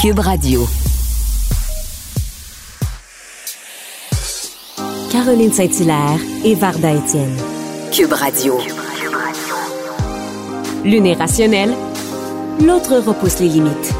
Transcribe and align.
Cube 0.00 0.20
Radio. 0.20 0.66
Caroline 5.12 5.52
Saint-Hilaire 5.52 6.18
et 6.42 6.54
Varda 6.54 6.94
Étienne. 6.94 7.36
Cube 7.92 8.14
Radio. 8.14 8.56
L'une 10.86 11.04
est 11.04 11.12
rationnelle, 11.12 11.74
l'autre 12.62 12.96
repousse 12.96 13.40
les 13.40 13.48
limites. 13.48 13.92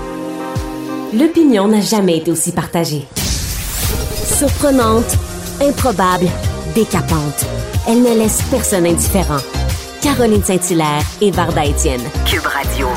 L'opinion 1.12 1.68
n'a 1.68 1.82
jamais 1.82 2.16
été 2.16 2.30
aussi 2.30 2.52
partagée. 2.52 3.06
Surprenante, 4.24 5.18
improbable, 5.60 6.28
décapante. 6.74 7.44
Elle 7.86 8.00
ne 8.00 8.16
laisse 8.16 8.40
personne 8.50 8.86
indifférent. 8.86 9.42
Caroline 10.00 10.42
Saint-Hilaire 10.42 11.04
et 11.20 11.30
Varda 11.30 11.66
Étienne. 11.66 12.08
Cube 12.24 12.46
Radio. 12.46 12.88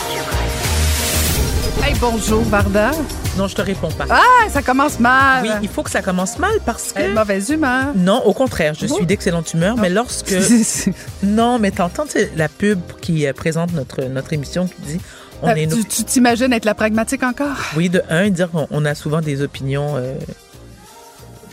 Bonjour, 2.11 2.41
Varda. 2.43 2.91
Non, 3.37 3.47
je 3.47 3.55
te 3.55 3.61
réponds 3.61 3.89
pas. 3.89 4.03
Ah, 4.09 4.49
ça 4.49 4.61
commence 4.61 4.99
mal. 4.99 5.41
Oui, 5.41 5.49
il 5.61 5.69
faut 5.69 5.83
que 5.83 5.89
ça 5.89 6.01
commence 6.01 6.37
mal 6.37 6.51
parce 6.65 6.91
que. 6.91 6.99
Hey, 6.99 7.13
mauvaise 7.13 7.49
humeur. 7.49 7.93
Non, 7.95 8.21
au 8.25 8.33
contraire, 8.33 8.73
je 8.77 8.87
suis 8.87 9.05
d'excellente 9.05 9.53
humeur, 9.53 9.77
mais 9.77 9.89
lorsque. 9.89 10.35
non, 11.23 11.59
mais 11.59 11.71
t'entends 11.71 12.03
la 12.35 12.49
pub 12.49 12.81
qui 12.99 13.25
euh, 13.25 13.31
présente 13.31 13.71
notre, 13.71 14.03
notre 14.03 14.33
émission 14.33 14.67
qui 14.67 14.81
dit. 14.81 14.99
On 15.41 15.47
Euh, 15.47 15.55
est 15.55 15.67
tu 15.67 15.85
tu 15.85 16.03
t'imagines 16.03 16.51
être 16.51 16.65
la 16.65 16.75
pragmatique 16.75 17.23
encore? 17.23 17.55
Oui, 17.77 17.87
de 17.87 18.03
un, 18.09 18.29
dire 18.29 18.51
qu'on 18.51 18.67
on 18.69 18.83
a 18.83 18.95
souvent 18.95 19.21
des 19.21 19.41
opinions 19.41 19.95
euh, 19.95 20.15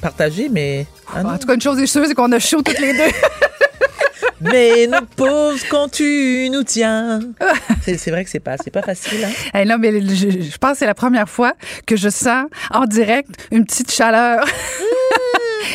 partagées, 0.02 0.48
mais. 0.50 0.84
Ah 1.14 1.22
en 1.24 1.38
tout 1.38 1.46
cas, 1.46 1.54
une 1.54 1.62
chose 1.62 1.78
est 1.78 1.86
sûre, 1.86 2.04
c'est 2.08 2.14
qu'on 2.14 2.32
a 2.32 2.40
chaud 2.40 2.60
toutes 2.60 2.80
les 2.80 2.92
deux. 2.92 3.12
mais 4.40 4.86
nous 4.86 5.06
pose 5.16 5.64
quand 5.64 5.88
tu 5.90 6.48
nous 6.50 6.62
tiens. 6.62 7.20
C'est 7.84 8.10
vrai 8.10 8.24
que 8.24 8.30
c'est 8.30 8.40
pas, 8.40 8.56
c'est 8.62 8.70
pas 8.70 8.82
facile. 8.82 9.24
Hein? 9.24 9.30
Hey, 9.52 9.66
non, 9.66 9.76
mais 9.78 10.00
je, 10.00 10.30
je 10.30 10.58
pense 10.58 10.72
que 10.72 10.78
c'est 10.78 10.86
la 10.86 10.94
première 10.94 11.28
fois 11.28 11.54
que 11.86 11.96
je 11.96 12.08
sens 12.08 12.46
en 12.70 12.84
direct 12.84 13.30
une 13.50 13.64
petite 13.64 13.90
chaleur. 13.90 14.44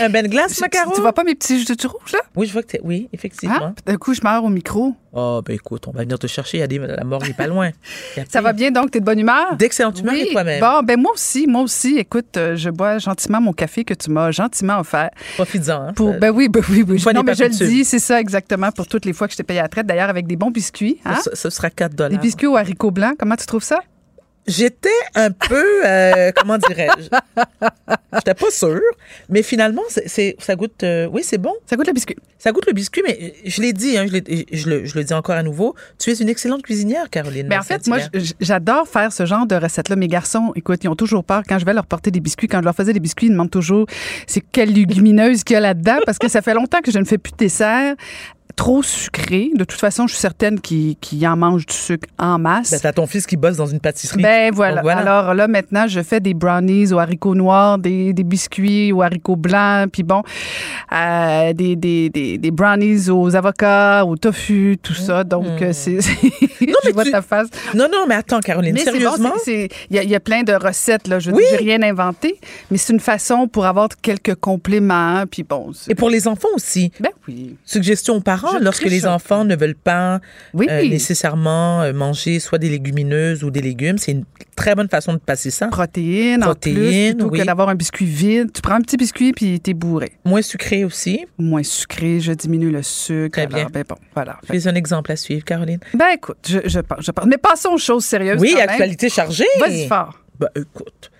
Un 0.01 0.09
ben 0.09 0.23
de 0.25 0.29
glace, 0.29 0.53
Tu, 0.55 0.63
tu 0.95 1.01
vois 1.01 1.13
pas 1.13 1.23
mes 1.23 1.35
petits 1.35 1.59
jus 1.59 1.65
de 1.75 1.87
rouge, 1.87 2.11
là? 2.13 2.19
Oui, 2.35 2.47
je 2.47 2.53
vois 2.53 2.61
que 2.63 2.67
t'es. 2.67 2.81
Oui, 2.83 3.09
effectivement. 3.13 3.55
Hein? 3.55 3.75
D'un 3.85 3.97
coup, 3.97 4.13
je 4.13 4.21
meurs 4.23 4.43
au 4.43 4.49
micro. 4.49 4.95
Oh, 5.13 5.41
ben 5.45 5.53
écoute, 5.53 5.87
on 5.87 5.91
va 5.91 6.01
venir 6.01 6.19
te 6.19 6.27
chercher. 6.27 6.57
Il 6.57 6.59
y 6.59 6.63
a 6.63 6.67
des, 6.67 6.77
la 6.77 7.03
mort 7.03 7.21
n'est 7.23 7.33
pas 7.33 7.47
loin. 7.47 7.71
Ça 8.29 8.41
va 8.41 8.51
bien, 8.53 8.71
donc? 8.71 8.91
T'es 8.91 8.99
de 8.99 9.05
bonne 9.05 9.19
humeur? 9.19 9.55
D'excellente 9.57 9.99
humeur 9.99 10.15
et 10.15 10.31
toi-même. 10.31 10.59
Bon, 10.59 10.81
ben 10.83 10.99
moi 10.99 11.11
aussi, 11.13 11.47
moi 11.47 11.61
aussi. 11.61 11.97
Écoute, 11.97 12.35
euh, 12.37 12.55
je 12.55 12.69
bois 12.69 12.97
gentiment 12.97 13.39
mon 13.39 13.53
café 13.53 13.85
que 13.85 13.93
tu 13.93 14.11
m'as 14.11 14.31
gentiment 14.31 14.79
offert. 14.79 15.11
Profites-en. 15.35 15.81
Hein, 15.87 15.93
Pour, 15.93 16.11
Ça- 16.11 16.19
ben 16.19 16.31
oui, 16.31 16.49
ben 16.49 16.61
oui, 16.69 16.83
oui. 16.87 17.01
Non, 17.13 17.23
mais 17.23 17.33
je 17.35 17.43
le 17.43 17.49
dis, 17.49 17.85
c'est 17.85 17.99
ça 17.99 18.19
exactement 18.19 18.71
pour 18.71 18.87
toutes 18.87 19.05
les 19.05 19.13
fois 19.13 19.27
que 19.27 19.33
je 19.33 19.37
t'ai 19.37 19.43
payé 19.43 19.59
à 19.59 19.63
la 19.63 19.69
traite. 19.69 19.87
D'ailleurs, 19.87 20.09
avec 20.09 20.27
des 20.27 20.35
bons 20.35 20.51
biscuits. 20.51 20.99
Hein? 21.05 21.15
ce, 21.23 21.33
ce 21.35 21.49
sera 21.49 21.69
4 21.69 22.09
Des 22.09 22.17
biscuits 22.17 22.47
aux 22.47 22.57
haricots 22.57 22.91
blancs. 22.91 23.15
Comment 23.17 23.35
tu 23.35 23.45
trouves 23.45 23.63
ça? 23.63 23.79
J'étais 24.47 24.89
un 25.15 25.31
peu, 25.31 25.85
euh, 25.85 26.31
comment 26.35 26.57
dirais-je, 26.57 27.09
j'étais 28.13 28.33
pas 28.33 28.51
sûre, 28.51 28.79
mais 29.29 29.41
finalement, 29.41 29.81
c'est, 29.89 30.35
ça 30.39 30.55
goûte, 30.55 30.83
euh, 30.83 31.07
oui, 31.11 31.21
c'est 31.23 31.39
bon. 31.39 31.53
Ça 31.65 31.75
goûte 31.75 31.87
le 31.87 31.93
biscuit. 31.93 32.15
Ça 32.37 32.51
goûte 32.51 32.67
le 32.67 32.73
biscuit, 32.73 33.01
mais 33.07 33.33
je 33.43 33.61
l'ai 33.61 33.73
dit, 33.73 33.97
hein, 33.97 34.05
je, 34.05 34.19
je 34.51 34.69
le, 34.69 34.85
je 34.85 34.95
le 34.95 35.03
dis 35.03 35.13
encore 35.13 35.35
à 35.35 35.41
nouveau, 35.41 35.73
tu 35.97 36.11
es 36.11 36.13
une 36.13 36.29
excellente 36.29 36.61
cuisinière, 36.61 37.09
Caroline. 37.09 37.47
Mais 37.47 37.57
en 37.57 37.63
fait, 37.63 37.87
moi, 37.87 37.97
j'adore 38.39 38.87
faire 38.87 39.11
ce 39.11 39.25
genre 39.25 39.47
de 39.47 39.55
recette-là. 39.55 39.95
Mes 39.95 40.07
garçons, 40.07 40.51
écoute, 40.55 40.83
ils 40.83 40.89
ont 40.89 40.95
toujours 40.95 41.23
peur. 41.23 41.41
Quand 41.47 41.57
je 41.57 41.65
vais 41.65 41.73
leur 41.73 41.87
porter 41.87 42.11
des 42.11 42.19
biscuits, 42.19 42.47
quand 42.47 42.59
je 42.59 42.65
leur 42.65 42.75
faisais 42.75 42.93
des 42.93 42.99
biscuits, 42.99 43.27
ils 43.27 43.29
me 43.31 43.35
demandent 43.35 43.49
toujours 43.49 43.87
c'est 44.27 44.41
quelle 44.41 44.71
légumineuse 44.71 45.43
qu'il 45.43 45.55
y 45.55 45.57
a 45.57 45.59
là-dedans? 45.59 45.97
Parce 46.05 46.19
que 46.19 46.27
ça 46.27 46.43
fait 46.43 46.53
longtemps 46.53 46.81
que 46.81 46.91
je 46.91 46.99
ne 46.99 47.05
fais 47.05 47.17
plus 47.17 47.31
de 47.31 47.37
dessert 47.37 47.95
trop 48.55 48.81
sucré. 48.83 49.51
De 49.55 49.63
toute 49.63 49.79
façon, 49.79 50.07
je 50.07 50.13
suis 50.13 50.21
certaine 50.21 50.59
qu'ils 50.59 50.95
qu'ils 50.97 51.25
en 51.27 51.35
mangent 51.37 51.65
du 51.65 51.73
sucre 51.75 52.07
en 52.17 52.37
masse. 52.39 52.71
Ben, 52.71 52.79
t'as 52.81 52.93
ton 52.93 53.05
fils 53.07 53.25
qui 53.27 53.37
bosse 53.37 53.57
dans 53.57 53.65
une 53.65 53.79
pâtisserie. 53.79 54.21
Ben 54.21 54.53
voilà. 54.53 54.81
Alors 54.97 55.33
là, 55.33 55.47
maintenant, 55.47 55.87
je 55.87 56.01
fais 56.01 56.19
des 56.19 56.33
brownies 56.33 56.93
aux 56.93 56.99
haricots 56.99 57.35
noirs, 57.35 57.77
des, 57.77 58.13
des 58.13 58.23
biscuits 58.23 58.91
aux 58.91 59.01
haricots 59.01 59.35
blancs, 59.35 59.89
puis 59.91 60.03
bon, 60.03 60.23
euh, 60.91 61.53
des, 61.53 61.75
des, 61.75 62.09
des, 62.09 62.37
des 62.37 62.51
brownies 62.51 63.09
aux 63.09 63.35
avocats, 63.35 64.05
au 64.05 64.15
tofu, 64.17 64.77
tout 64.81 64.93
ça. 64.93 65.23
Donc, 65.23 65.61
euh, 65.61 65.71
c'est... 65.73 66.01
c'est- 66.01 66.15
mais 66.61 66.73
je 66.85 66.91
vois 66.93 67.03
tu- 67.03 67.11
ta 67.11 67.21
face. 67.21 67.47
Non, 67.73 67.87
non, 67.91 68.05
mais 68.07 68.15
attends, 68.15 68.39
Caroline, 68.39 68.73
Mais 68.73 68.81
sérieusement, 68.83 69.33
il 69.47 69.67
y, 69.91 69.99
a- 69.99 70.03
il 70.03 70.09
y 70.09 70.15
a 70.15 70.19
plein 70.19 70.43
de 70.43 70.53
recettes, 70.53 71.07
là. 71.07 71.19
Je 71.19 71.31
Oui. 71.31 71.43
j'ai 71.49 71.57
rien 71.57 71.81
inventé, 71.81 72.39
mais 72.71 72.77
c'est 72.77 72.93
une 72.93 72.99
façon 72.99 73.47
pour 73.47 73.65
avoir 73.65 73.89
quelques 74.01 74.35
compléments, 74.35 75.23
puis 75.29 75.43
bon. 75.43 75.71
et 75.89 75.95
pour 75.95 76.09
les 76.09 76.27
enfants 76.27 76.47
aussi? 76.55 76.91
Ben 76.99 77.09
oui. 77.27 77.55
Suggestion 77.65 78.15
aux 78.15 78.21
parents, 78.21 78.44
Lorsque 78.61 78.85
les 78.85 79.05
enfants 79.05 79.45
ne 79.45 79.55
veulent 79.55 79.75
pas 79.75 80.19
Oui. 80.53 80.67
euh, 80.69 80.87
nécessairement 80.87 81.81
euh, 81.81 81.93
manger 81.93 82.39
soit 82.39 82.57
des 82.57 82.69
légumineuses 82.69 83.43
ou 83.43 83.49
des 83.51 83.61
légumes, 83.61 83.97
c'est 83.97 84.11
une 84.11 84.25
très 84.55 84.75
bonne 84.75 84.89
façon 84.89 85.13
de 85.13 85.17
passer 85.19 85.51
ça. 85.51 85.67
Protéines, 85.67 86.43
en 86.43 86.53
plus, 86.55 86.73
Protéines, 86.73 87.13
plutôt 87.17 87.29
oui. 87.31 87.39
que 87.39 87.45
d'avoir 87.45 87.69
un 87.69 87.75
biscuit 87.75 88.05
vide. 88.05 88.51
Tu 88.53 88.61
prends 88.61 88.75
un 88.75 88.81
petit 88.81 88.97
biscuit, 88.97 89.31
puis 89.33 89.59
t'es 89.59 89.73
bourré. 89.73 90.13
Moins 90.25 90.41
sucré 90.41 90.85
aussi. 90.85 91.25
Moins 91.37 91.63
sucré, 91.63 92.19
je 92.19 92.31
diminue 92.31 92.69
le 92.71 92.83
sucre. 92.83 93.31
Très 93.33 93.41
alors, 93.43 93.55
bien. 93.55 93.67
Ben 93.71 93.83
bon, 93.87 93.95
voilà. 94.13 94.37
Fais 94.45 94.67
un 94.67 94.75
exemple 94.75 95.11
à 95.11 95.15
suivre, 95.15 95.43
Caroline. 95.43 95.79
Ben 95.93 96.07
écoute, 96.15 96.37
je, 96.47 96.59
je, 96.65 96.79
je. 96.99 97.11
Mais 97.27 97.37
passons 97.37 97.69
aux 97.71 97.77
choses 97.77 98.05
sérieuses. 98.05 98.39
Oui, 98.39 98.51
quand 98.53 98.59
même. 98.59 98.69
actualité 98.69 99.09
chargée. 99.09 99.45
Vas-y 99.59 99.87
fort. 99.87 100.19
Ben, 100.39 100.49
écoute, 100.55 101.11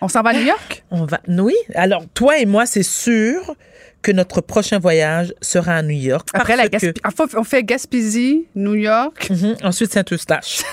On 0.00 0.08
s'en 0.08 0.22
va 0.22 0.30
à 0.30 0.32
New 0.34 0.46
York? 0.46 0.84
on 0.90 1.04
va. 1.04 1.20
Oui. 1.28 1.54
Alors, 1.74 2.04
toi 2.14 2.38
et 2.38 2.46
moi, 2.46 2.66
c'est 2.66 2.82
sûr 2.82 3.54
que 4.02 4.12
notre 4.12 4.40
prochain 4.40 4.78
voyage 4.78 5.34
sera 5.40 5.74
à 5.74 5.82
New 5.82 5.90
York. 5.98 6.28
Après 6.32 6.56
la 6.56 6.64
que- 6.64 6.72
Gaspésie. 6.72 6.94
Enfin, 7.04 7.24
on 7.36 7.44
fait 7.44 7.64
Gaspésie, 7.64 8.46
New 8.54 8.74
York. 8.74 9.28
Mhm. 9.30 9.56
Ensuite, 9.64 9.92
Saint-Eustache. 9.92 10.62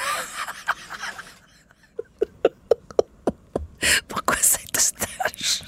Pourquoi 4.07 4.35
Saint-Eustache? 4.39 5.63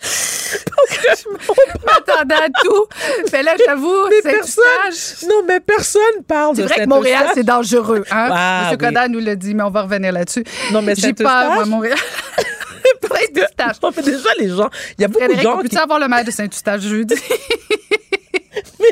Je 0.00 1.84
m'attendais 1.84 2.34
à 2.34 2.48
tout? 2.62 2.86
Mais 3.32 3.42
là, 3.42 3.54
j'avoue, 3.66 4.08
Mais 4.08 4.22
Saint-Eustache. 4.30 5.22
non, 5.28 5.42
mais 5.46 5.60
personne 5.60 6.02
parle 6.26 6.56
C'est 6.56 6.62
de 6.62 6.66
vrai 6.68 6.84
que. 6.84 6.88
Montréal, 6.88 7.26
c'est 7.34 7.44
dangereux. 7.44 8.04
Hein? 8.10 8.28
Ah, 8.32 8.70
Monsieur 8.72 8.88
oui. 8.88 9.08
Nous 9.10 9.20
l'a 9.20 9.36
dit, 9.36 9.54
mais 9.54 9.62
on 9.62 9.70
va 9.70 9.82
revenir 9.82 10.12
là-dessus. 10.12 10.44
Non, 10.72 10.82
mais 10.82 10.94
J'ai 10.94 11.12
peur, 11.12 11.52
moi, 11.52 11.64
Montréal. 11.66 11.98
Saint-Eustache. 13.02 13.76
Non, 13.82 13.90
mais 13.96 14.02
déjà, 14.02 14.28
les 14.38 14.48
gens, 14.48 14.70
il 14.98 15.02
y 15.02 15.04
a 15.04 15.08
beaucoup 15.08 15.20
Frédéric, 15.24 15.42
de 15.44 15.48
on 15.48 15.52
gens 15.52 15.56
peut-tu 15.58 15.68
qui... 15.70 15.78
avoir 15.78 15.98
le 15.98 16.08
maire 16.08 16.24
de 16.24 16.30
Saint-Eustache 16.30 16.82
jeudi? 16.82 17.14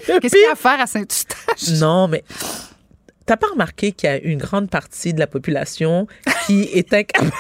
Qu'est-ce 0.07 0.35
qu'il 0.35 0.43
y 0.43 0.47
a 0.47 0.53
à 0.53 0.55
faire 0.55 0.81
à 0.81 0.87
Saint-Eustache? 0.87 1.81
Non, 1.81 2.09
mais 2.09 2.23
t'as 3.25 3.37
pas 3.37 3.49
remarqué 3.49 3.93
qu'il 3.93 4.09
y 4.09 4.13
a 4.13 4.19
une 4.19 4.39
grande 4.39 4.71
partie 4.71 5.13
de 5.15 5.19
la 5.21 5.27
population 5.27 6.07
qui 6.47 6.63
est 6.73 6.93
incapable 6.93 7.33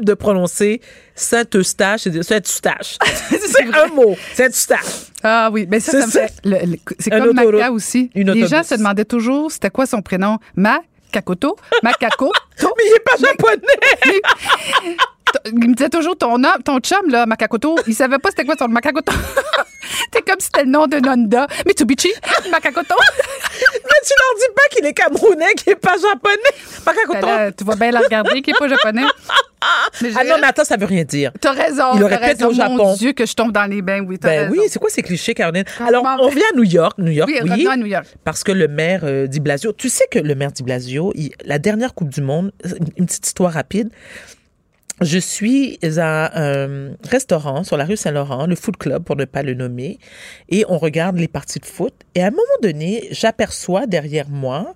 de 0.00 0.14
prononcer 0.14 0.80
Saint-Eustache 1.14 2.06
et 2.06 2.10
de 2.10 2.22
Saint-Eustache. 2.22 2.98
C'est 3.30 3.74
un 3.74 3.86
mot, 3.88 4.16
Saint-Eustache. 4.34 5.10
Ah 5.22 5.50
oui, 5.52 5.66
mais 5.68 5.80
ça, 5.80 5.92
C'est 5.92 6.00
ça 6.00 6.06
me 6.06 6.12
ça. 6.12 6.28
fait. 6.28 6.80
C'est 6.98 7.10
comme. 7.10 7.32
Maca 7.32 7.72
aussi. 7.72 8.10
Une 8.14 8.26
Les 8.32 8.42
autobus. 8.42 8.50
gens 8.50 8.62
se 8.62 8.74
demandaient 8.76 9.04
toujours 9.04 9.50
c'était 9.50 9.70
quoi 9.70 9.86
son 9.86 10.00
prénom? 10.02 10.38
Ma 10.54 10.80
Kakoto, 11.10 11.56
Makako. 11.82 12.32
Mais 12.62 12.84
il 12.86 12.94
est 12.96 13.00
pas 13.00 13.16
japonais! 13.16 14.20
Il 15.46 15.68
me 15.68 15.74
disait 15.74 15.90
toujours 15.90 16.16
ton 16.16 16.38
nom, 16.38 16.48
ton 16.64 16.78
chum, 16.80 17.10
là, 17.10 17.26
Makakoto. 17.26 17.76
Il 17.86 17.94
savait 17.94 18.18
pas 18.18 18.30
c'était 18.30 18.44
quoi 18.44 18.54
son 18.58 18.68
Makakoto. 18.68 19.12
C'était 20.04 20.22
comme 20.22 20.38
si 20.38 20.46
c'était 20.46 20.64
le 20.64 20.70
nom 20.70 20.86
d'un 20.86 21.02
Honda. 21.12 21.46
Mitsubishi, 21.66 22.12
Makakoto. 22.50 22.94
Mais 22.94 24.00
tu 24.06 24.12
leur 24.16 24.34
dis 24.36 24.54
pas 24.54 24.62
qu'il 24.70 24.86
est 24.86 24.92
camerounais, 24.92 25.54
qu'il 25.56 25.72
est 25.72 25.76
pas 25.76 25.96
japonais. 25.96 26.84
Pas 26.84 26.92
Ben 27.12 27.20
là, 27.26 27.52
tu 27.52 27.64
vas 27.64 27.74
bien 27.74 27.90
la 27.90 28.00
regarder, 28.00 28.40
qui 28.42 28.50
est 28.50 28.58
pas 28.58 28.68
japonais. 28.68 29.02
Mais 30.02 30.10
Ah 30.16 30.24
non, 30.24 30.36
mais 30.40 30.46
attends, 30.46 30.64
ça 30.64 30.76
veut 30.76 30.86
rien 30.86 31.04
dire. 31.04 31.32
T'as 31.40 31.52
raison. 31.52 31.94
Il 31.94 32.04
pu 32.06 32.12
être 32.12 32.20
raison. 32.22 32.48
au 32.48 32.52
Japon. 32.52 32.76
Mon 32.76 32.94
Dieu, 32.94 33.12
que 33.12 33.26
je 33.26 33.34
tombe 33.34 33.50
dans 33.52 33.64
les 33.64 33.82
bains, 33.82 34.00
oui. 34.00 34.18
T'as 34.18 34.28
Ben 34.28 34.40
raison. 34.50 34.52
oui, 34.62 34.68
c'est 34.68 34.78
quoi 34.78 34.88
ces 34.90 35.02
clichés, 35.02 35.34
Caroline? 35.34 35.64
Alors, 35.84 36.04
on 36.20 36.28
vient 36.28 36.44
à 36.52 36.56
New 36.56 36.64
York. 36.64 36.96
New 36.98 37.10
York, 37.12 37.28
Oui, 37.30 37.40
oui. 37.50 37.66
à 37.66 37.76
New 37.76 37.86
York. 37.86 38.06
Parce 38.24 38.44
que 38.44 38.52
le 38.52 38.68
maire 38.68 39.00
euh, 39.04 39.26
Di 39.26 39.40
Blasio, 39.40 39.72
tu 39.72 39.88
sais 39.88 40.04
que 40.10 40.18
le 40.18 40.34
maire 40.34 40.52
Di 40.52 40.62
Blasio, 40.62 41.12
il- 41.16 41.32
la 41.44 41.58
dernière 41.58 41.94
Coupe 41.94 42.10
du 42.10 42.20
Monde, 42.20 42.47
une, 42.96 43.06
petite 43.06 43.26
histoire 43.26 43.52
rapide. 43.52 43.90
Je 45.00 45.18
suis 45.18 45.78
à 45.98 46.40
un 46.42 46.96
restaurant 47.08 47.62
sur 47.62 47.76
la 47.76 47.84
rue 47.84 47.96
Saint-Laurent, 47.96 48.46
le 48.46 48.56
Foot 48.56 48.76
Club 48.76 49.04
pour 49.04 49.14
ne 49.14 49.24
pas 49.24 49.44
le 49.44 49.54
nommer, 49.54 49.98
et 50.48 50.64
on 50.68 50.76
regarde 50.76 51.16
les 51.18 51.28
parties 51.28 51.60
de 51.60 51.66
foot. 51.66 51.94
Et 52.16 52.22
à 52.22 52.26
un 52.26 52.30
moment 52.30 52.42
donné, 52.62 53.06
j'aperçois 53.12 53.86
derrière 53.86 54.28
moi 54.28 54.74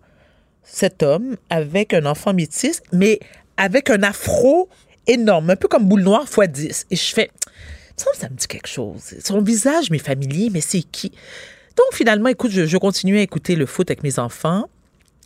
cet 0.63 1.03
homme 1.03 1.37
avec 1.51 1.93
un 1.93 2.07
enfant 2.07 2.35
métis, 2.35 2.83
mais 2.93 3.19
avec 3.57 3.91
un 3.91 4.03
afro 4.05 4.69
énorme, 5.09 5.51
un 5.51 5.57
peu 5.57 5.67
comme 5.67 5.89
boule 5.89 6.03
noire 6.03 6.25
x 6.25 6.49
10. 6.49 6.87
Et 6.91 6.97
je 6.97 7.15
fais, 7.15 7.31
ça 7.97 8.29
me 8.29 8.37
dit 8.37 8.47
quelque 8.47 8.69
chose. 8.69 9.15
Son 9.25 9.41
visage 9.41 9.91
m'est 9.91 9.99
familier, 9.99 10.51
mais 10.51 10.61
c'est 10.61 10.83
qui? 10.83 11.11
Donc 11.77 11.87
finalement, 11.95 12.29
écoute, 12.29 12.51
je, 12.51 12.67
je 12.67 12.77
continue 12.77 13.19
à 13.19 13.23
écouter 13.23 13.57
le 13.57 13.67
foot 13.67 13.91
avec 13.91 14.03
mes 14.03 14.19
enfants. 14.19 14.69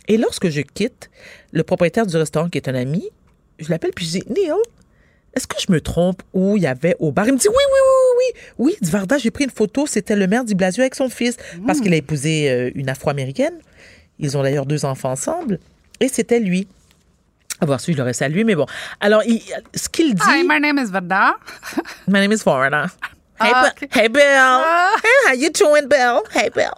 Et 0.07 0.17
lorsque 0.17 0.49
je 0.49 0.61
quitte, 0.61 1.09
le 1.51 1.63
propriétaire 1.63 2.05
du 2.05 2.15
restaurant, 2.17 2.49
qui 2.49 2.57
est 2.57 2.67
un 2.69 2.75
ami, 2.75 3.07
je 3.59 3.69
l'appelle 3.69 3.91
puis 3.95 4.05
je 4.05 4.11
dis, 4.11 4.23
Neil, 4.29 4.51
est-ce 5.35 5.47
que 5.47 5.57
je 5.59 5.71
me 5.71 5.81
trompe 5.81 6.21
où 6.33 6.57
il 6.57 6.63
y 6.63 6.67
avait 6.67 6.95
au 6.99 7.11
bar? 7.11 7.27
Il 7.27 7.33
me 7.33 7.37
dit, 7.37 7.47
oui, 7.47 7.53
oui, 7.55 7.61
oui, 7.71 7.79
oui, 7.89 8.15
oui. 8.17 8.41
Oui, 8.57 8.77
dit, 8.81 8.89
Varda, 8.89 9.17
j'ai 9.17 9.31
pris 9.31 9.43
une 9.43 9.49
photo, 9.51 9.85
c'était 9.85 10.15
le 10.15 10.27
maire 10.27 10.43
d'Iblasio 10.43 10.81
avec 10.81 10.95
son 10.95 11.09
fils, 11.09 11.37
parce 11.65 11.79
qu'il 11.81 11.93
a 11.93 11.97
épousé 11.97 12.49
euh, 12.49 12.71
une 12.75 12.89
afro-américaine. 12.89 13.53
Ils 14.19 14.35
ont 14.37 14.41
d'ailleurs 14.43 14.65
deux 14.65 14.85
enfants 14.85 15.11
ensemble. 15.11 15.59
Et 15.99 16.07
c'était 16.07 16.39
lui. 16.39 16.67
Avoir 17.59 17.79
su, 17.81 17.93
je 17.93 17.97
l'aurais 17.97 18.13
salué, 18.13 18.43
mais 18.43 18.55
bon. 18.55 18.65
Alors, 18.99 19.23
il- 19.25 19.41
ce 19.75 19.89
qu'il 19.89 20.13
dit. 20.13 20.21
Hi, 20.27 20.43
my 20.47 20.59
name 20.59 20.77
is 20.79 20.91
Varda. 20.91 21.35
My 22.07 22.19
name 22.19 22.31
is 22.31 22.39
Foreigner. 22.39 22.85
Hey, 23.39 23.51
Ah, 23.53 23.71
hey 23.93 24.09
Bill. 24.09 24.21
Ah. 24.25 24.95
Hey, 25.03 25.29
how 25.29 25.33
you 25.35 25.49
doing, 25.51 25.87
Bill? 25.87 26.23
Hey 26.33 26.49
Bill. 26.49 26.71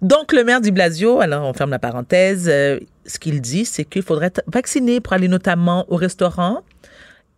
Donc 0.00 0.32
le 0.32 0.42
maire 0.44 0.60
Di 0.60 0.70
Blasio, 0.72 1.20
alors 1.20 1.44
on 1.44 1.52
ferme 1.52 1.70
la 1.70 1.78
parenthèse, 1.78 2.48
euh, 2.48 2.80
ce 3.06 3.18
qu'il 3.18 3.40
dit, 3.40 3.64
c'est 3.64 3.84
qu'il 3.84 4.02
faudrait 4.02 4.26
être 4.26 4.42
vacciné 4.46 5.00
pour 5.00 5.12
aller 5.12 5.28
notamment 5.28 5.84
au 5.92 5.96
restaurant, 5.96 6.62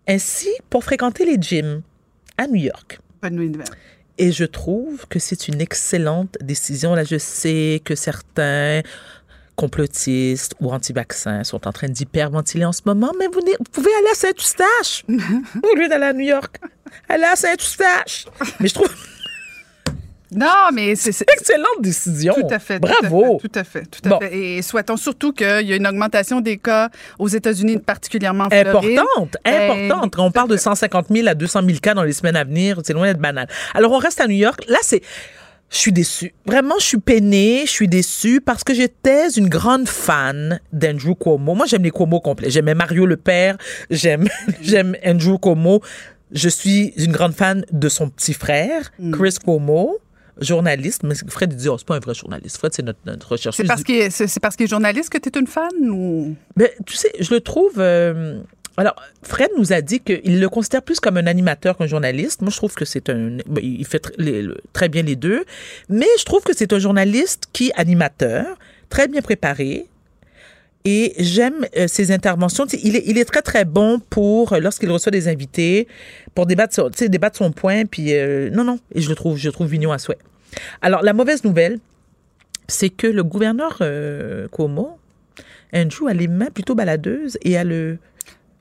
ainsi 0.08 0.48
pour 0.70 0.82
fréquenter 0.84 1.24
les 1.26 1.36
gyms 1.40 1.82
à 2.38 2.46
New 2.46 2.56
York. 2.56 2.98
Bonne 3.22 3.34
nouvelle. 3.36 3.64
Et 4.16 4.30
je 4.32 4.44
trouve 4.44 5.06
que 5.08 5.18
c'est 5.18 5.48
une 5.48 5.60
excellente 5.60 6.36
décision. 6.40 6.94
Là, 6.94 7.04
je 7.04 7.18
sais 7.18 7.82
que 7.84 7.94
certains 7.94 8.80
complotistes 9.56 10.54
ou 10.60 10.72
anti-vaccins 10.72 11.44
sont 11.44 11.66
en 11.66 11.72
train 11.72 11.88
d'hyperventiler 11.88 12.64
en 12.64 12.72
ce 12.72 12.82
moment, 12.86 13.12
mais 13.18 13.26
vous, 13.26 13.40
pouvez 13.72 13.90
aller 13.98 14.08
à 14.12 14.14
Saint-Eustache 14.14 15.04
au 15.08 15.76
lieu 15.76 15.88
d'aller 15.88 16.06
à 16.06 16.12
New 16.12 16.26
York. 16.26 16.56
Allez 17.08 17.24
à 17.24 17.36
Saint-Eustache. 17.36 18.26
Mais 18.60 18.68
je 18.68 18.74
trouve 18.74 18.88
Non, 20.32 20.70
mais 20.72 20.96
c'est 20.96 21.10
excellente 21.30 21.80
décision. 21.80 22.34
tout 22.34 22.46
à 22.52 22.58
fait. 22.58 22.80
tout 22.80 22.88
Bravo. 22.88 23.36
à 23.36 23.38
fait, 23.38 23.48
Tout 23.48 23.58
à 23.58 23.64
fait. 23.64 23.86
Tout 23.86 24.00
à 24.04 24.08
Bon. 24.08 24.18
fait. 24.20 24.36
Et 24.36 24.62
souhaitons 24.62 24.96
surtout 24.96 25.32
qu'il 25.32 25.46
y 25.66 25.72
ait 25.72 25.76
une 25.76 25.86
augmentation 25.86 26.40
des 26.40 26.56
cas 26.58 26.90
aux 27.18 27.28
États-Unis, 27.28 27.78
particulièrement 27.78 28.44
en 28.44 28.50
Floride. 28.50 28.98
Importante, 28.98 29.36
Ben, 29.44 29.70
importante. 29.70 30.14
Quand 30.16 30.24
on 30.26 30.30
parle 30.32 30.48
de 30.50 30.56
150 30.56 31.06
000 31.10 31.28
à 31.28 31.34
200 31.34 31.60
000 31.66 31.78
cas 31.80 31.94
dans 31.94 32.02
les 32.02 32.12
semaines 32.12 32.36
à 32.36 32.44
venir, 32.44 32.80
c'est 32.84 32.92
loin 32.92 33.06
d'être 33.06 33.20
banal. 33.20 33.46
Alors, 33.74 33.92
on 33.92 33.98
reste 33.98 34.20
à 34.20 34.26
New 34.26 34.36
York. 34.36 34.64
Là, 34.68 34.78
c'est... 34.82 35.02
Je 35.74 35.78
suis 35.80 35.92
déçue. 35.92 36.32
Vraiment, 36.46 36.76
je 36.78 36.84
suis 36.84 36.98
peinée, 36.98 37.62
je 37.66 37.70
suis 37.70 37.88
déçue 37.88 38.40
parce 38.40 38.62
que 38.62 38.72
j'étais 38.72 39.28
une 39.36 39.48
grande 39.48 39.88
fan 39.88 40.60
d'Andrew 40.72 41.16
Cuomo. 41.18 41.54
Moi, 41.54 41.66
j'aime 41.66 41.82
les 41.82 41.90
Cuomo 41.90 42.20
complets. 42.20 42.48
J'aimais 42.48 42.74
Mario 42.74 43.06
le 43.06 43.16
père, 43.16 43.58
j'aime, 43.90 44.28
j'aime 44.62 44.96
Andrew 45.04 45.36
Cuomo. 45.38 45.80
Je 46.30 46.48
suis 46.48 46.92
une 46.96 47.10
grande 47.12 47.34
fan 47.34 47.64
de 47.72 47.88
son 47.88 48.08
petit 48.08 48.34
frère, 48.34 48.92
Mm. 49.00 49.10
Chris 49.12 49.34
Cuomo, 49.44 49.98
journaliste. 50.40 51.02
Mais 51.02 51.14
Fred 51.28 51.54
dit, 51.54 51.68
oh, 51.68 51.76
c'est 51.76 51.86
pas 51.86 51.96
un 51.96 52.00
vrai 52.00 52.14
journaliste. 52.14 52.56
Fred, 52.58 52.72
c'est 52.72 52.82
notre, 52.84 53.00
notre 53.06 53.32
recherche. 53.32 53.56
C'est 53.56 53.64
parce 53.64 53.82
qu'il 53.82 53.96
est, 53.96 54.10
c'est- 54.10 54.28
c'est 54.28 54.40
parce 54.40 54.54
qu'il 54.56 54.64
est 54.64 54.68
journaliste 54.70 55.10
que 55.10 55.18
tu 55.18 55.28
es 55.28 55.40
une 55.40 55.46
fan 55.48 55.70
ou? 55.90 56.36
Ben, 56.56 56.68
tu 56.86 56.96
sais, 56.96 57.10
je 57.18 57.34
le 57.34 57.40
trouve. 57.40 57.74
euh, 57.78 58.40
alors, 58.76 58.96
Fred 59.22 59.50
nous 59.56 59.72
a 59.72 59.80
dit 59.80 60.00
qu'il 60.00 60.40
le 60.40 60.48
considère 60.48 60.82
plus 60.82 60.98
comme 60.98 61.16
un 61.16 61.26
animateur 61.26 61.76
qu'un 61.76 61.86
journaliste. 61.86 62.42
Moi, 62.42 62.50
je 62.50 62.56
trouve 62.56 62.74
que 62.74 62.84
c'est 62.84 63.08
un. 63.08 63.38
ben, 63.46 63.62
il 63.62 63.84
fait 63.86 64.02
très 64.72 64.88
bien 64.88 65.02
les 65.02 65.16
deux. 65.16 65.44
Mais 65.88 66.06
je 66.18 66.24
trouve 66.24 66.42
que 66.42 66.54
c'est 66.54 66.72
un 66.72 66.78
journaliste 66.80 67.44
qui, 67.52 67.70
animateur, 67.76 68.46
très 68.88 69.06
bien 69.06 69.22
préparé. 69.22 69.86
Et 70.84 71.14
j'aime 71.18 71.66
euh, 71.76 71.86
ses 71.86 72.12
interventions. 72.12 72.66
Il 72.82 72.96
est, 72.96 73.24
très, 73.24 73.40
très 73.40 73.64
bon 73.64 74.00
pour, 74.10 74.52
euh, 74.52 74.58
lorsqu'il 74.58 74.90
reçoit 74.90 75.12
des 75.12 75.28
invités, 75.28 75.88
pour 76.34 76.44
débattre, 76.44 76.90
sais, 76.94 77.08
débattre 77.08 77.38
son 77.38 77.52
point. 77.52 77.86
Puis, 77.86 78.12
euh, 78.12 78.50
non, 78.50 78.64
non. 78.64 78.78
Et 78.94 79.00
je 79.00 79.12
trouve, 79.14 79.38
je 79.38 79.48
trouve 79.48 79.70
mignon 79.70 79.92
à 79.92 79.98
souhait. 79.98 80.18
Alors, 80.82 81.02
la 81.02 81.14
mauvaise 81.14 81.42
nouvelle, 81.44 81.78
c'est 82.68 82.90
que 82.90 83.06
le 83.06 83.24
gouverneur 83.24 83.80
Cuomo, 84.52 84.98
Andrew, 85.74 86.06
a 86.06 86.14
les 86.14 86.28
mains 86.28 86.50
plutôt 86.50 86.74
baladeuses 86.74 87.38
et 87.42 87.56
a 87.56 87.64
le. 87.64 87.98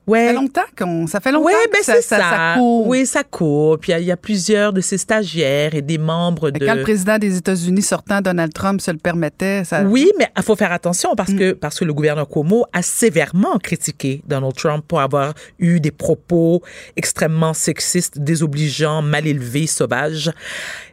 Ça 0.06 0.12
Ouais. 0.12 0.26
fait 0.28 0.32
longtemps 0.34 0.60
qu'on. 0.78 1.06
Ça 1.06 1.18
fait 1.20 1.32
longtemps 1.32 1.46
Ouais, 1.46 1.52
que 1.66 1.72
ben 1.72 1.82
ça, 1.82 1.94
c'est 1.94 2.02
ça, 2.02 2.18
ça. 2.18 2.30
ça 2.30 2.54
court. 2.58 2.86
Oui, 2.86 3.06
ça 3.06 3.24
court. 3.24 3.78
Puis 3.78 3.92
il 3.92 3.94
y 3.94 3.96
a- 3.96 4.00
il 4.00 4.06
y, 4.06 4.12
a 4.12 4.16
plusieurs 4.18 4.72
de 4.74 4.82
ses 4.82 4.98
stagiaires 4.98 5.74
et 5.74 5.80
des 5.80 5.96
membres 5.96 6.50
de. 6.50 6.64
Quand 6.64 6.74
le 6.74 6.82
président 6.82 7.16
des 7.18 7.38
États-Unis 7.38 7.80
sortant, 7.80 8.20
Donald 8.20 8.52
Trump, 8.52 8.82
se 8.82 8.90
le 8.90 8.98
permettait, 8.98 9.64
ça. 9.64 9.82
Oui, 9.82 10.10
mais 10.18 10.28
il 10.36 10.42
faut 10.42 10.56
faire 10.56 10.72
attention 10.72 11.14
parce 11.16 11.30
Mm. 11.30 11.38
que 11.38 11.52
parce 11.52 11.78
que 11.78 11.86
le 11.86 11.94
gouverneur 11.94 12.28
Cuomo 12.28 12.66
a 12.74 12.82
sévèrement 12.82 13.56
critiqué 13.62 14.20
Donald 14.28 14.54
Trump 14.54 14.84
pour 14.86 15.00
avoir 15.00 15.32
eu 15.58 15.80
des 15.80 15.90
propos 15.90 16.60
extrêmement 16.96 17.54
sexistes, 17.54 18.18
désobligeants, 18.18 19.00
mal 19.00 19.26
élevés, 19.26 19.66
sauvages. 19.66 20.30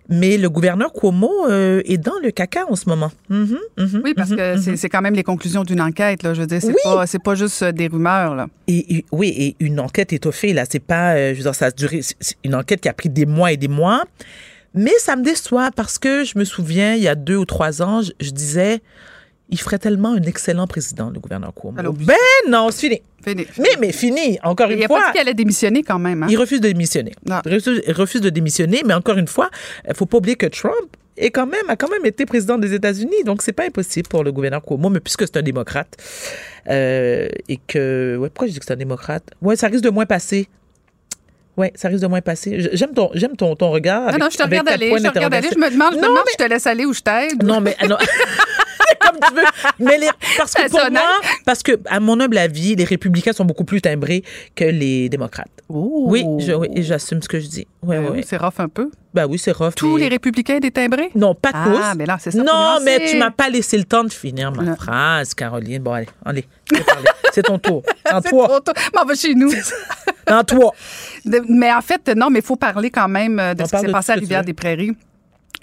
Mais 0.09 0.37
le 0.37 0.49
gouverneur 0.49 0.91
Cuomo 0.91 1.31
euh, 1.49 1.81
est 1.85 1.97
dans 1.97 2.19
le 2.21 2.31
caca 2.31 2.65
en 2.69 2.75
ce 2.75 2.89
moment. 2.89 3.11
Mhm, 3.29 3.57
mhm, 3.77 4.01
Oui, 4.03 4.13
parce 4.13 4.31
mhm, 4.31 4.37
que 4.37 4.75
c'est- 4.75 4.89
quand 4.89 5.01
même 5.01 5.13
les 5.15 5.23
conclusions 5.23 5.63
d'une 5.63 5.79
enquête. 5.81 6.23
Là. 6.23 6.33
Je 6.33 6.41
veux 6.41 6.47
dire, 6.47 6.59
c'est 6.61 6.67
Oui. 6.67 6.75
pas, 6.83 7.05
pas 7.23 7.35
juste 7.35 7.61
euh, 7.63 7.71
des 7.71 7.87
rumeurs. 7.87 8.35
Là. 8.35 8.47
Et, 8.67 8.97
et- 8.97 9.05
oui, 9.11 9.29
et 9.37 9.55
une 9.63 9.79
enquête 9.79 10.11
étoffée, 10.11 10.53
là, 10.53 10.65
c'est 10.69 10.79
pas, 10.79 11.13
euh, 11.15 11.31
je 11.31 11.37
veux 11.37 11.43
dire, 11.43 11.55
ça 11.55 11.67
a 11.67 11.71
duré, 11.71 12.01
une 12.43 12.55
enquête 12.55 12.81
qui 12.81 12.89
a 12.89 12.93
pris 12.93 13.09
des 13.09 13.25
mois 13.25 13.51
et 13.53 13.57
des 13.57 13.67
mois. 13.69 14.03
Mais 14.73 14.91
ça 14.99 15.15
me 15.15 15.23
déçoit 15.23 15.69
parce 15.75 15.97
que 15.99 16.23
je 16.23 16.37
me 16.37 16.45
souviens, 16.45 16.95
il 16.95 17.03
y 17.03 17.07
a 17.07 17.15
deux 17.15 17.35
ou 17.37 17.45
trois 17.45 17.81
ans, 17.81 18.01
je, 18.01 18.11
je 18.19 18.31
disais, 18.31 18.81
il 19.51 19.59
ferait 19.59 19.77
tellement 19.79 20.13
un 20.13 20.21
excellent 20.23 20.65
président, 20.65 21.09
le 21.09 21.19
gouverneur 21.19 21.53
Cuomo. 21.53 21.77
Alors, 21.79 21.93
Ben 21.93 22.15
non, 22.47 22.69
c'est 22.71 22.87
fini. 22.87 23.01
Fini. 23.23 23.45
Mais, 23.59 23.69
mais 23.79 23.91
fini, 23.91 24.39
encore 24.43 24.71
Il 24.71 24.77
une 24.77 24.83
a 24.85 24.87
pas 24.87 24.95
fois. 24.95 25.03
dit 25.07 25.11
qu'elle 25.13 25.27
allait 25.27 25.33
démissionner 25.33 25.83
quand 25.83 25.99
même. 25.99 26.23
Hein? 26.23 26.27
Il 26.29 26.37
refuse 26.37 26.59
de 26.61 26.67
démissionner. 26.69 27.11
Ah. 27.29 27.41
Il 27.45 27.53
refuse, 27.93 28.19
il 28.19 28.21
de 28.21 28.29
démissionner, 28.29 28.81
mais 28.85 28.93
encore 28.95 29.17
une 29.17 29.27
fois, 29.27 29.49
il 29.87 29.93
faut 29.93 30.05
pas 30.07 30.17
oublier 30.17 30.35
que 30.37 30.47
Trump 30.47 30.73
est 31.17 31.29
quand 31.29 31.45
même, 31.45 31.69
a 31.69 31.75
quand 31.75 31.89
même 31.89 32.05
été 32.05 32.25
président 32.25 32.57
des 32.57 32.73
États-Unis, 32.73 33.23
donc 33.25 33.41
c'est 33.43 33.51
pas 33.51 33.65
impossible 33.65 34.07
pour 34.07 34.23
le 34.23 34.31
gouverneur 34.31 34.63
Cuomo, 34.63 34.89
mais 34.89 35.01
puisque 35.01 35.21
c'est 35.27 35.37
un 35.37 35.41
démocrate, 35.43 35.97
euh, 36.69 37.27
et 37.49 37.59
que, 37.67 38.17
ouais, 38.17 38.29
pourquoi 38.29 38.47
je 38.47 38.53
dis 38.53 38.59
que 38.59 38.65
c'est 38.65 38.73
un 38.73 38.77
démocrate? 38.77 39.23
Ouais, 39.41 39.55
ça 39.55 39.67
risque 39.67 39.83
de 39.83 39.89
moins 39.89 40.05
passer. 40.05 40.47
Ouais, 41.57 41.73
ça 41.75 41.89
risque 41.89 42.01
de 42.01 42.07
moins 42.07 42.21
passer. 42.21 42.69
J'aime 42.73 42.93
ton, 42.93 43.11
j'aime 43.13 43.35
ton, 43.35 43.55
ton 43.57 43.69
regard. 43.71 44.03
Non, 44.03 44.07
avec- 44.07 44.21
non, 44.21 44.29
je 44.31 44.37
te 44.37 44.43
regarde 44.43 44.69
aller. 44.69 44.89
Je 44.97 45.03
te 45.03 45.07
regarde 45.09 45.33
aller. 45.33 45.49
Je 45.53 45.59
me 45.59 45.69
demande, 45.69 45.91
je 45.93 45.97
Non, 45.97 46.03
demande 46.07 46.23
mais- 46.25 46.31
je 46.39 46.43
te 46.45 46.49
laisse 46.49 46.65
aller 46.65 46.85
ou 46.85 46.93
je 46.93 47.01
t'aide. 47.01 47.43
non, 47.43 47.59
mais 47.59 47.75
ah, 47.79 47.87
non. 47.87 47.97
comme 49.01 49.17
tu 49.27 49.33
veux. 49.35 49.45
Mais 49.79 49.97
les- 49.97 50.09
parce 50.37 50.53
que 50.53 50.69
pour 50.69 50.91
moi, 50.91 51.01
parce 51.45 51.63
que 51.63 51.73
à 51.87 51.99
mon 51.99 52.19
humble 52.19 52.37
avis, 52.37 52.75
les 52.75 52.83
républicains 52.83 53.33
sont 53.33 53.45
beaucoup 53.45 53.65
plus 53.65 53.81
timbrés 53.81 54.23
que 54.55 54.65
les 54.65 55.09
démocrates. 55.09 55.47
Oui, 55.69 56.25
je, 56.39 56.51
oui, 56.53 56.67
j'assume 56.77 57.21
ce 57.21 57.29
que 57.29 57.39
je 57.39 57.47
dis. 57.47 57.67
Ouais, 57.81 57.97
ouais. 57.99 58.23
C'est 58.25 58.37
rough 58.37 58.59
un 58.59 58.67
peu. 58.67 58.91
Ben 59.13 59.25
oui, 59.27 59.37
c'est 59.39 59.51
rough. 59.51 59.73
Tous 59.75 59.95
mais- 59.95 60.03
les 60.03 60.07
républicains 60.09 60.59
détimbrés? 60.59 61.09
Non, 61.15 61.33
pas 61.35 61.51
Ah, 61.53 61.65
tous. 61.65 61.97
mais 61.97 62.05
là, 62.05 62.17
c'est 62.19 62.31
ça, 62.31 62.43
Non, 62.43 62.79
mais 62.83 63.09
tu 63.09 63.17
m'as 63.17 63.31
pas 63.31 63.49
laissé 63.49 63.77
le 63.77 63.83
temps 63.85 64.03
de 64.03 64.11
finir 64.11 64.51
ma 64.51 64.63
Non. 64.63 64.75
phrase, 64.75 65.33
Caroline. 65.33 65.81
Bon, 65.81 65.93
allez, 65.93 66.07
allez, 66.25 66.45
c'est 67.33 67.43
ton 67.43 67.57
tour. 67.59 67.83
En 68.11 68.21
C'est 68.21 68.29
toi. 68.29 68.61
on 69.01 69.05
va 69.05 69.15
chez 69.15 69.33
nous. 69.35 69.51
En 70.29 70.43
toi. 70.43 70.71
Mais 71.49 71.71
en 71.73 71.81
fait, 71.81 72.07
non, 72.15 72.29
mais 72.29 72.39
il 72.39 72.45
faut 72.45 72.55
parler 72.55 72.89
quand 72.89 73.07
même 73.07 73.39
euh, 73.39 73.53
de 73.53 73.63
On 73.63 73.65
ce 73.65 73.71
qui 73.75 73.79
s'est 73.81 73.91
passé 73.91 74.11
à. 74.13 74.15
Rivière-des-Prairies. 74.15 74.95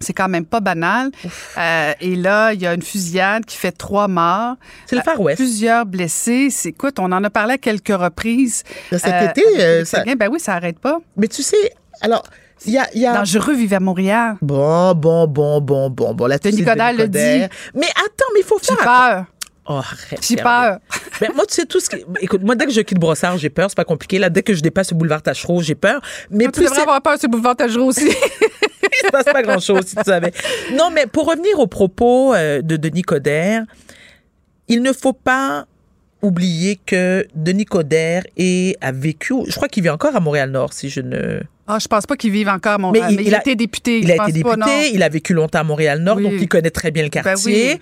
C'est 0.01 0.13
quand 0.13 0.29
même 0.29 0.45
pas 0.47 0.61
banal. 0.61 1.11
Euh, 1.59 1.93
et 2.01 2.15
là, 2.17 2.53
il 2.53 2.61
y 2.61 2.67
a 2.67 2.75
une 2.75 2.83
fusillade 2.83 3.45
qui 3.45 3.57
fait 3.57 3.73
trois 3.73 4.09
morts. 4.09 4.57
C'est 4.87 4.97
le 4.97 5.01
Euh, 5.01 5.05
Far 5.05 5.21
West. 5.21 5.39
Plusieurs 5.39 5.87
blessés. 5.87 6.49
Écoute, 6.65 6.99
on 6.99 7.11
en 7.13 7.23
a 7.25 7.31
parlé 7.31 7.55
à 7.55 7.59
quelques 7.59 7.89
reprises. 7.89 8.63
Cet 8.91 9.05
Euh, 9.07 9.29
été, 9.31 9.43
euh, 9.59 9.85
ça-. 9.85 10.05
Ben 10.05 10.29
oui, 10.31 10.39
ça 10.41 10.55
arrête 10.55 10.79
pas. 10.79 10.99
Mais 11.17 11.27
tu 11.29 11.43
sais, 11.43 11.73
alors, 12.01 12.23
il 12.67 12.73
y 12.73 12.79
a. 12.79 12.87
Y 12.95 13.07
a... 13.07 13.13
Dangereux 13.15 13.55
vivre 13.55 13.77
à 13.77 13.81
Montréal. 13.81 14.37
Bon, 14.43 14.95
bon, 14.95 15.27
bon, 15.27 15.61
bon, 15.61 15.91
bon, 15.91 16.15
bon. 16.15 16.29
Tu 16.41 16.51
Denis 16.51 16.65
Coderre 16.65 16.87
Denis 16.93 16.99
le 16.99 17.03
Coderre. 17.05 17.49
Mais 17.75 17.87
attends, 17.91 18.31
mais 18.35 18.41
il 18.41 18.45
faut 18.47 18.59
J'ai 18.63 18.75
faire. 18.77 18.85
peur. 18.85 19.25
Oh. 19.71 19.83
J'ai 20.23 20.37
peur. 20.37 20.79
Ben, 21.21 21.33
moi, 21.35 21.45
tu 21.47 21.55
sais, 21.57 21.67
tout 21.67 21.81
ce 21.81 21.91
qui. 21.91 21.97
Écoute, 22.21 22.43
moi, 22.45 22.55
dès 22.55 22.65
que 22.65 22.71
je 22.71 22.81
quitte 22.81 23.01
Brossard, 23.01 23.37
j'ai 23.39 23.51
peur. 23.51 23.67
C'est 23.69 23.77
pas 23.77 23.85
compliqué. 23.85 24.21
Là, 24.21 24.31
dès 24.31 24.45
que 24.45 24.55
je 24.55 24.61
dépasse 24.63 24.93
le 24.93 24.97
boulevard 24.97 25.21
Tachereau, 25.21 25.61
j'ai 25.63 25.75
peur. 25.75 26.01
Mais 26.31 26.45
Tu 26.45 26.53
plus 26.53 26.63
devrais 26.63 26.77
c'est- 26.77 26.83
avoir 26.83 27.03
peur 27.03 27.19
sur 27.19 27.27
le 27.27 27.33
boulevard 27.33 27.57
Tachereau 27.57 27.87
aussi. 27.87 28.09
il 29.03 29.07
se 29.07 29.11
passe 29.13 29.25
pas 29.25 29.43
grand-chose, 29.43 29.85
si 29.87 29.97
tu 29.97 30.03
savais. 30.05 30.33
Non, 30.75 30.91
mais 30.93 31.07
pour 31.07 31.27
revenir 31.27 31.59
aux 31.59 31.67
propos 31.67 32.35
euh, 32.35 32.63
de 32.63 32.77
Denis 32.77 33.03
Coderre, 33.03 33.65
il 34.69 34.83
ne 34.83 34.93
faut 34.93 35.13
pas 35.13 35.67
oublier 36.23 36.79
que 36.85 37.27
Denis 37.35 37.65
Coderre 37.65 38.25
est, 38.37 38.77
a 38.81 38.91
vécu, 38.93 39.35
je 39.47 39.55
crois 39.55 39.69
qu'il 39.69 39.83
vit 39.85 39.89
encore 39.91 40.17
à 40.17 40.21
Montréal-Nord, 40.21 40.73
si 40.73 40.91
je 40.91 41.01
ne... 41.01 41.41
Ah, 41.69 41.79
je 41.81 41.87
pense 41.87 42.07
pas 42.07 42.17
qu'il 42.17 42.33
vive 42.33 42.49
encore 42.49 42.73
à 42.73 42.79
Montréal. 42.79 43.07
Mais 43.11 43.17
Mais, 43.17 43.23
il- 43.23 43.27
il, 43.27 43.29
il 43.29 43.35
a 43.35 43.39
été 43.41 43.55
député. 43.55 44.01
Il 44.01 44.11
a 44.11 44.15
été 44.25 44.33
député, 44.33 44.91
il 44.95 45.03
a 45.03 45.09
vécu 45.09 45.33
longtemps 45.35 45.61
à 45.61 45.65
Montréal-Nord, 45.65 46.17
Oui. 46.17 46.23
donc 46.25 46.33
il 46.41 46.49
connaît 46.49 46.71
très 46.71 46.91
bien 46.91 47.05
le 47.05 47.11
Ben 47.11 47.23
quartier. 47.23 47.75
oui. 47.75 47.81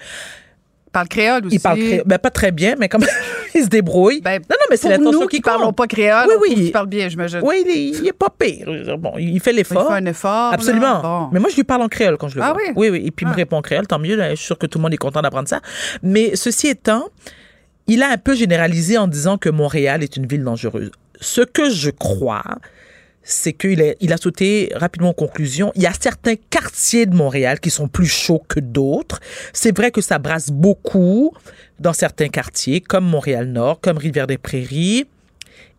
Il 0.96 0.98
parle 0.98 1.08
créole 1.08 1.46
aussi. 1.46 1.56
Il 1.56 1.60
parle 1.60 1.78
cré- 1.78 2.02
ben, 2.06 2.18
pas 2.18 2.30
très 2.30 2.52
bien, 2.52 2.74
mais 2.78 2.88
quand 2.88 2.98
même, 2.98 3.08
il 3.54 3.62
se 3.64 3.68
débrouille. 3.68 4.20
Ben, 4.22 4.38
non, 4.40 4.46
non, 4.50 4.66
mais 4.70 4.76
c'est 4.78 4.96
nous 4.98 5.26
qui 5.26 5.36
qui 5.36 5.40
parlons 5.42 5.72
pas 5.74 5.86
créole, 5.86 6.26
Oui, 6.28 6.34
oui. 6.48 6.54
qu'il 6.54 6.72
parle 6.72 6.86
bien, 6.86 7.08
j'imagine. 7.08 7.40
Oui, 7.42 7.62
il 7.66 7.70
est, 7.70 7.98
il 8.00 8.06
est 8.08 8.12
pas 8.12 8.28
pire. 8.30 8.66
Bon, 8.98 9.12
il 9.18 9.38
fait 9.40 9.50
Il 9.50 9.56
l'effort. 9.56 9.88
fait 9.88 9.94
un 9.94 10.06
effort. 10.06 10.52
Absolument. 10.54 11.00
Bon. 11.02 11.28
Mais 11.32 11.40
moi, 11.40 11.50
je 11.50 11.56
lui 11.56 11.64
parle 11.64 11.82
en 11.82 11.88
créole 11.88 12.16
quand 12.16 12.28
je 12.28 12.36
le 12.36 12.42
Ah 12.42 12.52
vois. 12.54 12.62
oui? 12.66 12.72
Oui, 12.76 12.88
oui. 12.88 13.02
Et 13.06 13.10
puis, 13.10 13.24
il 13.24 13.28
me 13.28 13.32
Ah. 13.32 13.36
répond 13.36 13.56
en 13.58 13.62
créole, 13.62 13.86
tant 13.86 13.98
mieux. 13.98 14.16
là, 14.16 14.30
je 14.30 14.36
suis 14.36 14.46
sûre 14.46 14.58
que 14.58 14.66
tout 14.66 14.78
le 14.78 14.82
monde 14.82 14.94
est 14.94 14.98
content 14.98 15.20
d'apprendre 15.20 15.48
ça. 15.48 15.60
Mais 16.02 16.34
ceci 16.34 16.68
étant, 16.68 17.08
il 17.86 18.02
a 18.02 18.08
un 18.10 18.16
peu 18.16 18.34
généralisé 18.34 18.96
en 18.98 19.06
disant 19.08 19.36
que 19.36 19.48
Montréal 19.50 20.02
est 20.02 20.16
une 20.16 20.26
ville 20.26 20.42
dangereuse. 20.44 20.90
Ce 21.20 21.42
que 21.42 21.68
je 21.70 21.90
crois, 21.90 22.42
c'est 23.28 23.52
qu'il 23.52 23.82
a, 23.82 23.94
il 24.00 24.12
a 24.12 24.16
sauté 24.16 24.72
rapidement 24.76 25.10
aux 25.10 25.14
conclusions. 25.14 25.72
Il 25.74 25.82
y 25.82 25.86
a 25.86 25.92
certains 25.92 26.36
quartiers 26.36 27.06
de 27.06 27.14
Montréal 27.14 27.58
qui 27.58 27.70
sont 27.70 27.88
plus 27.88 28.06
chauds 28.06 28.42
que 28.48 28.60
d'autres. 28.60 29.20
C'est 29.52 29.76
vrai 29.76 29.90
que 29.90 30.00
ça 30.00 30.18
brasse 30.18 30.50
beaucoup 30.50 31.32
dans 31.80 31.92
certains 31.92 32.28
quartiers, 32.28 32.80
comme 32.80 33.04
Montréal-Nord, 33.04 33.80
comme 33.80 33.98
Rivière-des-Prairies. 33.98 35.06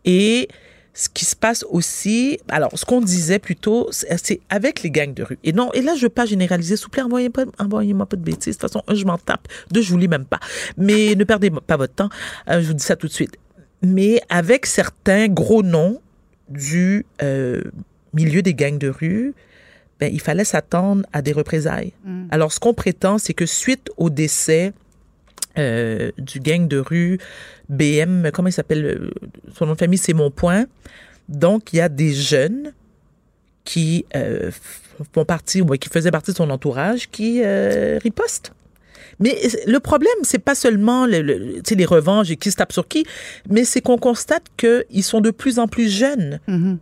Et 0.03 0.49
ce 0.93 1.07
qui 1.07 1.23
se 1.23 1.37
passe 1.37 1.63
aussi, 1.69 2.37
alors 2.49 2.71
ce 2.77 2.83
qu'on 2.83 2.99
disait 3.01 3.39
plutôt, 3.39 3.87
c'est 3.91 4.17
c'est 4.21 4.41
avec 4.49 4.83
les 4.83 4.91
gangs 4.91 5.13
de 5.13 5.23
rue. 5.23 5.39
Et 5.45 5.53
non, 5.53 5.71
et 5.73 5.81
là 5.81 5.95
je 5.95 6.01
veux 6.01 6.09
pas 6.09 6.25
généraliser, 6.25 6.75
s'il 6.75 6.85
vous 6.85 6.89
plaît, 6.89 7.03
envoyez 7.03 7.29
pas, 7.29 7.45
envoyez-moi 7.59 8.07
pas 8.07 8.17
de 8.17 8.23
bêtises. 8.23 8.57
De 8.57 8.61
toute 8.61 8.71
façon, 8.71 8.83
un, 8.87 8.95
je 8.95 9.05
m'en 9.05 9.17
tape, 9.17 9.47
deux, 9.71 9.81
je 9.81 9.91
vous 9.91 9.97
lis 9.97 10.07
même 10.09 10.25
pas. 10.25 10.39
Mais 10.75 11.15
ne 11.15 11.23
perdez 11.23 11.49
pas 11.49 11.77
votre 11.77 11.93
temps. 11.93 12.09
Euh, 12.49 12.61
je 12.61 12.67
vous 12.67 12.73
dis 12.73 12.83
ça 12.83 12.97
tout 12.97 13.07
de 13.07 13.13
suite. 13.13 13.37
mais 13.81 14.21
avec 14.29 14.65
certains 14.65 15.27
gros 15.27 15.63
noms 15.63 16.01
du 16.49 17.05
euh, 17.21 17.63
milieu 18.13 18.41
des 18.41 18.53
gangs 18.53 18.77
de 18.77 18.89
rue, 18.89 19.33
ben, 19.99 20.11
il 20.13 20.21
fallait 20.21 20.43
s'attendre 20.43 21.03
à 21.13 21.21
des 21.21 21.31
représailles. 21.31 21.93
Mm. 22.05 22.27
Alors, 22.31 22.51
ce 22.51 22.59
qu'on 22.59 22.73
prétend, 22.73 23.17
c'est 23.17 23.33
que 23.33 23.45
suite 23.45 23.89
au 23.97 24.09
décès 24.09 24.73
euh, 25.57 26.11
du 26.17 26.39
gang 26.39 26.67
de 26.67 26.77
rue 26.77 27.19
BM, 27.69 28.29
comment 28.31 28.47
il 28.47 28.53
s'appelle 28.53 28.85
euh, 28.85 29.11
Son 29.55 29.65
nom 29.65 29.73
de 29.73 29.77
famille, 29.77 29.97
c'est 29.97 30.13
Mon 30.13 30.29
Point. 30.29 30.65
Donc, 31.29 31.73
il 31.73 31.77
y 31.77 31.81
a 31.81 31.89
des 31.89 32.13
jeunes 32.13 32.73
qui 33.63 34.05
euh, 34.15 34.51
font 35.13 35.25
partie, 35.25 35.61
ou 35.61 35.65
qui 35.65 35.89
faisaient 35.89 36.11
partie 36.11 36.31
de 36.31 36.37
son 36.37 36.49
entourage, 36.49 37.09
qui 37.09 37.43
ripostent. 37.43 38.53
Mais 39.19 39.35
le 39.65 39.79
problème, 39.79 40.13
c'est 40.23 40.39
pas 40.39 40.55
seulement 40.55 41.05
le, 41.07 41.21
le- 41.21 41.53
tu 41.55 41.61
sais, 41.69 41.75
les 41.75 41.85
revanches 41.85 42.29
et 42.29 42.35
qui 42.35 42.51
se 42.51 42.57
tape 42.57 42.71
sur 42.71 42.87
qui, 42.87 43.05
mais 43.49 43.65
c'est 43.65 43.81
qu'on 43.81 43.97
constate 43.97 44.43
qu'ils 44.57 45.03
sont 45.03 45.21
de 45.21 45.31
plus 45.31 45.57
en 45.59 45.67
plus 45.67 45.89
jeunes. 45.89 46.39
Mhm. 46.47 46.77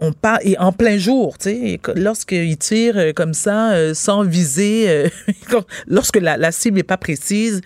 On 0.00 0.12
part 0.12 0.40
et 0.42 0.58
en 0.58 0.72
plein 0.72 0.98
jour, 0.98 1.38
tu 1.38 1.50
sais, 1.50 1.80
lorsqu'ils 1.94 2.58
tirent 2.58 2.98
euh, 2.98 3.12
comme 3.12 3.32
ça, 3.32 3.72
euh, 3.74 3.94
sans 3.94 4.24
viser, 4.24 4.86
euh, 4.90 5.08
lorsque 5.86 6.16
la, 6.16 6.36
la 6.36 6.50
cible 6.50 6.76
n'est 6.78 6.82
pas 6.82 6.96
précise, 6.96 7.60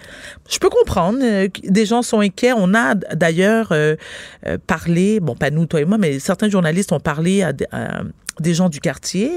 je 0.49 0.59
peux 0.59 0.69
comprendre. 0.69 1.19
des 1.65 1.87
gens 1.87 2.03
sont 2.03 2.21
inquiets. 2.21 2.53
On 2.55 2.75
a 2.75 2.95
d'ailleurs 2.95 3.73
parlé, 4.67 5.21
bon, 5.21 5.35
pas 5.35 5.51
nous, 5.51 5.65
toi 5.65 5.81
et 5.81 5.85
moi, 5.87 5.97
mais 5.99 6.19
certains 6.19 6.51
journalistes 6.51 6.93
ont 6.93 7.01
parlé 7.01 7.43
à 7.43 7.53
des 8.41 8.55
gens 8.55 8.69
du 8.69 8.81
quartier, 8.81 9.31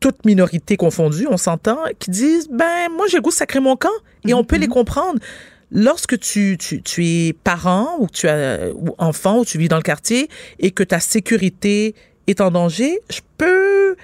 toutes 0.00 0.24
minorités 0.24 0.76
confondues, 0.76 1.26
on 1.28 1.36
s'entend, 1.36 1.78
qui 1.98 2.10
disent, 2.10 2.48
ben, 2.50 2.88
moi, 2.94 3.06
j'ai 3.08 3.20
goût 3.20 3.30
de 3.30 3.34
sacrer 3.34 3.60
mon 3.60 3.76
camp. 3.76 3.88
Et 4.26 4.34
on 4.34 4.44
peut 4.44 4.56
les 4.56 4.66
comprendre. 4.68 5.20
Lorsque 5.70 6.18
tu, 6.18 6.56
tu, 6.58 6.82
tu 6.82 7.06
es 7.06 7.32
parent 7.32 7.96
ou 7.98 8.06
que 8.06 8.12
tu 8.12 8.28
as 8.28 8.70
ou 8.74 8.94
enfant 8.98 9.40
ou 9.40 9.44
tu 9.44 9.58
vis 9.58 9.68
dans 9.68 9.76
le 9.76 9.82
quartier 9.82 10.28
et 10.58 10.70
que 10.70 10.82
ta 10.82 11.00
sécurité 11.00 11.94
est 12.26 12.40
en 12.40 12.50
danger, 12.50 13.00
je 13.10 13.20
peux 13.36 13.96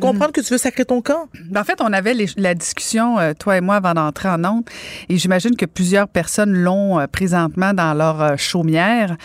comprendre 0.00 0.32
que 0.32 0.40
tu 0.40 0.52
veux 0.52 0.58
sacrer 0.58 0.84
ton 0.84 1.00
camp. 1.02 1.28
Ben, 1.50 1.60
En 1.60 1.64
fait, 1.64 1.80
on 1.80 1.92
avait 1.92 2.14
la 2.36 2.54
discussion, 2.54 3.18
euh, 3.18 3.32
toi 3.38 3.56
et 3.56 3.60
moi, 3.60 3.76
avant 3.76 3.94
d'entrer 3.94 4.28
en 4.28 4.44
ondes, 4.44 4.64
et 5.08 5.16
j'imagine 5.16 5.56
que 5.56 5.66
plusieurs 5.66 6.08
personnes 6.08 6.52
l'ont 6.52 6.98
euh, 6.98 7.06
présentement 7.06 7.74
dans 7.74 7.94
leur 7.94 8.22
euh, 8.22 8.36
chaumière, 8.36 9.16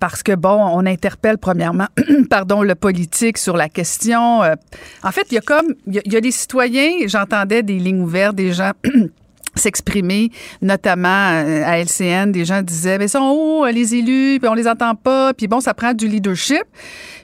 parce 0.00 0.22
que, 0.22 0.32
bon, 0.32 0.54
on 0.72 0.86
interpelle 0.86 1.38
premièrement, 1.38 1.86
pardon, 2.30 2.62
le 2.62 2.74
politique 2.74 3.38
sur 3.38 3.56
la 3.56 3.68
question. 3.68 4.40
en 4.40 5.12
fait, 5.12 5.26
il 5.30 5.34
y 5.34 5.38
a 5.38 5.40
comme, 5.40 5.74
il 5.86 6.12
y 6.12 6.16
a, 6.16 6.20
des 6.20 6.30
citoyens, 6.30 7.06
j'entendais 7.06 7.62
des 7.62 7.78
lignes 7.78 8.02
ouvertes, 8.02 8.36
des 8.36 8.52
gens 8.52 8.72
s'exprimer, 9.58 10.30
notamment 10.62 11.08
à 11.08 11.78
LCN, 11.78 12.30
des 12.30 12.44
gens 12.44 12.62
disaient, 12.62 12.98
mais 12.98 13.08
sont 13.08 13.34
où 13.36 13.64
euh, 13.64 13.70
les 13.70 13.94
élus, 13.94 14.38
puis 14.38 14.48
on 14.48 14.54
les 14.54 14.68
entend 14.68 14.94
pas, 14.94 15.34
puis 15.34 15.48
bon, 15.48 15.60
ça 15.60 15.74
prend 15.74 15.92
du 15.92 16.06
leadership. 16.06 16.62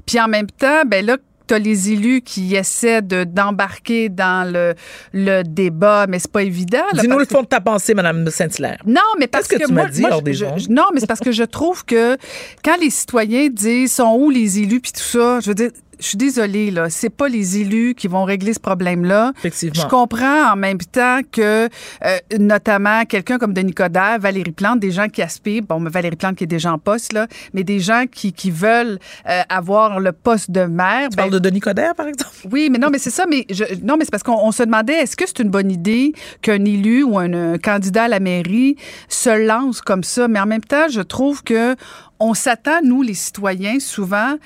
Puis 0.07 0.21
en 0.21 0.29
même 0.29 0.49
temps, 0.49 0.83
ben 0.87 1.05
là, 1.05 1.17
tu 1.53 1.57
as 1.57 1.59
les 1.59 1.93
élus 1.93 2.23
qui 2.23 2.55
essaient 2.57 3.03
de 3.03 3.25
d'embarquer 3.25 4.09
dans 4.09 4.51
le, 4.51 4.75
le 5.13 5.43
débat, 5.43 6.07
mais 6.09 6.19
c'est 6.19 6.31
pas 6.33 6.43
évident. 6.43 6.79
Dis-nous 7.01 7.19
le 7.19 7.25
fond 7.25 7.43
de 7.43 7.47
ta 7.47 7.61
pensée, 7.61 7.95
Madame 7.95 8.29
Saint-Hilaire. 8.31 8.79
non, 8.87 9.01
mais 9.19 9.27
parce 9.27 9.47
que 9.49 9.57
que, 9.57 9.65
tu 9.67 9.73
m'as 9.73 9.83
moi, 9.83 9.91
dit 9.91 10.01
moi, 10.01 10.11
hors 10.13 10.19
je- 10.21 10.25
des 10.25 10.35
je- 10.35 10.45
ondes? 10.45 10.59
je- 10.59 10.69
non, 10.71 10.85
mais 10.95 11.01
c'est 11.01 11.07
parce 11.07 11.21
que 11.21 11.33
je 11.33 11.43
trouve 11.45 11.85
que 11.85 12.17
quand 12.65 12.77
les 12.81 12.91
citoyens 12.91 13.49
disent 13.51 13.93
sont 13.95 14.17
où 14.19 14.31
les 14.31 14.59
élus 14.61 14.81
puis 14.81 14.93
tout 14.93 15.01
ça, 15.01 15.41
je 15.41 15.49
veux 15.49 15.55
dire, 15.55 15.71
je 16.03 16.09
suis 16.09 16.19
désolée 16.19 16.71
là, 16.71 16.91
c'est 16.91 17.11
pas 17.11 17.29
les 17.29 17.59
élus 17.59 17.95
qui 17.95 18.09
vont 18.09 18.25
régler 18.25 18.53
ce 18.53 18.61
problème-là. 18.61 19.33
Effectivement. 19.39 19.83
Je 19.83 19.89
comprends 19.89 20.53
en 20.53 20.57
même 20.57 20.79
temps 20.79 21.21
que, 21.31 21.69
euh, 22.05 22.19
notamment, 22.39 23.05
quelqu'un 23.05 23.39
comme 23.39 23.55
Denis 23.55 23.73
Coderre, 23.73 24.19
Valérie 24.19 24.53
Plante, 24.53 24.81
des 24.81 24.91
gens 24.91 25.09
qui 25.09 25.23
aspirent, 25.23 25.63
bon, 25.63 25.83
Valérie 25.85 26.17
Plante 26.17 26.37
qui 26.37 26.45
est 26.45 26.49
déjà 26.49 26.73
en 26.73 26.79
poste, 26.79 27.13
là, 27.13 27.27
mais 27.55 27.65
des 27.65 27.79
gens 27.79 28.05
qui, 28.11 28.33
qui 28.33 28.51
veulent 28.51 28.99
euh, 29.29 29.43
avoir 29.49 30.01
le 30.01 30.13
poste 30.13 30.51
de 30.51 30.65
maire. 30.65 31.09
Tu 31.11 31.17
ben, 31.17 31.23
parles 31.23 31.31
de 31.33 31.39
Denis 31.39 31.61
Coderre, 31.61 31.95
par 31.95 32.09
exemple? 32.09 32.31
oui, 32.51 32.69
mais 32.71 32.79
non, 32.79 32.89
mais 32.91 32.99
c'est 32.99 33.11
ça. 33.11 33.25
Mais 33.29 33.47
je, 33.51 33.65
non, 33.83 33.97
mais 33.97 34.05
c'est 34.05 34.11
parce 34.11 34.23
qu'on 34.23 34.39
on 34.39 34.53
se 34.53 34.63
demandait 34.63 34.95
est-ce 34.95 35.17
que 35.17 35.25
c'est 35.27 35.41
une 35.41 35.51
bonne 35.51 35.71
idée 35.71 36.13
qu'un 36.41 36.65
élu 36.65 37.03
ou 37.03 37.19
un, 37.19 37.59
candidat 37.59 38.05
à 38.05 38.09
la 38.09 38.21
mairie 38.21 38.77
se 39.09 39.31
lance 39.31 39.81
comme 39.81 40.03
ça? 40.03 40.29
Mais 40.29 40.41
en 40.41 40.47
même 40.47 40.63
temps, 40.63 40.89
je 40.91 41.01
trouve 41.01 41.43
que 41.43 41.77
on 42.25 42.35
s'attend, 42.35 42.81
nous, 42.85 43.03
les 43.03 43.15
citoyens, 43.15 43.81
souvent, 43.81 44.37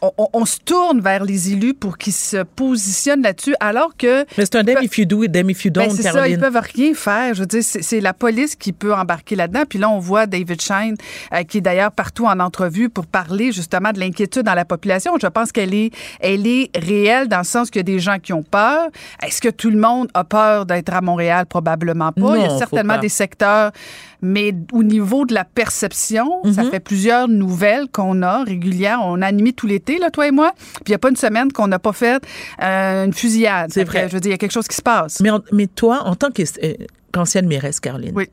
on, 0.00 0.12
on- 0.18 0.28
on 0.32 0.44
se 0.44 0.58
tourne 0.64 1.00
vers 1.00 1.24
les 1.24 1.50
élus 1.52 1.74
pour 1.74 1.98
qu'ils 1.98 2.12
se 2.12 2.42
positionnent 2.44 3.22
là-dessus, 3.22 3.54
alors 3.58 3.96
que 3.96 4.24
Mais 4.38 4.44
c'est 4.44 4.54
un 4.56 4.62
damn 4.62 4.82
if 4.84 4.96
you 4.98 5.04
do 5.04 5.24
it, 5.24 5.32
damn 5.32 5.50
if 5.50 5.64
you 5.64 5.70
don't, 5.72 5.88
ben, 5.88 5.96
c'est 5.96 6.02
ça, 6.02 6.28
ils 6.28 6.38
peuvent 6.38 6.60
rien 6.74 6.94
faire. 6.94 7.34
Je 7.34 7.40
veux 7.40 7.46
dire, 7.46 7.62
c'est 7.64 8.00
la 8.00 8.12
police 8.14 8.54
qui 8.54 8.72
peut 8.72 8.94
embarquer 8.94 9.34
là-dedans. 9.34 9.62
Puis 9.68 9.78
là, 9.80 9.90
on 9.90 9.98
voit 9.98 10.26
David 10.26 10.60
Shine, 10.60 10.94
euh, 11.32 11.42
qui 11.42 11.58
est 11.58 11.60
d'ailleurs 11.60 11.90
partout 11.90 12.26
en 12.26 12.38
entrevue 12.38 12.88
pour 12.88 13.06
parler 13.06 13.50
justement 13.50 13.90
de 13.92 13.98
l'inquiétude 13.98 14.42
dans 14.42 14.54
la 14.54 14.64
population. 14.64 15.12
Je 15.20 15.26
pense 15.26 15.50
qu'elle 15.50 15.74
est, 15.74 15.90
elle 16.20 16.46
est 16.46 16.70
réelle 16.76 17.26
dans 17.28 17.38
le 17.38 17.44
sens 17.44 17.68
qu'il 17.70 17.80
y 17.80 17.80
a 17.80 17.82
des 17.84 17.98
gens 17.98 18.18
qui 18.20 18.32
ont 18.32 18.44
peur. 18.44 18.88
Est-ce 19.22 19.40
que 19.40 19.48
tout 19.48 19.70
le 19.70 19.78
monde 19.78 20.08
a 20.14 20.22
peur 20.24 20.66
d'être 20.66 20.92
à 20.94 21.00
Montréal? 21.00 21.46
Probablement 21.46 22.12
pas. 22.12 22.36
Il 22.36 22.42
y 22.42 22.46
a 22.46 22.58
certainement 22.58 22.98
des 22.98 23.08
secteurs, 23.08 23.72
mais 24.22 24.54
au 24.72 24.82
niveau 24.82 25.24
de 25.26 25.34
la 25.34 25.44
perception, 25.44 26.30
ça 26.52 26.64
Mhm. 26.64 26.70
fait 26.70 26.80
plusieurs 26.80 27.28
nouvelles 27.28 27.88
qu'on 27.92 28.22
a 28.22 28.44
régulières. 28.44 29.00
On 29.02 29.20
a 29.22 29.26
animé 29.26 29.52
tout 29.52 29.66
l'été, 29.66 29.98
là, 29.98 30.10
toi 30.10 30.26
et 30.26 30.30
moi. 30.30 30.52
Puis 30.56 30.82
il 30.86 30.90
n'y 30.90 30.94
a 30.94 30.98
pas 30.98 31.10
une 31.10 31.16
semaine 31.16 31.52
qu'on 31.52 31.66
n'a 31.68 31.78
pas 31.78 31.92
fait 31.92 32.22
euh, 32.62 33.04
une 33.04 33.12
fusillade. 33.12 33.70
C'est 33.72 33.84
vrai. 33.84 34.08
Je 34.08 34.14
veux 34.14 34.20
dire, 34.20 34.30
il 34.30 34.32
y 34.32 34.34
a 34.34 34.38
quelque 34.38 34.52
chose 34.52 34.68
qui 34.68 34.76
se 34.76 34.82
passe. 34.82 35.20
Mais, 35.52 35.66
toi, 35.66 36.02
en 36.04 36.14
tant 36.14 36.28
euh, 36.38 36.74
qu'ancienne 37.12 37.46
mairesse, 37.46 37.80
Caroline, 37.80 38.12
Oui. 38.14 38.28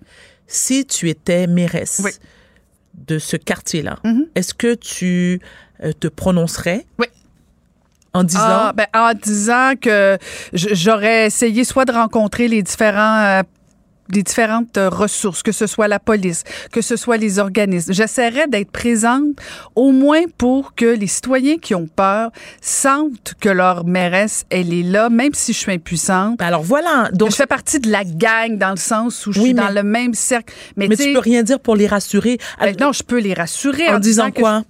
si 0.47 0.85
tu 0.85 1.09
étais 1.09 1.47
mairesse 1.47 2.01
Oui. 2.03 2.11
de 3.07 3.19
ce 3.19 3.35
quartier-là, 3.37 3.99
Mhm. 4.03 4.25
est-ce 4.35 4.53
que 4.53 4.73
tu 4.75 5.39
euh, 5.83 5.91
te 5.99 6.07
prononcerais 6.07 6.85
Oui. 6.99 7.07
en 8.13 8.23
disant 8.23 8.39
Ah, 8.43 8.73
ben, 8.75 8.85
en 8.93 9.13
disant 9.13 9.73
que 9.81 10.17
j'aurais 10.53 11.25
essayé 11.27 11.63
soit 11.63 11.85
de 11.85 11.91
rencontrer 11.91 12.47
les 12.47 12.61
différents 12.61 13.41
les 14.15 14.23
différentes 14.23 14.77
euh, 14.77 14.89
ressources, 14.89 15.43
que 15.43 15.51
ce 15.51 15.67
soit 15.67 15.87
la 15.87 15.99
police, 15.99 16.43
que 16.71 16.81
ce 16.81 16.95
soit 16.95 17.17
les 17.17 17.39
organismes. 17.39 17.93
J'essaierais 17.93 18.47
d'être 18.47 18.71
présente 18.71 19.35
au 19.75 19.91
moins 19.91 20.23
pour 20.37 20.75
que 20.75 20.85
les 20.85 21.07
citoyens 21.07 21.57
qui 21.57 21.75
ont 21.75 21.87
peur 21.87 22.31
sentent 22.61 23.33
que 23.39 23.49
leur 23.49 23.85
mairesse, 23.85 24.45
elle 24.49 24.73
est 24.73 24.83
là, 24.83 25.09
même 25.09 25.33
si 25.33 25.53
je 25.53 25.57
suis 25.59 25.71
impuissante. 25.71 26.37
Ben 26.39 26.45
Alors 26.47 26.63
voilà, 26.63 27.09
Donc, 27.13 27.31
je 27.31 27.35
fais 27.35 27.45
partie 27.47 27.79
de 27.79 27.89
la 27.91 28.03
gang 28.03 28.57
dans 28.57 28.71
le 28.71 28.77
sens 28.77 29.25
où 29.27 29.31
je 29.31 29.39
Oui, 29.39 29.45
suis 29.47 29.53
mais- 29.53 29.61
dans 29.61 29.69
le 29.73 29.83
même 29.83 30.13
cercle. 30.13 30.53
Mais, 30.77 30.87
mais 30.87 30.95
tu 30.95 31.13
peux 31.13 31.19
rien 31.19 31.43
dire 31.43 31.59
pour 31.59 31.75
les 31.75 31.87
rassurer. 31.87 32.37
ben, 32.59 32.75
non, 32.79 32.91
je 32.93 33.03
peux 33.03 33.19
les 33.19 33.33
rassurer 33.33 33.87
en, 33.89 33.99
disant 33.99 34.31
quoi? 34.31 34.63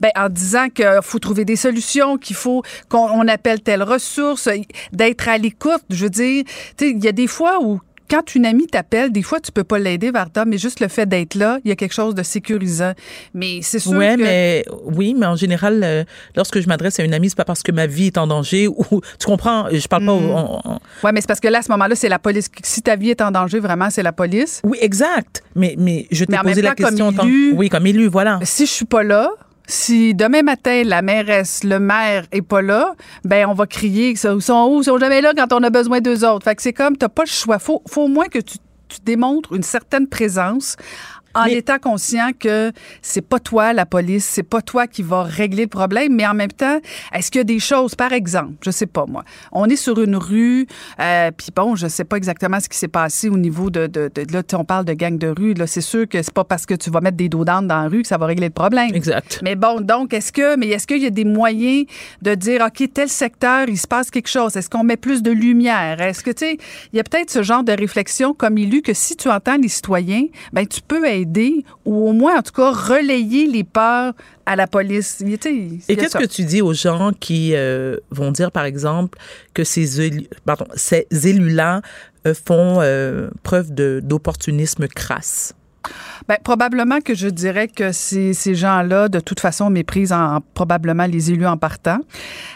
ben, 0.00 0.10
en 0.16 0.28
disant 0.28 0.68
qu'il 0.68 1.00
faut 1.02 1.18
trouver 1.18 1.44
des 1.44 1.56
solutions, 1.56 2.16
qu'il 2.18 2.36
faut 2.36 2.62
qu'on 2.88 3.08
on 3.10 3.28
appelle 3.28 3.60
telle 3.60 3.82
ressource, 3.82 4.48
d'être 4.92 5.28
à 5.28 5.38
l'écoute. 5.38 5.82
Je 5.90 6.04
veux 6.04 6.10
dire, 6.10 6.44
il 6.80 7.04
y 7.04 7.08
a 7.08 7.12
des 7.12 7.26
fois 7.26 7.58
où 7.62 7.80
quand 8.14 8.34
une 8.34 8.46
amie 8.46 8.66
t'appelle, 8.66 9.10
des 9.10 9.22
fois, 9.22 9.40
tu 9.40 9.50
peux 9.50 9.64
pas 9.64 9.78
l'aider, 9.78 10.10
Varda, 10.12 10.44
mais 10.44 10.56
juste 10.58 10.78
le 10.80 10.88
fait 10.88 11.06
d'être 11.06 11.34
là, 11.34 11.58
il 11.64 11.68
y 11.68 11.72
a 11.72 11.76
quelque 11.76 11.92
chose 11.94 12.14
de 12.14 12.22
sécurisant. 12.22 12.92
Mais 13.32 13.60
c'est 13.62 13.78
sûr 13.80 13.92
Ouais, 13.92 14.14
que... 14.16 14.22
mais 14.22 14.64
oui, 14.84 15.14
mais 15.18 15.26
en 15.26 15.36
général, 15.36 15.80
euh, 15.82 16.04
lorsque 16.36 16.60
je 16.60 16.68
m'adresse 16.68 17.00
à 17.00 17.02
une 17.04 17.12
amie, 17.14 17.28
c'est 17.30 17.36
pas 17.36 17.44
parce 17.44 17.62
que 17.62 17.72
ma 17.72 17.86
vie 17.86 18.06
est 18.06 18.18
en 18.18 18.26
danger 18.26 18.68
ou 18.68 18.84
tu 19.18 19.26
comprends. 19.26 19.66
Je 19.72 19.86
parle 19.88 20.06
pas. 20.06 20.12
Mm. 20.14 20.30
en- 20.30 20.80
Ouais, 21.02 21.12
mais 21.12 21.20
c'est 21.20 21.26
parce 21.26 21.40
que 21.40 21.48
là, 21.48 21.58
à 21.58 21.62
ce 21.62 21.70
moment-là, 21.72 21.94
c'est 21.96 22.08
la 22.08 22.18
police. 22.18 22.48
Si 22.62 22.82
ta 22.82 22.96
vie 22.96 23.10
est 23.10 23.20
en 23.20 23.30
danger, 23.30 23.58
vraiment, 23.58 23.90
c'est 23.90 24.02
la 24.02 24.12
police. 24.12 24.60
Oui, 24.64 24.78
exact. 24.80 25.42
Mais 25.56 25.74
mais 25.78 26.06
je 26.10 26.24
t'ai 26.24 26.36
posé 26.38 26.54
même 26.56 26.64
la 26.64 26.70
temps, 26.74 26.84
comme 26.84 26.90
question. 26.90 27.12
tant- 27.12 27.26
élu- 27.26 27.52
oui, 27.56 27.68
comme 27.68 27.86
élu, 27.86 28.06
voilà. 28.06 28.38
Si 28.42 28.66
je 28.66 28.70
suis 28.70 28.84
pas 28.84 29.02
là, 29.02 29.30
si 29.66 30.14
demain 30.14 30.42
matin 30.42 30.82
la 30.84 31.02
mairesse, 31.02 31.64
le 31.64 31.78
maire 31.78 32.26
est 32.32 32.42
pas 32.42 32.62
là, 32.62 32.94
ben 33.24 33.46
on 33.48 33.54
va 33.54 33.66
crier 33.66 34.10
ils 34.10 34.16
sont 34.18 34.68
où, 34.70 34.80
ils 34.80 34.84
sont 34.84 34.98
jamais 34.98 35.20
là 35.20 35.32
quand 35.36 35.52
on 35.52 35.62
a 35.62 35.70
besoin 35.70 36.00
d'eux 36.00 36.24
autres. 36.24 36.44
Fait 36.44 36.54
que 36.54 36.62
c'est 36.62 36.72
comme 36.72 36.96
t'as 36.96 37.08
pas 37.08 37.24
le 37.24 37.28
choix. 37.28 37.58
Faut, 37.58 37.82
faut 37.88 38.02
au 38.02 38.08
moins 38.08 38.28
que 38.28 38.38
tu 38.38 38.58
démontres 39.04 39.52
une 39.54 39.62
certaine 39.62 40.06
présence 40.06 40.76
en 41.34 41.44
Mais- 41.46 41.54
étant 41.54 41.78
conscient 41.78 42.30
que 42.38 42.72
c'est 43.02 43.26
pas 43.26 43.38
toi 43.40 43.72
la 43.72 43.86
police, 43.86 44.24
c'est 44.24 44.42
pas 44.42 44.62
toi 44.62 44.86
qui 44.86 45.02
va 45.02 45.22
régler 45.22 45.62
le 45.64 45.68
problème, 45.68 46.14
mais 46.14 46.26
en 46.26 46.34
même 46.34 46.52
temps, 46.52 46.78
est-ce 47.12 47.30
qu'il 47.30 47.38
y 47.38 47.42
a 47.42 47.44
des 47.44 47.58
choses, 47.58 47.94
par 47.94 48.12
exemple, 48.12 48.54
je 48.64 48.70
sais 48.70 48.86
pas 48.86 49.04
moi, 49.06 49.24
on 49.52 49.66
est 49.66 49.76
sur 49.76 50.00
une 50.00 50.16
rue, 50.16 50.66
euh, 51.00 51.30
puis 51.36 51.48
bon, 51.54 51.74
je 51.76 51.86
sais 51.88 52.04
pas 52.04 52.16
exactement 52.16 52.60
ce 52.60 52.68
qui 52.68 52.78
s'est 52.78 52.88
passé 52.88 53.28
au 53.28 53.36
niveau 53.36 53.70
de, 53.70 53.86
de, 53.86 54.10
de- 54.14 54.32
là, 54.32 54.42
on 54.54 54.64
parle 54.64 54.84
de 54.84 54.92
gang 54.92 55.18
de 55.18 55.28
rue, 55.28 55.54
là, 55.54 55.66
c'est 55.66 55.80
sûr 55.80 56.08
que 56.08 56.22
c'est 56.22 56.32
pas 56.32 56.44
parce 56.44 56.66
que 56.66 56.74
tu 56.74 56.90
vas 56.90 57.00
mettre 57.00 57.16
des 57.16 57.28
dos 57.28 57.44
dans 57.44 57.60
la 57.66 57.88
rue 57.88 58.02
que 58.02 58.08
ça 58.08 58.18
va 58.18 58.26
régler 58.26 58.46
le 58.46 58.52
problème. 58.52 58.94
Exact. 58.94 59.40
Mais 59.42 59.56
bon, 59.56 59.80
donc, 59.80 60.12
est-ce 60.14 60.32
que, 60.32 60.56
mais 60.56 60.68
est-ce 60.68 60.86
qu'il 60.86 61.02
y 61.02 61.06
a 61.06 61.10
des 61.10 61.24
moyens 61.24 61.86
de 62.22 62.34
dire, 62.34 62.62
OK, 62.66 62.88
tel 62.92 63.08
secteur, 63.08 63.68
il 63.68 63.78
se 63.78 63.86
passe 63.86 64.10
quelque 64.10 64.28
chose? 64.28 64.56
Est-ce 64.56 64.70
qu'on 64.70 64.84
met 64.84 64.96
plus 64.96 65.22
de 65.22 65.30
lumière? 65.30 66.00
Est-ce 66.00 66.22
que, 66.22 66.30
tu 66.30 66.46
sais, 66.46 66.58
il 66.92 66.96
y 66.96 67.00
a 67.00 67.04
peut-être 67.04 67.30
ce 67.30 67.42
genre 67.42 67.64
de 67.64 67.72
réflexion 67.72 68.34
comme 68.34 68.58
élu 68.58 68.82
que 68.82 68.92
si 68.94 69.16
tu 69.16 69.28
entends 69.28 69.56
les 69.56 69.68
citoyens, 69.68 70.26
ben, 70.52 70.66
tu 70.66 70.80
peux 70.80 71.04
aider 71.06 71.23
ou 71.84 72.08
au 72.08 72.12
moins, 72.12 72.38
en 72.38 72.42
tout 72.42 72.52
cas, 72.52 72.70
relayer 72.72 73.46
les 73.46 73.64
peurs 73.64 74.12
à 74.46 74.56
la 74.56 74.66
police. 74.66 75.18
Il- 75.20 75.32
Et 75.88 75.96
qu'est-ce 75.96 76.16
que 76.18 76.24
tu 76.26 76.44
dis 76.44 76.62
aux 76.62 76.74
gens 76.74 77.12
qui 77.18 77.52
euh, 77.54 77.96
vont 78.10 78.30
dire, 78.30 78.50
par 78.52 78.64
exemple, 78.64 79.18
que 79.54 79.64
ces, 79.64 80.00
élus- 80.00 80.28
pardon, 80.44 80.66
ces 80.74 81.06
élus-là 81.10 81.80
euh, 82.26 82.34
font 82.34 82.76
euh, 82.80 83.28
preuve 83.42 83.72
d'opportunisme 83.74 84.86
crasse? 84.88 85.54
Ben, 86.28 86.38
probablement 86.42 87.00
que 87.00 87.14
je 87.14 87.28
dirais 87.28 87.68
que 87.68 87.92
ces, 87.92 88.32
ces 88.32 88.54
gens-là, 88.54 89.08
de 89.08 89.20
toute 89.20 89.40
façon, 89.40 89.68
méprisent 89.68 90.12
en, 90.12 90.40
probablement 90.54 91.04
les 91.06 91.30
élus 91.30 91.46
en 91.46 91.58
partant. 91.58 91.98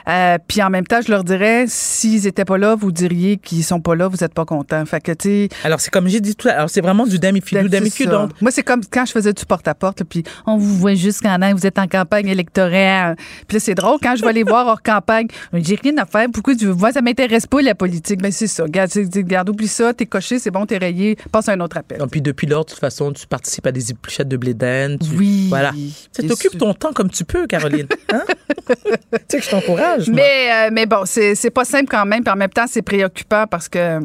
Euh, 0.08 0.38
puis 0.46 0.62
en 0.62 0.70
même 0.70 0.86
temps, 0.86 1.00
je 1.04 1.10
leur 1.10 1.22
dirais, 1.22 1.64
s'ils 1.66 2.26
étaient 2.26 2.46
pas 2.46 2.56
là, 2.56 2.74
vous 2.74 2.92
diriez 2.92 3.36
qu'ils 3.36 3.62
sont 3.62 3.80
pas 3.80 3.94
là, 3.94 4.08
vous 4.08 4.24
êtes 4.24 4.32
pas 4.32 4.46
contents. 4.46 4.84
Fait 4.86 5.02
que, 5.02 5.12
tu 5.12 5.48
Alors, 5.64 5.80
c'est 5.80 5.90
comme 5.90 6.08
j'ai 6.08 6.20
dit 6.20 6.34
tout 6.34 6.48
à 6.48 6.52
l'heure, 6.52 6.58
alors 6.58 6.70
c'est 6.70 6.80
vraiment 6.80 7.06
du 7.06 7.18
damifi, 7.18 7.56
du 7.56 7.62
c'est 7.62 7.68
damifi, 7.68 8.04
ça. 8.04 8.10
donc. 8.10 8.30
Moi, 8.40 8.50
c'est 8.50 8.62
comme 8.62 8.80
quand 8.90 9.04
je 9.04 9.12
faisais 9.12 9.34
du 9.34 9.44
porte-à-porte, 9.44 10.02
puis 10.04 10.24
on 10.46 10.56
vous 10.56 10.74
voit 10.76 10.94
juste 10.94 11.20
quand 11.22 11.38
même, 11.38 11.54
vous 11.54 11.66
êtes 11.66 11.78
en 11.78 11.86
campagne 11.86 12.28
électorale. 12.28 13.16
Puis 13.46 13.56
là, 13.56 13.60
c'est 13.60 13.74
drôle, 13.74 13.98
quand 14.02 14.16
je 14.16 14.24
vais 14.24 14.32
les 14.32 14.44
voir 14.44 14.66
hors 14.66 14.82
campagne, 14.82 15.26
j'ai 15.52 15.74
rien 15.74 15.98
à 15.98 16.06
faire. 16.06 16.26
Pourquoi 16.32 16.54
tu 16.54 16.66
vois, 16.66 16.92
ça 16.92 17.02
m'intéresse 17.02 17.46
pas, 17.46 17.60
la 17.60 17.74
politique. 17.74 18.22
Ben, 18.22 18.32
c'est 18.32 18.46
ça. 18.46 18.62
Regarde, 18.62 19.48
oublie 19.50 19.68
ça, 19.68 19.92
t'es 19.92 20.06
coché, 20.06 20.38
c'est 20.38 20.50
bon, 20.50 20.64
t'es 20.64 20.78
rayé, 20.78 21.16
passe 21.30 21.50
à 21.50 21.52
un 21.52 21.60
autre 21.60 21.76
appel. 21.76 22.00
Et 22.02 22.06
puis 22.06 22.22
depuis 22.22 22.46
lors, 22.46 22.64
de 22.64 22.70
toute 22.70 22.80
façon, 22.80 23.12
tu 23.12 23.26
participes 23.26 23.57
à 23.66 23.72
des 23.72 23.90
épluchettes 23.90 24.28
de 24.28 24.36
blé 24.36 24.54
d'Inde. 24.54 24.98
tu- 25.00 25.16
Oui. 25.16 25.46
Voilà. 25.48 25.72
Tu 26.14 26.26
t'occupes 26.26 26.58
ton 26.58 26.74
temps 26.74 26.92
comme 26.92 27.10
tu 27.10 27.24
peux, 27.24 27.46
Caroline. 27.46 27.86
Hein? 28.12 28.22
tu 28.68 29.18
sais 29.28 29.38
que 29.38 29.44
je 29.44 29.50
t'encourage. 29.50 30.08
Mais, 30.10 30.50
euh, 30.52 30.70
mais 30.72 30.86
bon, 30.86 31.02
c'est 31.04 31.34
c'est 31.34 31.50
pas 31.50 31.64
simple 31.64 31.86
quand 31.90 32.06
même. 32.06 32.22
Puis 32.22 32.32
en 32.32 32.36
même 32.36 32.50
temps, 32.50 32.66
c'est 32.68 32.82
préoccupant 32.82 33.46
parce 33.46 33.68
que 33.68 34.00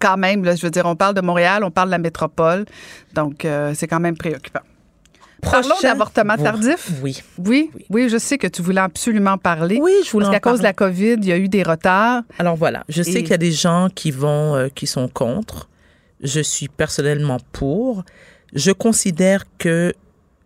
quand 0.00 0.16
même, 0.16 0.44
là, 0.44 0.56
je 0.56 0.62
veux 0.62 0.70
dire, 0.70 0.86
on 0.86 0.96
parle 0.96 1.14
de 1.14 1.20
Montréal, 1.20 1.62
on 1.64 1.70
parle 1.70 1.88
de 1.88 1.92
la 1.92 1.98
métropole. 1.98 2.64
Donc, 3.14 3.44
euh, 3.44 3.72
c'est 3.74 3.86
quand 3.86 4.00
même 4.00 4.16
préoccupant. 4.16 4.60
Parlons 5.42 5.68
Prochain- 5.68 5.88
d'avortement 5.88 6.36
Bon, 6.36 6.42
tardif. 6.42 6.90
Oui. 7.02 7.22
Oui, 7.36 7.70
oui, 7.90 8.08
je 8.08 8.16
sais 8.16 8.38
que 8.38 8.46
tu 8.46 8.62
voulais 8.62 8.80
absolument 8.80 9.36
parler. 9.36 9.78
Oui, 9.80 9.92
je 10.04 10.10
voulais 10.10 10.24
Parce 10.24 10.36
qu'à 10.36 10.40
cause 10.40 10.58
de 10.60 10.64
la. 10.64 10.72
COVID, 10.72 11.16
il 11.18 11.26
y 11.26 11.32
a 11.32 11.36
eu 11.36 11.48
des 11.48 11.62
retards. 11.62 12.22
Alors 12.38 12.56
voilà, 12.56 12.82
je 12.88 13.02
sais 13.02 13.20
qu'il 13.22 13.28
y 13.30 13.34
a 13.34 13.38
des 13.38 13.52
gens 13.52 13.88
qui 13.94 14.10
vont, 14.10 14.54
euh, 14.56 14.68
qui 14.74 14.86
sont 14.86 15.06
contre. 15.06 15.68
Je 16.22 16.40
suis 16.40 16.68
personnellement 16.68 17.36
pour. 17.52 18.04
Je 18.54 18.70
considère 18.72 19.44
que 19.58 19.92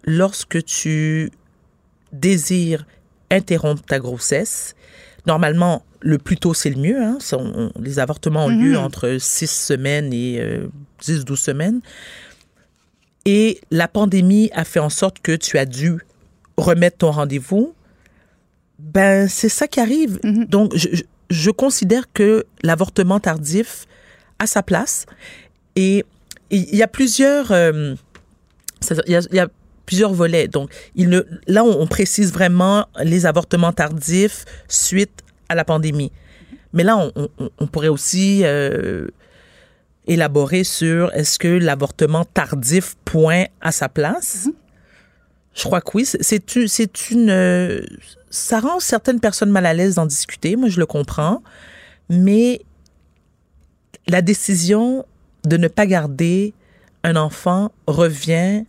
lorsque 0.05 0.65
tu 0.65 1.31
désires 2.13 2.87
interrompre 3.31 3.83
ta 3.83 3.99
grossesse, 3.99 4.75
normalement, 5.27 5.85
le 6.01 6.17
plus 6.19 6.37
tôt, 6.37 6.55
c'est 6.55 6.71
le 6.71 6.77
mieux. 6.81 7.03
Hein. 7.03 7.19
Ça, 7.21 7.37
on- 7.39 7.71
on- 7.77 7.81
les 7.81 7.99
avortements 7.99 8.47
ont 8.47 8.49
lieu 8.49 8.73
Mhm. 8.73 8.85
entre 8.85 9.17
6 9.21 9.51
semaines 9.51 10.13
et 10.13 10.61
10-12 11.01 11.41
semaines. 11.41 11.81
Et 13.25 13.61
la 13.71 13.89
pandémie 13.89 14.49
a 14.55 14.65
fait 14.65 14.79
en 14.81 14.89
sorte 14.89 15.19
que 15.21 15.33
tu 15.37 15.59
as 15.59 15.67
dû 15.67 15.99
remettre 16.57 16.99
ton 16.99 17.11
rendez-vous. 17.11 17.75
Ben, 18.79 19.29
c'est 19.29 19.49
ça 19.51 19.67
qui 19.69 19.81
arrive. 19.81 20.19
Mhm. 20.23 20.45
Donc, 20.47 20.73
je, 20.75 20.89
je- 20.93 21.03
je 21.31 21.51
considère 21.51 22.11
que 22.13 22.47
l'avortement 22.63 23.21
tardif 23.21 23.87
a 24.39 24.47
sa 24.47 24.63
place. 24.63 25.05
Et 25.77 26.05
il 26.51 26.75
y 26.77 26.83
a 26.83 26.89
plusieurs, 26.89 27.53
euh, 27.53 27.95
il 29.07 29.13
y 29.13 29.17
a, 29.17 29.21
il 29.31 29.37
y 29.37 29.41
a 29.41 29.49
plusieurs 29.87 30.13
volets. 30.13 30.49
Donc, 30.49 30.71
il 30.95 31.09
ne, 31.09 31.23
là, 31.47 31.65
on, 31.65 31.81
on 31.81 31.87
précise 31.87 32.33
vraiment 32.33 32.87
les 33.03 33.27
avortements 33.27 33.73
tardifs 33.73 34.45
suite 34.69 35.23
à 35.49 35.55
la 35.55 35.65
pandémie. 35.65 36.13
Mais 36.73 36.85
là, 36.85 36.97
on, 36.99 37.13
on- 37.39 37.51
on 37.59 37.67
pourrait 37.67 37.89
aussi 37.89 38.43
euh, 38.45 39.07
élaborer 40.07 40.65
sur 40.65 41.13
est-ce 41.15 41.39
que 41.39 41.49
l'avortement 41.49 42.25
tardif 42.25 42.97
point 43.05 43.45
à 43.61 43.73
sa 43.73 43.89
place? 43.89 44.49
Je 45.55 45.65
crois 45.65 45.81
que 45.81 45.91
oui. 45.95 46.05
C'est- 46.05 46.55
une, 46.57 46.69
c'est 46.69 47.11
une, 47.11 47.31
euh, 47.31 47.81
ça 48.31 48.61
rend 48.61 48.79
certaines 48.81 49.21
personnes 49.21 49.51
mal 49.51 49.65
à 49.67 49.73
l'aise 49.75 49.95
d'en 49.97 50.07
discuter. 50.07 50.55
Moi, 50.57 50.69
je 50.69 50.79
le 50.79 50.87
comprends. 50.87 51.43
Mais 52.11 52.61
la 54.07 54.23
décision 54.23 55.05
de 55.49 55.57
ne 55.57 55.69
pas 55.69 55.87
garder 55.87 56.55
un 57.03 57.17
enfant 57.17 57.73
revient 57.87 58.65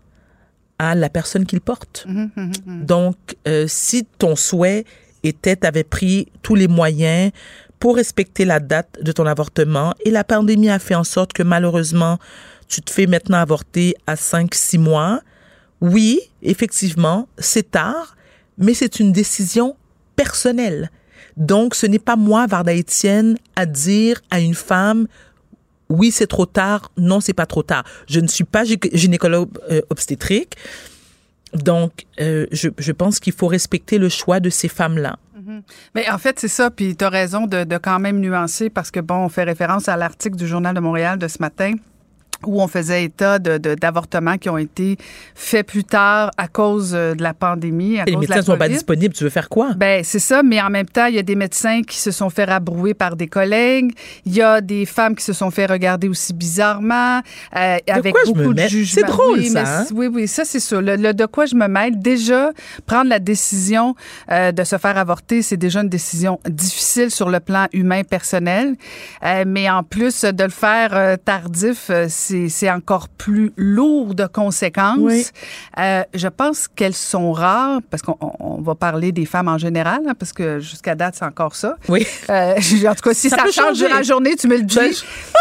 à 0.78 0.96
la 0.96 1.10
personne 1.10 1.46
qu'il 1.46 1.62
porte. 1.62 2.06
Mhm, 2.08 2.32
mhm, 2.36 2.52
mhm. 2.66 2.86
Donc, 2.86 3.18
euh, 3.48 3.66
si 3.68 4.06
ton 4.18 4.36
souhait 4.36 4.86
était, 5.24 5.58
tu 5.58 5.68
avais 5.68 5.84
pris 5.84 6.32
tous 6.42 6.56
les 6.56 6.68
moyens 6.68 7.32
pour 7.80 7.98
respecter 7.98 8.46
la 8.46 8.60
date 8.60 8.98
de 9.02 9.12
ton 9.12 9.26
avortement 9.26 9.94
et 10.06 10.12
la 10.12 10.24
pandémie 10.24 10.70
a 10.70 10.80
fait 10.80 10.96
en 10.96 11.04
sorte 11.04 11.34
que 11.34 11.44
malheureusement, 11.44 12.18
tu 12.68 12.82
te 12.82 12.92
fais 12.92 13.08
maintenant 13.08 13.38
avorter 13.38 13.96
à 14.08 14.16
5-6 14.16 14.78
mois, 14.78 15.22
oui, 15.82 16.20
effectivement, 16.42 17.28
c'est 17.38 17.72
tard, 17.72 18.16
mais 18.58 18.74
c'est 18.74 19.00
une 19.00 19.12
décision 19.12 19.76
personnelle. 20.16 20.92
Donc, 21.38 21.74
ce 21.74 21.86
n'est 21.86 22.00
pas 22.00 22.18
moi, 22.18 22.48
Varda 22.48 22.74
Étienne, 22.74 23.38
à 23.56 23.66
dire 23.66 24.22
à 24.30 24.42
une 24.42 24.56
femme, 24.56 25.08
oui, 25.90 26.12
c'est 26.12 26.28
trop 26.28 26.46
tard, 26.46 26.92
non, 26.98 27.20
c'est 27.20 27.34
pas 27.34 27.46
trop 27.46 27.64
tard. 27.64 27.84
Je 28.08 28.20
ne 28.20 28.28
suis 28.28 28.44
pas 28.44 28.64
gyné- 28.64 28.90
gynécologue 28.94 29.50
euh, 29.72 29.82
obstétrique. 29.90 30.56
Donc, 31.54 32.06
euh, 32.22 32.46
je, 32.52 32.70
je 32.78 32.92
pense 32.92 33.20
qu'il 33.20 33.34
faut 33.34 33.48
respecter 33.48 33.98
le 33.98 34.08
choix 34.10 34.40
de 34.40 34.50
ces 34.52 34.68
femmes-là. 34.68 35.18
Mais 35.96 36.08
en 36.12 36.20
fait, 36.20 36.40
c'est 36.40 36.48
ça. 36.48 36.70
Puis 36.70 36.96
tu 36.96 37.04
as 37.04 37.10
raison 37.10 37.48
de, 37.48 37.64
de 37.64 37.78
quand 37.78 37.98
même 38.00 38.20
nuancer 38.20 38.70
parce 38.70 38.92
que, 38.92 39.00
bon, 39.00 39.16
on 39.16 39.30
fait 39.30 39.44
référence 39.46 39.90
à 39.90 39.98
l'article 39.98 40.36
du 40.36 40.48
Journal 40.48 40.76
de 40.76 40.80
Montréal 40.80 41.18
de 41.18 41.28
ce 41.28 41.38
matin 41.40 41.74
où 42.46 42.62
on 42.62 42.68
faisait 42.68 43.04
état 43.04 43.40
de, 43.40 43.58
de- 43.58 43.76
d'avortements 43.76 44.38
qui 44.38 44.50
ont 44.50 44.58
été 44.58 44.98
faits 45.36 45.68
plus 45.68 45.84
tard 45.84 46.32
à 46.38 46.48
cause 46.48 46.92
euh, 46.96 47.14
de 47.16 47.22
la 47.24 47.34
pandémie, 47.34 48.00
à 48.00 48.04
Et 48.04 48.06
les 48.08 48.14
cause 48.14 48.22
médecins 48.22 48.36
ne 48.38 48.42
sont 48.46 48.58
pas 48.58 48.70
disponibles. 48.70 49.14
Tu 49.14 49.24
veux 49.24 49.30
faire 49.30 49.50
quoi? 49.50 49.74
Ben 49.76 50.04
c'est 50.04 50.20
ça, 50.20 50.44
mais 50.44 50.62
en 50.62 50.70
même 50.70 50.86
temps, 50.88 51.06
il 51.08 51.16
y 51.16 51.20
a 51.20 51.24
des 51.24 51.36
médecins 51.36 51.82
qui 51.84 51.98
se 51.98 52.12
sont 52.12 52.30
fait 52.30 52.46
rabrouer 52.46 52.94
par 52.94 53.16
des 53.16 53.28
collègues. 53.28 53.92
Il 54.26 54.34
y 54.34 54.42
a 54.42 54.62
des 54.62 54.86
femmes 54.86 55.16
qui 55.16 55.24
se 55.26 55.34
sont 55.34 55.52
fait 55.52 55.66
regarder 55.66 56.08
aussi 56.08 56.34
bizarrement, 56.34 57.20
euh, 57.56 57.78
avec 57.88 58.14
quoi 58.14 58.22
je 58.26 58.32
beaucoup 58.32 58.50
me 58.50 58.54
de 58.54 58.68
jugements. 58.68 59.02
C'est 59.02 59.08
drôle, 59.12 59.40
oui, 59.40 59.50
ça, 59.50 59.82
hein? 59.82 59.86
Oui, 59.94 60.08
oui, 60.08 60.28
ça 60.28 60.44
c'est. 60.46 60.60
Le, 60.72 60.96
le 60.96 61.14
de 61.14 61.26
quoi 61.26 61.46
je 61.46 61.56
me 61.56 61.68
mêle, 61.68 62.00
déjà 62.00 62.52
prendre 62.86 63.10
la 63.10 63.20
décision 63.20 63.96
euh, 64.32 64.52
de 64.52 64.64
se 64.64 64.78
faire 64.78 64.98
avorter, 64.98 65.42
c'est 65.42 65.58
déjà 65.58 65.82
une 65.82 65.90
décision 65.90 66.40
difficile 66.48 67.10
sur 67.12 67.30
le 67.30 67.40
plan 67.40 67.68
humain 67.74 68.04
personnel, 68.04 68.76
Euh, 69.24 69.44
mais 69.48 69.70
en 69.70 69.84
plus 69.84 70.24
de 70.24 70.44
le 70.44 70.50
faire 70.50 71.18
tardif, 71.26 71.90
c'est 72.08 72.29
c'est 72.50 72.70
encore 72.72 73.10
plus 73.10 73.52
lourd 73.58 74.16
de 74.16 74.26
conséquences. 74.28 74.98
Oui. 75.00 75.26
Euh, 75.80 76.04
je 76.14 76.28
pense 76.28 76.68
qu'elles 76.68 76.94
sont 76.96 77.32
rares, 77.32 77.80
parce 77.90 78.02
qu'on 78.04 78.18
on- 78.22 78.34
on 78.40 78.62
va 78.62 78.76
parler 78.76 79.12
des 79.12 79.26
femmes 79.26 79.48
en 79.48 79.58
général, 79.58 80.02
hein, 80.08 80.14
parce 80.18 80.34
que 80.34 80.60
jusqu'à 80.60 80.96
date, 80.96 81.16
c'est 81.18 81.26
encore 81.26 81.56
ça. 81.56 81.76
Oui. 81.88 82.06
Euh, 82.30 82.56
en 82.88 82.96
tout 82.96 83.02
cas, 83.10 83.14
si 83.14 83.30
Ça 83.30 83.38
change 83.38 83.52
changer. 83.54 83.86
durant 83.86 83.96
la 83.98 84.04
journée, 84.04 84.36
tu 84.36 84.48
me 84.48 84.58
le 84.58 84.64
dis. 84.64 84.76
Ben, 84.76 84.92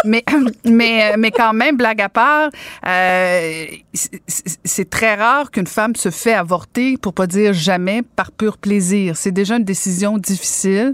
mais, 0.05 0.23
mais, 0.65 1.17
mais 1.17 1.31
quand 1.31 1.53
même, 1.53 1.77
blague 1.77 2.01
à 2.01 2.09
part, 2.09 2.49
euh, 2.87 3.65
c'est 4.63 4.89
très 4.89 5.15
rare 5.15 5.51
qu'une 5.51 5.67
femme 5.67 5.95
se 5.95 6.09
fait 6.09 6.33
avorter, 6.33 6.97
pour 6.97 7.13
pas 7.13 7.27
dire 7.27 7.53
jamais, 7.53 8.01
par 8.15 8.31
pur 8.31 8.57
plaisir. 8.57 9.15
C'est 9.17 9.31
déjà 9.31 9.57
une 9.57 9.63
décision 9.63 10.17
difficile. 10.17 10.93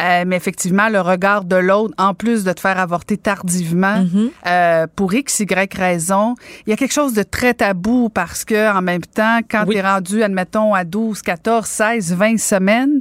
Euh, 0.00 0.24
mais 0.26 0.36
effectivement, 0.36 0.88
le 0.88 1.00
regard 1.00 1.44
de 1.44 1.56
l'autre, 1.56 1.94
en 1.98 2.14
plus 2.14 2.42
de 2.44 2.52
te 2.52 2.60
faire 2.60 2.78
avorter 2.78 3.16
tardivement, 3.18 4.00
Mm-hmm. 4.04 4.30
euh, 4.46 4.86
pour 4.96 5.12
X, 5.12 5.40
Y 5.40 5.74
raison, 5.74 6.34
il 6.66 6.70
y 6.70 6.72
a 6.72 6.76
quelque 6.76 6.92
chose 6.92 7.12
de 7.12 7.22
très 7.22 7.54
tabou 7.54 8.08
parce 8.08 8.44
que 8.44 8.72
en 8.76 8.80
même 8.82 9.02
temps, 9.02 9.40
quand 9.50 9.64
Oui. 9.66 9.74
tu 9.74 9.80
es 9.80 9.82
rendu, 9.82 10.22
admettons, 10.22 10.72
à 10.74 10.84
12, 10.84 11.20
14, 11.22 11.66
16, 11.66 12.14
20 12.14 12.38
semaines, 12.38 13.00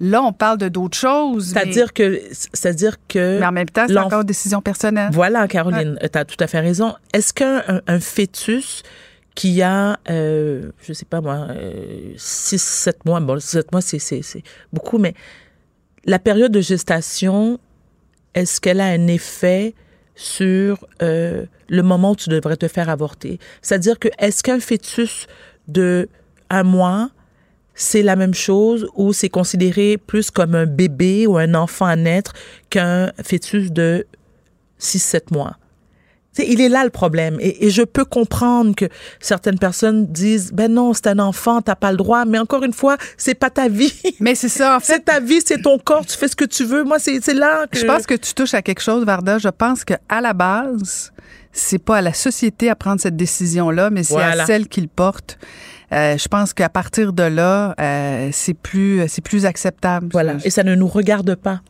là, 0.00 0.22
on 0.22 0.32
parle 0.32 0.58
de 0.58 0.68
d'autres 0.68 0.96
choses. 0.98 1.52
C'est-à-dire 1.52 1.92
que, 1.92 2.20
c'est-à-dire 2.32 2.96
que. 3.08 3.38
mais 3.38 3.46
en 3.46 3.52
même 3.52 3.68
temps, 3.68 3.84
c'est 3.86 3.98
encore 3.98 4.20
une 4.22 4.26
décision 4.26 4.60
personnelle. 4.60 5.10
Voilà, 5.12 5.46
Caroline, 5.46 5.98
tu 6.00 6.18
as 6.18 6.24
tout 6.24 6.36
à 6.42 6.46
fait 6.46 6.60
raison. 6.60 6.94
Est-ce 7.12 7.32
qu'un 7.32 7.62
un, 7.68 7.80
un 7.86 8.00
fœtus 8.00 8.82
qui 9.36 9.62
a, 9.62 9.98
euh, 10.10 10.70
je 10.82 10.92
sais 10.92 11.04
pas 11.04 11.20
moi, 11.20 11.46
6, 12.16 12.60
7 12.60 13.04
mois, 13.04 13.20
bon, 13.20 13.38
7 13.38 13.70
mois, 13.72 13.80
c'est 13.80 14.00
beaucoup, 14.72 14.98
mais 14.98 15.14
la 16.04 16.18
période 16.18 16.52
de 16.52 16.60
gestation, 16.60 17.58
est-ce 18.34 18.60
qu'elle 18.60 18.80
a 18.80 18.86
un 18.86 19.06
effet 19.06 19.74
sur 20.14 20.86
euh, 21.02 21.46
le 21.68 21.82
moment 21.82 22.12
où 22.12 22.16
tu 22.16 22.28
devrais 22.28 22.56
te 22.56 22.68
faire 22.68 22.88
avorter? 22.88 23.38
C'est-à-dire 23.62 23.98
que, 23.98 24.08
est-ce 24.18 24.42
qu'un 24.42 24.60
fœtus 24.60 25.26
de 25.68 26.08
un 26.48 26.62
mois, 26.62 27.10
c'est 27.74 28.02
la 28.02 28.16
même 28.16 28.34
chose 28.34 28.88
ou 28.94 29.12
c'est 29.12 29.28
considéré 29.28 29.96
plus 29.96 30.30
comme 30.30 30.54
un 30.54 30.66
bébé 30.66 31.26
ou 31.26 31.38
un 31.38 31.54
enfant 31.54 31.86
à 31.86 31.96
naître 31.96 32.32
qu'un 32.68 33.12
fœtus 33.22 33.70
de 33.70 34.06
6-7 34.80 35.32
mois? 35.32 35.59
Tu 36.34 36.42
sais, 36.42 36.48
il 36.48 36.60
est 36.60 36.68
là 36.68 36.84
le 36.84 36.90
problème. 36.90 37.38
Et, 37.40 37.66
et 37.66 37.70
je 37.70 37.82
peux 37.82 38.04
comprendre 38.04 38.74
que 38.76 38.84
certaines 39.18 39.58
personnes 39.58 40.06
disent, 40.06 40.52
ben 40.52 40.72
non, 40.72 40.92
c'est 40.94 41.08
un 41.08 41.18
enfant, 41.18 41.60
t'as 41.60 41.74
pas 41.74 41.90
le 41.90 41.96
droit. 41.96 42.24
Mais 42.24 42.38
encore 42.38 42.62
une 42.62 42.72
fois, 42.72 42.96
c'est 43.16 43.34
pas 43.34 43.50
ta 43.50 43.68
vie. 43.68 43.92
Mais 44.20 44.36
c'est 44.36 44.48
ça, 44.48 44.76
en 44.76 44.80
fait. 44.80 44.92
C'est 44.94 45.04
ta 45.06 45.18
vie, 45.20 45.40
c'est 45.44 45.62
ton 45.62 45.76
corps, 45.78 46.06
tu 46.06 46.16
fais 46.16 46.28
ce 46.28 46.36
que 46.36 46.44
tu 46.44 46.64
veux. 46.64 46.84
Moi, 46.84 46.98
c'est 47.00 47.20
c'est 47.20 47.34
là 47.34 47.66
que... 47.66 47.78
Je 47.78 47.84
pense 47.84 48.06
que 48.06 48.14
tu 48.14 48.32
touches 48.34 48.54
à 48.54 48.62
quelque 48.62 48.80
chose, 48.82 49.04
Varda. 49.04 49.38
Je 49.38 49.48
pense 49.48 49.84
que 49.84 49.94
à 50.08 50.20
la 50.20 50.32
base, 50.32 51.12
c'est 51.52 51.82
pas 51.82 51.96
à 51.96 52.00
la 52.00 52.12
société 52.12 52.70
à 52.70 52.76
prendre 52.76 53.00
cette 53.00 53.16
décision-là, 53.16 53.90
mais 53.90 54.04
c'est 54.04 54.14
Voilà. 54.14 54.44
à 54.44 54.46
celle 54.46 54.68
qui 54.68 54.80
le 54.82 54.86
porte. 54.88 55.36
Euh, 55.92 56.16
je 56.16 56.28
pense 56.28 56.54
qu'à 56.54 56.68
partir 56.68 57.12
de 57.12 57.24
là, 57.24 57.74
euh, 57.80 58.28
c'est 58.32 58.54
plus, 58.54 59.02
c'est 59.08 59.20
plus 59.24 59.44
acceptable. 59.46 60.06
Voilà. 60.12 60.34
Et 60.44 60.50
ça 60.50 60.62
ne 60.62 60.76
nous 60.76 60.86
regarde 60.86 61.34
pas. 61.34 61.60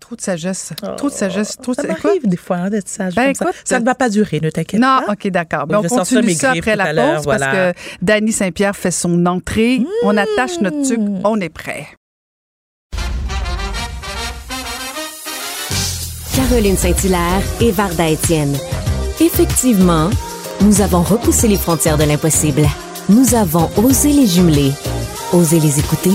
Trop 0.00 0.16
de 0.16 0.20
sagesse. 0.22 0.72
Trop 0.96 1.08
de 1.08 1.14
sagesse. 1.14 1.56
Trop 1.62 1.74
Ça 1.74 1.82
de 1.82 1.88
m'arrive 1.88 2.26
des 2.26 2.36
fois 2.36 2.56
hein, 2.56 2.70
d'être 2.70 2.88
sage 2.88 3.14
Ben, 3.14 3.26
comme 3.26 3.34
ça. 3.34 3.44
écoute, 3.50 3.60
Ça 3.64 3.78
ne 3.80 3.84
va 3.84 3.94
pas 3.94 4.08
durer, 4.08 4.40
ne 4.42 4.50
t'inquiète 4.50 4.80
Non, 4.80 5.00
pas. 5.06 5.12
OK, 5.12 5.28
d'accord. 5.28 5.66
Ben, 5.66 5.78
on 5.78 5.82
continue 5.82 6.32
ça 6.32 6.52
après 6.52 6.74
la 6.74 6.86
pause 6.94 7.24
voilà. 7.24 7.46
parce 7.46 7.56
que 7.74 7.78
Danny 8.02 8.32
Saint-Pierre 8.32 8.74
fait 8.74 8.90
son 8.90 9.24
entrée. 9.26 9.82
On 10.02 10.16
attache 10.16 10.58
notre 10.60 10.82
tuque. 10.88 11.00
On 11.24 11.40
est 11.40 11.48
prêt. 11.50 11.86
Caroline 16.34 16.76
Saint-Hilaire 16.76 17.42
et 17.60 17.70
Varda 17.70 18.08
Étienne. 18.08 18.56
Effectivement, 19.20 20.08
nous 20.62 20.80
avons 20.80 21.02
repoussé 21.02 21.48
les 21.48 21.56
frontières 21.56 21.98
de 21.98 22.04
l'impossible. 22.04 22.62
Nous 23.08 23.34
avons 23.34 23.68
osé 23.76 24.12
les 24.12 24.26
jumeler. 24.26 24.72
Osé 25.32 25.60
les 25.60 25.78
écouter. 25.78 26.10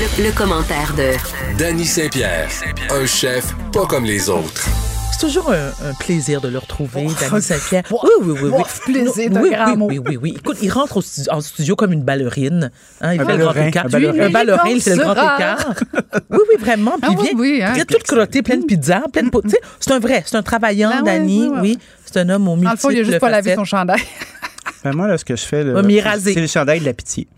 Le, 0.00 0.24
le 0.24 0.32
commentaire 0.32 0.94
de 0.96 1.12
Danny 1.58 1.84
Saint-Pierre, 1.84 2.48
un 2.90 3.06
chef 3.06 3.54
pas 3.72 3.86
comme 3.86 4.04
les 4.04 4.28
autres. 4.30 4.66
C'est 5.12 5.26
toujours 5.26 5.50
un, 5.52 5.68
un 5.88 5.92
plaisir 5.98 6.40
de 6.40 6.48
le 6.48 6.58
retrouver, 6.58 7.06
Danny 7.20 7.42
Saint-Pierre. 7.42 7.82
Oui, 7.90 7.98
oui, 8.22 8.38
oui. 8.42 8.50
oui. 8.54 8.62
plaisir, 8.86 9.30
oui, 9.32 9.38
oui, 9.42 9.50
grand 9.50 9.74
oui, 9.76 9.98
oui, 9.98 9.98
oui, 10.06 10.16
oui. 10.22 10.34
Écoute, 10.38 10.56
il 10.62 10.70
rentre 10.70 10.96
au 10.98 11.02
stu- 11.02 11.28
en 11.30 11.40
studio 11.42 11.76
comme 11.76 11.92
une 11.92 12.02
ballerine. 12.02 12.70
Hein, 13.02 13.14
il 13.14 13.20
Un 13.20 13.26
fait 13.26 13.36
le 13.36 13.44
grand 13.44 13.54
écart. 13.66 13.84
un 13.86 13.88
ballerin. 13.88 14.26
Un 14.26 14.30
ballerin, 14.30 14.68
il 14.68 14.80
fait 14.80 14.96
le 14.96 15.02
grand 15.02 15.12
écart. 15.12 15.74
Oui, 16.30 16.38
oui, 16.50 16.56
vraiment. 16.58 16.92
Puis 16.92 17.02
Ah 17.02 17.08
il 17.10 17.18
vient, 17.22 17.32
oui, 17.38 17.60
hein. 17.62 17.68
il 17.70 17.74
vient 17.74 17.84
tout 17.84 17.98
crotté, 18.06 18.42
plein 18.42 18.56
de 18.56 18.64
pizza, 18.64 19.02
plein 19.12 19.24
de... 19.24 19.30
pot- 19.30 19.42
Tu 19.42 19.50
sais, 19.50 19.60
c'est 19.80 19.92
un 19.92 19.98
vrai, 19.98 20.22
c'est 20.24 20.36
un 20.36 20.42
travaillant, 20.42 20.90
Ben 21.04 21.20
Danny. 21.20 21.50
oui, 21.60 21.78
c'est 22.06 22.16
un 22.18 22.28
homme 22.30 22.48
au 22.48 22.56
Dans 22.56 22.70
le 22.70 22.76
fond, 22.76 22.90
il 22.90 23.00
a 23.00 23.02
juste 23.02 23.18
pas 23.18 23.30
lavé 23.30 23.54
son 23.54 23.64
chandail. 23.64 24.00
Ben, 24.82 24.94
moi, 24.94 25.06
là, 25.06 25.18
ce 25.18 25.24
que 25.24 25.36
je 25.36 25.44
fais, 25.44 25.62
là, 25.62 25.82
c'est 26.18 26.34
le 26.40 26.46
chandail 26.46 26.80
de 26.80 26.86
la 26.86 26.94
pitié. 26.94 27.28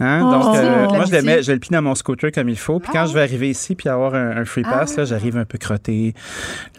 Hein? 0.00 0.22
Oh. 0.24 0.30
Donc, 0.32 0.56
euh, 0.56 0.86
moi, 0.88 1.04
je 1.04 1.12
le, 1.12 1.22
mets, 1.22 1.42
je 1.42 1.52
le 1.52 1.58
plie 1.58 1.70
dans 1.70 1.82
mon 1.82 1.94
scooter 1.94 2.30
comme 2.32 2.48
il 2.48 2.58
faut. 2.58 2.78
Puis 2.80 2.90
quand 2.92 3.06
je 3.06 3.12
vais 3.14 3.22
arriver 3.22 3.50
ici 3.50 3.74
puis 3.74 3.88
avoir 3.88 4.14
un, 4.14 4.38
un 4.38 4.44
free 4.44 4.62
pass, 4.62 4.96
là, 4.96 5.04
j'arrive 5.04 5.36
un 5.36 5.44
peu 5.44 5.58
crotté. 5.58 6.14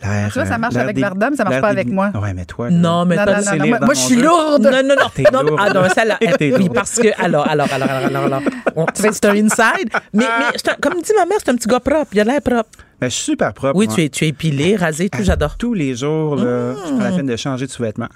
L'air. 0.01 0.27
Tu 0.27 0.33
vois, 0.33 0.45
ça 0.45 0.55
euh, 0.55 0.57
marche 0.57 0.75
avec 0.75 0.97
Varda, 0.97 1.29
mais 1.29 1.35
ça 1.35 1.43
marche 1.43 1.61
pas 1.61 1.67
avec 1.69 1.87
moi. 1.87 2.11
Ouais, 2.15 2.33
mais 2.33 2.45
toi. 2.45 2.69
là, 2.69 2.75
Non, 2.75 3.05
mais 3.05 3.15
Non, 3.17 3.23
toi, 3.25 3.35
non, 3.41 3.57
non, 3.57 3.67
moi, 3.67 3.79
moi, 3.81 3.93
je 3.93 3.99
suis 3.99 4.15
lourde. 4.15 4.63
Non, 4.63 4.71
non, 4.71 4.95
non. 4.99 5.09
T'es 5.13 5.23
non, 5.31 5.41
lourde. 5.43 5.59
ah, 5.61 5.73
non, 5.73 5.89
ça, 5.89 6.05
là, 6.05 6.17
oui, 6.21 6.69
parce 6.73 6.97
que, 6.97 7.09
alors, 7.21 7.47
alors, 7.47 7.67
alors, 7.71 7.89
alors, 7.89 8.05
alors, 8.07 8.23
alors, 8.25 8.41
on- 8.75 8.85
c'est 8.93 9.25
un 9.25 9.35
inside. 9.35 9.89
Mais, 10.13 10.25
mais 10.39 10.73
comme 10.81 11.01
dit 11.01 11.11
ma 11.17 11.25
mère, 11.25 11.37
c'est 11.43 11.49
un 11.51 11.55
petit 11.55 11.67
gars 11.67 11.79
propre. 11.79 12.07
Il 12.13 12.19
a 12.19 12.23
l'air 12.23 12.41
propre. 12.41 12.69
Ben, 13.01 13.09
je 13.09 13.15
suis 13.15 13.23
super 13.23 13.53
propre. 13.53 13.77
Oui, 13.77 13.85
moi. 13.87 13.95
tu 13.95 14.03
es, 14.03 14.09
tu 14.09 14.25
es 14.25 14.27
épilé, 14.29 14.75
rasé, 14.75 15.09
tout, 15.09 15.23
j'adore. 15.23 15.57
Tous 15.57 15.73
les 15.73 15.95
jours, 15.95 16.35
là, 16.35 16.73
je 16.75 16.89
prends 16.93 16.97
la 16.99 17.11
peine 17.11 17.25
de 17.27 17.35
changer 17.37 17.65
de 17.65 17.71
sous-vêtements. 17.71 18.09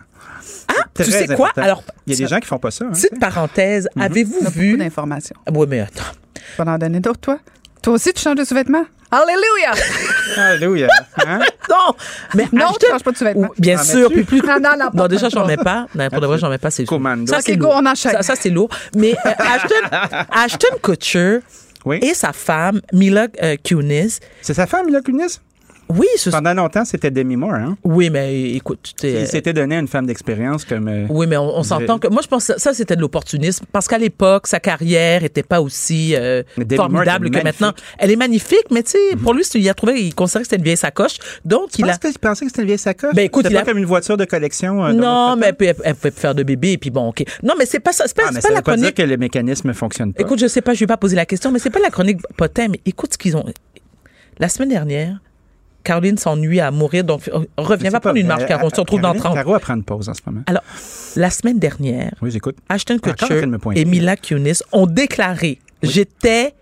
Ah, 0.67 0.74
tu 0.93 1.04
sais 1.06 1.28
quoi? 1.36 1.52
Alors, 1.56 1.84
Il 2.06 2.13
y 2.13 2.15
a 2.15 2.26
des 2.26 2.30
gens 2.30 2.39
qui 2.39 2.48
font 2.48 2.58
pas 2.60 2.72
ça. 2.72 2.86
hein. 2.86 2.91
petite 2.91 3.19
parenthèse, 3.19 3.88
avez-vous 4.00 4.36
On 4.41 4.41
a 4.41 4.46
beaucoup 4.46 4.60
vu. 4.60 4.78
d'informations. 4.78 5.36
Ah, 5.46 5.52
Oui, 5.54 5.65
mais 5.69 5.80
attends. 5.82 6.04
Tu 6.34 6.41
vas 6.63 6.72
en 6.74 6.78
donner 6.78 7.00
d'autres, 7.00 7.19
toi? 7.22 7.39
Toi 7.82 7.93
aussi, 7.93 8.13
tu 8.13 8.22
changes 8.22 8.36
de 8.36 8.43
sous-vêtements? 8.43 8.86
Alléluia! 9.12 9.72
Alléluia. 10.38 10.88
Hein? 11.26 11.39
Non! 11.69 11.96
Mais 12.36 12.48
Non, 12.52 12.65
achetez- 12.67 12.86
tu 12.88 12.91
changes 12.91 13.04
pas 13.04 13.12
de 13.13 13.17
sous-vêtements. 13.17 13.48
Ou- 13.48 13.62
Bien 13.62 13.78
Ah, 13.80 13.84
sûr, 13.84 14.10
mais 14.10 14.15
puis 14.24 14.39
plus. 14.39 14.41
Non, 14.41 14.58
non, 14.62 14.72
non, 14.78 14.89
Non, 14.93 15.08
déjà, 15.08 15.30
j'en 15.30 15.46
mets 15.48 15.56
pas. 15.58 15.88
Non, 15.96 16.10
pour 16.10 16.19
de 16.19 16.28
vrai, 16.28 16.38
j'en 16.38 16.50
mets 16.50 16.58
pas, 16.58 16.72
c'est 16.72 16.84
Commando. 16.86 17.26
Ça, 17.32 17.39
c'est 17.41 17.56
go, 17.56 17.67
lourd. 17.67 17.76
on 17.82 17.86
enchaîne. 17.86 18.12
Ça, 18.12 18.22
ça, 18.22 18.36
c'est 18.36 18.50
lourd. 18.50 18.69
Mais 18.96 19.15
euh, 19.26 19.30
Ashton, 19.38 20.26
Ashton 20.30 20.78
Kutcher 20.84 21.39
Oui. 21.86 22.00
et 22.02 22.13
sa 22.13 22.34
femme, 22.34 22.82
Mila 22.93 23.28
euh, 23.41 23.56
Kunis, 23.63 24.19
C'est 24.41 24.54
sa 24.54 24.67
femme, 24.67 24.86
Mila 24.86 25.02
Kunis? 25.02 25.39
Oui, 25.89 26.08
ce- 26.17 26.30
Pendant 26.30 26.54
longtemps, 26.54 26.86
c'était 26.86 27.12
Demi 27.12 27.36
Moore. 27.36 27.54
Hein? 27.54 27.78
oui, 27.84 28.10
mais 28.10 28.52
écoute, 28.52 28.93
tu 29.00 29.08
Il 29.08 29.28
s'était 29.28 29.54
donné 29.54 29.76
à 29.76 29.80
une 29.80 29.88
femme 29.88 30.06
d'expérience 30.06 30.65
comme. 30.65 30.88
euh, 30.88 31.06
Oui, 31.10 31.28
mais 31.28 31.38
on, 31.38 31.58
on 31.58 31.63
s'entend 31.63 32.00
que. 32.00 32.08
Moi, 32.08 32.22
je 32.24 32.28
pense 32.28 32.48
que 32.48 32.60
ça, 32.60 32.74
c'était 32.74 32.96
de 32.96 33.02
l'opportunisme. 33.02 33.65
Parce 33.72 33.88
qu'à 33.88 33.98
l'époque, 33.98 34.48
sa 34.48 34.60
carrière 34.60 35.24
était 35.24 35.43
pas 35.43 35.62
aussi 35.62 36.15
euh, 36.15 36.43
formidable 36.76 37.30
que 37.30 37.43
maintenant. 37.43 37.74
Elle 38.00 38.12
est 38.12 38.15
magnifique, 38.15 38.65
mais 38.72 38.84
tu 38.84 38.91
sais, 38.91 39.15
pour 39.22 39.34
lui, 39.34 39.43
il 39.54 39.69
a 39.69 39.74
trouvé, 39.74 40.02
il 40.02 40.15
considérait 40.15 40.43
que 40.43 40.48
c'était 40.48 40.58
une 40.58 40.63
vieille 40.63 40.78
sacoche. 40.78 41.17
Donc, 41.46 41.72
Tu 41.72 41.82
il 41.82 41.89
a. 41.89 41.98
qu'il 41.98 42.17
pensait 42.19 42.46
que 42.46 42.52
c'était 42.52 42.62
une 42.62 42.67
vieille 42.67 42.78
sacoche? 42.80 43.13
Ben, 43.13 43.26
écoute, 43.26 43.46
il 43.50 43.54
pas 43.54 43.62
a- 43.62 43.65
comme 43.65 43.78
une 43.78 43.86
voiture 43.86 44.17
de 44.17 44.26
collection. 44.26 44.84
euh, 44.86 44.93
Non, 44.93 45.36
mais 45.36 45.54
elle 45.60 45.76
elle, 45.84 45.96
peut 45.96 46.12
faire 46.12 46.34
de 46.36 46.43
bébé, 46.43 46.72
et 46.74 46.78
puis 46.78 46.89
bon, 46.89 47.10
OK. 47.10 47.24
Non, 47.43 47.54
mais 47.58 47.65
c'est 47.65 47.80
pas 47.80 47.91
ça. 47.91 48.06
C'est 48.08 48.15
pas, 48.15 48.24
Ah, 48.28 48.32
mais 48.32 48.38
pas 48.38 48.41
ça 48.41 48.50
la 48.50 48.56
veut 48.58 48.62
pas 48.63 48.76
dire 48.76 48.82
chronique. 48.84 48.98
que 48.98 49.04
le 49.04 49.17
mécanisme 49.17 49.74
fonctionne 49.74 50.13
pas. 50.13 50.22
Écoute, 50.24 50.39
je 50.39 50.48
sais 50.48 50.62
pas, 50.62 50.74
je 50.74 50.80
vais 50.80 50.88
pas 50.88 50.98
poser 50.98 51.15
la 51.15 51.26
question, 51.26 51.52
mais 51.52 51.60
c'est 51.60 51.69
pas 51.69 51.80
la 51.80 51.89
chronique 51.89 52.19
potin, 52.38 52.67
mais 52.69 52.80
écoute 52.86 53.13
ce 53.13 53.17
qu'ils 53.17 53.38
ont. 53.38 53.46
La 54.39 54.50
semaine 54.50 54.69
dernière, 54.69 55.19
Caroline 55.84 56.17
s'ennuie 56.17 56.60
à 56.60 56.72
mourir, 56.72 57.04
donc 57.04 57.28
euh, 57.28 57.39
reviens, 57.58 57.89
C'est 57.89 57.93
va 57.93 58.00
pas 58.00 58.10
prendre 58.10 58.19
une 58.19 58.28
marche, 58.28 58.46
Caro, 58.46 58.67
on 58.67 58.69
se 58.69 58.80
retrouve 58.80 59.02
dans 59.02 59.10
Caroline- 59.13 59.24
30. 59.24 59.36
Caro 59.36 59.52
va 59.54 59.60
prendre 59.60 59.84
pause 59.84 60.10
en 60.10 60.13
ce 60.13 60.22
moment. 60.26 60.41
Alors, 60.48 60.63
la 61.15 61.30
semaine 61.30 61.60
dernière, 61.60 62.13
Oui, 62.22 62.32
j'écoute. 62.32 62.56
Ashton 62.69 62.98
Kutcher 63.00 63.43
et 63.76 63.86
Mila 63.86 64.15
Kunis 64.15 64.63
ont 64.72 64.86
déclaré 64.88 65.60
j'étais 65.84 66.54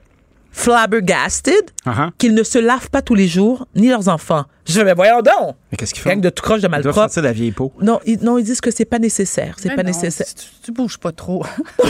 flabbergasted 0.54 1.54
Ah, 1.86 1.94
ah. 1.98 2.10
qu'ils 2.18 2.34
ne 2.34 2.44
se 2.44 2.58
lavent 2.60 2.90
pas 2.90 3.02
tous 3.02 3.16
les 3.16 3.28
jours, 3.28 3.68
ni 3.76 3.88
leurs 3.90 4.08
enfants. 4.10 4.44
Je 4.68 4.82
vais, 4.82 4.94
voyons 4.94 5.22
donc! 5.22 5.56
Mais 5.72 5.78
qu'est-ce 5.78 5.94
qu'ils 5.94 6.04
font? 6.04 6.10
Gang 6.10 6.20
de 6.22 6.30
tout 6.30 6.44
croche 6.44 6.62
de 6.62 6.68
Ils 6.68 6.72
doivent 6.72 6.84
malpropre. 6.84 7.00
sentir 7.10 7.24
la 7.24 7.32
vieille 7.32 7.52
peau. 7.52 7.72
Non, 7.82 8.00
ils, 8.06 8.20
non, 8.22 8.38
ils 8.38 8.44
disent 8.44 8.60
que 8.62 8.72
c'est 8.72 8.84
pas 8.86 9.00
nécessaire. 9.00 9.56
C'est 9.60 9.70
Mais 9.70 9.76
pas 9.76 9.84
non, 9.84 9.88
nécessaire. 9.90 10.28
Tu, 10.28 10.46
tu 10.64 10.72
bouges 10.72 10.98
pas 10.98 11.12
trop. 11.14 11.46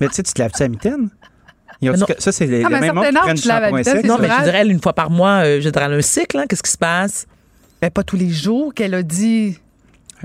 Mais 0.00 0.08
tu 0.08 0.14
sais, 0.14 0.22
tu 0.22 0.32
te 0.32 0.40
laves-tu 0.42 0.62
à 0.62 0.68
mitaine? 0.68 1.08
Ils 1.82 1.88
ont 1.88 1.92
Mais 1.92 1.96
dit 1.98 2.00
non. 2.00 2.06
que 2.14 2.22
ça, 2.22 2.30
c'est 2.32 2.46
les, 2.46 2.62
Ah, 2.64 2.68
les 2.68 2.74
mais 2.74 2.80
mêmes 2.80 2.94
mondes 2.94 3.06
qui 3.06 3.12
prennent 3.12 3.34
du 3.36 3.42
shampoing 3.42 3.82
sec. 3.82 4.04
Non, 4.04 4.16
mais 4.20 4.28
je 4.28 4.42
dirais 4.44 4.58
elle, 4.60 4.70
une 4.70 4.80
fois 4.82 4.92
par 4.92 5.10
mois, 5.10 5.44
euh, 5.44 5.60
je 5.60 5.68
dirais 5.70 5.84
un 5.86 6.02
cycle, 6.02 6.38
hein, 6.38 6.44
qu'est-ce 6.48 6.62
qui 6.62 6.70
se 6.70 6.78
passe? 6.78 7.26
Ben, 7.80 7.90
pas 7.90 8.02
tous 8.02 8.16
les 8.16 8.28
jours 8.28 8.74
qu'elle 8.74 8.94
a 8.94 9.02
dit. 9.02 9.58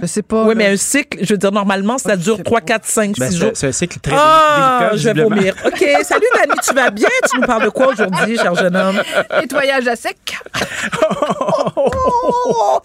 Je 0.02 0.06
sais 0.08 0.22
pas. 0.22 0.44
Oui, 0.46 0.54
mais 0.58 0.68
un 0.68 0.78
cycle, 0.78 1.20
je 1.22 1.34
veux 1.34 1.38
dire, 1.38 1.52
normalement, 1.52 1.98
ça 1.98 2.12
Ah, 2.14 2.18
dure 2.18 2.38
sais 2.38 2.44
3, 2.44 2.60
pas. 2.60 2.66
4, 2.66 2.86
5, 2.86 3.16
6 3.16 3.20
Ben, 3.20 3.32
jours. 3.34 3.52
c'est 3.54 3.68
un 3.68 3.72
cycle 3.72 4.00
très 4.00 4.16
Ah, 4.18 4.90
délicat, 4.92 4.98
je 4.98 5.10
vais 5.10 5.24
vomir. 5.24 5.56
OK, 5.66 5.86
salut 6.04 6.26
Dani, 6.36 6.60
tu 6.68 6.74
vas 6.74 6.90
bien? 6.92 7.08
Tu 7.32 7.40
nous 7.40 7.48
parles 7.48 7.64
de 7.66 7.70
quoi 7.70 7.88
aujourd'hui, 7.94 8.38
cher 8.38 8.56
jeune 8.56 8.76
homme? 8.76 9.02
Nettoyage 9.40 9.88
à 9.88 9.96
sec. 9.96 10.18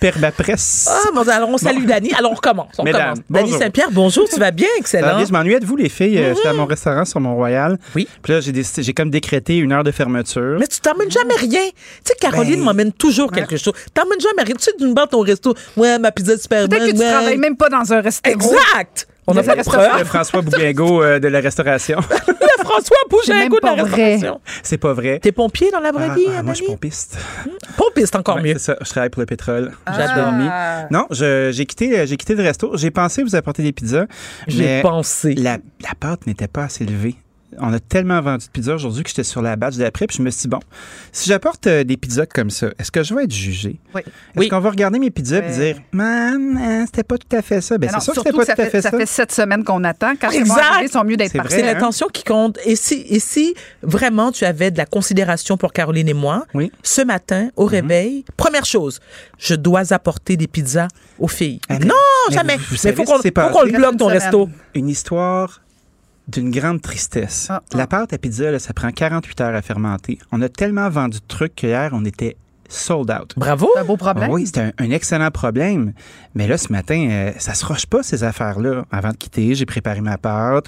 Permapresse. 0.01 0.89
Ah, 0.91 1.09
mon 1.15 1.23
Dieu, 1.23 1.33
alors 1.33 1.49
on 1.49 1.59
salue 1.59 1.85
Dani. 1.85 2.13
Alors 2.17 2.33
on 2.33 2.35
recommence. 2.35 2.73
On 2.79 2.85
Mesdames, 2.85 3.15
commence. 3.29 3.51
Dani. 3.51 3.59
Saint-Pierre, 3.59 3.91
bonjour, 3.91 4.29
tu 4.29 4.39
vas 4.39 4.51
bien? 4.51 4.69
Excellent. 4.79 5.25
je 5.25 5.33
m'ennuie 5.33 5.59
de 5.59 5.67
vous, 5.67 5.77
les 5.77 5.89
filles. 5.89 6.19
Euh, 6.19 6.35
J'étais 6.35 6.49
à 6.49 6.53
mon 6.53 6.67
restaurant 6.67 7.05
sur 7.05 7.21
Mont-Royal. 7.21 7.79
Oui. 7.95 8.09
Puis 8.23 8.33
là, 8.33 8.41
j'ai 8.41 8.95
comme 8.95 9.11
décrété 9.11 9.57
une 9.57 9.73
heure 9.73 9.85
de 9.85 9.91
fermeture. 9.91 10.57
Mais 10.59 10.67
tu 10.67 10.81
t'emmènes 10.81 11.11
jamais 11.11 11.35
rien. 11.35 11.61
Tu 11.65 11.73
sais, 12.05 12.15
Caroline 12.21 12.57
Ben- 12.61 12.65
m'emmène 12.65 12.93
toujours 12.93 13.31
quelque 13.33 13.57
chose. 13.57 13.75
T'emmènes 13.95 14.21
jamais 14.21 14.43
rien. 14.45 14.55
Tu 14.55 14.65
sais, 14.65 14.73
tu 14.79 14.87
me 14.87 14.95
barres 14.95 15.09
ton 15.09 15.21
resto. 15.21 15.55
Ouais, 15.77 15.99
ma 15.99 16.13
pizza 16.13 16.37
super 16.39 16.69
bonne. 16.69 16.79
Tu 17.01 17.07
ouais. 17.07 17.13
travailles 17.13 17.39
même 17.39 17.57
pas 17.57 17.69
dans 17.69 17.93
un 17.93 18.01
restaurant. 18.01 18.35
Exact! 18.35 19.07
On 19.27 19.33
a 19.33 19.37
Le 19.37 19.43
fait 19.43 19.51
le 19.53 19.57
restaurant. 19.59 19.83
Le 19.83 19.89
preuve. 19.91 20.07
François 20.07 20.43
Bouguingo 20.43 21.03
euh, 21.05 21.19
de 21.21 21.29
la 21.29 21.41
restauration. 21.41 22.01
Le 22.29 22.65
François 22.65 22.97
Bougingo 23.09 23.59
de 23.61 23.67
la 23.67 23.75
pas 23.77 23.83
vrai. 23.83 24.13
restauration. 24.15 24.41
c'est 24.63 24.79
pas 24.79 24.93
vrai. 24.93 25.19
T'es 25.21 25.33
pompier 25.33 25.71
dans 25.71 25.81
la 25.81 25.93
vraie 25.93 26.09
Ah, 26.11 26.15
vie, 26.15 26.25
ah, 26.37 26.43
moi, 26.43 26.53
je 26.55 26.59
suis 26.59 26.67
pompiste. 26.67 27.17
Pompiste, 27.77 28.17
encore 28.17 28.37
Ouais, 28.37 28.43
mieux. 28.43 28.53
c'est 28.55 28.73
ça. 28.73 28.77
Je 28.81 28.89
travaille 28.91 29.11
pour 29.11 29.21
le 29.21 29.27
pétrole. 29.27 29.73
Ah. 29.87 29.93
J'ai 29.97 30.15
dormi. 30.21 30.49
Non, 30.91 31.07
je- 31.11 31.51
j'ai 31.53 31.67
quitté, 31.67 31.99
euh, 31.99 32.07
j'ai 32.07 32.17
quitté 32.17 32.35
le 32.35 32.43
resto. 32.43 32.77
J'ai 32.77 32.91
pensé 32.91 33.23
vous 33.23 33.35
apporter 33.37 33.63
des 33.63 33.73
pizzas. 33.73 34.07
J'ai 34.49 34.81
pensé. 34.83 35.35
La, 35.35 35.59
la 35.81 35.95
pâte 35.99 36.27
n'était 36.27 36.49
pas 36.49 36.65
assez 36.65 36.85
levée. 36.85 37.17
On 37.59 37.73
a 37.73 37.81
tellement 37.81 38.21
vendu 38.21 38.47
de 38.47 38.51
pizzas 38.51 38.75
aujourd'hui 38.75 39.03
que 39.03 39.09
j'étais 39.11 39.25
sur 39.25 39.43
la 39.43 39.57
batch 39.57 39.77
d'après. 39.77 40.07
Puis 40.07 40.19
je 40.19 40.23
me 40.23 40.31
suis 40.31 40.43
dit, 40.43 40.49
bon, 40.49 40.61
si 41.13 41.29
j'apporte 41.29 41.67
euh, 41.67 41.83
des 41.85 41.97
pizzas 41.97 42.27
comme 42.27 42.49
ça, 42.51 42.69
est-ce 42.79 42.91
que 42.93 43.03
je 43.03 43.15
vais 43.15 43.25
être 43.25 43.33
jugé? 43.35 43.81
Oui. 43.95 44.03
Est-ce 44.07 44.13
Oui. 44.37 44.49
qu'on 44.49 44.61
va 44.61 44.71
regarder 44.71 44.99
mes 44.99 45.11
pizzas 45.11 45.39
et 45.39 45.51
dire, 45.53 45.77
man, 45.93 46.57
hein, 46.57 46.85
c'était 46.87 47.03
pas 47.03 47.19
tout 47.19 47.37
à 47.37 47.43
fait 47.43 47.61
ça? 47.61 47.77
Ben, 47.77 47.91
c'est 47.93 48.01
sûr 48.01 48.15
que 48.15 48.21
surtout 48.23 48.31
c'était 48.31 48.39
pas 48.39 48.45
ça 48.47 48.55
tout 48.55 48.61
à 48.63 48.65
fait, 48.67 48.71
fait 48.71 48.83
ça 48.83 48.91
ça. 48.91 48.99
fait 48.99 49.07
sept 49.07 49.33
semaines 49.33 49.65
qu'on 49.65 49.83
attend. 49.85 50.13
Quand 50.21 50.31
Exact. 50.31 50.59
arriver, 50.61 50.87
ils 50.89 50.93
sont 50.93 51.05
mieux 51.05 51.17
d'être 51.17 51.33
C'est 51.33 51.39
partis. 51.39 51.55
C'est 51.57 51.63
hein? 51.69 51.75
l'intention 51.75 52.07
qui 52.13 52.23
compte. 52.25 52.59
Et 52.65 52.77
si, 52.77 53.05
et 53.09 53.19
si 53.21 53.55
vraiment 53.83 54.31
tu 54.33 54.45
avais 54.45 54.71
de 54.71 54.79
la 54.79 54.87
considération 54.87 55.57
pour 55.57 55.73
Caroline 55.73 56.09
et 56.09 56.15
moi, 56.15 56.45
Oui. 56.55 56.67
Mhm. 56.67 56.71
ce 56.83 57.03
matin, 57.03 57.49
au 57.57 57.65
réveil, 57.67 58.25
première 58.37 58.65
chose, 58.65 59.01
je 59.39 59.55
dois 59.55 59.93
apporter 59.93 60.37
des 60.37 60.47
pizzas 60.47 60.89
aux 61.19 61.29
filles. 61.29 61.61
Non, 61.69 61.79
mais 62.29 62.35
jamais. 62.35 62.57
vous- 62.57 62.63
vous 62.63 62.67
Mais 62.73 62.77
savez 62.79 62.97
faut 62.97 63.05
qu'on 63.05 63.63
le 63.65 63.73
bloque 63.73 63.97
ton 63.97 64.09
semaine. 64.09 64.23
resto. 64.23 64.49
Une 64.75 64.89
histoire 64.89 65.61
d'une 66.29 66.51
grande 66.51 66.81
tristesse. 66.81 67.49
Ah, 67.51 67.63
ah. 67.73 67.77
La 67.77 67.87
pâte 67.87 68.13
à 68.13 68.19
pizza, 68.19 68.51
là, 68.51 68.59
ça 68.59 68.73
prend 68.73 68.91
48 68.91 69.41
heures 69.41 69.55
à 69.55 69.63
fermenter. 69.63 70.19
On 70.33 70.41
a 70.43 70.49
tellement 70.49 70.89
vendu 70.89 71.19
de 71.19 71.27
trucs 71.27 71.55
qu'hier, 71.55 71.91
on 71.93 72.05
était 72.05 72.37
sold 72.69 73.11
out. 73.11 73.35
Bravo. 73.37 73.69
C'est 73.75 73.81
un 73.81 73.85
beau 73.85 73.97
problème. 73.97 74.31
Oui, 74.31 74.47
c'est 74.47 74.61
un, 74.61 74.73
un 74.79 74.91
excellent 74.91 75.31
problème. 75.31 75.93
Mais 76.35 76.47
là, 76.47 76.57
ce 76.57 76.73
matin, 76.73 77.09
euh, 77.11 77.33
ça 77.39 77.55
se 77.55 77.67
roche 77.67 77.87
pas, 77.87 78.03
ces 78.03 78.23
affaires-là. 78.25 78.85
Avant 78.93 79.11
de 79.11 79.17
quitter, 79.17 79.55
j'ai 79.55 79.67
préparé 79.67 80.01
ma 80.01 80.19
pâte. 80.19 80.67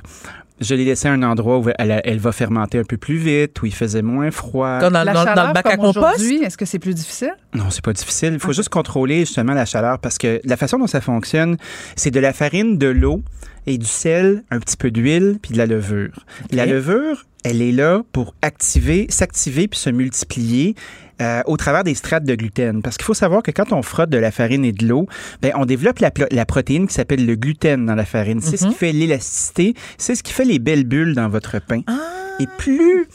Je 0.63 0.75
l'ai 0.75 0.85
laissé 0.85 1.09
à 1.09 1.13
un 1.13 1.23
endroit 1.23 1.59
où 1.59 1.65
elle, 1.79 2.01
elle 2.05 2.19
va 2.19 2.33
fermenter 2.33 2.79
un 2.79 2.85
peu 2.85 2.97
plus 2.97 3.17
vite, 3.17 3.61
où 3.61 3.67
il 3.67 3.75
faisait 3.75 4.03
moins 4.03 4.31
froid. 4.31 4.79
Dans, 4.79 4.91
dans- 4.91 5.03
La 5.05 5.13
dans- 5.13 5.21
dans 5.21 5.25
chaleur, 5.27 5.47
le 5.49 5.53
bac 5.53 5.67
à 5.67 5.77
compost? 5.77 6.21
est-ce 6.21 6.57
que 6.57 6.65
c'est 6.65 6.79
plus 6.79 6.95
difficile? 6.95 7.33
Non, 7.55 7.71
c'est 7.71 7.85
pas 7.85 7.93
difficile. 7.93 8.35
Il 8.35 8.41
faut 8.41 8.53
juste 8.53 8.69
contrôler 8.69 9.21
justement 9.21 9.55
la 9.55 9.65
chaleur 9.67 9.99
parce 9.99 10.19
que 10.19 10.41
la 10.45 10.57
façon 10.57 10.79
dont 10.79 10.87
ça 10.87 11.01
fonctionne, 11.01 11.57
c'est 11.97 12.11
de 12.11 12.21
la 12.21 12.33
farine, 12.33 12.79
de 12.79 12.87
l'eau 12.87 13.23
et 13.67 13.77
du 13.79 13.87
sel, 13.87 14.43
un 14.51 14.59
petit 14.59 14.77
peu 14.77 14.91
d'huile 14.91 15.39
puis 15.43 15.53
de 15.53 15.59
la 15.59 15.67
levure. 15.67 16.25
La 16.51 16.67
levure, 16.67 17.27
elle 17.45 17.61
est 17.63 17.73
là 17.73 18.03
pour 18.13 18.35
activer, 18.43 19.07
s'activer 19.09 19.69
puis 19.69 19.79
se 19.79 19.91
multiplier. 19.91 20.75
Euh, 21.23 21.41
au 21.47 21.57
travers 21.57 21.85
des 21.85 21.95
strates 21.95 22.25
de 22.25 22.35
gluten. 22.35 22.83
Parce 22.83 22.97
qu'il 22.97 23.05
faut 23.07 23.15
savoir 23.15 23.43
que 23.43 23.51
quand 23.51 23.73
on 23.73 23.83
frotte 23.83 24.11
de 24.11 24.19
la 24.19 24.31
farine 24.31 24.65
et 24.65 24.73
de 24.73 24.87
l'eau, 24.87 25.07
ben, 25.41 25.53
on 25.55 25.65
développe 25.65 26.01
la, 26.01 26.11
la 26.31 26.45
protéine 26.45 26.87
qui 26.87 26.95
s'appelle 26.95 27.25
le 27.25 27.37
gluten 27.37 27.87
dans 27.87 27.95
la 27.95 28.05
farine. 28.05 28.41
C'est 28.41 28.57
ce 28.57 28.67
qui 28.67 28.75
fait 28.75 28.93
l'élasticité, 28.93 29.75
c'est 29.99 30.15
ce 30.15 30.23
qui 30.23 30.33
fait 30.33 30.45
les 30.45 30.59
belles 30.59 30.85
bulles 30.85 31.15
dans 31.15 31.29
votre 31.29 31.61
pain. 31.61 31.81
Et 32.41 32.47
plus 32.59 33.07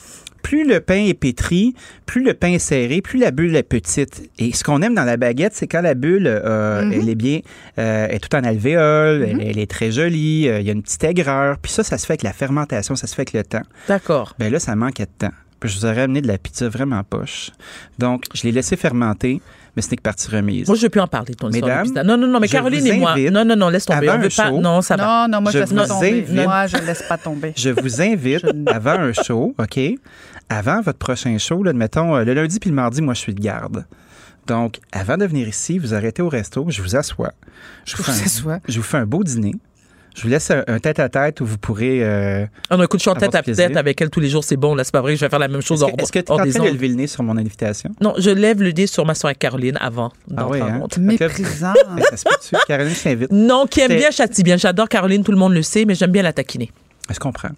plus 0.44 0.66
le 0.66 0.80
pain 0.80 1.04
est 1.06 1.14
pétri, 1.14 1.74
plus 2.06 2.24
le 2.24 2.34
pain 2.34 2.54
est 2.54 2.60
serré, 2.60 3.02
plus 3.02 3.20
la 3.20 3.32
bulle 3.32 3.54
est 3.58 3.64
petite. 3.64 4.30
Et 4.40 4.54
ce 4.54 4.64
qu'on 4.64 4.82
aime 4.82 4.96
dans 4.96 5.04
la 5.04 5.18
baguette, 5.18 5.54
c'est 5.54 5.68
quand 5.68 5.82
la 5.82 5.94
bulle, 5.94 6.26
euh, 6.26 6.84
Mhm. 6.86 6.94
elle 6.94 7.10
est 7.10 7.16
bien, 7.16 7.40
euh, 7.80 8.08
est 8.08 8.20
tout 8.20 8.34
en 8.34 8.44
alvéole, 8.46 9.28
elle, 9.30 9.42
elle 9.42 9.60
est 9.60 9.70
très 9.70 9.92
jolie, 9.92 10.48
euh, 10.48 10.62
il 10.62 10.66
y 10.66 10.70
a 10.70 10.74
une 10.74 10.84
petite 10.84 11.04
aigreur. 11.04 11.58
Puis 11.62 11.74
ça, 11.74 11.84
ça 11.84 11.98
se 11.98 12.06
fait 12.06 12.14
avec 12.14 12.24
la 12.24 12.32
fermentation, 12.32 12.96
ça 12.96 13.08
se 13.08 13.16
fait 13.16 13.24
avec 13.24 13.34
le 13.34 13.44
temps. 13.44 13.64
D'accord. 13.90 14.36
Ben 14.40 14.50
là, 14.50 14.60
ça 14.60 14.74
manquait 14.78 15.04
de 15.06 15.12
temps. 15.28 15.34
Puis 15.60 15.70
je 15.70 15.80
vous 15.80 15.86
aurais 15.86 16.02
amené 16.04 16.22
de 16.22 16.28
la 16.28 16.38
pizza 16.38 16.70
vraiment 16.70 17.04
poche. 17.04 17.50
Donc, 17.98 18.26
je 18.34 18.44
l'ai 18.44 18.52
laissé 18.52 18.76
fermenter, 18.76 19.42
mais 19.76 19.82
ce 19.82 19.90
n'est 19.90 19.98
que 19.98 20.02
partie 20.04 20.30
remise. 20.30 20.68
Moi, 20.68 20.76
je 20.78 20.84
veux 20.84 20.90
plus 20.90 21.02
en 21.02 21.08
parler, 21.08 21.34
ton 21.34 21.50
histoire 21.50 21.70
de 21.70 21.74
Mesdames, 21.74 21.84
pizza. 21.88 22.04
Non, 22.04 22.16
non, 22.18 22.28
non, 22.28 22.40
mais 22.40 22.48
Caroline 22.48 22.86
et 22.86 22.98
moi. 22.98 23.16
Non, 23.32 23.44
non, 23.44 23.56
non, 23.56 23.70
laisse 23.70 23.86
tomber. 23.86 24.08
avant 24.08 24.18
On 24.20 24.22
veut 24.22 24.28
un 24.28 24.30
pas. 24.36 24.50
show. 24.50 24.60
Non, 24.62 24.82
ça 24.82 24.96
va. 24.98 25.28
Non, 25.28 25.34
non, 25.38 25.42
moi, 25.42 25.52
je, 25.52 25.58
Je 25.58 25.64
laisse 25.64 25.74
pas 25.74 25.82
vous 25.84 25.88
tomber. 25.90 26.26
invite- 26.30 26.44
Moi, 26.46 26.68
je 26.68 26.78
laisse 26.78 27.04
pas 27.04 27.18
tomber. 27.18 27.54
Je 27.56 27.70
vous 27.72 28.02
invite 28.02 28.40
Je- 28.46 28.72
avant 28.72 28.92
un 29.00 29.14
show, 29.14 29.56
OK? 29.58 29.80
Avant 30.50 30.82
votre 30.82 31.00
prochain 31.00 31.38
show, 31.40 31.64
là, 31.64 31.72
admettons, 31.72 32.16
euh, 32.16 32.24
le 32.24 32.34
lundi 32.34 32.60
puis 32.60 32.70
le 32.70 32.76
mardi, 32.76 33.02
moi, 33.02 33.14
je 33.16 33.20
suis 33.20 33.34
de 33.34 33.42
garde. 33.42 33.86
Donc, 34.46 34.80
avant 34.94 35.18
de 35.18 35.26
venir 35.26 35.48
ici, 35.48 35.78
vous 35.78 35.94
arrêtez 35.94 36.22
au 36.22 36.30
resto, 36.30 36.66
je 36.70 36.82
vous 36.82 36.96
assois. 36.96 37.34
Je 37.84 37.98
vous, 37.98 38.04
Je 38.04 38.12
vous 38.12 38.18
fais, 38.18 38.26
assois. 38.26 38.54
un, 38.54 38.60
je 38.70 38.78
vous 38.78 38.84
fais 38.84 38.98
un 38.98 39.06
beau 39.06 39.24
dîner. 39.24 39.56
Je 40.18 40.24
vous 40.24 40.30
laisse 40.30 40.50
un, 40.50 40.64
un 40.68 40.80
tête-à-tête 40.80 41.42
où 41.42 41.46
vous 41.46 41.60
pourrez. 41.60 42.00
euh, 42.04 42.44
Ah 42.72 42.76
non, 42.78 42.84
écoute, 42.86 43.00
je 43.00 43.04
suis 43.04 43.10
en 43.10 43.14
Avoir 43.14 43.30
tête 43.30 43.36
à 43.36 43.42
du 43.44 43.52
tête 43.52 43.66
plaisir. 43.68 43.78
avec 43.78 44.02
elle 44.02 44.10
tous 44.10 44.20
les 44.20 44.30
jours, 44.30 44.44
c'est 44.44 44.58
bon, 44.58 44.74
là, 44.74 44.84
c'est 44.84 44.92
pas 44.92 45.02
vrai 45.02 45.14
que 45.14 45.20
je 45.20 45.26
vais 45.26 45.30
faire 45.30 45.38
la 45.38 45.48
même 45.48 45.62
chose 45.62 45.84
Est-ce 45.84 45.92
hors, 45.92 45.96
que- 45.96 46.02
est-ce 46.02 46.12
que 46.12 46.20
tu 46.20 46.26
es 46.26 46.32
hors 46.32 46.40
en 46.40 46.44
des 46.44 46.52
train 46.54 46.64
de 46.66 46.70
lever 46.70 46.88
le 46.88 46.96
nez 46.96 47.06
sur 47.08 47.22
mon 47.22 47.38
invitation? 47.38 47.92
Non, 48.02 48.16
je 48.18 48.32
lève 48.32 48.62
le 48.64 48.72
nez 48.72 48.88
sur 48.88 49.06
ma 49.06 49.14
soeur 49.14 49.32
Caroline 49.38 49.78
avant 49.80 50.12
ouais, 50.32 50.60
en 50.62 50.66
hein? 50.68 50.82
Méprisant. 51.00 51.74
Ça 52.10 52.18
se 52.18 52.24
peut-tu? 52.24 52.56
Caroline, 52.68 52.94
je 52.96 53.04
t'invite. 53.04 53.32
Non, 53.32 53.68
qui 53.68 53.82
aime 53.82 53.96
bien 53.96 54.10
châtie 54.10 54.42
bien. 54.42 54.58
J'adore 54.58 54.90
Caroline, 54.90 55.24
tout 55.24 55.32
le 55.32 55.38
monde 55.38 55.54
le 55.54 55.62
sait, 55.62 55.86
mais 55.86 55.94
j'aime 55.94 56.12
bien 56.12 56.24
la 56.24 56.34
taquiner. 56.34 56.72
Je 57.14 57.20
comprends. 57.20 57.50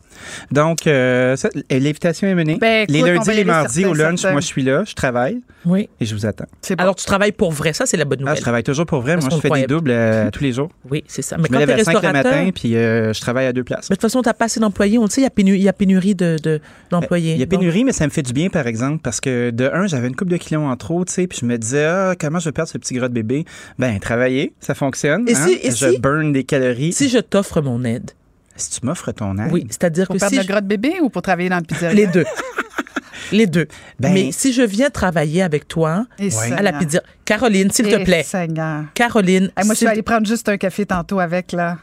Donc, 0.52 0.86
euh, 0.88 1.36
ça, 1.36 1.50
l'invitation 1.70 2.28
est 2.28 2.36
menée. 2.36 2.58
Ben, 2.60 2.84
écoute, 2.84 2.96
les 2.96 3.02
lundis, 3.14 3.32
les 3.34 3.44
mardis, 3.44 3.86
au 3.86 3.94
lunch, 3.94 4.24
moi, 4.24 4.42
je 4.42 4.46
suis 4.46 4.64
là, 4.64 4.84
je 4.86 4.94
travaille 4.94 5.40
Oui. 5.66 5.90
et 6.00 6.06
je 6.06 6.14
vous 6.16 6.26
attends. 6.26 6.46
C'est. 6.62 6.80
Alors, 6.80 6.96
tu 6.96 7.06
travailles 7.06 7.32
pour 7.32 7.52
vrai. 7.52 7.74
Ça, 7.74 7.86
c'est 7.86 7.98
la 7.98 8.06
bonne 8.06 8.20
Ah, 8.20 8.24
nouvelle. 8.24 8.38
je 8.38 8.42
travaille 8.42 8.64
toujours 8.64 8.86
pour 8.86 9.02
vrai. 9.02 9.14
Parce 9.16 9.26
Moi, 9.28 9.40
je 9.44 9.48
fais 9.48 9.62
des 9.62 9.68
doubles 9.68 9.92
euh, 9.92 10.30
tous 10.32 10.44
les 10.44 10.54
jours. 10.54 10.70
Oui, 10.90 11.04
c'est 11.08 11.22
ça. 11.22 11.38
Mais 11.38 11.44
Je 11.48 11.50
me 11.50 11.54
quand 11.54 11.60
lève 11.66 11.76
t'es 11.76 11.82
à 11.82 11.84
5 11.94 12.04
le 12.04 12.12
matin, 12.14 12.50
puis 12.54 12.76
euh, 12.76 13.14
je 13.14 13.22
travaille 13.22 13.46
à 13.48 13.54
deux 13.54 13.64
places. 13.64 13.90
mais 13.90 13.96
de 13.96 14.00
toute 14.00 14.02
façon, 14.10 14.22
t'as 14.22 14.34
pas 14.34 14.46
assez 14.46 14.60
d'employés. 14.60 14.98
On 14.98 15.04
le 15.04 15.10
sait, 15.10 15.22
il 15.22 15.24
y 15.24 15.28
a 15.28 15.32
pénurie, 15.32 15.60
il 15.60 15.64
y 15.64 15.70
a 15.70 15.74
pénurie 15.74 16.16
de, 16.16 16.38
de- 16.44 16.62
d'employés. 16.92 17.34
Il 17.34 17.40
y 17.40 17.44
a 17.44 17.46
Donc, 17.46 17.60
pénurie, 17.60 17.84
mais 17.84 17.92
ça 17.92 18.06
me 18.06 18.12
fait 18.12 18.22
du 18.24 18.34
bien, 18.34 18.50
par 18.50 18.68
exemple, 18.68 19.00
parce 19.04 19.20
que 19.20 19.50
de 19.50 19.70
un, 19.74 19.88
j'avais 19.88 20.08
une 20.08 20.16
coupe 20.16 20.30
de 20.30 20.38
kilos 20.38 20.64
en 20.64 20.76
trop, 20.76 21.04
tu 21.06 21.14
sais, 21.14 21.28
puis 21.28 21.40
je 21.42 21.46
me 21.46 21.58
disais, 21.58 21.86
ah, 21.86 22.14
comment 22.20 22.40
je 22.40 22.46
vais 22.46 22.52
perdre 22.52 22.70
ce 22.72 22.78
petit 22.78 22.94
gras 22.94 23.08
de 23.08 23.14
bébé? 23.14 23.46
Ben, 23.78 24.00
travailler, 24.00 24.54
ça 24.60 24.76
fonctionne. 24.76 25.28
Et 25.28 25.36
hein? 25.36 25.48
si- 25.48 25.60
et 25.64 25.72
je 25.72 25.92
si- 25.94 26.00
burn 26.00 26.32
des 26.32 26.44
calories. 26.44 26.94
Si 26.94 27.10
je 27.10 27.18
t'offre 27.20 27.62
mon 27.62 27.84
aide, 27.84 28.12
Si 28.60 28.80
tu 28.80 28.86
m'offres 28.86 29.12
ton 29.12 29.38
aide, 29.38 29.52
oui, 29.52 29.66
c'est-à-dire 29.70 30.06
Pour 30.08 30.16
que 30.16 30.20
perdre 30.20 30.32
si 30.34 30.38
le 30.38 30.44
je- 30.44 30.48
gras 30.48 30.62
de 30.62 30.68
bébé 30.68 31.00
ou 31.02 31.10
pour 31.10 31.22
travailler 31.22 31.50
dans 31.50 31.58
le 31.58 31.64
pizzeria? 31.64 31.94
les 31.96 32.08
deux, 32.08 32.26
les 33.32 33.48
deux. 33.48 33.68
Ben- 34.00 34.14
Mais 34.14 34.32
si 34.32 34.54
je 34.54 34.62
viens 34.62 34.90
travailler 34.90 35.42
avec 35.42 35.68
toi 35.68 36.06
à 36.20 36.62
la 36.62 36.74
pizza, 36.74 37.02
Caroline, 37.26 37.72
s'il 37.72 37.88
te 37.88 38.04
plaît, 38.04 38.24
Seigneur. 38.24 38.84
Caroline, 38.94 39.52
Hey, 39.58 39.66
moi, 39.66 39.74
je 39.74 39.78
suis 39.80 39.88
allée 39.88 40.02
prendre 40.02 40.28
juste 40.28 40.48
un 40.50 40.58
café 40.58 40.86
tantôt 40.86 41.20
avec, 41.20 41.52
là. 41.52 41.78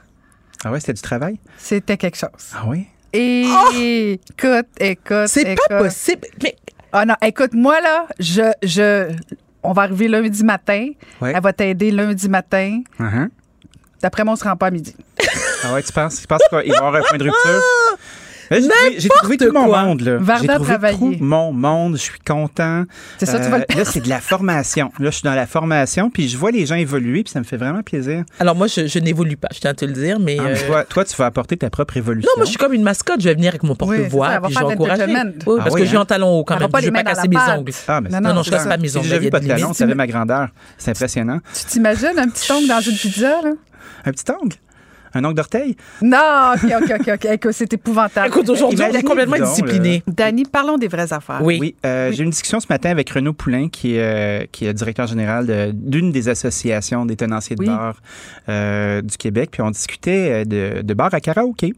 Ah 0.64 0.70
ouais, 0.72 0.80
c'était 0.80 0.94
du 0.94 1.02
travail? 1.02 1.38
C'était 1.58 1.96
quelque 1.96 2.16
chose. 2.16 2.30
Ah 2.54 2.64
oui? 2.66 2.86
Et 3.12 3.44
écoute, 4.12 4.66
écoute, 4.78 5.28
c'est 5.28 5.56
pas 5.68 5.78
possible. 5.78 6.26
Mais 6.42 6.54
Ah 6.92 7.04
non, 7.06 7.14
écoute, 7.22 7.52
moi, 7.54 7.80
là, 7.80 8.06
je, 8.18 8.42
je, 8.62 9.14
on 9.62 9.72
va 9.72 9.82
arriver 9.82 10.08
lundi 10.08 10.42
matin. 10.44 10.88
Ouais. 11.20 11.32
Elle 11.34 11.42
va 11.42 11.52
t'aider 11.52 11.90
lundi 11.90 12.28
matin. 12.28 12.80
Uh-huh. 13.00 13.28
D'après 14.02 14.24
moi, 14.24 14.34
on 14.34 14.36
se 14.36 14.44
rend 14.44 14.56
pas 14.56 14.66
à 14.66 14.70
midi. 14.70 14.94
Ah 15.64 15.74
ouais, 15.74 15.82
tu 15.82 15.92
penses, 15.92 16.20
tu 16.20 16.26
penses 16.26 16.40
qu'il 16.48 16.58
va 16.58 16.64
y 16.64 16.72
avoir 16.72 16.94
un 16.94 17.00
point 17.02 17.18
de 17.18 17.24
rupture? 17.24 17.60
J'ai 18.48 18.60
trouvé, 19.08 19.36
j'ai 19.40 19.48
tout 19.48 19.52
mon 19.52 19.66
monde, 19.76 20.02
là. 20.02 20.18
Varda 20.18 20.40
J'ai 20.42 20.46
trouvé 20.54 20.68
travailler. 20.70 20.96
tout 20.98 21.16
mon 21.24 21.52
monde, 21.52 21.96
je 21.96 22.02
suis 22.02 22.18
content. 22.24 22.84
C'est 23.18 23.26
ça, 23.26 23.40
tu 23.40 23.50
vas 23.50 23.58
le 23.58 23.64
Là, 23.76 23.84
c'est 23.84 23.98
de 23.98 24.08
la 24.08 24.20
formation. 24.20 24.92
Là, 25.00 25.10
je 25.10 25.16
suis 25.16 25.24
dans 25.24 25.34
la 25.34 25.48
formation, 25.48 26.10
puis 26.10 26.28
je 26.28 26.38
vois 26.38 26.52
les 26.52 26.64
gens 26.64 26.76
évoluer, 26.76 27.24
puis 27.24 27.32
ça 27.32 27.40
me 27.40 27.44
fait 27.44 27.56
vraiment 27.56 27.82
plaisir. 27.82 28.22
alors 28.38 28.54
moi, 28.54 28.68
je, 28.68 28.86
je 28.86 28.98
n'évolue 29.00 29.36
pas, 29.36 29.48
je 29.52 29.58
tiens 29.58 29.72
à 29.72 29.74
te 29.74 29.84
le 29.84 29.92
dire, 29.92 30.20
mais. 30.20 30.36
Ah, 30.38 30.44
euh, 30.44 30.56
toi, 30.64 30.84
toi, 30.84 31.04
tu 31.04 31.16
vas 31.16 31.26
apporter 31.26 31.56
ta 31.56 31.70
propre 31.70 31.96
évolution. 31.96 32.30
Non, 32.34 32.38
moi, 32.38 32.44
je 32.44 32.50
suis 32.50 32.58
comme 32.58 32.72
une 32.72 32.84
mascotte. 32.84 33.20
Je 33.20 33.28
vais 33.28 33.34
venir 33.34 33.48
avec 33.48 33.64
mon 33.64 33.74
porte-voix, 33.74 34.40
puis 34.44 34.54
je 34.54 34.58
vais 34.60 34.64
encourager. 34.64 35.04
Oui, 35.06 35.14
Ah 35.58 35.62
parce 35.64 35.74
oui, 35.74 35.80
que 35.80 35.84
je 35.84 35.88
suis 35.88 35.96
hein? 35.96 36.02
en 36.02 36.04
talon 36.04 36.38
haut 36.38 36.44
quand 36.44 36.56
même. 36.60 36.70
pas 36.70 36.78
Je 36.78 36.84
les 36.84 36.90
vais 36.92 37.02
pas 37.02 37.14
casser 37.14 37.26
mes 37.26 37.36
ongles. 37.36 37.72
Ah, 37.88 38.00
mais 38.00 38.10
Non, 38.10 38.14
c'est- 38.18 38.20
Non, 38.22 38.34
non, 38.34 38.42
je 38.42 38.44
c'est 38.44 38.56
casse 38.56 38.66
pas 38.68 38.76
mes 38.76 38.88
J'ai 38.88 38.98
ongles. 39.00 39.06
y 39.08 39.18
vu 39.18 39.30
pas 39.30 39.40
de 39.40 39.48
talon, 39.48 39.72
ça 39.72 39.82
avait 39.82 39.94
ma 39.96 40.06
grandeur. 40.06 40.50
C'est 40.78 40.92
impressionnant. 40.92 41.40
Tu 41.52 41.64
t'imagines 41.64 42.16
un 42.16 42.28
petit 42.28 42.52
ongle 42.52 42.68
dans 42.68 42.80
une 42.80 42.96
pizza, 42.96 43.42
là? 43.42 43.50
Un 44.04 44.12
petit 44.12 44.24
ongle? 44.30 44.54
Un 45.14 45.24
ongle 45.24 45.34
d'orteil? 45.34 45.76
Non, 46.02 46.52
OK, 46.54 46.92
OK, 47.00 47.08
OK. 47.14 47.24
Écoute, 47.26 47.52
c'est 47.52 47.72
épouvantable. 47.72 48.28
Écoute, 48.28 48.48
aujourd'hui, 48.48 48.80
on 48.82 48.94
est 48.94 49.02
complètement 49.02 49.36
donc, 49.36 49.46
indiscipliné. 49.46 50.02
Dani, 50.06 50.44
parlons 50.44 50.76
des 50.78 50.88
vraies 50.88 51.12
affaires. 51.12 51.40
Oui. 51.42 51.58
Oui, 51.60 51.74
euh, 51.84 52.12
j'ai 52.12 52.20
eu 52.20 52.24
une 52.24 52.30
discussion 52.30 52.60
ce 52.60 52.66
matin 52.68 52.90
avec 52.90 53.08
Renaud 53.10 53.32
Poulain, 53.32 53.68
qui 53.68 53.96
est, 53.96 54.00
euh, 54.00 54.44
qui 54.52 54.66
est 54.66 54.74
directeur 54.74 55.06
général 55.06 55.46
de- 55.46 55.70
d'une 55.72 56.12
des 56.12 56.28
associations 56.28 57.06
des 57.06 57.16
tenanciers 57.16 57.56
de 57.56 57.62
Oui. 57.62 57.66
bars 57.68 57.96
euh, 58.48 59.00
du 59.02 59.16
Québec. 59.16 59.50
Puis 59.52 59.62
on 59.62 59.70
discutait 59.70 60.42
euh, 60.42 60.44
de, 60.44 60.82
de 60.82 60.94
bars 60.94 61.12
à 61.14 61.20
karaoké. 61.20 61.74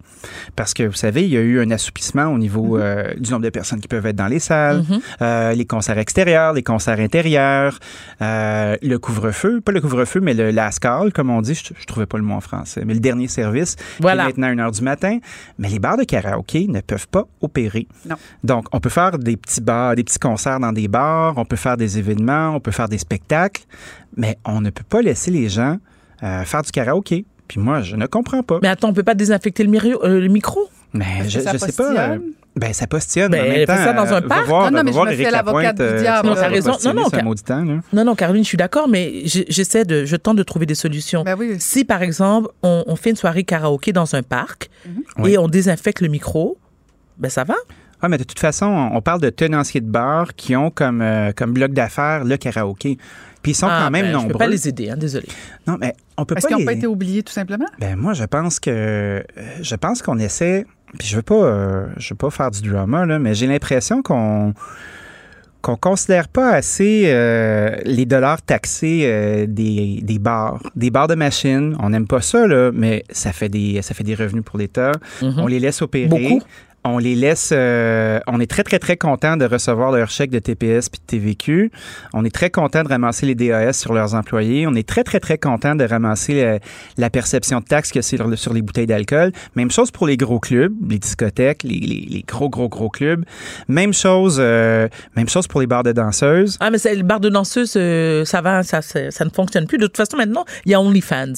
Parce 0.56 0.74
que 0.74 0.82
vous 0.84 0.94
savez, 0.94 1.24
il 1.24 1.30
y 1.30 1.36
a 1.36 1.40
eu 1.40 1.60
un 1.60 1.70
assouplissement 1.70 2.26
au 2.26 2.38
niveau 2.38 2.76
Mm-hmm. 2.78 2.80
euh, 2.80 3.14
du 3.18 3.30
nombre 3.30 3.44
de 3.44 3.50
personnes 3.50 3.80
qui 3.80 3.88
peuvent 3.88 4.04
être 4.06 4.16
dans 4.16 4.26
les 4.26 4.38
salles, 4.40 4.78
Mhm. 4.88 5.00
euh, 5.22 5.52
les 5.54 5.64
concerts 5.64 5.98
extérieurs, 5.98 6.52
les 6.52 6.62
concerts 6.62 6.98
intérieurs, 7.00 7.78
euh, 8.22 8.76
le 8.82 8.96
couvre-feu, 8.98 9.60
pas 9.60 9.72
le 9.72 9.80
couvre-feu, 9.80 10.20
mais 10.20 10.34
le 10.34 10.50
l'ASCAL, 10.50 11.12
comme 11.12 11.30
on 11.30 11.40
dit, 11.42 11.54
je, 11.54 11.72
je 11.78 11.84
trouvais 11.86 12.06
pas 12.06 12.16
le 12.18 12.24
mot 12.24 12.34
en 12.34 12.40
français, 12.40 12.82
mais 12.86 12.94
le 12.94 13.00
dernier 13.00 13.17
service, 13.26 13.74
Voilà. 14.00 14.24
qui 14.24 14.30
est 14.30 14.38
maintenant 14.38 14.46
à 14.46 14.50
1 14.50 14.58
heure 14.66 14.70
du 14.70 14.82
matin. 14.82 15.18
Mais 15.58 15.68
les 15.68 15.80
bars 15.80 15.96
de 15.96 16.04
karaoké 16.04 16.66
ne 16.68 16.80
peuvent 16.80 17.08
pas 17.08 17.24
opérer. 17.40 17.88
Non. 18.08 18.14
Donc, 18.44 18.66
on 18.72 18.78
peut 18.78 18.88
faire 18.90 19.18
des 19.18 19.36
petits 19.36 19.60
bars, 19.60 19.96
des 19.96 20.04
petits 20.04 20.18
concerts 20.20 20.60
dans 20.60 20.72
des 20.72 20.86
bars, 20.86 21.34
on 21.36 21.44
peut 21.44 21.56
faire 21.56 21.76
des 21.76 21.98
événements, 21.98 22.50
on 22.54 22.60
peut 22.60 22.70
faire 22.70 22.88
des 22.88 22.98
spectacles, 22.98 23.62
mais 24.16 24.38
on 24.44 24.60
ne 24.60 24.70
peut 24.70 24.84
pas 24.88 25.02
laisser 25.02 25.30
les 25.30 25.48
gens 25.48 25.78
euh, 26.22 26.44
faire 26.44 26.62
du 26.62 26.70
karaoké. 26.70 27.24
Puis 27.48 27.58
moi, 27.60 27.80
je 27.80 27.96
ne 27.96 28.06
comprends 28.06 28.42
pas. 28.42 28.58
Mais 28.62 28.68
attends, 28.68 28.90
on 28.90 28.92
peut 28.92 29.02
pas 29.02 29.14
désinfecter 29.14 29.64
le, 29.64 29.74
euh, 30.04 30.20
le 30.20 30.28
micro? 30.28 30.68
Mais 30.94 31.04
Est-ce 31.20 31.30
je, 31.30 31.40
je 31.52 31.58
sais 31.58 31.72
pas. 31.72 32.10
euh, 32.12 32.18
ben, 32.56 32.72
ça 32.72 32.86
postillonne. 32.86 33.30
Ben, 33.30 33.40
en 33.40 33.42
même 33.44 33.52
elle 33.52 33.58
fait 33.60 33.66
temps, 33.66 33.76
ça 33.76 33.92
dans 33.92 34.06
un 34.12 34.16
euh, 34.16 34.20
va 34.20 34.28
parc? 34.28 34.46
voir, 34.46 34.64
Non, 34.64 34.70
non, 34.70 34.76
va 34.78 34.82
mais 34.84 34.90
je 34.90 34.94
voir 34.94 35.06
me 35.06 35.12
Éric 35.12 35.26
fais 35.26 35.30
Lapointe, 35.32 35.76
du 35.76 35.82
euh, 35.82 36.00
diable. 36.00 36.28
Non, 36.28 36.34
t'as 36.34 36.48
raison. 36.48 36.72
Non, 36.84 36.94
non, 36.94 37.08
Car- 37.10 37.34
temps. 37.44 37.64
Non, 37.92 38.04
non, 38.04 38.14
Caroline, 38.14 38.42
je 38.42 38.48
suis 38.48 38.56
d'accord, 38.56 38.88
mais 38.88 39.22
j'essaie 39.24 39.84
de, 39.84 40.04
je 40.06 40.16
tente 40.16 40.36
de 40.38 40.42
trouver 40.42 40.66
des 40.66 40.74
solutions. 40.74 41.22
Ben 41.24 41.36
oui. 41.38 41.56
Si, 41.58 41.84
par 41.84 42.02
exemple, 42.02 42.48
on, 42.62 42.84
on 42.86 42.96
fait 42.96 43.10
une 43.10 43.16
soirée 43.16 43.44
karaoké 43.44 43.92
dans 43.92 44.14
un 44.14 44.22
parc 44.22 44.70
Oui. 45.18 45.32
et 45.34 45.38
on 45.38 45.46
désinfecte 45.48 46.00
le 46.00 46.08
micro, 46.08 46.56
ben 47.18 47.28
ça 47.28 47.44
va. 47.44 47.54
Ah, 48.00 48.08
mais 48.08 48.16
de 48.18 48.24
toute 48.24 48.38
façon, 48.38 48.66
on 48.66 49.00
parle 49.02 49.20
de 49.20 49.28
tenanciers 49.30 49.80
de 49.80 49.90
bars 49.90 50.34
qui 50.36 50.54
ont 50.56 50.70
comme, 50.70 51.02
euh, 51.02 51.32
comme 51.36 51.52
bloc 51.52 51.72
d'affaires 51.72 52.24
le 52.24 52.36
karaoké. 52.36 52.96
Puis 53.42 53.52
ils 53.52 53.54
sont 53.56 53.66
Ah, 53.68 53.82
quand 53.84 53.90
même 53.90 54.06
ben, 54.06 54.08
Je 54.08 54.16
nombreux. 54.16 54.32
peux 54.32 54.38
pas 54.38 54.46
les 54.46 54.68
aider, 54.68 54.90
hein, 54.90 54.96
désolé. 54.96 55.26
Non, 55.66 55.76
mais 55.80 55.94
on 56.16 56.24
peut 56.24 56.34
Est-ce 56.36 56.42
pas 56.46 56.48
qu'ils 56.48 56.58
les... 56.58 56.62
n'ont 56.64 56.66
pas 56.66 56.76
été 56.76 56.86
oubliés, 56.86 57.22
tout 57.24 57.32
simplement? 57.32 57.66
Ben 57.80 57.96
moi, 57.96 58.12
je 58.14 58.24
pense 58.24 58.58
que 58.60 59.22
je 59.60 59.74
pense 59.76 60.02
qu'on 60.02 60.18
essaie. 60.18 60.64
Puis 60.98 61.08
je 61.08 61.16
veux 61.16 61.22
pas, 61.22 61.34
euh, 61.34 61.86
je 61.96 62.10
veux 62.10 62.16
pas 62.16 62.30
faire 62.30 62.50
du 62.50 62.62
drama 62.62 63.04
là, 63.04 63.18
mais 63.18 63.34
j'ai 63.34 63.46
l'impression 63.46 64.02
qu'on 64.02 64.54
qu'on 65.60 65.76
considère 65.76 66.28
pas 66.28 66.52
assez 66.52 67.04
euh, 67.06 67.76
les 67.84 68.06
dollars 68.06 68.40
taxés 68.42 69.02
euh, 69.04 69.44
des, 69.48 69.98
des 70.02 70.18
bars, 70.20 70.62
des 70.76 70.90
bars 70.90 71.08
de 71.08 71.16
machines. 71.16 71.76
On 71.80 71.90
n'aime 71.90 72.06
pas 72.06 72.20
ça 72.20 72.46
là, 72.46 72.70
mais 72.72 73.04
ça 73.10 73.32
fait 73.32 73.48
des 73.48 73.82
ça 73.82 73.92
fait 73.92 74.04
des 74.04 74.14
revenus 74.14 74.44
pour 74.44 74.58
l'État. 74.58 74.92
Mhm. 75.20 75.34
On 75.38 75.46
les 75.46 75.58
laisse 75.58 75.82
opérer. 75.82 76.08
Beaucoup. 76.08 76.42
On 76.90 76.98
les 76.98 77.14
laisse. 77.14 77.50
euh, 77.52 78.18
on 78.26 78.40
est 78.40 78.50
très, 78.50 78.62
très, 78.64 78.78
très 78.78 78.96
content 78.96 79.36
de 79.36 79.44
recevoir 79.44 79.92
leur 79.92 80.08
chèque 80.10 80.30
de 80.30 80.38
TPS 80.38 80.88
puis 80.88 81.00
de 81.00 81.06
TVQ. 81.06 81.70
On 82.14 82.24
est 82.24 82.34
très 82.34 82.50
content 82.50 82.82
de 82.82 82.88
ramasser 82.88 83.26
les 83.26 83.34
DAS 83.34 83.74
sur 83.74 83.92
leurs 83.92 84.14
employés. 84.14 84.66
On 84.66 84.74
est 84.74 84.88
très, 84.88 85.04
très, 85.04 85.20
très 85.20 85.36
content 85.38 85.74
de 85.74 85.84
ramasser 85.84 86.42
euh, 86.42 86.58
la 86.96 87.10
perception 87.10 87.60
de 87.60 87.64
taxes 87.64 87.92
que 87.92 88.00
c'est 88.00 88.16
sur, 88.16 88.26
le- 88.26 88.36
sur 88.36 88.54
les 88.54 88.62
bouteilles 88.62 88.86
d'alcool. 88.86 89.32
Même 89.54 89.70
chose 89.70 89.90
pour 89.90 90.06
les 90.06 90.16
gros 90.16 90.40
clubs, 90.40 90.72
les 90.88 90.98
discothèques, 90.98 91.62
les, 91.62 91.78
les- 91.78 92.06
les 92.08 92.24
gros, 92.26 92.48
gros, 92.48 92.68
gros 92.68 92.88
clubs. 92.88 93.24
Même 93.68 93.92
chose, 93.92 94.38
euh, 94.40 94.88
même 95.14 95.28
chose 95.28 95.46
pour 95.46 95.60
les 95.60 95.66
bars 95.66 95.82
de 95.82 95.92
danseuses. 95.92 96.56
Ah, 96.60 96.70
mais 96.70 96.78
c'est- 96.78 96.94
le 96.94 97.02
bar 97.02 97.20
de 97.20 97.28
danseuse, 97.28 97.74
euh, 97.76 98.24
ça 98.24 98.40
va, 98.40 98.62
ça 98.62 98.80
ne 98.80 99.30
fonctionne 99.30 99.66
plus. 99.66 99.78
De 99.78 99.86
toute 99.86 99.96
façon, 99.98 100.16
maintenant, 100.16 100.44
il 100.64 100.72
y 100.72 100.74
a 100.74 100.80
OnlyFans. 100.80 101.34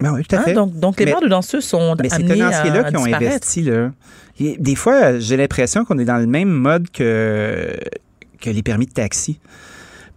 Ben 0.00 0.12
oui, 0.12 0.22
tout 0.24 0.36
à 0.36 0.40
Hein, 0.48 0.52
donc, 0.54 0.78
donc, 0.78 0.98
les 0.98 1.06
Mais- 1.06 1.12
bars 1.12 1.20
de 1.20 1.28
danseuses 1.28 1.64
sont 1.64 1.94
Mais 2.00 2.08
ces 2.08 2.16
amenés 2.16 2.42
à, 2.42 2.50
tenanciers-là 2.50 2.90
qui 2.90 2.96
ont 2.96 3.04
investi, 3.04 3.62
là, 3.62 3.90
des 4.38 4.74
fois, 4.76 5.18
j'ai 5.18 5.36
l'impression 5.36 5.84
qu'on 5.84 5.98
est 5.98 6.04
dans 6.04 6.18
le 6.18 6.26
même 6.26 6.50
mode 6.50 6.90
que, 6.90 7.76
que 8.40 8.50
les 8.50 8.62
permis 8.62 8.86
de 8.86 8.92
taxi. 8.92 9.40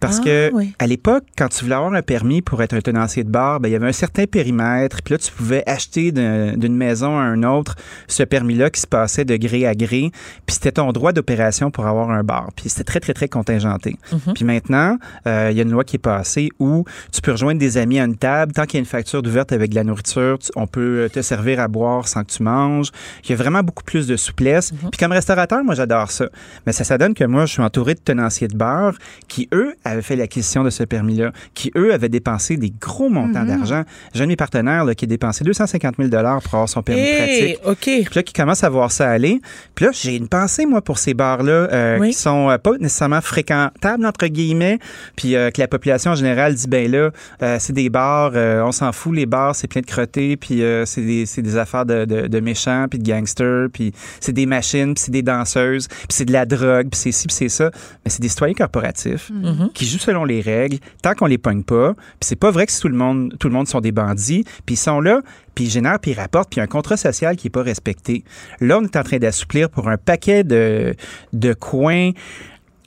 Parce 0.02 0.18
Ah, 0.20 0.24
que 0.24 0.50
oui. 0.52 0.74
à 0.80 0.86
l'époque, 0.88 1.24
quand 1.38 1.46
tu 1.48 1.62
voulais 1.64 1.76
avoir 1.76 1.94
un 1.94 2.02
permis 2.02 2.42
pour 2.42 2.60
être 2.62 2.74
un 2.74 2.80
tenancier 2.80 3.22
de 3.24 3.30
bar, 3.30 3.60
ben, 3.60 3.68
il 3.68 3.72
y 3.72 3.76
avait 3.76 3.86
un 3.86 3.92
certain 3.92 4.24
périmètre. 4.26 5.00
Puis 5.02 5.14
là, 5.14 5.18
tu 5.18 5.30
pouvais 5.30 5.62
acheter 5.66 6.10
d'un- 6.12 6.54
d'une 6.56 6.76
maison 6.76 7.16
à 7.18 7.22
un 7.22 7.44
autre 7.44 7.76
ce 8.08 8.24
permis-là 8.24 8.68
qui 8.70 8.80
se 8.80 8.86
passait 8.88 9.24
de 9.24 9.36
gré 9.36 9.64
à 9.66 9.74
gré. 9.76 10.10
Puis 10.44 10.54
c'était 10.54 10.72
ton 10.72 10.90
droit 10.92 11.12
d'opération 11.12 11.70
pour 11.70 11.86
avoir 11.86 12.10
un 12.10 12.24
bar. 12.24 12.48
Puis 12.56 12.68
c'était 12.68 12.84
très, 12.84 12.98
très, 13.00 13.14
très 13.14 13.28
contingenté. 13.28 13.96
Mhm. 14.12 14.34
Puis 14.34 14.44
maintenant, 14.44 14.98
euh, 15.28 15.48
il 15.52 15.56
y 15.56 15.60
a 15.60 15.62
une 15.62 15.70
loi 15.70 15.84
qui 15.84 15.96
est 15.96 15.98
passée 16.00 16.48
où 16.58 16.84
tu 17.12 17.20
peux 17.20 17.30
rejoindre 17.32 17.60
des 17.60 17.78
amis 17.78 18.00
à 18.00 18.04
une 18.04 18.16
table. 18.16 18.52
Tant 18.52 18.64
qu'il 18.64 18.74
y 18.74 18.78
a 18.78 18.80
une 18.80 18.86
facture 18.86 19.22
d'ouverte 19.22 19.52
avec 19.52 19.70
de 19.70 19.76
la 19.76 19.84
nourriture, 19.84 20.38
tu- 20.40 20.50
on 20.56 20.66
peut 20.66 21.08
te 21.12 21.22
servir 21.22 21.60
à 21.60 21.68
boire 21.68 22.08
sans 22.08 22.24
que 22.24 22.30
tu 22.32 22.42
manges. 22.42 22.88
Il 23.24 23.30
y 23.30 23.32
a 23.34 23.36
vraiment 23.36 23.62
beaucoup 23.62 23.84
plus 23.84 24.08
de 24.08 24.16
souplesse. 24.16 24.72
Puis 24.72 24.98
comme 24.98 25.12
restaurateur, 25.12 25.62
moi, 25.62 25.76
j'adore 25.76 26.10
ça. 26.10 26.26
Mais 26.66 26.72
ça, 26.72 26.82
ça 26.82 26.98
donne 26.98 27.14
que 27.14 27.24
moi, 27.24 27.46
je 27.46 27.52
suis 27.52 27.62
entouré 27.62 27.94
de 27.94 28.00
tenanciers 28.00 28.48
de 28.48 28.56
bar 28.56 28.94
qui, 29.28 29.48
eux, 29.52 29.74
avaient 29.92 30.02
fait 30.02 30.16
l'acquisition 30.16 30.64
de 30.64 30.70
ce 30.70 30.82
permis-là, 30.84 31.32
qui, 31.54 31.70
eux, 31.76 31.92
avaient 31.92 32.08
dépensé 32.08 32.56
des 32.56 32.72
gros 32.80 33.08
montants 33.08 33.44
d'argent. 33.44 33.82
J'ai 34.14 34.20
un 34.22 34.24
de 34.24 34.28
mes 34.28 34.36
partenaires 34.36 34.84
là, 34.84 34.94
qui 34.94 35.04
a 35.04 35.08
dépensé 35.08 35.44
250 35.44 35.94
000 35.98 36.08
pour 36.10 36.18
avoir 36.54 36.68
son 36.68 36.82
permis 36.82 37.00
Hey, 37.02 37.54
pratique. 37.56 37.66
OK. 37.66 38.06
Puis 38.06 38.14
là, 38.14 38.22
qui 38.22 38.32
commence 38.32 38.64
à 38.64 38.68
voir 38.68 38.90
ça 38.92 39.08
aller. 39.08 39.40
Puis 39.74 39.84
là, 39.84 39.90
j'ai 39.92 40.16
une 40.16 40.28
pensée, 40.28 40.66
moi, 40.66 40.82
pour 40.82 40.98
ces 40.98 41.14
bars-là 41.14 41.52
euh, 41.52 41.98
Oui. 42.00 42.10
qui 42.10 42.16
sont 42.18 42.50
euh, 42.50 42.58
pas 42.58 42.72
nécessairement 42.78 43.20
fréquentables, 43.20 44.04
entre 44.06 44.26
guillemets, 44.26 44.78
puis 45.16 45.36
euh, 45.36 45.50
que 45.50 45.60
la 45.60 45.68
population 45.68 46.12
en 46.12 46.14
général 46.14 46.54
dit, 46.54 46.66
ben 46.68 46.90
là, 46.90 47.10
euh, 47.42 47.56
c'est 47.58 47.72
des 47.72 47.88
bars, 47.90 48.32
on 48.34 48.72
s'en 48.72 48.92
fout, 48.92 49.14
les 49.14 49.26
bars, 49.26 49.54
c'est 49.54 49.68
plein 49.68 49.80
de 49.80 49.86
crottés, 49.86 50.36
puis 50.36 50.62
c'est 50.86 51.02
des, 51.02 51.56
affaires 51.56 51.84
de, 51.86 52.04
de, 52.04 52.26
de 52.28 52.40
méchants, 52.40 52.86
puis 52.88 52.98
de 52.98 53.08
gangsters, 53.08 53.68
puis 53.72 53.92
c'est 54.20 54.32
des 54.32 54.46
machines, 54.46 54.94
puis 54.94 55.04
c'est 55.04 55.10
des 55.12 55.22
danseuses, 55.22 55.88
puis 55.88 56.06
c'est 56.10 56.24
de 56.24 56.32
la 56.32 56.46
drogue, 56.46 56.88
puis 56.90 56.98
c'est 56.98 57.12
ci, 57.12 57.26
puis 57.26 57.34
c'est 57.36 57.48
ça. 57.48 57.70
Mais 58.04 58.10
c'est 58.10 58.22
des 58.22 58.28
citoyens 58.28 58.54
corporatifs 58.54 59.30
Mhm. 59.30 59.70
qui 59.74 59.81
jouent 59.86 59.98
selon 59.98 60.24
les 60.24 60.40
règles, 60.40 60.78
tant 61.02 61.14
qu'on 61.14 61.26
les 61.26 61.38
pogne 61.38 61.62
pas. 61.62 61.94
Puis 61.94 62.20
c'est 62.20 62.36
pas 62.36 62.50
vrai 62.50 62.66
que 62.66 62.80
tout 62.80 62.88
le 62.88 62.96
monde, 62.96 63.34
tout 63.38 63.48
le 63.48 63.54
monde 63.54 63.68
sont 63.68 63.80
des 63.80 63.92
bandits. 63.92 64.44
Puis 64.66 64.74
ils 64.74 64.78
sont 64.78 65.00
là, 65.00 65.20
puis 65.54 65.64
ils 65.64 65.70
génèrent, 65.70 65.98
puis 65.98 66.12
ils 66.12 66.18
rapportent, 66.18 66.50
puis 66.50 66.56
il 66.56 66.60
y 66.60 66.62
a 66.62 66.64
un 66.64 66.68
contrat 66.68 66.96
social 66.96 67.36
qui 67.36 67.48
est 67.48 67.50
pas 67.50 67.62
respecté. 67.62 68.24
Là, 68.60 68.78
on 68.78 68.84
est 68.84 68.96
en 68.96 69.02
train 69.02 69.18
d'assouplir 69.18 69.70
pour 69.70 69.88
un 69.88 69.96
paquet 69.96 70.44
de, 70.44 70.94
de 71.32 71.52
coins, 71.52 72.10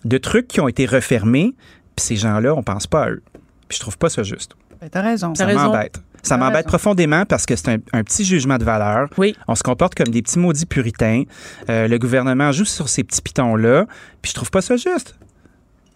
de 0.03 0.17
trucs 0.17 0.47
qui 0.47 0.59
ont 0.61 0.67
été 0.67 0.85
refermés. 0.85 1.53
Puis 1.95 2.05
ces 2.05 2.15
gens-là, 2.15 2.53
on 2.53 2.63
pense 2.63 2.87
pas 2.87 3.03
à 3.03 3.09
eux. 3.09 3.23
Puis 3.67 3.77
je 3.77 3.79
trouve 3.79 3.97
pas 3.97 4.09
ça 4.09 4.23
juste. 4.23 4.55
Ben, 4.81 4.89
T'as 4.89 5.01
raison. 5.01 5.33
Ça 5.35 5.47
m'embête. 5.47 5.99
Ça 6.21 6.37
m'embête 6.37 6.65
profondément 6.65 7.23
parce 7.25 7.45
que 7.45 7.55
c'est 7.55 7.69
un, 7.69 7.77
un 7.93 8.03
petit 8.03 8.25
jugement 8.25 8.57
de 8.57 8.63
valeur. 8.63 9.09
Oui. 9.17 9.35
On 9.47 9.53
se 9.53 9.61
comporte 9.61 9.93
comme 9.93 10.07
des 10.07 10.23
petits 10.23 10.39
maudits 10.39 10.65
puritains. 10.65 11.23
Euh, 11.69 11.87
le 11.87 11.99
gouvernement 11.99 12.51
joue 12.51 12.65
sur 12.65 12.89
ces 12.89 13.03
petits 13.03 13.21
pitons-là. 13.21 13.85
Puis 14.23 14.31
je 14.31 14.35
trouve 14.35 14.49
pas 14.49 14.61
ça 14.61 14.75
juste. 14.75 15.15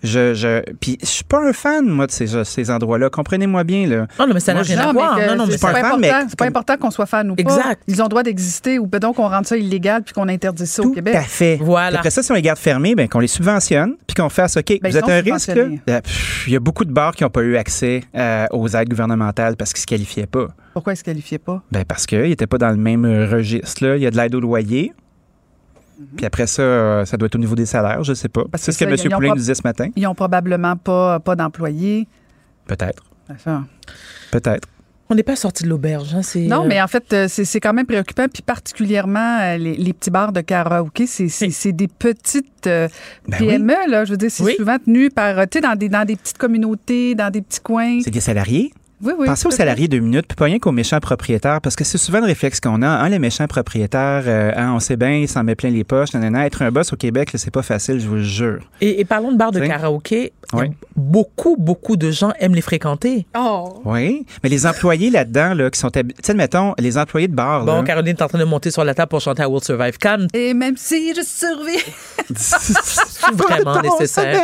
Je, 0.02 0.34
je, 0.34 0.62
puis 0.80 0.98
je 1.02 1.06
suis 1.08 1.24
pas 1.26 1.40
un 1.46 1.52
fan, 1.52 1.86
moi, 1.88 2.08
de 2.08 2.12
ces, 2.12 2.44
ces 2.46 2.72
endroits-là. 2.72 3.10
Comprenez-moi 3.10 3.64
bien, 3.66 3.86
là. 3.88 4.08
Non, 4.18 4.28
non, 4.28 4.34
mais 4.34 4.40
ça 4.40 4.54
n'a 4.54 4.62
rien 4.62 4.80
à 4.80 4.94
voir. 4.94 5.18
Non, 5.20 5.36
non, 5.36 5.48
pas 5.60 5.74
fan, 5.74 6.00
mais 6.00 6.12
c'est 6.30 6.38
pas 6.40 6.46
important 6.46 6.78
qu'on 6.78 6.92
soit 6.92 7.06
fan 7.06 7.32
ou 7.32 7.36
pas. 7.36 7.42
Exact. 7.42 7.82
Ils 7.88 8.02
ont 8.02 8.06
le 8.06 8.10
droit 8.10 8.24
d'exister 8.24 8.80
ou 8.80 8.88
ben 8.88 9.00
donc 9.00 9.20
on 9.20 9.28
rende 9.28 9.46
ça 9.46 9.58
illégal 9.58 10.04
puis 10.04 10.14
qu'on 10.14 10.28
interdise 10.30 10.70
ça 10.70 10.82
au 10.82 10.86
Tout 10.86 10.94
Québec. 10.94 11.16
à 11.16 11.22
fait. 11.22 11.58
Voilà. 11.62 11.98
Après 11.98 12.10
ça, 12.12 12.24
si 12.24 12.32
on 12.32 12.36
les 12.36 12.42
garde 12.42 12.60
fermés, 12.60 12.96
ben, 12.96 13.08
qu'on 13.10 13.20
les 13.20 13.28
subventionne, 13.28 13.96
puis 14.08 14.16
qu'on 14.16 14.30
fasse, 14.30 14.56
OK, 14.58 14.80
Ben, 14.82 14.90
vous 14.90 14.98
êtes 14.98 15.10
un 15.10 15.20
risque, 15.22 15.48
là. 15.50 15.66
Ben, 15.86 16.02
Il 16.48 16.54
y 16.54 16.56
a 16.56 16.60
beaucoup 16.60 16.86
de 16.86 16.92
bars 16.94 17.14
qui 17.14 17.24
n'ont 17.24 17.30
pas 17.30 17.42
eu 17.42 17.58
accès 17.58 18.04
euh, 18.16 18.46
aux 18.52 18.68
aides 18.70 18.90
gouvernementales 18.90 19.58
parce 19.58 19.74
qu'ils 19.74 19.80
ne 19.80 19.84
se 19.84 19.88
qualifiaient 19.88 20.28
pas. 20.28 20.48
Pourquoi 20.74 20.94
ils 20.94 20.98
se 20.98 21.04
qualifiaient 21.04 21.38
pas? 21.40 21.62
Ben, 21.72 21.84
parce 21.86 22.06
qu'ils 22.06 22.22
n'étaient 22.30 22.48
pas 22.48 22.58
dans 22.58 22.70
le 22.70 22.78
même 22.78 23.06
registre. 23.30 23.86
Là. 23.86 23.98
Il 23.98 24.04
y 24.04 24.08
a 24.08 24.12
de 24.12 24.18
l'aide 24.18 24.34
au 24.36 24.40
loyer. 24.40 24.94
Puis 26.16 26.26
après 26.26 26.48
ça, 26.48 26.62
euh, 26.62 27.06
ça 27.06 27.18
doit 27.18 27.28
être 27.28 27.36
au 27.36 27.40
niveau 27.40 27.56
des 27.56 27.66
salaires, 27.66 28.04
je 28.04 28.14
sais 28.14 28.30
pas. 28.30 28.44
C'est 28.56 28.72
ce 28.72 28.78
que 28.78 28.86
M. 28.86 28.96
ils 28.96 29.08
ont 29.08 29.16
Poulain 29.18 29.30
pas- 29.30 29.34
nous 29.36 29.40
disait 29.40 29.56
ce 29.56 29.62
matin. 29.64 29.90
Ils 29.96 30.08
ont 30.08 30.16
probablement 30.16 30.76
pas, 30.78 31.20
pas 31.20 31.36
d'employés. 31.36 32.08
Peut-être. 32.68 33.04
Peut-être. 34.32 34.68
On 35.12 35.16
n'est 35.16 35.24
pas 35.24 35.36
sorti 35.36 35.64
de 35.64 35.70
l'auberge. 35.70 36.14
Hein, 36.14 36.22
Non, 36.48 36.64
euh, 36.64 36.68
mais 36.68 36.80
en 36.80 36.88
fait, 36.88 37.12
euh, 37.14 37.26
c'est 37.28 37.60
quand 37.60 37.74
même 37.74 37.88
préoccupant. 37.88 38.28
Puis 38.32 38.44
particulièrement, 38.44 39.56
les, 39.58 39.76
les 39.76 39.94
petits 39.94 40.12
bars 40.12 40.32
de 40.32 40.42
karaoké, 40.42 41.08
c'est- 41.08 41.72
des 41.72 41.88
petites 41.88 42.68
euh, 42.68 42.88
Ben 43.28 43.38
PME, 43.40 43.74
là. 43.90 44.06
Je 44.06 44.12
veux 44.12 44.18
dire, 44.18 44.30
c'est 44.30 44.44
Oui. 44.44 44.54
souvent 44.56 44.78
tenu 44.78 45.10
par, 45.10 45.36
tu 45.50 45.58
sais, 45.58 45.62
dans 45.62 45.76
des, 45.76 45.90
dans 45.90 46.06
des 46.06 46.16
petites 46.16 46.38
communautés, 46.38 47.16
dans 47.16 47.32
des 47.32 47.42
petits 47.42 47.60
coins. 47.60 48.02
C'est 48.04 48.12
des 48.12 48.20
salariés? 48.20 48.72
Oui, 49.02 49.14
oui. 49.18 49.26
Pensez 49.28 49.48
aux 49.48 49.52
salariés 49.52 49.88
deux 49.88 50.00
minutes, 50.00 50.26
puis 50.28 50.36
pas 50.36 50.46
rien 50.46 50.60
qu'aux 50.60 50.72
méchants 50.72 51.00
propriétaires, 51.00 51.62
parce 51.62 51.76
que 51.76 51.84
c'est 51.84 51.98
souvent 51.98 52.20
le 52.20 52.26
réflexe 52.26 52.60
qu'on 52.60 52.82
a. 52.82 52.88
Hein, 52.88 53.10
les 53.10 53.20
méchants 53.20 53.48
propriétaires, 53.48 54.24
euh, 54.28 54.52
hein, 54.56 54.74
on 54.76 54.80
sait 54.80 54.98
bien, 54.98 55.12
ils 55.12 55.28
s'en 55.28 55.44
met 55.44 55.56
plein 55.56 55.70
les 55.70 55.84
poches. 55.84 56.14
nanana. 56.14 56.46
Être 56.46 56.62
un 56.64 56.72
boss 56.72 56.92
au 56.94 56.96
Québec, 56.98 57.30
c'est 57.36 57.52
pas 57.52 57.62
facile, 57.62 58.00
je 58.00 58.08
vous 58.08 58.16
le 58.16 58.24
jure. 58.24 58.60
Et, 58.82 59.00
et 59.00 59.06
parlons 59.06 59.32
de 59.32 59.38
bars 59.38 59.52
de 59.52 59.60
karaoké. 59.66 60.34
Oui. 60.54 60.66
Beaucoup, 60.96 61.56
beaucoup 61.58 61.96
de 61.96 62.10
gens 62.12 62.32
aiment 62.40 62.56
les 62.56 62.62
fréquenter. 62.62 63.26
Oh! 63.38 63.82
Oui, 63.86 64.26
mais 64.44 64.50
les 64.50 64.66
employés 64.66 65.10
là-dedans, 65.12 65.54
là, 65.54 65.70
qui 65.70 65.80
sont... 65.80 65.90
Tu 65.92 66.02
sais, 66.24 66.34
mettons, 66.34 66.74
les 66.80 66.98
employés 66.98 67.28
de 67.28 67.36
bar, 67.36 67.66
Bon, 67.66 67.78
là, 67.78 67.84
Caroline 67.84 68.16
est 68.18 68.22
en 68.22 68.28
train 68.28 68.40
de 68.40 68.44
monter 68.44 68.72
sur 68.72 68.84
la 68.84 68.94
table 68.96 69.10
pour 69.10 69.22
chanter 69.22 69.44
à 69.44 69.48
World 69.48 69.64
Survive. 69.64 69.98
Calme, 69.98 70.28
Et 70.34 70.54
même 70.54 70.76
si 70.76 71.14
je 71.16 71.22
survis, 71.22 71.84
c'est 72.36 73.34
vraiment 73.36 73.82
nécessaire. 73.82 74.40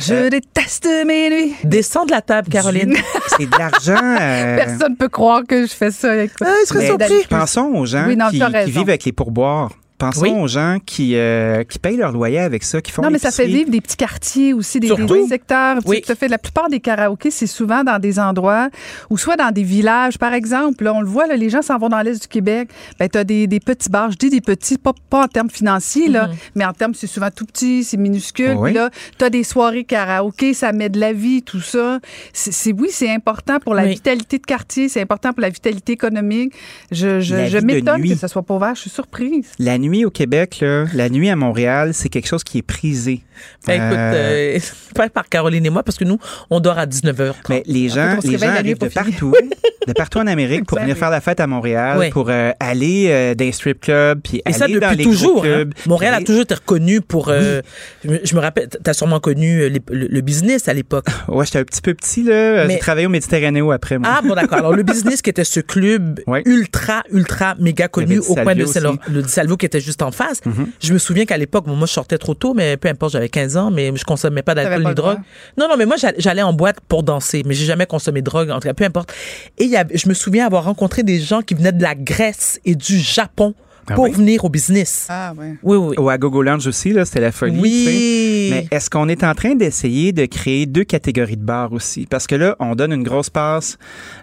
je 0.00 0.28
déteste 0.28 0.88
mes 1.06 1.30
nuits. 1.30 1.54
Descends 1.64 2.04
de 2.04 2.10
la 2.12 2.20
table, 2.20 2.48
Caroline. 2.50 2.94
c'est 3.28 3.46
de 3.46 3.58
l'argent... 3.70 4.16
euh, 4.20 4.56
Personne 4.56 4.92
ne 4.92 4.96
peut 4.96 5.08
croire 5.08 5.42
que 5.46 5.66
je 5.66 5.72
fais 5.72 5.90
ça. 5.90 6.16
Écoute. 6.16 6.38
Ah, 6.44 6.54
il 6.62 6.66
serait 6.66 6.80
mais 6.80 6.86
surpris. 7.06 7.26
Pensons 7.28 7.72
aux 7.74 7.86
gens 7.86 8.06
Oui, 8.06 8.16
non, 8.16 8.28
qui, 8.30 8.40
vivent 8.70 8.88
avec 8.88 9.04
les 9.04 9.12
pourboires. 9.12 9.70
Pensons 10.04 10.22
Oui. 10.22 10.32
aux 10.36 10.46
gens 10.48 10.78
qui, 10.84 11.16
euh, 11.16 11.64
qui 11.64 11.78
payent 11.78 11.96
leur 11.96 12.12
loyer 12.12 12.38
avec 12.40 12.62
ça, 12.62 12.80
qui 12.82 12.92
font 12.92 13.02
Non, 13.02 13.10
mais 13.10 13.18
ça 13.18 13.30
fait 13.30 13.46
vivre 13.46 13.70
des 13.70 13.80
petits 13.80 13.96
quartiers 13.96 14.52
aussi, 14.52 14.80
des, 14.80 14.88
des 14.88 15.26
secteurs. 15.26 15.78
Oui. 15.86 16.02
À 16.08 16.14
fait. 16.14 16.28
La 16.28 16.38
plupart 16.38 16.68
des 16.68 16.80
karaokés, 16.80 17.30
c'est 17.30 17.46
souvent 17.46 17.82
dans 17.84 17.98
des 17.98 18.18
endroits 18.18 18.68
ou 19.10 19.16
soit 19.18 19.36
dans 19.36 19.50
des 19.50 19.62
villages. 19.62 20.18
Par 20.18 20.32
exemple, 20.34 20.84
là, 20.84 20.92
on 20.94 21.00
le 21.00 21.06
voit, 21.06 21.26
là, 21.26 21.36
les 21.36 21.48
gens 21.48 21.62
s'en 21.62 21.78
vont 21.78 21.88
dans 21.88 22.00
l'Est 22.02 22.20
du 22.22 22.28
Québec. 22.28 22.68
Ben, 22.98 23.08
tu 23.08 23.18
as 23.18 23.24
des, 23.24 23.46
des 23.46 23.60
petits 23.60 23.88
bars. 23.88 24.10
Je 24.10 24.16
dis 24.16 24.30
des 24.30 24.40
petits, 24.40 24.76
pas, 24.78 24.92
pas 25.08 25.24
en 25.24 25.28
termes 25.28 25.50
financiers, 25.50 26.08
là, 26.08 26.28
mais 26.54 26.64
en 26.64 26.72
termes, 26.72 26.94
c'est 26.94 27.06
souvent 27.06 27.30
tout 27.34 27.46
petit, 27.46 27.84
c'est 27.84 27.96
minuscule. 27.96 28.54
Oui. 28.58 28.70
Puis 28.70 28.74
là, 28.74 28.90
tu 29.18 29.24
as 29.24 29.30
des 29.30 29.42
soirées 29.44 29.84
karaoké, 29.84 30.54
ça 30.54 30.72
met 30.72 30.88
de 30.88 31.00
la 31.00 31.12
vie, 31.12 31.42
tout 31.42 31.60
ça. 31.60 32.00
C'est, 32.32 32.72
oui, 32.72 32.88
c'est 32.90 33.10
important 33.10 33.58
pour 33.58 33.74
la 33.74 33.84
Oui. 33.84 33.90
vitalité 33.90 34.38
de 34.38 34.44
quartier, 34.44 34.88
c'est 34.88 35.00
important 35.00 35.32
pour 35.32 35.40
la 35.40 35.50
vitalité 35.50 35.92
économique. 35.92 36.52
Je, 36.90 37.20
je, 37.20 37.46
je 37.46 37.58
m'étonne 37.58 38.02
que 38.06 38.14
ça 38.16 38.28
soit 38.28 38.42
pas 38.42 38.54
ouvert. 38.54 38.74
Je 38.74 38.80
suis 38.82 38.90
surprise. 38.90 39.46
La 39.58 39.78
nuit 39.78 39.93
au 40.04 40.10
Québec, 40.10 40.58
là, 40.62 40.86
la 40.94 41.08
nuit 41.08 41.28
à 41.30 41.36
Montréal, 41.36 41.90
c'est 41.94 42.08
quelque 42.08 42.26
chose 42.26 42.42
qui 42.42 42.58
est 42.58 42.62
prisé. 42.62 43.20
Ben, 43.66 43.74
écoute, 43.74 43.98
Euh, 43.98 44.56
euh, 44.56 44.58
pas 44.94 45.08
par 45.08 45.28
Caroline 45.28 45.66
et 45.66 45.70
moi, 45.70 45.82
parce 45.82 45.98
que 45.98 46.04
nous, 46.04 46.18
on 46.50 46.60
dort 46.60 46.78
à 46.78 46.86
19h. 46.86 47.34
Mais 47.48 47.62
les 47.66 47.88
gens, 47.88 48.16
les 48.22 48.38
gens 48.38 48.46
la 48.46 48.52
nuit 48.54 48.58
arrivent 48.58 48.78
de 48.78 48.88
partout, 48.88 49.34
de 49.86 49.92
partout 49.92 50.18
en 50.18 50.26
Amérique 50.26 50.64
pour 50.66 50.78
venir 50.78 50.96
faire 50.96 51.10
la 51.10 51.20
fête 51.20 51.40
à 51.40 51.46
Montréal, 51.46 51.96
Oui. 51.98 52.10
pour 52.10 52.30
euh, 52.30 52.52
aller 52.60 53.08
euh, 53.10 53.34
dans 53.34 53.44
les 53.44 53.52
strip 53.52 53.80
clubs, 53.80 54.20
puis 54.22 54.38
Et 54.38 54.42
aller 54.46 54.54
ça 54.54 54.66
dans 54.68 54.74
depuis 54.74 54.96
les 54.96 55.04
gros 55.04 55.12
toujours. 55.12 55.38
hein. 55.44 55.48
clubs. 55.48 55.74
Montréal 55.86 56.14
a 56.14 56.20
toujours 56.22 56.42
été 56.42 56.54
reconnu 56.54 57.00
pour. 57.00 57.28
euh, 57.28 57.60
je, 58.04 58.10
me, 58.10 58.20
je 58.24 58.34
me 58.34 58.40
rappelle, 58.40 58.68
t'as 58.68 58.94
sûrement 58.94 59.20
connu 59.20 59.68
les- 59.68 59.82
le, 59.90 60.06
le 60.06 60.20
business 60.20 60.68
à 60.68 60.72
l'époque. 60.74 61.06
Ouais, 61.28 61.44
j'étais 61.44 61.58
un 61.58 61.64
petit 61.64 61.82
peu 61.82 61.92
petit 61.94 62.22
là. 62.22 62.66
Mais- 62.66 62.74
J'ai 62.74 62.78
travaillé 62.78 63.06
au 63.06 63.10
Méditerranéo 63.10 63.72
après 63.72 63.98
moi. 63.98 64.08
Ah 64.10 64.22
bon 64.22 64.34
d'accord. 64.34 64.58
Alors 64.58 64.72
le 64.74 64.82
business 64.84 65.20
qui 65.22 65.30
était 65.30 65.44
ce 65.44 65.60
club 65.60 66.20
Ouais. 66.26 66.42
ultra 66.46 67.02
ultra 67.10 67.54
méga 67.58 67.88
connu 67.88 68.18
au 68.20 68.34
coin 68.34 68.54
de 68.54 68.64
Saint-Laurent, 68.64 68.96
le 69.08 69.22
Salvo 69.24 69.56
qui 69.56 69.66
était 69.66 69.80
juste 69.84 70.02
en 70.02 70.10
face. 70.10 70.40
Je 70.80 70.92
me 70.92 70.98
souviens 70.98 71.24
qu'à 71.24 71.36
l'époque, 71.36 71.66
bon, 71.66 71.76
moi 71.76 71.86
je 71.86 71.92
sortais 71.92 72.18
trop 72.18 72.34
tôt, 72.34 72.54
mais 72.54 72.76
peu 72.76 72.88
importe, 72.88 73.12
j'avais 73.12 73.28
15 73.28 73.56
ans, 73.56 73.70
mais 73.70 73.92
je 73.94 74.04
consommais 74.04 74.42
pas 74.42 74.54
d'alcool 74.54 74.80
ni 74.82 74.88
de 74.88 74.92
drogue. 74.94 75.14
droit. 75.16 75.24
Non 75.58 75.68
non, 75.68 75.76
mais 75.76 75.86
moi 75.86 75.96
j'allais- 76.18 76.42
en 76.42 76.52
boîte 76.52 76.80
pour 76.88 77.02
danser, 77.02 77.42
mais 77.46 77.54
j'ai 77.54 77.66
jamais 77.66 77.86
consommé 77.86 78.20
de 78.20 78.24
drogue 78.26 78.50
en 78.50 78.60
tout 78.60 78.68
cas, 78.68 78.74
peu 78.74 78.84
importe. 78.84 79.12
Et 79.58 79.64
y 79.66 79.76
je 79.94 80.08
me 80.08 80.14
souviens 80.14 80.46
avoir 80.46 80.64
rencontré 80.64 81.02
des 81.02 81.20
gens 81.20 81.42
qui 81.42 81.54
venaient 81.54 81.72
de 81.72 81.82
la 81.82 81.94
Grèce 81.94 82.60
et 82.64 82.74
du 82.74 82.98
Japon 82.98 83.54
Ah 83.86 83.94
pour 83.94 84.04
oui? 84.04 84.12
venir 84.12 84.44
au 84.44 84.48
business. 84.48 85.06
Ah, 85.10 85.34
ouais. 85.36 85.54
Oui 85.62 85.76
oui. 85.76 85.96
Ou 85.98 86.08
à 86.08 86.16
Gogo 86.16 86.40
Lounge 86.42 86.66
aussi, 86.66 86.92
là, 86.92 87.04
c'était 87.04 87.20
la 87.20 87.32
folie. 87.32 87.58
Oui. 87.60 87.84
tu 87.86 87.92
sais. 87.92 88.48
Mais 88.50 88.76
est-ce 88.76 88.88
qu'on 88.88 89.08
est 89.08 89.22
en 89.24 89.34
train 89.34 89.54
d'essayer 89.54 90.12
de 90.12 90.24
créer 90.26 90.64
deux 90.66 90.84
catégories 90.84 91.36
de 91.36 91.44
bars 91.44 91.72
aussi? 91.72 92.06
Parce 92.06 92.26
que 92.26 92.34
là, 92.34 92.56
on 92.60 92.74
donne 92.74 92.92
une 92.92 93.02
grosse 93.02 93.28
passe 93.30 93.76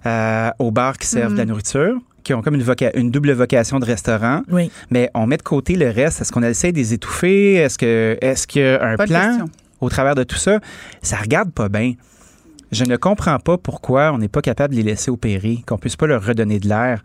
euh, 0.06 0.50
aux 0.60 0.72
bars 0.72 0.98
qui 0.98 1.08
servent 1.08 1.32
de 1.32 1.36
Mm. 1.36 1.38
la 1.38 1.46
nourriture, 1.46 1.94
qui 2.24 2.34
ont 2.34 2.42
comme 2.42 2.56
une, 2.56 2.64
voca- 2.64 2.92
une 2.96 3.12
double 3.12 3.32
vocation 3.34 3.80
de 3.80 3.86
restaurant, 3.86 4.42
Oui. 4.50 4.72
mais 4.90 5.10
on 5.14 5.28
met 5.28 5.38
de 5.38 5.42
côté 5.44 5.76
le 5.76 5.90
reste. 5.90 6.22
Est-ce 6.22 6.32
qu'on 6.32 6.44
essaie 6.44 6.72
de 6.72 6.78
les 6.78 6.94
étouffer? 6.94 7.56
Est-ce 7.56 7.78
que 7.78 8.18
est-ce 8.22 8.48
qu'il 8.48 8.62
y 8.62 8.66
a 8.66 8.84
un 8.84 8.96
plan 8.98 9.46
au 9.80 9.90
travers 9.90 10.16
de 10.16 10.24
tout 10.24 10.36
ça? 10.38 10.60
Ça 11.02 11.18
regarde 11.18 11.52
pas 11.52 11.70
bien. 11.70 11.94
Je 12.72 12.86
ne 12.86 12.96
comprends 12.96 13.38
pas 13.38 13.58
pourquoi 13.58 14.14
on 14.14 14.18
n'est 14.18 14.30
pas 14.30 14.42
capable 14.42 14.74
de 14.74 14.80
les 14.80 14.86
laisser 14.92 15.12
opérer, 15.12 15.60
qu'on 15.68 15.78
puisse 15.78 15.98
pas 15.98 16.08
leur 16.08 16.24
redonner 16.26 16.58
de 16.58 16.70
l'air. 16.70 17.04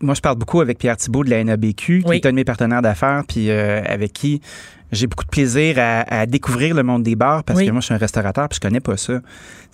Moi, 0.00 0.14
je 0.14 0.20
parle 0.20 0.36
beaucoup 0.36 0.60
avec 0.60 0.78
Pierre 0.78 0.96
Thibault 0.96 1.22
de 1.22 1.30
la 1.30 1.44
NABQ, 1.44 2.00
qui 2.02 2.08
Oui. 2.08 2.16
est 2.16 2.26
un 2.26 2.30
de 2.30 2.34
mes 2.34 2.44
partenaires 2.44 2.82
d'affaires, 2.82 3.22
puis 3.28 3.50
euh, 3.50 3.80
avec 3.86 4.12
qui 4.12 4.40
j'ai 4.92 5.06
beaucoup 5.06 5.24
de 5.24 5.30
plaisir 5.30 5.76
à, 5.78 6.00
à 6.20 6.26
découvrir 6.26 6.74
le 6.74 6.82
monde 6.82 7.02
des 7.02 7.14
bars 7.16 7.44
parce 7.44 7.58
Oui. 7.58 7.66
que 7.66 7.70
moi, 7.70 7.80
je 7.80 7.86
suis 7.86 7.94
un 7.94 7.98
restaurateur 7.98 8.48
puis 8.48 8.56
je 8.56 8.66
connais 8.66 8.80
pas 8.80 8.96
ça. 8.96 9.14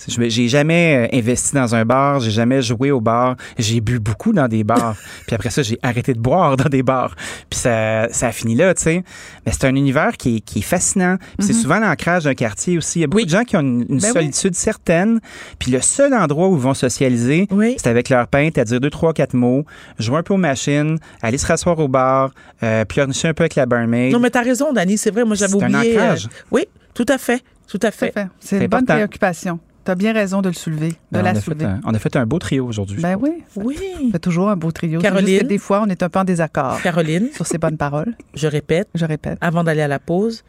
Je- 0.08 0.28
J'ai 0.28 0.48
jamais 0.48 1.08
euh, 1.12 1.16
investi 1.16 1.54
dans 1.54 1.74
un 1.74 1.84
bar, 1.84 2.18
j'ai 2.20 2.32
jamais 2.32 2.60
joué 2.62 2.90
au 2.90 3.00
bar. 3.00 3.36
J'ai 3.58 3.80
bu 3.80 4.00
beaucoup 4.00 4.32
dans 4.32 4.48
des 4.48 4.64
bars. 4.64 4.96
puis 5.26 5.34
après 5.36 5.50
ça, 5.50 5.62
j'ai 5.62 5.78
arrêté 5.82 6.14
de 6.14 6.18
boire 6.18 6.56
dans 6.56 6.68
des 6.68 6.82
bars. 6.82 7.14
Puis 7.48 7.60
ça, 7.60 8.08
ça 8.10 8.28
a 8.28 8.32
fini 8.32 8.54
là, 8.56 8.74
tu 8.74 8.82
sais. 8.82 9.04
Mais 9.46 9.52
c'est 9.52 9.66
un 9.66 9.74
univers 9.76 10.16
qui 10.16 10.36
est, 10.36 10.40
qui 10.40 10.58
est 10.58 10.62
fascinant. 10.62 11.16
C'est 11.38 11.52
souvent 11.52 11.78
l'ancrage 11.78 12.24
d'un 12.24 12.34
quartier 12.34 12.76
aussi. 12.78 12.98
Il 12.98 13.02
y 13.02 13.04
a 13.04 13.06
beaucoup 13.06 13.18
Oui. 13.18 13.24
de 13.26 13.30
gens 13.30 13.44
qui 13.44 13.56
ont 13.56 13.60
une, 13.60 13.82
une 13.88 13.98
Ben 13.98 14.08
oui. 14.08 14.12
solitude 14.12 14.54
certaine. 14.56 15.20
Puis 15.60 15.70
le 15.70 15.80
seul 15.80 16.12
endroit 16.12 16.48
où 16.48 16.56
ils 16.56 16.62
vont 16.62 16.74
socialiser, 16.74 17.46
c'est 17.76 17.86
avec 17.86 18.08
leur 18.08 18.26
pinte 18.26 18.58
à 18.58 18.64
dire 18.64 18.80
deux, 18.80 18.90
trois, 18.90 19.12
quatre 19.12 19.34
mots, 19.34 19.64
jouer 19.98 20.18
un 20.18 20.22
peu 20.22 20.34
aux 20.34 20.38
machines, 20.38 20.98
aller 21.22 21.38
se 21.38 21.46
rasseoir 21.46 21.78
au 21.78 21.88
bar, 21.88 22.30
euh, 22.62 22.84
un 23.24 23.34
peu 23.34 23.42
avec 23.42 23.54
la 23.54 23.66
barmaid. 23.66 24.12
Non, 24.12 24.18
mais 24.18 24.30
t'as 24.30 24.42
raison, 24.42 24.72
Dani, 24.72 24.98
c'est 25.04 25.10
vrai, 25.10 25.24
moi 25.24 25.36
j'avais 25.36 25.52
C'est 25.52 25.62
un 25.64 25.74
oublié. 25.74 25.94
ancrage. 25.96 26.28
oui, 26.50 26.64
tout 26.94 27.06
à 27.08 27.18
fait, 27.18 27.42
tout 27.68 27.78
à 27.82 27.90
fait. 27.90 28.12
C'est 28.40 28.58
une 28.58 28.66
bonne 28.68 28.84
préoccupation. 28.86 29.60
Tu 29.84 29.90
as 29.90 29.94
bien 29.96 30.14
raison 30.14 30.40
de 30.40 30.48
le 30.48 30.54
soulever, 30.54 30.88
de 30.88 30.94
Ben, 31.12 31.20
on, 31.20 31.22
la 31.24 31.30
a 31.30 31.34
fait 31.34 31.40
soulever. 31.42 31.64
un, 31.66 31.80
on 31.84 31.92
a 31.92 31.98
fait 31.98 32.16
un 32.16 32.24
beau 32.24 32.38
trio 32.38 32.64
aujourd'hui. 32.66 33.02
Ben 33.02 33.16
oui, 33.20 33.44
Oui. 33.56 33.78
on 34.02 34.10
fait 34.12 34.18
toujours 34.18 34.48
un 34.48 34.56
beau 34.56 34.72
trio. 34.72 34.98
Juste 34.98 35.02
Caroline. 35.02 35.40
que 35.40 35.44
des 35.44 35.58
fois, 35.58 35.82
on 35.84 35.88
est 35.90 36.02
un 36.02 36.08
peu 36.08 36.18
en 36.20 36.24
désaccord 36.24 36.80
Caroline, 36.80 37.28
sur 37.34 37.46
ces 37.46 37.58
bonnes 37.58 37.76
paroles. 37.76 38.14
je 38.34 38.46
répète, 38.48 38.88
Je 38.94 39.04
répète. 39.04 39.36
avant 39.42 39.62
d'aller 39.62 39.82
à 39.82 39.88
la 39.88 39.98
pause, 39.98 40.42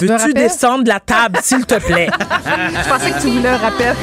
rappel? 0.00 0.32
descendre 0.32 0.84
de 0.84 0.88
la 0.88 1.00
table, 1.00 1.38
s'il 1.42 1.66
te 1.66 1.74
plaît? 1.78 2.08
Je 2.08 2.88
pensais 2.88 3.10
que 3.10 3.20
tu 3.20 3.28
voulais 3.28 3.50
un 3.50 3.56
rappel. 3.58 3.94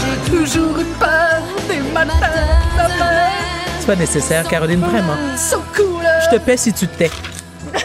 J'ai 0.00 0.30
toujours 0.30 0.78
eu 0.80 0.84
peur 0.98 1.42
C'est 3.80 3.86
pas 3.86 3.96
nécessaire, 3.96 4.46
Caroline, 4.48 4.80
vraiment. 4.80 5.16
Je 5.36 6.36
te 6.36 6.40
paie 6.40 6.56
si 6.56 6.72
tu 6.72 6.86
te 6.86 6.98
tais. 6.98 7.10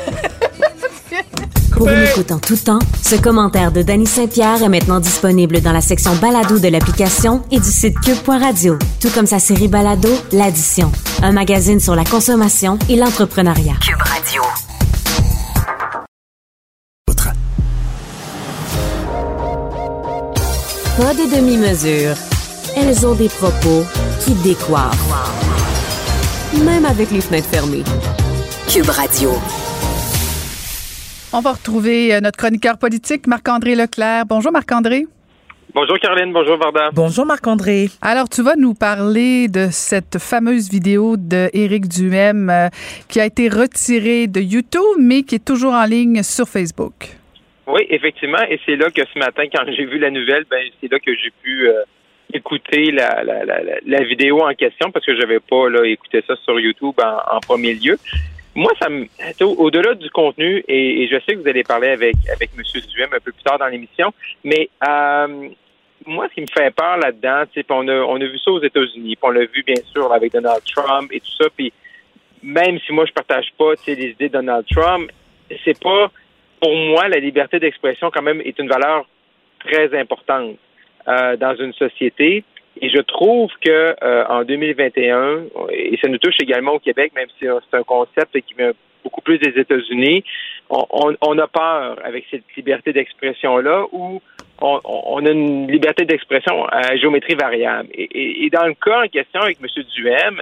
Pour 1.72 1.90
une 1.90 2.04
écoute 2.04 2.32
en 2.32 2.40
tout 2.40 2.56
temps, 2.56 2.80
ce 3.04 3.16
commentaire 3.16 3.72
de 3.72 3.82
Danny 3.82 4.08
Saint-Pierre 4.08 4.64
est 4.64 4.70
maintenant 4.70 5.02
disponible 5.02 5.60
dans 5.60 5.74
la 5.74 5.82
section 5.82 6.16
balado 6.16 6.58
de 6.58 6.70
l'application 6.70 7.44
et 7.52 7.60
du 7.60 7.70
site 7.70 8.00
cube.radio, 8.00 8.80
tout 9.02 9.10
comme 9.10 9.26
sa 9.26 9.40
série 9.40 9.68
balado 9.68 10.10
L'Addition, 10.32 10.90
un 11.22 11.34
magazine 11.34 11.82
sur 11.82 11.96
la 11.96 12.06
consommation 12.06 12.80
et 12.88 12.96
l'entrepreneuriat. 12.96 13.76
Cube 13.82 14.02
Radio. 14.02 14.42
Pas 20.98 21.14
de 21.14 21.36
demi-mesure. 21.36 22.16
Elles 22.78 23.08
ont 23.08 23.16
des 23.16 23.30
propos 23.30 23.88
qui 24.20 24.34
décoiffent. 24.44 25.08
Même 26.66 26.84
avec 26.84 27.10
les 27.10 27.22
fenêtres 27.22 27.48
fermées. 27.48 27.84
Cube 28.68 28.90
Radio. 28.90 29.30
On 31.32 31.40
va 31.40 31.54
retrouver 31.54 32.14
euh, 32.14 32.20
notre 32.20 32.38
chroniqueur 32.38 32.78
politique, 32.78 33.28
Marc-André 33.28 33.76
Leclerc. 33.76 34.26
Bonjour, 34.26 34.52
Marc-André. 34.52 35.06
Bonjour 35.74 35.98
Caroline, 36.00 36.34
bonjour 36.34 36.58
Varda. 36.58 36.90
Bonjour 36.94 37.26
Marc-André. 37.26 37.88
Alors, 38.02 38.28
tu 38.28 38.42
vas 38.44 38.58
nous 38.58 38.74
parler 38.74 39.48
de 39.48 39.68
cette 39.72 40.20
fameuse 40.20 40.70
vidéo 40.70 41.16
de 41.16 41.50
Éric 41.54 41.88
Duhem 41.88 42.50
euh, 42.50 42.68
qui 43.08 43.22
a 43.22 43.26
été 43.26 43.48
retirée 43.48 44.28
de 44.28 44.42
YouTube, 44.42 45.00
mais 45.00 45.24
qui 45.24 45.36
est 45.36 45.46
toujours 45.46 45.74
en 45.74 45.86
ligne 45.86 46.24
sur 46.24 46.50
Facebook. 46.50 47.16
Oui, 47.68 47.86
effectivement, 47.90 48.44
et 48.50 48.60
c'est 48.66 48.76
là 48.76 48.92
que 48.92 49.02
ce 49.02 49.18
matin, 49.18 49.44
quand 49.52 49.64
j'ai 49.66 49.86
vu 49.86 49.98
la 49.98 50.12
nouvelle, 50.12 50.44
ben 50.52 50.62
c'est 50.82 50.92
là 50.92 51.00
que 51.00 51.12
j'ai 51.16 51.32
pu 51.42 51.68
euh, 51.70 51.84
écouter 52.36 52.92
la, 52.92 53.24
la, 53.24 53.44
la, 53.86 54.04
vidéo 54.04 54.42
en 54.42 54.54
question 54.54 54.92
parce 54.92 55.06
que 55.06 55.16
j'avais 55.16 55.40
pas 55.40 55.70
là 55.70 55.86
écouté 55.86 56.24
ça 56.28 56.36
sur 56.38 56.60
YouTube 56.60 56.96
en, 57.00 57.40
premier 57.40 57.74
lieu. 57.74 57.98
Moi, 58.54 58.72
ça 58.80 58.88
au-delà 59.46 59.96
du 59.96 60.10
contenu, 60.12 60.64
et, 60.68 61.08
je 61.08 61.18
sais 61.26 61.36
que 61.36 61.42
vous 61.42 61.48
allez 61.48 61.64
parler 61.64 61.90
avec 61.90 62.16
avec 62.34 62.52
M. 62.58 62.64
Duhem 62.94 63.10
un 63.14 63.20
peu 63.20 63.32
plus 63.32 63.44
tard 63.44 63.60
dans 63.60 63.68
l'émission, 63.68 64.14
mais 64.44 64.70
euh, 64.88 65.50
moi, 66.06 66.28
ce 66.30 66.36
qui 66.36 66.42
me 66.42 66.48
fait 66.48 66.72
peur 66.72 66.98
là-dedans, 66.98 67.44
puis 67.52 67.66
on 67.70 67.88
a 67.88 67.94
on 67.94 68.16
a 68.16 68.26
vu 68.26 68.40
ça 68.40 68.52
aux 68.52 68.64
États-Unis, 68.64 69.18
on 69.22 69.30
l'a 69.30 69.46
vu 69.46 69.64
bien 69.66 69.82
sûr 69.92 70.12
avec 70.14 70.32
Donald 70.32 70.62
Trump 70.64 71.12
et 71.12 71.20
tout 71.20 71.36
ça, 71.40 71.50
puis 71.56 71.72
même 72.44 72.80
si 72.80 72.94
moi 72.94 73.06
je 73.06 73.12
partage 73.12 73.48
pas 73.58 73.74
les 73.88 74.12
idées 74.12 74.30
de 74.30 74.34
Donald 74.34 74.66
Trump, 74.70 75.12
c'est 75.64 75.80
pas 75.80 76.12
pour 76.60 76.76
moi 76.76 77.08
la 77.08 77.18
liberté 77.18 77.60
d'expression 77.60 78.10
quand 78.12 78.22
même 78.22 78.42
est 78.42 78.58
une 78.60 78.70
valeur 78.70 79.06
très 79.60 79.98
importante 80.00 80.58
euh, 81.08 81.36
dans 81.38 81.56
une 81.56 81.74
société. 81.74 82.44
Et 82.82 82.90
je 82.90 83.00
trouve 83.00 83.50
que 83.64 83.96
euh, 84.04 84.26
en 84.28 84.44
2021, 84.44 85.44
et 85.72 85.98
ça 86.02 86.10
nous 86.10 86.18
touche 86.18 86.36
également 86.42 86.74
au 86.74 86.80
Québec, 86.80 87.14
même 87.16 87.28
si 87.40 87.46
c'est 87.72 87.78
un 87.78 87.84
concept 87.84 88.40
qui 88.42 88.54
vient 88.54 88.72
beaucoup 89.04 89.22
plus 89.22 89.38
des 89.38 89.58
États-Unis, 89.60 90.24
on, 90.70 90.84
on- 90.90 91.16
on 91.22 91.38
a 91.40 91.48
peur 91.48 92.00
avec 92.04 92.26
cette 92.30 92.44
liberté 92.58 92.92
d'expression-là 92.92 93.86
où 93.92 94.22
on, 94.62 94.80
on 94.84 95.26
a 95.26 95.30
une 95.32 95.68
liberté 95.72 96.06
d'expression 96.06 96.66
à 96.66 96.96
géométrie 96.98 97.36
variable. 97.36 97.88
Et, 97.94 98.04
et- 98.12 98.46
et 98.46 98.50
dans 98.50 98.66
le 98.66 98.74
cas 98.74 99.04
en 99.04 99.08
question 99.08 99.42
avec 99.42 99.58
M. 99.62 99.68
Duhem, 99.96 100.42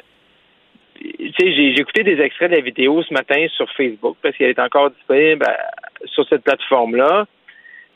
j'ai 1.40 1.80
écouté 1.80 2.04
des 2.04 2.20
extraits 2.22 2.52
de 2.52 2.56
la 2.56 2.62
vidéo 2.62 3.02
ce 3.04 3.14
matin 3.14 3.46
sur 3.56 3.70
Facebook 3.74 4.16
parce 4.22 4.36
qu'elle 4.38 4.50
est 4.52 4.60
encore 4.60 4.92
disponible 4.92 5.46
euh, 5.48 6.06
sur 6.08 6.28
cette 6.28 6.44
plateforme-là. 6.44 7.26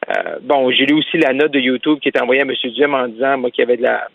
Euh, 0.10 0.38
bon, 0.42 0.72
j'ai 0.72 0.86
lu 0.86 0.94
aussi 0.96 1.18
la 1.18 1.34
note 1.34 1.52
de 1.52 1.60
YouTube 1.60 2.00
qui 2.00 2.10
est 2.10 2.22
envoyée 2.22 2.42
à 2.42 2.46
M. 2.46 2.54
Duhem 2.64 2.94
en 2.94 3.08
disant 3.08 3.38
moi, 3.38 3.52
qu'il 3.52 3.64
y 3.64 3.68
avait 3.68 3.78
de 3.78 3.84
la, 3.84 4.08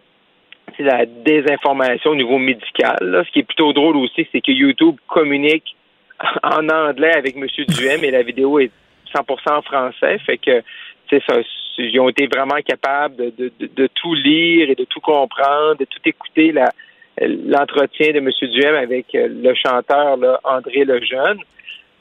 la 0.78 1.06
désinformation 1.06 2.10
au 2.10 2.14
niveau 2.14 2.38
médical. 2.38 2.96
là. 3.00 3.24
Ce 3.24 3.30
qui 3.30 3.40
est 3.40 3.44
plutôt 3.44 3.72
drôle 3.72 3.96
aussi, 3.96 4.26
c'est 4.32 4.40
que 4.40 4.52
YouTube 4.52 4.96
communique 5.06 5.76
en 6.42 6.68
anglais 6.68 7.14
avec 7.14 7.36
M. 7.36 7.46
Duhem 7.68 8.04
et 8.04 8.10
la 8.10 8.22
vidéo 8.22 8.58
est 8.58 8.70
100% 9.14 9.52
en 9.52 9.62
français. 9.62 10.18
Fait 10.24 10.38
que, 10.38 10.62
ça, 11.10 11.34
ils 11.78 12.00
ont 12.00 12.08
été 12.08 12.26
vraiment 12.26 12.60
capables 12.64 13.16
de, 13.36 13.86
tout 13.94 14.14
lire 14.14 14.70
et 14.70 14.74
de 14.74 14.84
tout 14.84 15.00
comprendre, 15.00 15.76
de 15.78 15.84
tout 15.84 16.00
écouter 16.06 16.54
l'entretien 17.20 18.12
de 18.12 18.18
M. 18.18 18.30
Duhem 18.40 18.74
avec 18.74 19.14
euh, 19.14 19.28
le 19.28 19.54
chanteur 19.54 20.16
là, 20.16 20.40
André 20.44 20.84
Lejeune. 20.84 21.38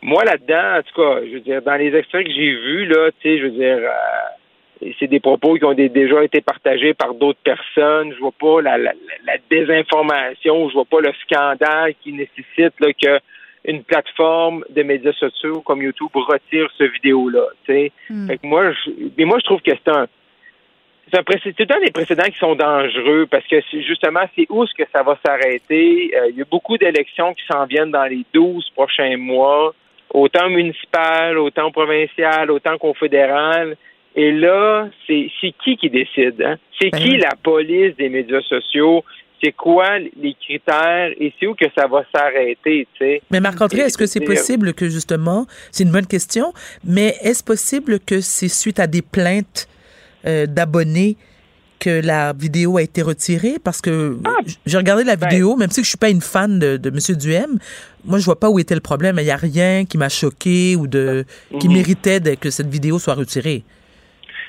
Moi, 0.02 0.24
là-dedans, 0.24 0.80
en 0.80 0.82
tout 0.82 1.02
cas, 1.02 1.22
je 1.26 1.34
veux 1.34 1.39
dire, 1.41 1.62
dans 1.62 1.76
les 1.76 1.95
extraits 1.95 2.26
que 2.26 2.32
j'ai 2.34 2.52
vus, 2.52 2.86
là, 2.88 3.12
tu 3.20 3.30
sais, 3.30 3.38
je 3.38 3.43
veux 3.43 3.52
dire, 3.52 3.78
euh, 3.78 4.89
c'est 4.99 5.08
des 5.08 5.20
propos 5.20 5.56
qui 5.56 5.64
ont 5.66 5.74
des- 5.74 5.89
déjà 5.89 6.24
été 6.24 6.41
partagés 6.41 6.93
par 6.95 7.14
d'autres 7.14 7.39
personnes. 7.43 8.12
Je 8.14 8.20
vois 8.20 8.32
pas 8.39 8.62
la, 8.64 8.78
la, 8.80 8.93
la 9.26 9.38
désinformation, 9.49 10.70
je 10.70 10.74
vois 10.74 10.86
pas 10.86 11.02
le 11.02 11.12
scandale 11.24 11.93
qui 12.02 12.14
nécessite 12.14 12.74
là, 12.80 12.91
que 12.93 13.20
une 13.64 13.84
plateforme 13.84 14.66
de 14.72 14.82
médias 14.82 15.14
sociaux 15.14 15.62
comme 15.62 15.84
YouTube 15.84 16.10
retire 16.16 16.68
ce 16.80 16.84
vidéo-là. 16.86 17.45
Tu 17.66 17.74
sais. 17.74 17.91
Fait 18.28 18.38
que 18.38 18.47
moi, 18.47 18.72
je, 18.72 18.89
mais 19.16 19.26
moi, 19.26 19.38
je 19.39 19.45
trouve 19.45 19.62
que 19.62 19.70
c'est 19.72 19.91
un 19.91 20.08
c'est 21.12 21.20
un 21.20 21.24
précé- 21.24 21.41
c'est 21.43 21.54
tout 21.54 21.64
le 21.64 21.68
temps 21.68 21.86
des 21.86 21.91
précédents 21.91 22.24
qui 22.32 22.39
sont 22.39 22.56
dangereux 22.56 23.28
parce 23.30 23.45
que 23.45 23.58
justement, 23.86 24.22
c'est 24.36 24.47
où 24.49 24.64
est-ce 24.64 24.74
que 24.74 24.89
ça 24.91 25.04
va 25.04 25.20
s'arrêter? 25.24 26.12
Euh, 26.16 26.30
il 26.30 26.38
y 26.38 26.41
a 26.41 26.45
beaucoup 26.49 26.78
d'élections 26.78 27.34
qui 27.36 27.43
s'en 27.52 27.66
viennent 27.66 27.91
dans 27.91 28.06
les 28.06 28.26
12 28.34 28.68
prochains 28.72 29.18
mois, 29.18 29.76
autant 30.14 30.49
municipales, 30.49 31.38
autant 31.38 31.72
provinciales, 31.72 32.51
autant 32.51 32.78
qu'au 32.78 32.93
fédéral. 32.93 33.76
Et 34.16 34.32
là, 34.32 34.89
c'est 35.07 35.30
qui 35.64 35.78
qui 35.78 35.89
décide? 35.89 36.41
Hein? 36.41 36.57
C'est 36.80 36.89
Ben 36.91 36.99
qui 37.01 37.09
oui. 37.12 37.18
la 37.18 37.32
police 37.41 37.95
des 37.97 38.09
médias 38.09 38.41
sociaux? 38.41 39.03
C'est 39.43 39.53
quoi 39.53 39.97
les 39.99 40.36
critères? 40.39 41.09
Et 41.20 41.34
c'est 41.39 41.47
où 41.47 41.55
que 41.55 41.66
ça 41.76 41.88
va 41.88 42.03
s'arrêter, 42.14 42.88
tu 42.93 42.99
sais? 43.05 43.22
Mais 43.32 43.39
Marc-André, 43.39 43.80
est-ce 43.80 43.97
que 43.97 44.05
c'est 44.05 44.20
Écoutez, 44.22 44.36
possible 44.38 44.74
que 44.74 44.88
justement, 44.89 45.47
c'est 45.72 45.84
une 45.84 45.91
bonne 45.91 46.05
question, 46.05 46.53
mais 46.86 47.16
est-ce 47.24 47.43
possible 47.43 47.99
que 47.99 48.20
c'est 48.22 48.49
suite 48.49 48.80
à 48.80 48.86
des 48.86 49.01
plaintes 49.01 49.68
euh, 50.28 50.45
d'abonnés 50.45 51.16
que 51.80 52.05
la 52.05 52.34
vidéo 52.34 52.78
a 52.78 52.84
été 52.84 53.01
retirée? 53.01 53.55
Parce 53.64 53.82
que 53.82 54.16
j- 54.45 54.57
j'ai 54.68 54.78
regardé 54.78 55.03
la 55.05 55.16
ben- 55.16 55.28
vidéo, 55.30 55.55
même 55.55 55.72
si 55.72 55.82
je 55.84 55.89
suis 55.89 55.97
pas 55.97 56.09
une 56.12 56.22
fan 56.22 56.59
de, 56.59 56.78
de 56.78 56.89
M. 56.89 57.16
Duhem, 57.18 57.57
moi 58.06 58.20
je 58.20 58.26
vois 58.26 58.39
pas 58.39 58.49
où 58.49 58.60
était 58.60 58.76
le 58.76 58.82
problème. 58.82 59.16
Il 59.20 59.26
n'y 59.26 59.32
a 59.32 59.36
rien 59.38 59.86
qui 59.86 59.97
m'a 59.97 60.10
choqué 60.10 60.76
ou 60.76 60.88
de 60.88 61.26
qui 61.60 61.68
Mhm. 61.68 61.74
méritait 61.76 62.20
de- 62.20 62.36
que 62.36 62.49
cette 62.49 62.68
vidéo 62.68 62.99
soit 62.99 63.14
retirée. 63.16 63.64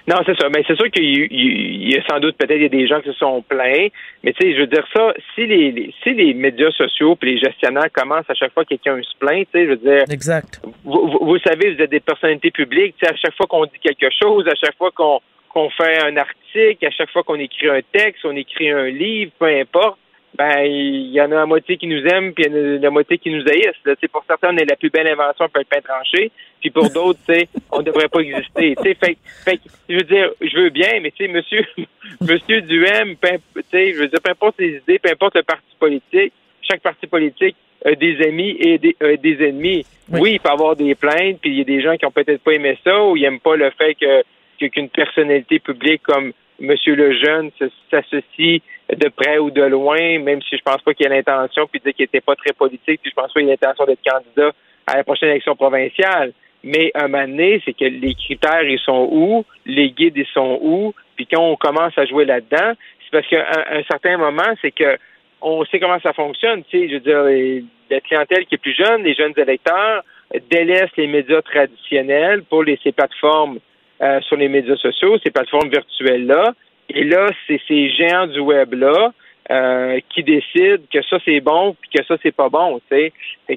Non, 0.08 0.16
c'est 0.26 0.36
ça. 0.36 0.48
Mais 0.48 0.64
c'est 0.66 0.74
sûr 0.74 0.90
qu'il 0.90 1.04
y, 1.04 1.92
y 1.92 1.96
a 1.96 2.02
sans 2.10 2.18
doute 2.18 2.36
peut-être 2.36 2.56
il 2.56 2.62
y 2.62 2.66
a 2.66 2.68
des 2.68 2.88
gens 2.88 3.00
qui 3.00 3.06
se 3.10 3.14
sont 3.14 3.40
plaints. 3.48 3.86
Mais 4.24 4.32
tu 4.32 4.44
sais, 4.48 4.54
je 4.54 4.60
veux 4.62 4.66
dire 4.66 4.84
ça, 4.92 5.14
si 5.36 5.46
les, 5.46 5.70
les- 5.70 5.94
si 6.02 6.12
les 6.14 6.34
médias 6.34 6.72
sociaux 6.72 7.14
puis 7.14 7.34
les 7.34 7.38
gestionnaires 7.40 7.86
commencent 7.92 8.28
à 8.28 8.34
chaque 8.34 8.52
fois 8.52 8.64
que 8.64 8.70
quelqu'un 8.70 9.00
se 9.00 9.16
plaint, 9.20 9.46
tu 9.52 9.58
sais, 9.60 9.64
je 9.64 9.70
veux 9.70 9.76
dire, 9.76 10.02
Exact. 10.10 10.60
vous, 10.82 11.06
vous, 11.08 11.18
vous 11.24 11.38
savez, 11.46 11.74
vous 11.74 11.80
êtes 11.82 11.90
des 11.90 12.00
personnalités 12.00 12.50
publiques, 12.50 12.96
tu 13.00 13.06
sais, 13.06 13.12
à 13.12 13.16
chaque 13.16 13.36
fois 13.36 13.46
qu'on 13.46 13.64
dit 13.66 13.78
quelque 13.80 14.08
chose, 14.20 14.44
à 14.48 14.54
chaque 14.56 14.76
fois 14.76 14.90
qu'on 14.90 15.20
qu'on 15.50 15.68
fait 15.68 16.02
un 16.02 16.16
article, 16.16 16.86
à 16.86 16.90
chaque 16.90 17.10
fois 17.10 17.22
qu'on 17.22 17.34
écrit 17.34 17.68
un 17.68 17.80
texte, 17.92 18.24
on 18.24 18.34
écrit 18.34 18.70
un 18.70 18.86
livre, 18.88 19.32
peu 19.38 19.44
importe, 19.46 19.98
ben 20.34 20.64
il 20.64 21.12
y 21.12 21.20
en 21.20 21.30
a 21.32 21.36
la 21.36 21.46
moitié 21.46 21.76
qui 21.76 21.86
nous 21.86 22.04
aiment, 22.06 22.32
puis 22.32 22.44
il 22.46 22.52
y 22.52 22.54
en 22.54 22.76
a 22.76 22.78
la 22.78 22.90
moitié 22.90 23.18
qui 23.18 23.30
nous 23.30 23.42
haïssent. 23.46 23.84
Là. 23.84 23.94
Pour 24.10 24.24
certains, 24.26 24.54
on 24.54 24.56
est 24.56 24.64
la 24.64 24.76
plus 24.76 24.90
belle 24.90 25.06
invention, 25.06 25.44
on 25.44 25.48
peut 25.48 25.60
le 25.60 25.64
pain 25.64 25.80
tranché, 25.80 26.30
puis 26.60 26.70
pour 26.70 26.88
d'autres, 26.94 27.20
tu 27.26 27.34
sais, 27.34 27.48
on 27.70 27.78
ne 27.78 27.84
devrait 27.84 28.08
pas 28.08 28.20
exister. 28.20 28.74
Tu 28.76 28.82
sais, 28.82 28.94
Fait, 28.94 29.16
fait, 29.44 29.56
que, 29.58 29.62
je 29.88 29.96
veux 29.96 30.02
dire, 30.04 30.30
je 30.40 30.56
veux 30.58 30.70
bien, 30.70 31.00
mais 31.02 31.10
tu 31.10 31.24
sais, 31.24 31.32
monsieur, 31.32 31.64
monsieur 32.20 32.62
Duhem, 32.62 33.16
je 33.22 33.98
veux 33.98 34.08
dire, 34.08 34.20
peu 34.22 34.30
importe 34.30 34.56
ses 34.58 34.76
idées, 34.76 34.98
peu 34.98 35.10
importe 35.10 35.36
le 35.36 35.42
parti 35.42 35.76
politique, 35.78 36.32
chaque 36.62 36.80
parti 36.80 37.06
politique 37.06 37.56
a 37.84 37.94
des 37.94 38.22
amis 38.26 38.56
et 38.60 38.78
des, 38.78 38.96
des 39.18 39.48
ennemis. 39.48 39.84
Oui. 40.08 40.32
il 40.34 40.40
peut 40.40 40.50
avoir 40.50 40.76
des 40.76 40.94
plaintes, 40.94 41.38
puis 41.40 41.50
il 41.50 41.58
y 41.58 41.60
a 41.60 41.64
des 41.64 41.82
gens 41.82 41.96
qui 41.96 42.06
ont 42.06 42.10
peut-être 42.10 42.42
pas 42.42 42.52
aimé 42.52 42.78
ça 42.84 43.04
ou 43.04 43.16
ils 43.16 43.22
n'aiment 43.22 43.40
pas 43.40 43.56
le 43.56 43.70
fait 43.70 43.94
que 43.94 44.22
qu'une 44.68 44.88
personnalité 44.88 45.58
publique 45.58 46.02
comme 46.02 46.32
Monsieur 46.60 46.94
Lejeune 46.94 47.50
s'associe 47.90 48.60
de 48.90 49.08
près 49.08 49.38
ou 49.38 49.50
de 49.50 49.62
loin, 49.62 50.18
même 50.20 50.40
si 50.42 50.56
je 50.56 50.62
pense 50.62 50.82
pas 50.82 50.94
qu'il 50.94 51.06
ait 51.06 51.08
l'intention, 51.08 51.66
puis 51.66 51.80
dire 51.80 51.94
qu'il 51.94 52.04
n'était 52.04 52.20
pas 52.20 52.36
très 52.36 52.52
politique, 52.52 53.00
puis 53.02 53.10
je 53.10 53.14
pense 53.14 53.32
pas 53.32 53.40
qu'il 53.40 53.48
ait 53.48 53.58
l'intention 53.60 53.84
d'être 53.84 54.02
candidat 54.04 54.52
à 54.86 54.96
la 54.96 55.04
prochaine 55.04 55.30
élection 55.30 55.56
provinciale. 55.56 56.32
Mais 56.64 56.92
un 56.94 57.08
moment 57.08 57.26
donné, 57.26 57.60
c'est 57.64 57.72
que 57.72 57.84
les 57.84 58.14
critères, 58.14 58.62
ils 58.62 58.78
sont 58.78 59.08
où, 59.10 59.44
les 59.66 59.90
guides, 59.90 60.16
ils 60.16 60.26
sont 60.26 60.58
où, 60.62 60.94
puis 61.16 61.26
quand 61.26 61.42
on 61.42 61.56
commence 61.56 61.96
à 61.96 62.04
jouer 62.06 62.24
là-dedans, 62.24 62.72
c'est 63.04 63.10
parce 63.10 63.26
qu'à 63.26 63.44
un, 63.70 63.82
certain 63.84 64.16
moment, 64.16 64.54
c'est 64.60 64.70
que 64.70 64.96
on 65.40 65.64
sait 65.64 65.80
comment 65.80 65.98
ça 66.00 66.12
fonctionne. 66.12 66.62
Tu 66.64 66.78
sais, 66.78 66.88
je 66.88 66.94
veux 66.94 67.00
dire, 67.00 67.66
la 67.90 68.00
clientèle 68.00 68.46
qui 68.46 68.54
est 68.54 68.58
plus 68.58 68.76
jeune, 68.76 69.02
les 69.02 69.14
jeunes 69.14 69.34
électeurs, 69.36 70.04
délaissent 70.50 70.96
les 70.96 71.08
médias 71.08 71.42
traditionnels 71.42 72.42
pour 72.44 72.62
les, 72.62 72.78
plateformes 72.96 73.58
euh, 74.02 74.20
sur 74.22 74.36
les 74.36 74.48
médias 74.48 74.76
sociaux, 74.76 75.16
ces 75.22 75.30
plateformes 75.30 75.68
virtuelles-là. 75.68 76.54
Et 76.88 77.04
là, 77.04 77.28
c'est 77.46 77.60
ces 77.68 77.90
géants 77.90 78.26
du 78.26 78.40
web-là 78.40 79.12
euh, 79.50 80.00
qui 80.10 80.22
décident 80.22 80.82
que 80.92 81.02
ça 81.02 81.18
c'est 81.24 81.40
bon 81.40 81.76
puis 81.80 81.90
que 81.90 82.04
ça 82.04 82.16
c'est 82.22 82.34
pas 82.34 82.48
bon. 82.48 82.80
Et 82.90 83.12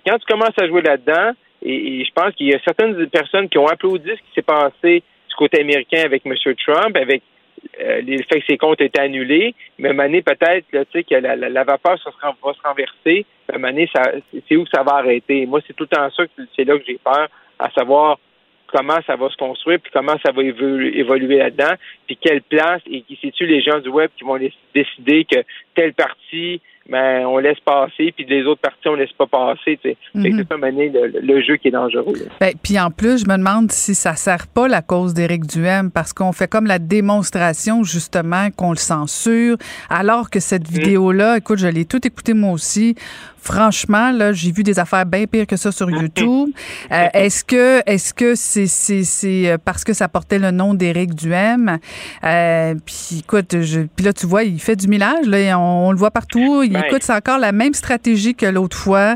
quand 0.06 0.18
tu 0.18 0.26
commences 0.28 0.58
à 0.60 0.68
jouer 0.68 0.82
là-dedans, 0.82 1.32
et, 1.64 2.04
je 2.06 2.12
pense 2.14 2.34
qu'il 2.36 2.48
y 2.48 2.54
a 2.54 2.60
certaines 2.64 3.08
personnes 3.08 3.50
qui 3.50 3.58
ont 3.58 3.68
applaudi 3.68 4.10
ce 4.10 4.16
qui 4.16 4.34
s'est 4.36 4.42
passé 4.42 5.04
du 5.30 5.36
côté 5.36 5.62
américain 5.62 6.04
avec 6.06 6.26
M. 6.26 6.36
Trump, 6.66 6.96
avec 6.96 7.24
euh, 7.82 8.02
le 8.06 8.18
fait 8.18 8.42
que 8.42 8.46
ses 8.48 8.58
comptes 8.58 8.82
étaient 8.82 9.02
annulés, 9.02 9.56
mais 9.80 9.90
un 9.90 10.22
peut-être 10.22 10.66
tu 10.72 10.78
sais, 10.94 11.04
que 11.04 11.16
la, 11.16 11.36
la, 11.36 11.64
vapeur 11.64 11.98
va 12.04 12.54
se 12.54 12.62
renverser, 12.64 13.26
ça, 13.50 14.12
c'est 14.48 14.56
où 14.56 14.66
ça 14.68 14.84
va 14.84 14.98
arrêter? 14.98 15.46
Moi, 15.46 15.62
c'est 15.66 15.74
tout 15.74 15.88
le 15.90 15.96
temps 15.96 16.10
ça 16.12 16.26
que 16.26 16.32
c'est 16.56 16.66
là 16.66 16.78
que 16.78 16.84
j'ai 16.86 17.00
peur, 17.04 17.28
à 17.58 17.70
savoir 17.72 18.20
comment 18.68 19.00
ça 19.06 19.16
va 19.16 19.30
se 19.30 19.38
construire, 19.38 19.80
puis 19.80 19.92
comment 19.94 20.16
ça 20.26 20.32
va 20.32 20.44
évoluer 20.44 21.38
là-dedans, 21.38 21.74
puis 22.08 22.18
quelle 22.18 22.42
place, 22.42 22.82
et 22.90 23.02
qui 23.02 23.18
c'est-tu 23.22 23.46
les 23.46 23.62
gens 23.62 23.80
du 23.80 23.90
web 23.90 24.10
qui 24.18 24.24
vont 24.24 24.40
décider 24.74 25.26
que 25.26 25.44
telle 25.76 25.94
partie 25.94 26.62
ben 26.90 27.26
on 27.26 27.40
laisse 27.40 27.60
passer, 27.62 28.14
puis 28.16 28.26
les 28.26 28.44
autres 28.44 28.62
parties, 28.62 28.88
on 28.88 28.96
laisse 28.96 29.12
pas 29.14 29.26
passer. 29.28 29.80
Tu 29.82 29.90
sais. 29.90 29.98
Mm 30.14 30.22
c'est 30.22 30.92
le, 30.92 31.20
le, 31.22 31.42
jeu 31.42 31.58
qui 31.58 31.70
est 31.70 31.72
dangereux. 31.72 32.14
Ben, 32.40 32.54
puis 32.62 32.80
en 32.80 32.92
plus, 32.92 33.24
je 33.24 33.28
me 33.28 33.38
demande 33.38 33.72
si 33.72 33.96
ça 33.96 34.16
sert 34.16 34.48
pas 34.48 34.68
la 34.68 34.82
cause 34.82 35.14
d'Éric 35.14 35.46
Duhem, 35.46 35.92
parce 35.92 36.14
qu'on 36.14 36.32
fait 36.32 36.48
comme 36.48 36.66
la 36.66 36.80
démonstration, 36.80 37.84
justement, 37.84 38.50
qu'on 38.56 38.72
le 38.72 38.78
censure, 38.78 39.58
alors 39.90 40.30
que 40.30 40.40
cette 40.40 40.70
mhm. 40.70 40.78
vidéo-là, 40.78 41.38
écoute, 41.38 41.60
je 41.60 41.68
l'ai 41.68 41.86
tout 41.86 42.06
écouté 42.06 42.34
moi 42.34 42.52
aussi. 42.52 42.96
Franchement, 43.38 44.12
là, 44.12 44.34
j'ai 44.34 44.52
vu 44.52 44.64
des 44.64 44.80
affaires 44.80 45.06
bien 45.06 45.28
pires 45.28 45.46
que 45.46 45.56
ça 45.56 45.72
sur 45.72 45.88
mhm. 45.88 46.02
YouTube. 46.02 46.50
Euh, 46.92 47.08
est-ce 47.14 47.44
que 47.44 47.82
est-ce 47.86 48.14
que 48.14 48.34
c'est 48.34 48.66
c'est 48.66 49.52
euh, 49.52 49.58
parce 49.64 49.84
que 49.84 49.94
ça 49.94 50.08
portait 50.08 50.40
le 50.40 50.50
nom 50.50 50.74
d'Éric 50.74 51.14
Duhem? 51.14 51.78
Euh, 52.24 52.74
puis 52.84 53.20
écoute, 53.20 53.62
je, 53.62 53.82
puis 53.82 54.04
là, 54.04 54.14
tu 54.14 54.26
vois, 54.26 54.44
il 54.44 54.60
fait 54.60 54.76
du 54.76 54.88
millage, 54.88 55.28
là, 55.28 55.60
on, 55.60 55.92
le 55.92 55.98
voit 55.98 56.10
partout. 56.10 56.64
Ben, 56.76 56.84
écoute, 56.88 57.04
c'est 57.04 57.14
encore 57.14 57.40
la 57.40 57.52
même 57.52 57.74
stratégie 57.74 58.36
que 58.36 58.46
l'autre 58.46 58.78
fois. 58.78 59.16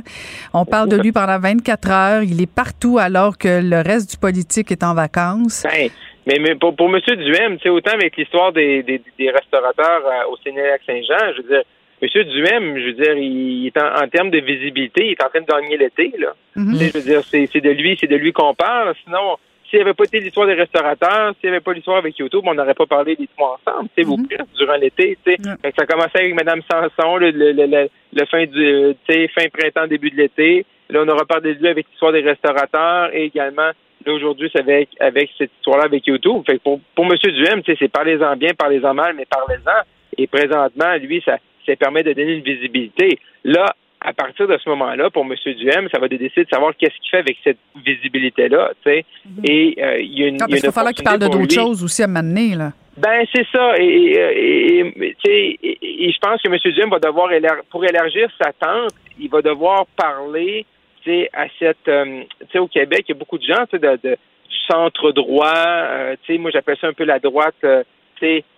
On 0.53 0.65
parle 0.65 0.89
de 0.89 0.97
lui 0.97 1.11
pendant 1.11 1.39
24 1.39 1.91
heures. 1.91 2.23
Il 2.23 2.41
est 2.41 2.51
partout 2.51 2.97
alors 2.99 3.37
que 3.37 3.61
le 3.61 3.81
reste 3.81 4.11
du 4.11 4.17
politique 4.17 4.71
est 4.71 4.83
en 4.83 4.93
vacances. 4.93 5.63
Ben, 5.63 5.89
mais, 6.27 6.37
mais 6.39 6.55
pour, 6.55 6.75
pour 6.75 6.93
M. 6.93 6.99
Duhem, 6.99 7.57
autant 7.71 7.91
avec 7.91 8.15
l'histoire 8.17 8.51
des, 8.53 8.83
des, 8.83 9.31
restaurateurs 9.31 10.05
euh, 10.05 10.31
au 10.31 10.37
Sénégal-Saint-Jean, 10.43 11.33
je 11.35 11.41
veux 11.41 11.49
dire, 11.49 11.63
M. 12.01 12.23
Duhem, 12.23 12.77
je 12.77 12.85
veux 12.85 12.93
dire, 12.93 13.13
il 13.15 13.67
est 13.67 13.77
en, 13.77 14.07
termes 14.07 14.29
de 14.29 14.39
visibilité, 14.39 15.07
il 15.07 15.11
est 15.11 15.23
en 15.23 15.29
train 15.29 15.41
de 15.41 15.45
gagner 15.45 15.77
l'été, 15.77 16.13
là. 16.17 16.33
Mhm. 16.55 16.77
Je 16.79 16.97
veux 16.97 17.01
dire, 17.01 17.21
c'est 17.23 17.61
de 17.61 17.69
lui, 17.71 17.97
c'est 17.99 18.07
de 18.07 18.15
lui 18.15 18.31
qu'on 18.31 18.53
parle. 18.53 18.93
Sinon, 19.03 19.37
s'il 19.69 19.79
n'y 19.79 19.83
avait 19.83 19.93
pas 19.93 20.05
été 20.05 20.19
l'histoire 20.19 20.47
des 20.47 20.53
restaurateurs, 20.53 21.33
s'il 21.39 21.49
n'y 21.49 21.55
avait 21.55 21.63
pas 21.63 21.73
l'histoire 21.73 21.97
avec 21.97 22.17
YouTube, 22.17 22.41
on 22.45 22.53
n'aurait 22.53 22.73
pas 22.73 22.85
parlé 22.85 23.15
des 23.15 23.27
trois 23.35 23.59
ensemble, 23.65 23.89
tu 23.95 24.03
sais, 24.03 24.09
mm 24.09 24.27
durant 24.57 24.75
l'été, 24.75 25.17
tu 25.25 25.31
sais. 25.31 25.37
Ça 25.43 25.83
a 25.83 25.85
commencé 25.85 26.11
avec 26.15 26.33
Mme 26.33 26.61
Sanson, 26.69 27.17
le, 27.17 27.31
le, 27.31 27.51
le, 27.51 27.89
le 28.13 28.25
fin 28.25 28.45
du, 28.45 28.95
tu 29.07 29.13
sais, 29.13 29.27
fin 29.29 29.47
printemps, 29.49 29.87
début 29.87 30.09
de 30.09 30.17
l'été. 30.17 30.65
Là, 30.89 31.03
on 31.05 31.07
aura 31.07 31.25
parlé 31.25 31.53
de 31.53 31.59
lui 31.59 31.67
avec 31.67 31.87
l'histoire 31.89 32.11
des 32.11 32.21
restaurateurs 32.21 33.13
et 33.13 33.25
également, 33.25 33.71
là, 34.05 34.13
aujourd'hui, 34.13 34.49
c'est 34.51 34.59
avec, 34.59 34.89
avec 34.99 35.29
cette 35.37 35.51
histoire-là 35.59 35.85
avec 35.85 36.07
YouTube. 36.07 36.41
Fait 36.45 36.57
que 36.57 36.63
pour, 36.63 36.79
pour 36.95 37.05
M. 37.05 37.15
Duhem, 37.21 37.61
tu 37.61 37.71
sais, 37.71 37.77
c'est 37.79 37.91
parlez-en 37.91 38.35
bien, 38.35 38.53
parlez-en 38.57 38.93
mal, 38.93 39.13
mais 39.15 39.25
parlez-en. 39.25 39.81
Et 40.17 40.25
présentement, 40.27 40.95
lui, 40.99 41.21
ça, 41.23 41.37
ça 41.65 41.75
permet 41.75 42.03
de 42.03 42.13
donner 42.13 42.33
une 42.33 42.43
visibilité. 42.43 43.19
Là, 43.43 43.75
à 44.01 44.13
partir 44.13 44.47
de 44.47 44.57
ce 44.57 44.69
moment-là, 44.69 45.09
pour 45.09 45.25
M. 45.25 45.35
Duhem, 45.45 45.89
ça 45.91 45.99
va 45.99 46.07
décider 46.07 46.45
de 46.45 46.49
savoir 46.49 46.73
qu'est-ce 46.77 46.95
qu'il 47.01 47.09
fait 47.11 47.17
avec 47.17 47.37
cette 47.43 47.57
visibilité-là, 47.85 48.71
tu 48.83 48.91
sais. 48.91 49.05
Mhm. 49.25 49.43
Et 49.43 49.75
euh, 49.81 49.97
il 49.99 50.19
y 50.19 50.23
a 50.23 50.27
une. 50.27 50.41
Ah, 50.41 50.45
il 50.47 50.61
va 50.61 50.71
falloir 50.71 50.93
qu'il 50.93 51.03
parle 51.03 51.19
de 51.19 51.27
d'autres 51.27 51.53
choses 51.53 51.83
aussi 51.83 52.01
à 52.03 52.07
m'amener, 52.07 52.55
là. 52.55 52.71
Ben, 52.97 53.25
c'est 53.33 53.45
ça. 53.53 53.77
Et, 53.77 53.83
et, 53.85 55.63
et, 55.63 56.11
je 56.11 56.19
pense 56.19 56.41
que 56.41 56.49
M. 56.49 56.57
Duhem 56.73 56.89
va 56.89 56.99
devoir, 56.99 57.29
pour 57.69 57.85
élargir 57.85 58.29
sa 58.41 58.51
tente, 58.51 58.93
il 59.19 59.29
va 59.29 59.41
devoir 59.41 59.85
parler, 59.95 60.65
tu 61.03 61.11
sais, 61.11 61.29
à 61.33 61.45
cette, 61.57 61.87
euh, 61.87 62.23
tu 62.41 62.47
sais, 62.51 62.59
au 62.59 62.67
Québec, 62.67 63.05
il 63.07 63.13
y 63.13 63.15
a 63.15 63.19
beaucoup 63.19 63.37
de 63.37 63.45
gens, 63.45 63.65
tu 63.69 63.77
sais, 63.77 63.79
de, 63.79 63.99
de, 64.03 64.11
du 64.49 64.57
centre 64.69 65.11
droit, 65.11 65.53
euh, 65.55 66.15
tu 66.23 66.33
sais, 66.33 66.39
moi 66.39 66.51
j'appelle 66.51 66.77
ça 66.79 66.87
un 66.87 66.93
peu 66.93 67.05
la 67.05 67.19
droite, 67.19 67.55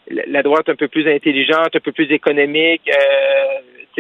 la 0.10 0.44
droite 0.44 0.70
un 0.70 0.76
peu 0.76 0.88
plus 0.88 1.08
intelligente, 1.08 1.76
un 1.76 1.80
peu 1.80 1.92
plus 1.92 2.12
économique, 2.12 2.90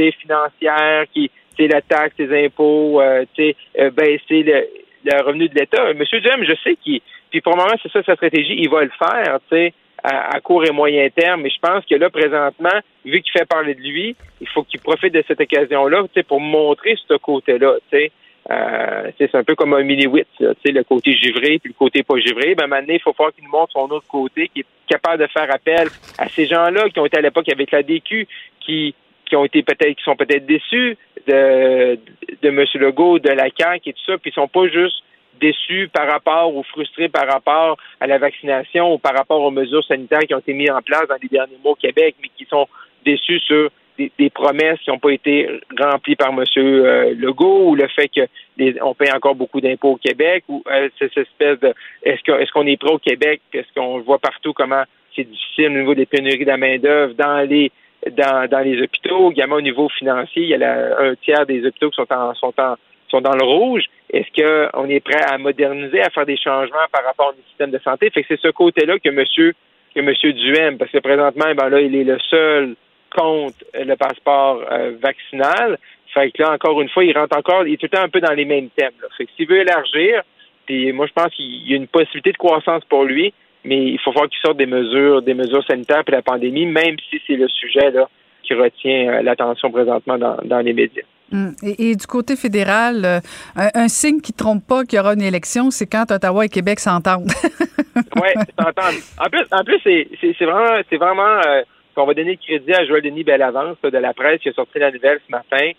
financière, 0.10 1.06
qui, 1.14 1.30
c'est 1.58 1.68
la 1.68 1.82
taxe, 1.82 2.16
les 2.18 2.46
impôts, 2.46 3.02
euh, 3.02 3.26
euh, 3.40 3.92
baisser 3.92 4.44
le, 4.44 5.24
revenu 5.26 5.50
de 5.50 5.56
l'État. 5.56 5.94
Monsieur 5.94 6.20
Duhem, 6.22 6.44
je 6.44 6.56
sais 6.64 6.76
qu'il, 6.76 7.02
puis 7.30 7.42
pour 7.42 7.54
le 7.54 7.62
moment, 7.62 7.76
c'est 7.82 7.92
ça 7.92 8.04
sa 8.04 8.16
stratégie, 8.16 8.56
il 8.58 8.70
va 8.70 8.84
le 8.84 8.92
faire, 8.98 9.40
tu 9.50 9.56
sais, 9.56 9.74
à, 10.04 10.40
court 10.42 10.66
et 10.66 10.72
moyen 10.72 11.08
terme. 11.10 11.42
Mais 11.42 11.50
je 11.50 11.60
pense 11.62 11.86
que 11.86 11.96
là, 11.96 12.10
présentement, 12.10 12.80
vu 13.06 13.22
qu'il 13.22 13.32
fait 13.32 13.48
parler 13.48 13.76
de 13.76 13.82
lui, 13.82 14.16
il 14.40 14.48
faut 14.48 14.64
qu'il 14.64 14.80
profite 14.80 15.14
de 15.14 15.24
cette 15.28 15.42
occasion-là, 15.42 16.06
pour 16.28 16.40
montrer 16.40 16.96
ce 17.08 17.16
côté-là, 17.16 17.76
tu 17.92 17.98
sais. 17.98 18.12
Euh, 18.50 19.12
c'est 19.18 19.36
un 19.36 19.44
peu 19.44 19.56
comme 19.56 19.74
un 19.74 19.84
mini-wit, 19.84 20.28
le 20.40 20.84
côté 20.84 21.14
givré 21.14 21.60
puis 21.60 21.70
le 21.70 21.74
côté 21.74 22.02
pas 22.04 22.18
givré. 22.18 22.56
Ben, 22.56 22.68
maintenant, 22.68 22.94
il 22.94 23.00
faut 23.00 23.14
voir 23.16 23.32
qu'il 23.34 23.44
nous 23.44 23.52
montre 23.52 23.74
son 23.74 23.90
autre 23.92 24.08
côté, 24.08 24.48
qui 24.48 24.62
est 24.62 24.66
capable 24.88 25.22
de 25.22 25.28
faire 25.28 25.54
appel 25.54 25.88
à 26.18 26.28
ces 26.28 26.48
gens-là 26.48 26.90
qui 26.90 27.00
ont 27.00 27.06
été 27.06 27.18
à 27.18 27.22
l'époque 27.22 27.50
avec 27.50 27.72
la 27.72 27.84
DQ, 27.84 28.28
qui 28.60 28.96
qui 29.26 29.36
ont 29.38 29.46
été 29.46 29.64
peut-être 29.64 29.96
qui 29.96 30.04
sont 30.04 30.18
peut-être 30.18 30.46
déçus 30.46 30.98
de, 31.26 31.98
de 32.42 32.50
M. 32.50 32.66
Legault, 32.76 33.20
de 33.20 33.30
la 33.30 33.48
CAQ 33.58 33.90
et 33.90 33.94
tout 33.94 34.06
ça, 34.06 34.18
puis 34.18 34.32
ils 34.32 34.34
sont 34.34 34.50
pas 34.50 34.68
juste 34.68 35.04
déçus 35.40 35.90
par 35.92 36.08
rapport 36.08 36.54
ou 36.54 36.64
frustrés 36.64 37.08
par 37.08 37.28
rapport 37.28 37.78
à 38.02 38.08
la 38.08 38.18
vaccination 38.18 38.94
ou 38.94 38.98
par 38.98 39.16
rapport 39.16 39.42
aux 39.42 39.52
mesures 39.52 39.86
sanitaires 39.86 40.20
qui 40.22 40.36
ont 40.36 40.40
été 40.40 40.54
mises 40.54 40.70
en 40.72 40.82
place 40.82 41.08
dans 41.08 41.16
les 41.22 41.30
derniers 41.30 41.58
mois 41.64 41.72
au 41.72 41.76
Québec, 41.76 42.16
mais 42.22 42.30
qui 42.38 42.46
sont 42.46 42.68
déçus 43.06 43.40
sur 43.40 43.70
des, 43.98 44.30
promesses 44.30 44.80
qui 44.80 44.90
n'ont 44.90 45.00
pas 45.00 45.12
été 45.12 45.62
remplies 45.80 46.16
par 46.16 46.30
M. 46.30 46.44
Euh, 46.58 47.14
Legault 47.18 47.70
ou 47.70 47.76
le 47.76 47.88
fait 47.88 48.10
qu'on 48.10 48.94
paye 48.94 49.12
encore 49.14 49.36
beaucoup 49.36 49.62
d'impôts 49.62 49.92
au 49.92 49.98
Québec 49.98 50.44
ou 50.48 50.64
euh, 50.72 50.90
cette 51.00 51.18
espèce 51.18 51.60
de 51.60 51.74
est-ce 52.04 52.24
qu'on 52.24 52.38
est, 52.40 52.52
qu'on 52.52 52.66
est 52.66 52.78
prêt 52.78 52.94
au 52.94 53.00
Québec, 53.00 53.42
est-ce 53.54 53.68
qu'on 53.76 54.00
voit 54.00 54.20
partout 54.20 54.54
comment 54.54 54.84
c'est 55.16 55.30
difficile 55.30 55.68
au 55.68 55.80
niveau 55.80 55.96
des 55.96 56.06
pénuries 56.06 56.46
de 56.46 56.46
la 56.46 56.58
main-d'œuvre 56.58 57.14
dans 57.16 57.48
les 57.48 57.72
dans, 58.10 58.50
dans 58.50 58.62
les 58.62 58.82
hôpitaux, 58.82 59.32
également 59.32 59.58
au 59.58 59.62
niveau 59.62 59.88
financier, 59.90 60.42
il 60.42 60.50
y 60.50 60.56
a 60.56 61.00
un 61.00 61.14
tiers 61.16 61.46
des 61.46 61.64
hôpitaux 61.66 61.92
qui 61.92 61.98
sont 61.98 62.12
en, 62.12 62.34
sont 62.34 62.54
en, 62.58 62.76
sont 63.12 63.22
dans 63.22 63.36
le 63.36 63.44
rouge. 63.44 63.84
Est-ce 64.12 64.32
qu'on 64.42 64.90
est 64.90 65.02
prêt 65.02 65.22
à 65.30 65.38
moderniser, 65.38 66.02
à 66.02 66.10
faire 66.10 66.26
des 66.26 66.38
changements 66.38 66.88
par 66.92 67.06
rapport 67.06 67.34
au 67.38 67.50
système 67.50 67.70
de 67.70 67.80
santé? 67.80 68.10
Fait 68.10 68.24
que 68.24 68.28
c'est 68.30 68.42
ce 68.42 68.48
côté-là 68.48 68.98
que 68.98 69.10
monsieur, 69.10 69.54
que 69.94 70.02
monsieur 70.02 70.34
Duhem, 70.34 70.78
parce 70.78 70.92
que 70.92 70.98
présentement, 70.98 71.54
ben 71.56 71.70
là, 71.70 71.82
il 71.82 71.96
est 71.96 72.04
le 72.04 72.18
seul 72.30 72.76
contre 73.16 73.58
le 73.74 73.96
passeport 73.96 74.64
euh, 74.72 74.96
vaccinal. 75.02 75.78
Fait 76.14 76.32
que 76.32 76.42
là, 76.42 76.54
encore 76.54 76.82
une 76.82 76.90
fois, 76.90 77.04
il 77.04 77.18
rentre 77.18 77.38
encore, 77.38 77.66
il 77.66 77.74
est 77.74 77.78
tout 77.78 77.88
le 77.92 77.98
temps 77.98 78.04
un 78.04 78.10
peu 78.10 78.20
dans 78.20 78.34
les 78.34 78.46
mêmes 78.46 78.70
thèmes. 78.70 78.94
Là. 79.02 79.08
Fait 79.18 79.26
que 79.26 79.32
s'il 79.36 79.48
veut 79.48 79.62
élargir, 79.62 80.24
puis 80.66 80.92
moi, 80.92 81.08
je 81.08 81.14
pense 81.14 81.34
qu'il 81.34 81.70
y 81.70 81.74
a 81.74 81.78
une 81.78 81.88
possibilité 81.88 82.32
de 82.32 82.38
croissance 82.38 82.84
pour 82.86 83.04
lui, 83.04 83.34
mais 83.64 83.86
il 83.88 84.00
faut 84.00 84.12
voir 84.12 84.28
qu'il 84.28 84.40
sorte 84.40 84.58
des 84.58 84.66
mesures, 84.66 85.22
des 85.22 85.34
mesures 85.34 85.66
sanitaires 85.66 86.04
pour 86.04 86.16
la 86.16 86.22
pandémie, 86.22 86.66
même 86.66 86.96
si 87.10 87.22
c'est 87.28 87.36
le 87.36 87.48
sujet 87.48 87.92
là, 87.92 88.10
qui 88.44 88.54
retient 88.54 89.10
euh, 89.10 89.22
l'attention 89.22 89.72
présentement 89.72 90.18
dans, 90.18 90.38
dans 90.44 90.60
les 90.60 90.74
médias. 90.74 91.04
Hum. 91.34 91.56
Et, 91.64 91.96
du 91.96 92.08
côté 92.08 92.36
fédéral, 92.36 93.06
euh, 93.06 93.20
un, 93.56 93.88
signe 93.88 94.20
qui 94.20 94.34
ne 94.34 94.38
trompe 94.38 94.68
pas 94.68 94.84
qu'il 94.84 94.98
y 94.98 95.00
aura 95.00 95.14
une 95.14 95.22
élection, 95.22 95.72
c'est 95.72 95.88
quand 95.88 96.12
Ottawa 96.12 96.46
et 96.46 96.50
Québec 96.50 96.80
s'entendent. 96.82 97.32
oui, 97.96 98.30
s'entendent. 98.60 99.02
En 99.18 99.30
plus, 99.30 99.46
en 99.52 99.64
plus 99.64 99.80
c'est 99.84 100.46
vraiment, 100.46 100.82
c'est 100.90 100.98
vraiment 100.98 101.40
euh, 101.48 101.62
qu'on 101.96 102.06
va 102.06 102.14
donner 102.14 102.38
crédit 102.38 102.74
à 102.74 102.86
Joël 102.86 103.02
Denis 103.04 103.24
Bellavance 103.24 103.78
de 103.84 103.98
la 103.98 104.14
presse 104.14 104.42
qui 104.42 104.50
a 104.50 104.54
sorti 104.54 104.80
la 104.80 104.92
nouvelle 104.92 105.20
ce 105.26 105.32
matin. 105.32 105.72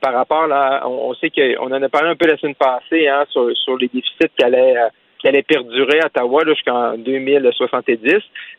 par 0.00 0.12
rapport 0.12 0.46
là, 0.46 0.86
on, 0.86 1.14
sait 1.14 1.30
qu'on 1.30 1.72
en 1.72 1.82
a 1.82 1.88
parlé 1.88 2.10
un 2.10 2.16
peu 2.16 2.26
la 2.26 2.36
semaine 2.36 2.54
passée 2.54 3.08
hein, 3.08 3.24
sur, 3.30 3.56
sur 3.56 3.76
les 3.76 3.88
déficits 3.88 4.30
qui 4.36 4.44
allaient 4.44 4.76
allait 5.28 5.42
perdurer 5.42 6.00
à 6.00 6.06
Ottawa 6.06 6.42
jusqu'en 6.46 6.96
2070, 6.98 8.14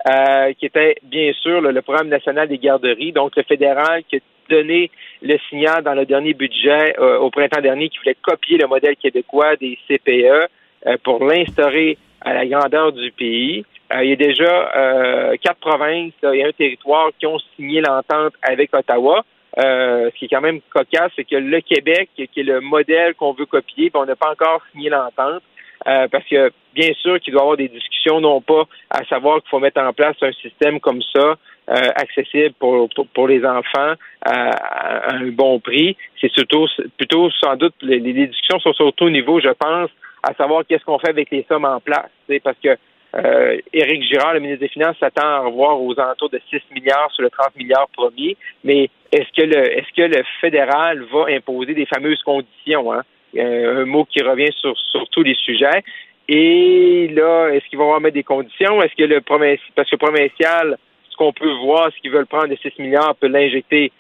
euh, 0.08 0.54
qui 0.54 0.66
était 0.66 0.96
bien 1.04 1.32
sûr 1.34 1.62
le 1.62 1.82
programme 1.82 2.10
national 2.10 2.48
des 2.48 2.58
garderies, 2.58 3.12
donc 3.12 3.36
le 3.36 3.44
fédéral 3.44 4.04
qui 4.10 4.18
a 4.18 4.20
donné 4.50 4.92
le 5.22 5.38
signal 5.50 5.84
dans 5.84 5.94
le 5.94 6.06
dernier 6.06 6.34
budget 6.34 6.96
euh, 7.00 7.18
au 7.18 7.30
printemps 7.32 7.62
dernier 7.62 7.90
qui 7.90 7.98
voulait 7.98 8.18
copier 8.22 8.58
le 8.58 8.68
modèle 8.68 8.96
québécois 8.96 9.56
des 9.56 9.78
CPE 9.88 10.48
euh, 10.88 10.98
pour 11.04 11.24
l'instaurer 11.26 11.98
à 12.26 12.34
la 12.34 12.46
grandeur 12.46 12.92
du 12.92 13.12
pays. 13.12 13.64
il 13.94 14.10
y 14.10 14.14
a 14.14 14.16
déjà 14.16 15.38
quatre 15.42 15.60
provinces 15.60 16.14
et 16.24 16.44
un 16.44 16.52
territoire 16.52 17.10
qui 17.18 17.28
ont 17.28 17.40
signé 17.56 17.82
l'entente 17.82 18.34
avec 18.42 18.76
Ottawa. 18.76 19.24
ce 19.58 20.10
qui 20.16 20.26
est 20.26 20.30
quand 20.30 20.42
même 20.42 20.60
cocasse, 20.74 21.12
c'est 21.16 21.24
que 21.24 21.36
le 21.36 21.62
Québec, 21.62 22.10
qui 22.16 22.24
est 22.24 22.44
le 22.44 22.60
modèle 22.62 23.14
qu'on 23.14 23.34
veut 23.34 23.46
copier, 23.46 23.92
ben, 23.92 24.02
on 24.02 24.06
n'a 24.06 24.16
pas 24.16 24.32
encore 24.32 24.62
signé 24.74 24.90
l'entente. 24.90 25.44
Euh, 25.88 26.08
parce 26.12 26.26
que 26.26 26.52
bien 26.74 26.92
sûr 27.02 27.20
qu'il 27.20 27.34
doit 27.34 27.42
y 27.42 27.44
avoir 27.44 27.58
des 27.58 27.68
discussions, 27.68 28.20
non 28.20 28.42
pas 28.42 28.64
à 28.90 29.06
savoir 29.06 29.40
qu'il 29.42 29.50
faut 29.50 29.60
mettre 29.60 29.82
en 29.82 29.94
place 29.94 30.16
un 30.22 30.32
système 30.32 30.80
comme 30.80 31.02
ça, 31.16 31.36
euh, 31.70 31.90
accessible 31.96 32.54
pour, 32.60 32.90
pour, 33.14 33.28
les 33.28 33.46
enfants 33.46 33.94
à, 34.24 35.14
un 35.16 35.28
bon 35.28 35.60
prix. 35.60 35.96
C'est 36.20 36.32
surtout 36.32 36.68
plutôt 36.98 37.30
sans 37.44 37.56
doute 37.56 37.76
les, 37.82 38.00
les, 38.00 38.28
discussions 38.28 38.60
sont 38.60 38.74
surtout 38.74 39.06
au 39.06 39.10
niveau, 39.10 39.40
je 39.40 39.50
pense, 39.50 39.90
à 40.26 40.34
savoir 40.34 40.64
qu'est-ce 40.68 40.84
qu'on 40.84 41.00
fait 41.00 41.10
avec 41.10 41.30
les 41.32 41.46
sommes 41.48 41.66
en 41.66 41.80
place. 41.80 42.10
Parce 42.44 42.58
que 42.64 42.76
euh, 43.16 43.58
Éric 43.72 44.04
Girard, 44.04 44.34
le 44.34 44.40
ministre 44.40 44.62
des 44.62 44.70
Finances, 44.70 44.98
s'attend 45.00 45.28
à 45.28 45.40
revoir 45.40 45.82
aux 45.82 45.98
alentours 46.00 46.30
de 46.30 46.42
6 46.50 46.62
milliards 46.72 47.12
sur 47.12 47.24
le 47.24 47.30
30 47.30 47.56
milliards 47.56 47.88
promis. 47.90 48.36
Mais 48.64 48.90
est-ce 49.12 49.32
que 49.36 49.46
le 49.48 49.78
est-ce 49.78 49.94
que 49.96 50.02
le 50.02 50.24
fédéral 50.42 51.04
va 51.14 51.26
imposer 51.30 51.74
des 51.74 51.86
fameuses 51.86 52.22
conditions? 52.24 52.92
Hein? 52.92 53.04
Euh, 53.38 53.84
un 53.84 53.86
mot 53.86 54.06
qui 54.06 54.22
revient 54.22 54.52
sur, 54.60 54.78
sur 54.78 55.08
tous 55.10 55.24
les 55.24 55.36
sujets. 55.36 55.84
Et 56.28 57.08
là, 57.14 57.50
est-ce 57.50 57.66
qu'ils 57.68 57.78
vont 57.78 57.98
mettre 58.00 58.16
des 58.16 58.24
conditions? 58.24 58.82
Est-ce 58.82 58.96
que 58.96 59.04
le 59.04 59.22
provincial, 59.22 59.72
parce 59.76 59.90
que 59.90 59.96
provincial, 59.96 60.78
ce 61.10 61.16
qu'on 61.16 61.34
peut 61.34 61.52
voir, 61.64 61.92
ce 61.96 62.02
qu'ils 62.02 62.12
veulent 62.12 62.26
prendre 62.26 62.48
de 62.48 62.56
6 62.56 62.80
milliards, 62.80 63.16
peut 63.16 63.28
l'injecter 63.28 63.92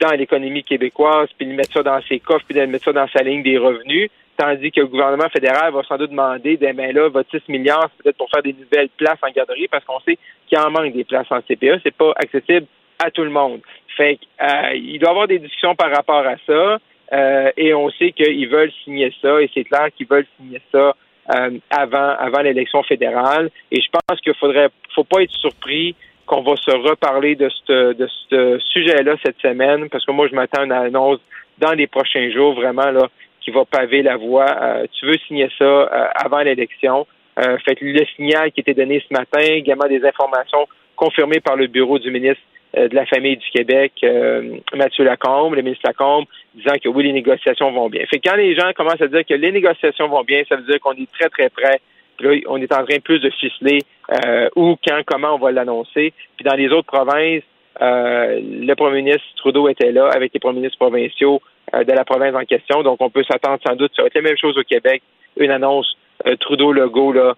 dans 0.00 0.12
l'économie 0.12 0.64
québécoise, 0.64 1.28
puis 1.36 1.46
mettre 1.46 1.72
ça 1.72 1.82
dans 1.82 2.00
ses 2.08 2.18
coffres, 2.18 2.44
puis 2.48 2.66
mettre 2.66 2.84
ça 2.84 2.92
dans 2.92 3.06
sa 3.08 3.22
ligne 3.22 3.42
des 3.42 3.58
revenus, 3.58 4.10
tandis 4.36 4.70
que 4.70 4.80
le 4.80 4.86
gouvernement 4.86 5.28
fédéral 5.28 5.72
va 5.72 5.82
sans 5.82 5.96
doute 5.96 6.10
demander, 6.10 6.56
ben, 6.56 6.74
ben 6.74 6.94
là, 6.94 7.08
votre 7.08 7.30
6 7.30 7.42
milliards, 7.48 7.88
c'est 7.96 8.02
peut-être 8.02 8.16
pour 8.16 8.30
faire 8.30 8.42
des 8.42 8.52
nouvelles 8.54 8.88
places 8.96 9.18
en 9.22 9.30
garderie, 9.30 9.68
parce 9.68 9.84
qu'on 9.84 10.00
sait 10.00 10.18
qu'il 10.46 10.58
en 10.58 10.70
manque 10.70 10.92
des 10.92 11.04
places 11.04 11.30
en 11.30 11.40
CPA, 11.42 11.78
c'est 11.82 11.94
pas 11.94 12.12
accessible 12.16 12.66
à 13.04 13.10
tout 13.10 13.22
le 13.22 13.30
monde. 13.30 13.60
Fait 13.96 14.18
euh, 14.42 14.74
il 14.74 14.98
doit 14.98 15.10
y 15.10 15.12
avoir 15.12 15.28
des 15.28 15.38
discussions 15.38 15.74
par 15.74 15.90
rapport 15.90 16.26
à 16.26 16.36
ça. 16.46 16.78
Euh, 17.12 17.50
et 17.56 17.74
on 17.74 17.90
sait 17.90 18.12
qu'ils 18.12 18.48
veulent 18.48 18.72
signer 18.82 19.12
ça, 19.20 19.40
et 19.40 19.50
c'est 19.54 19.64
clair 19.64 19.88
qu'ils 19.96 20.06
veulent 20.06 20.26
signer 20.36 20.60
ça 20.72 20.96
euh, 21.36 21.58
avant, 21.70 22.16
avant 22.18 22.40
l'élection 22.40 22.82
fédérale. 22.82 23.50
Et 23.70 23.80
je 23.80 23.88
pense 23.90 24.20
qu'il 24.20 24.34
faudrait, 24.34 24.68
faut 24.94 25.04
pas 25.04 25.22
être 25.22 25.32
surpris 25.32 25.94
qu'on 26.26 26.42
va 26.42 26.56
se 26.56 26.70
reparler 26.70 27.36
de 27.36 27.50
ce 27.66 27.92
de 27.92 28.08
ce 28.30 28.58
sujet-là 28.72 29.16
cette 29.22 29.38
semaine, 29.40 29.88
parce 29.90 30.04
que 30.06 30.12
moi, 30.12 30.26
je 30.28 30.34
m'attends 30.34 30.62
à 30.62 30.64
une 30.64 30.72
annonce 30.72 31.20
dans 31.58 31.72
les 31.72 31.86
prochains 31.86 32.30
jours, 32.30 32.54
vraiment, 32.54 32.90
là, 32.90 33.08
qui 33.44 33.50
va 33.50 33.64
paver 33.64 34.02
la 34.02 34.16
voie. 34.16 34.46
Euh, 34.62 34.86
tu 34.92 35.06
veux 35.06 35.18
signer 35.26 35.48
ça 35.58 35.84
avant 36.14 36.40
l'élection. 36.40 37.06
fait 37.36 37.74
que 37.74 37.84
le 37.84 38.04
signal 38.16 38.52
qui 38.52 38.60
était 38.60 38.74
donné 38.74 39.02
ce 39.06 39.12
matin, 39.12 39.40
également 39.40 39.88
des 39.88 40.04
informations 40.04 40.66
confirmées 40.96 41.40
par 41.40 41.56
le 41.56 41.66
bureau 41.66 41.98
du 41.98 42.10
ministre 42.10 42.42
euh, 42.76 42.88
de 42.88 42.94
la 42.94 43.06
famille 43.06 43.36
du 43.36 43.50
Québec, 43.50 43.92
euh, 44.02 44.56
Mathieu 44.74 45.04
Lacombe, 45.04 45.54
le 45.54 45.62
ministre 45.62 45.86
Lacombe, 45.86 46.24
disant 46.54 46.74
que 46.82 46.88
oui, 46.88 47.04
les 47.04 47.12
négociations 47.12 47.70
vont 47.70 47.88
bien. 47.88 48.04
Fait 48.06 48.18
que 48.18 48.28
quand 48.28 48.36
les 48.36 48.54
gens 48.56 48.72
commencent 48.74 49.00
à 49.00 49.06
dire 49.06 49.24
que 49.24 49.34
les 49.34 49.52
négociations 49.52 50.08
vont 50.08 50.24
bien, 50.24 50.42
ça 50.48 50.56
veut 50.56 50.64
dire 50.64 50.80
qu'on 50.80 50.92
est 50.92 51.10
très, 51.12 51.28
très 51.28 51.50
près. 51.50 51.80
Puis 52.16 52.26
là, 52.26 52.40
on 52.48 52.60
est 52.60 52.72
en 52.72 52.84
train 52.84 52.98
plus 52.98 53.20
de 53.20 53.30
ficeler 53.30 53.78
euh, 54.10 54.48
où, 54.56 54.76
quand, 54.86 55.00
comment 55.06 55.34
on 55.34 55.38
va 55.38 55.52
l'annoncer. 55.52 56.12
Puis 56.36 56.44
dans 56.44 56.56
les 56.56 56.68
autres 56.68 56.86
provinces, 56.86 57.42
le 57.80 58.74
premier 58.74 59.02
ministre 59.02 59.26
Trudeau 59.36 59.68
était 59.68 59.90
là 59.90 60.08
avec 60.08 60.32
les 60.32 60.40
premiers 60.40 60.60
ministres 60.60 60.78
provinciaux 60.78 61.42
de 61.72 61.92
la 61.92 62.04
province 62.04 62.34
en 62.34 62.44
question. 62.44 62.82
Donc, 62.82 62.98
on 63.00 63.10
peut 63.10 63.24
s'attendre 63.24 63.58
sans 63.66 63.74
doute, 63.74 63.92
ça 63.96 64.02
va 64.02 64.06
être 64.08 64.14
la 64.14 64.22
même 64.22 64.36
chose 64.36 64.56
au 64.58 64.62
Québec, 64.62 65.02
une 65.36 65.50
annonce 65.50 65.96
Trudeau-Legault 66.40 67.12
là, 67.12 67.34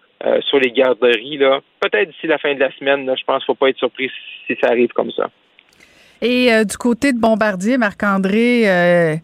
sur 0.49 0.59
les 0.59 0.70
garderies. 0.72 1.39
Là. 1.39 1.61
Peut-être 1.81 2.11
d'ici 2.11 2.27
la 2.27 2.39
fin 2.39 2.55
de 2.55 2.61
la 2.61 2.70
semaine, 2.72 3.05
je 3.05 3.24
pense 3.24 3.45
qu'il 3.45 3.53
ne 3.53 3.55
faut 3.55 3.55
pas 3.55 3.70
être 3.70 3.79
surpris 3.79 4.11
si 4.47 4.57
ça 4.61 4.68
arrive 4.68 4.91
comme 4.93 5.11
ça. 5.12 5.31
Et 6.22 6.53
euh, 6.53 6.64
du 6.64 6.77
côté 6.77 7.12
de 7.12 7.18
Bombardier, 7.18 7.77
Marc-André, 7.77 8.68
euh, 8.68 9.14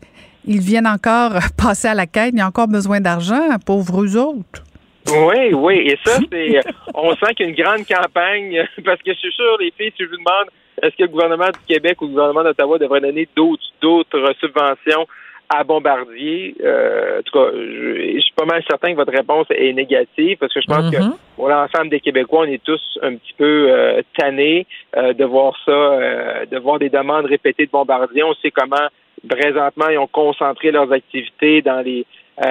ils 0.46 0.60
viennent 0.60 0.86
encore 0.86 1.32
passer 1.58 1.88
à 1.88 1.94
la 1.94 2.06
quête. 2.06 2.30
Il 2.32 2.38
y 2.38 2.42
a 2.42 2.46
encore 2.46 2.68
besoin 2.68 3.00
d'argent, 3.00 3.48
pauvres 3.64 4.04
eux 4.04 4.16
autres. 4.16 4.62
Oui, 5.08 5.52
oui. 5.52 5.74
Et 5.86 5.98
ça, 6.04 6.18
c'est. 6.32 6.60
on 6.94 7.14
sent 7.16 7.34
qu'il 7.36 7.46
y 7.46 7.48
a 7.48 7.50
une 7.50 7.62
grande 7.62 7.86
campagne 7.86 8.66
parce 8.84 9.00
que 9.02 9.12
je 9.12 9.18
suis 9.18 9.32
sûr, 9.32 9.56
les 9.58 9.72
filles, 9.76 9.92
si 9.96 10.04
je 10.04 10.08
vous 10.08 10.16
demande 10.16 10.48
est-ce 10.80 10.96
que 10.96 11.02
le 11.02 11.08
gouvernement 11.08 11.46
du 11.46 11.60
Québec 11.66 12.00
ou 12.00 12.06
le 12.06 12.10
gouvernement 12.12 12.44
d'Ottawa 12.44 12.78
devrait 12.78 13.00
donner 13.00 13.28
d'autres 13.36 13.62
d'autres 13.80 14.32
subventions 14.40 15.06
à 15.48 15.64
Bombardier? 15.64 16.54
Euh, 16.62 17.18
en 17.18 17.22
tout 17.22 17.38
cas, 17.38 17.50
je, 17.54 18.20
suis 18.20 18.32
pas 18.34 18.44
mal 18.44 18.62
certain 18.68 18.92
que 18.92 18.96
votre 18.96 19.12
réponse 19.12 19.46
est 19.50 19.72
négative 19.72 20.38
parce 20.38 20.52
que 20.52 20.60
je 20.60 20.66
pense 20.66 20.90
que 20.90 20.96
mm-hmm. 20.96 21.16
pour 21.36 21.48
l'ensemble 21.48 21.90
des 21.90 22.00
Québécois, 22.00 22.44
on 22.46 22.50
est 22.50 22.62
tous 22.62 22.98
un 23.02 23.16
petit 23.16 23.34
peu 23.36 23.70
euh, 23.70 24.02
tannés 24.16 24.66
euh, 24.96 25.12
de 25.12 25.24
voir 25.24 25.54
ça, 25.64 25.70
euh, 25.70 26.46
de 26.46 26.58
voir 26.58 26.78
des 26.78 26.88
demandes 26.88 27.26
répétées 27.26 27.66
de 27.66 27.70
Bombardier. 27.70 28.22
On 28.22 28.34
sait 28.34 28.50
comment 28.50 28.88
présentement 29.28 29.88
ils 29.88 29.98
ont 29.98 30.08
concentré 30.08 30.70
leurs 30.70 30.90
activités 30.92 31.62
dans 31.62 31.80
les 31.80 32.06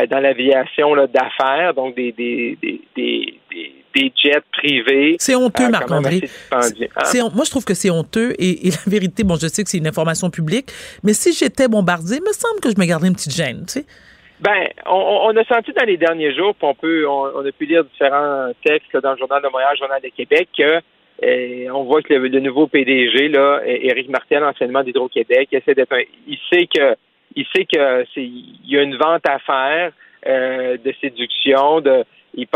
dans 0.09 0.19
l'aviation 0.19 0.95
d'affaires, 1.07 1.73
donc 1.73 1.95
des, 1.95 2.11
des, 2.11 2.57
des, 2.61 2.81
des 2.95 3.39
des 3.93 4.11
jets 4.15 4.41
privés. 4.51 5.15
C'est 5.19 5.35
honteux, 5.35 5.65
euh, 5.65 5.69
Marc-André. 5.69 6.21
Hein? 6.51 6.59
Moi, 7.33 7.45
je 7.45 7.49
trouve 7.49 7.65
que 7.65 7.73
c'est 7.73 7.89
honteux 7.89 8.33
et, 8.39 8.69
la 8.85 8.91
vérité, 8.91 9.23
bon, 9.23 9.35
je 9.35 9.47
sais 9.47 9.63
que 9.63 9.69
c'est 9.69 9.77
une 9.77 9.87
information 9.87 10.29
publique, 10.29 10.71
mais 11.03 11.13
si 11.13 11.33
j'étais 11.33 11.67
bombardier, 11.67 12.17
il 12.17 12.23
me 12.23 12.33
semble 12.33 12.59
que 12.61 12.69
je 12.69 12.79
me 12.79 12.85
gardais 12.85 13.07
une 13.07 13.15
petite 13.15 13.33
gêne, 13.33 13.65
tu 13.67 13.79
sais. 13.79 13.85
Ben, 14.39 14.69
on, 14.87 15.37
a 15.37 15.43
senti 15.45 15.71
dans 15.71 15.85
les 15.85 15.97
derniers 15.97 16.33
jours, 16.33 16.55
puis 16.55 16.67
on 16.67 16.73
peut, 16.73 17.07
on, 17.07 17.45
a 17.45 17.51
pu 17.51 17.65
lire 17.65 17.83
différents 17.83 18.51
textes 18.65 18.97
dans 18.97 19.11
le 19.11 19.17
Journal 19.17 19.39
de 19.39 19.47
Montréal, 19.49 19.69
le 19.73 19.77
Journal 19.77 20.01
de 20.01 20.09
Québec, 20.09 20.49
que 20.57 20.81
euh, 21.23 21.69
on 21.71 21.83
voit 21.83 22.01
que 22.01 22.11
le, 22.11 22.39
nouveau 22.39 22.65
PDG, 22.65 23.27
là, 23.27 23.61
Éric 23.63 24.09
Martel, 24.09 24.43
anciennement 24.43 24.81
d'Hydro-Québec, 24.81 25.49
essaie 25.51 25.75
d'être 25.75 25.95
il 26.25 26.39
sait 26.51 26.65
que 26.65 26.95
il 27.35 27.45
sait 27.53 27.65
que 27.65 28.05
c'est 28.13 28.23
il 28.23 28.59
y 28.65 28.77
a 28.77 28.81
une 28.81 28.97
vente 28.97 29.27
à 29.27 29.39
faire 29.39 29.91
euh, 30.27 30.77
de 30.77 30.93
séduction, 31.01 31.81
de 31.81 32.03
il 32.33 32.47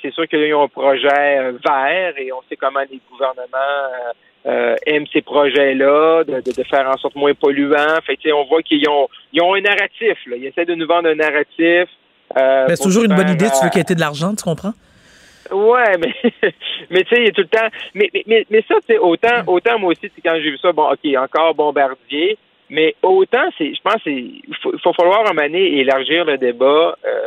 c'est 0.00 0.12
sûr 0.12 0.28
qu'ils 0.28 0.54
ont 0.54 0.62
un 0.62 0.68
projet 0.68 1.38
euh, 1.38 1.52
vert 1.64 2.14
et 2.18 2.32
on 2.32 2.40
sait 2.48 2.56
comment 2.56 2.80
les 2.90 3.00
gouvernements 3.10 3.56
euh, 3.56 4.12
euh, 4.46 4.76
aiment 4.86 5.06
ces 5.12 5.22
projets-là, 5.22 6.22
de, 6.24 6.40
de, 6.40 6.62
faire 6.64 6.88
en 6.88 6.96
sorte 6.98 7.16
moins 7.16 7.34
polluants. 7.34 7.98
Fait 8.06 8.18
on 8.32 8.44
voit 8.44 8.62
qu'ils 8.62 8.86
ont, 8.88 9.08
ils 9.32 9.42
ont 9.42 9.54
un 9.54 9.60
narratif. 9.60 10.18
Là. 10.26 10.36
Ils 10.36 10.46
essaient 10.46 10.66
de 10.66 10.74
nous 10.74 10.86
vendre 10.86 11.08
un 11.08 11.14
narratif. 11.14 11.88
Euh, 12.36 12.66
c'est 12.68 12.82
toujours 12.82 13.04
une 13.04 13.14
bonne 13.14 13.30
idée. 13.30 13.46
Tu 13.46 13.64
veux 13.64 13.70
qu'il 13.70 13.78
y 13.78 13.92
ait 13.92 13.94
de 13.94 14.00
l'argent, 14.00 14.34
tu 14.34 14.44
comprends? 14.44 14.74
Ouais, 15.50 15.96
mais 15.98 16.14
mais 16.90 17.02
tu 17.04 17.14
sais, 17.14 17.22
il 17.22 17.24
y 17.24 17.28
a 17.28 17.32
tout 17.32 17.42
le 17.42 17.48
temps. 17.48 17.68
Mais 17.94 18.10
mais 18.26 18.46
mais 18.50 18.64
ça, 18.68 18.76
c'est 18.86 18.98
autant 18.98 19.42
autant 19.46 19.78
moi 19.78 19.92
aussi, 19.92 20.10
c'est 20.14 20.22
quand 20.22 20.34
j'ai 20.36 20.50
vu 20.50 20.58
ça. 20.58 20.72
Bon, 20.72 20.90
ok, 20.90 21.16
encore 21.16 21.54
Bombardier. 21.54 22.38
Mais 22.70 22.94
autant, 23.02 23.48
c'est, 23.58 23.74
je 23.74 23.80
pense, 23.82 24.00
il 24.06 24.42
faut, 24.62 24.72
faut, 24.82 24.92
falloir 24.94 25.20
un 25.20 25.34
moment 25.34 25.54
élargir 25.54 26.24
le 26.24 26.38
débat, 26.38 26.96
euh, 27.04 27.20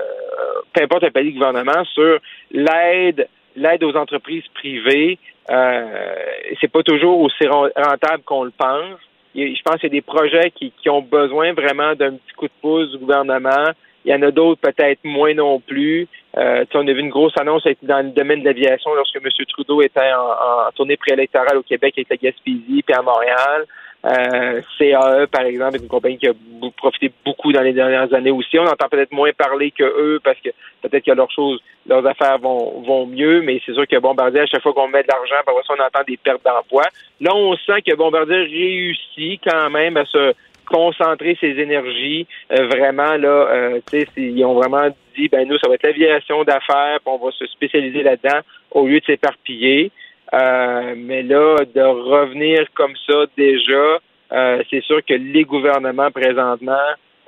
peu 0.74 0.84
importe 0.84 1.04
le 1.04 1.12
pays 1.12 1.32
de 1.32 1.38
gouvernement, 1.38 1.84
sur 1.86 2.20
l'aide, 2.52 3.28
l'aide 3.56 3.84
aux 3.84 3.96
entreprises 3.96 4.48
privées. 4.56 5.20
Euh, 5.50 6.16
c'est 6.60 6.72
pas 6.72 6.84
toujours 6.84 7.20
aussi 7.22 7.48
rentable 7.48 8.24
qu'on 8.26 8.44
le 8.44 8.52
pense. 8.52 9.00
Je 9.36 9.62
pense 9.64 9.76
qu'il 9.76 9.94
y 9.94 9.98
a 9.98 10.00
des 10.00 10.02
projets 10.02 10.52
qui, 10.52 10.72
qui 10.82 10.90
ont 10.90 11.02
besoin 11.02 11.54
vraiment 11.54 11.94
d'un 11.94 12.14
petit 12.14 12.34
coup 12.36 12.48
de 12.48 12.54
pouce 12.60 12.92
du 12.92 12.98
gouvernement. 12.98 13.70
Il 14.04 14.12
y 14.12 14.16
en 14.16 14.22
a 14.24 14.32
d'autres 14.32 14.62
peut-être 14.62 15.00
moins 15.04 15.34
non 15.34 15.60
plus. 15.60 16.08
Euh, 16.38 16.66
on 16.74 16.88
a 16.88 16.94
vu 16.94 17.00
une 17.02 17.10
grosse 17.10 17.34
annonce 17.40 17.64
dans 17.84 18.06
le 18.06 18.12
domaine 18.12 18.40
de 18.40 18.46
l'aviation 18.46 18.94
lorsque 18.96 19.18
M. 19.18 19.30
Trudeau 19.50 19.82
était 19.82 20.14
en, 20.14 20.68
en 20.68 20.72
tournée 20.76 20.98
préélectorale 20.98 21.58
au 21.58 21.64
Québec 21.64 21.94
avec 21.98 22.10
la 22.10 22.18
Gaspésie 22.18 22.84
puis 22.84 22.96
à 22.96 23.02
Montréal. 23.02 23.66
Euh, 24.08 24.62
CAE, 24.78 25.28
par 25.28 25.42
exemple, 25.42 25.76
est 25.76 25.82
une 25.82 25.90
compagnie 25.90 26.18
qui 26.18 26.28
a 26.28 26.34
profité 26.78 27.12
beaucoup 27.26 27.52
dans 27.52 27.62
les 27.62 27.74
dernières 27.74 28.14
années 28.14 28.32
aussi. 28.32 28.58
On 28.58 28.66
entend 28.66 28.88
peut-être 28.90 29.12
moins 29.12 29.32
parler 29.34 29.72
que 29.72 29.84
eux 29.84 30.20
parce 30.24 30.40
que 30.40 30.50
peut-être 30.82 31.04
que 31.04 31.12
leurs 31.12 31.32
choses, 31.32 31.62
leurs 31.88 32.06
affaires 32.06 32.38
vont, 32.38 32.82
vont 32.82 33.06
mieux, 33.06 33.42
mais 33.42 33.62
c'est 33.66 33.74
sûr 33.74 33.86
que 33.86 34.00
Bombardier, 34.00 34.42
à 34.42 34.46
chaque 34.46 34.62
fois 34.62 34.74
qu'on 34.74 34.88
met 34.88 35.04
de 35.04 35.10
l'argent, 35.10 35.36
parfois 35.46 35.64
on 35.70 35.84
entend 35.84 36.06
des 36.08 36.18
pertes 36.18 36.46
d'emploi. 36.46 36.84
Là, 37.20 37.32
on 37.36 37.56
sent 37.58 37.82
que 37.86 37.96
Bombardier 37.96 38.44
réussit 38.44 39.42
quand 39.44 39.70
même 39.70 39.98
à 39.98 40.06
se 40.06 40.34
concentrer 40.68 41.38
ses 41.40 41.60
énergies 41.60 42.28
euh, 42.52 42.68
vraiment 42.68 43.16
là 43.16 43.48
euh, 43.52 43.80
ils 44.18 44.44
ont 44.44 44.54
vraiment 44.54 44.90
dit 45.16 45.30
ben 45.30 45.48
nous 45.48 45.58
ça 45.60 45.70
va 45.70 45.76
être 45.76 45.84
l'aviation 45.84 46.44
d'affaires 46.44 47.00
on 47.06 47.18
va 47.18 47.32
se 47.32 47.46
spécialiser 47.46 48.04
là-dedans 48.04 48.40
au 48.72 48.86
lieu 48.86 49.00
de 49.00 49.06
s'éparpiller 49.06 49.92
euh, 50.34 50.96
mais 50.98 51.24
là, 51.24 51.58
de 51.74 51.82
revenir 51.82 52.66
comme 52.74 52.96
ça 53.08 53.26
déjà, 53.38 54.00
euh, 54.32 54.64
c'est 54.70 54.84
sûr 54.84 55.04
que 55.06 55.14
les 55.14 55.44
gouvernements 55.44 56.12
présentement 56.12 56.76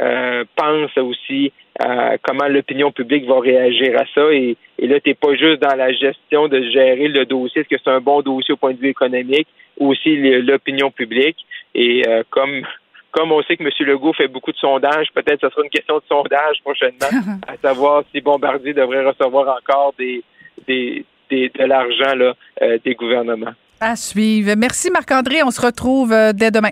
euh, 0.02 0.44
pense 0.56 0.98
aussi 0.98 1.52
à 1.80 2.18
comment 2.18 2.48
l'opinion 2.48 2.92
publique 2.92 3.26
va 3.26 3.40
réagir 3.40 3.96
à 4.00 4.06
ça. 4.14 4.32
Et, 4.34 4.58
et 4.78 4.88
là, 4.88 5.00
tu 5.00 5.10
n'es 5.10 5.16
pas 5.16 5.34
juste 5.36 5.62
dans 5.62 5.76
la 5.76 5.94
gestion 5.94 6.48
de 6.48 6.62
gérer 6.72 7.08
le 7.08 7.26
dossier, 7.26 7.62
est-ce 7.62 7.70
que 7.70 7.82
c'est 7.82 7.90
un 7.90 8.02
bon 8.02 8.22
dossier 8.22 8.54
au 8.54 8.58
point 8.58 8.74
de 8.74 8.80
vue 8.80 8.90
économique, 8.90 9.48
aussi 9.78 10.16
l'opinion 10.42 10.92
publique. 10.92 11.38
Et 11.74 12.04
euh, 12.08 12.24
comme 12.30 12.66
comme 13.12 13.32
on 13.32 13.42
sait 13.42 13.58
que 13.58 13.64
M. 13.64 13.70
Legault 13.88 14.14
fait 14.14 14.28
beaucoup 14.28 14.52
de 14.52 14.58
sondages, 14.58 15.08
peut-être 15.16 15.42
ce 15.42 15.50
sera 15.50 15.64
une 15.64 15.72
question 15.72 15.98
de 15.98 16.04
sondage 16.08 16.62
prochainement, 16.64 17.40
à 17.48 17.58
savoir 17.58 18.04
si 18.12 18.22
Bombardier 18.22 18.74
devrait 18.74 19.04
recevoir 19.04 19.58
encore 19.58 19.94
des, 19.98 20.24
des, 20.68 21.04
de 21.30 21.64
l'argent 21.64 22.16
là, 22.16 22.34
euh, 22.62 22.78
des 22.84 22.96
gouvernements. 22.96 23.54
À 23.80 23.96
suivre. 23.96 24.54
Merci 24.58 24.92
Marc-André. 24.92 25.42
On 25.44 25.52
se 25.52 25.62
retrouve 25.62 26.12
euh, 26.12 26.34
dès 26.34 26.52
demain. 26.52 26.72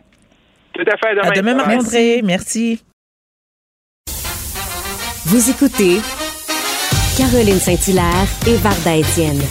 Tout 0.73 0.81
à 0.81 0.97
fait. 0.97 1.15
Demain, 1.15 1.27
à 1.27 1.31
demain 1.31 1.53
Marc-André. 1.55 2.21
Merci. 2.23 2.83
Vous 5.25 5.49
écoutez 5.49 5.97
Caroline 7.17 7.59
Saint-Hilaire 7.59 8.27
et 8.47 8.55
Varda 8.57 8.95
Étienne. 8.95 9.41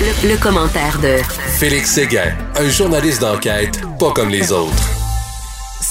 Le, 0.00 0.30
le, 0.30 0.42
commentaire 0.42 0.98
de 1.00 1.16
Félix 1.58 1.92
Séguin, 1.94 2.32
un 2.56 2.68
journaliste 2.68 3.20
d'enquête 3.20 3.80
pas 3.98 4.12
comme 4.12 4.28
les 4.28 4.52
autres. 4.52 4.97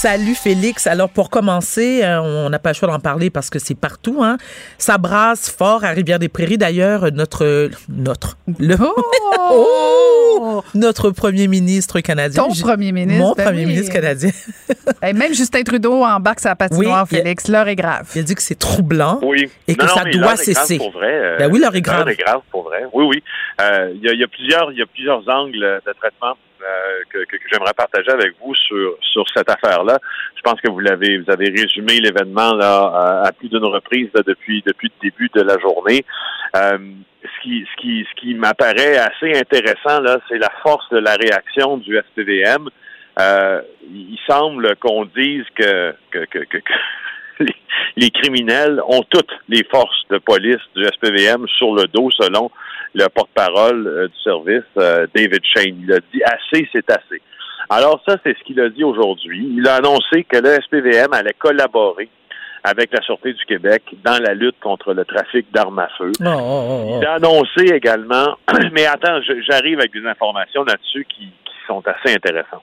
Salut 0.00 0.36
Félix. 0.36 0.86
Alors 0.86 1.08
pour 1.08 1.28
commencer, 1.28 2.04
euh, 2.04 2.20
on 2.20 2.50
n'a 2.50 2.60
pas 2.60 2.70
le 2.70 2.76
choix 2.76 2.86
d'en 2.86 3.00
parler 3.00 3.30
parce 3.30 3.50
que 3.50 3.58
c'est 3.58 3.74
partout. 3.74 4.22
Hein. 4.22 4.36
Ça 4.78 4.96
brasse 4.96 5.50
fort 5.50 5.82
à 5.82 5.88
Rivière-des-Prairies. 5.88 6.56
D'ailleurs, 6.56 7.10
notre 7.10 7.68
notre 7.88 8.38
le 8.60 8.76
oh! 9.50 10.62
notre 10.76 11.10
premier 11.10 11.48
ministre 11.48 11.98
canadien. 11.98 12.44
Ton 12.44 12.54
premier 12.54 12.92
ministre. 12.92 13.24
Mon 13.24 13.32
ben 13.32 13.46
premier 13.46 13.66
ministre 13.66 13.92
canadien. 13.92 14.30
même 15.02 15.34
Justin 15.34 15.64
Trudeau 15.64 16.04
embarque 16.04 16.38
sa 16.38 16.54
patinoire, 16.54 17.08
oui, 17.10 17.18
Félix. 17.18 17.48
L'heure 17.48 17.66
est 17.66 17.74
grave. 17.74 18.08
Il 18.14 18.20
a 18.20 18.22
dit 18.22 18.36
que 18.36 18.42
c'est 18.42 18.54
troublant. 18.54 19.18
Oui. 19.20 19.50
Et 19.66 19.74
que 19.74 19.88
ça 19.88 20.04
doit 20.04 20.36
cesser. 20.36 20.78
Pour 20.78 20.92
vrai. 20.92 21.10
Euh, 21.10 21.38
ben 21.38 21.50
oui, 21.52 21.58
l'heure 21.58 21.74
est 21.74 21.80
grave. 21.80 21.98
L'heure 22.06 22.10
est 22.10 22.22
grave 22.22 22.42
pour 22.52 22.62
vrai. 22.62 22.84
Oui, 22.92 23.04
oui. 23.04 23.24
Euh, 23.60 23.92
il 24.00 24.08
y, 24.08 24.16
y, 24.16 24.22
a 24.22 24.28
plusieurs, 24.28 24.70
il 24.70 24.78
y 24.78 24.82
a 24.82 24.86
plusieurs 24.86 25.28
angles 25.28 25.80
de 25.84 25.92
traitement 25.98 26.36
euh, 26.68 27.24
que, 27.26 27.36
j'aimerais 27.50 27.72
partager 27.74 28.10
avec 28.10 28.34
vous 28.40 28.54
sur, 28.54 28.96
sur 29.00 29.24
cette 29.34 29.50
affaire-là. 29.50 29.98
Je 30.36 30.42
pense 30.42 30.60
que 30.60 30.70
vous 30.70 30.80
l'avez 30.80 31.18
vous 31.18 31.30
avez 31.30 31.48
résumé 31.48 32.00
l'événement 32.00 32.54
là 32.54 33.22
à, 33.24 33.32
plus 33.32 33.48
d'une 33.48 33.64
reprise 33.64 34.08
depuis 34.14 34.62
depuis 34.66 34.92
le 35.00 35.10
début 35.10 35.30
de 35.34 35.42
la 35.42 35.58
journée. 35.58 36.04
Euh, 36.56 36.78
ce 37.22 37.42
qui 37.42 37.66
ce 37.70 37.80
qui 37.80 38.06
ce 38.08 38.20
qui 38.20 38.34
m'apparaît 38.34 38.98
assez 38.98 39.32
intéressant 39.38 40.00
là, 40.00 40.18
c'est 40.28 40.38
la 40.38 40.50
force 40.62 40.88
de 40.90 40.98
la 40.98 41.14
réaction 41.14 41.78
du 41.78 41.96
SPVM. 41.96 42.68
Euh, 43.18 43.62
il 43.90 44.18
semble 44.28 44.76
qu'on 44.76 45.04
dise 45.06 45.44
que, 45.56 45.94
les, 47.96 48.10
criminels 48.10 48.80
ont 48.86 49.02
toutes 49.02 49.32
les 49.48 49.64
forces 49.64 50.04
de 50.10 50.18
police 50.18 50.62
du 50.76 50.84
SPVM 50.84 51.46
sur 51.48 51.74
le 51.74 51.86
dos 51.88 52.10
selon 52.12 52.50
le 52.94 53.06
porte-parole 53.08 53.86
euh, 53.86 54.08
du 54.08 54.22
service, 54.22 54.64
euh, 54.78 55.06
David 55.14 55.40
Shane. 55.44 55.80
Il 55.82 55.92
a 55.92 55.98
dit 56.12 56.22
assez, 56.24 56.68
c'est 56.72 56.90
assez. 56.90 57.20
Alors 57.70 58.02
ça, 58.06 58.16
c'est 58.24 58.36
ce 58.36 58.44
qu'il 58.44 58.60
a 58.60 58.68
dit 58.68 58.84
aujourd'hui. 58.84 59.54
Il 59.56 59.68
a 59.68 59.76
annoncé 59.76 60.24
que 60.24 60.38
le 60.38 60.54
SPVM 60.62 61.12
allait 61.12 61.34
collaborer 61.38 62.08
avec 62.64 62.92
la 62.92 63.00
Sûreté 63.02 63.32
du 63.32 63.44
Québec 63.44 63.82
dans 64.04 64.18
la 64.22 64.34
lutte 64.34 64.58
contre 64.60 64.92
le 64.92 65.04
trafic 65.04 65.46
d'armes 65.52 65.78
à 65.78 65.88
feu. 65.96 66.12
Oh, 66.20 66.26
oh, 66.26 66.84
oh, 66.86 66.98
il 67.00 67.06
a 67.06 67.14
annoncé 67.14 67.72
également, 67.72 68.36
mais 68.72 68.86
attends, 68.86 69.20
j'arrive 69.48 69.78
avec 69.78 69.92
des 69.92 70.06
informations 70.06 70.64
là-dessus 70.64 71.06
qui, 71.08 71.26
qui, 71.26 71.54
sont 71.66 71.82
assez 71.86 72.14
intéressantes. 72.14 72.62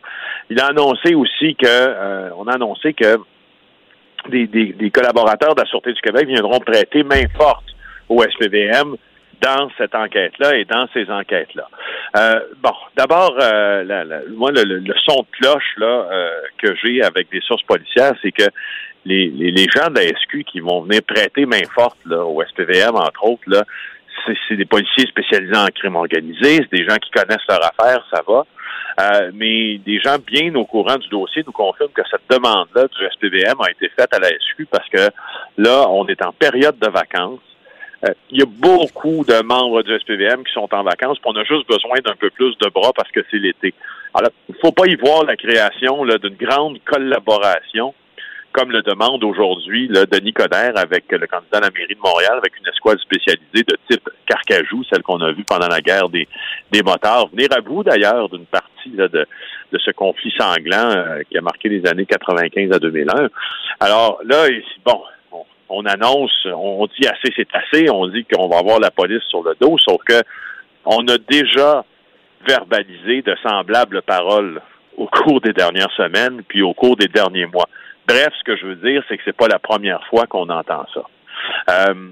Il 0.50 0.60
a 0.60 0.68
annoncé 0.68 1.14
aussi 1.14 1.56
que, 1.56 1.68
euh, 1.68 2.30
on 2.38 2.48
a 2.48 2.56
annoncé 2.56 2.94
que 2.94 3.18
des, 4.30 4.48
des, 4.48 4.74
des 4.74 4.90
collaborateurs 4.90 5.54
de 5.54 5.62
la 5.62 5.68
Sûreté 5.68 5.94
du 5.94 6.02
Québec 6.02 6.28
viendront 6.28 6.60
prêter 6.60 7.04
main 7.04 7.24
forte 7.38 7.66
au 8.10 8.24
SPVM 8.24 8.96
dans 9.46 9.70
cette 9.78 9.94
enquête-là 9.94 10.58
et 10.58 10.66
dans 10.66 10.88
ces 10.94 11.10
enquêtes-là. 11.10 11.68
Euh, 12.18 12.40
bon, 12.64 12.74
d'abord, 12.98 13.36
euh, 13.40 13.84
moi, 14.36 14.52
le, 14.52 14.82
son 15.06 15.22
de 15.22 15.28
cloche 15.40 15.74
là 15.78 16.08
euh, 16.12 16.30
que 16.58 16.76
j'ai 16.84 17.04
avec 17.04 17.30
des 17.32 17.42
sources 17.42 17.64
policières, 17.64 18.14
c'est 18.24 18.32
que 18.32 18.50
les, 19.06 19.28
les, 19.28 19.68
gens 19.70 19.90
de 19.92 20.00
la 20.00 20.08
SQ 20.08 20.44
qui 20.46 20.62
vont 20.62 20.82
venir 20.82 21.02
prêter 21.04 21.46
main 21.46 21.62
forte 21.76 21.98
là, 22.08 22.26
au 22.26 22.42
SPVM, 22.44 22.96
entre 22.96 23.24
autres, 23.24 23.66
c'est 24.50 24.56
des 24.56 24.66
policiers 24.66 25.06
spécialisés 25.06 25.56
en 25.56 25.68
crime 25.68 25.96
organisé, 25.96 26.58
c'est 26.58 26.72
des 26.72 26.90
gens 26.90 26.96
qui 26.96 27.12
connaissent 27.12 27.46
leur 27.48 27.64
affaire, 27.64 28.04
ça 28.12 28.24
va. 28.28 28.46
Mais 29.34 29.78
des 29.86 30.00
gens 30.00 30.18
bien 30.26 30.56
au 30.56 30.66
courant 30.66 30.96
du 30.96 31.08
dossier 31.10 31.44
nous 31.46 31.52
confirment 31.52 31.92
que 31.94 32.02
cette 32.10 32.28
demande-là 32.32 32.88
du 32.88 33.06
SPVM 33.14 33.62
a 33.62 33.70
été 33.70 33.90
faite 33.90 34.12
à 34.12 34.20
la 34.20 34.30
SQ 34.30 34.66
parce 34.72 34.90
que 34.90 35.12
là, 35.58 35.86
on 35.90 36.08
est 36.08 36.26
en 36.26 36.32
période 36.32 36.80
de 36.80 36.90
vacances. 36.90 37.42
Euh, 38.06 38.14
il 38.32 38.40
y 38.40 38.42
a 38.42 38.46
beaucoup 38.46 39.24
de 39.26 39.42
membres 39.42 39.82
du 39.84 39.98
SPVM 39.98 40.44
qui 40.44 40.54
sont 40.54 40.68
en 40.72 40.84
vacances, 40.84 41.18
puis 41.20 41.32
on 41.34 41.36
a 41.36 41.44
juste 41.44 41.68
besoin 41.68 41.98
d'un 42.06 42.16
peu 42.16 42.30
plus 42.30 42.58
de 42.58 42.70
bras 42.70 42.92
parce 42.96 43.12
que 43.12 43.22
c'est 43.32 43.38
l'été. 43.38 43.74
Alors, 44.14 44.32
il 44.50 44.56
ne 44.56 44.60
faut 44.60 44.72
pas 44.72 44.86
y 44.88 44.96
voir 44.96 45.24
la 45.26 45.36
création 45.36 46.06
d'une 46.06 46.36
grande 46.36 46.78
collaboration 46.86 47.94
comme 48.52 48.72
le 48.72 48.82
demande 48.84 49.22
aujourd'hui 49.26 49.90
Denis 49.90 50.32
Coderre 50.32 50.78
avec 50.78 51.12
le 51.12 51.28
candidat 51.28 51.58
à 51.58 51.60
la 51.60 51.72
mairie 51.72 51.94
de 51.94 52.00
Montréal, 52.00 52.38
avec 52.38 52.58
une 52.58 52.68
escouade 52.68 53.00
spécialisée 53.00 53.64
de 53.68 53.78
type 53.90 54.10
Carcajou, 54.26 54.82
celle 54.86 55.02
qu'on 55.02 55.20
a 55.20 55.34
vue 55.34 55.44
pendant 55.44 55.68
la 55.68 55.82
guerre 55.82 56.08
des, 56.08 56.26
des 56.72 56.82
motards. 56.82 57.28
Venir 57.34 57.50
à 57.52 57.60
bout 57.60 57.84
d'ailleurs 57.84 58.30
d'une 58.30 58.46
partie 58.46 58.92
de, 58.92 59.28
de 59.72 59.80
ce 59.80 59.92
conflit 59.92 60.34
sanglant 60.38 60.90
euh, 60.90 61.22
qui 61.30 61.38
a 61.38 61.42
marqué 61.42 61.68
les 61.68 61.86
années 61.86 62.06
95 62.06 62.72
à 62.72 62.80
2001. 62.80 63.28
Alors 63.82 64.22
là, 64.24 64.48
bon, 64.86 65.02
on 65.70 65.86
annonce, 65.86 66.46
on 66.46 66.88
dit 66.88 67.08
assez, 67.08 67.34
c'est 67.36 67.48
assez, 67.54 67.90
on 67.90 68.08
dit 68.08 68.26
qu'on 68.26 68.48
va 68.48 68.60
avoir 68.60 68.80
la 68.80 68.92
police 68.92 69.24
sur 69.30 69.44
le 69.44 69.56
dos, 69.60 69.78
sauf 69.78 70.02
que 70.04 70.22
on 70.86 71.08
a 71.08 71.18
déjà 71.18 71.84
verbalisé 72.48 73.22
de 73.22 73.36
semblables 73.42 74.02
paroles 74.04 74.62
au 74.98 75.08
cours 75.08 75.42
des 75.42 75.54
dernières 75.54 75.92
semaines, 75.92 76.44
puis 76.48 76.62
au 76.62 76.74
cours 76.74 76.96
des 76.96 77.08
derniers 77.08 77.48
mois. 77.48 77.68
Bref, 78.08 78.30
ce 78.38 78.44
que 78.44 78.56
je 78.56 78.68
veux 78.68 78.76
dire, 78.76 79.04
c'est 79.08 79.18
que 79.18 79.24
c'est 79.26 79.36
pas 79.36 79.48
la 79.48 79.60
première 79.60 80.06
fois 80.08 80.28
qu'on 80.28 80.48
entend 80.50 80.86
ça. 80.94 81.04
Euh, 81.70 82.10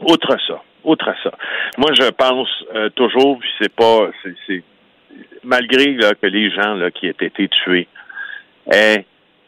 outre 0.00 0.36
ça, 0.46 0.60
outre 0.84 1.14
ça, 1.22 1.30
moi 1.78 1.90
je 1.94 2.10
pense 2.10 2.48
euh, 2.74 2.90
toujours, 2.90 3.38
c'est 3.60 3.72
pas, 3.72 4.10
c'est 4.46 4.62
malgré 5.44 5.96
que 5.96 6.26
les 6.26 6.50
gens 6.50 6.74
là, 6.74 6.90
qui 6.90 7.06
aient 7.06 7.16
été 7.20 7.48
tués 7.48 7.88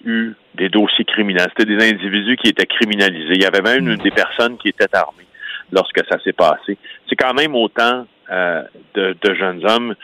eu 0.05 0.35
des 0.55 0.69
dossiers 0.69 1.05
criminels. 1.05 1.49
C'était 1.57 1.77
des 1.77 1.91
individus 1.91 2.37
qui 2.37 2.51
étaient 2.51 2.67
criminalisés. 2.67 3.35
Il 3.35 3.43
y 3.43 3.47
avait 3.47 3.63
même 3.63 3.89
une 3.89 3.97
des 3.97 4.11
personnes 4.11 4.57
qui 4.59 4.69
était 4.69 4.95
armée 4.95 5.27
lorsque 5.73 6.01
ça 6.09 6.19
s'est 6.23 6.33
passé. 6.33 6.79
C'est 7.09 7.17
quand 7.17 7.35
même 7.35 7.55
autant 7.55 8.07
euh, 8.31 8.63
de, 8.95 9.35
jeunes 9.35 9.65
hommes 9.67 9.95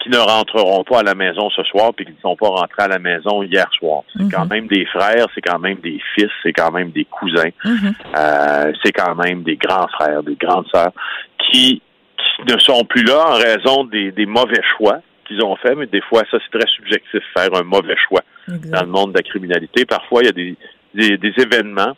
qui 0.00 0.10
ne 0.10 0.18
rentreront 0.18 0.82
pas 0.82 1.00
à 1.00 1.02
la 1.02 1.14
maison 1.14 1.48
ce 1.50 1.62
soir 1.62 1.92
puis 1.94 2.04
qui 2.04 2.12
ne 2.12 2.20
sont 2.20 2.36
pas 2.36 2.48
rentrés 2.48 2.82
à 2.82 2.88
la 2.88 2.98
maison 2.98 3.42
hier 3.42 3.68
soir. 3.78 4.02
C'est 4.16 4.30
quand 4.30 4.44
mhm. 4.44 4.50
même 4.50 4.66
des 4.66 4.84
frères, 4.86 5.26
c'est 5.34 5.40
quand 5.40 5.60
même 5.60 5.76
des 5.76 6.00
fils, 6.14 6.30
c'est 6.42 6.52
quand 6.52 6.72
même 6.72 6.90
des 6.90 7.04
cousins, 7.04 7.50
mhm. 7.64 7.94
euh, 8.16 8.72
c'est 8.82 8.90
quand 8.90 9.14
même 9.14 9.44
des 9.44 9.56
grands 9.56 9.86
frères, 9.88 10.22
des 10.24 10.34
grandes 10.34 10.66
sœurs 10.74 10.92
qui, 11.38 11.80
ne 12.48 12.58
sont 12.58 12.84
plus 12.84 13.04
là 13.04 13.24
en 13.28 13.34
raison 13.34 13.84
des, 13.84 14.10
des 14.10 14.26
mauvais 14.26 14.62
choix 14.76 15.00
qu'ils 15.26 15.42
ont 15.44 15.56
fait, 15.56 15.74
mais 15.74 15.86
des 15.86 16.00
fois, 16.02 16.22
ça, 16.30 16.38
c'est 16.42 16.58
très 16.58 16.68
subjectif, 16.68 17.22
faire 17.36 17.54
un 17.54 17.62
mauvais 17.62 17.96
choix 18.08 18.22
dans 18.48 18.82
le 18.82 18.88
monde 18.88 19.12
de 19.12 19.18
la 19.18 19.22
criminalité. 19.22 19.84
Parfois, 19.84 20.22
il 20.22 20.26
y 20.26 20.28
a 20.28 20.32
des, 20.32 21.16
des, 21.16 21.32
événements 21.42 21.96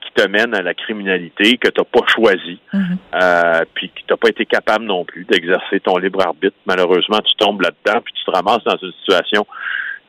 qui 0.00 0.10
te 0.14 0.28
mènent 0.28 0.54
à 0.54 0.62
la 0.62 0.74
criminalité 0.74 1.56
que 1.56 1.68
tu 1.68 1.80
n'as 1.80 1.84
pas 1.84 2.06
choisi, 2.08 2.60
mm-hmm. 2.72 2.96
euh, 3.22 3.64
puis 3.74 3.88
que 3.88 4.00
tu 4.00 4.04
n'as 4.10 4.16
pas 4.16 4.28
été 4.28 4.46
capable 4.46 4.84
non 4.84 5.04
plus 5.04 5.24
d'exercer 5.24 5.80
ton 5.80 5.96
libre 5.96 6.22
arbitre. 6.24 6.56
Malheureusement, 6.66 7.18
tu 7.20 7.34
tombes 7.36 7.62
là-dedans, 7.62 8.00
puis 8.04 8.14
tu 8.14 8.24
te 8.24 8.30
ramasses 8.30 8.64
dans 8.64 8.76
une 8.76 8.92
situation 9.00 9.46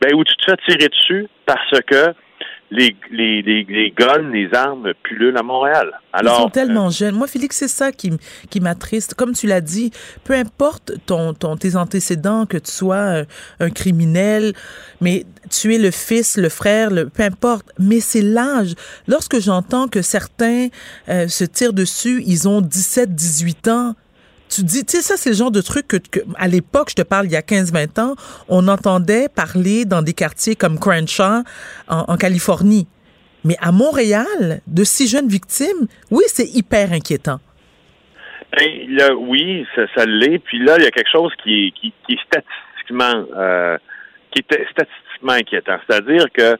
ben, 0.01 0.13
où 0.15 0.23
tu 0.23 0.35
te 0.35 0.45
fais 0.45 0.57
tirer 0.67 0.89
dessus 0.89 1.27
parce 1.45 1.81
que 1.81 2.13
les, 2.71 2.95
les, 3.11 3.41
les, 3.41 3.63
les 3.63 3.93
guns, 3.97 4.29
les 4.31 4.53
armes 4.53 4.93
pullulent 5.03 5.37
à 5.37 5.43
Montréal. 5.43 5.91
Alors, 6.13 6.35
Ils 6.39 6.41
sont 6.43 6.49
tellement 6.49 6.87
euh, 6.87 6.91
jeunes. 6.91 7.15
Moi, 7.15 7.27
Félix, 7.27 7.57
c'est 7.57 7.67
ça 7.67 7.91
qui, 7.91 8.11
qui 8.49 8.59
m'attriste. 8.59 9.15
Comme 9.15 9.33
tu 9.33 9.47
l'as 9.47 9.61
dit, 9.61 9.91
peu 10.23 10.33
importe 10.33 10.93
ton, 11.05 11.33
ton, 11.33 11.57
tes 11.57 11.75
antécédents, 11.75 12.45
que 12.45 12.57
tu 12.57 12.71
sois 12.71 12.97
un, 12.99 13.25
un, 13.59 13.69
criminel, 13.69 14.53
mais 15.01 15.25
tu 15.49 15.73
es 15.73 15.79
le 15.79 15.91
fils, 15.91 16.37
le 16.37 16.49
frère, 16.49 16.91
le, 16.91 17.09
peu 17.09 17.23
importe. 17.23 17.65
Mais 17.79 17.99
c'est 17.99 18.21
l'âge. 18.21 18.75
Lorsque 19.07 19.39
j'entends 19.39 19.87
que 19.87 20.01
certains 20.01 20.67
euh, 21.09 21.27
se 21.27 21.45
tirent 21.45 21.73
dessus, 21.73 22.23
ils 22.25 22.47
ont 22.47 22.61
17, 22.61 23.15
18 23.15 23.67
ans, 23.67 23.95
tu 24.49 24.63
dis, 24.63 24.85
tu 24.85 24.97
sais, 24.97 25.01
ça, 25.01 25.15
c'est 25.15 25.29
le 25.29 25.35
genre 25.35 25.51
de 25.51 25.61
truc 25.61 25.87
que, 25.87 26.19
à 26.37 26.47
l'époque, 26.47 26.89
je 26.89 26.95
te 26.95 27.01
parle 27.01 27.27
il 27.27 27.31
y 27.31 27.35
a 27.35 27.41
15-20 27.41 28.01
ans, 28.01 28.15
on 28.47 28.67
entendait 28.67 29.27
parler 29.29 29.85
dans 29.85 30.01
des 30.01 30.13
quartiers 30.13 30.55
comme 30.55 30.79
Crenshaw, 30.79 31.43
en, 31.87 32.17
Californie. 32.17 32.87
Mais 33.45 33.55
à 33.61 33.71
Montréal, 33.71 34.61
de 34.67 34.83
si 34.83 35.07
jeunes 35.07 35.27
victimes, 35.27 35.87
oui, 36.11 36.23
c'est 36.27 36.47
hyper 36.53 36.91
inquiétant. 36.91 37.39
Ben, 38.57 39.13
oui, 39.17 39.65
ça, 39.75 40.05
l'est. 40.05 40.39
Puis 40.39 40.59
là, 40.59 40.75
il 40.77 40.83
y 40.83 40.87
a 40.87 40.91
quelque 40.91 41.11
chose 41.11 41.31
qui 41.43 41.71
qui, 41.79 41.93
est 42.09 42.19
statistiquement, 42.25 43.25
euh, 43.37 43.77
qui 44.31 44.39
est 44.39 44.71
statistiquement 44.71 45.33
inquiétant. 45.33 45.77
C'est-à-dire 45.87 46.25
que 46.33 46.57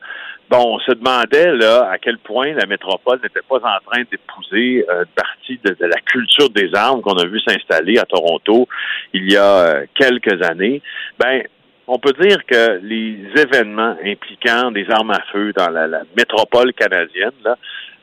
bon, 0.50 0.76
on 0.76 0.80
se 0.80 0.92
demandait 0.92 1.56
là 1.56 1.90
à 1.92 1.98
quel 1.98 2.18
point 2.18 2.54
la 2.54 2.66
métropole 2.66 3.20
n'était 3.22 3.42
pas 3.48 3.58
en 3.58 3.92
train 3.92 4.04
d'épouser 4.12 4.86
euh, 4.90 5.02
une 5.02 5.14
partie 5.16 5.60
de, 5.64 5.76
la 5.86 6.00
culture 6.02 6.50
des 6.50 6.74
armes 6.74 7.02
qu'on 7.02 7.18
a 7.18 7.26
vu 7.26 7.40
s'installer 7.42 7.98
à 8.00 8.06
Toronto 8.06 8.68
il 9.14 9.32
y 9.32 9.38
a 9.38 9.44
euh, 9.44 9.86
quelques 9.96 10.42
années. 10.44 10.82
Ben, 11.20 11.44
on 11.88 11.98
peut 11.98 12.14
dire 12.20 12.46
que 12.46 12.80
les 12.84 13.18
événements 13.36 13.96
impliquant 14.04 14.72
des 14.72 14.86
armes 14.90 15.12
à 15.12 15.22
feu 15.32 15.54
dans 15.56 15.70
la, 15.70 15.88
métropole 16.16 16.74
canadienne, 16.74 17.32
là, 17.44 17.58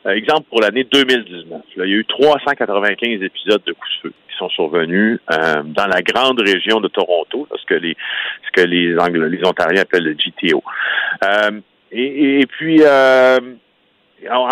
euh, 0.05 0.11
exemple 0.11 0.47
pour 0.49 0.61
l'année 0.61 0.85
2019, 0.85 1.61
il 1.75 1.79
y 1.79 1.81
a 1.81 1.85
eu 1.85 2.05
395 2.05 3.21
épisodes 3.21 3.61
de 3.65 3.73
coups 3.73 3.95
de 4.03 4.09
feu 4.09 4.13
qui 4.29 4.37
sont 4.37 4.49
survenus 4.49 5.19
dans 5.29 5.87
la 5.87 6.01
grande 6.01 6.39
région 6.39 6.79
de 6.79 6.87
Toronto, 6.89 7.47
ce 7.55 7.65
que 7.65 7.73
les 7.73 7.95
ce 8.45 8.61
que 8.61 8.67
les 8.67 8.97
Anglais, 8.97 9.29
les 9.29 9.47
Ontariens 9.47 9.81
appellent 9.81 10.03
le 10.03 10.13
GTO. 10.13 10.63
Et, 11.91 12.45
puis 12.47 12.83
à 12.83 13.39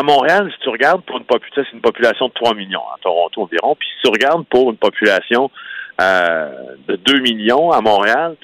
Montréal, 0.04 0.52
si 0.54 0.60
tu 0.62 0.70
regardes 0.70 1.04
pour 1.04 1.18
une 1.18 1.26
population, 1.26 1.64
c'est 1.70 1.76
une 1.76 1.82
population 1.82 2.28
de 2.28 2.34
3 2.34 2.54
millions 2.56 2.84
à 2.94 2.98
Toronto 3.02 3.44
environ, 3.44 3.76
puis 3.76 3.88
si 3.88 4.02
tu 4.04 4.12
regardes 4.12 4.46
pour 4.48 4.72
une 4.72 4.78
population 4.78 5.50
de 6.00 6.96
2 6.96 7.20
millions 7.20 7.72
à 7.72 7.82
Montréal, 7.82 8.36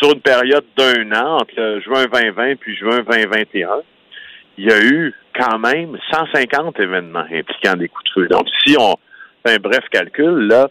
sur 0.00 0.12
une 0.12 0.20
période 0.20 0.64
d'un 0.76 1.12
an, 1.12 1.38
entre 1.40 1.80
juin 1.84 2.06
2020 2.06 2.56
puis 2.56 2.76
juin 2.76 3.00
2021, 3.06 3.68
il 4.56 4.64
y 4.64 4.72
a 4.72 4.80
eu 4.80 5.14
quand 5.34 5.58
même 5.58 5.96
150 6.10 6.80
événements 6.80 7.24
impliquant 7.30 7.74
des 7.76 7.88
coups 7.88 8.04
de 8.04 8.10
feu. 8.14 8.28
Donc, 8.28 8.46
si 8.64 8.76
on 8.78 8.96
fait 9.44 9.56
un 9.56 9.58
bref 9.58 9.84
calcul, 9.90 10.48
là, 10.48 10.68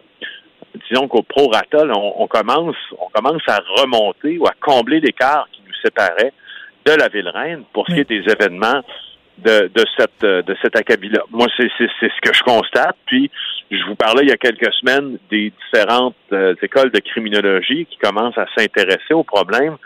disons 0.89 1.07
qu'au 1.07 1.23
prorata, 1.23 1.85
on, 1.95 2.23
on, 2.23 2.27
commence, 2.27 2.75
on 2.99 3.09
commence 3.09 3.41
à 3.47 3.59
remonter 3.77 4.37
ou 4.37 4.47
à 4.47 4.53
combler 4.59 4.99
l'écart 4.99 5.47
qui 5.51 5.61
nous 5.65 5.73
séparait 5.83 6.33
de 6.95 7.01
la 7.01 7.09
ville 7.09 7.29
reine 7.29 7.63
pour 7.73 7.85
ce 7.87 7.93
qui 7.93 7.99
est 8.01 8.09
des 8.09 8.23
événements 8.31 8.81
de, 9.37 9.67
de 9.73 9.83
cette 9.97 10.21
de 10.21 10.55
cet 10.61 10.75
acabit-là. 10.75 11.23
Moi, 11.31 11.47
c'est 11.57 11.69
ce 11.77 12.21
que 12.21 12.33
je 12.33 12.43
constate. 12.43 12.95
Puis, 13.05 13.31
je 13.71 13.83
vous 13.85 13.95
parlais 13.95 14.23
il 14.23 14.29
y 14.29 14.33
a 14.33 14.37
quelques 14.37 14.73
semaines 14.73 15.17
des 15.29 15.53
différentes 15.63 16.15
euh, 16.33 16.55
écoles 16.61 16.91
de 16.91 16.99
criminologie 16.99 17.85
qui 17.85 17.97
commencent 17.97 18.37
à 18.37 18.47
s'intéresser 18.57 19.13
au 19.13 19.23
problème. 19.23 19.77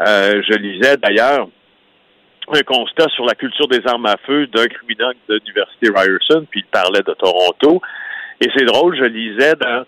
Euh, 0.00 0.42
je 0.48 0.54
lisais 0.54 0.96
d'ailleurs 0.96 1.48
un 2.52 2.62
constat 2.62 3.08
sur 3.14 3.24
la 3.24 3.34
culture 3.34 3.68
des 3.68 3.80
armes 3.86 4.06
à 4.06 4.16
feu 4.26 4.46
d'un 4.48 4.66
criminologue 4.66 5.16
de 5.28 5.34
l'Université 5.34 5.88
Ryerson, 5.94 6.46
puis 6.50 6.60
il 6.60 6.70
parlait 6.70 7.02
de 7.06 7.14
Toronto. 7.14 7.80
Et 8.40 8.48
c'est 8.56 8.64
drôle, 8.64 8.96
je 8.96 9.04
lisais 9.04 9.54
dans 9.54 9.84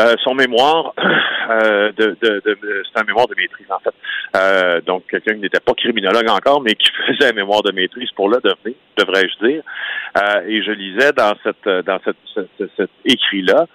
euh, 0.00 0.14
son 0.24 0.34
mémoire 0.34 0.94
euh, 1.50 1.92
de, 1.92 2.16
de, 2.20 2.42
de 2.44 2.82
c'est 2.92 3.00
un 3.00 3.04
mémoire 3.04 3.26
de 3.28 3.34
maîtrise 3.36 3.66
en 3.70 3.78
fait. 3.78 3.94
Euh, 4.36 4.80
donc 4.80 5.04
quelqu'un 5.10 5.34
qui 5.34 5.40
n'était 5.40 5.60
pas 5.60 5.74
criminologue 5.74 6.28
encore, 6.30 6.60
mais 6.60 6.74
qui 6.74 6.90
faisait 7.06 7.30
un 7.30 7.34
mémoire 7.34 7.62
de 7.62 7.72
maîtrise 7.72 8.10
pour 8.12 8.28
le 8.28 8.38
devenir, 8.42 8.76
devrais-je 8.96 9.46
dire. 9.46 9.62
et 10.48 10.62
je 10.62 10.72
lisais 10.72 11.12
dans 11.12 11.34
cette 11.42 11.68
dans 11.86 12.00
cette, 12.04 12.70
cet 12.76 12.90
écrit-là 13.04 13.66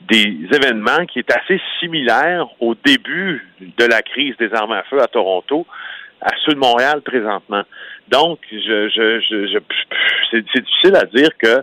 des 0.00 0.36
événements 0.52 1.06
qui 1.06 1.20
étaient 1.20 1.38
assez 1.38 1.60
similaires 1.80 2.46
au 2.60 2.74
début 2.74 3.46
de 3.60 3.84
la 3.84 4.02
crise 4.02 4.36
des 4.38 4.52
armes 4.54 4.72
à 4.72 4.82
feu 4.84 5.00
à 5.02 5.06
Toronto 5.06 5.66
à 6.20 6.30
ceux 6.44 6.54
de 6.54 6.58
Montréal 6.58 7.00
présentement. 7.02 7.62
Donc, 8.08 8.40
je, 8.50 8.88
je, 8.88 9.20
je, 9.20 9.46
je 9.46 9.58
c'est 10.30 10.42
difficile 10.42 10.96
à 10.96 11.04
dire 11.04 11.30
que 11.38 11.62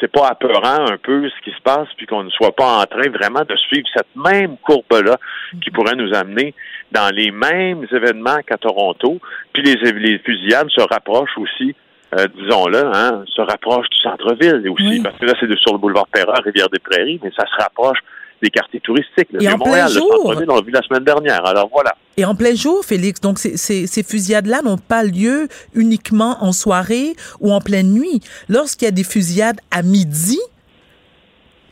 c'est 0.00 0.10
pas 0.10 0.28
apeurant 0.28 0.86
un 0.90 0.96
peu 0.96 1.28
ce 1.28 1.44
qui 1.44 1.54
se 1.56 1.60
passe, 1.62 1.88
puis 1.96 2.06
qu'on 2.06 2.24
ne 2.24 2.30
soit 2.30 2.54
pas 2.54 2.82
en 2.82 2.84
train 2.84 3.08
vraiment 3.10 3.42
de 3.48 3.56
suivre 3.56 3.86
cette 3.94 4.14
même 4.16 4.56
courbe-là 4.58 5.16
qui 5.62 5.70
mhm. 5.70 5.74
pourrait 5.74 5.96
nous 5.96 6.14
amener 6.14 6.54
dans 6.92 7.12
les 7.14 7.30
mêmes 7.30 7.86
événements 7.90 8.38
qu'à 8.46 8.56
Toronto. 8.56 9.18
Puis 9.52 9.62
les, 9.62 9.76
les 9.92 10.18
fusillades 10.18 10.70
se 10.70 10.82
rapprochent 10.82 11.36
aussi, 11.38 11.74
euh, 12.18 12.26
disons-le, 12.36 12.84
hein, 12.94 13.24
se 13.26 13.40
rapprochent 13.40 13.88
du 13.88 13.98
centre-ville 13.98 14.68
aussi, 14.68 15.00
parce 15.02 15.16
que 15.18 15.26
là, 15.26 15.32
c'est 15.40 15.52
sur 15.58 15.72
le 15.72 15.78
boulevard 15.78 16.06
Perreur, 16.08 16.42
Rivière-des-Prairies, 16.44 17.20
mais 17.22 17.30
ça 17.36 17.46
se 17.46 17.62
rapproche 17.62 17.98
des 18.42 18.50
quartiers 18.50 18.80
touristiques. 18.80 19.28
Et 19.40 19.48
en 19.48 19.56
Montréal, 19.56 19.90
plein 19.90 20.00
jour. 20.00 20.20
on 20.24 20.32
l'a 20.32 20.60
vu 20.60 20.72
la 20.72 20.82
semaine 20.82 21.04
dernière. 21.04 21.44
Alors 21.46 21.68
voilà. 21.72 21.96
Et 22.16 22.24
en 22.24 22.34
plein 22.34 22.54
jour, 22.54 22.84
Félix. 22.84 23.20
Donc 23.20 23.38
ces, 23.38 23.56
ces, 23.56 24.02
fusillades-là 24.02 24.62
n'ont 24.62 24.78
pas 24.78 25.04
lieu 25.04 25.48
uniquement 25.74 26.42
en 26.44 26.52
soirée 26.52 27.14
ou 27.40 27.52
en 27.52 27.60
pleine 27.60 27.92
nuit. 27.92 28.20
Lorsqu'il 28.48 28.86
y 28.86 28.88
a 28.88 28.92
des 28.92 29.04
fusillades 29.04 29.60
à 29.70 29.82
midi 29.82 30.40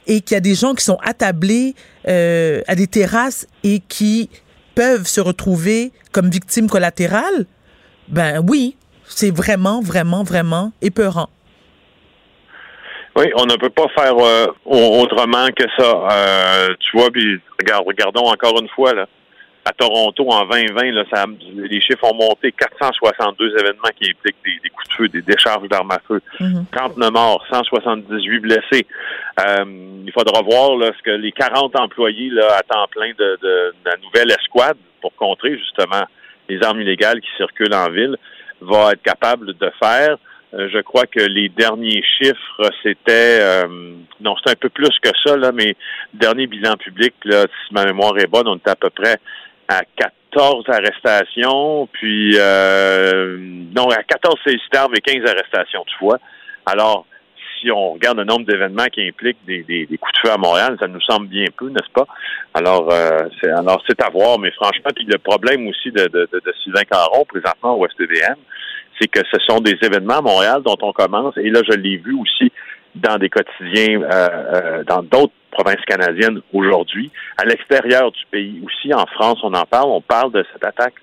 et 0.06 0.20
qu'il 0.20 0.34
y 0.34 0.38
a 0.38 0.40
des 0.40 0.54
gens 0.54 0.74
qui 0.74 0.84
sont 0.84 0.98
attablés 1.02 1.74
euh, 2.08 2.62
à 2.66 2.74
des 2.74 2.86
terrasses 2.86 3.46
et 3.64 3.80
qui 3.80 4.30
peuvent 4.74 5.06
se 5.06 5.20
retrouver 5.20 5.92
comme 6.12 6.30
victimes 6.30 6.68
collatérales, 6.68 7.46
ben 8.08 8.42
oui, 8.48 8.76
c'est 9.06 9.30
vraiment, 9.30 9.80
vraiment, 9.80 10.22
vraiment 10.22 10.72
épeurant. 10.80 11.28
Oui, 13.16 13.26
on 13.36 13.44
ne 13.44 13.56
peut 13.56 13.70
pas 13.70 13.88
faire 13.88 14.16
euh, 14.18 14.46
autrement 14.64 15.46
que 15.48 15.64
ça. 15.78 16.08
Euh, 16.12 16.68
tu 16.78 16.96
vois, 16.96 17.10
puis 17.10 17.40
regarde, 17.58 17.84
regardons 17.86 18.26
encore 18.26 18.60
une 18.60 18.68
fois 18.68 18.94
là. 18.94 19.06
À 19.62 19.72
Toronto, 19.72 20.26
en 20.30 20.46
2020, 20.46 20.90
là, 20.92 21.04
ça, 21.12 21.26
les 21.54 21.82
chiffres 21.82 22.04
ont 22.10 22.14
monté 22.14 22.50
462 22.50 23.58
événements 23.58 23.90
qui 23.94 24.10
impliquent 24.10 24.42
des, 24.42 24.70
coups 24.70 24.88
de 24.88 24.94
feu, 24.94 25.08
des 25.08 25.20
décharges 25.20 25.68
d'armes 25.68 25.90
à 25.90 25.98
feu. 26.08 26.22
39 26.72 26.96
mhm. 26.96 27.12
morts, 27.12 27.44
178 27.52 28.40
blessés. 28.40 28.86
Euh, 29.38 29.64
il 30.06 30.12
faudra 30.12 30.40
voir 30.40 30.76
là, 30.78 30.90
ce 30.96 31.02
que 31.02 31.10
les 31.10 31.30
40 31.32 31.78
employés 31.78 32.30
là, 32.30 32.56
à 32.56 32.62
temps 32.62 32.86
plein 32.90 33.10
de, 33.10 33.38
de, 33.42 33.74
de 33.84 33.90
la 33.90 33.96
nouvelle 34.02 34.30
escouade 34.30 34.78
pour 35.02 35.14
contrer 35.14 35.58
justement 35.58 36.04
les 36.48 36.62
armes 36.62 36.80
illégales 36.80 37.20
qui 37.20 37.30
circulent 37.36 37.74
en 37.74 37.90
ville 37.90 38.16
va 38.60 38.92
être 38.92 39.02
capable 39.02 39.54
de 39.54 39.72
faire. 39.82 40.16
Euh, 40.54 40.68
je 40.72 40.80
crois 40.80 41.06
que 41.06 41.20
les 41.20 41.48
derniers 41.48 42.02
chiffres, 42.02 42.70
c'était 42.82 43.38
euh, 43.40 43.66
non, 44.20 44.34
c'est 44.44 44.52
un 44.52 44.56
peu 44.56 44.68
plus 44.68 44.90
que 45.00 45.10
ça, 45.24 45.36
là, 45.36 45.52
mais 45.52 45.76
dernier 46.12 46.46
bilan 46.46 46.76
public, 46.76 47.14
là, 47.24 47.42
si 47.42 47.74
ma 47.74 47.84
mémoire 47.84 48.16
est 48.18 48.26
bonne, 48.26 48.48
on 48.48 48.56
était 48.56 48.70
à 48.70 48.76
peu 48.76 48.90
près 48.90 49.16
à 49.68 49.82
14 49.96 50.64
arrestations, 50.68 51.88
puis 51.92 52.36
euh, 52.36 53.36
non, 53.76 53.88
à 53.90 54.02
14 54.02 54.36
saisies 54.44 54.58
d'armes 54.72 54.94
et 54.96 55.00
15 55.00 55.30
arrestations, 55.30 55.84
tu 55.86 55.96
vois. 56.00 56.18
Alors, 56.66 57.06
si 57.60 57.70
on 57.70 57.92
regarde 57.92 58.18
le 58.18 58.24
nombre 58.24 58.44
d'événements 58.44 58.86
qui 58.86 59.06
impliquent 59.06 59.44
des, 59.46 59.62
des, 59.62 59.86
coups 59.98 60.12
de 60.14 60.18
feu 60.28 60.32
à 60.32 60.38
Montréal, 60.38 60.76
ça 60.80 60.88
nous 60.88 61.00
semble 61.02 61.28
bien 61.28 61.44
peu, 61.56 61.68
n'est-ce 61.68 61.92
pas? 61.92 62.06
Alors, 62.54 62.90
c'est 63.40 63.50
alors 63.50 63.82
c'est 63.86 64.02
à 64.02 64.08
voir, 64.08 64.38
mais 64.38 64.50
franchement, 64.52 64.90
puis 64.96 65.04
le 65.04 65.18
problème 65.18 65.68
aussi 65.68 65.92
de, 65.92 66.04
de, 66.04 66.28
de, 66.32 66.40
de 66.44 66.54
Sylvain 66.64 66.84
Caron, 66.90 67.24
présentement 67.26 67.78
au 67.78 67.86
STDM, 67.86 68.36
c'est 69.00 69.08
que 69.08 69.20
ce 69.30 69.38
sont 69.48 69.60
des 69.60 69.76
événements 69.82 70.18
à 70.18 70.22
Montréal 70.22 70.62
dont 70.64 70.76
on 70.82 70.92
commence, 70.92 71.36
et 71.36 71.50
là, 71.50 71.60
je 71.68 71.76
l'ai 71.76 71.96
vu 71.96 72.14
aussi 72.14 72.52
dans 72.94 73.18
des 73.18 73.28
quotidiens 73.28 74.02
euh, 74.02 74.28
euh, 74.28 74.84
dans 74.84 75.02
d'autres 75.02 75.32
provinces 75.50 75.84
canadiennes 75.86 76.40
aujourd'hui, 76.52 77.10
à 77.38 77.44
l'extérieur 77.44 78.10
du 78.12 78.24
pays 78.30 78.60
aussi, 78.64 78.92
en 78.92 79.06
France, 79.06 79.38
on 79.42 79.54
en 79.54 79.64
parle, 79.64 79.90
on 79.90 80.00
parle 80.00 80.32
de 80.32 80.44
cette 80.52 80.64
attaque, 80.64 80.94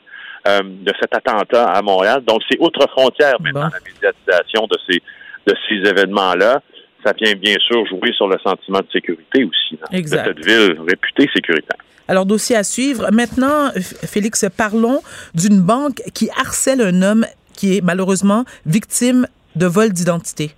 euh, 0.47 0.61
de 0.63 0.93
cet 0.99 1.15
attentat 1.15 1.65
à 1.65 1.81
Montréal. 1.81 2.23
Donc, 2.25 2.41
c'est 2.49 2.57
outre 2.59 2.87
frontière 2.89 3.35
maintenant 3.41 3.69
la 3.71 3.79
médiatisation 3.85 4.67
de 4.67 4.77
ces 4.89 5.01
de 5.47 5.55
ces 5.67 5.89
événements-là. 5.89 6.61
Ça 7.05 7.13
vient 7.13 7.33
bien 7.35 7.55
sûr 7.59 7.85
jouer 7.87 8.11
sur 8.13 8.27
le 8.27 8.37
sentiment 8.43 8.79
de 8.79 8.87
sécurité 8.91 9.45
aussi 9.45 9.79
hein, 9.81 9.99
de 10.01 10.07
cette 10.07 10.45
ville 10.45 10.77
réputée 10.85 11.29
sécuritaire. 11.33 11.77
Alors, 12.09 12.25
dossier 12.25 12.55
à 12.55 12.63
suivre. 12.63 13.09
Maintenant, 13.11 13.69
Félix, 13.75 14.45
parlons 14.55 15.01
d'une 15.33 15.61
banque 15.61 16.01
qui 16.13 16.29
harcèle 16.37 16.81
un 16.81 17.01
homme 17.01 17.25
qui 17.57 17.77
est 17.77 17.81
malheureusement 17.83 18.45
victime 18.65 19.27
de 19.57 19.65
vol 19.65 19.89
d'identité. 19.89 20.51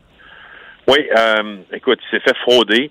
Oui, 0.89 1.07
euh, 1.15 1.57
écoute, 1.71 1.99
il 2.01 2.17
s'est 2.17 2.23
fait 2.23 2.35
frauder 2.37 2.89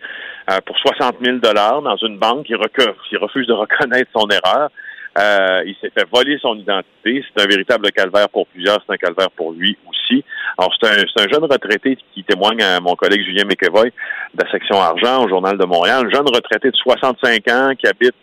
euh, 0.50 0.58
pour 0.64 0.78
60 0.78 1.16
000 1.20 1.38
dollars 1.38 1.82
dans 1.82 1.96
une 1.96 2.16
banque 2.16 2.46
qui, 2.46 2.54
refuse 2.54 3.46
de 3.48 3.52
reconnaître 3.52 4.08
son 4.16 4.28
erreur. 4.28 4.70
Euh, 5.18 5.64
il 5.66 5.74
s'est 5.80 5.90
fait 5.90 6.06
voler 6.12 6.38
son 6.40 6.54
identité. 6.54 7.24
C'est 7.26 7.42
un 7.42 7.48
véritable 7.48 7.90
calvaire 7.90 8.28
pour 8.28 8.46
plusieurs. 8.46 8.78
C'est 8.86 8.92
un 8.94 8.98
calvaire 8.98 9.30
pour 9.32 9.50
lui 9.50 9.76
aussi. 9.88 10.24
Alors, 10.56 10.72
c'est 10.80 10.88
un, 10.88 11.24
un, 11.24 11.28
jeune 11.28 11.42
retraité 11.42 11.98
qui 12.14 12.22
témoigne 12.22 12.62
à 12.62 12.78
mon 12.78 12.94
collègue 12.94 13.24
Julien 13.24 13.44
McEvoy 13.46 13.86
de 13.86 14.44
la 14.44 14.50
section 14.52 14.80
argent 14.80 15.24
au 15.24 15.28
Journal 15.28 15.58
de 15.58 15.64
Montréal. 15.64 16.06
Un 16.06 16.10
jeune 16.10 16.28
retraité 16.32 16.70
de 16.70 16.76
65 16.76 17.48
ans 17.50 17.72
qui 17.76 17.88
habite 17.88 18.14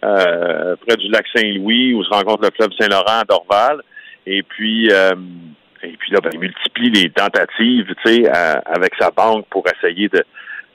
près 0.00 0.96
du 0.98 1.08
lac 1.08 1.26
Saint-Louis 1.34 1.94
où 1.94 2.04
se 2.04 2.10
rencontre 2.10 2.44
le 2.44 2.50
club 2.50 2.70
Saint-Laurent 2.78 3.22
à 3.22 3.24
Dorval. 3.24 3.82
Et 4.26 4.42
puis, 4.42 4.90
euh, 4.90 5.14
et 5.82 5.96
puis 5.96 6.12
là, 6.12 6.20
ben, 6.22 6.30
il 6.32 6.40
multiplie 6.40 6.90
les 6.90 7.10
tentatives, 7.10 7.94
tu 8.04 8.12
sais, 8.24 8.28
avec 8.28 8.94
sa 8.98 9.10
banque 9.10 9.46
pour 9.50 9.64
essayer 9.66 10.08
de 10.08 10.24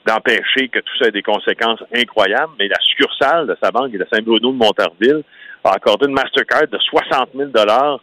d'empêcher 0.06 0.68
que 0.68 0.78
tout 0.78 0.96
ça 1.00 1.08
ait 1.08 1.10
des 1.10 1.22
conséquences 1.22 1.82
incroyables. 1.92 2.52
Mais 2.58 2.68
la 2.68 2.78
succursale 2.80 3.48
de 3.48 3.56
sa 3.60 3.72
banque 3.72 3.92
est 3.92 3.98
de 3.98 4.06
Saint-Bruno 4.12 4.52
de 4.52 4.56
Montarville 4.56 5.22
a 5.64 5.74
accordé 5.74 6.06
une 6.06 6.14
Mastercard 6.14 6.68
de 6.70 6.78
60 6.78 7.30
000 7.34 7.50
dollars 7.50 8.00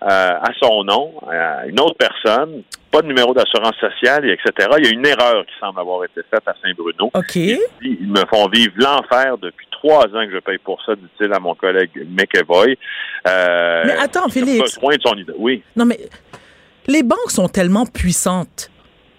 à 0.00 0.50
son 0.62 0.84
nom, 0.84 1.14
à 1.30 1.66
une 1.66 1.80
autre 1.80 1.96
personne, 1.98 2.62
pas 2.90 3.02
de 3.02 3.08
numéro 3.08 3.34
d'assurance 3.34 3.76
sociale, 3.76 4.28
etc. 4.30 4.68
Il 4.78 4.84
y 4.86 4.88
a 4.88 4.92
une 4.92 5.06
erreur 5.06 5.44
qui 5.44 5.52
semble 5.60 5.80
avoir 5.80 6.04
été 6.04 6.20
faite 6.30 6.42
à 6.46 6.54
Saint-Bruno. 6.62 7.10
OK. 7.12 7.36
Ils 7.36 8.08
me 8.08 8.24
font 8.26 8.48
vivre 8.48 8.72
l'enfer 8.76 9.36
depuis 9.38 9.66
trois 9.70 10.04
ans 10.06 10.26
que 10.26 10.32
je 10.32 10.38
paye 10.38 10.58
pour 10.58 10.80
ça, 10.84 10.94
dit-il 10.94 11.32
à 11.32 11.38
mon 11.38 11.54
collègue 11.54 11.90
McEvoy. 12.08 12.78
Euh, 13.28 13.82
mais 13.86 13.96
attends, 13.98 14.28
Philippe. 14.28 14.62
Besoin 14.62 14.96
de 14.96 15.02
son 15.02 15.14
idée. 15.14 15.32
Oui. 15.36 15.62
Non, 15.76 15.84
mais 15.84 15.98
Les 16.86 17.02
banques 17.02 17.30
sont 17.30 17.48
tellement 17.48 17.84
puissantes. 17.86 18.70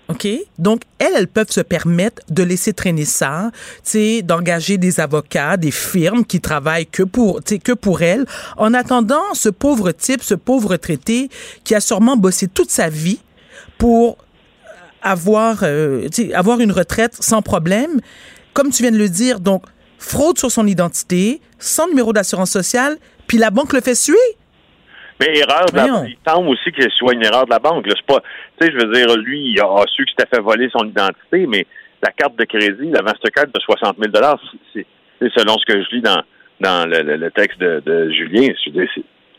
OK? 0.10 0.28
Donc, 0.58 0.82
elles, 0.99 1.14
elles 1.16 1.28
peuvent 1.28 1.51
se 1.51 1.62
permettre 1.62 2.22
de 2.30 2.43
laisser 2.43 2.74
traîner 2.74 3.05
ça, 3.05 3.51
tu 3.53 3.82
sais, 3.84 4.22
d'engager 4.22 4.78
des 4.78 4.99
avocats, 4.99 5.58
des 5.58 5.72
firmes 5.72 6.26
qui 6.26 6.39
travaillent 6.39 6.88
que 6.88 7.03
pour, 7.03 7.43
tu 7.43 7.55
sais, 7.55 7.60
que 7.60 7.74
pour 7.74 8.01
elles, 8.01 8.26
en 8.58 8.74
attendant 8.74 9.34
ce 9.34 9.49
pauvre 9.49 9.91
type, 9.91 10.24
ce 10.24 10.34
pauvre 10.36 10.78
traité 10.78 11.30
qui 11.64 11.76
a 11.76 11.82
sûrement 11.82 12.16
bossé 12.16 12.47
toute 12.47 12.70
sa 12.70 12.89
vie 12.89 13.20
pour 13.78 14.18
avoir, 15.01 15.60
euh, 15.64 16.08
tu 16.10 16.28
sais, 16.28 16.34
avoir 16.34 16.60
une 16.62 16.72
retraite 16.72 17.16
sans 17.20 17.41
problème. 17.41 17.99
Comme 18.53 18.72
tu 18.72 18.84
viens 18.84 18.91
de 18.91 18.97
le 18.97 19.10
dire, 19.10 19.39
donc, 19.39 19.64
fraude 19.99 20.38
sur 20.38 20.51
son 20.51 20.68
identité, 20.68 21.41
sans 21.60 21.88
numéro 21.88 22.14
d'assurance 22.14 22.51
sociale, 22.51 22.97
puis 23.28 23.38
la 23.38 23.51
banque 23.51 23.74
le 23.74 23.82
fait 23.82 23.95
suer. 23.95 24.16
Mais 25.20 25.36
erreur, 25.39 25.66
de 25.72 25.76
la, 25.76 25.86
il 26.08 26.18
semble 26.28 26.49
aussi 26.49 26.72
que 26.72 26.84
ce 26.84 26.89
soit 26.91 27.14
une 27.14 27.24
erreur 27.24 27.45
de 27.45 27.49
la 27.49 27.60
banque. 27.60 27.88
là. 27.88 27.93
C'est 27.97 28.05
pas, 28.05 28.22
tu 28.60 28.66
sais, 28.68 28.72
je 28.74 28.78
veux 28.86 28.91
dire, 28.93 29.16
lui, 29.18 29.51
il 29.51 29.60
a, 29.60 29.84
su 29.88 30.05
que 30.05 30.12
c'était 30.18 30.36
fait 30.36 30.41
voler 30.41 30.70
son 30.72 30.86
identité, 30.86 31.45
mais 31.47 31.66
la 32.03 32.12
carte 32.12 32.36
de 32.38 32.45
crédit, 32.45 32.91
la 32.91 33.01
Mastercard 33.01 33.47
de 33.47 33.60
60 33.60 33.97
000 33.97 34.14
c'est 34.74 34.86
c'est 35.20 35.32
selon 35.36 35.58
ce 35.58 35.66
que 35.66 35.82
je 35.82 35.95
lis 35.95 36.01
dans 36.01 36.22
dans 36.60 36.88
le, 36.89 37.01
le- 37.01 37.18
le 37.18 37.32
texte 37.32 37.60
de, 37.60 37.82
de 37.86 38.12
Julien. 38.12 38.49
C'est 38.64 38.72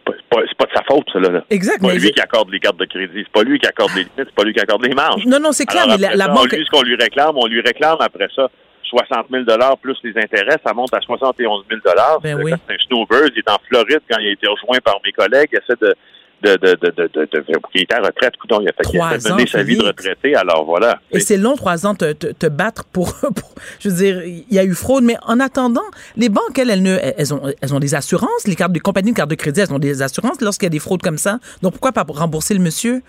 pas, 0.05 0.13
c'est 0.17 0.29
pas, 0.29 0.41
c'est 0.49 0.67
de 0.67 0.73
sa 0.75 0.83
faute, 0.85 1.07
ça, 1.13 1.19
là. 1.21 1.29
là. 1.31 1.45
Exact, 1.51 1.79
C'est 1.81 1.87
pas 1.89 1.95
lui 1.95 2.11
qui 2.11 2.21
accorde 2.21 2.51
les 2.51 2.61
cartes 2.61 2.79
de 2.79 2.85
crédit. 2.87 3.23
C'est 3.25 3.33
pas 3.33 3.43
lui 3.43 3.59
qui 3.59 3.67
accorde 3.67 3.91
les 3.95 4.03
limites. 4.03 4.13
C'est 4.17 4.35
pas 4.35 4.45
lui 4.45 4.53
qui 4.55 4.61
accorde 4.61 4.85
les 4.87 4.95
marges. 4.95 5.25
Non, 5.27 5.39
non, 5.39 5.53
c'est 5.53 5.67
clair, 5.67 5.83
Alors, 5.85 5.99
mais 6.01 6.15
la, 6.17 6.25
ça, 6.27 6.33
banque. 6.33 6.53
Lui, 6.53 6.65
ce 6.65 6.71
qu'on 6.71 6.83
lui 6.83 6.97
réclame, 6.97 7.37
on 7.37 7.47
lui 7.47 7.61
réclame 7.61 7.97
après 8.01 8.29
ça 8.35 8.49
60 8.85 9.27
000 9.31 9.45
plus 9.83 9.97
les 10.03 10.17
intérêts, 10.17 10.57
ça 10.65 10.73
monte 10.73 10.95
à 10.95 11.01
71 11.01 11.65
000 11.69 11.81
Ben 12.23 12.37
C'est 12.39 12.43
oui. 12.43 12.53
un 12.53 12.79
snowbird, 12.87 13.33
il 13.35 13.39
est 13.41 13.51
en 13.51 13.59
Floride 13.69 14.01
quand 14.11 14.19
il 14.19 14.29
a 14.29 14.33
été 14.33 14.47
rejoint 14.49 14.79
par 14.83 14.99
mes 15.05 15.13
collègues, 15.13 15.51
il 15.53 15.59
essaie 15.59 15.79
de 15.81 15.95
de, 16.43 16.51
de, 16.57 16.57
de, 16.57 16.91
de, 16.97 17.11
de, 17.15 17.25
de- 17.25 17.43
il 17.75 17.83
était 17.83 17.95
à 17.95 18.01
retraite, 18.01 18.35
il 18.45 18.53
a 18.69 18.73
fait, 18.73 18.83
il 18.93 19.01
a 19.01 19.05
ans, 19.35 19.47
sa 19.47 19.63
vie 19.63 19.77
de 19.77 19.83
retraité, 19.85 20.35
alors 20.37 20.65
voilà. 20.65 21.01
Et 21.11 21.21
c'est 21.21 21.37
long, 21.37 21.57
trois 21.57 21.87
ans, 21.87 21.95
te, 21.95 22.13
te, 22.13 22.29
te 22.29 22.47
battre 22.47 22.85
pour, 22.93 23.13
pour- 23.21 23.55
Je 23.81 23.89
veux 23.89 23.97
dire, 23.97 24.23
il 24.25 24.45
y 24.55 24.59
a 24.59 24.65
eu 24.65 24.75
fraude, 24.75 25.05
mais 25.05 25.17
en 25.27 25.41
attendant, 25.41 25.83
les 26.17 26.29
banques, 26.29 26.59
elles, 26.59 26.71
elles, 26.71 26.83
ne, 26.83 26.97
elles, 27.17 27.35
ont, 27.35 27.43
elles 27.61 27.75
ont 27.75 27.81
des 27.81 27.95
assurances. 27.95 28.47
Les 28.47 28.55
cartes, 28.55 28.73
les 28.73 28.81
compagnies 28.81 29.13
de 29.13 29.17
cartes 29.17 29.31
de 29.31 29.35
crédit, 29.35 29.61
elles 29.61 29.73
ont 29.73 29.79
des 29.81 30.01
assurances 30.03 30.41
lorsqu'il 30.41 30.67
y 30.67 30.69
a 30.69 30.71
des 30.71 30.79
fraudes 30.79 31.03
comme 31.03 31.19
ça. 31.19 31.39
Donc 31.63 31.73
pourquoi 31.73 31.93
pas 31.93 32.05
rembourser 32.09 32.55
le 32.55 32.61
monsieur? 32.61 33.03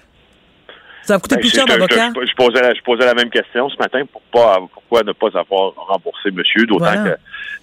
Ça 1.03 1.13
va 1.15 1.19
coûter 1.19 1.35
Ben, 1.35 1.41
plus 1.41 1.49
cher 1.49 1.65
d'avocat? 1.65 2.11
Je, 2.15 2.25
je 2.27 2.35
posais 2.35 2.61
la, 2.61 2.73
je 2.73 2.81
posais 2.81 3.05
la 3.05 3.13
même 3.15 3.29
question 3.29 3.69
ce 3.69 3.77
matin 3.77 4.03
pour 4.11 4.21
pas 4.31 4.59
pourquoi 4.73 5.01
ne 5.03 5.13
pas 5.13 5.27
avoir 5.33 5.73
remboursé 5.87 6.29
monsieur, 6.31 6.65
d'autant 6.67 6.85
Voilà. 6.85 7.11
que 7.11 7.17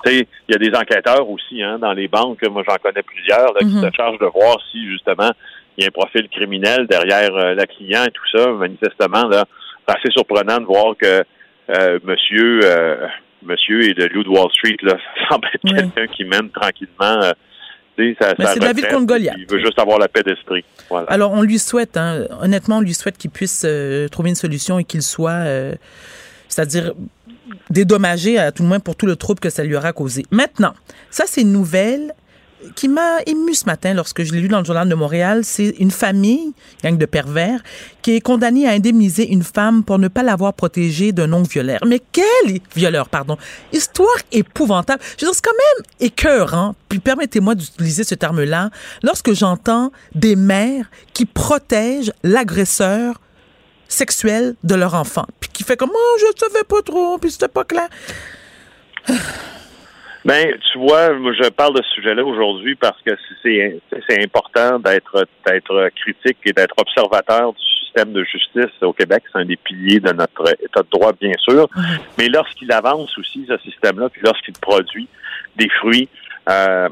tu 0.05 0.19
sais, 0.19 0.29
il 0.49 0.53
y 0.53 0.55
a 0.55 0.59
des 0.71 0.77
enquêteurs 0.77 1.29
aussi 1.29 1.63
hein, 1.63 1.79
dans 1.79 1.93
les 1.93 2.09
banques, 2.09 2.43
moi 2.49 2.63
j'en 2.67 2.77
connais 2.77 3.03
plusieurs 3.03 3.53
là, 3.53 3.61
qui 3.61 3.67
Mhm. 3.67 3.83
se 3.83 3.91
chargent 3.97 4.19
de 4.19 4.27
voir 4.27 4.57
si 4.73 4.85
justement 4.89 5.31
il 5.77 5.83
y 5.83 5.85
a 5.85 5.89
un 5.89 5.91
profil 5.91 6.29
criminel 6.29 6.87
derrière 6.89 7.35
euh, 7.35 7.55
la 7.55 7.67
client 7.67 8.05
et 8.05 8.11
tout 8.11 8.27
ça. 8.33 8.51
Manifestement, 8.53 9.29
là, 9.29 9.45
c'est 9.87 9.97
assez 9.97 10.11
surprenant 10.11 10.59
de 10.59 10.65
voir 10.65 10.95
que 10.97 11.25
euh, 11.71 11.99
monsieur 12.05 12.61
euh, 12.65 13.07
monsieur 13.43 13.83
est 13.83 13.95
de 13.95 14.07
loup 14.07 14.25
de 14.25 14.29
Wall 14.29 14.51
Street, 14.53 14.77
là, 14.83 14.93
ça 15.19 15.29
semble 15.35 15.49
être 15.53 15.61
Oui. 15.65 15.75
quelqu'un 15.75 16.07
qui 16.09 16.25
mène 16.25 16.51
tranquillement 16.51 17.21
euh, 17.23 17.33
c'est 17.99 18.89
contre 18.89 19.07
Goliath. 19.07 19.37
Il 19.39 19.47
veut 19.47 19.59
juste 19.59 19.79
avoir 19.79 19.99
la 19.99 20.09
paix 20.09 20.23
d'esprit. 20.23 20.65
Voilà. 20.91 21.07
Alors, 21.09 21.33
on 21.33 21.43
lui 21.43 21.59
souhaite, 21.59 21.97
hein, 21.97 22.27
honnêtement, 22.41 22.79
on 22.79 22.81
lui 22.81 22.95
souhaite 22.95 23.17
qu'il 23.17 23.31
puisse 23.31 23.63
euh, 23.65 24.09
trouver 24.09 24.31
une 24.31 24.37
solution 24.37 24.79
et 24.79 24.85
qu'il 24.85 25.03
soit, 25.03 25.31
euh, 25.31 25.75
c'est-à-dire 26.49 26.93
dédommagé 27.71 28.39
à 28.39 28.53
tout 28.53 28.63
le 28.63 28.69
moins 28.69 28.81
pour 28.81 28.97
tout 28.97 29.07
le 29.07 29.17
trouble 29.17 29.41
que 29.41 29.51
ça 29.51 29.65
lui 29.65 29.77
aura 29.77 29.93
causé. 29.93 30.25
Maintenant, 30.31 30.75
ça, 31.11 31.25
c'est 31.27 31.43
une 31.43 31.53
nouvelle 31.53 32.13
qui 32.75 32.89
m'a 32.89 33.21
ému 33.27 33.55
ce 33.55 33.67
matin 33.67 33.95
lorsque 33.95 34.23
je 34.23 34.33
l'ai 34.33 34.41
lu 34.41 34.49
dans 34.49 34.59
le 34.59 34.65
journal 34.65 34.89
de 34.89 34.95
Montréal. 34.95 35.43
C'est 35.45 35.75
une 35.79 35.91
famille, 35.91 36.53
gang 36.83 36.97
de 36.97 37.07
pervers, 37.07 37.61
qui 38.03 38.17
est 38.17 38.21
condamnée 38.21 38.67
à 38.67 38.73
indemniser 38.73 39.31
une 39.31 39.43
femme 39.43 39.85
pour 39.85 39.99
ne 39.99 40.09
pas 40.09 40.23
l'avoir 40.23 40.55
protégée 40.55 41.13
d'un 41.13 41.33
oncle 41.33 41.51
violeur. 41.51 41.81
Mais 41.87 42.01
quel 42.13 42.61
violeur, 42.75 43.09
pardon. 43.09 43.37
Histoire 43.73 44.17
épouvantable. 44.33 45.03
Je 45.19 45.25
veux 45.25 45.31
dire, 45.31 45.35
c'est 45.35 45.45
quand 45.45 45.51
même 45.53 45.87
écœurant. 46.01 46.75
Puis 46.89 46.99
permettez-moi 46.99 47.55
d'utiliser 47.55 48.05
ce 48.05 48.15
terme-là. 48.15 48.71
Lorsque 49.03 49.33
j'entends 49.33 49.93
des 50.15 50.37
mères 50.37 50.91
qui 51.13 51.27
protègent 51.27 52.13
l'agresseur 52.23 53.21
sexuel 53.89 54.57
de 54.65 54.75
leur 54.75 54.95
enfant, 54.95 55.27
puis 55.39 55.51
qui 55.53 55.63
fait 55.63 55.77
comme 55.77 55.93
oh, 55.95 56.19
je 56.19 56.27
savais 56.39 56.65
pas 56.65 56.83
trop, 56.83 57.19
puis 57.19 57.31
c'était 57.31 57.49
pas 57.49 57.65
clair. 57.65 57.89
Ben, 60.27 60.59
tu 60.73 60.79
vois, 60.79 61.11
je 61.15 61.49
parle 61.51 61.75
de 61.75 61.83
ce 61.85 61.91
sujet-là 61.95 62.25
aujourd'hui 62.25 62.75
parce 62.75 63.01
que 63.03 63.13
c'est 63.45 63.81
c'est 64.09 64.25
important 64.25 64.81
d'être 64.81 65.25
d'être 65.47 65.89
critique 65.95 66.39
et 66.45 66.53
d'être 66.53 66.75
observateur 66.79 67.53
du 67.53 67.65
système 67.85 68.13
de 68.13 68.25
justice 68.25 68.75
au 68.83 68.93
Québec. 68.93 69.23
C'est 69.31 69.39
un 69.39 69.45
des 69.45 69.55
piliers 69.55 70.01
de 70.01 70.11
notre 70.11 70.53
État 70.61 70.83
de 70.83 70.89
droit, 70.91 71.13
bien 71.13 71.35
sûr. 71.39 71.69
Mais 72.19 72.27
lorsqu'il 72.27 72.73
avance 72.73 73.17
aussi, 73.17 73.47
ce 73.47 73.57
système-là, 73.59 74.09
puis 74.09 74.21
lorsqu'il 74.25 74.55
produit 74.55 75.07
des 75.55 75.69
fruits 75.69 76.09
euh, 76.49 76.89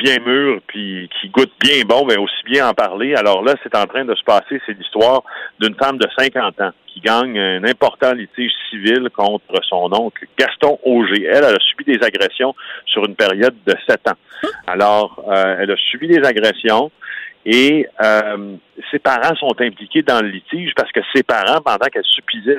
bien 0.00 0.16
mûrs, 0.26 0.60
puis 0.66 1.08
qui 1.20 1.28
goûtent 1.28 1.54
bien 1.60 1.84
bon, 1.86 2.04
mais 2.04 2.16
aussi 2.16 2.42
bien 2.46 2.68
en 2.68 2.74
parler. 2.74 3.14
Alors 3.14 3.44
là, 3.44 3.54
c'est 3.62 3.76
en 3.76 3.86
train 3.86 4.04
de 4.04 4.14
se 4.16 4.24
passer, 4.24 4.60
c'est 4.66 4.76
l'histoire 4.76 5.22
d'une 5.60 5.76
femme 5.76 5.98
de 5.98 6.08
50 6.18 6.60
ans 6.62 6.72
qui 6.96 7.02
gagne 7.02 7.38
un 7.38 7.64
important 7.64 8.12
litige 8.12 8.52
civil 8.70 9.10
contre 9.14 9.62
son 9.68 9.90
oncle 9.92 10.26
Gaston 10.38 10.78
Auger. 10.82 11.24
Elle, 11.24 11.44
elle 11.44 11.56
a 11.56 11.60
subi 11.60 11.84
des 11.84 12.02
agressions 12.02 12.54
sur 12.86 13.04
une 13.04 13.14
période 13.14 13.54
de 13.66 13.74
7 13.86 14.08
ans. 14.08 14.16
Alors, 14.66 15.22
euh, 15.28 15.56
elle 15.60 15.70
a 15.70 15.76
subi 15.76 16.08
des 16.08 16.26
agressions 16.26 16.90
et 17.44 17.86
euh, 18.02 18.56
ses 18.90 18.98
parents 18.98 19.36
sont 19.36 19.54
impliqués 19.60 20.02
dans 20.02 20.22
le 20.22 20.28
litige 20.28 20.72
parce 20.74 20.90
que 20.90 21.00
ses 21.14 21.22
parents, 21.22 21.60
pendant 21.60 21.86
qu'elle 21.92 22.02
subissait, 22.02 22.58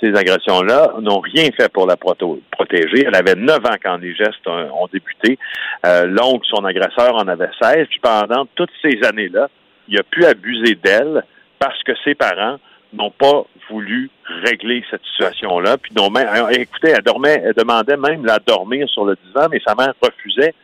ces 0.00 0.14
agressions-là, 0.14 0.94
n'ont 1.00 1.20
rien 1.20 1.48
fait 1.56 1.70
pour 1.70 1.86
la 1.86 1.96
protéger. 1.96 3.04
Elle 3.06 3.16
avait 3.16 3.34
9 3.34 3.58
ans 3.58 3.76
quand 3.82 3.96
les 3.96 4.14
gestes 4.14 4.46
ont, 4.46 4.84
ont 4.84 4.88
débuté. 4.92 5.36
Euh, 5.84 6.06
L'oncle, 6.06 6.46
son 6.48 6.64
agresseur, 6.64 7.16
en 7.16 7.26
avait 7.26 7.50
16. 7.60 7.88
Puis 7.88 8.00
pendant 8.00 8.46
toutes 8.54 8.70
ces 8.80 9.02
années-là, 9.04 9.48
il 9.88 9.98
a 9.98 10.04
pu 10.04 10.24
abuser 10.24 10.76
d'elle 10.76 11.24
parce 11.62 11.80
que 11.84 11.92
ses 12.04 12.14
parents 12.16 12.58
n'ont 12.92 13.10
pas 13.12 13.44
voulu 13.70 14.10
régler 14.44 14.84
cette 14.90 15.04
situation-là. 15.12 15.76
Puis 15.78 15.92
euh, 15.96 16.48
écoutez, 16.50 16.88
elle 16.90 17.02
dormait, 17.02 17.40
elle 17.44 17.54
demandait 17.54 17.96
même 17.96 18.24
la 18.26 18.38
dormir 18.38 18.88
sur 18.88 19.04
le 19.04 19.16
divan, 19.26 19.46
mais 19.50 19.60
sa 19.66 19.74
mère 19.74 19.92
refusait. 20.02 20.54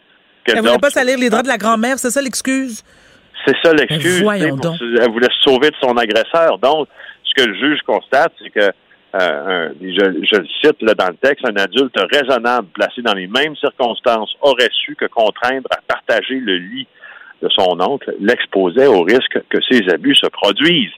Elle 0.44 0.56
voulait 0.58 0.68
dorme 0.70 0.80
pas 0.80 0.90
salir 0.90 1.16
les 1.18 1.30
draps 1.30 1.44
de 1.44 1.48
la 1.48 1.58
grand-mère, 1.58 1.98
c'est 1.98 2.10
ça 2.10 2.20
l'excuse? 2.22 2.82
C'est 3.46 3.54
ça 3.62 3.72
l'excuse. 3.72 4.18
Mais 4.18 4.22
voyons 4.24 4.44
tu 4.44 4.46
sais, 4.46 4.50
pour 4.50 4.70
donc. 4.70 4.76
se- 4.78 5.02
Elle 5.02 5.10
voulait 5.12 5.28
se 5.36 5.50
sauver 5.50 5.70
de 5.70 5.76
son 5.80 5.96
agresseur. 5.96 6.58
Donc, 6.58 6.88
ce 7.24 7.34
que 7.42 7.48
le 7.48 7.54
juge 7.54 7.80
constate, 7.86 8.32
c'est 8.42 8.50
que, 8.50 8.60
euh, 8.60 8.70
un- 9.20 9.72
je, 9.80 10.26
je 10.30 10.36
le 10.40 10.46
cite 10.62 10.82
là, 10.82 10.94
dans 10.94 11.08
le 11.08 11.16
texte, 11.16 11.44
un 11.46 11.56
adulte 11.56 11.94
raisonnable 12.12 12.66
placé 12.74 13.00
dans 13.02 13.14
les 13.14 13.26
mêmes 13.28 13.54
circonstances 13.56 14.34
aurait 14.40 14.70
su 14.84 14.96
que 14.96 15.06
contraindre 15.06 15.68
à 15.70 15.78
partager 15.86 16.40
le 16.40 16.56
lit 16.56 16.86
de 17.42 17.48
son 17.48 17.80
oncle 17.80 18.14
l'exposait 18.20 18.86
au 18.86 19.02
risque 19.02 19.38
que 19.48 19.58
ces 19.68 19.88
abus 19.90 20.16
se 20.16 20.26
produisent. 20.26 20.92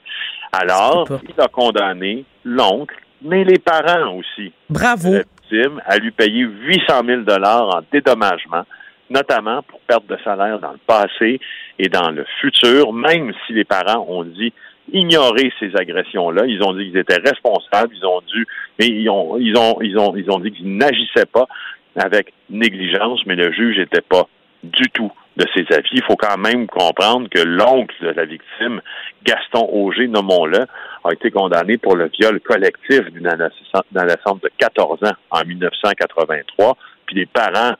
Alors, 0.51 1.07
il 1.23 1.41
a 1.41 1.47
condamné 1.47 2.25
l'oncle, 2.43 2.95
mais 3.21 3.43
les 3.43 3.59
parents 3.59 4.15
aussi 4.15 4.51
Bravo. 4.69 5.11
la 5.11 5.19
victime 5.19 5.81
à 5.85 5.97
lui 5.97 6.11
payer 6.11 6.41
800 6.41 7.01
000 7.05 7.21
dollars 7.21 7.75
en 7.75 7.81
dédommagement, 7.91 8.63
notamment 9.09 9.61
pour 9.63 9.79
perte 9.81 10.07
de 10.07 10.17
salaire 10.23 10.59
dans 10.59 10.71
le 10.71 10.79
passé 10.85 11.39
et 11.79 11.89
dans 11.89 12.11
le 12.11 12.25
futur, 12.39 12.91
même 12.93 13.31
si 13.45 13.53
les 13.53 13.63
parents 13.63 14.05
ont 14.09 14.23
dit 14.23 14.51
ignorer 14.91 15.51
ces 15.59 15.75
agressions-là. 15.75 16.45
Ils 16.47 16.61
ont 16.63 16.73
dit 16.73 16.89
qu'ils 16.89 16.97
étaient 16.97 17.21
responsables, 17.23 17.93
ils 17.95 18.05
ont 18.05 18.21
dû, 18.21 18.45
mais 18.79 18.87
ils 18.87 19.09
ont, 19.09 19.37
ils 19.37 19.55
ont, 19.57 19.77
ils 19.81 19.97
ont, 19.97 20.15
ils 20.15 20.29
ont 20.29 20.39
dit 20.39 20.51
qu'ils 20.51 20.75
n'agissaient 20.75 21.25
pas 21.25 21.47
avec 21.95 22.33
négligence, 22.49 23.21
mais 23.25 23.35
le 23.35 23.51
juge 23.51 23.77
n'était 23.77 24.01
pas 24.01 24.27
du 24.63 24.89
tout 24.91 25.11
de 25.37 25.45
ses 25.55 25.65
avis. 25.73 25.89
Il 25.93 26.03
faut 26.03 26.15
quand 26.17 26.37
même 26.37 26.67
comprendre 26.67 27.29
que 27.29 27.39
l'oncle 27.41 27.95
de 28.01 28.09
la 28.09 28.25
victime, 28.25 28.81
Gaston 29.25 29.67
Auger, 29.71 30.07
nommons-le, 30.07 30.65
a 31.03 31.13
été 31.13 31.31
condamné 31.31 31.77
pour 31.77 31.95
le 31.95 32.09
viol 32.19 32.39
collectif 32.41 33.01
d'une 33.11 33.27
adolescente 33.27 34.43
de 34.43 34.51
14 34.57 35.03
ans 35.03 35.13
en 35.31 35.43
1983. 35.45 36.77
Puis 37.05 37.15
les 37.15 37.25
parents 37.25 37.73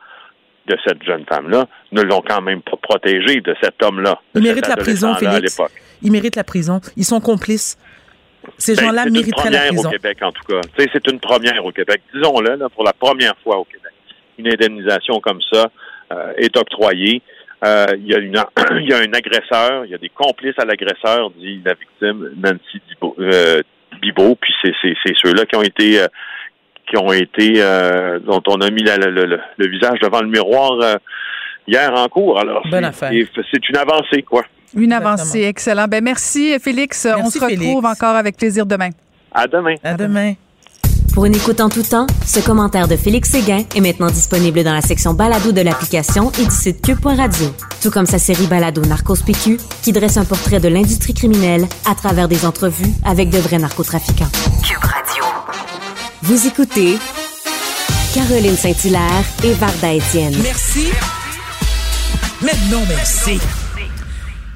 de 0.68 0.78
cette 0.86 1.04
jeune 1.04 1.26
femme-là 1.26 1.66
ne 1.92 2.02
l'ont 2.02 2.22
quand 2.22 2.42
même 2.42 2.62
pas 2.62 2.78
protégé 2.78 3.42
de 3.42 3.56
cet 3.62 3.82
homme-là. 3.84 4.20
Il 4.36 4.44
mérite 4.44 4.68
la 4.68 4.78
prison, 4.78 5.12
à 5.14 5.16
Félix. 5.18 5.58
l'époque. 5.58 5.72
Ils 6.04 6.12
méritent 6.12 6.36
la 6.36 6.44
prison. 6.44 6.80
Ils 6.96 7.04
sont 7.06 7.20
complices. 7.20 7.78
Ces 8.58 8.76
Ben, 8.76 8.86
gens-là 8.86 9.02
c'est 9.04 9.08
une 9.10 9.14
mériteraient 9.14 9.50
la 9.50 9.58
première 9.60 9.68
prison. 9.74 9.90
au 9.90 9.92
Québec, 9.92 10.18
en 10.22 10.32
tout 10.32 10.44
cas. 10.48 10.62
C'est 10.78 11.08
une 11.12 11.20
première 11.20 11.66
au 11.66 11.72
Québec. 11.72 12.02
Disons-le, 12.14 12.56
là, 12.56 12.70
pour 12.70 12.84
la 12.84 12.94
première 12.94 13.36
fois 13.44 13.58
au 13.58 13.66
Québec. 13.66 13.92
Une 14.38 14.48
indemnisation 14.48 15.20
comme 15.20 15.40
ça 15.52 15.70
euh, 16.12 16.34
est 16.38 16.56
octroyée. 16.58 17.22
Euh, 17.64 17.86
Il 17.98 18.08
y, 18.08 18.16
a 18.16 18.20
une- 18.20 18.34
il 18.82 18.90
y 18.90 18.94
a 18.94 18.98
un 18.98 19.14
agresseur, 19.14 19.86
il 19.86 19.92
y 19.92 19.96
a 19.96 19.98
des 20.00 20.10
complices 20.10 20.58
à 20.58 20.66
l'agresseur, 20.66 21.30
dit 21.32 21.62
la 21.64 21.74
victime 21.74 22.32
Nancy 22.44 22.82
Bibo. 22.90 23.16
euh, 23.20 23.62
Bibo, 24.02 24.36
puis 24.36 24.54
c'est 24.64 24.94
ceux-là 25.24 25.46
qui 25.46 25.56
ont 25.56 25.62
été 25.62 26.02
euh, 26.02 26.08
qui 26.90 26.98
ont 26.98 27.14
été 27.14 27.54
euh, 27.58 28.20
dont 28.20 28.42
on 28.48 28.56
a 28.62 28.70
mis 28.72 28.84
la- 28.84 28.98
la- 28.98 29.08
le, 29.12 29.26
le- 29.26 29.40
le 29.58 29.68
visage 29.70 30.00
devant 30.02 30.22
le 30.22 30.28
miroir 30.28 30.72
euh, 30.82 30.96
hier 31.68 31.94
en 31.94 32.08
cours. 32.08 32.40
Alors, 32.40 32.64
Bonne 32.70 32.82
c'est- 32.82 32.86
affaire. 32.88 33.12
et 33.12 33.28
c'est 33.52 33.70
une 33.70 33.78
avancée, 33.78 34.24
quoi. 34.24 34.44
Une 34.74 34.84
Exactement. 34.86 35.10
avancée, 35.14 35.42
excellent. 35.44 35.86
Ben 35.88 36.04
merci 36.04 36.58
Félix. 36.60 37.06
On 37.06 37.30
se 37.30 37.38
retrouve 37.40 37.50
Félix. 37.60 37.86
encore 37.86 38.16
avec 38.16 38.38
plaisir 38.38 38.66
demain. 38.66 38.90
À 39.34 39.46
demain. 39.46 39.76
À 39.84 39.94
demain. 39.94 40.34
Pour 41.14 41.26
une 41.26 41.36
écoute 41.36 41.60
en 41.60 41.68
tout 41.68 41.84
temps, 41.84 42.08
ce 42.26 42.40
commentaire 42.40 42.88
de 42.88 42.96
Félix 42.96 43.32
Séguin 43.32 43.64
est 43.76 43.82
maintenant 43.82 44.10
disponible 44.10 44.64
dans 44.64 44.74
la 44.74 44.82
section 44.82 45.14
balado 45.14 45.52
de 45.52 45.60
l'application 45.62 46.32
et 46.40 46.46
du 46.46 46.56
site 46.56 46.82
cube.radio. 46.82 47.48
Tout 47.82 47.92
comme 47.92 48.06
sa 48.06 48.18
série 48.18 48.48
balado 48.48 48.82
Narcos 48.82 49.18
PQ, 49.26 49.58
qui 49.82 49.92
dresse 49.92 50.16
un 50.16 50.24
portrait 50.24 50.62
de 50.62 50.70
l'industrie 50.70 51.14
criminelle 51.14 51.68
à 51.86 51.96
travers 51.96 52.30
des 52.30 52.46
entrevues 52.46 52.94
avec 53.04 53.30
de 53.30 53.40
vrais 53.40 53.60
narcotrafiquants. 53.60 54.30
Cube 54.64 54.84
Radio. 54.84 55.26
Vous 56.24 56.48
écoutez 56.48 56.98
Caroline 58.14 58.56
Saint-Hilaire 58.56 59.26
et 59.44 59.54
Varda 59.54 59.94
Étienne. 59.94 60.36
Merci. 60.42 60.92
Mais 62.42 62.54
non, 62.72 62.84
merci. 62.88 63.40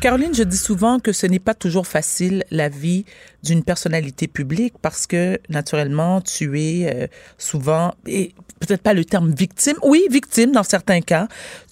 Caroline, 0.06 0.36
je 0.36 0.43
dis 0.43 0.56
souvent 0.56 0.99
que 0.99 1.12
ce 1.12 1.26
n'est 1.26 1.39
pas 1.39 1.56
toujours 1.56 1.88
facile 1.88 2.43
la 2.51 2.70
vie 2.70 3.06
d'une 3.41 3.64
personnalité 3.64 4.28
publique 4.28 4.76
parce 4.80 5.08
que 5.08 5.39
naturellement, 5.49 6.22
tu 6.22 6.62
es 6.62 6.86
euh, 6.86 7.08
souvent, 7.39 7.95
et 8.06 8.36
peut-être 8.60 8.84
pas 8.84 8.93
le 8.93 9.03
terme 9.03 9.34
victime, 9.34 9.78
oui, 9.82 10.06
victime 10.12 10.51
dans 10.51 10.62
certains 10.62 11.01
cas, 11.01 11.28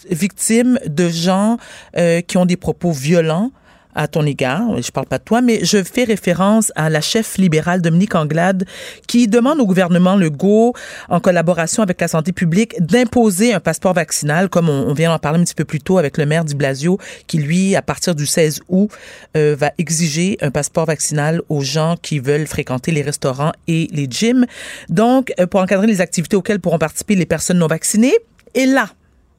victime 0.09 0.79
de 0.87 1.09
gens 1.09 1.59
euh, 1.95 2.21
qui 2.21 2.37
ont 2.37 2.47
des 2.47 2.57
propos 2.57 2.91
violents 2.91 3.51
à 3.95 4.07
ton 4.07 4.25
égard, 4.25 4.81
je 4.81 4.91
parle 4.91 5.07
pas 5.07 5.17
de 5.17 5.23
toi, 5.23 5.41
mais 5.41 5.63
je 5.63 5.83
fais 5.83 6.03
référence 6.03 6.71
à 6.75 6.89
la 6.89 7.01
chef 7.01 7.37
libérale 7.37 7.81
Dominique 7.81 8.15
Anglade 8.15 8.65
qui 9.07 9.27
demande 9.27 9.59
au 9.59 9.65
gouvernement 9.65 10.15
Legault, 10.15 10.73
en 11.09 11.19
collaboration 11.19 11.83
avec 11.83 11.99
la 12.01 12.07
santé 12.07 12.31
publique, 12.31 12.75
d'imposer 12.79 13.53
un 13.53 13.59
passeport 13.59 13.93
vaccinal, 13.93 14.49
comme 14.49 14.69
on, 14.69 14.93
vient 14.93 15.09
d'en 15.09 15.19
parler 15.19 15.39
un 15.39 15.43
petit 15.43 15.55
peu 15.55 15.65
plus 15.65 15.79
tôt 15.79 15.97
avec 15.97 16.17
le 16.17 16.25
maire 16.25 16.45
d'I 16.45 16.55
Blasio, 16.55 16.97
qui 17.27 17.37
lui, 17.37 17.75
à 17.75 17.81
partir 17.81 18.15
du 18.15 18.25
16 18.25 18.61
août, 18.69 18.89
euh, 19.37 19.55
va 19.57 19.71
exiger 19.77 20.37
un 20.41 20.51
passeport 20.51 20.85
vaccinal 20.85 21.41
aux 21.49 21.61
gens 21.61 21.95
qui 22.01 22.19
veulent 22.19 22.47
fréquenter 22.47 22.91
les 22.91 23.01
restaurants 23.01 23.51
et 23.67 23.87
les 23.91 24.07
gyms. 24.09 24.45
Donc, 24.89 25.33
euh, 25.39 25.47
pour 25.47 25.59
encadrer 25.59 25.87
les 25.87 26.01
activités 26.01 26.35
auxquelles 26.35 26.59
pourront 26.59 26.79
participer 26.79 27.15
les 27.15 27.25
personnes 27.25 27.57
non 27.57 27.67
vaccinées. 27.67 28.15
Et 28.55 28.65
là, 28.65 28.89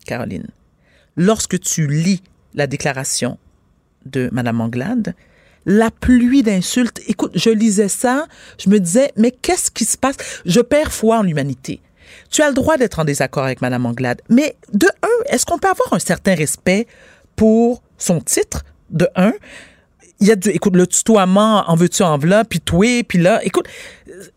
Caroline, 0.06 0.46
lorsque 1.16 1.58
tu 1.60 1.86
lis 1.86 2.22
la 2.54 2.66
déclaration 2.66 3.38
de 4.06 4.28
Mme 4.32 4.60
Anglade, 4.60 5.14
la 5.66 5.90
pluie 5.90 6.42
d'insultes. 6.42 7.00
Écoute, 7.06 7.32
je 7.34 7.50
lisais 7.50 7.88
ça, 7.88 8.26
je 8.58 8.68
me 8.68 8.78
disais, 8.78 9.12
mais 9.16 9.30
qu'est-ce 9.30 9.70
qui 9.70 9.84
se 9.84 9.96
passe? 9.96 10.16
Je 10.44 10.60
perds 10.60 10.92
foi 10.92 11.18
en 11.18 11.22
l'humanité. 11.22 11.80
Tu 12.30 12.42
as 12.42 12.48
le 12.48 12.54
droit 12.54 12.76
d'être 12.76 12.98
en 12.98 13.04
désaccord 13.04 13.44
avec 13.44 13.60
Mme 13.62 13.86
Anglade, 13.86 14.20
mais 14.28 14.56
de 14.72 14.88
un, 15.02 15.32
est-ce 15.34 15.46
qu'on 15.46 15.58
peut 15.58 15.68
avoir 15.68 15.92
un 15.92 15.98
certain 15.98 16.34
respect 16.34 16.86
pour 17.36 17.82
son 17.98 18.20
titre? 18.20 18.64
De 18.90 19.08
un, 19.16 19.32
il 20.20 20.28
y 20.28 20.30
a 20.30 20.36
du, 20.36 20.50
écoute, 20.50 20.76
le 20.76 20.86
tutoiement, 20.86 21.64
en 21.68 21.74
veux-tu 21.74 22.02
en 22.02 22.18
v'là, 22.18 22.44
puis 22.44 22.60
toi, 22.60 23.02
puis 23.08 23.18
là, 23.18 23.42
écoute, 23.44 23.66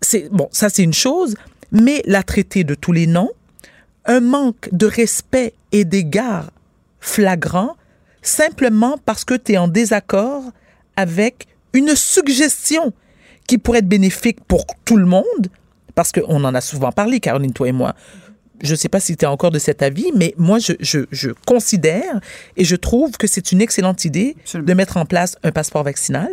c'est, 0.02 0.30
bon, 0.32 0.50
ça 0.52 0.70
c'est 0.70 0.84
une 0.84 0.94
chose, 0.94 1.36
mais 1.72 2.02
la 2.06 2.24
traiter 2.24 2.64
de 2.64 2.74
tous 2.74 2.94
les 2.94 3.08
noms, 3.08 3.32
un 4.06 4.22
manque 4.22 4.70
de 4.72 4.86
respect 4.86 5.54
et 5.72 5.86
d'égard 5.86 6.50
flagrant, 7.00 7.76
simplement 8.28 8.98
parce 9.06 9.26
que 9.26 9.34
tu 9.36 9.54
es 9.54 9.58
en 9.58 9.68
désaccord 9.68 10.44
avec 10.96 11.48
une 11.74 11.96
suggestion 11.96 12.94
qui 13.48 13.58
pourrait 13.58 13.80
être 13.80 13.88
bénéfique 13.88 14.40
pour 14.48 14.66
tout 14.86 14.98
le 14.98 15.06
monde, 15.06 15.48
parce 15.96 16.12
qu'on 16.12 16.44
en 16.44 16.54
a 16.54 16.62
souvent 16.62 16.92
parlé, 16.92 17.20
Caroline, 17.20 17.54
toi 17.54 17.68
et 17.68 17.72
moi. 17.72 17.96
Je 18.62 18.72
ne 18.72 18.76
sais 18.76 18.90
pas 18.90 19.00
si 19.00 19.16
tu 19.16 19.24
es 19.26 19.28
encore 19.28 19.52
de 19.52 19.60
cet 19.60 19.82
avis, 19.84 20.12
mais 20.16 20.34
moi, 20.38 20.60
je, 20.60 20.74
je, 20.80 21.02
je 21.12 21.30
considère 21.46 22.20
et 22.56 22.66
je 22.66 22.76
trouve 22.76 23.12
que 23.18 23.28
c'est 23.28 23.52
une 23.52 23.62
excellente 23.62 24.04
idée 24.04 24.36
Absolument. 24.40 24.68
de 24.68 24.74
mettre 24.74 24.98
en 24.98 25.06
place 25.06 25.38
un 25.44 25.52
passeport 25.52 25.84
vaccinal. 25.84 26.30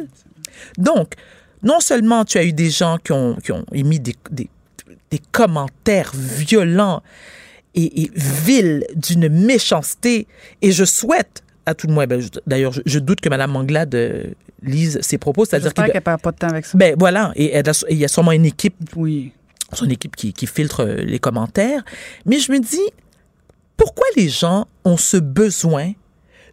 Donc, 0.79 1.15
non 1.63 1.81
seulement 1.81 2.25
tu 2.25 2.39
as 2.39 2.45
eu 2.45 2.53
des 2.53 2.71
gens 2.71 2.99
qui 3.03 3.13
ont, 3.13 3.37
qui 3.37 3.53
ont 3.53 3.67
émis 3.73 4.01
des, 4.01 4.17
des, 4.31 4.49
des 5.11 5.21
commentaires 5.33 6.13
violents 6.15 7.03
et, 7.75 8.03
et 8.03 8.11
vils 8.15 8.87
d'une 8.97 9.29
méchanceté, 9.29 10.27
et 10.63 10.73
je 10.73 10.85
souhaite, 10.85 11.43
à 11.67 11.75
tout 11.75 11.87
le 11.87 11.93
moins, 11.95 12.07
ben, 12.07 12.21
d'ailleurs, 12.47 12.73
je, 12.73 12.81
je 12.85 12.99
doute 12.99 13.21
que 13.21 13.29
Mme 13.29 13.51
Manglade 13.53 13.95
euh, 13.95 14.25
lise 14.63 14.99
ses 15.03 15.19
propos, 15.19 15.45
c'est-à-dire 15.45 15.73
qu'elle 15.75 16.01
perd 16.01 16.21
pas 16.21 16.33
de 16.33 16.37
temps 16.37 16.49
avec 16.49 16.67
ça. 16.67 16.77
ben 16.77 16.95
voilà, 16.99 17.33
et 17.37 17.53
elle 17.53 17.69
a- 17.69 17.85
il 17.91 17.97
y 17.99 18.05
a 18.05 18.09
sûrement 18.09 18.33
une 18.33 18.45
équipe, 18.47 18.77
Oui. 18.97 19.33
son 19.73 19.89
équipe 19.89 20.15
qui, 20.17 20.33
qui 20.33 20.47
filtre 20.47 20.81
euh, 20.85 20.97
les 20.97 21.19
commentaires. 21.19 21.83
Mais 22.27 22.39
je 22.39 22.53
me 22.53 22.59
dis, 22.61 22.81
pourquoi 23.77 24.07
les 24.17 24.29
gens 24.29 24.67
ont 24.85 24.97
ce 24.97 25.17
besoin 25.17 25.93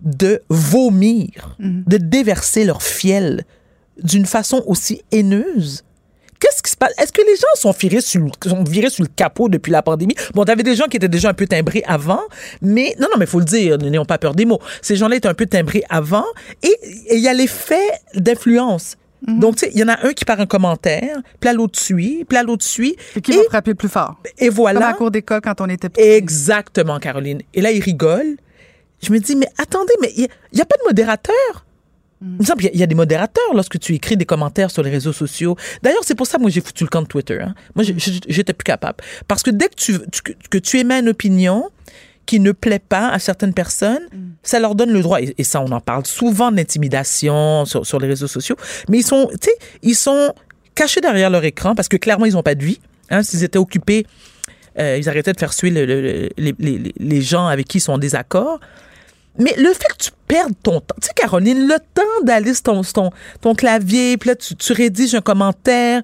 de 0.01 0.41
vomir, 0.49 1.55
de 1.59 1.97
déverser 1.97 2.66
leur 2.66 2.82
fiel 2.82 3.45
d'une 4.01 4.26
façon 4.26 4.64
aussi 4.66 5.01
haineuse? 5.12 5.84
Qu'est-ce 6.42 6.62
qui 6.64 6.72
se 6.72 6.76
passe? 6.76 6.92
Est-ce 6.98 7.14
que 7.14 7.22
les 7.22 7.36
gens 7.36 7.48
sont 7.56 7.72
virés, 7.72 8.02
sur, 8.02 8.20
le- 8.20 8.50
sont 8.50 8.64
virés 8.64 8.89
sur 8.89 9.04
le 9.04 9.10
capot 9.16 9.48
depuis 9.48 9.72
la 9.72 9.82
pandémie? 9.84 10.16
Bon, 10.34 10.44
t'avais 10.44 10.64
des 10.64 10.76
gens 10.76 10.86
qui 10.88 10.98
étaient 10.98 11.08
déjà 11.08 11.30
un 11.30 11.34
peu 11.34 11.48
timbrés 11.48 11.84
avant, 11.86 12.22
mais 12.62 12.96
non, 13.00 13.08
non, 13.12 13.18
mais 13.20 13.26
faut 13.28 13.39
le 13.39 13.46
dire, 13.46 13.78
n'ayons 13.78 14.06
pas 14.06 14.18
peur 14.18 14.34
des 14.36 14.46
mots. 14.46 14.60
Ces 14.82 14.96
gens-là 14.98 15.16
étaient 15.18 15.28
un 15.30 15.34
peu 15.36 15.46
timbrés 15.46 15.84
avant 15.89 16.26
et 16.64 16.76
il 17.12 17.20
y 17.20 17.28
a 17.30 17.34
l'effet 17.34 17.92
d'influence. 18.16 18.98
Donc, 19.28 19.58
tu 19.58 19.66
sais, 19.66 19.72
il 19.76 19.80
y 19.80 19.84
en 19.84 19.88
a 19.88 20.04
un 20.04 20.14
qui 20.14 20.26
part 20.26 20.39
un 20.39 20.48
commentaire, 20.48 21.22
puis 21.39 21.48
là, 21.48 21.54
l'autre 21.54 21.80
suit, 21.80 22.26
puis 22.28 22.36
là, 22.36 22.42
l'autre 22.42 22.66
suit. 22.66 22.96
Et 23.16 23.22
qui 23.22 23.34
et, 23.34 23.38
va 23.38 23.44
frapper 23.44 23.76
plus 23.76 23.88
fort? 23.88 24.16
et 24.39 24.48
Comme 24.48 24.56
voilà. 24.56 24.88
à 24.88 24.92
la 24.92 24.98
cour 24.98 25.12
d'école 25.12 25.42
quand 25.42 25.62
on 25.62 25.70
était 25.70 25.89
petit. 25.89 26.02
Exactement, 26.02 26.98
Caroline. 26.98 27.39
Et 27.54 27.62
là, 27.62 27.72
il 27.72 27.84
rigole. 27.84 28.38
Je 29.04 29.12
me 29.14 29.20
dis, 29.20 29.36
mais 29.36 29.48
attendez, 29.60 29.94
mais 30.02 30.12
il 30.18 30.28
n'y 30.54 30.62
a, 30.62 30.66
pas 30.66 30.76
de 30.78 30.84
modérateur. 30.88 31.66
Il 32.22 32.80
y 32.80 32.84
a- 32.84 32.88
des 32.88 32.96
modérateurs 32.96 33.54
lorsque 33.54 33.80
tu 33.80 33.94
écris 33.96 34.16
des 34.18 34.26
commentaires 34.26 34.70
sur 34.70 34.84
les 34.84 34.92
réseaux 34.92 35.14
sociaux. 35.14 35.56
D'ailleurs, 35.82 36.04
c'est 36.04 36.16
pour 36.16 36.28
ça 36.28 36.38
que 36.38 36.42
moi, 36.44 36.52
j'ai 36.52 36.62
foutu 36.62 36.84
le 36.84 36.90
camp 36.90 37.02
de 37.02 37.08
Twitter. 37.08 37.40
hein. 37.42 37.56
Moi, 37.76 37.84
j'étais 38.28 38.54
plus 38.54 38.64
capable. 38.64 38.98
Parce 39.28 39.42
que 39.44 39.50
dès 39.50 39.70
que 39.70 39.76
tu, 39.76 39.98
que 40.50 40.58
tu 40.58 40.80
émets 40.80 41.00
une 41.00 41.10
opinion 41.10 41.70
qui 42.28 42.40
ne 42.40 42.52
plaît 42.52 42.80
pas 42.80 43.10
à 43.10 43.18
certaines 43.20 43.54
personnes, 43.54 44.08
ça 44.44 44.60
leur 44.60 44.76
donne 44.76 44.92
le 44.92 45.02
droit. 45.02 45.20
Et, 45.22 45.44
ça, 45.44 45.62
on 45.62 45.72
en 45.72 45.80
parle 45.82 46.06
souvent 46.06 46.52
d'intimidation 46.52 47.66
sur, 47.66 48.00
les 48.00 48.08
réseaux 48.08 48.28
sociaux. 48.28 48.56
Mais 48.90 49.00
ils 49.00 49.04
sont, 49.06 49.28
tu 49.32 49.50
sais, 49.50 49.56
ils 49.82 49.96
sont 49.96 50.34
cachés 50.76 51.02
derrière 51.02 51.30
leur 51.30 51.44
écran 51.44 51.74
parce 51.76 51.88
que 51.88 51.98
clairement, 51.98 52.26
ils 52.26 52.34
n'ont 52.34 52.44
pas 52.44 52.56
de 52.56 52.64
vie. 52.64 52.80
Hein, 53.10 53.24
S'ils 53.24 53.44
étaient 53.44 53.60
occupés 53.60 54.06
euh, 54.80 54.96
ils 54.98 55.10
arrêtaient 55.10 55.34
de 55.34 55.40
faire 55.40 55.52
suer 55.52 55.70
le- 55.70 55.86
le- 55.86 56.30
le- 56.38 56.56
les- 56.60 56.94
les 56.98 57.22
gens 57.22 57.48
avec 57.48 57.68
qui 57.68 57.80
ils 57.80 57.82
sont 57.82 57.92
en 57.92 57.98
désaccord. 57.98 58.62
Mais 59.38 59.54
le 59.58 59.70
fait 59.74 59.88
que 59.88 59.98
tu 59.98 60.12
perdes 60.28 60.54
ton 60.62 60.82
temps, 60.82 60.96
tu 61.02 61.08
sais, 61.08 61.14
Caroline, 61.16 61.68
le 61.68 61.78
temps 61.94 62.24
d'aller 62.24 62.54
sur 62.54 62.82
ton, 63.42 63.56
clavier, 63.56 64.18
puis 64.18 64.30
là, 64.30 64.36
tu, 64.36 64.56
tu 64.56 64.74
rédiges 64.74 65.16
un 65.16 65.22
commentaire. 65.22 66.02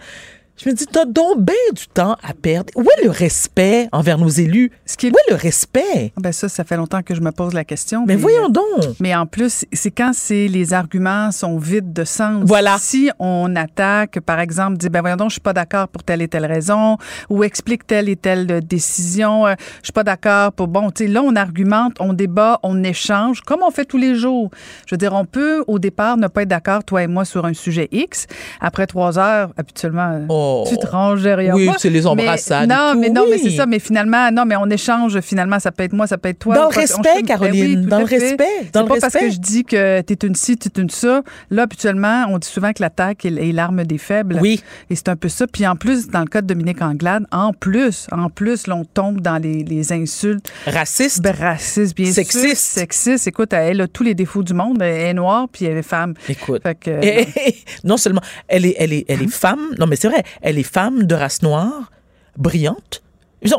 Je 0.57 0.67
me 0.69 0.73
dis, 0.73 0.87
t'as 0.87 1.05
donc 1.05 1.39
bien 1.41 1.53
du 1.75 1.87
temps 1.87 2.15
à 2.23 2.33
perdre. 2.33 2.71
Où 2.75 2.81
est 2.81 3.03
le 3.03 3.11
respect 3.11 3.87
envers 3.91 4.17
nos 4.17 4.27
élus? 4.27 4.71
Ce 4.87 4.97
qui 4.97 5.05
est- 5.07 5.11
Où 5.11 5.15
est 5.27 5.31
le 5.31 5.35
respect? 5.37 6.11
Ben 6.17 6.31
ça, 6.31 6.49
ça 6.49 6.63
fait 6.63 6.77
longtemps 6.77 7.03
que 7.03 7.13
je 7.13 7.21
me 7.21 7.31
pose 7.31 7.53
la 7.53 7.63
question. 7.63 8.05
Mais 8.07 8.15
puis, 8.15 8.23
voyons 8.23 8.45
euh, 8.45 8.49
donc. 8.49 8.95
Mais 8.99 9.15
en 9.15 9.27
plus, 9.27 9.65
c'est 9.71 9.91
quand 9.91 10.11
c'est 10.15 10.47
les 10.47 10.73
arguments 10.73 11.31
sont 11.31 11.59
vides 11.59 11.93
de 11.93 12.03
sens. 12.03 12.41
Voilà. 12.43 12.77
Si 12.79 13.11
on 13.19 13.55
attaque, 13.55 14.19
par 14.21 14.39
exemple, 14.39 14.77
dit 14.77 14.89
ben 14.89 15.01
voyons 15.01 15.15
donc, 15.17 15.29
je 15.29 15.33
suis 15.33 15.41
pas 15.41 15.53
d'accord 15.53 15.87
pour 15.89 16.03
telle 16.03 16.23
et 16.23 16.27
telle 16.27 16.45
raison, 16.47 16.97
ou 17.29 17.43
explique 17.43 17.85
telle 17.85 18.09
et 18.09 18.15
telle 18.15 18.51
euh, 18.51 18.59
décision, 18.59 19.45
euh, 19.45 19.53
je 19.81 19.85
suis 19.87 19.93
pas 19.93 20.03
d'accord 20.03 20.53
pour 20.53 20.67
bon, 20.67 20.89
tu 20.89 21.03
sais, 21.05 21.09
là 21.09 21.21
on 21.21 21.35
argumente, 21.35 21.97
on 21.99 22.13
débat, 22.13 22.59
on 22.63 22.83
échange, 22.83 23.41
comme 23.41 23.61
on 23.61 23.69
fait 23.69 23.85
tous 23.85 23.97
les 23.97 24.15
jours. 24.15 24.49
Je 24.87 24.95
veux 24.95 24.97
dire, 24.97 25.13
on 25.13 25.25
peut 25.25 25.63
au 25.67 25.77
départ 25.77 26.17
ne 26.17 26.27
pas 26.27 26.41
être 26.41 26.49
d'accord 26.49 26.83
toi 26.83 27.03
et 27.03 27.07
moi 27.07 27.25
sur 27.25 27.45
un 27.45 27.53
sujet 27.53 27.87
X. 27.91 28.25
Après 28.59 28.87
trois 28.87 29.19
heures, 29.19 29.51
habituellement, 29.57 30.11
euh, 30.13 30.25
Oh. 30.47 30.65
tu 30.69 30.77
te 30.77 30.87
ranges 30.87 31.23
derrière 31.23 31.55
Oui, 31.55 31.65
moi. 31.65 31.75
c'est 31.77 31.89
les 31.89 32.01
Mais- 32.01 32.05
embrassades 32.07 32.63
et 32.69 32.73
Non, 32.73 32.93
mais 32.97 33.09
non, 33.09 33.25
mais 33.29 33.35
oui. 33.35 33.41
c'est 33.43 33.55
ça. 33.57 33.65
Mais 33.65 33.79
finalement, 33.79 34.31
non, 34.31 34.45
mais 34.45 34.55
on 34.55 34.69
échange. 34.69 35.19
Finalement, 35.21 35.59
ça 35.59 35.71
peut 35.71 35.83
être 35.83 35.93
moi, 35.93 36.07
ça 36.07 36.17
peut 36.17 36.29
être 36.29 36.39
toi. 36.39 36.55
Dans 36.55 36.69
le 36.69 36.75
respect, 36.75 37.01
Ben 37.15 37.25
Caroline, 37.25 37.85
dans 37.85 37.99
le 37.99 38.05
respect, 38.05 38.45
C'est 38.63 38.73
dans 38.73 38.81
le 38.83 38.87
pas 38.87 38.95
parce 38.99 39.13
que 39.13 39.29
je 39.29 39.37
dis 39.39 39.63
que 39.63 40.01
t'es 40.01 40.25
une 40.27 40.35
ci, 40.35 40.57
t'es 40.57 40.81
une 40.81 40.89
ça. 40.89 41.21
Là, 41.51 41.63
habituellement, 41.63 42.25
on 42.29 42.37
dit 42.37 42.47
souvent 42.47 42.71
que 42.73 42.81
l'attaque 42.81 43.25
est, 43.25 43.33
est 43.33 43.51
l'arme 43.51 43.83
des 43.83 43.97
faibles. 43.97 44.37
Oui. 44.41 44.61
Et 44.89 44.95
c'est 44.95 45.09
un 45.09 45.15
peu 45.15 45.29
ça. 45.29 45.47
Puis 45.47 45.65
en 45.67 45.75
plus, 45.75 46.07
dans 46.07 46.21
le 46.21 46.27
cas 46.27 46.41
de 46.41 46.47
Dominique 46.47 46.81
Anglade, 46.81 47.25
en 47.31 47.53
plus, 47.53 48.07
en 48.11 48.29
plus, 48.29 48.67
là, 48.67 48.75
on 48.75 48.85
tombe 48.85 49.21
dans 49.21 49.37
les, 49.41 49.63
les 49.63 49.91
insultes 49.93 50.49
Raciste. 50.65 51.21
ben, 51.21 51.35
racistes, 51.35 51.95
bien 51.95 52.11
Sexiste. 52.11 52.45
sûr. 52.47 52.55
Sexistes. 52.57 53.27
Écoute, 53.27 53.53
elle 53.53 53.81
a 53.81 53.87
tous 53.87 54.03
les 54.03 54.13
défauts 54.15 54.43
du 54.43 54.53
monde. 54.53 54.81
Elle 54.81 55.01
est 55.01 55.13
noire, 55.13 55.47
puis 55.51 55.65
elle 55.65 55.77
est 55.77 55.81
femme. 55.81 56.13
Écoute. 56.29 56.61
Fait 56.63 56.75
que, 56.75 56.91
Et- 57.03 57.27
et- 57.45 57.55
non 57.83 57.97
seulement 57.97 58.21
elle 58.47 58.65
est, 58.65 58.75
elle 58.77 58.93
est, 58.93 59.05
elle 59.07 59.21
est 59.23 59.31
femme, 59.31 59.59
non 59.79 59.87
mais 59.87 59.95
c'est 59.95 60.07
vrai, 60.07 60.23
elle 60.41 60.57
est 60.57 60.63
femme 60.63 61.03
de 61.03 61.15
race 61.15 61.41
noire, 61.41 61.91
brillante. 62.37 63.03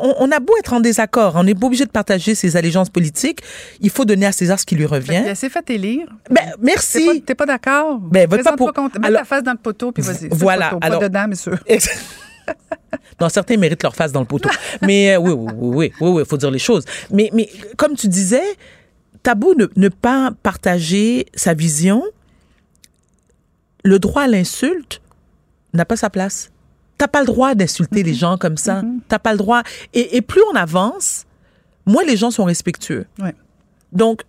On, 0.00 0.14
on 0.18 0.30
a 0.32 0.40
beau 0.40 0.52
être 0.58 0.72
en 0.72 0.80
désaccord, 0.80 1.34
on 1.36 1.44
n'est 1.44 1.54
pas 1.54 1.66
obligé 1.66 1.84
de 1.86 1.90
partager 1.90 2.34
ses 2.34 2.56
allégeances 2.56 2.90
politiques. 2.90 3.40
Il 3.80 3.90
faut 3.90 4.04
donner 4.04 4.26
à 4.26 4.32
César 4.32 4.58
ce 4.58 4.66
qui 4.66 4.74
lui 4.74 4.86
revient. 4.86 5.22
qu'elle 5.24 5.36
s'est 5.36 5.48
fait 5.48 5.70
élire. 5.70 6.08
Ben, 6.30 6.34
pas, 6.50 6.56
merci. 6.60 7.22
t'es 7.24 7.34
pas 7.36 7.46
d'accord? 7.46 7.98
Ben, 8.00 8.28
vote 8.28 8.42
pas 8.42 8.56
pour- 8.56 8.72
contre- 8.72 8.98
Mets 8.98 9.06
Alors- 9.06 9.20
ta 9.20 9.24
face 9.24 9.42
dans 9.44 9.52
le 9.52 9.58
poteau, 9.58 9.92
puis 9.92 10.02
vas-y. 10.02 10.28
Voilà, 10.32 10.70
poteau. 10.70 10.78
alors- 10.84 11.00
Pas 11.00 11.08
dedans, 11.08 11.34
sûr. 11.36 11.56
non, 13.20 13.28
certains 13.28 13.56
méritent 13.56 13.82
leur 13.84 13.94
face 13.94 14.10
dans 14.10 14.20
le 14.20 14.26
poteau. 14.26 14.50
Mais 14.82 15.14
euh, 15.14 15.18
oui, 15.18 15.30
oui, 15.32 15.52
oui, 15.54 15.68
oui, 15.76 15.92
oui, 16.00 16.10
oui, 16.10 16.22
faut 16.28 16.36
dire 16.36 16.50
les 16.50 16.58
choses. 16.58 16.84
Mais, 17.12 17.30
mais 17.32 17.48
comme 17.76 17.94
tu 17.94 18.08
disais, 18.08 18.42
beau 19.36 19.54
ne, 19.54 19.66
ne 19.76 19.88
pas 19.88 20.32
partager 20.42 21.26
sa 21.34 21.54
vision, 21.54 22.02
le 23.84 23.98
droit 23.98 24.22
à 24.22 24.26
l'insulte 24.26 25.00
n'a 25.74 25.84
pas 25.84 25.96
sa 25.96 26.10
place. 26.10 26.50
T'as 26.98 27.08
pas 27.08 27.20
le 27.20 27.26
droit 27.26 27.54
d'insulter 27.54 28.02
les 28.02 28.14
gens 28.14 28.36
comme 28.36 28.56
ça. 28.56 28.82
T'as 29.08 29.18
pas 29.18 29.32
le 29.32 29.38
droit. 29.38 29.62
Et, 29.94 30.16
et 30.16 30.20
plus 30.20 30.42
on 30.52 30.56
avance, 30.56 31.24
moins 31.86 32.04
les 32.04 32.16
gens 32.16 32.30
sont 32.30 32.44
respectueux. 32.44 33.06
Ouais. 33.20 33.34
Donc, 33.92 34.22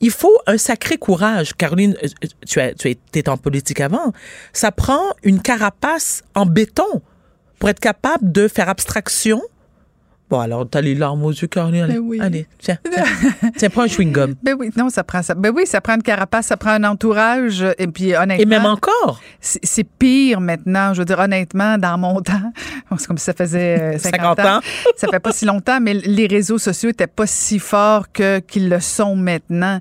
il 0.00 0.10
faut 0.10 0.36
un 0.46 0.58
sacré 0.58 0.96
courage. 0.96 1.54
Caroline, 1.54 1.96
euh, 2.02 2.08
euh, 2.24 2.28
tu 2.46 2.60
as, 2.60 2.74
tu 2.74 2.88
été 2.88 3.28
en 3.28 3.36
politique 3.36 3.80
avant. 3.80 4.12
Ça 4.52 4.72
prend 4.72 5.02
une 5.22 5.40
carapace 5.40 6.22
en 6.34 6.46
béton 6.46 7.02
pour 7.58 7.68
être 7.68 7.80
capable 7.80 8.32
de 8.32 8.48
faire 8.48 8.68
abstraction. 8.68 9.42
Bon, 10.30 10.38
alors, 10.38 10.64
t'as 10.68 10.80
les 10.80 10.94
larmes 10.94 11.24
aux 11.24 11.30
yeux, 11.32 11.48
Caroline. 11.48 11.82
Allez, 11.82 11.94
Ben 11.94 12.00
oui. 12.00 12.18
allez 12.20 12.46
tiens, 12.58 12.78
tiens. 12.92 13.50
Tiens, 13.56 13.68
prends 13.70 13.82
un 13.82 13.86
chewing-gum. 13.86 14.34
Ben 14.42 14.54
oui, 14.58 14.70
non, 14.76 14.88
ça 14.88 15.02
prend 15.02 15.22
ça. 15.22 15.34
Ben 15.34 15.52
oui, 15.54 15.66
ça 15.66 15.80
prend 15.80 15.96
une 15.96 16.02
carapace, 16.04 16.46
ça 16.46 16.56
prend 16.56 16.70
un 16.70 16.84
entourage. 16.84 17.64
Et 17.78 17.88
puis, 17.88 18.14
honnêtement. 18.14 18.42
Et 18.42 18.46
même 18.46 18.64
encore, 18.64 19.20
c'est 19.40 19.82
pire 19.84 20.40
maintenant. 20.40 20.94
Je 20.94 21.00
veux 21.00 21.04
dire, 21.04 21.18
honnêtement, 21.18 21.78
dans 21.78 21.98
mon 21.98 22.20
temps, 22.22 22.52
c'est 22.96 23.06
comme 23.08 23.18
si 23.18 23.24
ça 23.24 23.32
faisait 23.32 23.96
euh, 23.96 23.98
50, 23.98 24.36
50 24.36 24.40
ans. 24.40 24.60
ça 24.96 25.08
fait 25.08 25.18
pas 25.20 25.32
si 25.32 25.44
longtemps, 25.46 25.80
mais 25.80 25.94
les 25.94 26.28
réseaux 26.28 26.58
sociaux 26.58 26.90
étaient 26.90 27.06
pas 27.08 27.26
si 27.26 27.58
forts 27.58 28.12
que 28.12 28.38
qu'ils 28.38 28.68
le 28.68 28.78
sont 28.78 29.16
maintenant. 29.16 29.80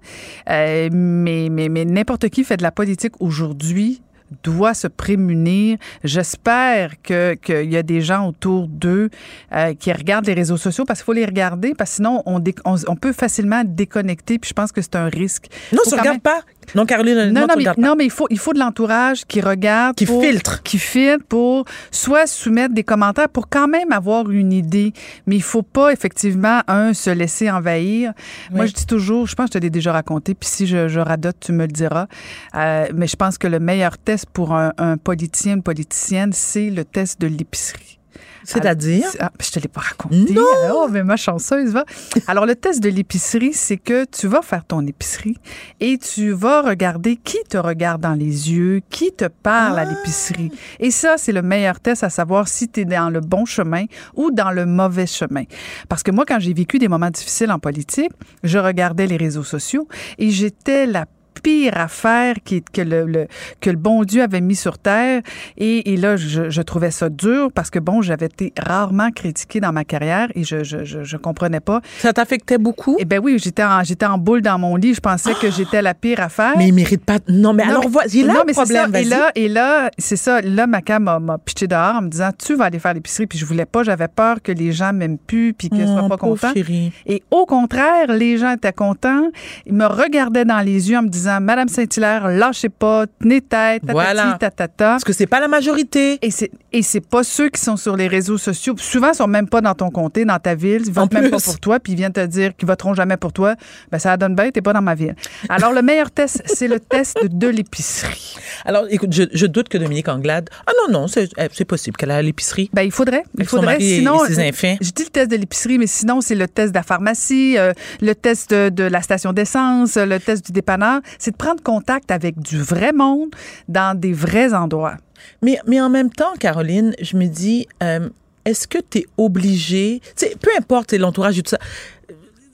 Euh, 0.49 0.89
mais 0.91 1.49
mais, 1.51 1.69
mais 1.69 1.85
n'importe 1.85 2.27
qui 2.29 2.43
fait 2.43 2.57
de 2.57 2.63
la 2.63 2.71
politique 2.71 3.13
aujourd'hui 3.19 4.01
doit 4.43 4.73
se 4.73 4.87
prémunir. 4.87 5.77
J'espère 6.03 7.01
que 7.01 7.35
qu'il 7.35 7.71
y 7.71 7.77
a 7.77 7.83
des 7.83 8.01
gens 8.01 8.27
autour 8.27 8.67
d'eux 8.67 9.09
euh, 9.53 9.73
qui 9.73 9.91
regardent 9.93 10.25
les 10.27 10.33
réseaux 10.33 10.57
sociaux 10.57 10.85
parce 10.85 10.99
qu'il 10.99 11.05
faut 11.05 11.13
les 11.13 11.25
regarder 11.25 11.73
parce 11.75 11.91
que 11.91 11.95
sinon 11.97 12.23
on, 12.25 12.39
dé- 12.39 12.55
on, 12.65 12.75
on 12.87 12.95
peut 12.95 13.13
facilement 13.13 13.63
déconnecter 13.65 14.39
puis 14.39 14.49
je 14.49 14.53
pense 14.53 14.71
que 14.71 14.81
c'est 14.81 14.95
un 14.95 15.07
risque. 15.09 15.47
non, 15.71 15.79
tu 15.83 15.91
quand 15.91 15.97
regardes 15.97 16.15
même- 16.15 16.21
pas. 16.21 16.41
Non, 16.75 16.85
Caroline, 16.85 17.31
non, 17.31 17.41
non, 17.41 17.47
non, 17.47 17.53
mais, 17.57 17.63
non, 17.77 17.95
mais 17.97 18.05
il 18.05 18.11
faut, 18.11 18.27
il 18.29 18.39
faut 18.39 18.53
de 18.53 18.59
l'entourage 18.59 19.25
qui 19.25 19.41
regarde. 19.41 19.95
Qui 19.95 20.05
pour- 20.05 20.21
filtre. 20.21 20.61
Qui 20.63 20.77
filtre 20.79 21.25
pour 21.27 21.65
soit 21.91 22.27
soumettre 22.27 22.73
des 22.73 22.83
commentaires 22.83 23.29
pour 23.29 23.49
quand 23.49 23.67
même 23.67 23.91
avoir 23.91 24.29
une 24.29 24.51
idée. 24.53 24.93
Mais 25.27 25.35
il 25.35 25.43
faut 25.43 25.63
pas, 25.63 25.91
effectivement, 25.91 26.61
un, 26.67 26.93
se 26.93 27.09
laisser 27.09 27.49
envahir. 27.49 28.13
Moi, 28.51 28.65
je 28.65 28.73
dis 28.73 28.85
toujours, 28.85 29.27
je 29.27 29.35
pense 29.35 29.45
que 29.49 29.53
je 29.53 29.59
te 29.59 29.63
l'ai 29.63 29.69
déjà 29.69 29.91
raconté, 29.91 30.33
puis 30.35 30.49
si 30.49 30.67
je, 30.67 30.87
je 30.87 30.99
radote, 30.99 31.37
tu 31.39 31.51
me 31.51 31.65
le 31.65 31.71
diras. 31.71 32.07
Euh, 32.55 32.87
mais 32.93 33.07
je 33.07 33.15
pense 33.15 33.37
que 33.37 33.47
le 33.47 33.59
meilleur 33.59 33.97
test 33.97 34.25
pour 34.31 34.53
un, 34.53 34.73
un 34.77 34.97
politicien, 34.97 35.55
une 35.55 35.63
politicienne, 35.63 36.31
c'est 36.33 36.69
le 36.69 36.85
test 36.85 37.19
de 37.21 37.27
l'épicerie. 37.27 37.98
C'est-à-dire? 38.43 39.05
Ah, 39.19 39.31
je 39.39 39.51
te 39.51 39.59
l'ai 39.59 39.67
pas 39.67 39.81
raconté. 39.81 40.33
Non! 40.33 40.43
Oh, 40.73 40.87
mais 40.89 41.03
ma 41.03 41.17
chanceuse 41.17 41.71
va. 41.71 41.83
Alors, 42.27 42.45
le 42.45 42.55
test 42.55 42.81
de 42.81 42.89
l'épicerie, 42.89 43.53
c'est 43.53 43.77
que 43.77 44.05
tu 44.05 44.27
vas 44.27 44.41
faire 44.41 44.65
ton 44.65 44.85
épicerie 44.85 45.37
et 45.79 45.97
tu 45.97 46.31
vas 46.31 46.61
regarder 46.61 47.15
qui 47.17 47.37
te 47.47 47.57
regarde 47.57 48.01
dans 48.01 48.13
les 48.13 48.51
yeux, 48.51 48.81
qui 48.89 49.11
te 49.11 49.25
parle 49.25 49.79
à 49.79 49.85
l'épicerie. 49.85 50.51
Et 50.79 50.91
ça, 50.91 51.15
c'est 51.17 51.31
le 51.31 51.41
meilleur 51.41 51.79
test 51.79 52.03
à 52.03 52.09
savoir 52.09 52.47
si 52.47 52.69
tu 52.69 52.81
es 52.81 52.85
dans 52.85 53.09
le 53.09 53.19
bon 53.19 53.45
chemin 53.45 53.85
ou 54.15 54.31
dans 54.31 54.51
le 54.51 54.65
mauvais 54.65 55.07
chemin. 55.07 55.43
Parce 55.87 56.03
que 56.03 56.11
moi, 56.11 56.25
quand 56.25 56.39
j'ai 56.39 56.53
vécu 56.53 56.79
des 56.79 56.87
moments 56.87 57.09
difficiles 57.09 57.51
en 57.51 57.59
politique, 57.59 58.11
je 58.43 58.57
regardais 58.57 59.07
les 59.07 59.17
réseaux 59.17 59.43
sociaux 59.43 59.87
et 60.17 60.29
j'étais 60.29 60.85
la 60.85 61.05
pire 61.41 61.73
affaire 61.77 62.35
qui, 62.43 62.61
que, 62.61 62.81
le, 62.81 63.05
le- 63.05 63.27
que 63.61 63.69
le 63.69 63.75
bon 63.77 64.03
Dieu 64.03 64.21
avait 64.23 64.41
mis 64.41 64.55
sur 64.55 64.77
terre. 64.77 65.21
Et, 65.57 65.93
et 65.93 65.97
là, 65.97 66.15
je, 66.17 66.49
je 66.49 66.61
trouvais 66.61 66.91
ça 66.91 67.09
dur 67.09 67.49
parce 67.53 67.69
que, 67.69 67.79
bon, 67.79 68.01
j'avais 68.01 68.27
été 68.27 68.53
rarement 68.57 69.11
critiquée 69.11 69.59
dans 69.59 69.71
ma 69.71 69.83
carrière 69.83 70.29
et 70.35 70.43
je 70.43 70.63
je, 70.63 70.83
je, 70.83 71.03
je 71.03 71.17
comprenais 71.17 71.59
pas. 71.59 71.81
Ça 71.99 72.13
t'affectait 72.13 72.57
beaucoup? 72.57 72.97
Eh 72.99 73.05
ben 73.05 73.19
oui, 73.23 73.37
j'étais 73.39 73.63
en, 73.63 73.83
j'étais 73.83 74.05
en 74.05 74.17
boule 74.17 74.41
dans 74.41 74.57
mon 74.59 74.75
lit. 74.75 74.93
Je 74.93 74.99
pensais 74.99 75.33
que 75.35 75.49
j'étais 75.51 75.81
la 75.81 75.93
pire 75.93 76.19
affaire. 76.19 76.53
Mais 76.57 76.67
il 76.67 76.73
mérite 76.73 77.03
pas. 77.05 77.17
Non, 77.27 77.53
mais 77.53 77.63
Non, 77.65 77.79
alors, 77.81 78.03
il 78.13 78.29
a 78.29 78.33
non, 78.33 78.41
c'est 78.47 78.53
problème. 78.53 78.91
ça. 78.91 78.99
Et 79.01 79.03
là, 79.05 79.31
et 79.35 79.47
là, 79.47 79.89
c'est 79.97 80.15
ça. 80.15 80.41
Là, 80.41 80.67
ma 80.67 80.81
cam 80.81 81.03
m'a, 81.03 81.19
m'a 81.19 81.37
pitché 81.37 81.67
dehors 81.67 81.95
en 81.95 82.01
me 82.01 82.09
disant, 82.09 82.29
tu 82.37 82.55
vas 82.55 82.65
aller 82.65 82.79
faire 82.79 82.93
l'épicerie. 82.93 83.27
Puis 83.27 83.37
je 83.39 83.45
voulais 83.45 83.65
pas. 83.65 83.83
J'avais 83.83 84.07
peur 84.07 84.41
que 84.41 84.51
les 84.51 84.71
gens 84.71 84.91
m'aiment 84.93 85.17
plus 85.17 85.53
puis 85.53 85.69
qu'ils 85.69 85.85
soient 85.87 86.01
Oh, 86.03 86.09
pas 86.09 86.17
contents. 86.17 86.53
chérie. 86.53 86.91
Et 87.05 87.23
au 87.31 87.45
contraire, 87.45 88.07
les 88.11 88.37
gens 88.37 88.51
étaient 88.53 88.73
contents. 88.73 89.29
Ils 89.65 89.73
me 89.73 89.85
regardaient 89.85 90.45
dans 90.45 90.59
les 90.61 90.89
yeux 90.89 90.97
en 90.97 91.03
me 91.03 91.07
disant, 91.09 91.28
Madame 91.39 91.67
Saint-Hilaire, 91.67 92.27
lâchez 92.29 92.69
pas, 92.69 93.05
tenez 93.21 93.41
tête, 93.41 93.81
tatati, 93.81 93.91
Voilà. 93.91 94.37
tatata. 94.39 94.85
Parce 94.91 95.03
que 95.03 95.13
c'est 95.13 95.27
pas 95.27 95.39
la 95.39 95.47
majorité. 95.47 96.17
Et 96.21 96.31
c'est 96.31 96.49
et 96.71 96.81
c'est 96.83 97.01
pas 97.01 97.23
ceux 97.23 97.49
qui 97.49 97.59
sont 97.59 97.77
sur 97.77 97.95
les 97.97 98.07
réseaux 98.07 98.37
sociaux. 98.37 98.75
Souvent, 98.77 99.09
ils 99.11 99.15
sont 99.15 99.27
même 99.27 99.47
pas 99.49 99.59
dans 99.61 99.73
ton 99.73 99.89
comté, 99.89 100.23
dans 100.23 100.37
ta 100.39 100.53
ville. 100.55 100.83
Ils 100.85 100.91
votent 100.93 101.13
En 101.15 101.19
même 101.21 101.31
pas 101.31 101.39
pour 101.39 101.59
toi, 101.59 101.79
puis 101.79 101.93
ils 101.93 101.95
viennent 101.95 102.13
te 102.13 102.25
dire 102.25 102.55
qu'ils 102.55 102.67
voteront 102.67 102.93
jamais 102.93 103.17
pour 103.17 103.33
toi. 103.33 103.55
Ben 103.91 103.97
ça 103.99 104.15
donne 104.17 104.35
bien, 104.35 104.49
t'es 104.51 104.61
pas 104.61 104.73
dans 104.73 104.81
ma 104.81 104.95
ville. 104.95 105.15
Alors 105.49 105.71
le 105.73 105.81
meilleur 105.81 106.11
test, 106.11 106.41
c'est 106.45 106.67
le 106.67 106.79
test 106.79 107.17
de 107.23 107.47
l'épicerie. 107.47 108.35
Alors, 108.65 108.85
écoute, 108.89 109.13
je, 109.13 109.23
je 109.33 109.45
doute 109.45 109.69
que 109.69 109.77
Dominique 109.77 110.07
Anglade. 110.07 110.49
Ah 110.67 110.71
non, 110.87 111.01
non, 111.01 111.07
c'est 111.07 111.29
eh, 111.37 111.47
c'est 111.51 111.65
possible 111.65 111.97
qu'elle 111.97 112.11
aille 112.11 112.19
à 112.19 112.21
l'épicerie. 112.21 112.69
Ben 112.73 112.83
il 112.83 112.91
faudrait, 112.91 113.23
il 113.35 113.41
Avec 113.41 113.49
faudrait. 113.49 113.79
sinon, 113.79 114.25
et 114.25 114.33
ses 114.33 114.49
enfants. 114.49 114.77
je 114.81 114.91
dis 114.91 115.03
le 115.03 115.09
test 115.09 115.31
de 115.31 115.35
l'épicerie, 115.37 115.77
mais 115.77 115.87
sinon 115.87 116.21
c'est 116.21 116.35
le 116.35 116.47
test 116.47 116.71
de 116.71 116.77
la 116.77 116.83
pharmacie, 116.83 117.57
euh, 117.57 117.73
le 118.01 118.13
test 118.15 118.51
de, 118.51 118.69
de 118.69 118.83
la 118.83 119.01
station 119.01 119.33
d'essence, 119.33 119.95
le 119.97 120.17
test 120.19 120.45
du 120.45 120.51
dépanneur. 120.51 121.01
C'est 121.19 121.31
de 121.31 121.37
prendre 121.37 121.61
contact 121.61 122.09
avec 122.09 122.39
du 122.39 122.61
vrai 122.61 122.93
monde 122.93 123.29
dans 123.67 123.97
des 123.97 124.13
vrais 124.13 124.53
endroits. 124.53 124.97
Mais, 125.41 125.59
mais 125.67 125.79
en 125.79 125.89
même 125.89 126.09
temps, 126.09 126.33
Caroline, 126.39 126.95
je 127.01 127.17
me 127.17 127.27
dis, 127.27 127.67
euh, 127.83 128.09
est-ce 128.45 128.67
que 128.67 128.77
tu 128.77 128.99
es 128.99 129.05
obligé, 129.17 130.01
peu 130.41 130.49
importe 130.57 130.93
l'entourage 130.93 131.37
et 131.37 131.43
tout 131.43 131.51
ça, 131.51 131.59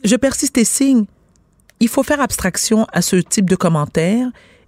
je 0.04 0.16
persiste 0.16 0.58
et 0.58 0.66
signe. 0.66 1.06
Il 1.80 1.90
faut 1.90 2.04
faire 2.04 2.22
abstraction 2.22 2.86
à 2.92 3.02
ce 3.02 3.18
type 3.18 3.50
de 3.50 3.56
commentaires 3.56 4.28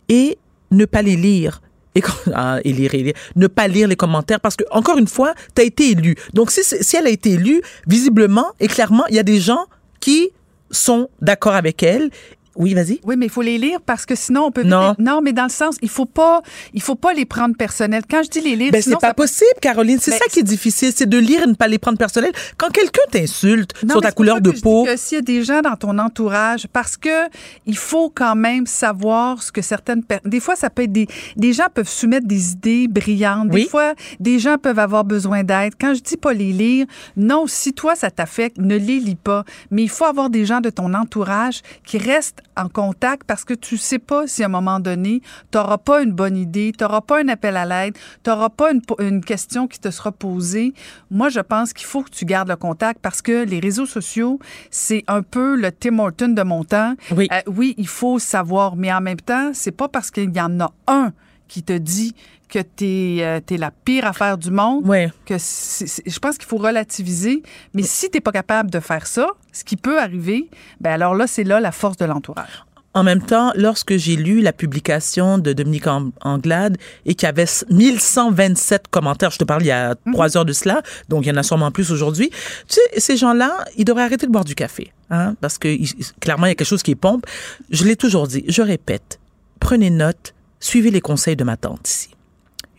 et 0.10 0.38
ne 0.72 0.86
pas 0.86 1.02
les 1.02 1.15
lire. 1.15 1.61
Et, 1.95 2.03
ah, 2.34 2.60
lire, 2.64 2.94
et 2.94 3.03
lire. 3.03 3.14
Ne 3.36 3.48
pas 3.48 3.68
lire 3.68 3.88
les 3.88 3.95
commentaires 3.95 4.40
parce 4.40 4.56
que, 4.56 4.64
encore 4.72 4.98
une 4.98 5.07
fois, 5.07 5.34
tu 5.56 5.61
as 5.61 5.65
été 5.65 5.91
élu. 5.91 6.15
Donc, 6.34 6.52
si, 6.52 6.64
si 6.64 6.95
elle 6.95 7.07
a 7.07 7.10
été 7.10 7.32
élue, 7.32 7.61
visiblement 7.88 8.52
et 8.60 8.68
clairement, 8.68 9.06
il 9.07 9.15
y 9.15 9.19
a 9.19 9.24
des 9.24 9.40
gens 9.40 9.65
qui 9.99 10.30
sont 10.69 11.10
d'accord 11.22 11.56
avec 11.56 11.82
elle. 11.84 12.10
Oui, 12.58 12.74
vas-y. 12.74 13.00
Oui, 13.06 13.16
mais 13.18 13.28
il 13.28 13.32
faut 13.32 13.42
les 13.42 13.58
lire 13.58 13.80
parce 13.86 14.06
que 14.06 14.16
sinon 14.16 14.46
on 14.46 14.52
peut 14.52 14.64
Non. 14.64 14.96
non, 15.00 15.22
mais 15.24 15.32
dans 15.34 15.44
le 15.44 15.50
sens, 15.50 15.76
il 15.82 15.90
faut 15.90 16.06
pas 16.06 16.42
il 16.74 16.82
faut 16.82 16.96
pas 16.96 17.14
les 17.14 17.26
prendre 17.26 17.56
personnels. 17.56 18.04
Quand 18.10 18.24
je 18.24 18.30
dis 18.30 18.42
les 18.42 18.56
lire, 18.56 18.72
Ben, 18.72 18.82
c'est 18.82 18.92
pas 18.94 19.00
ça- 19.10 19.14
possible, 19.14 19.46
Caroline. 19.62 20.00
C'est 20.02 20.12
Ben, 20.12 20.18
ça 20.18 20.26
qui 20.26 20.40
est 20.40 20.44
difficile, 20.44 20.92
c'est 20.96 21.08
de 21.08 21.18
lire 21.18 21.44
et 21.44 21.48
ne 21.48 21.54
pas 21.54 21.68
les 21.68 21.78
prendre 21.78 21.98
personnels. 21.98 22.32
Quand 22.58 22.70
quelqu'un 22.70 23.02
t'insulte 23.12 23.74
sur 23.88 24.02
ta 24.02 24.12
couleur 24.12 24.42
de 24.42 24.52
peau, 24.52 24.88
s'il 24.98 25.18
y 25.18 25.20
a 25.20 25.22
des 25.22 25.44
gens 25.44 25.62
dans 25.62 25.76
ton 25.76 25.98
entourage, 26.00 26.68
parce 26.74 26.98
que 26.98 27.28
il 27.66 27.78
faut 27.78 28.10
quand 28.14 28.36
même 28.36 28.66
savoir 28.66 29.42
ce 29.44 29.52
que 29.52 29.62
certaines 29.62 30.04
personnes. 30.04 30.30
Des 30.30 30.40
fois, 30.40 30.56
ça 30.56 30.70
peut 30.70 30.84
être 30.84 30.92
des 30.92 31.08
des 31.36 31.54
gens 31.54 31.68
peuvent 31.74 31.88
soumettre 31.90 32.28
des 32.28 32.52
idées 32.54 32.88
brillantes. 32.88 33.50
Des 33.50 33.56
Oui. 33.64 33.68
fois, 33.70 33.94
des 34.20 34.40
gens 34.40 34.58
peuvent 34.58 34.80
avoir 34.80 35.04
besoin 35.04 35.44
d'aide. 35.44 35.74
Quand 35.80 35.94
je 35.94 36.02
dis 36.02 36.18
pas 36.18 36.34
les 36.34 36.52
lire, 36.52 36.86
non, 37.16 37.46
si 37.48 37.74
toi 37.74 37.96
ça 37.96 38.10
t'affecte, 38.10 38.58
ne 38.58 38.76
les 38.78 39.00
lis 39.00 39.16
pas. 39.16 39.44
Mais 39.72 39.84
il 39.84 39.90
faut 39.90 40.06
avoir 40.06 40.30
des 40.30 40.46
gens 40.46 40.62
de 40.62 40.70
ton 40.70 40.94
entourage 40.94 41.62
qui 41.86 41.98
restent 41.98 42.42
en 42.56 42.69
contact 42.69 43.24
parce 43.26 43.44
que 43.44 43.53
tu 43.53 43.78
sais 43.78 43.99
pas 43.99 44.28
si 44.28 44.44
à 44.44 44.45
un 44.45 44.49
moment 44.49 44.80
donné, 44.80 45.22
tu 45.52 45.57
n'auras 45.57 45.78
pas 45.78 46.02
une 46.02 46.11
bonne 46.11 46.38
idée, 46.38 46.72
tu 46.78 46.84
n'auras 46.84 47.02
pas 47.02 47.22
un 47.22 47.28
appel 47.28 47.57
à 47.57 47.65
l'aide, 47.65 47.95
tu 48.24 48.30
n'auras 48.30 48.49
pas 48.49 48.72
une, 48.99 49.22
question 49.22 49.68
qui 49.68 49.80
te 49.80 49.91
sera 49.91 50.11
posée. 50.11 50.74
Moi, 51.11 51.30
je 51.30 51.40
pense 51.40 51.74
qu'il 51.74 51.86
faut 51.86 52.03
que 52.03 52.10
tu 52.10 52.26
gardes 52.26 52.49
le 52.49 52.56
contact 52.56 52.99
parce 53.02 53.22
que 53.22 53.44
les 53.44 53.60
réseaux 53.60 53.86
sociaux, 53.86 54.40
c'est 54.72 55.03
un 55.07 55.22
peu 55.22 55.56
le 55.56 55.72
Tim 55.72 55.99
Horton 55.99 56.30
de 56.30 56.44
mon 56.44 56.64
temps. 56.64 56.95
Oui. 57.11 57.28
Euh, 57.32 57.41
oui, 57.48 57.74
il 57.78 57.88
faut 57.88 58.19
savoir, 58.19 58.76
mais 58.76 58.94
en 58.94 59.02
même 59.02 59.19
temps, 59.19 59.52
c'est 59.53 59.72
pas 59.72 59.88
parce 59.88 60.11
qu'il 60.11 60.36
y 60.36 60.41
en 60.41 60.60
a 60.60 60.72
un 60.88 61.14
qui 61.48 61.64
te 61.64 61.74
dit 61.74 62.14
que 62.49 62.60
tu 62.60 63.19
es, 63.19 63.57
la 63.57 63.72
pire 63.72 64.06
affaire 64.06 64.38
du 64.38 64.52
monde 64.52 64.88
ouais. 64.88 65.11
que 65.26 65.36
je 65.38 66.19
pense 66.19 66.38
qu'il 66.38 66.48
faut 66.48 66.57
relativiser. 66.57 67.44
Mais 67.74 67.84
si 67.84 68.10
tu 68.10 68.18
n'es 68.18 68.22
pas 68.22 68.32
capable 68.32 68.69
de 68.72 68.80
faire 68.80 69.06
ça, 69.07 69.28
ce 69.52 69.64
qui 69.64 69.76
peut 69.76 69.99
arriver, 69.99 70.49
ben 70.80 70.91
alors 70.91 71.14
là, 71.15 71.28
c'est 71.28 71.44
là 71.44 71.60
la 71.60 71.72
force 71.72 71.98
de 71.98 72.06
l'entourage. 72.06 72.64
En 72.94 73.03
même 73.03 73.22
temps, 73.22 73.52
lorsque 73.56 73.95
j'ai 73.98 74.15
lu 74.15 74.41
la 74.41 74.53
publication 74.53 75.38
de 75.38 75.53
Dominique 75.53 75.86
Ang- 75.86 76.11
Anglade 76.22 76.78
et 77.06 77.14
qu'il 77.14 77.28
y 77.28 77.30
avait 77.30 77.45
1127 77.69 78.88
commentaires, 78.88 79.30
je 79.32 79.38
te 79.38 79.44
parle 79.44 79.61
il 79.64 79.68
y 79.68 79.72
a 79.72 79.95
Mhm. 80.06 80.14
trois 80.14 80.36
heures 80.38 80.45
de 80.45 80.53
cela, 80.53 80.82
donc 81.10 81.26
il 81.26 81.30
y 81.30 81.32
en 81.32 81.38
a 81.38 81.44
sûrement 81.44 81.69
plus 81.69 81.91
aujourd'hui. 81.91 82.30
Tu 82.68 82.76
sais, 82.94 82.99
ces 82.99 83.18
gens-là, 83.18 83.65
ils 83.78 83.86
devraient 83.86 84.03
arrêter 84.03 84.26
de 84.26 84.32
boire 84.32 84.45
du 84.45 84.56
café, 84.56 84.91
hein, 85.11 85.36
parce 85.41 85.57
que 85.60 85.78
clairement 86.19 86.48
il 86.48 86.49
y 86.49 86.52
a 86.53 86.56
quelque 86.56 86.68
chose 86.68 86.82
qui 86.82 86.91
est 86.91 86.95
pompe. 86.95 87.26
Je 87.69 87.84
l'ai 87.84 87.95
toujours 87.95 88.28
dit, 88.28 88.44
je 88.48 88.61
répète, 88.64 89.19
prenez 89.60 89.90
note, 89.91 90.34
suivez 90.60 90.90
les 90.90 91.02
conseils 91.02 91.36
de 91.36 91.44
ma 91.44 91.56
tante 91.57 91.88
ici 91.88 92.10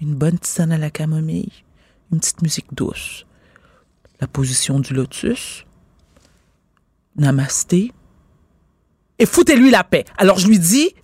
une 0.00 0.14
bonne 0.14 0.38
tisane 0.38 0.72
à 0.72 0.78
la 0.78 0.90
camomille, 0.90 1.52
une 2.12 2.20
petite 2.20 2.42
musique 2.42 2.72
douce, 2.72 3.26
la 4.20 4.26
position 4.26 4.78
du 4.80 4.94
lotus, 4.94 5.64
namasté, 7.16 7.92
et 9.18 9.26
foutez-lui 9.26 9.70
la 9.70 9.84
paix. 9.84 10.04
Alors 10.16 10.38
je 10.38 10.46
lui 10.46 10.58
dis 10.58 10.94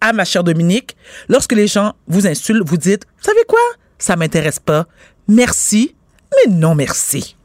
à 0.00 0.12
ma 0.12 0.24
chère 0.24 0.44
Dominique, 0.44 0.96
lorsque 1.28 1.52
les 1.52 1.66
gens 1.66 1.94
vous 2.06 2.26
insultent, 2.26 2.68
vous 2.68 2.76
dites, 2.76 3.06
vous 3.18 3.24
savez 3.24 3.44
quoi, 3.46 3.60
ça 3.98 4.16
m'intéresse 4.16 4.58
pas, 4.58 4.86
merci, 5.28 5.94
mais 6.32 6.52
non 6.52 6.74
merci. 6.74 7.36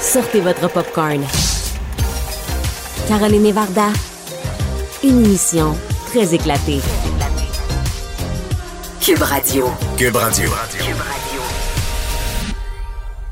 Sortez 0.00 0.40
votre 0.40 0.68
popcorn. 0.68 1.24
Caroline 3.08 3.46
et 3.46 3.52
Varda, 3.52 3.88
une 5.02 5.24
émission 5.24 5.74
très 6.06 6.34
éclatée. 6.34 6.80
Cube 9.00 9.22
Radio. 9.22 9.66
Cube 9.98 10.16
Radio. 10.16 10.48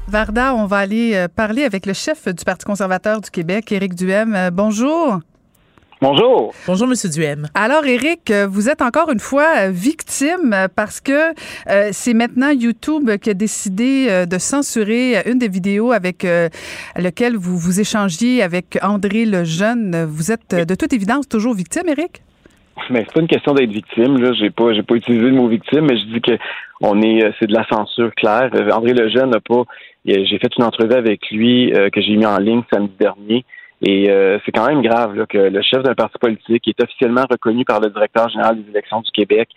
Varda, 0.08 0.54
on 0.56 0.66
va 0.66 0.78
aller 0.78 1.14
euh, 1.14 1.28
parler 1.28 1.64
avec 1.64 1.86
le 1.86 1.92
chef 1.92 2.26
du 2.26 2.44
Parti 2.44 2.64
conservateur 2.64 3.20
du 3.20 3.30
Québec, 3.30 3.70
Éric 3.70 3.94
Duhem. 3.94 4.34
Euh, 4.34 4.50
bonjour. 4.50 5.20
Bonjour. 6.02 6.54
Bonjour, 6.66 6.88
Monsieur 6.88 7.10
Duhem. 7.10 7.46
Alors, 7.54 7.84
Éric, 7.84 8.30
euh, 8.30 8.46
vous 8.46 8.70
êtes 8.70 8.80
encore 8.80 9.10
une 9.10 9.20
fois 9.20 9.48
euh, 9.58 9.70
victime 9.70 10.54
euh, 10.54 10.66
parce 10.74 10.98
que 10.98 11.12
euh, 11.68 11.90
c'est 11.92 12.14
maintenant 12.14 12.48
YouTube 12.48 13.10
qui 13.18 13.28
a 13.28 13.34
décidé 13.34 14.06
euh, 14.08 14.24
de 14.24 14.38
censurer 14.38 15.16
une 15.26 15.38
des 15.38 15.48
vidéos 15.48 15.92
avec 15.92 16.24
euh, 16.24 16.48
lequel 16.96 17.36
vous 17.36 17.58
vous 17.58 17.80
échangiez 17.80 18.42
avec 18.42 18.78
André 18.82 19.26
Lejeune. 19.26 20.06
Vous 20.08 20.32
êtes 20.32 20.54
de 20.54 20.74
toute 20.74 20.94
évidence 20.94 21.28
toujours 21.28 21.52
victime, 21.52 21.88
Éric? 21.88 22.22
Mais 22.88 23.04
c'est 23.06 23.12
pas 23.12 23.20
une 23.20 23.28
question 23.28 23.52
d'être 23.52 23.70
victime, 23.70 24.16
là. 24.22 24.32
J'ai 24.32 24.48
pas, 24.48 24.72
j'ai 24.72 24.82
pas 24.82 24.94
utilisé 24.94 25.26
le 25.26 25.32
mot 25.32 25.48
victime, 25.48 25.82
mais 25.82 25.98
je 25.98 26.06
dis 26.06 26.22
que 26.22 26.32
on 26.80 27.02
est, 27.02 27.30
c'est 27.38 27.46
de 27.46 27.52
la 27.52 27.66
censure 27.68 28.10
claire. 28.14 28.50
André 28.72 28.94
Lejeune 28.94 29.28
n'a 29.28 29.40
pas, 29.40 29.64
j'ai 30.06 30.38
fait 30.38 30.50
une 30.56 30.64
entrevue 30.64 30.94
avec 30.94 31.30
lui 31.30 31.74
euh, 31.74 31.90
que 31.90 32.00
j'ai 32.00 32.16
mis 32.16 32.24
en 32.24 32.38
ligne 32.38 32.62
samedi 32.72 32.94
dernier. 32.98 33.44
Et 33.82 34.10
euh, 34.10 34.38
c'est 34.44 34.52
quand 34.52 34.66
même 34.66 34.82
grave 34.82 35.14
là, 35.16 35.26
que 35.26 35.38
le 35.38 35.62
chef 35.62 35.82
d'un 35.82 35.94
parti 35.94 36.18
politique 36.18 36.62
qui 36.62 36.70
est 36.70 36.82
officiellement 36.82 37.24
reconnu 37.30 37.64
par 37.64 37.80
le 37.80 37.88
directeur 37.88 38.28
général 38.28 38.62
des 38.62 38.70
élections 38.70 39.00
du 39.00 39.10
Québec, 39.10 39.48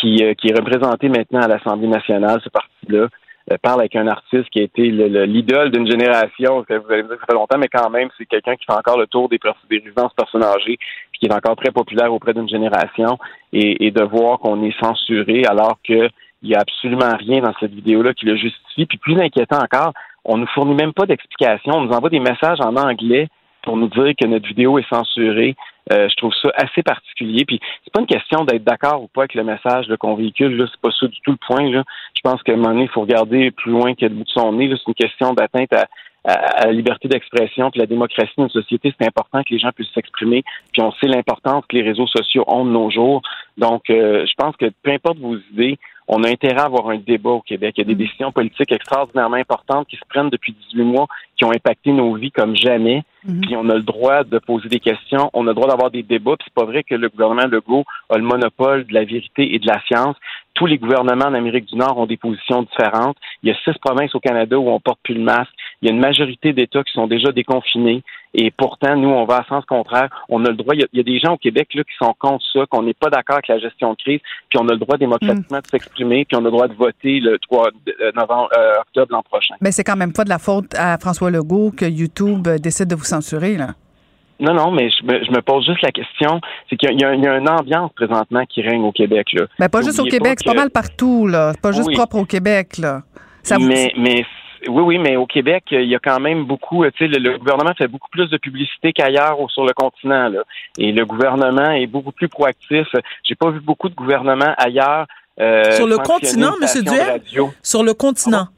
qui, 0.00 0.24
euh, 0.24 0.34
qui 0.34 0.48
est 0.48 0.58
représenté 0.58 1.08
maintenant 1.08 1.40
à 1.40 1.48
l'Assemblée 1.48 1.86
nationale, 1.88 2.40
ce 2.42 2.48
parti-là, 2.50 3.06
euh, 3.50 3.56
parle 3.62 3.80
avec 3.80 3.96
un 3.96 4.06
artiste 4.08 4.50
qui 4.50 4.60
a 4.60 4.64
été 4.64 4.90
le- 4.90 5.08
le- 5.08 5.24
l'idole 5.24 5.70
d'une 5.70 5.86
génération. 5.90 6.64
Vous 6.68 6.92
allez 6.92 7.02
me 7.04 7.08
dire 7.08 7.16
que 7.16 7.20
ça 7.20 7.26
fait 7.30 7.34
longtemps, 7.34 7.56
mais 7.58 7.68
quand 7.68 7.88
même, 7.88 8.08
c'est 8.18 8.26
quelqu'un 8.26 8.56
qui 8.56 8.64
fait 8.66 8.76
encore 8.76 8.98
le 8.98 9.06
tour 9.06 9.28
des, 9.28 9.38
des 9.70 9.78
résidences 9.78 10.12
personnes 10.12 10.42
âgées, 10.42 10.76
puis 11.12 11.20
qui 11.20 11.26
est 11.26 11.32
encore 11.32 11.56
très 11.56 11.70
populaire 11.70 12.12
auprès 12.12 12.34
d'une 12.34 12.48
génération. 12.48 13.16
Et, 13.52 13.86
et 13.86 13.90
de 13.90 14.02
voir 14.02 14.38
qu'on 14.40 14.62
est 14.64 14.78
censuré 14.82 15.44
alors 15.48 15.78
que 15.82 16.08
il 16.42 16.50
y 16.50 16.54
a 16.54 16.60
absolument 16.60 17.16
rien 17.16 17.40
dans 17.40 17.54
cette 17.58 17.72
vidéo-là 17.72 18.12
qui 18.12 18.26
le 18.26 18.36
justifie. 18.36 18.86
Puis 18.86 18.98
plus 18.98 19.18
inquiétant 19.20 19.58
encore, 19.58 19.92
on 20.24 20.36
nous 20.36 20.46
fournit 20.48 20.74
même 20.74 20.92
pas 20.92 21.06
d'explication. 21.06 21.72
On 21.74 21.80
nous 21.82 21.92
envoie 21.92 22.10
des 22.10 22.20
messages 22.20 22.60
en 22.60 22.76
anglais 22.76 23.28
pour 23.68 23.76
nous 23.76 23.88
dire 23.88 24.14
que 24.18 24.26
notre 24.26 24.48
vidéo 24.48 24.78
est 24.78 24.88
censurée. 24.88 25.54
Euh, 25.92 26.08
je 26.08 26.16
trouve 26.16 26.32
ça 26.40 26.48
assez 26.54 26.82
particulier. 26.82 27.44
Puis 27.44 27.60
c'est 27.84 27.92
pas 27.92 28.00
une 28.00 28.06
question 28.06 28.46
d'être 28.46 28.64
d'accord 28.64 29.02
ou 29.02 29.08
pas 29.08 29.22
avec 29.22 29.34
le 29.34 29.44
message 29.44 29.88
qu'on 30.00 30.14
véhicule. 30.14 30.56
Là, 30.56 30.64
c'est 30.70 30.80
pas 30.80 30.88
ça 30.98 31.06
du 31.06 31.20
tout 31.20 31.32
le 31.32 31.46
point. 31.46 31.70
Là. 31.70 31.84
Je 32.16 32.22
pense 32.22 32.42
qu'à 32.42 32.54
un 32.54 32.56
moment 32.56 32.70
donné, 32.70 32.84
il 32.84 32.88
faut 32.88 33.02
regarder 33.02 33.50
plus 33.50 33.70
loin 33.70 33.94
que 33.94 34.06
le 34.06 34.14
bout 34.14 34.24
de 34.24 34.30
son 34.30 34.52
nez. 34.52 34.70
C'est 34.70 34.88
une 34.88 34.94
question 34.94 35.34
d'atteinte 35.34 35.70
à 35.74 35.86
la 36.64 36.72
liberté 36.72 37.08
d'expression, 37.08 37.70
puis 37.70 37.80
la 37.80 37.86
démocratie 37.86 38.32
d'une 38.38 38.48
société. 38.48 38.94
C'est 38.98 39.06
important 39.06 39.42
que 39.42 39.52
les 39.52 39.58
gens 39.58 39.70
puissent 39.72 39.92
s'exprimer. 39.92 40.44
Puis 40.72 40.80
on 40.80 40.92
sait 40.92 41.06
l'importance 41.06 41.64
que 41.68 41.76
les 41.76 41.82
réseaux 41.82 42.06
sociaux 42.06 42.44
ont 42.46 42.64
de 42.64 42.70
nos 42.70 42.90
jours. 42.90 43.20
Donc, 43.58 43.90
euh, 43.90 44.24
je 44.24 44.32
pense 44.38 44.56
que 44.56 44.70
peu 44.82 44.92
importe 44.92 45.18
vos 45.18 45.36
idées, 45.52 45.78
on 46.08 46.24
a 46.24 46.28
intérêt 46.28 46.60
à 46.60 46.64
avoir 46.64 46.88
un 46.88 46.96
débat 46.96 47.30
au 47.30 47.42
Québec. 47.42 47.74
Il 47.76 47.80
y 47.82 47.84
a 47.84 47.86
des 47.86 47.94
décisions 47.94 48.32
politiques 48.32 48.72
extraordinairement 48.72 49.36
importantes 49.36 49.86
qui 49.88 49.96
se 49.96 50.04
prennent 50.08 50.30
depuis 50.30 50.54
18 50.72 50.82
mois, 50.82 51.06
qui 51.36 51.44
ont 51.44 51.52
impacté 51.52 51.92
nos 51.92 52.14
vies 52.14 52.32
comme 52.32 52.56
jamais. 52.56 53.04
Puis 53.42 53.56
on 53.56 53.68
a 53.68 53.74
le 53.74 53.82
droit 53.82 54.24
de 54.24 54.38
poser 54.38 54.70
des 54.70 54.80
questions, 54.80 55.28
on 55.34 55.46
a 55.46 55.50
le 55.50 55.54
droit 55.54 55.68
d'avoir 55.68 55.90
des 55.90 56.02
débats. 56.02 56.36
Puis 56.36 56.46
c'est 56.48 56.54
pas 56.54 56.64
vrai 56.64 56.82
que 56.82 56.94
le 56.94 57.10
gouvernement 57.10 57.46
Legault 57.46 57.84
a 58.08 58.16
le 58.16 58.24
monopole 58.24 58.86
de 58.86 58.94
la 58.94 59.04
vérité 59.04 59.54
et 59.54 59.58
de 59.58 59.66
la 59.66 59.80
science. 59.82 60.16
Tous 60.54 60.64
les 60.64 60.78
gouvernements 60.78 61.26
en 61.26 61.34
Amérique 61.34 61.66
du 61.66 61.76
Nord 61.76 61.98
ont 61.98 62.06
des 62.06 62.16
positions 62.16 62.62
différentes. 62.62 63.18
Il 63.42 63.50
y 63.50 63.52
a 63.52 63.56
six 63.64 63.78
provinces 63.78 64.14
au 64.14 64.20
Canada 64.20 64.58
où 64.58 64.70
on 64.70 64.80
porte 64.80 65.00
plus 65.02 65.14
le 65.14 65.20
masque. 65.20 65.52
Il 65.82 65.88
y 65.88 65.90
a 65.90 65.94
une 65.94 66.00
majorité 66.00 66.54
d'États 66.54 66.82
qui 66.84 66.92
sont 66.92 67.06
déjà 67.06 67.32
déconfinés. 67.32 68.02
Et 68.34 68.50
pourtant, 68.50 68.94
nous, 68.96 69.08
on 69.08 69.24
va 69.24 69.38
à 69.38 69.44
sens 69.44 69.64
contraire. 69.64 70.08
On 70.28 70.44
a 70.44 70.48
le 70.50 70.54
droit. 70.56 70.74
Il 70.74 70.80
y 70.80 70.84
a, 70.84 70.86
il 70.92 70.98
y 70.98 71.00
a 71.00 71.02
des 71.02 71.18
gens 71.18 71.32
au 71.34 71.36
Québec 71.38 71.68
là, 71.74 71.82
qui 71.84 71.94
sont 71.98 72.14
contre 72.18 72.44
ça, 72.52 72.60
qu'on 72.70 72.82
n'est 72.82 72.94
pas 72.94 73.08
d'accord 73.10 73.36
avec 73.36 73.48
la 73.48 73.58
gestion 73.58 73.92
de 73.92 73.96
crise. 73.96 74.20
Puis 74.50 74.58
on 74.60 74.68
a 74.68 74.72
le 74.72 74.78
droit 74.78 74.96
démocratiquement 74.98 75.58
de 75.58 75.66
s'exprimer. 75.66 76.24
Puis 76.26 76.36
on 76.36 76.40
a 76.40 76.44
le 76.44 76.50
droit 76.50 76.68
de 76.68 76.74
voter 76.74 77.20
le 77.20 77.38
3 77.38 77.68
euh, 77.68 78.12
novembre, 78.14 78.48
euh, 78.56 78.80
octobre 78.80 79.12
l'an 79.12 79.22
prochain. 79.22 79.54
Mais 79.60 79.72
c'est 79.72 79.84
quand 79.84 79.96
même 79.96 80.12
pas 80.12 80.24
de 80.24 80.28
la 80.28 80.38
faute 80.38 80.74
à 80.76 80.98
François 80.98 81.30
Legault 81.30 81.72
que 81.76 81.86
YouTube 81.86 82.46
euh, 82.46 82.58
décide 82.58 82.88
de 82.88 82.94
vous 82.94 83.04
censurer, 83.04 83.56
là. 83.56 83.68
Non, 84.40 84.54
non, 84.54 84.70
mais 84.70 84.88
je 84.90 85.04
me, 85.04 85.24
je 85.24 85.30
me 85.32 85.40
pose 85.42 85.66
juste 85.66 85.82
la 85.82 85.90
question, 85.90 86.40
c'est 86.70 86.76
qu'il 86.76 86.88
y, 87.00 87.04
a- 87.04 87.12
il 87.14 87.20
y 87.20 87.26
a 87.26 87.38
une 87.38 87.48
ambiance 87.48 87.90
présentement 87.94 88.44
qui 88.46 88.62
règne 88.62 88.82
au 88.84 88.92
Québec. 88.92 89.26
Là. 89.32 89.46
Ben, 89.58 89.68
pas 89.68 89.82
juste 89.82 89.98
au 89.98 90.04
Québec, 90.04 90.38
c'est 90.38 90.48
pas 90.48 90.54
mal 90.54 90.70
partout, 90.70 91.26
là. 91.26 91.50
C'est 91.54 91.60
pas 91.60 91.72
juste 91.72 91.88
Oui. 91.88 91.94
propre 91.96 92.18
au 92.20 92.24
Québec, 92.24 92.78
là. 92.78 93.02
Ça 93.42 93.56
vous- 93.58 93.66
mais, 93.66 93.92
mais 93.98 94.24
oui, 94.66 94.82
oui, 94.82 94.98
mais 94.98 95.16
au 95.16 95.26
Québec, 95.26 95.64
il 95.70 95.84
y 95.84 95.94
a 95.94 95.98
quand 95.98 96.18
même 96.20 96.44
beaucoup, 96.44 96.84
tu 96.86 96.92
sais, 96.98 97.06
le, 97.06 97.18
le 97.18 97.38
gouvernement 97.38 97.72
fait 97.76 97.86
beaucoup 97.88 98.08
plus 98.10 98.28
de 98.30 98.36
publicité 98.36 98.92
qu'ailleurs 98.92 99.40
ou 99.40 99.48
sur 99.48 99.64
le 99.64 99.72
continent, 99.72 100.28
là. 100.28 100.40
Et 100.78 100.90
le 100.92 101.04
gouvernement 101.04 101.70
est 101.70 101.86
beaucoup 101.86 102.12
plus 102.12 102.28
proactif. 102.28 102.86
J'ai 103.24 103.34
pas 103.34 103.50
vu 103.50 103.60
beaucoup 103.60 103.88
de 103.88 103.94
gouvernements 103.94 104.54
ailleurs. 104.56 105.06
euh, 105.40 105.70
Sur 105.72 105.86
le 105.86 105.98
continent, 105.98 106.52
Monsieur 106.60 106.82
radio. 106.90 107.50
Sur 107.62 107.82
le 107.82 107.94
continent? 107.94 108.48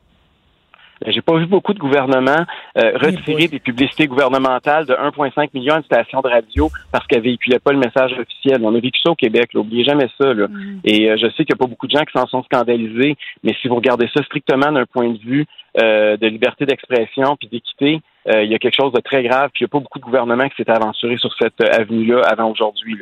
Ben, 1.01 1.13
J'ai 1.13 1.23
pas 1.23 1.37
vu 1.39 1.47
beaucoup 1.47 1.73
de 1.73 1.79
gouvernements 1.79 2.45
euh, 2.79 2.93
retirer 2.95 3.49
des 3.49 3.59
publicités 3.59 4.07
gouvernementales 4.07 4.87
de 4.87 4.95
1,5 4.95 5.49
million 5.55 5.79
de 5.79 5.85
stations 5.85 6.21
de 6.21 6.29
radio 6.29 6.69
parce 6.93 7.07
qu'elles 7.07 7.23
véhiculaient 7.23 7.59
pas 7.59 7.73
le 7.73 7.79
message 7.79 8.13
officiel. 8.19 8.61
On 8.63 8.75
a 8.75 8.81
vécu 8.81 9.01
ça 9.03 9.11
au 9.11 9.15
Québec, 9.15 9.55
là. 9.55 9.61
oubliez 9.61 9.85
jamais 9.85 10.09
ça. 10.21 10.33
Là. 10.35 10.47
Et 10.85 11.11
euh, 11.11 11.17
je 11.17 11.27
sais 11.29 11.45
qu'il 11.45 11.51
y 11.51 11.55
a 11.55 11.57
pas 11.57 11.67
beaucoup 11.67 11.87
de 11.87 11.93
gens 11.93 12.05
qui 12.05 12.13
s'en 12.13 12.27
sont 12.27 12.43
scandalisés, 12.43 13.17
mais 13.43 13.55
si 13.61 13.69
vous 13.69 13.77
regardez 13.77 14.09
ça 14.15 14.23
strictement 14.25 14.73
d'un 14.73 14.87
point 14.87 15.09
de 15.09 15.19
vue 15.19 15.47
euh, 15.81 16.17
de 16.17 16.27
liberté 16.27 16.67
d'expression 16.67 17.37
puis 17.37 17.47
d'équité, 17.47 18.01
euh, 18.29 18.43
il 18.43 18.51
y 18.51 18.55
a 18.57 18.59
quelque 18.59 18.77
chose 18.77 18.93
de 18.93 19.01
très 19.01 19.23
grave. 19.23 19.51
Puis 19.55 19.61
il 19.61 19.65
y 19.65 19.67
a 19.67 19.69
pas 19.69 19.79
beaucoup 19.79 20.01
de 20.01 20.05
gouvernements 20.05 20.49
qui 20.49 20.57
s'étaient 20.57 20.73
aventurés 20.73 21.17
sur 21.17 21.33
cette 21.41 21.61
euh, 21.61 21.81
avenue-là 21.81 22.23
avant 22.27 22.51
aujourd'hui. 22.51 22.99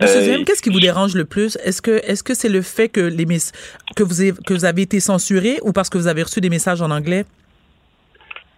Monsieur 0.00 0.20
Euh, 0.20 0.44
qu'est-ce 0.44 0.62
qui 0.62 0.70
vous 0.70 0.80
dérange 0.80 1.14
le 1.14 1.24
plus? 1.24 1.56
Est-ce 1.64 1.82
que 1.82 1.90
est-ce 1.90 2.22
que 2.22 2.34
c'est 2.34 2.48
le 2.48 2.62
fait 2.62 2.88
que 2.88 3.00
les 3.00 3.26
que 3.96 4.02
vous 4.02 4.20
avez, 4.20 4.32
que 4.32 4.54
vous 4.54 4.64
avez 4.64 4.82
été 4.82 5.00
censuré 5.00 5.58
ou 5.62 5.72
parce 5.72 5.90
que 5.90 5.98
vous 5.98 6.06
avez 6.06 6.22
reçu 6.22 6.40
des 6.40 6.50
messages 6.50 6.80
en 6.80 6.90
anglais? 6.90 7.24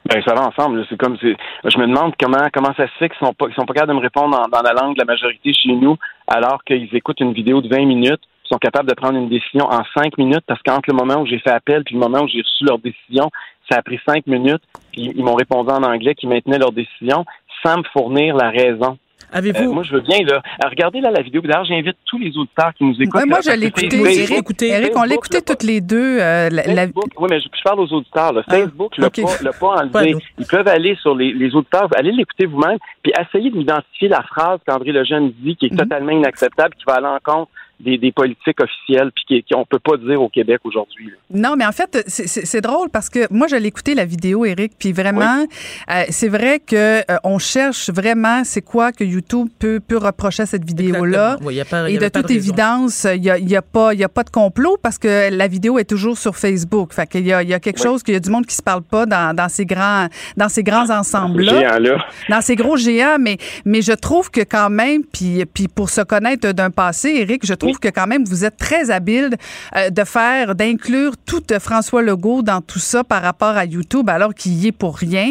Ben, 0.06 0.23
ça 0.23 0.35
va 0.35 0.47
ensemble. 0.47 0.85
C'est 0.89 0.98
comme. 0.98 1.16
Je 1.20 1.78
me 1.78 1.86
demande 1.86 2.15
comment 2.20 2.48
comment 2.52 2.74
ça 2.77 2.86
se 2.86 2.93
fait 2.98 3.09
qu'ils 3.09 3.27
sont 3.27 3.32
pas 3.32 3.47
qu'ils 3.47 3.55
sont 3.55 3.65
pas 3.65 3.74
capables 3.74 3.93
de 3.93 3.97
me 3.97 4.02
répondre 4.02 4.36
dans, 4.36 4.48
dans 4.48 4.62
la 4.62 4.73
langue 4.74 4.94
de 4.94 5.01
la 5.01 5.06
majorité 5.06 5.52
chez 5.52 5.73
nous, 5.73 5.97
alors 6.28 6.62
qu'ils 6.65 6.94
écoutent 6.94 7.20
une 7.20 7.32
vidéo 7.32 7.61
de 7.62 7.69
20 7.69 7.86
minutes, 7.86 8.20
ils 8.44 8.48
sont 8.48 8.59
capables 8.59 8.89
de 8.89 8.94
prendre 8.94 9.16
une 9.19 9.28
décision 9.28 9.65
en 9.65 9.82
5 9.97 10.19
minutes, 10.19 10.44
parce 10.47 10.61
qu'entre 10.62 10.89
le 10.89 10.94
moment 10.94 11.23
où 11.23 11.27
j'ai 11.27 11.39
fait 11.39 11.51
appel 11.51 11.82
puis 11.85 11.94
le 11.94 12.01
moment 12.01 12.23
où 12.23 12.28
j'ai 12.28 12.43
reçu 12.43 12.65
leur 12.65 12.78
décision, 12.78 13.31
ça 13.70 13.78
a 13.78 13.82
pris 13.82 13.98
5 14.06 14.27
minutes, 14.27 14.62
puis 14.93 15.12
ils 15.16 15.24
m'ont 15.24 15.35
répondu 15.35 15.70
en 15.70 15.82
anglais 15.82 16.15
qu'ils 16.15 16.28
maintenaient 16.28 16.59
leur 16.59 16.73
décision 16.73 17.24
sans 17.65 17.78
me 17.78 17.85
fournir 17.93 18.36
la 18.36 18.51
raison. 18.51 18.98
Avez-vous 19.32 19.70
Euh, 19.70 19.73
moi, 19.73 19.82
je 19.82 19.93
veux 19.93 20.01
bien, 20.01 20.19
là. 20.24 20.36
Euh, 20.65 20.69
Regardez 20.69 21.01
là 21.01 21.11
la 21.11 21.23
vidéo. 21.23 21.41
D'ailleurs, 21.43 21.65
j'invite 21.65 21.97
tous 22.07 22.19
les 22.19 22.36
auditeurs 22.36 22.73
qui 22.74 22.85
nous 22.85 22.95
écoutent. 23.03 23.20
Ouais, 23.20 23.27
moi, 23.27 23.39
là, 23.45 23.53
je 23.55 23.59
l'ai 23.61 23.66
écouté. 23.66 24.69
Eric, 24.69 24.93
on 24.97 25.03
l'a 25.03 25.15
écouté 25.15 25.43
toutes 25.43 25.62
les 25.65 25.81
deux. 25.81 26.19
euh, 26.20 26.49
la- 26.51 26.62
la- 26.66 26.74
Facebook, 26.86 27.07
oui, 27.19 27.27
mais 27.31 27.41
je, 27.41 27.49
je 27.57 27.62
parle 27.62 27.81
aux 27.81 27.93
auditeurs. 27.93 28.32
Là. 28.32 28.43
Ah, 28.47 28.53
Facebook 28.55 28.95
pas, 28.97 29.43
l'a 29.43 29.53
pas 29.53 29.66
enlevé. 29.82 30.16
Ils 30.39 30.47
peuvent 30.47 30.69
aller 30.69 30.97
sur 31.01 31.15
les, 31.15 31.32
les 31.32 31.55
auditeurs, 31.55 31.89
allez 31.97 32.12
l'écouter 32.12 32.47
vous-même, 32.47 32.78
puis 33.03 33.12
essayer 33.20 33.51
d'identifier 33.51 34.09
la 34.09 34.23
phrase 34.23 34.61
qu'André 34.66 34.93
Lejeune 34.93 35.32
dit 35.39 35.57
qui 35.57 35.66
est 35.66 35.73
Mhm. 35.73 35.78
totalement 35.78 36.12
inacceptable, 36.12 36.74
qui 36.74 36.85
va 36.86 36.95
à 36.95 37.01
l'encontre 37.01 37.51
des, 37.81 37.99
des 37.99 38.13
politiques 38.13 38.61
officielles, 38.61 39.11
puis 39.15 39.25
qui, 39.27 39.43
qui 39.43 39.55
on 39.55 39.65
peut 39.65 39.79
pas 39.79 39.97
dire 39.97 40.21
au 40.23 40.29
Québec 40.29 40.61
aujourd'hui. 40.65 41.11
Non, 41.31 41.55
mais 41.57 41.67
en 41.67 41.73
fait, 41.73 42.03
c'est- 42.07 42.61
drôle 42.61 42.89
parce 42.89 43.11
que 43.11 43.27
moi, 43.31 43.47
je 43.49 43.57
l'ai 43.57 43.67
écouté 43.69 43.95
la 43.95 44.05
vidéo, 44.05 44.45
Eric, 44.45 44.73
puis 44.79 44.93
vraiment, 44.93 45.45
euh, 45.91 46.03
c'est 46.09 46.29
vrai 46.29 46.61
que 46.61 47.01
euh, 47.01 47.17
on 47.25 47.39
cherche 47.39 47.91
vraiment 47.91 48.43
c'est 48.45 48.63
quoi 48.63 48.93
que 48.93 49.03
YouTube 49.05 49.49
peut, 49.59 49.81
peut 49.87 49.99
reprocher 49.99 50.45
à 50.45 50.47
cette 50.47 50.65
vidéo-là. 50.65 51.37
Oui, 51.43 51.59
Et 51.89 51.99
de 51.99 52.09
toute 52.09 52.29
de 52.29 52.33
évidence, 52.35 53.07
il 53.13 53.21
n'y 53.23 53.31
a, 53.31 53.39
y 53.39 53.57
a, 53.57 53.63
pas- 53.63 53.93
il 53.93 54.01
y 54.01 54.05
a 54.05 54.09
pas 54.09 54.23
de 54.23 54.31
complot 54.31 54.79
parce 54.81 54.99
que 54.99 55.31
la 55.31 55.49
vidéo 55.49 55.79
est 55.79 55.85
toujours 55.85 56.17
sur 56.17 56.37
Facebook. 56.37 56.93
Fait 56.95 57.07
qu'il 57.07 57.27
y 57.27 57.33
a, 57.33 57.43
il 57.43 57.49
y 57.49 57.55
a 57.55 57.61
quelque 57.61 57.79
Oui. 57.79 57.83
chose 57.83 58.03
qu'il 58.03 58.15
y 58.15 58.17
a 58.17 58.21
du 58.21 58.31
monde 58.31 58.47
qui 58.47 58.55
se 58.55 58.63
parle 58.63 58.83
pas 58.83 59.05
dans, 59.05 59.35
dans 59.35 59.49
ces 59.49 59.67
grands, 59.67 60.07
dans 60.37 60.49
ces 60.49 60.63
grands 60.63 60.89
ensembles-là 60.91 61.79
dans 62.29 62.41
ces 62.41 62.57
gros 62.57 62.77
géants, 62.77 63.17
mais, 63.19 63.37
mais 63.65 63.83
je 63.83 63.93
trouve 63.93 64.31
que 64.31 64.41
quand 64.43 64.71
même, 64.71 65.03
puis, 65.05 65.45
puis 65.47 65.69
pour 65.69 65.91
se 65.91 66.01
connaître 66.03 66.53
d'un 66.53 66.71
passé, 66.71 67.09
Éric, 67.17 67.45
je 67.45 67.55
trouve 67.55 67.64
Oui. 67.66 67.73
que 67.81 67.89
quand 67.89 68.07
même, 68.07 68.24
vous 68.24 68.45
êtes 68.45 68.57
très 68.57 68.91
habile 68.91 69.31
euh, 69.77 69.91
de 69.91 70.05
faire, 70.05 70.55
d'inclure 70.55 71.12
tout 71.27 71.43
euh, 71.53 71.59
François 71.59 72.03
Legault 72.03 72.43
dans 72.43 72.61
tout 72.61 72.78
ça 72.78 73.05
par 73.05 73.23
rapport 73.23 73.57
à 73.57 73.65
YouTube, 73.65 74.09
alors 74.09 74.35
qu'il 74.35 74.53
y 74.53 74.69
est 74.69 74.73
pour 74.73 74.97
rien. 74.97 75.31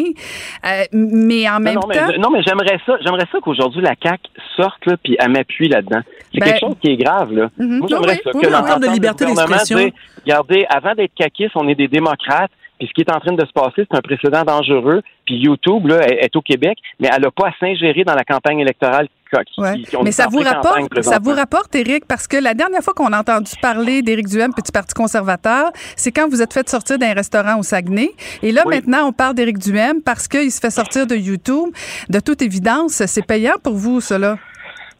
Euh, 0.64 0.84
mais 0.92 1.48
en 1.48 1.60
même 1.60 1.74
non, 1.74 1.80
temps... 1.82 1.88
mais, 1.88 2.18
non, 2.18 2.30
mais 2.30 2.42
j'aimerais 2.42 2.78
ça, 2.86 2.94
j'aimerais 3.04 3.26
ça 3.30 3.38
qu'aujourd'hui 3.42 3.82
la 3.82 3.96
CAC 3.96 4.20
sorte 4.56 4.84
là, 4.86 4.96
puis 5.02 5.16
elle 5.18 5.30
m'appuie 5.32 5.68
là-dedans. 5.68 6.00
C'est 6.32 6.40
Ben- 6.40 6.46
quelque 6.46 6.60
chose 6.60 6.76
qui 6.80 6.90
est 6.90 6.96
grave 6.96 7.32
là. 7.32 7.50
Mhm. 7.58 7.78
Moi, 7.78 7.86
j'aimerais 7.88 8.12
Oui, 8.12 8.20
ça 8.24 8.30
oui, 8.34 8.42
que 8.42 8.50
dans 8.50 8.78
de 8.80 8.92
liberté 8.92 9.24
d'expression. 9.26 9.78
Regardez, 10.24 10.66
avant 10.68 10.94
d'être 10.94 11.14
caquistes, 11.14 11.52
on 11.54 11.68
est 11.68 11.74
des 11.74 11.88
démocrates. 11.88 12.50
Puis 12.78 12.88
ce 12.88 12.92
qui 12.92 13.02
est 13.02 13.12
en 13.14 13.20
train 13.20 13.32
de 13.32 13.46
se 13.46 13.52
passer, 13.52 13.86
c'est 13.88 13.96
un 13.96 14.00
précédent 14.00 14.42
dangereux. 14.42 15.00
Puis 15.26 15.36
YouTube 15.36 15.86
là, 15.86 16.06
est, 16.08 16.34
au 16.36 16.42
Québec, 16.42 16.78
mais 17.00 17.08
elle 17.14 17.22
n'a 17.22 17.30
pas 17.30 17.48
à 17.48 17.52
s'ingérer 17.58 18.04
dans 18.04 18.14
la 18.14 18.24
campagne 18.24 18.60
électorale 18.60 19.08
qui, 19.08 19.60
Ouais. 19.60 19.74
qui- 19.78 19.82
qui- 19.84 19.96
on 19.96 20.04
Mais 20.04 20.12
ça 20.12 20.28
vous 20.30 20.38
rapporte, 20.38 21.02
ça 21.02 21.18
vous 21.20 21.32
rapporte, 21.32 21.74
Éric, 21.74 22.04
parce 22.06 22.28
que 22.28 22.36
la 22.36 22.54
dernière 22.54 22.82
fois 22.82 22.94
qu'on 22.94 23.12
a 23.12 23.18
entendu 23.18 23.50
parler 23.60 24.00
d'Éric 24.00 24.28
Duhem, 24.28 24.52
petit 24.54 24.70
parti 24.70 24.94
conservateur, 24.94 25.72
c'est 25.96 26.12
quand 26.12 26.28
vous 26.28 26.40
êtes 26.40 26.52
fait 26.52 26.68
sortir 26.68 26.98
d'un 26.98 27.12
restaurant 27.14 27.58
au 27.58 27.64
Saguenay. 27.64 28.10
Et 28.44 28.52
là, 28.52 28.62
Oui. 28.64 28.76
maintenant, 28.76 29.08
on 29.08 29.12
parle 29.12 29.34
d'Éric 29.34 29.58
Duhem 29.58 30.02
parce 30.02 30.28
qu'il 30.28 30.52
se 30.52 30.60
fait 30.60 30.70
sortir 30.70 31.06
de 31.08 31.16
YouTube. 31.16 31.70
De 32.08 32.20
toute 32.20 32.42
évidence, 32.42 33.02
c'est 33.06 33.26
payant 33.26 33.54
pour 33.62 33.74
vous, 33.74 34.00
cela? 34.00 34.38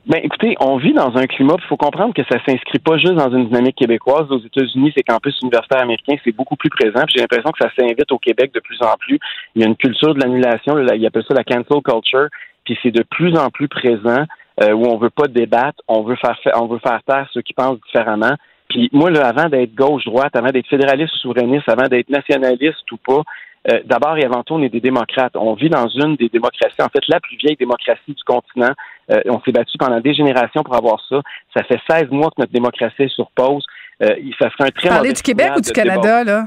Ben, 0.07 0.21
écoutez, 0.23 0.55
on 0.61 0.77
vit 0.77 0.93
dans 0.93 1.17
un 1.17 1.27
climat, 1.27 1.55
il 1.59 1.67
faut 1.67 1.79
comprendre 1.79 2.13
que 2.13 2.23
ça 2.31 2.37
s'inscrit 2.45 2.79
pas 2.79 2.99
juste 2.99 3.15
dans 3.15 3.35
une 3.35 3.47
dynamique 3.47 3.77
québécoise. 3.77 4.31
Aux 4.31 4.39
États-Unis, 4.39 4.93
ces 4.95 5.03
campus 5.03 5.41
universitaires 5.41 5.81
américains, 5.81 6.17
c'est 6.23 6.37
beaucoup 6.37 6.57
plus 6.57 6.69
présent. 6.69 7.05
J'ai 7.09 7.21
l'impression 7.21 7.51
que 7.53 7.65
ça 7.65 7.71
s'invite 7.75 8.13
au 8.13 8.19
Québec 8.19 8.53
de 8.55 8.61
plus 8.61 8.77
en 8.83 8.95
plus. 8.99 9.19
Il 9.55 9.63
y 9.63 9.65
a 9.65 9.69
une 9.69 9.77
culture 9.77 10.15
de 10.15 10.21
l'annulation, 10.21 10.79
ils 10.79 11.07
appellent 11.07 11.25
ça 11.27 11.33
la 11.33 11.43
cancel 11.43 11.83
culture, 11.83 12.29
puis 12.65 12.79
c'est 12.83 12.91
de 12.91 13.03
plus 13.03 13.35
en 13.39 13.49
plus 13.49 13.69
présent 13.69 14.25
euh, 14.63 14.73
où 14.73 14.85
on 14.85 14.99
veut 14.99 15.09
pas 15.11 15.27
débattre, 15.27 15.83
on 15.89 16.03
veut 16.03 16.17
faire 16.17 16.39
fa- 16.45 16.61
on 16.61 16.67
veut 16.67 16.81
faire 16.81 17.01
taire 17.07 17.27
ceux 17.33 17.41
qui 17.41 17.55
pensent 17.55 17.81
différemment. 17.87 18.35
Puis 18.69 18.91
moi, 18.93 19.11
là, 19.11 19.27
avant 19.27 19.49
d'être 19.49 19.75
gauche-droite, 19.75 20.37
avant 20.37 20.51
d'être 20.51 20.69
fédéraliste 20.69 21.15
ou 21.15 21.19
souverainiste, 21.19 21.69
avant 21.69 21.89
d'être 21.89 22.11
nationaliste 22.11 22.93
ou 22.93 22.99
pas, 22.99 23.23
euh, 23.71 23.81
d'abord 23.85 24.17
et 24.19 24.25
avant 24.25 24.43
tout, 24.43 24.55
on 24.55 24.63
est 24.63 24.69
des 24.69 24.81
démocrates. 24.81 25.37
On 25.37 25.55
vit 25.55 25.69
dans 25.71 25.89
une 25.89 26.17
des 26.17 26.29
démocraties, 26.29 26.81
en 26.83 26.89
fait, 26.89 27.03
la 27.09 27.21
plus 27.21 27.37
vieille 27.37 27.57
démocratie 27.57 28.01
du 28.13 28.23
continent. 28.25 28.73
Euh, 29.11 29.21
on 29.27 29.41
s'est 29.43 29.53
battu 29.53 29.77
pendant 29.79 30.01
des 30.01 30.15
générations 30.15 30.63
pour 30.63 30.75
avoir 30.77 31.01
ça. 31.09 31.21
Ça 31.57 31.63
fait 31.65 31.81
16 31.91 32.11
mois 32.11 32.29
que 32.31 32.41
notre 32.41 32.53
démocratie 32.53 33.03
est 33.05 33.09
sur 33.15 33.31
pause. 33.35 33.65
Euh, 34.03 34.15
ça 34.39 34.51
serait 34.51 34.69
un 34.69 34.71
très 34.71 34.89
Parler 34.89 35.09
mauvais 35.09 35.13
du 35.15 35.23
Québec 35.23 35.53
ou 35.57 35.61
du 35.61 35.71
débat. 35.73 35.83
Canada, 35.95 36.25
là? 36.25 36.47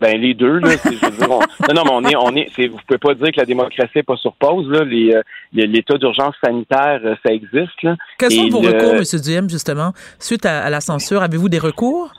Ben 0.00 0.20
les 0.20 0.34
deux 0.34 0.58
là, 0.58 0.70
c'est- 0.76 0.92
je 0.92 1.06
veux 1.06 1.16
dire, 1.18 1.30
on- 1.30 1.38
non 1.72 1.84
non 1.84 2.00
mais 2.02 2.16
on 2.16 2.34
est 2.34 2.34
on 2.34 2.34
est 2.34 2.66
vous 2.66 2.78
pouvez 2.84 2.98
pas 2.98 3.14
dire 3.14 3.28
que 3.32 3.38
la 3.38 3.44
démocratie 3.46 3.92
n'est 3.94 4.02
pas 4.02 4.16
sur 4.16 4.32
pause 4.32 4.68
là, 4.68 4.82
les 4.82 5.14
euh, 5.14 5.22
les- 5.52 5.68
l'état 5.68 5.96
d'urgence 5.96 6.34
sanitaire 6.44 7.00
ça 7.24 7.32
existe 7.32 7.80
là. 7.84 7.94
Quels 8.18 8.32
sont 8.32 8.48
vos 8.48 8.60
le- 8.60 8.70
recours, 8.70 8.94
M. 8.94 9.20
Duhem, 9.24 9.48
justement, 9.48 9.92
suite 10.18 10.46
à, 10.46 10.64
à 10.64 10.70
la 10.70 10.80
censure? 10.80 11.22
Avez-vous 11.22 11.48
des 11.48 11.60
recours? 11.60 12.12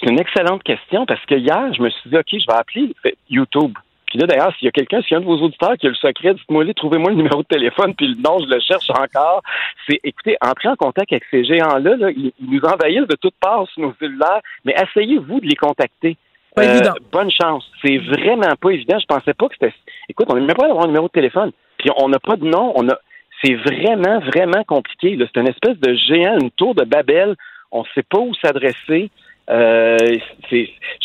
C'est 0.00 0.10
une 0.10 0.20
excellente 0.20 0.62
question 0.62 1.06
parce 1.06 1.24
que 1.26 1.34
hier, 1.34 1.72
je 1.74 1.82
me 1.82 1.90
suis 1.90 2.10
dit, 2.10 2.16
OK, 2.16 2.28
je 2.30 2.46
vais 2.46 2.58
appeler 2.58 2.94
fait, 3.02 3.16
YouTube. 3.28 3.72
Puis 4.08 4.18
là, 4.18 4.26
d'ailleurs, 4.26 4.54
s'il 4.56 4.64
y 4.64 4.68
a 4.68 4.72
quelqu'un, 4.72 5.02
s'il 5.02 5.12
y 5.12 5.14
a 5.14 5.18
un 5.18 5.20
de 5.20 5.26
vos 5.26 5.36
auditeurs 5.36 5.76
qui 5.76 5.86
a 5.86 5.90
le 5.90 5.94
secret, 5.94 6.32
dites-moi-le, 6.32 6.72
trouvez-moi 6.72 7.10
le 7.10 7.16
numéro 7.16 7.42
de 7.42 7.46
téléphone, 7.46 7.94
puis 7.94 8.06
le 8.06 8.14
nom, 8.14 8.38
je 8.38 8.46
le 8.46 8.58
cherche 8.60 8.88
encore. 8.90 9.42
C'est, 9.86 10.00
écoutez, 10.02 10.36
entrez 10.40 10.68
en 10.68 10.76
contact 10.76 11.12
avec 11.12 11.24
ces 11.30 11.44
géants-là, 11.44 11.96
là, 11.96 12.10
ils, 12.10 12.32
nous 12.40 12.60
envahissent 12.60 13.06
de 13.06 13.16
toutes 13.20 13.34
parts 13.38 13.68
sur 13.68 13.82
nos 13.82 13.94
cellulaires, 14.00 14.40
mais 14.64 14.74
essayez-vous 14.74 15.40
de 15.40 15.46
les 15.46 15.56
contacter. 15.56 16.16
Pas 16.54 16.64
évident. 16.64 16.94
Bonne 17.12 17.30
chance. 17.30 17.70
C'est 17.82 17.98
vraiment 17.98 18.54
pas 18.60 18.70
évident. 18.70 18.98
Je 18.98 19.06
pensais 19.06 19.34
pas 19.34 19.48
que 19.48 19.54
c'était. 19.60 19.74
Écoute, 20.08 20.26
on 20.30 20.34
n'est 20.34 20.40
même 20.40 20.56
pas 20.56 20.66
d'avoir 20.66 20.84
un 20.84 20.88
numéro 20.88 21.06
de 21.06 21.12
téléphone. 21.12 21.52
Puis 21.76 21.90
on 21.96 22.08
n'a 22.08 22.18
pas 22.18 22.36
de 22.36 22.46
nom. 22.46 22.72
On 22.76 22.88
a. 22.88 22.98
C'est 23.44 23.54
vraiment, 23.54 24.18
vraiment 24.20 24.64
compliqué. 24.64 25.16
C'est 25.20 25.40
une 25.40 25.48
espèce 25.48 25.78
de 25.78 25.94
géant, 25.94 26.38
une 26.40 26.50
tour 26.50 26.74
de 26.74 26.84
Babel. 26.84 27.36
On 27.70 27.80
ne 27.80 27.86
sait 27.94 28.02
pas 28.02 28.18
où 28.18 28.34
s'adresser. 28.34 29.10
Euh, 29.50 29.96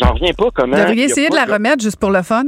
j'en 0.02 0.14
reviens 0.14 0.34
pas 0.34 0.50
comment. 0.54 0.76
Vous 0.76 0.82
devriez 0.84 1.06
essayer 1.06 1.30
de 1.30 1.36
la 1.36 1.46
remettre 1.46 1.82
juste 1.84 1.98
pour 2.00 2.12
le 2.12 2.22
fun. 2.22 2.44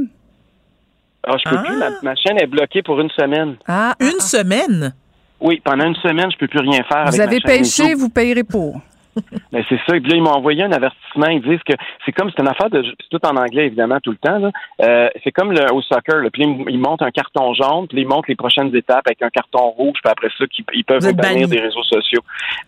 Ah, 1.26 1.36
je 1.44 1.50
peux 1.50 1.56
Ah. 1.58 1.62
plus. 1.64 1.76
Ma, 1.76 1.90
ma 2.02 2.14
chaîne 2.14 2.38
est 2.40 2.46
bloquée 2.46 2.82
pour 2.82 3.00
une 3.00 3.10
semaine. 3.10 3.56
Ah, 3.66 3.94
ah, 3.98 4.04
Une 4.04 4.12
ah. 4.18 4.22
semaine? 4.22 4.94
Oui, 5.40 5.60
pendant 5.64 5.86
une 5.86 5.94
semaine, 5.96 6.30
je 6.32 6.36
peux 6.38 6.48
plus 6.48 6.60
rien 6.60 6.82
faire. 6.84 7.04
Vous 7.06 7.20
avec 7.20 7.20
avez 7.20 7.40
pêché, 7.40 7.94
vous 7.94 8.08
payerez 8.08 8.44
pour. 8.44 8.80
Ben, 9.52 9.64
c'est 9.68 9.78
ça. 9.86 9.96
Et 9.96 10.00
puis 10.00 10.10
là, 10.10 10.16
ils 10.16 10.22
m'ont 10.22 10.30
envoyé 10.34 10.62
un 10.62 10.72
avertissement. 10.72 11.28
Ils 11.28 11.40
disent 11.40 11.62
que 11.66 11.72
c'est 12.04 12.12
comme 12.12 12.30
c'est 12.30 12.42
une 12.42 12.48
affaire 12.48 12.68
de 12.68 12.82
c'est 13.00 13.18
tout 13.18 13.24
en 13.26 13.36
anglais 13.36 13.66
évidemment 13.66 13.98
tout 14.02 14.10
le 14.10 14.16
temps. 14.18 14.38
Là. 14.38 14.50
Euh, 14.82 15.08
c'est 15.24 15.32
comme 15.32 15.52
le, 15.52 15.72
au 15.72 15.80
soccer. 15.82 16.16
Là. 16.22 16.28
Puis 16.30 16.42
ils 16.42 16.64
ils 16.70 16.78
montent 16.78 17.02
un 17.02 17.10
carton 17.10 17.54
jaune, 17.54 17.86
puis 17.88 18.00
ils 18.02 18.06
montrent 18.06 18.28
les 18.28 18.36
prochaines 18.36 18.74
étapes 18.76 19.06
avec 19.06 19.22
un 19.22 19.30
carton 19.30 19.70
rouge. 19.70 19.96
Puis 20.02 20.10
après 20.12 20.28
ça, 20.36 20.44
ils 20.74 20.84
peuvent 20.84 21.00
Vous 21.02 21.14
bannir 21.14 21.48
banni. 21.48 21.56
des 21.56 21.60
réseaux 21.60 21.82
sociaux. 21.84 22.20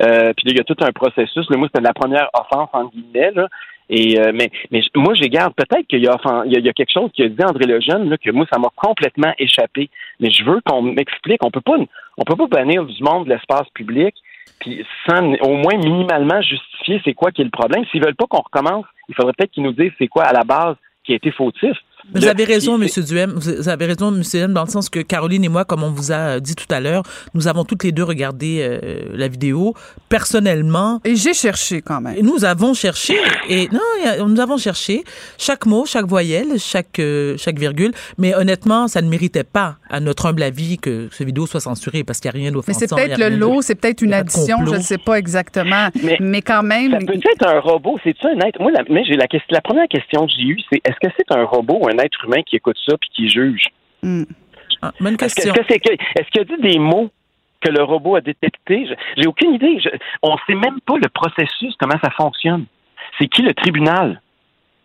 Euh, 0.02 0.32
puis 0.36 0.46
là, 0.46 0.52
il 0.52 0.56
y 0.56 0.60
a 0.60 0.64
tout 0.64 0.76
un 0.80 0.92
processus. 0.92 1.48
Là, 1.50 1.56
moi, 1.58 1.68
c'était 1.72 1.84
la 1.84 1.92
première 1.94 2.28
offense 2.32 2.70
en 2.72 2.84
guillemets. 2.86 3.32
Là. 3.34 3.48
Et 3.90 4.18
euh, 4.20 4.32
mais 4.34 4.50
mais 4.70 4.82
je- 4.82 4.88
moi, 4.96 5.14
j'ai 5.14 5.28
garde 5.28 5.54
peut-être 5.54 5.86
qu'il 5.86 6.02
y 6.02 6.08
a 6.08 6.12
offen- 6.14 6.42
il 6.46 6.52
y 6.52 6.56
a, 6.56 6.58
il 6.60 6.66
y 6.66 6.68
a 6.68 6.72
quelque 6.74 6.92
chose 6.92 7.10
qui 7.14 7.22
a 7.22 7.28
dit 7.28 7.42
André 7.44 7.64
Lejeune 7.64 8.08
là, 8.10 8.16
que 8.18 8.30
moi, 8.30 8.46
ça 8.52 8.58
m'a 8.58 8.68
complètement 8.76 9.32
échappé. 9.38 9.88
Mais 10.20 10.30
je 10.30 10.44
veux 10.44 10.60
qu'on 10.64 10.82
m'explique. 10.82 11.42
On 11.42 11.50
peut 11.50 11.60
pas 11.62 11.76
on 12.18 12.24
peut 12.24 12.36
pas 12.36 12.46
bannir 12.48 12.84
du 12.84 13.02
monde 13.02 13.24
de 13.26 13.30
l'espace 13.30 13.68
public 13.74 14.14
puis 14.60 14.84
sans 15.08 15.34
au 15.40 15.54
moins 15.54 15.76
minimalement 15.76 16.40
justifier 16.40 17.00
c'est 17.04 17.14
quoi 17.14 17.30
qui 17.30 17.42
est 17.42 17.44
le 17.44 17.50
problème. 17.50 17.84
S'ils 17.86 18.02
veulent 18.02 18.16
pas 18.16 18.26
qu'on 18.26 18.42
recommence, 18.42 18.86
il 19.08 19.14
faudrait 19.14 19.32
peut-être 19.36 19.52
qu'ils 19.52 19.62
nous 19.62 19.72
disent 19.72 19.92
c'est 19.98 20.08
quoi 20.08 20.24
à 20.24 20.32
la 20.32 20.44
base 20.44 20.76
qui 21.04 21.12
a 21.12 21.16
été 21.16 21.30
fautif. 21.30 21.76
Vous 22.14 22.26
avez 22.26 22.44
raison, 22.44 22.78
c'est- 22.88 23.00
M. 23.00 23.06
Duhem. 23.06 23.32
Vous 23.36 23.68
avez 23.68 23.86
raison, 23.86 24.08
M. 24.14 24.22
Duhem, 24.22 24.52
dans 24.54 24.64
le 24.64 24.70
sens 24.70 24.88
que 24.88 25.00
Caroline 25.00 25.44
et 25.44 25.48
moi, 25.48 25.64
comme 25.64 25.82
on 25.82 25.90
vous 25.90 26.10
a 26.12 26.40
dit 26.40 26.54
tout 26.54 26.72
à 26.72 26.80
l'heure, 26.80 27.02
nous 27.34 27.48
avons 27.48 27.64
toutes 27.64 27.84
les 27.84 27.92
deux 27.92 28.02
regardé 28.04 28.58
euh, 28.60 29.00
la 29.14 29.28
vidéo. 29.28 29.74
Personnellement, 30.08 31.00
Et 31.04 31.14
j'ai 31.16 31.34
cherché 31.34 31.80
quand 31.82 32.00
même. 32.00 32.16
nous 32.22 32.44
avons 32.44 32.74
cherché, 32.74 33.14
et 33.48 33.68
non, 33.72 34.26
nous 34.26 34.40
avons 34.40 34.56
cherché 34.56 35.04
chaque 35.38 35.64
mot, 35.66 35.84
chaque 35.86 36.06
voyelle, 36.06 36.58
chaque, 36.58 36.98
euh, 36.98 37.36
chaque 37.38 37.58
virgule, 37.58 37.92
mais 38.16 38.34
honnêtement, 38.34 38.88
ça 38.88 39.00
ne 39.02 39.08
méritait 39.08 39.44
pas, 39.44 39.76
à 39.90 40.00
notre 40.00 40.26
humble 40.26 40.42
avis, 40.42 40.78
que 40.78 41.08
cette 41.12 41.26
vidéo 41.26 41.46
soit 41.46 41.60
censurée, 41.60 42.04
parce 42.04 42.20
qu'il 42.20 42.30
n'y 42.30 42.36
a 42.36 42.38
rien 42.40 42.50
Mais 42.50 42.54
d'offensant. 42.54 42.78
c'est 42.80 42.90
il 42.90 42.98
y 42.98 43.06
peut-être 43.06 43.20
a 43.22 43.28
le 43.28 43.36
de- 43.36 43.40
lot, 43.40 43.62
c'est 43.62 43.74
peut-être 43.74 44.02
une 44.02 44.14
addition, 44.14 44.56
je 44.66 44.74
ne 44.74 44.80
sais 44.80 44.98
pas 44.98 45.18
exactement. 45.18 45.88
Mais, 46.02 46.16
Mais- 46.20 46.42
quand 46.42 46.62
même, 46.62 46.92
Ça 46.92 46.98
peut 46.98 47.14
être 47.14 47.46
un 47.46 47.60
robot, 47.60 47.98
c'est-tu 48.02 48.26
un 48.26 48.38
être? 48.40 48.58
Moi, 48.60 48.72
la, 48.72 48.82
mais 48.90 49.04
j'ai 49.04 49.14
la, 49.16 49.26
question, 49.26 49.48
la 49.50 49.60
première 49.60 49.88
question 49.88 50.26
que 50.26 50.32
j'ai 50.36 50.44
eue, 50.46 50.58
c'est 50.72 50.80
est-ce 50.84 50.96
que 51.06 51.12
c'est 51.16 51.30
un 51.36 51.44
robot 51.44 51.78
ou 51.82 51.88
un 51.88 51.97
être 52.04 52.24
humain 52.24 52.42
qui 52.42 52.56
écoute 52.56 52.76
ça 52.86 52.96
puis 52.98 53.08
qui 53.14 53.28
juge? 53.28 53.64
Hmm. 54.02 54.24
Ah, 54.82 54.92
bonne 55.00 55.16
question. 55.16 55.52
est-ce 55.54 56.30
qu'il 56.30 56.40
a 56.40 56.44
dit 56.44 56.62
des 56.62 56.78
mots 56.78 57.10
que 57.60 57.70
le 57.70 57.82
robot 57.82 58.16
a 58.16 58.20
détectés? 58.20 58.88
J'ai 59.16 59.26
aucune 59.26 59.54
idée. 59.54 59.80
Je- 59.80 59.88
on 60.22 60.32
ne 60.34 60.38
sait 60.46 60.54
même 60.54 60.80
pas 60.86 60.96
le 60.98 61.08
processus, 61.08 61.74
comment 61.78 61.98
ça 62.02 62.10
fonctionne. 62.12 62.66
C'est 63.18 63.26
qui 63.26 63.42
le 63.42 63.54
tribunal? 63.54 64.20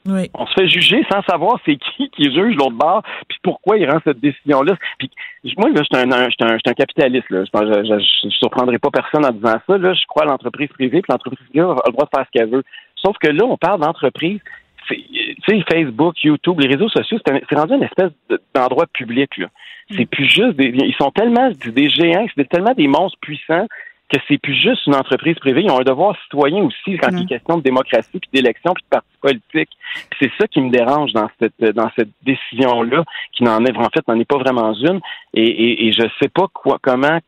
Oui. 0.05 0.29
On 0.33 0.45
se 0.47 0.53
fait 0.53 0.67
juger 0.67 1.05
sans 1.09 1.21
savoir 1.21 1.59
c'est 1.65 1.77
qui 1.77 2.09
qui 2.15 2.23
juge 2.25 2.55
l'autre 2.55 2.71
bord, 2.75 3.03
puis 3.29 3.37
pourquoi 3.41 3.77
il 3.77 3.89
rend 3.89 3.99
cette 4.03 4.19
décision-là. 4.19 4.73
Puis 4.97 5.09
moi, 5.57 5.69
là, 5.69 5.81
je 5.81 5.83
suis 5.97 6.03
un, 6.05 6.11
un, 6.11 6.25
un, 6.25 6.57
un 6.65 6.73
capitaliste. 6.73 7.29
Là. 7.29 7.43
Je, 7.45 8.03
je 8.23 8.29
surprendrai 8.29 8.79
pas 8.79 8.89
personne 8.91 9.25
en 9.25 9.31
disant 9.31 9.59
ça. 9.65 9.77
Là, 9.77 9.93
je 9.93 10.05
crois 10.07 10.23
à 10.23 10.25
l'entreprise 10.25 10.67
privée, 10.69 11.01
puis 11.01 11.09
l'entreprise 11.11 11.39
privée 11.49 11.63
a 11.65 11.75
le 11.85 11.91
droit 11.93 12.05
de 12.11 12.17
faire 12.17 12.25
ce 12.25 12.31
qu'elle 12.37 12.49
veut. 12.49 12.63
Sauf 12.95 13.15
que 13.17 13.27
là, 13.29 13.45
on 13.45 13.57
parle 13.57 13.79
d'entreprise. 13.81 14.39
Tu 14.87 15.35
sais, 15.47 15.63
Facebook, 15.71 16.23
YouTube, 16.23 16.59
les 16.59 16.67
réseaux 16.67 16.89
sociaux, 16.89 17.17
c'est 17.25 17.55
rendu 17.55 17.73
une 17.75 17.83
espèce 17.83 18.11
de- 18.29 18.41
d'endroit 18.53 18.85
public. 18.93 19.37
Là. 19.37 19.47
C'est 19.95 20.05
plus 20.05 20.25
juste 20.29 20.55
des. 20.55 20.69
Ils 20.73 20.95
sont 20.95 21.11
tellement 21.11 21.49
des 21.51 21.89
géants, 21.89 22.25
c'est 22.35 22.47
tellement 22.49 22.73
des 22.73 22.87
monstres 22.87 23.17
puissants 23.21 23.67
que 24.11 24.19
c'est 24.27 24.37
plus 24.37 24.53
juste 24.55 24.85
une 24.85 24.95
entreprise 24.95 25.35
privée. 25.39 25.61
Ils 25.63 25.71
ont 25.71 25.79
un 25.79 25.83
devoir 25.83 26.15
citoyen 26.23 26.63
aussi 26.63 26.97
quand 26.97 27.11
Mm. 27.11 27.17
il 27.17 27.23
est 27.23 27.27
question 27.27 27.57
de 27.57 27.63
démocratie, 27.63 28.19
puis 28.19 28.29
d'élection, 28.33 28.73
puis 28.73 28.83
de 28.83 28.89
partis 28.89 29.17
politiques. 29.21 29.69
Puis 30.11 30.19
C'est 30.19 30.31
ça 30.39 30.47
qui 30.47 30.61
me 30.61 30.69
dérange 30.69 31.13
dans 31.13 31.29
cette 31.39 31.59
dans 31.75 31.89
cette 31.97 32.09
décision-là, 32.23 33.03
qui 33.31 33.43
n'en 33.43 33.63
est 33.65 33.75
en 33.75 33.89
fait 33.89 34.07
n'en 34.07 34.19
est 34.19 34.25
pas 34.29 34.37
vraiment 34.37 34.73
une. 34.73 34.99
Et, 35.33 35.43
et, 35.43 35.87
et 35.87 35.91
je 35.93 36.03
sais 36.21 36.29
pas 36.29 36.47
quoi, 36.53 36.77
comment, 36.81 37.19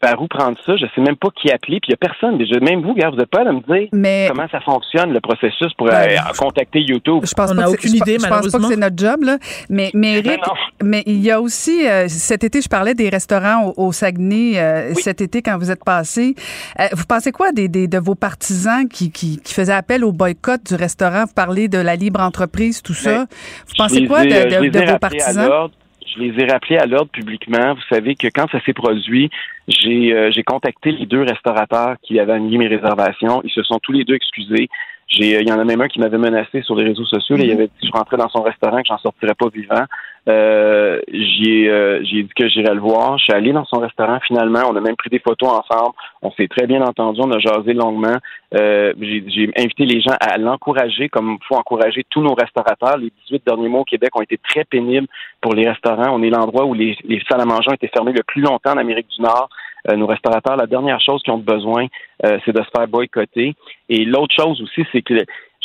par 0.00 0.20
où 0.20 0.26
prendre 0.26 0.56
ça? 0.66 0.76
Je 0.76 0.84
sais 0.94 1.00
même 1.00 1.16
pas 1.16 1.28
qui 1.40 1.50
appeler. 1.50 1.78
Puis 1.80 1.88
il 1.88 1.90
y 1.90 1.94
a 1.94 1.96
personne. 1.96 2.38
Déjà, 2.38 2.58
même 2.60 2.82
vous, 2.82 2.92
gars, 2.94 3.08
vous 3.10 3.16
n'êtes 3.16 3.30
pas 3.30 3.44
là 3.44 3.50
à 3.50 3.52
me 3.52 3.60
dire 3.60 3.88
mais 3.92 4.26
comment 4.28 4.48
ça 4.50 4.60
fonctionne 4.60 5.12
le 5.12 5.20
processus 5.20 5.72
pour 5.78 5.86
Ben, 5.88 5.94
euh, 6.10 6.16
contacter 6.38 6.80
YouTube. 6.80 7.24
je 7.24 7.32
pense 7.34 7.50
On 7.52 7.54
pas 7.54 7.60
n'a 7.62 7.64
que 7.66 7.70
aucune 7.70 7.90
c'est- 7.90 7.96
je- 7.98 8.02
idée, 8.02 8.18
je 8.20 8.28
pense 8.28 8.50
pas 8.50 8.58
que 8.58 8.64
c'est 8.66 8.76
notre 8.76 8.96
job 8.98 9.22
là. 9.22 9.38
Mais 9.70 9.90
mais 9.94 10.22
Ben 10.22 10.38
mais 10.82 11.02
il 11.06 11.18
y 11.22 11.30
a 11.30 11.40
aussi 11.40 11.86
euh, 11.88 12.08
cet 12.08 12.44
été, 12.44 12.60
je 12.60 12.68
parlais 12.68 12.94
des 12.94 13.08
restaurants 13.08 13.72
au, 13.76 13.86
au 13.88 13.92
Saguenay 13.92 14.58
euh, 14.58 14.92
Oui. 14.94 15.02
cet 15.02 15.20
été 15.20 15.40
quand 15.42 15.56
vous 15.58 15.70
êtes 15.70 15.84
passé. 15.84 16.34
Euh, 16.80 16.84
vous 16.92 17.04
pensez 17.08 17.32
quoi 17.32 17.52
des, 17.52 17.68
des- 17.68 17.88
de 17.88 17.98
vos 17.98 18.14
partisans 18.14 18.88
qui, 18.88 19.10
qui, 19.10 19.38
qui 19.40 19.54
faisaient 19.54 19.72
appel 19.72 20.04
au 20.04 20.12
boycott 20.12 20.60
du 20.66 20.74
restaurant? 20.74 21.24
Vous 21.26 21.34
parlez 21.34 21.68
de 21.68 21.78
la 21.78 21.96
libre 21.96 22.20
entreprise, 22.20 22.82
tout 22.82 22.94
ça. 22.94 23.10
Ben, 23.10 23.26
Vous 23.68 23.74
pensez 23.78 24.06
quoi 24.06 24.24
ai, 24.24 24.28
de, 24.28 24.54
euh, 24.54 24.70
de- 24.70 24.90
vos 24.92 24.98
partisans? 24.98 25.68
Je 26.16 26.22
les 26.22 26.42
ai 26.42 26.50
rappelés 26.50 26.78
à 26.78 26.86
l'ordre 26.86 27.10
publiquement. 27.10 27.74
Vous 27.74 27.94
savez 27.94 28.14
que 28.14 28.28
quand 28.28 28.48
ça 28.50 28.60
s'est 28.64 28.72
produit, 28.72 29.30
j'ai 29.68 30.14
euh, 30.14 30.30
contacté 30.46 30.92
les 30.92 31.04
deux 31.04 31.22
restaurateurs 31.22 31.96
qui 32.02 32.18
avaient 32.18 32.32
annulé 32.32 32.58
mes 32.58 32.68
réservations. 32.68 33.42
Ils 33.44 33.50
se 33.50 33.62
sont 33.62 33.78
tous 33.82 33.92
les 33.92 34.04
deux 34.04 34.14
excusés. 34.14 34.68
J'ai, 35.08 35.36
euh, 35.36 35.40
il 35.42 35.48
y 35.48 35.52
en 35.52 35.58
a 35.58 35.64
même 35.64 35.80
un 35.80 35.88
qui 35.88 36.00
m'avait 36.00 36.18
menacé 36.18 36.62
sur 36.62 36.74
les 36.74 36.84
réseaux 36.84 37.04
sociaux. 37.04 37.36
Là, 37.36 37.44
Mhm. 37.44 37.48
il 37.50 37.52
avait 37.52 37.66
dit 37.68 37.80
que 37.80 37.86
je 37.86 37.92
rentrais 37.92 38.16
dans 38.16 38.28
son 38.28 38.42
restaurant 38.42 38.78
que 38.78 38.88
j'en 38.88 38.98
sortirais 38.98 39.34
pas 39.38 39.48
vivant. 39.48 39.84
Euh, 40.28 41.00
j'ai, 41.08 41.68
euh, 41.70 42.02
j'ai 42.02 42.24
dit 42.24 42.30
que 42.34 42.48
j'irais 42.48 42.74
le 42.74 42.80
voir. 42.80 43.16
Je 43.18 43.24
suis 43.24 43.32
allé 43.32 43.52
dans 43.52 43.64
son 43.64 43.78
restaurant 43.78 44.18
finalement. 44.26 44.62
On 44.68 44.74
a 44.74 44.80
même 44.80 44.96
pris 44.96 45.08
des 45.10 45.20
photos 45.20 45.48
ensemble. 45.50 45.94
On 46.22 46.32
s'est 46.32 46.48
très 46.48 46.66
bien 46.66 46.82
entendu. 46.82 47.20
On 47.22 47.30
a 47.30 47.38
jasé 47.38 47.72
longuement. 47.74 48.16
Euh, 48.56 48.92
j'ai, 49.00 49.22
j'ai 49.28 49.50
invité 49.56 49.84
les 49.84 50.00
gens 50.00 50.16
à 50.20 50.36
l'encourager, 50.38 51.08
comme 51.08 51.36
il 51.40 51.46
faut 51.46 51.54
encourager 51.54 52.04
tous 52.10 52.22
nos 52.22 52.34
restaurateurs. 52.34 52.98
Les 52.98 53.12
18 53.28 53.42
derniers 53.46 53.68
mois 53.68 53.82
au 53.82 53.84
Québec 53.84 54.10
ont 54.16 54.22
été 54.22 54.38
très 54.38 54.64
pénibles 54.64 55.06
pour 55.40 55.54
les 55.54 55.68
restaurants. 55.68 56.10
On 56.12 56.22
est 56.24 56.30
l'endroit 56.30 56.64
où 56.64 56.74
les, 56.74 56.98
les 57.04 57.22
salles 57.28 57.42
à 57.42 57.44
manger 57.44 57.70
ont 57.70 57.74
été 57.74 57.88
fermées 57.94 58.12
le 58.12 58.24
plus 58.24 58.42
longtemps 58.42 58.72
en 58.72 58.78
Amérique 58.78 59.08
du 59.16 59.22
Nord. 59.22 59.48
Euh, 59.90 59.96
nos 59.96 60.06
restaurateurs, 60.06 60.56
la 60.56 60.66
dernière 60.66 61.00
chose 61.00 61.22
qu'ils 61.22 61.32
ont 61.32 61.38
besoin, 61.38 61.86
euh, 62.24 62.38
c'est 62.44 62.52
de 62.52 62.62
se 62.62 62.70
faire 62.76 62.88
boycotter. 62.88 63.54
Et 63.88 64.04
l'autre 64.04 64.34
chose 64.34 64.60
aussi, 64.62 64.84
c'est 64.92 65.02
que 65.02 65.14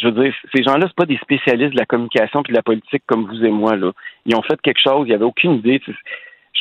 je 0.01 0.07
veux 0.07 0.23
dire, 0.23 0.33
ces 0.55 0.63
gens-là, 0.63 0.87
c'est 0.87 0.95
pas 0.95 1.05
des 1.05 1.17
spécialistes 1.17 1.73
de 1.73 1.77
la 1.77 1.85
communication 1.85 2.41
puis 2.43 2.51
de 2.51 2.57
la 2.57 2.63
politique 2.63 3.03
comme 3.05 3.25
vous 3.25 3.45
et 3.45 3.51
moi. 3.51 3.75
Là. 3.75 3.91
Ils 4.25 4.35
ont 4.35 4.41
fait 4.41 4.59
quelque 4.61 4.81
chose, 4.81 5.07
ils 5.07 5.13
avaient 5.13 5.25
aucune 5.25 5.55
idée. 5.55 5.81
Je, 5.85 5.91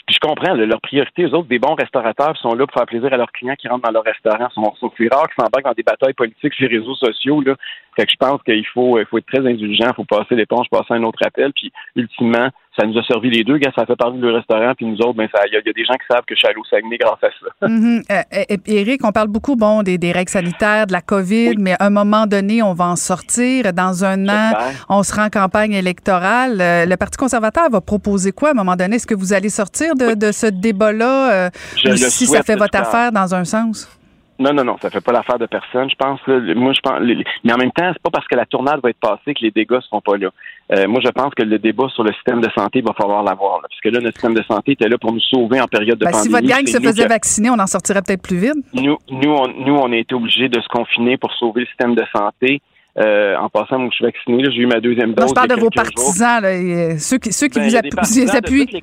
je 0.09 0.19
comprends, 0.19 0.55
leur 0.55 0.81
priorité, 0.81 1.23
eux 1.23 1.35
autres, 1.35 1.49
des 1.49 1.59
bons 1.59 1.75
restaurateurs 1.75 2.37
sont 2.37 2.55
là 2.55 2.67
pour 2.67 2.75
faire 2.75 2.87
plaisir 2.87 3.13
à 3.13 3.17
leurs 3.17 3.33
clients 3.33 3.55
qui 3.57 3.69
rentrent 3.69 3.87
dans 3.87 3.93
leur 3.93 4.05
restaurant. 4.05 4.49
Ils 4.51 4.55
sont, 4.55 4.75
sont 4.77 4.91
plus 4.91 5.09
rares 5.09 5.29
qui 5.29 5.35
s'embarquent 5.39 5.65
dans 5.65 5.73
des 5.73 5.83
batailles 5.83 6.15
politiques 6.15 6.55
sur 6.55 6.69
les 6.69 6.79
réseaux 6.79 6.95
sociaux. 6.95 7.41
Là. 7.41 7.55
Fait 7.97 8.07
que 8.07 8.13
je 8.13 8.17
pense 8.17 8.43
qu'il 8.43 8.67
faut, 8.67 8.99
il 8.99 9.07
faut 9.07 9.19
être 9.19 9.27
très 9.27 9.47
indulgent, 9.47 9.87
il 9.89 9.95
faut 9.95 10.05
passer 10.05 10.35
l'éponge, 10.35 10.67
passer 10.71 10.95
un 10.95 11.03
autre 11.05 11.21
appel, 11.25 11.53
puis 11.53 11.73
ultimement, 11.97 12.49
ça 12.79 12.87
nous 12.87 12.97
a 12.97 13.03
servi 13.03 13.31
les 13.31 13.43
deux, 13.43 13.59
gars, 13.59 13.73
ça 13.77 13.85
fait 13.85 13.97
partie 13.97 14.19
du 14.19 14.27
restaurant, 14.27 14.73
puis 14.77 14.87
nous 14.87 14.97
autres, 14.99 15.15
ben 15.15 15.29
il 15.47 15.53
y, 15.53 15.57
a 15.57 15.61
des 15.61 15.85
gens 15.85 15.95
qui 15.95 16.07
savent 16.09 16.25
que 16.25 16.35
je 16.35 16.39
suis 16.39 16.47
allé 16.47 16.57
au 16.57 16.65
Saguenay 16.65 16.99
grâce 16.99 17.19
à 17.23 17.29
ça. 17.29 17.67
Mm-hmm. 17.67 18.03
Euh, 18.11 18.57
Éric, 18.67 19.05
on 19.05 19.11
parle 19.11 19.29
beaucoup, 19.29 19.57
bon, 19.57 19.83
des, 19.83 19.99
des 19.99 20.13
règles 20.13 20.31
sanitaires, 20.31 20.87
de 20.87 20.93
la 20.93 21.01
COVID, 21.01 21.57
mais 21.59 21.73
à 21.81 21.87
un 21.87 21.91
moment 21.91 22.27
donné, 22.27 22.63
on 22.63 22.73
va 22.73 22.87
en 22.87 22.97
sortir. 22.97 23.73
Dans 23.73 24.05
un 24.05 24.29
an, 24.29 24.53
on 24.89 25.03
sera 25.03 25.27
en 25.27 25.31
campagne 25.31 25.73
électorale. 25.73 26.61
Euh, 26.61 26.87
le 26.87 26.97
Parti 26.97 27.19
conservateur 27.19 27.69
va 27.71 27.81
proposer 27.81 28.31
quoi 28.31 28.51
à 28.51 28.53
un 28.53 28.55
moment 28.55 28.77
donné? 28.77 28.97
Est-ce 28.97 29.07
que 29.07 29.15
vous 29.15 29.33
allez 29.33 29.49
sortir 29.49 29.95
de, 29.97 30.15
de 30.15 30.31
ce 30.31 30.47
débat-là, 30.47 31.33
euh, 31.33 31.51
si 31.97 32.27
ça 32.27 32.43
fait 32.43 32.57
votre 32.57 32.79
affaire 32.79 33.11
dans 33.11 33.35
un 33.35 33.45
sens? 33.45 34.00
Non, 34.41 34.55
non, 34.55 34.65
non, 34.65 34.77
ça 34.81 34.89
fait 34.89 35.03
pas 35.03 35.13
l'affaire 35.13 35.39
de 35.39 35.45
personne. 35.45 35.91
Je 35.91 35.97
pense, 35.97 36.19
moi, 36.27 36.73
je 36.73 36.81
pense, 36.81 37.01
mais 37.45 37.53
en 37.53 37.59
même 37.59 37.73
temps, 37.73 37.91
c'est 37.93 38.03
pas 38.03 38.09
parce 38.11 38.27
que 38.27 38.37
la 38.37 38.47
tournade 38.47 38.81
va 38.83 38.89
être 38.89 38.99
passée 38.99 39.35
que 39.35 39.43
les 39.43 39.51
dégâts 39.51 39.81
seront 39.83 40.01
pas 40.01 40.17
là. 40.17 40.31
Euh, 40.73 40.89
moi, 40.89 41.01
je 41.05 41.11
pense 41.11 41.35
que 41.35 41.43
le 41.43 41.59
débat 41.59 41.89
sur 41.95 42.05
le 42.05 42.13
système 42.15 42.41
de 42.41 42.49
santé 42.57 42.81
va 42.81 42.95
falloir 42.95 43.23
l'avoir, 43.23 43.61
parce 43.61 43.79
que 43.83 43.91
là, 43.91 44.01
notre 44.01 44.17
système 44.17 44.33
de 44.33 44.43
santé 44.45 44.73
était 44.73 44.89
là 44.89 44.97
pour 44.97 45.13
nous 45.13 45.21
sauver 45.21 45.61
en 45.61 45.67
période 45.67 45.99
de 45.99 46.07
pandémie. 46.07 46.23
Si 46.23 46.29
votre 46.31 46.47
gang 46.47 46.67
se 46.67 46.81
faisait 46.81 47.07
vacciner, 47.07 47.51
on 47.51 47.59
en 47.59 47.67
sortirait 47.67 48.01
peut-être 48.01 48.23
plus 48.23 48.39
vite. 48.39 48.55
Nous, 48.73 48.97
nous, 49.11 49.31
on, 49.31 49.49
nous, 49.49 49.75
on 49.75 49.93
a 49.93 49.97
été 49.97 50.15
obligés 50.15 50.49
de 50.49 50.59
se 50.59 50.69
confiner 50.69 51.19
pour 51.19 51.33
sauver 51.35 51.61
le 51.61 51.67
système 51.67 51.95
de 51.95 52.05
santé. 52.11 52.63
Euh, 52.99 53.37
en 53.37 53.51
passant, 53.51 53.79
moi, 53.79 53.89
je 53.91 53.97
suis 53.97 54.05
vacciné, 54.05 54.45
j'ai 54.51 54.63
eu 54.63 54.67
ma 54.67 54.81
deuxième 54.81 55.13
dose. 55.13 55.27
Non, 55.27 55.29
je 55.29 55.35
parle 55.35 55.49
de 55.49 55.61
vos 55.61 55.71
partisans, 55.71 56.43
là, 56.43 56.99
ceux 56.99 57.19
qui, 57.19 57.33
ceux 57.33 57.49
qui 57.49 57.61
ben, 57.61 57.69
vous 57.69 58.37
appuient. 58.37 58.67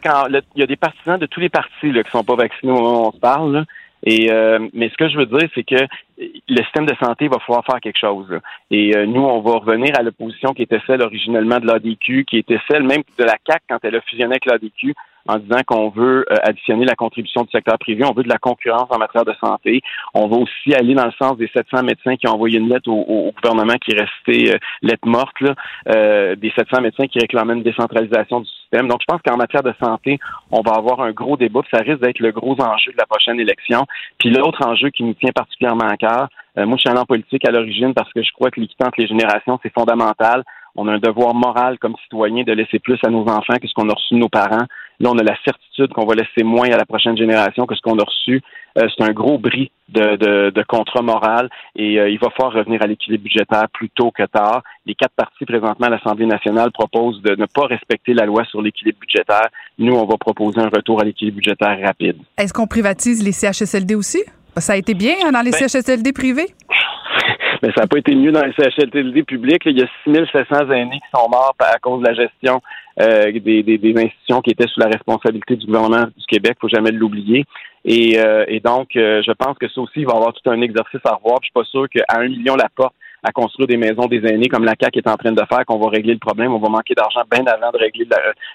Il 0.56 0.60
y 0.60 0.64
a 0.64 0.68
des 0.68 0.76
partisans 0.76 1.18
de 1.20 1.26
tous 1.26 1.40
les 1.40 1.50
partis 1.50 1.92
là, 1.92 2.04
qui 2.04 2.12
sont 2.12 2.24
pas 2.24 2.36
vaccinés 2.36 2.72
au 2.72 2.76
moment 2.76 3.06
où 3.06 3.08
on 3.08 3.12
se 3.12 3.20
parle. 3.20 3.54
Là. 3.54 3.64
Et 4.04 4.32
euh, 4.32 4.68
mais 4.74 4.90
ce 4.90 4.96
que 4.96 5.10
je 5.10 5.18
veux 5.18 5.26
dire, 5.26 5.50
c'est 5.56 5.64
que 5.64 5.88
le 6.18 6.64
système 6.64 6.86
de 6.86 6.96
santé 7.04 7.28
va 7.28 7.40
falloir 7.40 7.66
faire 7.66 7.80
quelque 7.82 8.00
chose. 8.00 8.28
Et 8.72 8.96
euh, 8.96 9.06
nous, 9.06 9.22
on 9.22 9.42
va 9.42 9.58
revenir 9.58 9.92
à 9.98 10.04
l'opposition 10.04 10.54
qui 10.54 10.64
était 10.64 10.82
celle 10.86 11.02
originellement 11.02 11.60
de 11.60 11.68
l'ADQ, 11.68 12.26
qui 12.26 12.38
était 12.38 12.60
celle 12.70 12.84
même 12.84 13.04
de 13.18 13.24
la 13.24 13.38
CAC 13.44 13.64
quand 13.70 13.80
elle 13.84 13.96
a 13.96 14.02
fusionné 14.02 14.34
avec 14.34 14.46
l'ADQ, 14.46 14.94
en 15.28 15.38
disant 15.38 15.62
qu'on 15.66 15.90
veut 15.90 16.26
euh, 16.32 16.36
additionner 16.44 16.86
la 16.86 16.96
contribution 16.96 17.44
du 17.44 17.50
secteur 17.52 17.78
privé, 17.78 18.04
on 18.06 18.14
veut 18.14 18.24
de 18.24 18.30
la 18.30 18.38
concurrence 18.38 18.88
en 18.90 18.98
matière 18.98 19.26
de 19.26 19.34
santé. 19.42 19.82
On 20.14 20.28
va 20.28 20.38
aussi 20.38 20.74
aller 20.74 20.94
dans 20.94 21.06
le 21.06 21.12
sens 21.20 21.38
des 21.38 21.50
700 21.56 21.84
médecins 21.84 22.16
qui 22.16 22.28
ont 22.28 22.34
envoyé 22.34 22.60
une 22.60 22.70
lettre 22.70 22.90
au, 22.90 23.32
gouvernement 23.42 23.76
qui 23.76 23.92
est 23.92 24.00
resté 24.00 24.54
euh, 24.54 24.58
lettre 24.82 25.08
morte, 25.08 25.40
là, 25.42 25.54
euh, 25.96 26.36
des 26.36 26.52
700 26.58 26.82
médecins 26.82 27.08
qui 27.08 27.20
réclamaient 27.20 27.54
une 27.54 27.64
décentralisation 27.64 28.42
du 28.42 28.48
système. 28.48 28.88
Donc, 28.88 29.02
je 29.02 29.06
pense 29.08 29.22
qu'en 29.22 29.38
matière 29.38 29.64
de 29.64 29.74
santé, 29.82 30.20
on 30.52 30.62
va 30.62 30.74
avoir 30.78 31.02
un 31.02 31.12
gros 31.12 31.38
débat, 31.38 31.62
ça 31.72 31.82
risque 31.82 32.02
d'être 32.02 32.20
le 32.20 32.32
gros 32.32 32.56
enjeu 32.60 32.92
de 32.92 32.98
la 32.98 33.06
prochaine 33.06 33.40
élection. 33.40 33.86
Puis 34.20 34.30
l'autre 34.30 34.66
enjeu 34.66 34.90
qui 34.90 35.04
nous 35.04 35.14
tient 35.14 35.32
particulièrement 35.34 35.88
à 35.88 35.98
cœur, 35.98 36.30
moi, 36.66 36.76
je 36.78 36.90
suis 36.90 36.90
un 36.90 37.00
en 37.00 37.06
politique 37.06 37.48
à 37.48 37.52
l'origine 37.52 37.94
parce 37.94 38.12
que 38.12 38.24
je 38.24 38.32
crois 38.32 38.50
que 38.50 38.60
l'équité 38.60 38.84
entre 38.84 39.00
les 39.00 39.08
générations, 39.08 39.60
c'est 39.62 39.72
fondamental. 39.72 40.44
On 40.76 40.88
a 40.88 40.94
un 40.94 41.00
devoir 41.00 41.34
moral 41.34 41.78
comme 41.80 41.96
citoyen 42.04 42.44
de 42.44 42.54
laisser 42.54 42.80
plus 42.80 43.00
à 43.04 43.10
nos 43.10 43.24
enfants 43.28 43.58
que 43.62 43.68
ce 43.68 43.74
qu'on 43.74 43.90
a 43.90 43.94
reçu 43.94 44.14
de 44.14 44.20
nos 44.20 44.30
parents. 44.30 44.66
Là, 45.00 45.12
on 45.12 45.18
a 45.18 45.24
la 45.24 45.38
certitude 45.46 45.94
qu'on 45.94 46.06
va 46.06 46.16
laisser 46.16 46.44
moins 46.44 46.70
à 46.70 46.78
la 46.78 46.86
prochaine 46.86 47.18
génération 47.18 47.66
que 47.66 47.76
ce 47.76 47.82
qu'on 47.82 48.00
a 48.00 48.04
reçu. 48.04 48.42
Euh, 48.78 48.88
c'est 48.96 49.04
un 49.04 49.12
gros 49.12 49.38
bris 49.38 49.72
de, 49.90 50.16
de, 50.16 50.50
de 50.50 50.64
contrat 50.64 51.02
moral 51.02 51.50
et 51.76 52.00
euh, 52.00 52.10
il 52.10 52.20
va 52.20 52.30
falloir 52.32 52.54
revenir 52.54 52.82
à 52.82 52.88
l'équilibre 52.88 53.24
budgétaire 53.24 53.68
plus 53.74 53.90
tôt 53.90 54.12
que 54.12 54.24
tard. 54.24 54.64
Les 54.86 54.96
quatre 54.96 55.14
partis 55.16 55.46
présentement 55.46 55.88
à 55.88 55.90
l'Assemblée 55.90 56.26
nationale 56.26 56.72
proposent 56.72 57.22
de 57.22 57.36
ne 57.36 57.46
pas 57.46 57.66
respecter 57.68 58.14
la 58.14 58.26
loi 58.26 58.44
sur 58.46 58.62
l'équilibre 58.62 59.00
budgétaire. 59.00 59.48
Nous, 59.78 59.94
on 59.94 60.06
va 60.06 60.18
proposer 60.18 60.60
un 60.60 60.70
retour 60.70 61.02
à 61.02 61.06
l'équilibre 61.06 61.38
budgétaire 61.38 61.80
rapide. 61.84 62.18
Est-ce 62.38 62.54
qu'on 62.54 62.68
privatise 62.68 63.24
les 63.24 63.32
CHSLD 63.32 63.96
aussi? 63.96 64.24
Ça 64.58 64.74
a 64.74 64.76
été 64.78 64.96
bien 64.96 65.14
hein, 65.26 65.32
dans 65.32 65.42
les 65.42 65.52
ben, 65.52 65.68
CHSLD 65.68 66.12
privés? 66.14 66.48
mais 67.62 67.70
ça 67.76 67.82
n'a 67.82 67.88
pas 67.88 67.98
été 67.98 68.14
mieux 68.16 68.32
dans 68.32 68.44
les 68.44 68.54
CHSLD 68.54 69.24
publics. 69.24 69.64
Il 69.66 69.78
y 69.78 69.84
a 69.84 69.88
6700 70.04 70.72
aînés 70.72 71.00
qui 71.00 71.20
sont 71.20 71.30
morts 71.30 71.56
à 71.60 71.78
cause 71.80 72.02
de 72.02 72.08
la 72.08 72.14
gestion 72.14 72.62
euh, 73.00 73.32
des, 73.32 73.94
institutions 73.96 74.42
qui 74.42 74.52
étaient 74.52 74.68
sous 74.68 74.80
la 74.80 74.88
responsabilité 74.88 75.56
du 75.56 75.66
gouvernement 75.66 76.06
du 76.06 76.26
Québec. 76.28 76.54
Il 76.58 76.62
faut 76.62 76.76
jamais 76.76 76.92
l'oublier. 76.92 77.46
Et, 77.86 78.20
euh, 78.20 78.46
donc, 78.64 78.96
euh, 78.96 79.22
je 79.26 79.32
pense 79.34 79.58
que 79.58 79.70
ça 79.70 79.82
aussi, 79.82 79.98
il 79.98 80.06
va 80.06 80.14
y 80.14 80.16
avoir 80.16 80.34
tout 80.34 80.50
un 80.50 80.62
exercice 80.62 81.02
à 81.06 81.16
revoir. 81.16 81.38
Je 81.42 81.46
suis 81.46 81.54
pas 81.54 81.64
sûr 81.64 81.88
qu'à 81.90 82.04
un 82.10 82.28
million 82.28 82.56
la 82.56 82.70
porte 82.76 82.94
à 83.24 83.32
construire 83.32 83.68
des 83.68 83.78
maisons 83.78 84.06
des 84.06 84.26
aînés 84.26 84.48
comme 84.48 84.64
la 84.64 84.74
CAQ 84.80 85.00
est 85.00 85.08
en 85.08 85.16
train 85.16 85.32
de 85.32 85.42
faire, 85.50 85.66
qu'on 85.66 85.80
va 85.80 85.90
régler 85.90 86.14
le 86.14 86.20
problème. 86.20 86.54
On 86.54 86.60
va 86.60 86.70
manquer 86.70 86.94
d'argent 86.94 87.22
bien 87.30 87.46
avant 87.46 87.72
de 87.72 87.78
régler 87.78 88.08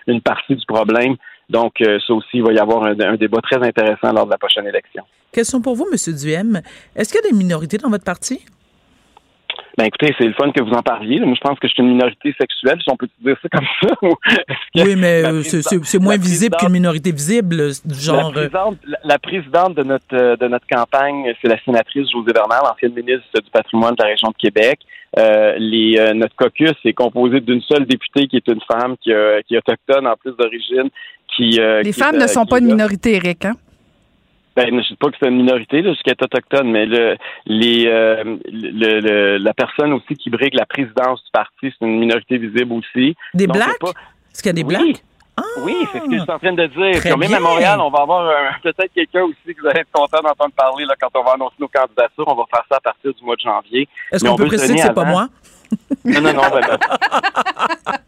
une 0.07 0.21
partie 0.21 0.55
du 0.55 0.67
problème. 0.67 1.17
Donc, 1.51 1.75
ça 1.79 2.15
aussi, 2.15 2.29
il 2.35 2.43
va 2.43 2.53
y 2.53 2.59
avoir 2.59 2.85
un, 2.85 2.99
un, 2.99 3.17
débat 3.17 3.41
très 3.43 3.57
intéressant 3.57 4.13
lors 4.13 4.25
de 4.25 4.31
la 4.31 4.39
prochaine 4.39 4.67
élection. 4.67 5.03
Question 5.33 5.61
pour 5.61 5.75
vous, 5.75 5.87
M. 5.93 6.15
Duhem. 6.15 6.63
Est-ce 6.97 7.13
qu'il 7.13 7.21
y 7.23 7.27
a 7.27 7.31
des 7.31 7.37
minorités 7.37 7.77
dans 7.77 7.91
votre 7.91 8.05
parti? 8.05 8.41
Ben 9.79 9.85
écoutez, 9.85 10.15
c'est 10.19 10.27
le 10.27 10.35
fun 10.35 10.51
que 10.53 10.63
vous 10.63 10.73
en 10.73 10.83
parliez. 10.83 11.19
Moi, 11.21 11.35
je 11.35 11.41
pense 11.41 11.59
que 11.59 11.67
je 11.67 11.73
suis 11.73 11.83
une 11.83 11.91
minorité 11.91 12.35
sexuelle, 12.39 12.79
si 12.83 12.91
on 12.91 12.97
peut 12.97 13.09
dire 13.21 13.37
ça 13.41 13.49
comme 13.49 13.67
ça. 13.83 13.95
oui, 14.85 14.97
mais 14.97 15.25
euh, 15.25 15.43
c'est 15.43 15.99
moins 15.99 16.19
visible 16.19 16.57
qu'une 16.57 16.73
minorité 16.73 17.11
visible, 17.11 17.71
genre. 17.91 18.33
La 18.33 18.33
présidente, 18.33 18.79
la, 19.05 19.19
présidente, 19.19 19.75
de 19.75 19.83
notre 19.83 20.15
euh, 20.15 20.37
de 20.37 20.47
notre 20.47 20.67
campagne, 20.67 21.33
c'est 21.41 21.49
la 21.49 21.59
sénatrice 21.65 22.11
José 22.11 22.33
Bernard, 22.33 22.65
l'ancienne 22.65 22.93
ministre 22.93 23.41
du 23.43 23.51
patrimoine 23.51 23.95
de 23.95 24.03
la 24.03 24.11
région 24.11 24.29
de 24.29 24.37
Québec. 24.37 24.81
Euh, 25.19 25.55
les, 25.59 25.97
euh, 25.99 26.13
notre 26.13 26.37
caucus 26.37 26.73
est 26.85 26.93
composé 26.93 27.41
d'une 27.41 27.63
seule 27.63 27.87
députée 27.87 28.27
qui 28.27 28.37
est 28.37 28.49
une 28.49 28.61
femme 28.71 28.97
qui, 29.03 29.11
qui 29.47 29.55
est 29.55 29.59
autochtone 29.59 30.07
en 30.07 30.17
plus 30.17 30.33
d'origine. 30.37 30.91
Qui, 31.35 31.59
les 31.83 31.93
femmes 31.93 32.19
ne 32.19 32.27
sont 32.27 32.45
pas 32.45 32.59
une 32.59 32.67
minorité, 32.67 33.15
Eric, 33.15 33.47
hein? 33.47 33.55
Ben, 34.55 34.69
je 34.69 34.75
ne 34.75 34.83
sais 34.83 34.97
pas 34.97 35.09
que 35.09 35.17
c'est 35.21 35.29
une 35.29 35.37
minorité, 35.37 35.81
là, 35.81 35.93
jusqu'à 35.93 36.11
est 36.11 36.23
autochtone, 36.23 36.71
mais 36.71 36.85
le, 36.85 37.17
les, 37.47 37.87
euh, 37.87 38.37
le, 38.45 39.39
la 39.39 39.55
personne 39.55 39.93
aussi 39.95 40.15
qui 40.15 40.29
brigue 40.29 40.55
la 40.55 40.67
présidence 40.67 41.25
du 41.25 41.31
parti, 41.33 41.73
c'est 41.73 41.87
une 41.87 41.99
minorité 41.99 42.37
visible 42.37 42.73
aussi. 42.75 43.17
Des 43.33 43.47
blacks? 43.47 43.83
Est-ce 43.83 44.43
qu'il 44.43 44.51
y 44.51 44.51
a 44.51 44.53
des 44.53 44.65
blacks? 44.65 45.03
Ah! 45.37 45.43
Oui, 45.65 45.75
c'est 45.91 46.01
ce 46.01 46.05
que 46.05 46.13
je 46.13 46.21
suis 46.21 46.31
en 46.31 46.39
train 46.39 46.53
de 46.53 46.67
dire. 46.67 47.17
même 47.17 47.35
à 47.35 47.41
Montréal, 47.41 47.81
on 47.81 47.89
va 47.89 48.01
avoir 48.01 48.31
peut-être 48.63 48.93
quelqu'un 48.95 49.23
aussi 49.23 49.55
que 49.55 49.63
vous 49.63 49.69
allez 49.69 49.81
être 49.81 49.93
content 49.93 50.21
d'entendre 50.23 50.53
parler 50.55 50.85
là, 50.85 50.95
quand 51.01 51.09
on 51.19 51.25
va 51.25 51.33
annoncer 51.33 51.57
nos 51.59 51.69
candidatures. 51.69 52.25
On 52.27 52.35
va 52.35 52.45
faire 52.55 52.65
ça 52.71 52.77
à 52.77 52.81
partir 52.81 53.15
du 53.15 53.25
mois 53.25 53.37
de 53.37 53.41
janvier. 53.41 53.89
Est-ce 54.13 54.25
qu'on 54.25 54.37
peut 54.37 54.47
préciser 54.47 54.75
que 54.75 54.81
c'est 54.83 54.95
pas 54.95 55.05
moi? 55.05 55.29
Non, 56.05 56.21
non, 56.21 56.33
non. 56.33 56.43
Ben, 56.51 56.61
ben. 56.61 56.79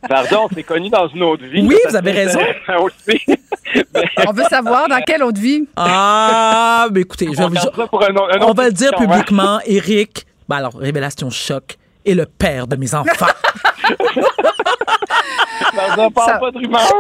Pardon, 0.09 0.49
c'est 0.53 0.63
connu 0.63 0.91
dans 0.91 1.09
une 1.09 1.23
autre 1.23 1.45
vie. 1.45 1.67
Oui, 1.67 1.77
vous 1.89 1.97
avez 1.97 2.13
raison. 2.13 2.41
on 4.27 4.33
veut 4.33 4.45
savoir 4.45 4.89
dans 4.89 5.01
quelle 5.07 5.23
autre 5.23 5.41
vie. 5.41 5.67
Ah, 5.77 6.89
mais 6.93 7.03
écoutez, 7.03 7.27
je 7.33 7.37
vais 7.39 7.47
vous... 7.47 7.57
on 8.41 8.53
va 8.53 8.67
le 8.67 8.73
dire 8.73 8.93
publiquement. 8.97 9.61
Eric, 9.67 10.27
ben 10.49 10.57
alors, 10.57 10.75
révélation 10.77 11.31
choc, 11.31 11.79
est 12.05 12.15
le 12.15 12.27
père 12.27 12.67
de 12.67 12.77
mes 12.77 12.95
enfants. 12.95 13.27
ça, 15.75 16.11
parle 16.11 16.13
pas 16.13 16.51
de 16.51 16.59
rumeur. 16.59 16.99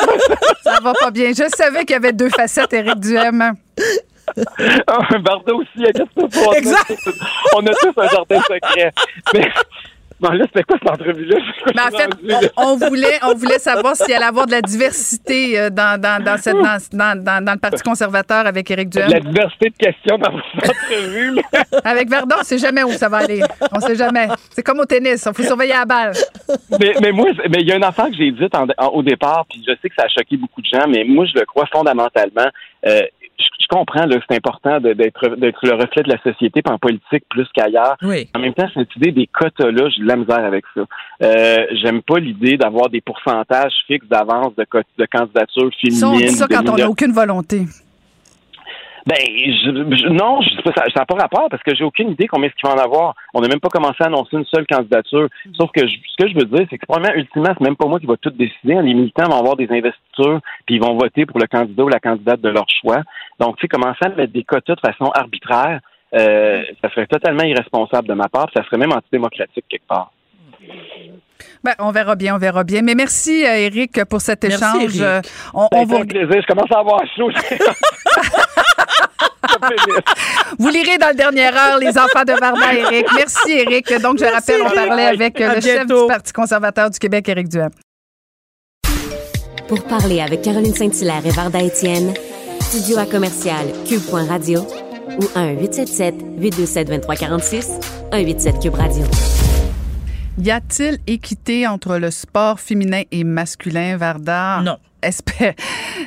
ça 0.62 0.78
va 0.82 0.93
pas 0.95 1.11
bien. 1.11 1.31
Je 1.31 1.45
savais 1.55 1.81
qu'il 1.81 1.93
y 1.93 1.97
avait 1.97 2.12
deux 2.12 2.31
facettes, 2.31 2.73
Eric 2.73 3.01
Duhem. 3.01 3.55
Bardo 5.23 5.61
aussi, 5.61 5.85
Exact. 6.57 6.95
On 7.55 7.66
a 7.66 7.74
tous 7.74 7.93
un 7.97 8.09
jardin 8.09 8.41
secret. 8.41 8.93
Mais 9.35 9.51
Bon, 10.20 10.31
là, 10.31 10.45
c'était 10.47 10.62
quoi 10.62 10.78
cette 10.81 10.91
entrevue-là? 10.91 11.36
Mais 11.74 11.81
en 11.81 11.99
fait, 11.99 12.53
on, 12.57 12.77
voulait, 12.77 13.19
on 13.23 13.35
voulait 13.35 13.59
savoir 13.59 13.97
s'il 13.97 14.15
allait 14.15 14.24
avoir 14.24 14.47
de 14.47 14.53
la 14.53 14.62
diversité 14.62 15.59
euh, 15.59 15.70
dans, 15.70 16.01
dans, 16.01 16.23
dans, 16.23 16.36
cette, 16.39 16.57
dans, 16.93 17.23
dans, 17.23 17.53
le 17.53 17.59
Parti 17.59 17.82
conservateur 17.82 18.47
avec 18.47 18.70
Éric 18.70 18.91
Duhem. 18.91 19.11
La 19.11 19.20
diversité 19.20 19.70
de 19.70 19.77
questions 19.77 20.19
dans 20.19 20.31
votre 20.31 20.47
entrevue. 20.57 21.41
avec 21.85 22.09
Verdon, 22.09 22.36
on 22.41 22.45
sait 22.45 22.59
jamais 22.59 22.85
où 22.85 22.93
ça 22.93 23.09
va 23.09 23.19
aller. 23.19 23.41
On 23.73 23.81
sait 23.81 23.97
jamais. 23.97 24.28
C'est 24.51 24.62
comme 24.62 24.78
au 24.78 24.85
tennis, 24.85 25.27
il 25.27 25.35
faut 25.35 25.43
surveiller 25.43 25.73
la 25.73 25.85
balle. 25.85 26.12
Mais, 26.78 26.95
mais 27.01 27.12
moi, 27.12 27.28
mais 27.51 27.61
il 27.61 27.69
y 27.69 27.73
a 27.73 27.77
une 27.77 27.85
affaire 27.85 28.07
que 28.07 28.16
j'ai 28.16 28.31
dite 28.31 28.53
au 28.93 29.03
départ, 29.03 29.45
puis 29.49 29.62
je 29.66 29.73
sais 29.82 29.89
que 29.89 29.95
ça 29.97 30.05
a 30.05 30.09
choqué 30.09 30.36
beaucoup 30.36 30.62
de 30.62 30.66
gens, 30.66 30.86
mais 30.89 31.05
moi, 31.05 31.24
je 31.27 31.39
le 31.39 31.45
crois 31.45 31.66
fondamentalement. 31.73 32.49
Euh, 32.86 33.03
je, 33.39 33.66
comprends 33.69 34.06
que 34.09 34.15
c'est 34.28 34.36
important 34.36 34.81
d'être 34.81 35.28
le 35.62 35.73
reflet 35.73 36.02
de 36.02 36.11
la 36.11 36.23
société, 36.23 36.62
pas 36.62 36.73
en 36.73 36.78
politique 36.78 37.24
plus 37.28 37.47
qu'ailleurs. 37.55 37.97
En 38.35 38.39
même 38.39 38.55
temps, 38.55 38.69
cette 38.74 38.94
idée 38.97 39.12
des 39.12 39.27
quotas-là, 39.27 39.89
j'ai 39.90 40.02
de 40.02 40.09
la 40.09 40.16
misère 40.16 40.44
avec 40.44 40.65
ça. 40.74 40.82
Euh, 41.23 41.66
J'aime 41.82 42.02
pas 42.02 42.19
l'idée 42.19 42.56
d'avoir 42.56 42.89
des 42.89 43.01
pourcentages 43.01 43.73
fixes 43.86 44.06
d'avance 44.09 44.55
de, 44.56 44.66
de 44.98 45.06
candidatures 45.06 45.70
féminines. 45.81 46.01
Ça, 46.01 46.09
on 46.09 46.16
dit 46.16 46.28
ça 46.28 46.47
quand 46.48 46.69
on 46.69 46.77
n'a 46.77 46.89
aucune 46.89 47.12
volonté. 47.12 47.62
Ben, 49.07 49.17
je, 49.19 50.09
non, 50.09 50.41
je 50.41 50.63
pas, 50.63 50.73
ça 50.75 51.01
n'a 51.01 51.05
pas 51.05 51.15
rapport 51.15 51.49
parce 51.51 51.63
que 51.63 51.75
j'ai 51.75 51.85
aucune 51.85 52.11
idée 52.11 52.27
combien 52.27 52.49
est-ce 52.49 52.55
qu'il 52.55 52.69
va 52.69 52.75
en 52.75 52.85
avoir. 52.85 53.15
On 53.35 53.41
n'a 53.41 53.49
même 53.49 53.61
pas 53.61 53.69
commencé 53.69 53.97
à 54.01 54.07
annoncer 54.07 54.37
une 54.37 54.47
seule 54.47 54.67
candidature. 54.67 55.29
Sauf 55.59 55.71
que 55.73 55.87
ce 55.87 56.17
que 56.19 56.29
je 56.29 56.35
veux 56.35 56.47
dire, 56.47 56.67
c'est 56.71 56.79
que 56.79 56.87
probablement, 56.87 57.15
ultimement, 57.15 57.51
c'est 57.59 57.65
même 57.65 57.77
pas 57.77 57.87
moi 57.87 58.01
qui 58.01 58.07
va 58.07 58.17
tout 58.17 58.31
décider. 58.31 58.75
Les 58.75 58.95
militants 58.95 59.29
vont 59.29 59.39
avoir 59.39 59.57
des 59.57 59.69
investitures 59.71 60.41
puis 60.67 60.77
ils 60.77 60.81
vont 60.81 60.97
voter 60.97 61.27
pour 61.27 61.39
le 61.39 61.47
candidat 61.47 61.85
ou 61.85 61.89
la 61.89 62.01
candidate 62.01 62.41
de 62.41 62.49
leur 62.49 62.67
choix. 62.81 63.03
Donc, 63.41 63.57
tu 63.57 63.63
sais, 63.63 63.69
commencer 63.69 64.05
à 64.05 64.09
mettre 64.09 64.33
des 64.33 64.45
quotas 64.45 64.75
de 64.75 64.81
façon 64.81 65.11
arbitraire, 65.15 65.81
euh, 66.15 66.63
ça 66.81 66.91
serait 66.91 67.07
totalement 67.07 67.43
irresponsable 67.45 68.09
de 68.09 68.15
ma 68.15 68.29
part, 68.29 68.47
ça 68.57 68.65
serait 68.65 68.79
même 68.79 68.93
antidémocratique 68.93 69.65
quelque 69.69 69.87
part. 69.87 70.13
Ben, 71.63 71.73
on 71.79 71.91
verra 71.91 72.15
bien, 72.15 72.35
on 72.35 72.39
verra 72.39 72.65
bien. 72.65 72.83
Mais 72.83 72.95
merci, 72.95 73.45
euh, 73.45 73.57
Eric, 73.57 74.05
pour 74.05 74.21
cet 74.21 74.45
Merci, 74.45 74.57
échange. 74.57 74.83
Éric. 74.83 75.01
Euh, 75.01 75.21
On, 75.53 75.69
on 75.73 75.85
vous, 75.85 76.05
plaisir. 76.07 76.41
Je 76.41 76.47
commence 76.47 76.71
à 76.73 76.79
avoir 76.79 77.01
chaud. 77.17 77.31
vous 80.59 80.69
lirez 80.69 80.99
dans 80.99 81.09
le 81.09 81.15
dernière 81.15 81.57
heure 81.57 81.79
les 81.79 81.97
enfants 81.99 82.25
de 82.27 82.33
Varda, 82.33 82.75
Eric. 82.75 83.07
Merci, 83.15 83.53
Eric. 83.53 83.93
Donc, 84.01 84.19
je 84.19 84.25
rappelle, 84.25 84.62
on 84.62 84.71
parlait 84.71 85.07
avec 85.07 85.41
euh, 85.41 85.51
À 85.51 85.55
le 85.57 85.61
chef 85.61 85.87
du 85.87 85.95
Parti 86.09 86.33
conservateur 86.33 86.91
du 86.91 86.99
Québec, 86.99 87.29
Eric 87.29 87.49
Duhem. 87.49 87.71
Pour 89.69 89.85
parler 89.85 90.21
avec 90.21 90.43
Caroline 90.43 90.75
Saint-Hilaire 90.75 91.25
et 91.25 91.31
Varda 91.31 91.62
Étienne, 91.62 92.12
studio 92.61 92.99
à 92.99 93.07
commercial 93.07 93.66
cube.radio 93.89 94.66
ou 95.19 95.23
1-877-827-2346, 95.39 97.81
187 98.12 98.61
Cube 98.61 98.75
Radio. 98.75 99.05
Y 100.39 100.51
a-t-il 100.51 100.99
équité 101.07 101.69
entre 101.69 101.97
le 101.97 102.11
sport 102.11 102.59
féminin 102.59 103.03
et 103.12 103.23
masculin, 103.25 103.97
Varda? 103.97 104.61
Non. 104.62 104.79
Espère. 105.05 105.55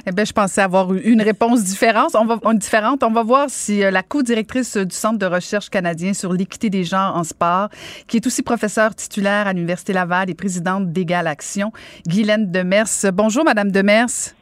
Eh 0.05 0.11
bien, 0.11 0.25
je 0.25 0.33
pensais 0.33 0.61
avoir 0.61 0.93
eu 0.93 0.99
une 1.01 1.21
réponse 1.21 1.63
différente. 1.63 2.15
On 2.15 2.25
va, 2.25 2.39
une 2.51 2.57
différente. 2.57 3.03
On 3.03 3.11
va 3.11 3.23
voir 3.23 3.45
si 3.49 3.83
euh, 3.83 3.91
la 3.91 4.03
co-directrice 4.03 4.75
du 4.75 4.95
Centre 4.95 5.19
de 5.19 5.25
recherche 5.25 5.69
canadien 5.69 6.13
sur 6.13 6.33
l'équité 6.33 6.69
des 6.69 6.83
genres 6.83 7.15
en 7.15 7.23
sport, 7.23 7.69
qui 8.07 8.17
est 8.17 8.25
aussi 8.25 8.41
professeure 8.41 8.95
titulaire 8.95 9.47
à 9.47 9.53
l'Université 9.53 9.93
Laval 9.93 10.29
et 10.29 10.33
présidente 10.33 10.91
d'Égal 10.91 11.27
Action, 11.27 11.71
Guylaine 12.07 12.51
Demers. 12.51 13.11
Bonjour, 13.13 13.43
Madame 13.43 13.71
Demers. 13.71 14.33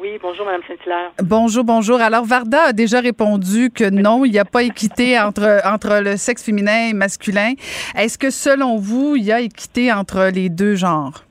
Oui, 0.00 0.18
bonjour, 0.20 0.44
Mme 0.44 0.60
Saint-Hilaire. 0.68 1.12
Bonjour, 1.22 1.64
bonjour. 1.64 2.00
Alors, 2.00 2.24
Varda 2.24 2.64
a 2.64 2.72
déjà 2.72 3.00
répondu 3.00 3.70
que 3.70 3.88
non, 3.88 4.24
il 4.24 4.32
n'y 4.32 4.38
a 4.38 4.44
pas 4.44 4.62
équité 4.62 5.18
entre, 5.18 5.62
entre 5.64 6.00
le 6.02 6.16
sexe 6.16 6.42
féminin 6.42 6.88
et 6.88 6.92
masculin. 6.92 7.54
Est-ce 7.96 8.18
que, 8.18 8.30
selon 8.30 8.76
vous, 8.76 9.16
il 9.16 9.24
y 9.24 9.32
a 9.32 9.40
équité 9.40 9.92
entre 9.92 10.30
les 10.32 10.48
deux 10.50 10.74
genres? 10.74 11.24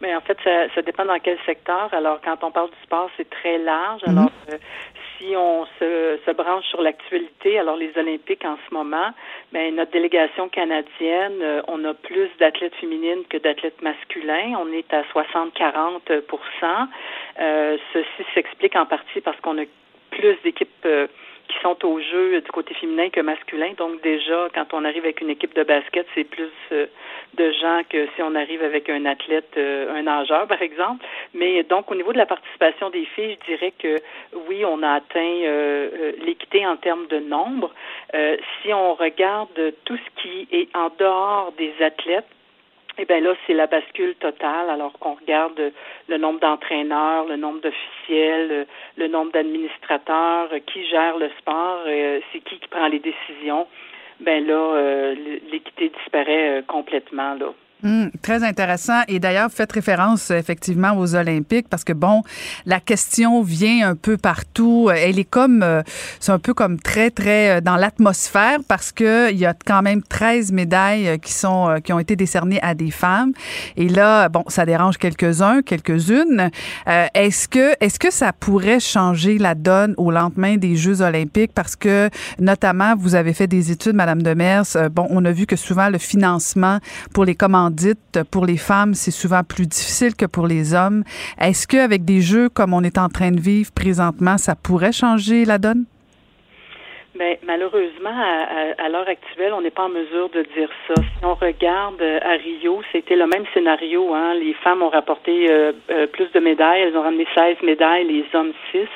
Mais 0.00 0.14
en 0.14 0.20
fait, 0.20 0.38
ça, 0.44 0.68
ça 0.74 0.82
dépend 0.82 1.04
dans 1.04 1.18
quel 1.18 1.38
secteur. 1.44 1.88
Alors, 1.92 2.20
quand 2.22 2.44
on 2.44 2.50
parle 2.50 2.70
du 2.70 2.76
sport, 2.84 3.10
c'est 3.16 3.28
très 3.28 3.58
large. 3.58 4.02
Alors, 4.06 4.30
euh, 4.50 4.58
si 5.18 5.34
on 5.36 5.66
se, 5.78 6.18
se 6.24 6.30
branche 6.30 6.64
sur 6.66 6.80
l'actualité, 6.82 7.58
alors 7.58 7.76
les 7.76 7.90
Olympiques 7.96 8.44
en 8.44 8.56
ce 8.68 8.74
moment, 8.74 9.10
ben, 9.52 9.74
notre 9.74 9.90
délégation 9.90 10.48
canadienne, 10.48 11.40
euh, 11.42 11.62
on 11.66 11.84
a 11.84 11.94
plus 11.94 12.30
d'athlètes 12.38 12.76
féminines 12.76 13.24
que 13.28 13.38
d'athlètes 13.38 13.82
masculins. 13.82 14.54
On 14.60 14.72
est 14.72 14.92
à 14.94 15.02
60-40% 15.02 16.88
euh, 17.40 17.76
Ceci 17.92 18.24
s'explique 18.34 18.76
en 18.76 18.86
partie 18.86 19.20
parce 19.20 19.40
qu'on 19.40 19.58
a 19.58 19.64
plus 20.10 20.36
d'équipes 20.44 20.70
euh, 20.86 21.06
qui 21.48 21.58
sont 21.62 21.84
au 21.84 22.00
jeu 22.00 22.40
du 22.40 22.50
côté 22.50 22.74
féminin 22.74 23.08
que 23.10 23.20
masculin. 23.20 23.72
Donc 23.76 24.02
déjà, 24.02 24.48
quand 24.54 24.72
on 24.72 24.84
arrive 24.84 25.04
avec 25.04 25.20
une 25.20 25.30
équipe 25.30 25.54
de 25.54 25.62
basket, 25.62 26.06
c'est 26.14 26.24
plus 26.24 26.50
euh, 26.72 26.86
de 27.34 27.52
gens 27.52 27.82
que 27.88 28.06
si 28.14 28.22
on 28.22 28.34
arrive 28.34 28.62
avec 28.62 28.88
un 28.88 29.04
athlète, 29.04 29.52
euh, 29.56 29.94
un 29.94 30.02
nageur, 30.02 30.46
par 30.46 30.60
exemple. 30.62 31.04
Mais 31.34 31.62
donc, 31.62 31.90
au 31.90 31.94
niveau 31.94 32.12
de 32.12 32.18
la 32.18 32.26
participation 32.26 32.90
des 32.90 33.04
filles, 33.04 33.36
je 33.40 33.52
dirais 33.52 33.72
que 33.78 33.96
oui, 34.48 34.64
on 34.64 34.82
a 34.82 34.94
atteint 34.94 35.20
euh, 35.20 35.88
euh, 35.92 36.12
l'équité 36.24 36.66
en 36.66 36.76
termes 36.76 37.06
de 37.08 37.18
nombre. 37.18 37.72
Si 38.62 38.72
on 38.72 38.94
regarde 38.94 39.74
tout 39.84 39.96
ce 39.96 40.22
qui 40.22 40.48
est 40.50 40.74
en 40.74 40.90
dehors 40.98 41.52
des 41.58 41.72
athlètes, 41.80 42.26
eh 43.00 43.04
bien 43.04 43.20
là, 43.20 43.34
c'est 43.46 43.54
la 43.54 43.66
bascule 43.66 44.14
totale, 44.16 44.70
alors 44.70 44.92
qu'on 44.98 45.14
regarde 45.14 45.72
le 46.08 46.16
nombre 46.16 46.40
d'entraîneurs, 46.40 47.26
le 47.26 47.36
nombre 47.36 47.60
d'officiels, 47.60 48.66
le 48.96 49.06
nombre 49.08 49.30
d'administrateurs, 49.32 50.48
qui 50.66 50.84
gère 50.86 51.16
le 51.16 51.30
sport, 51.38 51.82
c'est 51.84 52.40
qui 52.40 52.58
qui 52.58 52.68
prend 52.68 52.88
les 52.88 52.98
décisions. 52.98 53.68
Ben 54.20 54.46
là, 54.46 54.54
euh, 54.54 55.14
l'équité 55.50 55.90
disparaît 55.90 56.58
euh, 56.58 56.62
complètement 56.62 57.34
là. 57.34 57.52
Hum, 57.84 58.10
très 58.22 58.42
intéressant. 58.42 59.02
Et 59.06 59.20
d'ailleurs, 59.20 59.52
faites 59.52 59.70
référence 59.70 60.32
effectivement 60.32 60.98
aux 60.98 61.14
Olympiques 61.14 61.68
parce 61.70 61.84
que 61.84 61.92
bon, 61.92 62.24
la 62.66 62.80
question 62.80 63.40
vient 63.42 63.90
un 63.90 63.94
peu 63.94 64.16
partout. 64.16 64.90
Elle 64.92 65.20
est 65.20 65.22
comme, 65.30 65.62
euh, 65.62 65.82
c'est 66.18 66.32
un 66.32 66.40
peu 66.40 66.54
comme 66.54 66.80
très 66.80 67.12
très 67.12 67.58
euh, 67.58 67.60
dans 67.60 67.76
l'atmosphère 67.76 68.58
parce 68.66 68.90
que 68.90 69.30
il 69.30 69.38
y 69.38 69.46
a 69.46 69.54
quand 69.54 69.82
même 69.82 70.02
13 70.02 70.50
médailles 70.50 71.06
euh, 71.06 71.16
qui 71.18 71.32
sont 71.32 71.68
euh, 71.68 71.78
qui 71.78 71.92
ont 71.92 72.00
été 72.00 72.16
décernées 72.16 72.58
à 72.62 72.74
des 72.74 72.90
femmes. 72.90 73.32
Et 73.76 73.88
là, 73.88 74.28
bon, 74.28 74.42
ça 74.48 74.66
dérange 74.66 74.98
quelques-uns, 74.98 75.62
quelques-unes. 75.62 76.50
Euh, 76.88 77.06
est-ce 77.14 77.46
que 77.46 77.74
est-ce 77.78 78.00
que 78.00 78.10
ça 78.10 78.32
pourrait 78.32 78.80
changer 78.80 79.38
la 79.38 79.54
donne 79.54 79.94
au 79.98 80.10
lendemain 80.10 80.56
des 80.56 80.74
Jeux 80.74 81.00
Olympiques? 81.00 81.52
Parce 81.54 81.76
que 81.76 82.10
notamment 82.40 82.96
vous 82.96 83.14
avez 83.14 83.34
fait 83.34 83.46
des 83.46 83.70
études, 83.70 83.94
Madame 83.94 84.20
Demers. 84.20 84.64
euh, 84.74 84.88
bon, 84.88 85.06
on 85.10 85.24
a 85.24 85.30
vu 85.30 85.46
que 85.46 85.54
souvent 85.54 85.90
le 85.90 85.98
financement 85.98 86.80
pour 87.14 87.24
les 87.24 87.36
commandites 87.68 88.18
pour 88.30 88.46
les 88.46 88.56
femmes, 88.56 88.94
c'est 88.94 89.10
souvent 89.10 89.42
plus 89.42 89.66
difficile 89.66 90.14
que 90.16 90.26
pour 90.26 90.46
les 90.46 90.74
hommes. 90.74 91.04
Est-ce 91.40 91.66
qu'avec 91.66 92.04
des 92.04 92.20
jeux 92.20 92.48
comme 92.48 92.72
on 92.72 92.82
est 92.82 92.98
en 92.98 93.08
train 93.08 93.30
de 93.30 93.40
vivre 93.40 93.70
présentement, 93.74 94.38
ça 94.38 94.54
pourrait 94.54 94.92
changer 94.92 95.44
la 95.44 95.58
donne? 95.58 95.84
Mais 97.18 97.40
malheureusement, 97.44 98.14
à, 98.78 98.88
l'heure 98.88 99.08
actuelle, 99.08 99.52
on 99.52 99.60
n'est 99.60 99.72
pas 99.72 99.84
en 99.84 99.88
mesure 99.88 100.28
de 100.30 100.42
dire 100.56 100.70
ça. 100.86 100.94
Si 100.94 101.24
on 101.24 101.34
regarde 101.34 102.00
euh, 102.00 102.20
à 102.22 102.34
Rio, 102.34 102.80
c'était 102.92 103.16
le 103.16 103.26
même 103.26 103.44
scénario. 103.52 104.14
Hein? 104.14 104.34
Les 104.34 104.54
femmes 104.62 104.82
ont 104.82 104.88
rapporté 104.88 105.50
euh, 105.50 105.72
euh, 105.90 106.06
plus 106.06 106.30
de 106.32 106.38
médailles. 106.38 106.82
Elles 106.82 106.96
ont 106.96 107.02
ramené 107.02 107.26
16 107.34 107.56
médailles, 107.64 108.06
les 108.06 108.24
hommes 108.34 108.52
6. 108.70 108.86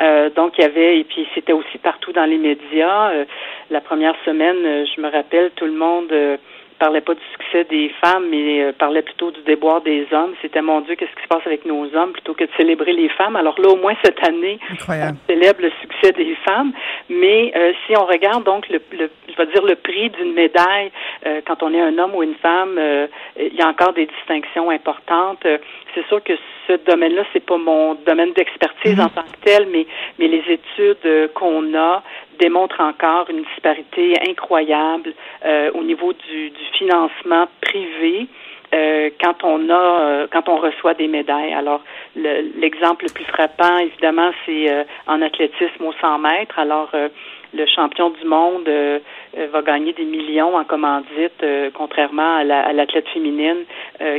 Euh, 0.00 0.30
donc, 0.30 0.54
il 0.58 0.62
y 0.62 0.64
avait, 0.64 1.00
et 1.00 1.04
puis 1.04 1.26
c'était 1.34 1.52
aussi 1.52 1.78
partout 1.78 2.12
dans 2.12 2.24
les 2.24 2.38
médias. 2.38 3.10
Euh, 3.10 3.24
la 3.70 3.80
première 3.80 4.14
semaine, 4.24 4.64
euh, 4.64 4.84
je 4.94 5.00
me 5.00 5.10
rappelle, 5.10 5.50
tout 5.56 5.64
le 5.64 5.72
monde 5.72 6.12
euh, 6.12 6.36
parlait 6.78 7.00
pas 7.00 7.14
du 7.14 7.20
succès 7.32 7.64
des 7.64 7.90
femmes, 8.02 8.26
mais 8.30 8.62
euh, 8.62 8.72
parlait 8.72 9.02
plutôt 9.02 9.30
du 9.30 9.40
déboire 9.42 9.80
des 9.80 10.06
hommes. 10.12 10.34
C'était 10.40 10.62
mon 10.62 10.80
Dieu, 10.82 10.94
qu'est-ce 10.94 11.14
qui 11.16 11.22
se 11.22 11.28
passe 11.28 11.46
avec 11.46 11.64
nos 11.64 11.84
hommes 11.94 12.12
plutôt 12.12 12.34
que 12.34 12.44
de 12.44 12.50
célébrer 12.56 12.92
les 12.92 13.08
femmes? 13.10 13.36
Alors 13.36 13.60
là, 13.60 13.68
au 13.68 13.76
moins 13.76 13.94
cette 14.04 14.22
année, 14.26 14.58
Incroyable. 14.70 15.18
on 15.22 15.32
célèbre 15.32 15.62
le 15.62 15.70
succès 15.80 16.12
des 16.12 16.34
femmes. 16.46 16.72
Mais 17.08 17.52
euh, 17.56 17.72
si 17.86 17.96
on 17.96 18.04
regarde 18.06 18.44
donc 18.44 18.68
le, 18.68 18.80
le 18.92 19.10
je 19.28 19.36
vais 19.44 19.52
dire 19.52 19.64
le 19.64 19.76
prix 19.76 20.10
d'une 20.10 20.32
médaille 20.32 20.90
euh, 21.26 21.40
quand 21.46 21.62
on 21.62 21.72
est 21.72 21.80
un 21.80 21.96
homme 21.98 22.14
ou 22.14 22.22
une 22.22 22.34
femme, 22.36 22.76
euh, 22.78 23.06
il 23.38 23.54
y 23.54 23.62
a 23.62 23.68
encore 23.68 23.92
des 23.92 24.06
distinctions 24.06 24.70
importantes. 24.70 25.44
Euh, 25.46 25.58
c'est 25.94 26.06
sûr 26.08 26.22
que 26.22 26.32
ce 26.66 26.72
domaine-là, 26.86 27.22
c'est 27.32 27.44
pas 27.44 27.56
mon 27.56 27.94
domaine 27.94 28.32
d'expertise 28.32 29.00
en 29.00 29.08
tant 29.08 29.22
que 29.22 29.38
tel, 29.44 29.66
mais 29.72 29.86
mais 30.18 30.28
les 30.28 30.42
études 30.48 30.96
euh, 31.06 31.28
qu'on 31.34 31.74
a 31.74 32.02
démontrent 32.38 32.80
encore 32.80 33.28
une 33.30 33.42
disparité 33.42 34.14
incroyable 34.28 35.12
euh, 35.44 35.70
au 35.74 35.82
niveau 35.82 36.12
du, 36.12 36.50
du 36.50 36.64
financement 36.78 37.46
privé. 37.60 38.26
Euh, 38.74 39.08
quand 39.22 39.44
on 39.44 39.70
a 39.70 39.74
euh, 40.02 40.26
quand 40.30 40.46
on 40.50 40.56
reçoit 40.56 40.92
des 40.92 41.08
médailles. 41.08 41.54
Alors 41.54 41.80
le- 42.14 42.52
l'exemple 42.60 43.06
le, 43.06 43.12
plus 43.14 43.24
frappant, 43.24 43.78
évidemment, 43.78 44.30
c'est 44.44 44.70
euh, 44.70 44.84
en 45.06 45.22
athlétisme 45.22 45.86
au 45.86 45.92
100 45.92 46.18
mètres. 46.18 46.58
Alors 46.58 46.90
euh, 46.92 47.08
le 47.54 47.64
champion 47.64 48.10
du 48.10 48.26
monde 48.26 48.68
euh, 48.68 48.98
euh, 49.38 49.46
va 49.50 49.62
gagner 49.62 49.94
des 49.94 50.04
millions 50.04 50.54
en 50.54 50.64
commandite, 50.64 51.42
contrairement 51.72 52.36
à 52.36 52.44
la- 52.44 52.60
à 52.66 52.72
l'athlète 52.74 53.08
féminine 53.08 53.64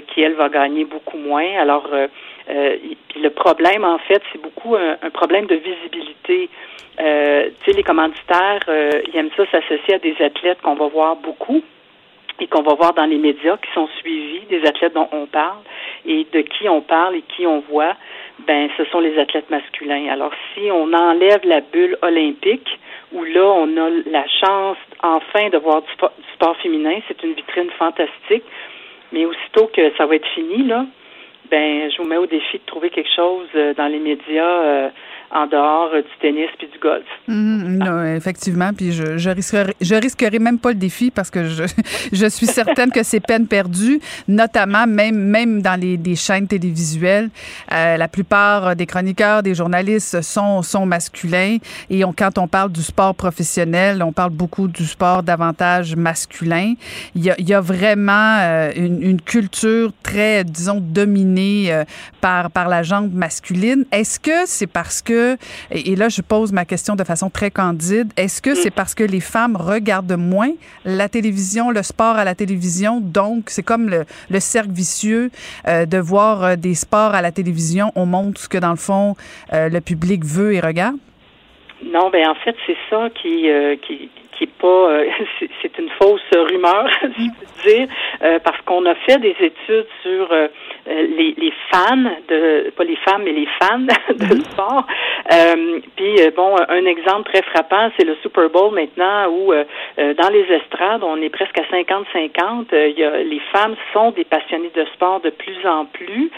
qui 0.08 0.22
elle 0.22 0.34
va 0.34 0.50
gagner 0.50 0.84
beaucoup 0.86 1.18
moins. 1.18 1.48
Alors 1.60 1.88
euh, 2.50 2.78
puis 3.10 3.22
le 3.22 3.30
problème 3.30 3.84
en 3.84 4.00
fait, 4.00 4.22
c'est 4.32 4.42
beaucoup 4.42 4.76
un, 4.76 4.98
un 5.02 5.10
problème 5.10 5.46
de 5.46 5.56
visibilité. 5.56 6.50
Euh, 7.00 7.50
tu 7.64 7.72
sais, 7.72 7.78
les 7.78 7.84
commanditaires, 7.84 8.62
euh, 8.68 9.02
ils 9.08 9.18
aiment 9.18 9.30
ça 9.38 9.46
s'associer 9.52 9.96
à 9.96 10.00
des 10.00 10.16
athlètes 10.22 10.62
qu'on 10.62 10.76
va 10.76 10.88
voir 10.88 11.16
beaucoup 11.16 11.62
et 12.40 12.48
qu'on 12.48 12.62
va 12.62 12.74
voir 12.74 12.94
dans 12.94 13.06
les 13.06 13.18
médias 13.18 13.58
qui 13.58 13.72
sont 13.74 13.88
suivis, 14.00 14.42
des 14.50 14.66
athlètes 14.66 14.94
dont 14.94 15.10
on 15.12 15.26
parle 15.26 15.60
et 16.06 16.26
de 16.32 16.42
qui 16.42 16.70
on 16.70 16.82
parle 16.82 17.16
et 17.18 17.24
qui 17.36 17.46
on 17.46 17.60
voit, 17.70 17.96
ben 18.48 18.70
ce 18.78 18.86
sont 18.86 19.00
les 19.00 19.18
athlètes 19.20 19.50
masculins. 19.50 20.08
Alors 20.10 20.32
si 20.54 20.72
on 20.72 20.94
enlève 20.94 21.42
la 21.44 21.62
bulle 21.62 21.98
olympique 22.02 22.80
où 23.12 23.24
là 23.24 23.46
on 23.46 23.78
a 23.78 23.90
la 24.10 24.26
chance 24.28 24.78
enfin 25.04 25.50
de 25.50 25.58
voir 25.58 25.82
du 25.82 25.92
sport, 25.92 26.14
du 26.18 26.34
sport 26.34 26.56
féminin, 26.58 27.00
c'est 27.08 27.22
une 27.24 27.34
vitrine 27.34 27.70
fantastique, 27.72 28.44
mais 29.12 29.26
aussitôt 29.26 29.68
que 29.68 29.92
ça 29.98 30.06
va 30.06 30.16
être 30.16 30.28
fini 30.30 30.64
là, 30.64 30.86
ben 31.50 31.90
je 31.92 31.98
vous 31.98 32.08
mets 32.08 32.18
au 32.18 32.26
défi 32.26 32.58
de 32.58 32.66
trouver 32.66 32.90
quelque 32.90 33.14
chose 33.14 33.48
euh, 33.56 33.74
dans 33.74 33.88
les 33.88 34.00
médias 34.00 34.62
euh, 34.64 34.90
en 35.32 35.46
dehors 35.46 35.92
euh, 35.94 36.02
du 36.02 36.10
tennis 36.22 36.50
puis 36.58 36.68
du 36.68 36.80
golf. 36.80 37.06
Mhm, 37.28 37.78
non, 37.78 38.04
effectivement, 38.16 38.72
puis 38.76 38.92
je, 38.92 39.18
je 39.18 39.30
risquerai, 39.30 39.74
je 39.80 39.96
risquerai 39.96 40.40
même 40.40 40.58
pas 40.58 40.70
le 40.70 40.76
défi 40.76 41.12
parce 41.12 41.30
que 41.30 41.46
je, 41.46 41.64
je 42.12 42.26
suis 42.26 42.48
certaine 42.48 42.92
que 42.92 43.04
c'est 43.04 43.20
peine 43.20 43.48
perdue, 43.48 44.00
notamment 44.28 44.88
même 44.88 45.16
même 45.16 45.62
dans 45.62 45.80
les 45.80 45.98
des 45.98 46.16
chaînes 46.16 46.48
télévisuelles, 46.48 47.30
euh, 47.72 47.98
la 47.98 48.08
plupart 48.08 48.76
des 48.76 48.86
chroniqueurs, 48.86 49.44
des 49.44 49.54
journalistes 49.54 50.22
sont 50.22 50.64
sont 50.64 50.86
masculins 50.86 51.58
et 51.90 52.04
on, 52.04 52.14
quand 52.14 52.38
on 52.38 52.48
parle 52.48 52.72
du 52.72 52.82
sport 52.82 53.14
professionnel, 53.14 54.02
on 54.02 54.12
parle 54.12 54.32
beaucoup 54.32 54.68
du 54.68 54.86
sport 54.86 55.22
davantage 55.22 55.96
masculin. 55.96 56.74
Il 57.16 57.24
y 57.24 57.30
a, 57.30 57.36
il 57.38 57.48
y 57.48 57.54
a 57.54 57.62
vraiment 57.62 58.38
euh, 58.40 58.72
une, 58.76 59.02
une 59.04 59.22
culture 59.22 59.92
très 60.02 60.44
disons 60.44 60.80
dominée 60.82 61.72
euh, 61.72 61.84
par 62.20 62.50
par 62.50 62.68
la 62.68 62.82
jambe 62.82 63.14
masculine. 63.14 63.86
Est-ce 63.92 64.20
que 64.20 64.46
c'est 64.46 64.68
parce 64.68 65.02
que 65.04 65.19
et, 65.72 65.92
et 65.92 65.96
là 65.96 66.10
je 66.10 66.22
pose 66.22 66.52
ma 66.52 66.66
question 66.66 66.96
de 66.96 67.04
façon 67.04 67.30
très 67.30 67.52
candide. 67.52 68.12
Est-ce 68.18 68.42
que 68.42 68.56
c'est 68.56 68.72
parce 68.72 68.96
que 68.96 69.04
les 69.04 69.20
femmes 69.20 69.56
regardent 69.56 70.18
moins 70.18 70.52
la 70.86 71.10
télévision, 71.10 71.72
le 71.72 71.84
sport 71.84 72.16
à 72.16 72.24
la 72.24 72.36
télévision, 72.36 73.00
donc 73.02 73.50
c'est 73.50 73.64
comme 73.64 73.90
le, 73.90 74.06
le, 74.30 74.40
cercle 74.40 74.72
vicieux 74.72 75.30
euh, 75.68 75.86
de 75.86 75.98
voir 75.98 76.44
euh, 76.44 76.56
des 76.56 76.76
sports 76.76 77.14
à 77.14 77.22
la 77.22 77.32
télévision, 77.32 77.92
on 77.96 78.06
montre 78.06 78.42
ce 78.42 78.50
que 78.50 78.58
dans 78.58 78.72
le 78.72 78.76
fond 78.76 79.16
euh, 79.54 79.70
le 79.70 79.82
public 79.82 80.24
veut 80.24 80.54
et 80.54 80.60
regarde? 80.60 80.96
Non, 81.84 82.10
ben 82.10 82.28
en 82.28 82.36
fait 82.36 82.56
c'est 82.66 82.78
ça 82.90 83.10
qui, 83.22 83.50
euh, 83.50 83.76
qui 83.78 84.10
qui 84.40 84.46
est 84.46 84.58
pas, 84.60 84.68
euh, 84.68 85.06
c'est 85.62 85.78
une 85.78 85.90
fausse 86.02 86.22
rumeur, 86.32 86.88
si 87.16 87.26
je 87.26 87.46
peux 87.46 87.70
dire, 87.70 87.88
euh, 88.24 88.40
parce 88.40 88.60
qu'on 88.62 88.86
a 88.86 88.96
fait 88.96 89.20
des 89.20 89.36
études 89.40 89.88
sur 90.02 90.32
euh, 90.32 90.48
les, 90.90 91.36
les, 91.38 91.54
fans 91.72 92.12
de, 92.28 92.72
pas 92.76 92.84
les 92.84 92.96
femmes, 92.98 93.24
mais 93.24 93.32
les 93.32 93.48
fans 93.62 93.80
de 94.10 94.36
mhm. 94.36 94.42
sport. 94.42 94.86
puis 95.96 96.16
bon, 96.36 96.56
un 96.68 96.86
exemple 96.86 97.32
très 97.32 97.44
frappant, 97.44 97.92
c'est 97.98 98.06
le 98.06 98.16
Super 98.22 98.50
Bowl 98.50 98.74
maintenant 98.74 99.28
où 99.30 99.54
dans 99.98 100.30
les 100.30 100.46
estrades, 100.52 101.04
on 101.04 101.22
est 101.22 101.30
presque 101.30 101.58
à 101.58 101.64
50-50. 101.64 102.68
Il 102.72 103.00
y 103.00 103.04
a, 103.04 103.18
les 103.18 103.42
femmes 103.52 103.76
sont 103.94 104.12
des 104.12 104.24
passionnées 104.24 104.72
de 104.76 104.86
sport 104.94 105.22
de 105.22 105.30
plus 105.30 105.66
en 105.66 105.86
plus. 105.86 106.32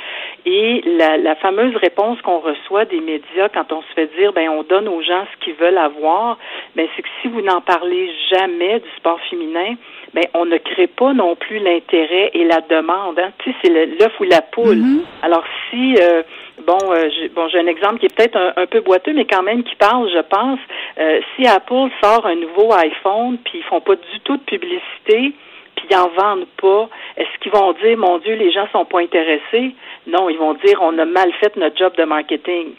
Et 0.46 0.82
la, 0.86 1.18
la 1.18 1.36
fameuse 1.36 1.76
réponse 1.76 2.22
qu'on 2.22 2.40
reçoit 2.40 2.86
des 2.86 3.00
médias 3.00 3.50
quand 3.50 3.72
on 3.72 3.82
se 3.82 3.94
fait 3.94 4.10
dire, 4.18 4.34
ben 4.34 4.50
on 4.50 4.64
donne 4.64 4.88
aux 4.88 5.02
gens 5.02 5.26
ce 5.34 5.44
qu'ils 5.44 5.56
veulent 5.56 5.78
avoir, 5.78 6.38
ben 6.76 6.88
c'est 6.96 7.02
que 7.02 7.10
si 7.22 7.28
vous 7.28 7.42
n'en 7.42 7.62
parlez 7.62 8.12
jamais 8.30 8.80
du 8.80 8.90
sport 8.98 9.20
féminin, 9.30 9.76
ben 10.14 10.26
on 10.34 10.46
ne 10.46 10.58
crée 10.58 10.88
pas 10.88 11.14
non 11.14 11.36
plus 11.36 11.60
l'intérêt 11.60 12.32
et 12.34 12.44
la 12.44 12.62
demande. 12.62 13.20
Hein. 13.20 13.32
Tu 13.40 13.52
sais, 13.52 13.58
c'est 13.64 13.70
l'œuf 13.70 14.20
ou 14.20 14.24
la 14.24 14.42
poule. 14.42 14.78
Mm-hmm. 14.78 15.02
Alors 15.24 15.44
si 15.70 15.96
euh, 16.00 16.24
bon, 16.66 16.78
euh, 16.92 17.10
j'ai, 17.10 17.30
bon, 17.30 17.48
j'ai 17.48 17.60
un 17.60 17.68
exemple 17.68 18.00
qui 18.00 18.06
est 18.06 18.16
peut-être 18.16 18.38
un, 18.56 18.66
peu 18.66 18.82
boiteux, 18.82 19.14
mais 19.14 19.26
quand 19.26 19.44
même 19.44 19.64
qui 19.64 19.76
parle, 19.76 20.10
je 20.10 20.22
pense. 20.22 20.60
Euh, 21.00 21.22
si 21.36 21.48
Apple 21.48 21.90
sort 22.04 22.26
un 22.26 22.36
nouveau 22.36 22.74
iPhone, 22.74 23.38
puis 23.44 23.60
ils 23.60 23.64
font 23.64 23.82
pas 23.82 23.96
du 23.96 24.20
tout 24.24 24.38
de 24.38 24.44
publicité, 24.44 25.34
puis 25.76 25.86
ils 25.90 25.96
en 25.96 26.10
vendent 26.10 26.48
pas, 26.62 26.90
est-ce 27.18 27.40
qu'ils 27.42 27.52
vont 27.52 27.74
dire, 27.74 27.98
mon 27.98 28.18
Dieu, 28.20 28.36
les 28.36 28.52
gens 28.52 28.68
sont 28.72 28.86
pas 28.86 29.00
intéressés? 29.00 29.76
Non, 30.08 30.30
ils 30.30 30.38
vont 30.38 30.54
dire, 30.66 30.80
on 30.82 30.98
a 30.98 31.06
mal 31.06 31.32
fait 31.40 31.56
notre 31.56 31.78
job 31.78 31.94
de 31.98 32.04
marketing. 32.04 32.74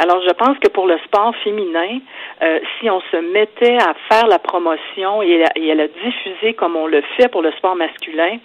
Alors, 0.00 0.22
je 0.22 0.32
pense 0.32 0.56
que 0.60 0.68
pour 0.68 0.86
le 0.86 0.96
sport 1.06 1.34
féminin, 1.42 1.98
euh, 2.40 2.60
si 2.78 2.88
on 2.88 3.00
se 3.10 3.16
mettait 3.16 3.78
à 3.78 3.94
faire 4.08 4.28
la 4.28 4.38
promotion 4.38 5.22
et 5.22 5.42
à, 5.42 5.74
la 5.74 5.88
diffuser 5.88 6.54
comme 6.54 6.76
on 6.76 6.86
le 6.86 7.02
fait 7.16 7.26
pour 7.26 7.42
le 7.42 7.50
sport 7.52 7.74
masculin, 7.74 8.38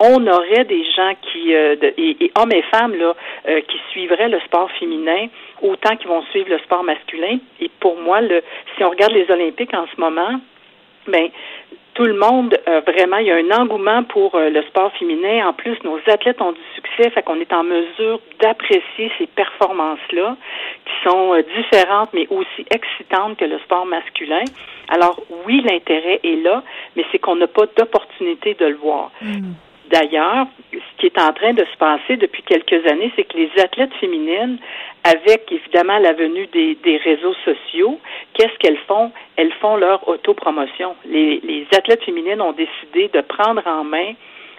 on 0.00 0.26
aurait 0.26 0.64
des 0.64 0.84
gens 0.96 1.12
qui, 1.22 1.54
euh, 1.54 1.76
et, 1.96 2.32
hommes 2.34 2.52
et 2.52 2.62
femmes 2.62 2.96
là, 2.96 3.14
euh, 3.48 3.60
qui 3.60 3.78
suivraient 3.92 4.30
le 4.30 4.40
sport 4.40 4.68
féminin 4.80 5.28
autant 5.62 5.94
qu'ils 5.94 6.08
vont 6.08 6.24
suivre 6.32 6.50
le 6.50 6.58
sport 6.58 6.82
masculin. 6.82 7.38
Et 7.60 7.70
pour 7.78 7.96
moi, 7.96 8.20
le, 8.20 8.42
si 8.76 8.82
on 8.82 8.90
regarde 8.90 9.12
les 9.12 9.30
Olympiques 9.30 9.74
en 9.74 9.86
ce 9.94 10.00
moment, 10.00 10.40
ben 11.06 11.30
tout 12.00 12.06
le 12.06 12.14
monde, 12.14 12.56
euh, 12.66 12.80
vraiment, 12.80 13.18
il 13.18 13.26
y 13.26 13.30
a 13.30 13.36
un 13.36 13.60
engouement 13.60 14.02
pour 14.04 14.34
euh, 14.34 14.48
le 14.48 14.62
sport 14.62 14.90
féminin. 14.98 15.46
En 15.46 15.52
plus, 15.52 15.76
nos 15.84 15.98
athlètes 16.06 16.40
ont 16.40 16.52
du 16.52 16.60
succès, 16.74 17.10
fait 17.10 17.22
qu'on 17.22 17.38
est 17.38 17.52
en 17.52 17.62
mesure 17.62 18.20
d'apprécier 18.40 19.12
ces 19.18 19.26
performances-là, 19.26 20.34
qui 20.86 21.08
sont 21.10 21.34
euh, 21.34 21.42
différentes, 21.54 22.08
mais 22.14 22.26
aussi 22.30 22.64
excitantes 22.70 23.36
que 23.36 23.44
le 23.44 23.58
sport 23.58 23.84
masculin. 23.84 24.44
Alors, 24.88 25.20
oui, 25.46 25.62
l'intérêt 25.70 26.20
est 26.24 26.42
là, 26.42 26.62
mais 26.96 27.04
c'est 27.12 27.18
qu'on 27.18 27.36
n'a 27.36 27.48
pas 27.48 27.66
d'opportunité 27.76 28.54
de 28.54 28.64
le 28.64 28.76
voir. 28.76 29.10
Mm. 29.20 29.52
D'ailleurs, 29.90 30.46
ce 30.72 30.78
qui 30.98 31.06
est 31.06 31.18
en 31.18 31.32
train 31.32 31.52
de 31.52 31.64
se 31.64 31.76
passer 31.76 32.16
depuis 32.16 32.42
quelques 32.44 32.86
années, 32.86 33.12
c'est 33.16 33.24
que 33.24 33.36
les 33.36 33.50
athlètes 33.60 33.92
féminines, 33.94 34.58
avec 35.02 35.50
évidemment 35.50 35.98
la 35.98 36.12
venue 36.12 36.46
des, 36.46 36.76
des 36.76 36.96
réseaux 36.98 37.34
sociaux, 37.44 37.98
qu'est-ce 38.34 38.56
qu'elles 38.58 38.78
font? 38.86 39.10
Elles 39.34 39.52
font 39.54 39.76
leur 39.76 40.06
autopromotion. 40.08 40.94
Les, 41.06 41.40
les 41.40 41.66
athlètes 41.76 42.04
féminines 42.04 42.40
ont 42.40 42.52
décidé 42.52 43.08
de 43.12 43.20
prendre 43.20 43.66
en 43.66 43.82
main 43.82 44.12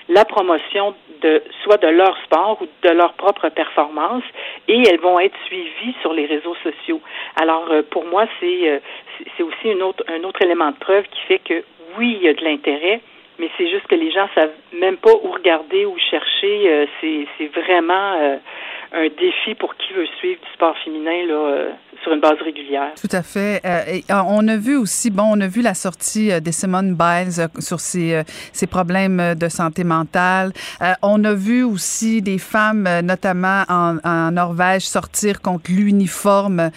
la 0.10 0.26
promotion 0.26 0.96
de 1.22 1.42
soit 1.64 1.78
de 1.78 1.88
leur 1.88 2.18
sport 2.24 2.58
ou 2.62 2.68
de 2.84 2.90
leur 2.90 3.14
propre 3.14 3.48
performance 3.50 4.24
et 4.68 4.84
elles 4.90 5.00
vont 5.00 5.20
être 5.20 5.38
suivies 5.46 5.96
sur 6.02 6.14
les 6.14 6.26
réseaux 6.26 6.56
sociaux. 6.56 7.00
Alors 7.40 7.72
euh, 7.72 7.84
pour 7.90 8.06
moi 8.06 8.26
c'est 8.40 8.70
euh, 8.70 8.80
c'est 9.38 9.44
aussi 9.44 9.70
une 9.70 9.84
autre, 9.84 10.04
un 10.10 10.24
autre 10.24 10.42
élément 10.42 10.72
de 10.72 10.78
preuve 10.78 11.06
qui 11.12 11.22
fait 11.22 11.40
que 11.40 11.64
oui 11.98 12.18
il 12.20 12.26
y 12.26 12.28
a 12.28 12.34
de 12.34 12.44
l'intérêt 12.44 13.02
mais 13.40 13.50
c'est 13.58 13.70
juste 13.70 13.88
que 13.88 13.96
les 13.96 14.12
gens 14.12 14.28
savent 14.36 14.54
même 14.74 14.98
pas 14.98 15.14
où 15.24 15.32
regarder, 15.32 15.86
où 15.86 15.98
chercher. 15.98 16.70
Euh, 16.70 16.86
c'est 17.02 17.48
vraiment 17.48 18.14
euh, 18.14 18.38
un 18.94 19.08
défi 19.08 19.56
pour 19.60 19.76
qui 19.76 19.94
veut 19.94 20.06
suivre 20.20 20.40
du 20.42 20.54
sport 20.54 20.76
féminin 20.84 21.26
là, 21.28 21.34
euh, 21.34 21.70
sur 22.04 22.12
une 22.14 22.20
base 22.20 22.38
régulière. 22.44 22.92
Tout 23.00 23.16
à 23.16 23.22
fait. 23.22 23.62
et 23.88 24.04
on 24.10 24.48
a 24.48 24.58
vu 24.58 24.76
aussi, 24.76 25.10
bon, 25.10 25.24
on 25.32 25.42
a 25.42 25.48
vu 25.48 25.62
la 25.62 25.74
sortie 25.74 26.30
de 26.42 26.52
Simone 26.52 26.96
Biles 26.96 27.48
sur 27.60 27.80
ses, 27.80 28.24
ses 28.52 28.68
problèmes 28.68 29.36
de 29.36 29.50
santé 29.50 29.84
mentale. 29.84 30.52
on 31.04 31.24
a 31.24 31.34
vu 31.34 31.64
aussi 31.64 32.22
des 32.22 32.40
femmes, 32.40 32.90
notamment 33.04 33.64
en, 33.70 33.98
en 34.04 34.32
Norvège, 34.32 34.82
sortir 34.82 35.42
contre 35.42 35.72
l'uniforme 35.72 36.72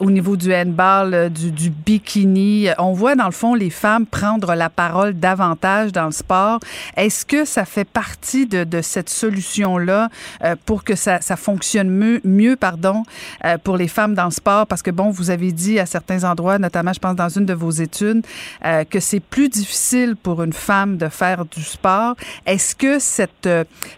au 0.00 0.10
niveau 0.10 0.36
du 0.36 0.54
handball, 0.54 1.30
du, 1.30 1.50
du 1.50 1.70
bikini. 1.70 2.68
On 2.78 2.92
voit, 2.92 3.14
dans 3.14 3.26
le 3.26 3.30
fond, 3.32 3.54
les 3.54 3.70
femmes 3.70 4.06
prendre 4.06 4.54
la 4.54 4.68
parole 4.68 5.14
davantage 5.14 5.92
dans 5.92 6.06
le 6.06 6.12
sport. 6.12 6.60
Est-ce 6.96 7.24
que 7.24 7.44
ça 7.44 7.64
fait 7.64 7.88
partie 7.88 8.46
de, 8.46 8.64
de 8.64 8.80
cette 8.82 9.08
solution-là 9.08 10.08
euh, 10.44 10.54
pour 10.66 10.84
que 10.84 10.94
ça, 10.94 11.20
ça 11.20 11.36
fonctionne 11.36 11.55
mieux, 11.84 12.20
mieux 12.24 12.56
pardon, 12.56 13.02
euh, 13.44 13.58
pour 13.58 13.76
les 13.76 13.88
femmes 13.88 14.14
dans 14.14 14.26
le 14.26 14.30
sport? 14.30 14.66
Parce 14.66 14.82
que, 14.82 14.90
bon, 14.90 15.10
vous 15.10 15.30
avez 15.30 15.52
dit 15.52 15.78
à 15.78 15.86
certains 15.86 16.24
endroits, 16.24 16.58
notamment, 16.58 16.92
je 16.92 17.00
pense, 17.00 17.16
dans 17.16 17.28
une 17.28 17.46
de 17.46 17.54
vos 17.54 17.70
études, 17.70 18.24
euh, 18.64 18.84
que 18.84 19.00
c'est 19.00 19.20
plus 19.20 19.48
difficile 19.48 20.16
pour 20.16 20.42
une 20.42 20.52
femme 20.52 20.96
de 20.96 21.08
faire 21.08 21.44
du 21.44 21.62
sport. 21.62 22.14
Est-ce 22.46 22.74
que 22.74 22.98
cette, 22.98 23.48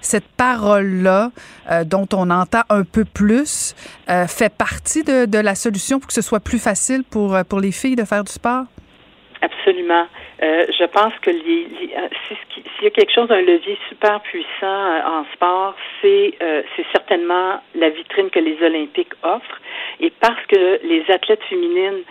cette 0.01 0.29
parole-là, 0.37 1.31
dont 1.87 2.09
on 2.13 2.31
entend 2.31 2.63
un 2.69 2.85
peu 2.85 3.05
plus, 3.05 3.75
fait 4.27 4.53
partie 4.53 5.03
de, 5.03 5.27
de 5.27 5.39
la 5.39 5.55
solution 5.55 5.99
pour 5.99 6.09
que 6.09 6.15
ce 6.15 6.23
soit 6.23 6.41
plus 6.41 6.59
facile 6.59 7.05
pour, 7.05 7.37
pour 7.49 7.61
les 7.61 7.73
filles 7.73 7.97
de 7.97 8.05
faire 8.05 8.25
du 8.25 8.33
sport? 8.33 8.65
Absolument. 9.41 10.07
Euh, 10.41 10.67
je 10.79 10.85
pense 10.85 11.13
que 11.21 11.31
euh, 11.31 12.09
s'il 12.29 12.85
y 12.85 12.87
a 12.87 12.91
quelque 12.91 13.13
chose, 13.13 13.31
un 13.31 13.41
levier 13.41 13.77
super 13.89 14.21
puissant 14.21 14.47
euh, 14.63 15.01
en 15.05 15.25
sport, 15.35 15.75
c'est 16.01 16.35
c'est 16.77 16.87
certainement 16.93 17.61
la 17.75 17.91
vitrine 17.91 18.31
que 18.31 18.39
les 18.39 18.57
Olympiques 18.63 19.15
offrent. 19.23 19.61
Et 20.01 20.11
parce 20.21 20.45
que 20.47 20.81
les 20.85 21.05
athlètes 21.11 21.43
féminines 21.45 22.03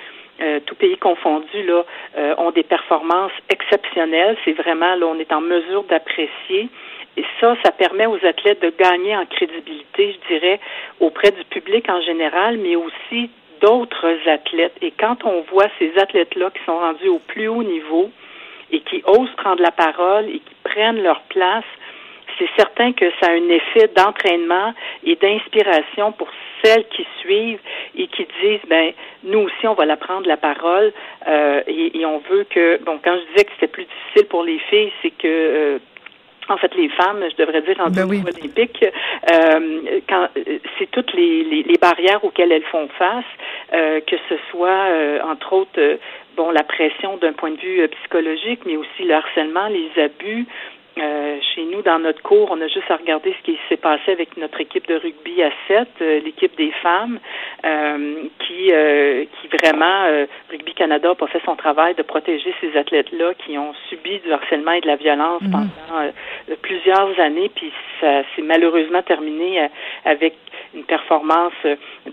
tout 0.67 0.75
pays 0.75 0.97
confondu, 0.97 1.63
là, 1.63 1.83
ont 2.37 2.51
des 2.51 2.61
performances 2.61 3.31
exceptionnelles. 3.49 4.37
C'est 4.45 4.53
vraiment, 4.53 4.93
là, 4.93 5.07
on 5.07 5.17
est 5.17 5.31
en 5.31 5.41
mesure 5.41 5.83
d'apprécier. 5.85 6.69
Et 7.15 7.25
ça, 7.41 7.55
ça 7.65 7.71
permet 7.71 8.05
aux 8.05 8.23
athlètes 8.23 8.61
de 8.61 8.71
gagner 8.77 9.17
en 9.17 9.25
crédibilité, 9.25 10.15
je 10.15 10.35
dirais, 10.35 10.59
auprès 10.99 11.31
du 11.31 11.43
public 11.45 11.89
en 11.89 12.01
général, 12.01 12.57
mais 12.57 12.75
aussi 12.75 13.31
d'autres 13.61 14.15
athlètes. 14.27 14.75
Et 14.81 14.91
quand 14.91 15.23
on 15.25 15.41
voit 15.51 15.67
ces 15.79 15.97
athlètes-là 15.97 16.49
qui 16.51 16.63
sont 16.65 16.77
rendus 16.77 17.09
au 17.09 17.19
plus 17.19 17.47
haut 17.47 17.63
niveau 17.63 18.09
et 18.71 18.81
qui 18.81 19.01
osent 19.05 19.33
prendre 19.37 19.61
la 19.61 19.71
parole 19.71 20.25
et 20.25 20.39
qui 20.39 20.55
prennent 20.63 21.01
leur 21.01 21.21
place, 21.23 21.65
c'est 22.37 22.49
certain 22.55 22.93
que 22.93 23.09
ça 23.21 23.31
a 23.31 23.33
un 23.33 23.49
effet 23.49 23.89
d'entraînement 23.95 24.73
et 25.03 25.15
d'inspiration 25.15 26.11
pour 26.11 26.27
celles 26.63 26.87
qui 26.89 27.05
suivent 27.19 27.59
et 27.95 28.07
qui 28.07 28.27
disent 28.41 28.61
ben 28.67 28.91
nous 29.23 29.39
aussi 29.39 29.67
on 29.67 29.73
va 29.73 29.85
la 29.85 29.97
prendre 29.97 30.27
la 30.27 30.37
parole 30.37 30.91
euh, 31.27 31.61
et, 31.67 32.05
on 32.05 32.19
veut 32.19 32.45
que 32.49 32.81
bon 32.83 32.99
quand 33.03 33.15
je 33.15 33.31
disais 33.31 33.45
que 33.45 33.51
c'était 33.53 33.67
plus 33.67 33.85
difficile 33.85 34.27
pour 34.27 34.43
les 34.43 34.59
filles 34.69 34.91
c'est 35.01 35.11
que 35.11 35.27
euh, 35.27 35.79
en 36.49 36.57
fait, 36.57 36.73
les 36.75 36.89
femmes, 36.89 37.23
je 37.29 37.35
devrais 37.35 37.61
dire 37.61 37.79
en 37.79 37.89
ben 37.89 38.05
olympique, 38.09 38.83
euh, 38.83 39.99
quand 40.07 40.27
c'est 40.77 40.89
toutes 40.91 41.13
les, 41.13 41.43
les, 41.43 41.77
barrières 41.77 42.23
auxquelles 42.23 42.51
elles 42.51 42.63
font 42.63 42.87
face, 42.97 43.25
euh, 43.73 43.99
que 44.01 44.15
ce 44.29 44.35
soit 44.49 44.69
euh, 44.89 45.19
entre 45.23 45.53
autres 45.53 45.99
bon 46.35 46.51
la 46.51 46.63
pression 46.63 47.17
d'un 47.17 47.33
point 47.33 47.51
de 47.51 47.59
vue 47.59 47.87
psychologique, 47.87 48.61
mais 48.65 48.77
aussi 48.77 49.03
le 49.03 49.13
harcèlement, 49.13 49.67
les 49.67 49.89
abus, 50.01 50.45
euh, 50.99 51.39
chez 51.53 51.63
nous, 51.65 51.81
dans 51.81 51.99
notre 51.99 52.21
cours, 52.21 52.49
on 52.51 52.61
a 52.61 52.67
juste 52.67 52.89
à 52.89 52.95
regarder 52.95 53.35
ce 53.37 53.43
qui 53.43 53.57
s'est 53.69 53.77
passé 53.77 54.11
avec 54.11 54.35
notre 54.37 54.59
équipe 54.61 54.87
de 54.87 54.95
rugby 54.95 55.43
à 55.43 55.51
7, 55.67 55.87
euh, 56.01 56.19
l'équipe 56.21 56.55
des 56.57 56.71
femmes, 56.81 57.19
euh, 57.65 58.23
qui, 58.39 58.67
qui 58.67 59.57
vraiment, 59.57 60.25
Rugby 60.49 60.73
Canada 60.73 61.11
a 61.11 61.15
pas 61.15 61.27
fait 61.27 61.41
son 61.45 61.55
travail 61.55 61.95
de 61.95 62.03
protéger 62.03 62.53
ces 62.61 62.75
athlètes-là 62.77 63.33
qui 63.45 63.57
ont 63.57 63.73
subi 63.89 64.19
du 64.19 64.31
harcèlement 64.31 64.71
et 64.71 64.81
de 64.81 64.87
la 64.87 64.95
violence 64.95 65.41
mhm. 65.41 65.51
pendant 65.51 66.11
plusieurs 66.61 67.19
années, 67.19 67.49
puis 67.53 67.71
ça 67.99 68.23
s'est 68.35 68.41
malheureusement 68.41 69.01
terminé 69.01 69.67
avec 70.05 70.35
une 70.73 70.83
performance 70.83 71.53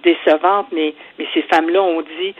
décevante, 0.02 0.66
mais, 0.72 0.94
mais 1.18 1.26
ces 1.34 1.42
femmes-là 1.42 1.82
ont 1.82 2.02
dit 2.02 2.34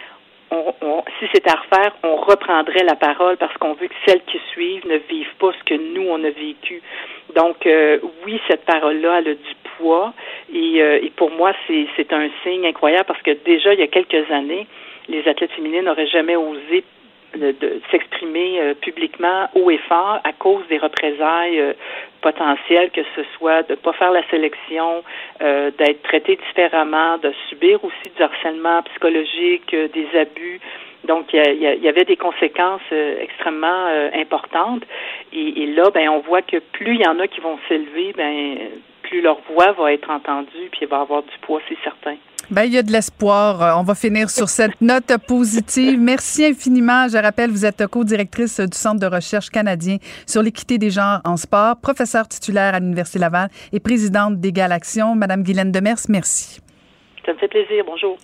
si 1.18 1.26
c'était 1.32 1.50
à 1.50 1.56
refaire, 1.56 1.92
on 2.02 2.16
reprendrait 2.16 2.84
la 2.84 2.96
parole 2.96 3.36
parce 3.36 3.56
qu'on 3.58 3.74
veut 3.74 3.88
que 3.88 3.94
celles 4.06 4.22
qui 4.24 4.38
suivent 4.52 4.86
ne 4.86 4.96
vivent 4.96 5.34
pas 5.38 5.52
ce 5.52 5.64
que 5.64 5.74
nous, 5.74 6.06
on 6.08 6.22
a 6.24 6.30
vécu. 6.30 6.82
Donc, 7.34 7.66
euh, 7.66 7.98
oui, 8.24 8.40
cette 8.48 8.64
parole-là, 8.64 9.14
a 9.14 9.22
du 9.22 9.36
poids. 9.76 10.12
Et, 10.52 10.82
euh, 10.82 11.00
et 11.02 11.10
pour 11.16 11.30
moi, 11.30 11.52
c'est 11.66 12.12
un 12.12 12.28
signe 12.42 12.66
incroyable 12.66 13.06
parce 13.06 13.22
que 13.22 13.32
déjà, 13.44 13.74
il 13.74 13.80
y 13.80 13.82
a 13.82 13.88
quelques 13.88 14.30
années, 14.30 14.66
les 15.08 15.26
athlètes 15.28 15.52
féminines 15.52 15.84
n'auraient 15.84 16.06
jamais 16.06 16.36
osé 16.36 16.84
de, 17.36 17.80
s'exprimer 17.90 18.60
euh, 18.60 18.74
publiquement 18.74 19.48
haut 19.54 19.70
et 19.70 19.78
fort 19.78 20.20
à 20.24 20.32
cause 20.32 20.66
des 20.68 20.78
représailles 20.78 21.60
euh, 21.60 21.72
potentielles, 22.20 22.90
que 22.90 23.02
ce 23.16 23.22
soit 23.36 23.62
de 23.64 23.72
ne 23.72 23.76
pas 23.76 23.92
faire 23.92 24.12
la 24.12 24.26
sélection, 24.28 25.02
euh, 25.42 25.70
d'être 25.78 26.02
traité 26.02 26.38
différemment, 26.48 27.18
de 27.18 27.32
subir 27.48 27.84
aussi 27.84 28.14
du 28.16 28.22
harcèlement 28.22 28.82
psychologique, 28.82 29.74
des 29.74 30.08
abus. 30.18 30.60
Donc, 31.04 31.34
il 31.34 31.58
y, 31.60 31.88
avait 31.88 32.04
des 32.04 32.16
conséquences 32.16 32.80
extrêmement 33.20 33.88
importantes. 34.14 34.84
Et, 35.34 35.62
et, 35.62 35.66
là, 35.66 35.90
ben, 35.92 36.08
on 36.08 36.20
voit 36.20 36.40
que 36.40 36.56
plus 36.56 36.94
il 36.94 37.02
y 37.02 37.06
en 37.06 37.18
a 37.18 37.26
qui 37.28 37.42
vont 37.42 37.58
s'élever, 37.68 38.14
ben, 38.16 38.56
plus 39.14 39.20
leur 39.20 39.38
voix 39.52 39.72
va 39.72 39.92
être 39.92 40.10
entendue, 40.10 40.68
puis 40.72 40.80
il 40.82 40.88
va 40.88 41.00
avoir 41.00 41.22
du 41.22 41.38
poids, 41.42 41.60
c'est 41.68 41.78
certain. 41.84 42.16
Ben, 42.50 42.64
il 42.64 42.72
y 42.72 42.78
a 42.78 42.82
de 42.82 42.90
l'espoir. 42.90 43.62
Euh, 43.62 43.80
on 43.80 43.84
va 43.84 43.94
finir 43.94 44.28
sur 44.28 44.48
cette 44.48 44.80
note 44.80 45.12
positive. 45.28 45.98
Merci 46.00 46.44
infiniment. 46.46 47.06
Je 47.08 47.16
rappelle, 47.16 47.50
vous 47.50 47.64
êtes 47.64 47.86
co-directrice 47.86 48.58
du 48.58 48.76
Centre 48.76 48.98
de 48.98 49.06
recherche 49.06 49.50
canadien 49.50 49.98
sur 50.26 50.42
l'équité 50.42 50.78
des 50.78 50.90
genres 50.90 51.20
en 51.24 51.36
sport, 51.36 51.76
professeure 51.80 52.26
titulaire 52.26 52.74
à 52.74 52.80
l'Université 52.80 53.20
Laval 53.20 53.48
et 53.72 53.78
présidente 53.78 54.40
d'Égal 54.40 54.72
Action. 54.72 55.14
Madame 55.14 55.44
Guylaine 55.44 55.70
Demers, 55.70 56.04
merci. 56.08 56.60
Ça 57.24 57.32
me 57.32 57.38
fait 57.38 57.48
plaisir. 57.48 57.84
Bonjour. 57.86 58.18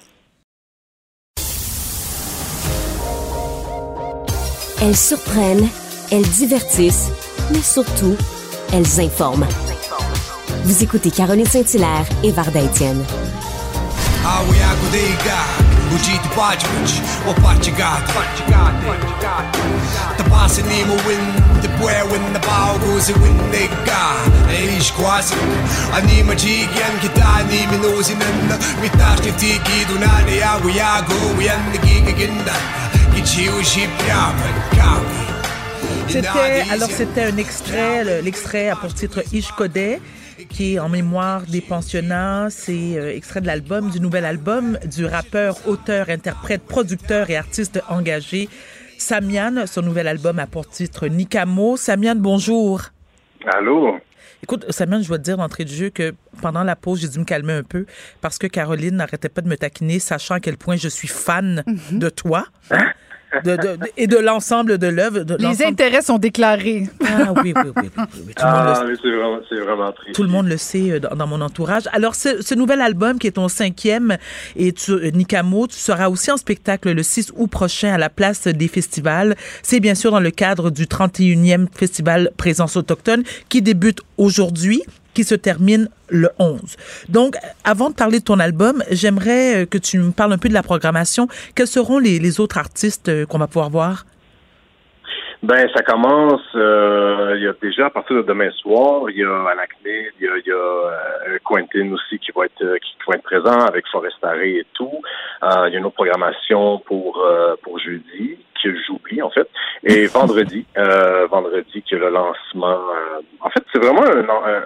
Elles 4.82 4.96
surprennent, 4.96 5.68
elles 6.10 6.28
divertissent, 6.36 7.12
mais 7.52 7.62
surtout, 7.62 8.16
elles 8.72 9.00
informent. 9.00 9.46
Vous 10.64 10.82
écoutez 10.82 11.10
Caroline 11.10 11.46
Saint-Hilaire 11.46 12.04
et 12.22 12.32
Varda 12.32 12.60
Étienne. 12.60 13.02
C'était, 36.08 36.28
alors 36.72 36.90
c'était 36.90 37.22
un 37.22 37.36
extrait, 37.36 38.22
l'extrait 38.22 38.68
a 38.68 38.76
pour 38.76 38.92
titre 38.92 39.22
Ishkodé 39.32 40.00
qui 40.50 40.74
est 40.74 40.78
en 40.78 40.90
mémoire 40.90 41.42
des 41.46 41.62
pensionnats. 41.62 42.48
C'est 42.50 42.98
euh, 42.98 43.14
extrait 43.14 43.40
de 43.40 43.46
l'album, 43.46 43.90
du 43.90 44.00
nouvel 44.00 44.26
album 44.26 44.78
du 44.84 45.06
rappeur, 45.06 45.56
auteur, 45.66 46.10
interprète, 46.10 46.62
producteur 46.62 47.30
et 47.30 47.36
artiste 47.36 47.82
engagé 47.88 48.48
Samian. 48.98 49.66
Son 49.66 49.82
nouvel 49.82 50.08
album 50.08 50.38
a 50.38 50.46
pour 50.46 50.68
titre 50.68 51.06
Nikamo. 51.06 51.76
Samian, 51.76 52.16
bonjour. 52.16 52.82
Allô? 53.46 53.96
Écoute, 54.42 54.70
Samian, 54.70 55.00
je 55.00 55.08
dois 55.08 55.18
te 55.18 55.22
dire 55.22 55.36
d'entrée 55.36 55.64
de 55.64 55.70
jeu 55.70 55.90
que 55.90 56.14
pendant 56.42 56.64
la 56.64 56.76
pause, 56.76 57.00
j'ai 57.00 57.08
dû 57.08 57.18
me 57.18 57.24
calmer 57.24 57.52
un 57.54 57.62
peu 57.62 57.86
parce 58.20 58.38
que 58.38 58.46
Caroline 58.46 58.96
n'arrêtait 58.96 59.28
pas 59.28 59.40
de 59.42 59.48
me 59.48 59.56
taquiner, 59.56 59.98
sachant 59.98 60.34
à 60.34 60.40
quel 60.40 60.56
point 60.56 60.76
je 60.76 60.88
suis 60.88 61.08
fan 61.08 61.62
mhm. 61.66 61.98
de 61.98 62.08
toi. 62.08 62.46
Hein? 62.70 62.92
Et 63.96 64.06
de 64.06 64.16
l'ensemble 64.16 64.78
de 64.78 64.86
l'œuvre. 64.86 65.20
Les 65.38 65.64
intérêts 65.64 66.02
sont 66.02 66.18
déclarés. 66.18 66.88
Ah 67.04 67.32
oui, 67.42 67.52
oui, 67.56 67.70
oui. 67.76 67.90
Tout, 67.96 68.42
ah, 68.42 68.82
le, 68.86 68.96
c'est 68.96 69.08
vraiment, 69.08 69.40
vraiment 69.64 69.92
triste. 69.92 70.14
Tout 70.14 70.22
le 70.22 70.28
monde 70.28 70.48
le 70.48 70.56
sait 70.56 70.92
euh, 70.92 71.00
dans, 71.00 71.26
mon 71.26 71.40
entourage. 71.40 71.84
Alors, 71.92 72.14
ce, 72.14 72.54
nouvel 72.54 72.80
album 72.80 73.18
qui 73.18 73.26
est 73.26 73.32
ton 73.32 73.48
cinquième, 73.48 74.16
et 74.56 74.72
tu, 74.72 74.92
euh, 74.92 75.10
Nikamo, 75.10 75.66
tu 75.66 75.76
seras 75.76 76.08
aussi 76.08 76.30
en 76.30 76.36
spectacle 76.36 76.92
le 76.92 77.02
6 77.02 77.32
août 77.36 77.50
prochain 77.50 77.92
à 77.92 77.98
la 77.98 78.10
place 78.10 78.46
des 78.46 78.68
festivals. 78.68 79.36
C'est 79.62 79.80
bien 79.80 79.94
sûr 79.94 80.10
dans 80.10 80.20
le 80.20 80.30
cadre 80.30 80.70
du 80.70 80.84
31e 80.84 81.66
Festival 81.74 82.30
Présence 82.36 82.76
autochtone 82.76 83.22
qui 83.48 83.62
débute 83.62 84.00
aujourd'hui 84.18 84.82
qui 85.20 85.24
se 85.24 85.34
termine 85.34 85.88
le 86.08 86.30
11. 86.38 86.76
Donc, 87.10 87.34
avant 87.62 87.90
de 87.90 87.94
parler 87.94 88.20
de 88.20 88.24
ton 88.24 88.38
album, 88.40 88.82
j'aimerais 88.90 89.64
euh, 89.64 89.66
que 89.66 89.76
tu 89.76 89.98
me 89.98 90.12
parles 90.12 90.32
un 90.32 90.38
peu 90.38 90.48
de 90.48 90.54
la 90.54 90.62
programmation. 90.62 91.28
Quels 91.54 91.66
seront 91.66 91.98
les, 91.98 92.40
autres 92.40 92.56
artistes 92.56 93.10
euh, 93.10 93.26
qu'on 93.26 93.36
va 93.36 93.46
pouvoir 93.46 93.68
voir? 93.68 94.04
Ben, 95.42 95.68
ça 95.74 95.82
commence, 95.82 96.48
euh, 96.54 97.34
il 97.36 97.42
y 97.42 97.48
a 97.48 97.52
déjà 97.60 97.86
à 97.86 97.90
partir 97.90 98.16
de 98.16 98.22
demain 98.22 98.50
soir, 98.62 99.10
il 99.10 99.18
y 99.18 99.24
a 99.24 99.50
Anacné, 99.50 100.08
il 100.18 100.24
y 100.24 100.28
a, 100.28 100.38
il 100.38 100.48
y 100.48 100.52
a 100.52 101.38
Quentin 101.44 101.92
aussi 101.92 102.18
qui 102.18 102.30
va 102.34 102.46
être 102.46 102.78
qui 102.78 102.92
va 103.08 103.16
être 103.16 103.22
présent 103.22 103.60
avec 103.60 103.84
et 104.44 104.66
tout. 104.74 105.00
il 105.42 105.72
y 105.72 105.76
a 105.76 105.78
une 105.78 105.86
autre 105.86 105.94
programmation 105.94 106.78
pour 106.80 107.26
pour 107.62 107.78
jeudi 107.78 108.38
que 108.62 108.68
j'oublie 108.86 109.22
en 109.22 109.30
fait. 109.30 109.48
Et 109.82 110.06
vendredi, 110.18 110.66
vendredi 111.30 111.82
qui 111.82 111.94
est 111.94 111.98
le 111.98 112.10
lancement. 112.10 112.78
en 113.40 113.48
fait, 113.48 113.64
c'est 113.72 113.82
vraiment 113.82 114.04
un, 114.04 114.20
un 114.20 114.62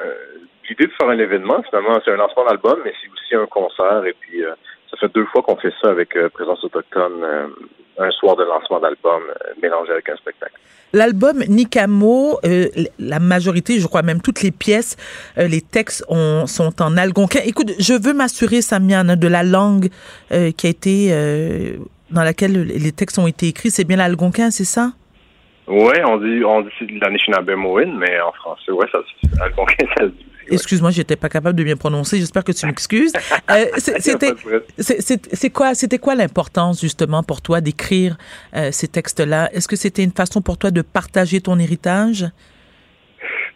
l'idée 0.69 0.87
de 0.87 0.93
faire 0.93 1.09
un 1.09 1.19
événement, 1.19 1.63
finalement, 1.69 1.99
c'est 2.05 2.13
un 2.13 2.17
lancement 2.17 2.45
d'album, 2.45 2.79
mais 2.85 2.93
c'est 3.01 3.11
aussi 3.11 3.35
un 3.35 3.47
concert. 3.47 4.05
Et 4.05 4.15
puis, 4.19 4.43
euh, 4.45 4.53
ça 4.91 4.97
fait 4.99 5.13
deux 5.15 5.27
fois 5.27 5.43
qu'on 5.43 5.57
fait 5.57 5.73
ça 5.81 5.91
avec 5.91 6.17
euh, 6.17 6.29
Présence 6.29 6.63
Autochtone, 6.65 7.23
euh, 7.23 7.47
un 7.99 8.11
soir 8.11 8.37
de 8.37 8.45
lancement 8.45 8.81
d'album 8.81 9.23
mélangé 9.63 9.93
avec 9.93 10.09
un 10.09 10.17
spectacle. 10.17 10.55
L'album 10.93 11.39
Nikamo, 11.49 12.41
la 12.99 13.19
majorité, 13.21 13.79
je 13.81 13.87
crois 13.87 14.03
même 14.03 14.21
toutes 14.21 14.43
les 14.43 14.51
pièces, 14.53 14.97
les 15.37 15.61
textes 15.61 16.05
sont 16.07 16.83
en 16.83 16.97
algonquin. 16.97 17.41
Écoute, 17.45 17.71
je 17.79 17.95
veux 17.95 18.15
m'assurer, 18.15 18.63
Samian, 18.63 19.17
de 19.17 19.29
la 19.29 19.43
langue 19.43 19.89
qui 20.31 20.67
a 20.67 20.71
été, 20.71 21.77
dans 22.11 22.23
laquelle 22.23 22.63
les 22.63 22.93
textes 22.93 23.19
ont 23.19 23.27
été 23.27 23.47
écrits. 23.47 23.71
C'est 23.71 23.85
bien 23.85 23.97
l'algonquin, 23.97 24.51
c'est 24.51 24.65
ça? 24.65 24.91
Oui, 25.67 25.95
on 26.05 26.19
dit, 26.19 26.45
on 26.45 26.63
dit 26.63 26.99
la 27.01 27.11
mais 27.43 28.21
en 28.21 28.33
français, 28.33 28.71
ouais, 28.71 28.87
ça, 28.93 28.99
algonquin, 29.41 29.87
ça 29.97 30.05
se 30.05 30.11
dit 30.11 30.27
Excuse-moi, 30.51 30.91
j'étais 30.91 31.17
pas 31.17 31.29
capable 31.29 31.57
de 31.59 31.65
bien 31.65 31.77
prononcer. 31.77 32.19
J'espère 32.19 32.45
que 32.45 32.53
tu 32.53 32.67
m'excuses. 32.67 33.13
Euh, 33.51 33.67
c'était, 33.77 34.33
c'est 34.79 35.51
quoi, 35.51 35.75
c'était 35.75 35.99
quoi 35.99 36.15
l'importance 36.15 36.81
justement 36.81 37.23
pour 37.23 37.43
toi 37.43 37.61
d'écrire 37.61 38.17
euh, 38.57 38.71
ces 38.71 38.89
textes-là? 38.89 39.51
Est-ce 39.53 39.69
que 39.69 39.77
c'était 39.77 40.03
une 40.03 40.13
façon 40.13 40.41
pour 40.41 40.57
toi 40.57 40.71
de 40.71 40.83
partager 40.83 41.41
ton 41.41 41.59
héritage? 41.59 42.25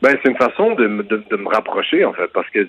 Ben, 0.03 0.17
c'est 0.23 0.31
une 0.31 0.37
façon 0.37 0.75
de, 0.75 0.87
de, 0.87 1.37
me 1.37 1.49
rapprocher 1.49 2.05
en 2.05 2.13
fait, 2.13 2.29
parce 2.33 2.49
que 2.51 2.69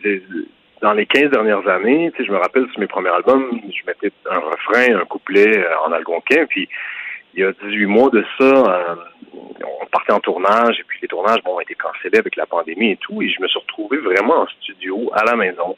dans 0.82 0.94
les 0.94 1.06
15 1.06 1.32
dernières 1.32 1.68
années, 1.68 2.12
tu 2.12 2.22
sais, 2.22 2.28
je 2.28 2.32
me 2.32 2.38
rappelle 2.38 2.68
sur 2.72 2.80
mes 2.80 2.88
premiers 2.88 3.10
albums, 3.10 3.60
je 3.70 3.86
mettais 3.86 4.12
un 4.30 4.40
refrain, 4.40 5.02
un 5.02 5.06
couplet 5.06 5.58
euh, 5.58 5.78
en 5.86 5.92
algonquin, 5.92 6.46
puis 6.48 6.70
il 7.34 7.42
y 7.42 7.44
a 7.44 7.52
18 7.64 7.86
mois 7.86 8.10
de 8.10 8.24
ça, 8.38 8.46
euh, 8.46 8.96
on 9.34 9.86
partait 9.88 10.14
en 10.14 10.20
tournage 10.20 10.80
et 10.80 10.84
puis 10.84 11.00
les 11.02 11.08
tournages 11.08 11.42
bon, 11.44 11.56
ont 11.56 11.60
été 11.60 11.76
cancellés 11.76 12.20
avec 12.20 12.36
la 12.36 12.46
pandémie 12.46 12.92
et 12.92 12.98
tout. 12.98 13.22
Et 13.22 13.30
je 13.30 13.42
me 13.42 13.48
suis 13.48 13.60
retrouvé 13.60 13.98
vraiment 13.98 14.42
en 14.42 14.48
studio, 14.48 15.10
à 15.14 15.24
la 15.26 15.36
maison. 15.36 15.78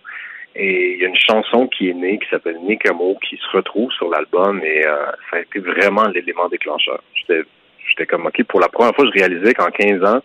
Et 0.56 0.94
il 0.94 1.02
y 1.02 1.06
a 1.06 1.08
une 1.08 1.18
chanson 1.18 1.68
qui 1.68 1.90
est 1.90 1.94
née 1.94 2.20
qui 2.20 2.30
s'appelle 2.30 2.60
Nikamo 2.62 3.18
qui 3.28 3.38
se 3.38 3.56
retrouve 3.56 3.90
sur 3.92 4.10
l'album 4.10 4.62
et 4.64 4.86
euh, 4.86 5.06
ça 5.30 5.38
a 5.38 5.40
été 5.40 5.60
vraiment 5.60 6.08
l'élément 6.08 6.50
déclencheur. 6.50 7.02
J'étais 7.16 7.44
j'étais 7.88 8.06
comme 8.06 8.26
OK, 8.26 8.44
pour 8.44 8.60
la 8.60 8.68
première 8.68 8.94
fois, 8.94 9.06
je 9.06 9.20
réalisais 9.20 9.54
qu'en 9.54 9.72
15 9.72 10.04
ans, 10.04 10.22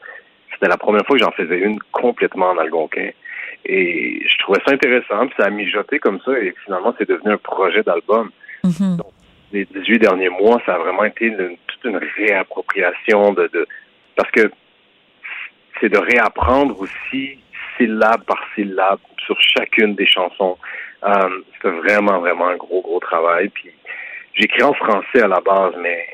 c'était 0.53 0.69
la 0.69 0.77
première 0.77 1.07
fois 1.07 1.16
que 1.16 1.23
j'en 1.23 1.32
faisais 1.32 1.59
une 1.59 1.78
complètement 1.93 2.51
en 2.51 2.59
algonquin. 2.59 3.11
Et 3.65 4.23
je 4.27 4.39
trouvais 4.39 4.61
ça 4.66 4.73
intéressant, 4.73 5.27
puis 5.27 5.36
ça 5.39 5.47
a 5.47 5.51
mijoté 5.51 5.98
comme 5.98 6.20
ça, 6.24 6.39
et 6.39 6.55
finalement, 6.65 6.94
c'est 6.98 7.09
devenu 7.09 7.32
un 7.32 7.39
projet 7.39 7.82
d'album. 7.82 8.31
Mm-hmm 8.65 9.15
les 9.52 9.64
18 9.64 9.98
derniers 10.01 10.28
mois, 10.28 10.60
ça 10.66 10.74
a 10.74 10.78
vraiment 10.78 11.05
été 11.05 11.32
toute 11.66 11.85
une 11.85 11.98
réappropriation 12.16 13.32
de, 13.32 13.48
de 13.52 13.66
parce 14.16 14.31
que 14.31 14.51
c'est 15.81 15.89
de 15.89 15.98
réapprendre 15.98 16.78
aussi 16.81 17.39
syllabe 17.77 18.24
par 18.24 18.43
syllabe 18.55 18.98
sur 19.24 19.40
chacune 19.40 19.94
des 19.94 20.06
chansons. 20.06 20.56
Euh, 21.05 21.28
C'était 21.55 21.77
vraiment, 21.77 22.20
vraiment 22.20 22.48
un 22.48 22.56
gros, 22.56 22.81
gros 22.81 23.01
travail. 23.01 23.48
Puis 23.51 23.70
j'écris 24.35 24.62
en 24.62 24.73
français 24.73 25.23
à 25.23 25.28
la 25.28 25.40
base, 25.40 25.74
mais 25.78 26.06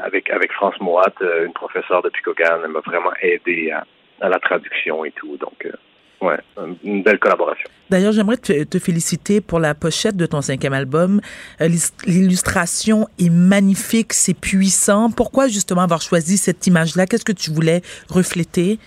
avec 0.00 0.30
avec 0.30 0.52
France 0.52 0.78
Moat, 0.80 1.12
euh, 1.22 1.46
une 1.46 1.52
professeure 1.52 2.02
de 2.02 2.10
Picogan, 2.10 2.60
elle 2.64 2.70
m'a 2.70 2.80
vraiment 2.80 3.12
aidé 3.20 3.70
à, 3.72 3.84
à, 4.20 4.28
la 4.28 4.38
traduction 4.38 5.04
et 5.04 5.10
tout. 5.12 5.36
Donc 5.36 5.66
euh, 5.66 5.72
Ouais, 6.20 6.38
une 6.82 7.02
belle 7.02 7.18
collaboration. 7.18 7.68
D'ailleurs, 7.90 8.12
j'aimerais 8.12 8.36
te, 8.36 8.78
féliciter 8.78 9.40
pour 9.40 9.60
la 9.60 9.74
pochette 9.74 10.16
de 10.16 10.26
ton 10.26 10.40
cinquième 10.40 10.72
album. 10.72 11.20
Euh, 11.60 11.68
l'illustration 12.06 13.06
est 13.20 13.30
magnifique, 13.30 14.12
c'est 14.12 14.38
puissant. 14.38 15.10
Pourquoi 15.10 15.46
justement 15.46 15.82
avoir 15.82 16.02
choisi 16.02 16.36
cette 16.36 16.66
image-là? 16.66 17.06
Qu'est-ce 17.06 17.24
que 17.24 17.32
tu 17.32 17.50
voulais 17.50 17.80
refléter? 18.10 18.78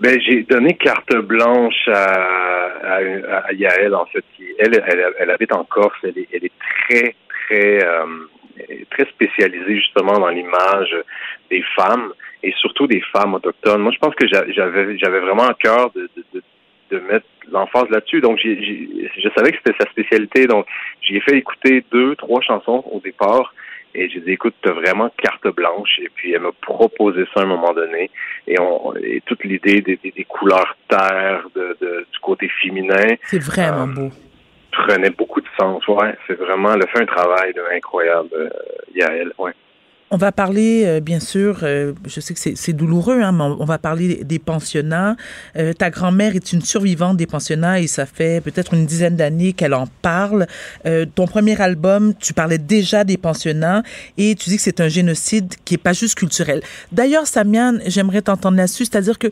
Ben, 0.00 0.18
j'ai 0.20 0.42
donné 0.44 0.74
carte 0.74 1.14
blanche 1.16 1.86
à, 1.88 2.98
à, 3.46 3.52
Yael, 3.52 3.94
en 3.94 4.06
fait. 4.06 4.24
elle, 4.58 4.82
elle, 5.18 5.30
habite 5.30 5.54
en 5.54 5.64
Corse. 5.64 5.98
Elle 6.02 6.18
est, 6.18 6.28
elle 6.32 6.44
est 6.46 6.52
très, 6.88 7.14
très, 7.28 7.84
euh, 7.84 8.06
très 8.90 9.04
spécialisée 9.10 9.76
justement 9.76 10.18
dans 10.18 10.28
l'image 10.28 10.96
des 11.50 11.62
femmes 11.76 12.12
et 12.42 12.52
surtout 12.58 12.86
des 12.86 13.02
femmes 13.12 13.34
autochtones. 13.34 13.82
Moi, 13.82 13.92
je 13.92 13.98
pense 13.98 14.14
que 14.14 14.26
j'avais 14.26 14.98
j'avais 14.98 15.20
vraiment 15.20 15.46
à 15.46 15.54
cœur 15.54 15.90
de, 15.94 16.10
de, 16.92 16.98
mettre 17.00 17.26
l'emphase 17.50 17.88
là-dessus. 17.90 18.20
Donc, 18.20 18.38
je 18.38 19.28
savais 19.36 19.52
que 19.52 19.58
c'était 19.64 19.76
sa 19.78 19.90
spécialité. 19.90 20.46
Donc, 20.46 20.66
j'ai 21.00 21.12
J'y 21.12 21.16
ai 21.16 21.20
fait 21.20 21.36
écouter 21.36 21.84
deux, 21.90 22.16
trois 22.16 22.40
chansons 22.40 22.84
au 22.90 23.00
départ. 23.00 23.52
Et 23.94 24.08
j'ai 24.08 24.20
dit, 24.20 24.30
écoute, 24.32 24.54
t'as 24.62 24.72
vraiment 24.72 25.10
carte 25.18 25.46
blanche. 25.54 25.98
Et 25.98 26.08
puis, 26.14 26.32
elle 26.32 26.40
m'a 26.40 26.52
proposé 26.62 27.24
ça 27.34 27.40
à 27.40 27.42
un 27.42 27.46
moment 27.46 27.74
donné. 27.74 28.10
Et, 28.46 28.58
on, 28.58 28.94
et 28.96 29.20
toute 29.26 29.44
l'idée 29.44 29.82
des, 29.82 29.96
des, 29.96 30.10
des, 30.10 30.24
couleurs 30.24 30.76
terre, 30.88 31.46
de, 31.54 31.76
de, 31.80 32.06
du 32.10 32.18
côté 32.20 32.48
féminin. 32.62 33.16
C'est 33.24 33.42
vraiment 33.42 33.88
euh, 33.88 33.94
beau. 33.94 34.10
Prenait 34.70 35.10
beaucoup 35.10 35.42
de 35.42 35.48
sens. 35.60 35.86
Ouais, 35.88 36.14
c'est 36.26 36.38
vraiment, 36.38 36.72
elle 36.72 36.82
a 36.82 36.86
fait 36.86 37.02
un 37.02 37.06
travail 37.06 37.52
incroyable, 37.74 38.30
euh, 38.32 38.48
Yael. 38.94 39.32
Ouais. 39.36 39.52
On 40.14 40.18
va 40.18 40.30
parler, 40.30 40.84
euh, 40.84 41.00
bien 41.00 41.20
sûr, 41.20 41.60
euh, 41.62 41.94
je 42.06 42.20
sais 42.20 42.34
que 42.34 42.40
c'est 42.54 42.72
douloureux, 42.74 43.22
hein, 43.22 43.32
mais 43.32 43.44
on, 43.44 43.64
va 43.64 43.78
parler 43.78 44.24
des 44.24 44.38
pensionnats. 44.38 45.16
Euh, 45.56 45.72
ta 45.72 45.88
grand-mère 45.88 46.36
est 46.36 46.52
une 46.52 46.60
survivante 46.60 47.16
des 47.16 47.26
pensionnats 47.26 47.80
et 47.80 47.86
ça 47.86 48.04
fait 48.04 48.42
peut-être 48.42 48.74
une 48.74 48.84
dizaine 48.84 49.16
d'années 49.16 49.54
qu'elle 49.54 49.72
en 49.72 49.86
parle. 50.02 50.46
ton 51.14 51.26
premier 51.26 51.58
album, 51.62 52.12
tu 52.20 52.34
parlais 52.34 52.58
déjà 52.58 53.04
des 53.04 53.16
pensionnats 53.16 53.82
et 54.18 54.34
tu 54.34 54.50
dis 54.50 54.56
que 54.56 54.62
c'est 54.62 54.82
un 54.82 54.88
génocide 54.88 55.54
qui 55.64 55.74
est 55.74 55.82
pas 55.82 55.94
juste 55.94 56.16
culturel. 56.16 56.60
D'ailleurs, 56.92 57.26
Samian, 57.26 57.78
j'aimerais 57.86 58.20
t'entendre 58.20 58.58
là-dessus, 58.58 58.84
c'est-à-dire 58.84 59.18
que 59.18 59.28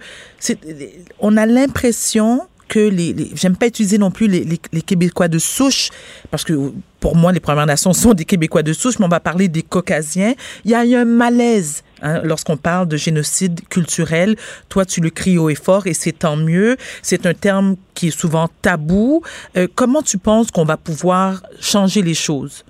on 1.19 1.37
a 1.37 1.45
l'impression 1.45 2.49
que 2.71 2.79
les, 2.79 3.15
j'aime 3.35 3.57
pas 3.57 3.67
utiliser 3.67 3.99
non 3.99 4.11
plus 4.13 4.29
les, 4.29 4.45
les, 4.45 4.81
Québécois 4.83 5.29
de 5.29 5.39
souche, 5.39 5.91
parce 6.31 6.45
que 6.45 6.73
pour 7.01 7.17
moi, 7.17 7.33
les 7.33 7.41
Premières 7.41 7.67
Nations 7.67 7.93
sont 7.93 8.15
des 8.15 8.25
Québécois 8.25 8.63
de 8.63 8.73
souche, 8.73 8.99
mais 8.99 9.07
on 9.07 9.09
va 9.09 9.21
parler 9.21 9.49
des 9.49 9.63
Caucasiens. 9.63 10.35
Il 10.65 10.71
y 10.71 10.75
a 10.75 10.87
eu 10.87 10.95
un 10.95 11.05
malaise 11.05 11.83
hein, 12.01 12.21
lorsqu'on 12.23 12.57
parle 12.57 12.87
de 12.87 12.97
génocide 12.97 13.67
culturel. 13.69 14.37
Toi, 14.69 14.85
tu 14.85 15.01
le 15.01 15.11
cries 15.11 15.37
haut 15.37 15.51
et 15.51 15.57
fort, 15.57 15.89
et 15.89 15.95
c'est 15.95 16.13
tant 16.13 16.37
mieux. 16.37 16.77
C'est 17.03 17.27
un 17.27 17.35
terme 17.35 17.75
qui 17.95 18.09
est 18.09 18.19
souvent 18.19 18.49
tabou. 18.63 19.23
Euh, 19.57 19.67
comment 19.75 20.03
tu 20.03 20.17
penses 20.17 20.51
qu'on 20.53 20.65
va 20.65 20.77
pouvoir 20.77 21.43
changer 21.61 22.03
les 22.03 22.15
choses? 22.15 22.65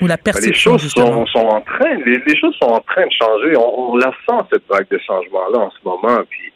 Ou 0.00 0.06
la 0.06 0.18
perception, 0.18 0.72
les 0.72 0.78
choses 0.78 0.92
sont, 0.92 1.26
sont, 1.26 1.46
en 1.46 1.60
train, 1.60 1.94
les, 2.06 2.40
choses 2.40 2.56
sont 2.60 2.70
en 2.70 2.80
train 2.80 3.04
de 3.04 3.12
changer. 3.12 3.56
On, 3.56 3.92
on 3.92 3.96
la 3.96 4.10
sent 4.26 4.46
cette 4.50 4.66
vague 4.68 4.88
de 4.90 4.98
changement-là 5.06 5.58
en 5.58 5.70
ce 5.70 5.78
moment. 5.84 6.22
Puis 6.28 6.50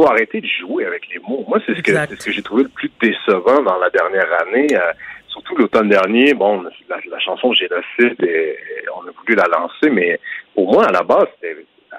faut 0.00 0.08
arrêter 0.08 0.40
de 0.40 0.46
jouer 0.46 0.86
avec 0.86 1.08
les 1.12 1.18
mots. 1.20 1.44
Moi, 1.48 1.58
c'est 1.66 1.74
ce 1.74 1.82
que 1.82 1.92
c'est 1.92 2.20
ce 2.20 2.26
que 2.26 2.32
j'ai 2.32 2.42
trouvé 2.42 2.62
le 2.64 2.68
plus 2.68 2.90
décevant 3.00 3.62
dans 3.62 3.78
la 3.78 3.90
dernière 3.90 4.28
année. 4.42 4.68
Euh, 4.72 4.92
surtout 5.28 5.56
l'automne 5.56 5.88
dernier, 5.88 6.34
bon, 6.34 6.64
la, 6.88 7.18
chanson 7.20 7.52
Génocide, 7.52 8.22
et, 8.22 8.56
on 8.96 9.06
a 9.06 9.12
voulu 9.12 9.36
la 9.36 9.46
lancer, 9.46 9.90
mais 9.90 10.18
au 10.56 10.66
moins 10.66 10.84
à 10.84 10.92
la 10.92 11.02
base, 11.02 11.28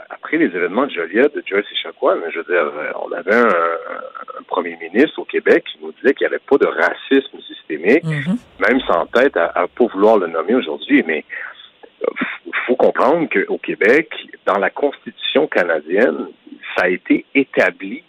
après 0.09 0.37
les 0.37 0.47
événements 0.47 0.85
de 0.85 0.91
Joliette, 0.91 1.33
de 1.35 1.43
Joyce 1.45 1.65
et 1.71 2.31
je 2.31 2.37
veux 2.39 2.43
dire, 2.43 2.71
euh, 2.75 2.91
on 3.01 3.11
avait 3.11 3.35
un, 3.35 3.53
premier 4.47 4.75
ministre 4.75 5.19
au 5.19 5.23
Québec 5.23 5.63
qui 5.71 5.79
nous 5.81 5.93
disait 5.93 6.13
qu'il 6.13 6.27
n'y 6.27 6.33
avait 6.33 6.43
pas 6.49 6.57
de 6.57 6.67
racisme 6.67 7.39
systémique, 7.47 8.03
mm-hmm. 8.03 8.67
même 8.67 8.81
sans 8.81 9.05
tête 9.05 9.37
à, 9.37 9.45
à 9.55 9.67
pas 9.67 9.85
vouloir 9.93 10.17
le 10.17 10.27
nommer 10.27 10.55
aujourd'hui, 10.55 11.03
mais 11.07 11.23
faut 12.67 12.75
comprendre 12.75 13.27
qu'au 13.29 13.57
Québec, 13.57 14.09
dans 14.45 14.57
la 14.57 14.69
Constitution 14.69 15.47
canadienne, 15.47 16.27
ça 16.75 16.85
a 16.85 16.89
été 16.89 17.25
établi 17.35 18.03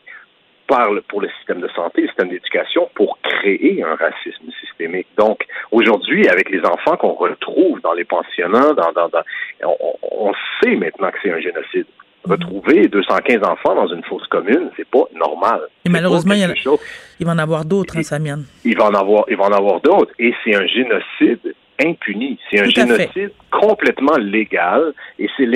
par 0.67 0.91
le, 0.91 1.03
pour 1.03 1.21
le 1.21 1.29
système 1.39 1.61
de 1.61 1.69
santé, 1.69 2.03
le 2.03 2.09
système 2.09 2.29
d'éducation, 2.29 2.89
pour 2.95 3.19
créer 3.23 3.83
un 3.83 3.95
racisme 3.95 4.51
systémique. 4.61 5.09
Donc, 5.19 5.45
aujourd'hui, 5.71 6.29
avec 6.29 6.51
les 6.51 6.61
enfants 6.61 6.97
qu'on 6.97 7.13
retrouve 7.13 7.81
dans 7.83 7.93
les 7.93 8.05
pensionnats, 8.05 8.73
dans, 8.73 8.93
dans, 8.93 9.11
on, 9.65 9.95
on, 10.03 10.33
sait 10.63 10.77
maintenant 10.77 11.11
que 11.11 11.19
c'est 11.23 11.33
un 11.33 11.41
génocide. 11.41 11.87
Retrouver 12.25 12.87
215 12.87 13.43
enfants 13.43 13.75
dans 13.75 13.89
une 13.89 14.05
fosse 14.05 14.27
commune, 14.29 14.71
c'est 14.77 14.89
pas 14.89 15.05
normal. 15.13 15.61
Et 15.85 15.89
malheureusement, 15.89 16.35
il, 16.35 16.55
il, 17.19 17.27
va 17.27 17.33
en 17.33 17.39
avoir 17.39 17.65
d'autres, 17.65 17.99
hein, 17.99 18.03
Samian. 18.05 18.39
Il 18.65 18.79
va 18.79 18.87
en 18.87 18.95
avoir, 18.95 19.25
il 19.29 19.37
va 19.37 19.45
en 19.45 19.53
avoir 19.53 19.81
d'autres. 19.81 20.13
Et 20.21 20.33
c'est 20.45 20.55
un 20.55 20.67
génocide 20.67 21.55
impuni. 21.87 22.39
C'est 22.51 22.61
un 22.61 22.69
génocide 22.69 23.33
complètement 23.51 24.17
légal. 24.19 24.93
Et 25.19 25.29
c'est 25.37 25.47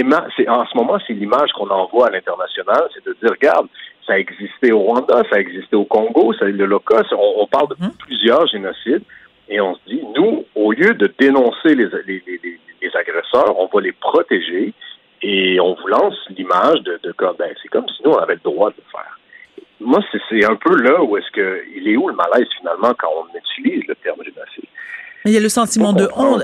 en 0.49 0.67
ce 0.67 0.77
moment, 0.77 0.99
c'est 1.07 1.13
l'image 1.13 1.51
qu'on 1.53 1.69
envoie 1.69 2.09
à 2.09 2.11
l'international, 2.11 2.83
c'est 2.95 3.05
de 3.05 3.17
dire, 3.21 3.31
regarde, 3.31 3.69
ça 4.07 4.15
a 4.15 4.19
existé 4.19 4.73
au 4.73 4.81
Rwanda, 4.81 5.23
ça 5.31 5.37
a 5.37 5.41
existé 5.41 5.75
au 5.77 5.85
Congo, 5.85 6.33
ça 6.35 6.45
le 6.45 6.53
l'Holocauste. 6.53 7.13
On, 7.13 7.43
on, 7.43 7.47
parle 7.47 7.69
de 7.69 7.85
hum. 7.85 7.93
plusieurs 7.99 8.47
génocides. 8.47 9.03
Et 9.49 9.61
on 9.61 9.75
se 9.75 9.81
dit, 9.87 10.03
nous, 10.17 10.45
au 10.55 10.73
lieu 10.73 10.95
de 10.95 11.13
dénoncer 11.19 11.75
les, 11.75 11.89
les, 12.07 12.23
les, 12.27 12.59
les 12.83 12.97
agresseurs, 12.97 13.59
on 13.59 13.67
va 13.73 13.81
les 13.81 13.93
protéger 13.93 14.73
et 15.23 15.61
on 15.61 15.75
vous 15.75 15.87
lance 15.87 16.15
l'image 16.31 16.81
de, 16.83 16.99
de 17.03 17.13
comme, 17.13 17.37
ben, 17.39 17.53
c'est 17.63 17.69
comme 17.69 17.89
si 17.89 18.03
nous, 18.05 18.13
on 18.13 18.19
avait 18.19 18.35
le 18.35 18.41
droit 18.41 18.71
de 18.71 18.77
le 18.77 18.91
faire. 18.91 19.19
Moi, 19.81 20.01
c'est 20.11 20.45
un 20.45 20.57
peu 20.57 20.77
là 20.83 21.03
où 21.03 21.17
est-ce 21.17 21.31
que, 21.33 21.63
il 21.75 21.89
est 21.89 21.97
où 21.97 22.09
le 22.09 22.15
malaise 22.15 22.49
finalement 22.59 22.93
quand 22.99 23.11
on 23.17 23.39
utilise 23.39 23.87
le 23.87 23.95
terme 23.97 24.23
génocide? 24.25 24.69
Il 25.31 25.35
y 25.35 25.37
a 25.37 25.41
le 25.41 25.49
sentiment 25.49 25.93
de 25.93 26.09
honte. 26.15 26.43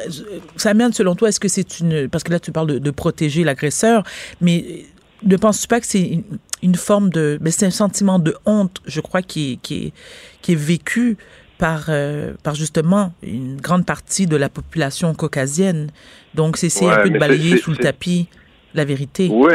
Samien, 0.57 0.93
selon 0.93 1.15
toi, 1.15 1.29
est-ce 1.29 1.41
que 1.41 1.49
c'est 1.49 1.81
une... 1.81 2.09
Parce 2.09 2.25
que 2.25 2.33
là, 2.33 2.41
tu 2.41 2.53
parles 2.53 2.81
de, 2.81 2.91
protéger 2.91 3.45
l'agresseur, 3.45 4.03
mais 4.41 4.85
ne 5.25 5.37
penses-tu 5.37 5.69
pas 5.69 5.81
que 5.81 5.87
c'est 5.87 6.23
une, 6.63 6.75
forme 6.75 7.11
de... 7.11 7.39
Mais 7.41 7.51
c'est 7.51 7.67
un 7.67 7.71
sentiment 7.71 8.19
de 8.19 8.35
honte, 8.47 8.81
je 8.87 9.01
crois, 9.01 9.23
qui 9.23 9.53
est, 9.53 9.57
qui 9.57 9.87
est, 9.87 9.93
qui 10.41 10.53
est 10.53 10.61
vécu 10.61 11.17
par, 11.59 11.87
euh, 11.89 12.35
par 12.43 12.55
justement 12.55 13.13
une 13.23 13.61
grande 13.61 13.87
partie 13.87 14.27
de 14.27 14.37
la 14.37 14.49
population 14.49 15.15
caucasienne? 15.15 15.91
Donc, 16.35 16.57
c'est 16.57 16.67
essayer 16.67 16.91
un 16.91 17.03
peu 17.03 17.11
de 17.11 17.19
balayer 17.19 17.57
sous 17.57 17.71
le 17.71 17.77
tapis 17.77 18.29
la 18.75 18.85
vérité. 18.85 19.29
Oui, 19.31 19.53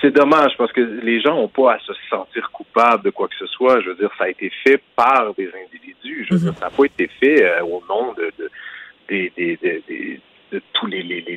c'est 0.00 0.14
dommage 0.14 0.52
parce 0.56 0.72
que 0.72 0.80
les 0.80 1.20
gens 1.20 1.36
n'ont 1.36 1.48
pas 1.48 1.74
à 1.74 1.78
se 1.80 1.92
sentir 2.08 2.50
coupables 2.52 3.04
de 3.04 3.10
quoi 3.10 3.28
que 3.28 3.34
ce 3.38 3.46
soit. 3.46 3.80
Je 3.80 3.88
veux 3.88 3.96
dire, 3.96 4.10
ça 4.18 4.24
a 4.24 4.28
été 4.28 4.50
fait 4.64 4.80
par 4.94 5.34
des 5.36 5.50
individus. 5.66 6.26
Je 6.28 6.34
veux 6.34 6.40
dire, 6.40 6.52
mhm. 6.52 6.56
ça 6.56 6.66
n'a 6.66 6.70
pas 6.70 6.84
été 6.84 7.10
fait 7.20 7.42
euh, 7.42 7.62
au 7.62 7.82
nom 7.88 8.12
de, 8.12 8.32
de, 8.38 8.50
de 10.50 10.60
tous 10.72 10.86
les, 10.86 11.02
les, 11.02 11.20
les, 11.20 11.36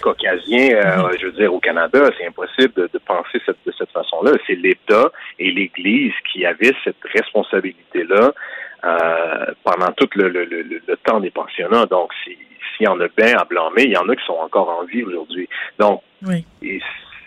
caucasiens, 0.00 0.76
euh, 0.76 0.96
mhm. 1.02 1.18
je 1.20 1.26
veux 1.26 1.32
dire, 1.32 1.52
au 1.52 1.60
Canada. 1.60 2.10
C'est 2.18 2.26
impossible 2.26 2.72
de, 2.74 2.90
de, 2.92 2.98
penser 2.98 3.40
cette, 3.44 3.58
de 3.66 3.72
cette 3.76 3.90
façon-là. 3.90 4.32
C'est 4.46 4.54
l'État 4.54 5.10
et 5.38 5.50
l'Église 5.50 6.14
qui 6.32 6.46
avaient 6.46 6.72
cette 6.84 6.96
responsabilité-là 7.12 8.32
euh, 8.84 9.46
pendant 9.64 9.92
tout 9.92 10.08
le, 10.14 10.28
le, 10.28 10.44
le, 10.44 10.62
le, 10.62 10.96
temps 11.04 11.20
des 11.20 11.30
pensionnats. 11.30 11.86
Donc, 11.86 12.12
s'il 12.24 12.36
y 12.80 12.88
en 12.88 13.00
a 13.00 13.08
bien 13.16 13.36
à 13.36 13.44
blâmer, 13.44 13.84
il 13.84 13.92
y 13.92 13.96
en 13.96 14.08
a 14.08 14.16
qui 14.16 14.24
sont 14.24 14.38
encore 14.40 14.68
en 14.68 14.84
vie 14.84 15.02
aujourd'hui. 15.02 15.48
Donc, 15.78 16.02
oui. 16.26 16.44
Et, 16.62 16.80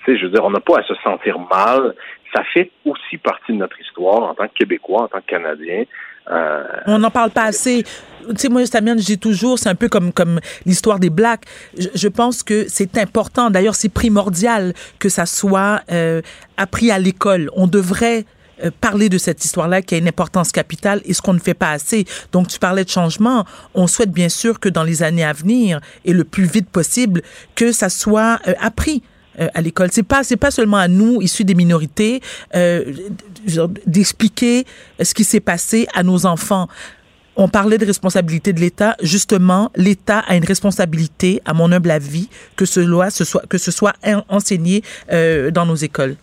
je 0.08 0.26
veux 0.26 0.32
dire, 0.32 0.44
on 0.44 0.50
n'a 0.50 0.60
pas 0.60 0.80
à 0.80 0.84
se 0.84 0.96
sentir 1.04 1.38
mal. 1.38 1.94
Ça 2.34 2.44
fait 2.54 2.72
aussi 2.86 3.18
partie 3.18 3.54
de 3.54 3.58
notre 3.58 3.80
histoire 3.80 4.24
en 4.24 4.34
tant 4.34 4.48
que 4.48 4.54
Québécois, 4.54 5.04
en 5.04 5.08
tant 5.08 5.22
que 5.22 5.28
Canadien. 5.28 5.84
Euh, 6.32 6.64
on 6.86 7.00
n'en 7.00 7.12
parle 7.12 7.32
pas 7.32 7.46
assez. 7.46 7.84
Tu 8.28 8.36
sais, 8.38 8.50
moi, 8.50 8.66
Samien, 8.66 8.96
je 8.98 9.06
dis 9.06 9.18
toujours, 9.18 9.58
c'est 9.58 9.70
un 9.70 9.76
peu 9.76 9.90
comme, 9.90 10.14
comme 10.14 10.40
l'histoire 10.66 11.00
des 11.00 11.10
Blacks. 11.10 11.46
Je, 11.78 12.08
pense 12.08 12.44
que 12.44 12.66
c'est 12.68 12.98
important, 12.98 13.50
d'ailleurs, 13.50 13.76
c'est 13.76 13.90
primordial 13.90 14.74
que 15.00 15.10
ça 15.10 15.26
soit 15.26 15.82
euh, 15.92 16.22
appris 16.58 16.92
à 16.92 17.00
l'école. 17.00 17.50
On 17.56 17.66
devrait 17.66 18.26
euh, 18.64 18.70
parler 18.82 19.10
de 19.10 19.18
cette 19.18 19.44
histoire-là 19.44 19.82
qui 19.82 19.96
a 19.96 19.98
une 19.98 20.08
importance 20.08 20.52
capitale 20.52 21.02
et 21.06 21.14
ce 21.14 21.22
qu'on 21.22 21.34
ne 21.34 21.40
fait 21.40 21.56
pas 21.56 21.72
assez. 21.72 22.06
Donc, 22.32 22.50
tu 22.50 22.60
parlais 22.60 22.84
de 22.84 22.90
changement. 22.90 23.46
On 23.74 23.88
souhaite 23.88 24.12
bien 24.12 24.30
sûr 24.30 24.60
que 24.60 24.70
dans 24.70 24.84
les 24.84 25.02
années 25.02 25.26
à 25.26 25.34
venir 25.34 25.80
et 26.06 26.14
le 26.14 26.24
plus 26.24 26.46
vite 26.46 26.70
possible, 26.70 27.24
que 27.56 27.72
ça 27.72 27.90
soit 27.90 28.40
appris 28.60 29.02
euh, 29.40 29.48
à 29.54 29.62
l'école. 29.62 29.90
C'est 29.92 30.04
pas 30.04 30.24
c'est 30.24 30.38
pas 30.38 30.52
seulement 30.52 30.78
à 30.78 30.88
nous 30.88 31.22
issus 31.22 31.44
des 31.44 31.56
minorités 31.56 32.22
euh, 32.56 32.84
d'expliquer 33.86 34.66
ce 35.02 35.14
qui 35.14 35.24
s'est 35.24 35.40
passé 35.40 35.88
à 35.94 36.04
nos 36.04 36.26
enfants. 36.26 36.68
On 37.36 37.48
parlait 37.48 37.78
de 37.78 37.86
responsabilité 37.86 38.52
de 38.52 38.60
l'État. 38.60 38.98
Justement, 39.02 39.72
l'État 39.78 40.20
a 40.28 40.36
une 40.36 40.44
responsabilité, 40.44 41.42
à 41.46 41.54
mon 41.54 41.72
humble 41.72 41.90
avis, 41.90 42.28
que 42.58 42.66
ce, 42.66 42.82
loi, 42.82 43.10
ce 43.12 43.24
soit, 43.24 43.44
que 43.48 43.58
ce 43.58 43.72
soit 43.72 43.94
enseigné 44.28 44.84
euh, 45.12 45.50
dans 45.50 45.66
nos 45.66 45.76
écoles. 45.76 46.18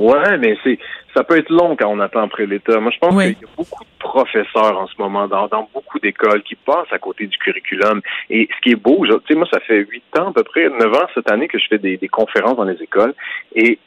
Ouais, 0.00 0.38
mais 0.38 0.56
c'est 0.64 0.78
ça 1.14 1.24
peut 1.24 1.36
être 1.36 1.50
long 1.50 1.76
quand 1.76 1.88
on 1.88 2.00
attend 2.00 2.22
après 2.22 2.46
l'État. 2.46 2.80
Moi, 2.80 2.90
je 2.90 2.98
pense 2.98 3.14
qu'il 3.22 3.32
y 3.32 3.44
a 3.44 3.48
beaucoup 3.54 3.84
de 3.84 3.98
professeurs 3.98 4.78
en 4.80 4.86
ce 4.86 4.94
moment 4.98 5.28
dans, 5.28 5.46
dans 5.48 5.68
beaucoup 5.74 5.98
d'écoles 5.98 6.42
qui 6.42 6.54
passent 6.54 6.90
à 6.90 6.98
côté 6.98 7.26
du 7.26 7.36
curriculum. 7.36 8.00
Et 8.30 8.48
ce 8.56 8.60
qui 8.62 8.70
est 8.70 8.76
beau, 8.76 9.04
tu 9.04 9.12
sais, 9.28 9.34
moi, 9.34 9.46
ça 9.52 9.60
fait 9.60 9.80
huit 9.80 10.04
ans 10.18 10.30
à 10.30 10.32
peu 10.32 10.42
près, 10.42 10.70
neuf 10.70 10.94
ans 10.94 11.06
cette 11.12 11.30
année 11.30 11.48
que 11.48 11.58
je 11.58 11.66
fais 11.68 11.78
des, 11.78 11.98
des 11.98 12.08
conférences 12.08 12.56
dans 12.56 12.64
les 12.64 12.82
écoles. 12.82 13.12
Et 13.54 13.78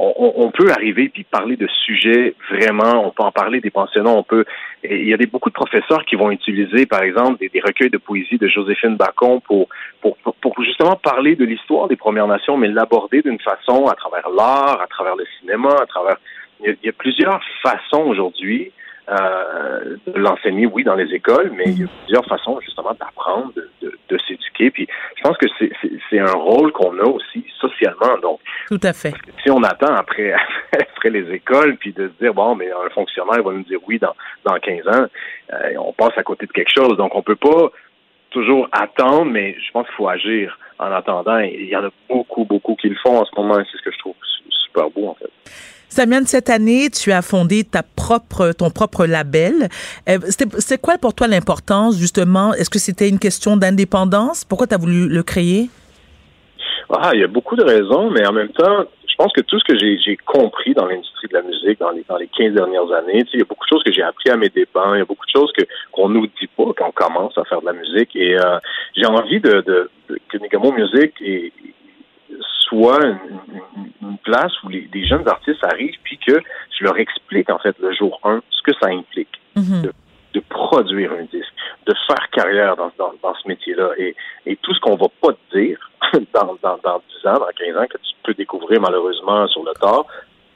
on, 0.00 0.50
peut 0.50 0.70
arriver 0.70 1.08
puis 1.08 1.24
parler 1.24 1.56
de 1.56 1.66
sujets 1.84 2.34
vraiment, 2.50 3.06
on 3.06 3.10
peut 3.10 3.24
en 3.24 3.32
parler 3.32 3.60
des 3.60 3.70
pensionnats, 3.70 4.10
on 4.10 4.22
peut. 4.22 4.44
Il 4.84 5.08
y 5.08 5.12
a 5.12 5.16
des, 5.16 5.26
beaucoup 5.26 5.50
de 5.50 5.54
professeurs 5.54 6.04
qui 6.04 6.14
vont 6.14 6.30
utiliser, 6.30 6.86
par 6.86 7.02
exemple, 7.02 7.38
des, 7.40 7.48
des 7.48 7.60
recueils 7.60 7.90
de 7.90 7.98
poésie 7.98 8.38
de 8.38 8.46
Joséphine 8.46 8.96
Bacon 8.96 9.40
pour, 9.40 9.68
pour, 10.00 10.16
pour 10.40 10.62
justement 10.62 10.94
parler 10.94 11.34
de 11.34 11.44
l'histoire 11.44 11.88
des 11.88 11.96
Premières 11.96 12.28
Nations, 12.28 12.56
mais 12.56 12.68
l'aborder 12.68 13.22
d'une 13.22 13.40
façon 13.40 13.86
à 13.86 13.94
travers 13.94 14.28
l'art, 14.30 14.80
à 14.80 14.86
travers 14.86 15.16
le 15.16 15.24
cinéma, 15.40 15.74
à 15.82 15.86
travers 15.86 16.18
il 16.64 16.76
y, 16.82 16.88
a, 16.88 16.92
plusieurs 16.92 17.40
façons 17.62 18.02
aujourd'hui 18.02 18.72
euh, 19.10 19.96
de 20.06 20.18
l'enseigner, 20.18 20.66
oui, 20.66 20.84
dans 20.84 20.94
les 20.94 21.12
écoles, 21.14 21.50
mais 21.54 21.64
il 21.66 21.80
y 21.80 21.84
a 21.84 21.88
plusieurs 22.04 22.24
façons 22.26 22.60
justement 22.60 22.94
d'apprendre, 22.98 23.52
de, 23.54 23.70
de, 23.82 23.98
de 24.08 24.18
s'éduquer. 24.26 24.70
Puis 24.70 24.88
je 25.16 25.22
pense 25.22 25.36
que 25.36 25.46
c'est 26.10 26.18
un 26.18 26.32
rôle 26.32 26.72
qu'on 26.72 26.98
a 26.98 27.04
aussi 27.04 27.44
socialement. 27.60 28.18
Donc, 28.22 28.40
tout 28.68 28.80
à 28.82 28.92
fait. 28.92 29.14
Si 29.42 29.50
on 29.50 29.62
attend 29.62 29.94
après 29.94 30.32
après 30.72 31.10
les 31.10 31.32
écoles, 31.32 31.76
puis 31.76 31.92
de 31.92 32.08
se 32.08 32.24
dire 32.24 32.34
bon, 32.34 32.54
mais 32.54 32.70
un 32.70 32.90
fonctionnaire 32.90 33.42
va 33.42 33.52
nous 33.52 33.64
dire 33.64 33.78
oui 33.86 33.98
dans 33.98 34.14
dans 34.44 34.54
15 34.54 34.88
ans, 34.88 35.06
euh, 35.52 35.74
on 35.78 35.92
passe 35.92 36.16
à 36.16 36.22
côté 36.22 36.46
de 36.46 36.52
quelque 36.52 36.72
chose. 36.74 36.96
Donc 36.96 37.14
on 37.14 37.22
peut 37.22 37.36
pas 37.36 37.70
toujours 38.30 38.68
attendre, 38.72 39.24
mais 39.24 39.56
je 39.58 39.70
pense 39.72 39.86
qu'il 39.86 39.96
faut 39.96 40.08
agir 40.08 40.58
en 40.78 40.92
attendant. 40.92 41.38
Il 41.38 41.64
y 41.64 41.76
en 41.76 41.84
a 41.84 41.90
beaucoup, 42.08 42.44
beaucoup 42.44 42.74
qui 42.76 42.88
le 42.88 42.96
font 42.96 43.18
en 43.18 43.24
ce 43.24 43.30
moment. 43.36 43.54
C'est 43.70 43.78
ce 43.78 43.82
que 43.82 43.90
je 43.90 43.98
trouve 43.98 44.14
super 44.50 44.90
beau, 44.90 45.08
en 45.08 45.14
fait. 45.14 45.30
Samiane, 45.88 46.26
cette 46.26 46.50
année, 46.50 46.90
tu 46.90 47.12
as 47.12 47.22
fondé 47.22 47.64
ta 47.64 47.82
propre, 47.82 48.52
ton 48.52 48.70
propre 48.70 49.06
label. 49.06 49.68
Euh, 50.08 50.18
c'est 50.28 50.80
quoi 50.80 50.98
pour 50.98 51.14
toi 51.14 51.26
l'importance, 51.26 51.98
justement? 51.98 52.52
Est-ce 52.54 52.70
que 52.70 52.78
c'était 52.78 53.08
une 53.08 53.18
question 53.18 53.56
d'indépendance? 53.56 54.44
Pourquoi 54.44 54.66
tu 54.66 54.74
as 54.74 54.78
voulu 54.78 55.08
le 55.08 55.22
créer? 55.22 55.70
Ah, 56.90 57.10
il 57.14 57.20
y 57.20 57.24
a 57.24 57.28
beaucoup 57.28 57.56
de 57.56 57.64
raisons, 57.64 58.10
mais 58.10 58.26
en 58.26 58.32
même 58.32 58.48
temps, 58.50 58.84
je 59.06 59.14
pense 59.16 59.32
que 59.32 59.40
tout 59.40 59.58
ce 59.58 59.64
que 59.64 59.78
j'ai 59.78 60.16
compris 60.16 60.74
dans 60.74 60.86
l'industrie 60.86 61.28
de 61.28 61.34
la 61.34 61.42
musique 61.42 61.80
dans 61.80 61.90
les, 61.90 62.04
dans 62.08 62.16
les 62.16 62.28
15 62.28 62.54
dernières 62.54 62.90
années, 62.92 63.24
il 63.32 63.38
y 63.38 63.42
a 63.42 63.44
beaucoup 63.44 63.64
de 63.64 63.68
choses 63.68 63.82
que 63.82 63.92
j'ai 63.92 64.02
appris 64.02 64.30
à 64.30 64.36
mes 64.36 64.48
dépens, 64.48 64.94
il 64.94 64.98
y 64.98 65.02
a 65.02 65.04
beaucoup 65.04 65.26
de 65.26 65.40
choses 65.40 65.50
que 65.56 65.64
qu'on 65.90 66.08
nous 66.08 66.26
dit 66.26 66.48
pas 66.56 66.72
quand 66.76 66.88
on 66.88 66.92
commence 66.92 67.36
à 67.36 67.44
faire 67.44 67.60
de 67.60 67.66
la 67.66 67.72
musique. 67.72 68.14
Et 68.14 68.38
euh, 68.38 68.58
j'ai 68.96 69.06
envie 69.06 69.40
de, 69.40 69.90
que 70.28 70.38
Nigamo 70.38 70.72
Music 70.72 71.14
soit 72.68 73.04
une, 73.04 74.18
place 74.24 74.52
où 74.62 74.68
les, 74.68 75.06
jeunes 75.06 75.26
artistes 75.26 75.64
arrivent 75.64 75.96
puis 76.02 76.18
que 76.18 76.34
je 76.78 76.84
leur 76.84 76.98
explique 76.98 77.48
en 77.50 77.58
fait 77.58 77.76
le 77.78 77.94
jour 77.94 78.20
1 78.24 78.42
ce 78.50 78.62
que 78.62 78.72
ça 78.80 78.88
implique. 78.88 79.40
Mm-hmm 79.56 79.90
de 80.34 80.40
produire 80.40 81.12
un 81.12 81.22
disque, 81.24 81.52
de 81.86 81.94
faire 82.06 82.30
carrière 82.30 82.76
dans, 82.76 82.92
dans, 82.98 83.12
dans 83.22 83.34
ce 83.34 83.48
métier-là. 83.48 83.90
Et, 83.98 84.14
et 84.46 84.56
tout 84.56 84.74
ce 84.74 84.80
qu'on 84.80 84.96
va 84.96 85.06
pas 85.20 85.32
te 85.32 85.58
dire 85.58 85.90
dans, 86.34 86.56
dans, 86.62 86.78
dans 86.84 87.02
10 87.22 87.28
ans, 87.28 87.34
dans 87.34 87.48
15 87.56 87.76
ans, 87.76 87.86
que 87.86 87.98
tu 87.98 88.14
peux 88.22 88.34
découvrir 88.34 88.80
malheureusement 88.80 89.46
sur 89.48 89.64
le 89.64 89.72
tard, 89.80 90.04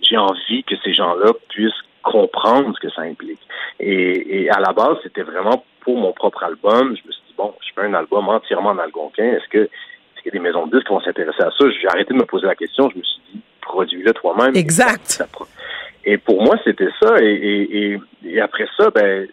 j'ai 0.00 0.16
envie 0.16 0.64
que 0.64 0.74
ces 0.84 0.92
gens-là 0.92 1.32
puissent 1.48 1.72
comprendre 2.02 2.74
ce 2.74 2.80
que 2.86 2.92
ça 2.92 3.02
implique. 3.02 3.40
Et, 3.78 4.42
et 4.42 4.50
à 4.50 4.60
la 4.60 4.72
base, 4.72 4.96
c'était 5.02 5.22
vraiment 5.22 5.64
pour 5.80 5.96
mon 5.96 6.12
propre 6.12 6.42
album. 6.42 6.96
Je 6.96 7.06
me 7.06 7.12
suis 7.12 7.22
dit, 7.28 7.34
bon, 7.36 7.54
je 7.60 7.72
fais 7.74 7.86
un 7.86 7.94
album 7.94 8.28
entièrement 8.28 8.70
en 8.70 8.78
algonquin. 8.78 9.24
Est-ce 9.24 9.48
que 9.48 9.70
qu'il 10.22 10.32
y 10.32 10.36
a 10.36 10.38
des 10.38 10.44
maisons 10.44 10.66
de 10.66 10.76
disques 10.76 10.86
qui 10.86 10.92
vont 10.92 11.00
s'intéresser 11.00 11.42
à 11.42 11.50
ça? 11.50 11.64
J'ai 11.70 11.88
arrêté 11.88 12.14
de 12.14 12.18
me 12.18 12.24
poser 12.24 12.46
la 12.46 12.54
question. 12.54 12.88
Je 12.90 12.98
me 12.98 13.02
suis 13.02 13.20
dit, 13.32 13.40
produis-le 13.60 14.12
toi-même. 14.12 14.54
Exact. 14.56 15.22
Et 16.04 16.18
pour 16.18 16.42
moi, 16.42 16.56
c'était 16.64 16.90
ça. 17.00 17.16
Et, 17.20 17.32
et, 17.32 18.00
et, 18.24 18.40
après 18.40 18.66
ça, 18.76 18.90
ben, 18.90 19.28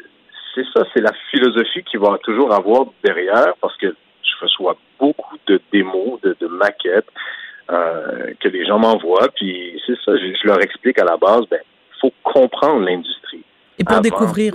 c'est 0.53 0.65
ça, 0.73 0.85
c'est 0.93 1.01
la 1.01 1.13
philosophie 1.31 1.83
qui 1.83 1.97
va 1.97 2.17
toujours 2.23 2.53
avoir 2.53 2.85
derrière, 3.03 3.53
parce 3.61 3.75
que 3.77 3.87
je 3.87 4.45
reçois 4.45 4.77
beaucoup 4.99 5.37
de 5.47 5.59
démos, 5.71 6.19
de, 6.21 6.47
maquettes 6.47 7.07
euh, 7.71 8.33
que 8.39 8.47
les 8.49 8.65
gens 8.65 8.79
m'envoient, 8.79 9.29
puis 9.35 9.81
c'est 9.85 9.97
ça, 10.05 10.15
je, 10.17 10.47
leur 10.47 10.61
explique 10.61 10.99
à 10.99 11.05
la 11.05 11.17
base, 11.17 11.43
ben, 11.49 11.59
faut 12.01 12.13
comprendre 12.23 12.85
l'industrie. 12.85 13.43
Et 13.77 13.83
pour 13.83 14.01
découvrir. 14.01 14.53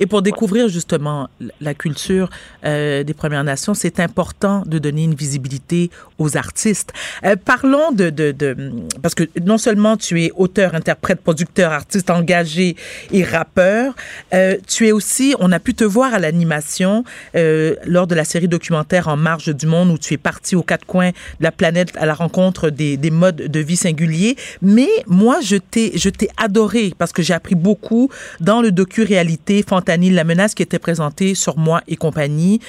Et 0.00 0.06
pour 0.06 0.22
découvrir 0.22 0.68
justement 0.68 1.28
la 1.60 1.74
culture 1.74 2.28
euh, 2.64 3.02
des 3.02 3.14
Premières 3.14 3.44
Nations, 3.44 3.74
c'est 3.74 4.00
important 4.00 4.62
de 4.66 4.78
donner 4.78 5.04
une 5.04 5.14
visibilité 5.14 5.90
aux 6.18 6.36
artistes. 6.36 6.92
Euh, 7.24 7.36
parlons 7.36 7.92
de, 7.92 8.10
de, 8.10 8.32
de, 8.32 8.56
parce 9.02 9.14
que 9.14 9.24
non 9.42 9.58
seulement 9.58 9.96
tu 9.96 10.22
es 10.22 10.32
auteur, 10.36 10.74
interprète, 10.74 11.20
producteur, 11.20 11.72
artiste 11.72 12.10
engagé 12.10 12.76
et 13.10 13.24
rappeur, 13.24 13.94
euh, 14.34 14.56
tu 14.66 14.86
es 14.86 14.92
aussi, 14.92 15.34
on 15.38 15.52
a 15.52 15.58
pu 15.58 15.74
te 15.74 15.84
voir 15.84 16.12
à 16.14 16.18
l'animation 16.18 17.04
euh, 17.34 17.74
lors 17.86 18.06
de 18.06 18.14
la 18.14 18.24
série 18.24 18.48
documentaire 18.48 19.08
En 19.08 19.16
marge 19.16 19.54
du 19.54 19.66
monde 19.66 19.90
où 19.90 19.98
tu 19.98 20.14
es 20.14 20.18
parti 20.18 20.56
aux 20.56 20.62
quatre 20.62 20.86
coins 20.86 21.10
de 21.10 21.44
la 21.44 21.52
planète 21.52 21.90
à 21.96 22.06
la 22.06 22.14
rencontre 22.14 22.70
des, 22.70 22.96
des 22.96 23.10
modes 23.10 23.36
de 23.36 23.60
vie 23.60 23.76
singuliers. 23.76 24.36
Mais 24.62 24.88
moi, 25.06 25.38
je 25.42 25.56
t'ai, 25.56 25.96
je 25.96 26.08
t'ai 26.08 26.28
adoré 26.36 26.92
parce 26.98 27.12
que 27.12 27.22
j'ai 27.22 27.34
appris 27.34 27.54
beaucoup 27.54 28.10
dans 28.40 28.60
le 28.62 28.72
docu-réalité 28.72 29.62
la 29.86 30.24
menace 30.24 30.54
qui 30.54 30.62
était 30.62 30.78
présentée 30.78 31.34
sur 31.34 31.58
moi 31.58 31.82
et 31.88 31.96
compagnie, 31.96 32.60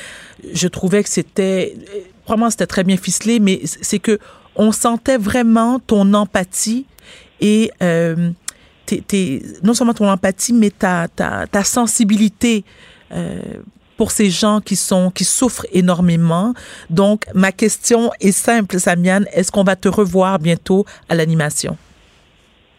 je 0.53 0.67
trouvais 0.67 1.03
que 1.03 1.09
c'était 1.09 1.75
vraiment 2.27 2.49
c'était 2.49 2.67
très 2.67 2.83
bien 2.83 2.97
ficelé, 2.97 3.39
mais 3.39 3.61
c'est 3.63 3.99
que 3.99 4.19
on 4.55 4.71
sentait 4.71 5.17
vraiment 5.17 5.79
ton 5.79 6.13
empathie 6.13 6.85
et 7.41 7.71
euh, 7.83 8.31
non 9.63 9.73
seulement 9.73 9.93
ton 9.93 10.09
empathie, 10.09 10.53
mais 10.53 10.71
ta 10.71 11.63
sensibilité. 11.63 12.63
Euh, 13.11 13.39
pour 13.97 14.11
ces 14.11 14.29
gens 14.29 14.61
qui 14.61 14.75
sont 14.75 15.09
qui 15.09 15.25
souffrent 15.25 15.65
énormément. 15.73 16.53
Donc 16.89 17.23
ma 17.33 17.51
question 17.51 18.11
est 18.21 18.31
simple 18.31 18.79
Samiane, 18.79 19.25
est-ce 19.33 19.51
qu'on 19.51 19.63
va 19.63 19.75
te 19.75 19.89
revoir 19.89 20.39
bientôt 20.39 20.85
à 21.09 21.15
l'animation? 21.15 21.77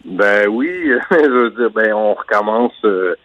Ben 0.05 0.49
oui, 0.49 0.71
je 1.11 1.29
veux 1.29 1.51
dire 1.51 1.71
ben 1.75 1.93
on 1.93 2.15
recommence 2.15 2.73
euh, 2.85 3.17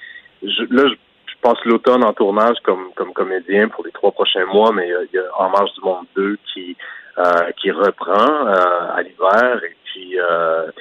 là 0.69 0.87
je 0.87 1.33
passe 1.41 1.63
l'automne 1.65 2.03
en 2.03 2.13
tournage 2.13 2.57
comme, 2.63 2.91
comme 2.95 3.13
comédien 3.13 3.67
pour 3.67 3.85
les 3.85 3.91
trois 3.91 4.11
prochains 4.11 4.45
mois, 4.45 4.71
mais 4.71 4.87
il 4.87 5.15
y 5.15 5.19
a 5.19 5.23
En 5.37 5.49
marche 5.49 5.73
du 5.73 5.81
monde 5.81 6.05
2 6.15 6.37
qui, 6.53 6.75
euh, 7.17 7.51
qui 7.61 7.69
reprend 7.71 8.47
euh, 8.47 8.95
à 8.95 9.01
l'hiver. 9.01 9.61
Et 9.63 9.75
puis, 9.83 10.19
euh, 10.19 10.71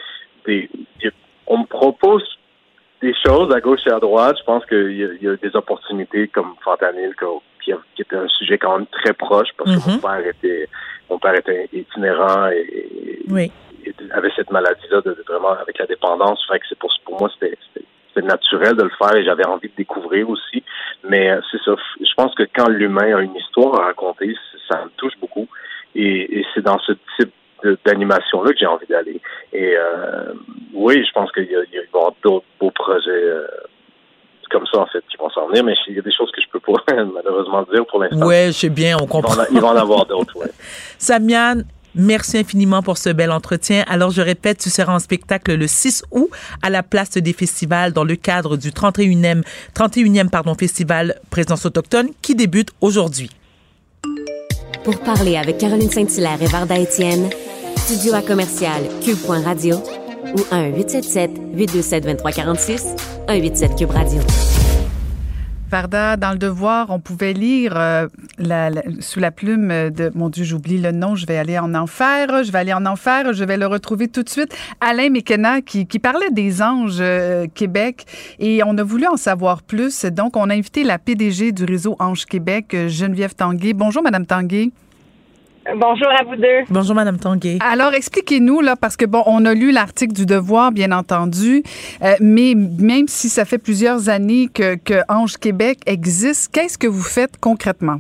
des, 0.47 0.71
on 1.47 1.59
me 1.59 1.67
propose 1.67 2.23
des 3.03 3.15
choses 3.27 3.53
à 3.53 3.61
gauche 3.61 3.81
et 3.87 3.91
à 3.91 3.99
droite. 3.99 4.37
Je 4.39 4.45
pense 4.45 4.65
qu'il 4.67 4.93
y, 4.93 5.25
y, 5.25 5.29
a 5.29 5.37
des 5.37 5.57
opportunités 5.57 6.29
comme 6.29 6.55
Fantanil, 6.65 7.15
qui, 7.63 7.73
qui 7.95 8.03
était 8.03 8.17
un 8.17 8.29
sujet 8.29 8.59
quand 8.59 8.79
même 8.79 8.87
très 8.87 9.13
proche 9.13 9.49
parce 9.59 9.71
que 9.71 9.91
mon 9.91 9.97
mm-hmm. 9.97 10.01
père 10.01 10.27
était 10.27 10.69
mon 11.11 11.19
père 11.19 11.35
était 11.35 11.69
itinérant 11.73 12.49
et, 12.49 13.51
avait 14.15 14.31
cette 14.37 14.51
maladie-là 14.51 15.01
de, 15.01 15.17
vraiment 15.27 15.53
avec 15.53 15.79
la 15.79 15.87
dépendance. 15.87 16.45
Fait 16.51 16.59
que 16.61 16.67
c'est 16.69 16.79
pour, 16.79 16.93
pour 17.05 17.19
moi 17.19 17.31
c'était 17.35 17.57
c'est 18.15 18.25
naturel 18.25 18.77
de 18.77 18.85
le 18.85 18.91
faire 18.99 19.15
et 19.17 19.25
j'avais 19.25 19.47
envie 19.47 19.69
de 19.69 19.75
découvrir 19.77 20.29
aussi. 20.29 20.63
Mais 21.09 21.31
euh, 21.31 21.41
c'est 21.51 21.61
ça. 21.65 21.75
Je 22.01 22.15
pense 22.17 22.35
que 22.35 22.45
quand 22.55 22.69
l'humain 22.69 23.17
a 23.17 23.21
une 23.21 23.37
histoire 23.37 23.81
à 23.81 23.87
raconter, 23.87 24.35
ça 24.69 24.85
me 24.85 24.91
touche 24.97 25.15
beaucoup. 25.21 25.49
Et, 25.95 26.45
c'est 26.55 26.63
dans 26.63 26.79
ce 26.79 26.93
type 27.17 27.33
d'animation-là 27.85 28.53
que 28.53 28.59
j'ai 28.59 28.67
envie 28.67 28.87
d'aller. 28.87 29.21
Et 29.53 29.77
euh, 29.77 30.33
oui, 30.73 31.05
je 31.05 31.13
pense 31.13 31.31
qu'il 31.33 31.45
y, 31.45 31.55
a, 31.55 31.61
y 31.73 31.79
avoir 31.93 32.13
d'autres 32.23 32.47
beaux 32.59 32.71
projets 32.71 33.11
euh, 33.11 33.47
comme 34.53 34.67
ça, 34.67 34.81
en 34.81 34.87
fait, 34.87 35.03
qui 35.11 35.17
vont 35.17 35.31
s'en 35.31 35.49
venir, 35.49 35.65
mais 35.65 35.75
il 35.89 35.97
y 35.97 35.99
a 35.99 36.03
des 36.03 36.13
choses 36.13 36.31
que 36.31 36.41
je 36.41 36.49
peux 36.49 36.61
pas 36.61 36.83
malheureusement 37.15 37.63
dire 37.73 37.85
pour 37.87 38.03
l'instant. 38.03 38.27
Oui, 38.27 38.53
sais 38.53 38.69
bien, 38.69 38.97
on 39.01 39.07
comprend. 39.07 39.43
Il 39.51 39.61
va 39.61 39.69
en, 39.69 39.77
avoir 39.77 40.07
d'autres, 40.07 40.35
oui. 40.37 40.47
Samiane, 40.99 41.65
Merci 41.95 42.39
infiniment 42.39 42.83
pour 42.83 42.99
ce 42.99 43.11
bel 43.11 43.31
entretien. 43.31 43.85
Alors, 43.89 44.11
je 44.11 44.23
répète, 44.23 44.59
tu 44.59 44.71
seras 44.71 44.95
en 44.95 44.99
spectacle 44.99 45.55
le 45.55 45.67
6 45.67 46.05
août 46.11 46.31
à 46.63 46.71
la 46.71 46.83
place 46.83 47.11
des 47.11 47.33
festivals 47.33 47.93
dans 47.93 48.05
le 48.05 48.17
cadre 48.17 48.57
du 48.57 48.71
31e, 48.71 49.43
31e 49.75 50.29
pardon, 50.29 50.55
festival 50.55 51.21
Présence 51.31 51.67
autochtone 51.67 52.09
qui 52.23 52.35
débute 52.35 52.71
aujourd'hui. 52.81 53.31
Pour 54.85 54.99
parler 55.01 55.37
avec 55.37 55.59
Caroline 55.59 55.91
Saint-Hilaire 55.91 56.43
et 56.43 56.47
Varda 56.47 56.79
Étienne, 56.79 57.29
studio 57.77 58.15
à 58.15 58.23
commercial 58.23 58.83
cube.radio 59.05 59.77
ou 60.35 60.39
1-877-827-2346, 60.55 62.97
187 63.29 63.77
Cube 63.77 63.91
Radio. 63.91 64.23
Dans 65.73 66.33
le 66.33 66.37
devoir, 66.37 66.91
on 66.91 67.01
pouvait 67.01 67.33
lire 67.33 67.73
euh, 67.79 68.07
sous 69.01 69.21
la 69.21 69.31
plume 69.31 69.89
de 69.89 70.13
mon 70.15 70.29
Dieu, 70.29 70.45
j'oublie 70.45 70.79
le 70.79 70.93
nom, 70.93 71.17
je 71.17 71.25
vais 71.25 71.39
aller 71.39 71.59
en 71.59 71.75
enfer, 71.75 72.45
je 72.45 72.53
vais 72.53 72.59
aller 72.59 72.75
en 72.75 72.85
enfer, 72.85 73.33
je 73.33 73.43
vais 73.43 73.57
le 73.57 73.67
retrouver 73.67 74.09
tout 74.09 74.23
de 74.23 74.29
suite. 74.29 74.55
Alain 74.83 75.09
Mekena 75.09 75.63
qui, 75.63 75.87
parlait 75.99 76.31
des 76.31 76.61
anges 76.61 76.99
euh, 77.01 77.47
Québec 77.55 78.05
et 78.39 78.63
on 78.65 78.77
a 78.77 78.83
voulu 78.83 79.07
en 79.07 79.17
savoir 79.17 79.63
plus. 79.63 80.05
Donc, 80.05 80.37
on 80.37 80.51
a 80.51 80.55
invité 80.55 80.85
la 80.85 80.99
PDG 80.99 81.53
du 81.53 81.65
réseau 81.65 81.97
Ange 81.99 82.27
Québec, 82.27 82.77
Geneviève 82.89 83.35
Tanguay. 83.35 83.73
Bonjour, 83.73 84.03
Madame 84.03 84.27
Tanguay. 84.27 84.73
Bonjour 85.65 86.09
à 86.09 86.25
vous 86.25 86.35
deux. 86.35 86.65
Bonjour, 86.71 86.97
Madame 86.97 87.19
Tanguay. 87.19 87.59
Alors, 87.61 87.95
expliquez-nous, 87.95 88.61
là, 88.61 88.75
parce 88.75 88.97
que, 88.97 89.05
bon, 89.05 89.23
on 89.27 89.45
a 89.45 89.55
lu 89.55 89.71
l'article 89.71 90.13
du 90.13 90.27
Devoir, 90.27 90.73
bien 90.73 90.91
entendu, 90.91 91.63
euh, 92.03 92.15
mais 92.21 92.55
même 92.55 93.07
si 93.07 93.29
ça 93.29 93.45
fait 93.45 93.59
plusieurs 93.59 94.09
années 94.09 94.49
que, 94.53 94.75
que 94.75 95.03
Ange 95.09 95.37
Québec 95.37 95.79
existe, 95.87 96.53
qu'est-ce 96.53 96.77
que 96.77 96.89
vous 96.89 97.05
faites 97.05 97.39
concrètement? 97.39 97.99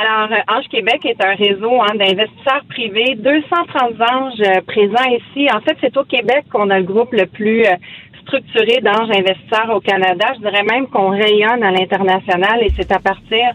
Alors, 0.00 0.32
euh, 0.32 0.52
Ange 0.52 0.68
Québec 0.70 1.04
est 1.04 1.24
un 1.24 1.34
réseau 1.34 1.80
hein, 1.80 1.94
d'investisseurs 1.94 2.64
privés, 2.68 3.14
230 3.14 3.92
anges 4.00 4.40
euh, 4.40 4.60
présents 4.66 5.08
ici. 5.08 5.48
En 5.54 5.60
fait, 5.60 5.76
c'est 5.80 5.96
au 5.96 6.04
Québec 6.04 6.46
qu'on 6.52 6.68
a 6.70 6.80
le 6.80 6.84
groupe 6.84 7.12
le 7.12 7.26
plus 7.26 7.64
structuré 8.22 8.80
d'anges 8.80 9.10
investisseurs 9.10 9.70
au 9.74 9.80
Canada. 9.80 10.26
Je 10.34 10.40
dirais 10.40 10.64
même 10.64 10.88
qu'on 10.88 11.10
rayonne 11.10 11.62
à 11.62 11.70
l'international 11.70 12.62
et 12.62 12.72
c'est 12.76 12.90
à 12.90 12.98
partir 12.98 13.52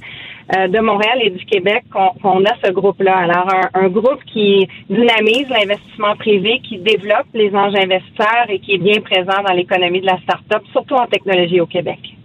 de 0.54 0.80
Montréal 0.80 1.20
et 1.22 1.30
du 1.30 1.46
Québec 1.46 1.84
qu'on 1.92 2.46
a 2.46 2.54
ce 2.64 2.72
groupe-là. 2.72 3.18
Alors, 3.18 3.50
un, 3.74 3.90
groupe 3.90 4.24
qui 4.26 4.68
dynamise 4.90 5.48
l'investissement 5.50 6.16
privé, 6.16 6.62
qui 6.64 6.78
développe 6.78 7.28
les 7.34 7.54
anges 7.56 7.76
investisseurs 7.76 8.46
et 8.50 8.60
qui 8.60 8.76
est 8.76 8.78
bien 8.78 9.02
présent 9.02 9.44
dans 9.46 9.54
l'économie 9.54 10.02
de 10.02 10.06
la 10.06 10.18
start-up, 10.20 10.64
surtout 10.72 10.96
en 10.96 11.08
technologie 11.08 11.60
au 11.60 11.66
Québec. 11.66 12.17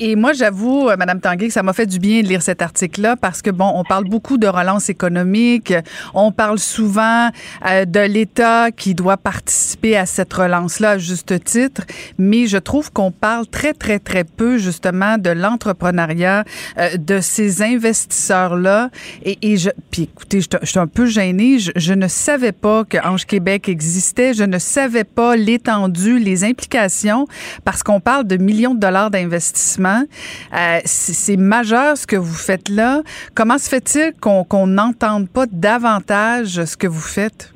Et, 0.00 0.16
moi, 0.16 0.34
j'avoue, 0.34 0.90
euh, 0.90 0.96
Madame 0.98 1.20
Tanguay, 1.20 1.48
que 1.48 1.52
ça 1.52 1.62
m'a 1.62 1.72
fait 1.72 1.86
du 1.86 1.98
bien 1.98 2.20
de 2.22 2.26
lire 2.26 2.42
cet 2.42 2.60
article-là 2.60 3.16
parce 3.16 3.40
que, 3.40 3.50
bon, 3.50 3.72
on 3.74 3.84
parle 3.84 4.04
beaucoup 4.04 4.36
de 4.36 4.46
relance 4.46 4.90
économique. 4.90 5.72
On 6.12 6.30
parle 6.30 6.58
souvent 6.58 7.30
euh, 7.66 7.84
de 7.86 8.00
l'État 8.00 8.70
qui 8.70 8.94
doit 8.94 9.16
participer 9.16 9.96
à 9.96 10.04
cette 10.04 10.32
relance-là 10.32 10.90
à 10.90 10.98
juste 10.98 11.42
titre. 11.42 11.82
Mais 12.18 12.46
je 12.46 12.58
trouve 12.58 12.92
qu'on 12.92 13.10
parle 13.10 13.46
très, 13.46 13.72
très, 13.72 13.98
très 13.98 14.24
peu, 14.24 14.58
justement, 14.58 15.16
de 15.16 15.30
l'entrepreneuriat, 15.30 16.44
euh, 16.76 16.96
de 16.98 17.20
ces 17.20 17.62
investisseurs-là. 17.62 18.90
Et, 19.24 19.38
et, 19.40 19.56
je, 19.56 19.70
puis 19.90 20.02
écoutez, 20.02 20.42
je, 20.42 20.66
suis 20.66 20.78
un 20.78 20.86
peu 20.86 21.06
gênée. 21.06 21.58
Je, 21.58 21.72
je 21.76 21.94
ne 21.94 22.08
savais 22.08 22.52
pas 22.52 22.84
que 22.84 22.98
Ange 22.98 23.24
Québec 23.24 23.70
existait. 23.70 24.34
Je 24.34 24.44
ne 24.44 24.58
savais 24.58 25.04
pas 25.04 25.34
l'étendue, 25.36 26.18
les 26.18 26.44
implications, 26.44 27.26
parce 27.64 27.82
qu'on 27.82 28.00
parle 28.00 28.26
de 28.26 28.36
millions 28.36 28.74
de 28.74 28.80
dollars 28.80 29.10
d'investissement. 29.10 29.77
Euh, 29.78 30.78
c'est 30.84 31.36
majeur 31.36 31.96
ce 31.96 32.06
que 32.06 32.16
vous 32.16 32.34
faites 32.34 32.68
là. 32.68 33.02
Comment 33.34 33.58
se 33.58 33.68
fait-il 33.68 34.12
qu'on 34.20 34.66
n'entende 34.66 35.28
pas 35.28 35.46
davantage 35.46 36.64
ce 36.64 36.76
que 36.76 36.86
vous 36.86 37.00
faites? 37.00 37.52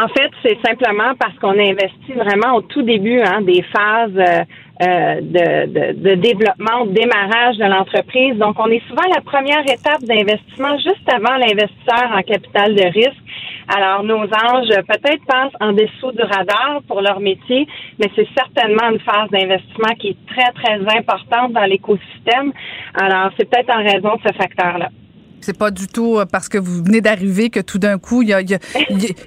En 0.00 0.08
fait, 0.08 0.30
c'est 0.42 0.58
simplement 0.64 1.14
parce 1.18 1.36
qu'on 1.40 1.58
a 1.58 1.62
investi 1.62 2.12
vraiment 2.14 2.56
au 2.56 2.62
tout 2.62 2.82
début 2.82 3.20
hein, 3.20 3.42
des 3.42 3.62
phases 3.62 4.16
euh, 4.16 4.44
euh, 4.82 5.20
de, 5.20 5.92
de, 5.92 6.14
développement, 6.14 6.86
de 6.86 6.92
démarrage 6.92 7.58
de 7.58 7.64
l'entreprise. 7.64 8.34
Donc, 8.38 8.56
on 8.58 8.70
est 8.70 8.82
souvent 8.88 9.06
la 9.14 9.20
première 9.20 9.60
étape 9.60 10.02
d'investissement 10.02 10.78
juste 10.78 11.06
avant 11.12 11.36
l'investisseur 11.36 12.16
en 12.16 12.22
capital 12.22 12.74
de 12.74 12.84
risque. 12.84 13.20
Alors, 13.72 14.02
nos 14.02 14.24
anges 14.24 14.74
peut-être 14.88 15.24
passent 15.26 15.54
en 15.60 15.72
dessous 15.72 16.10
du 16.10 16.22
radar 16.22 16.80
pour 16.88 17.00
leur 17.02 17.20
métier, 17.20 17.68
mais 18.00 18.10
c'est 18.16 18.26
certainement 18.36 18.90
une 18.90 18.98
phase 18.98 19.30
d'investissement 19.30 19.94
qui 19.96 20.08
est 20.08 20.26
très, 20.26 20.50
très 20.52 20.98
importante 20.98 21.52
dans 21.52 21.64
l'écosystème. 21.66 22.52
Alors, 23.00 23.30
c'est 23.38 23.48
peut-être 23.48 23.70
en 23.70 23.84
raison 23.84 24.16
de 24.16 24.28
ce 24.28 24.34
facteur-là. 24.34 24.88
C'est 25.40 25.56
pas 25.56 25.70
du 25.70 25.86
tout 25.86 26.18
euh, 26.18 26.26
parce 26.26 26.48
que 26.48 26.58
vous 26.58 26.82
venez 26.84 27.00
d'arriver 27.00 27.50
que 27.50 27.60
tout 27.60 27.78
d'un 27.78 27.98
coup, 27.98 28.22
il 28.22 28.28
y 28.28 28.34
a, 28.34 28.40
y, 28.40 28.54
a, 28.54 28.58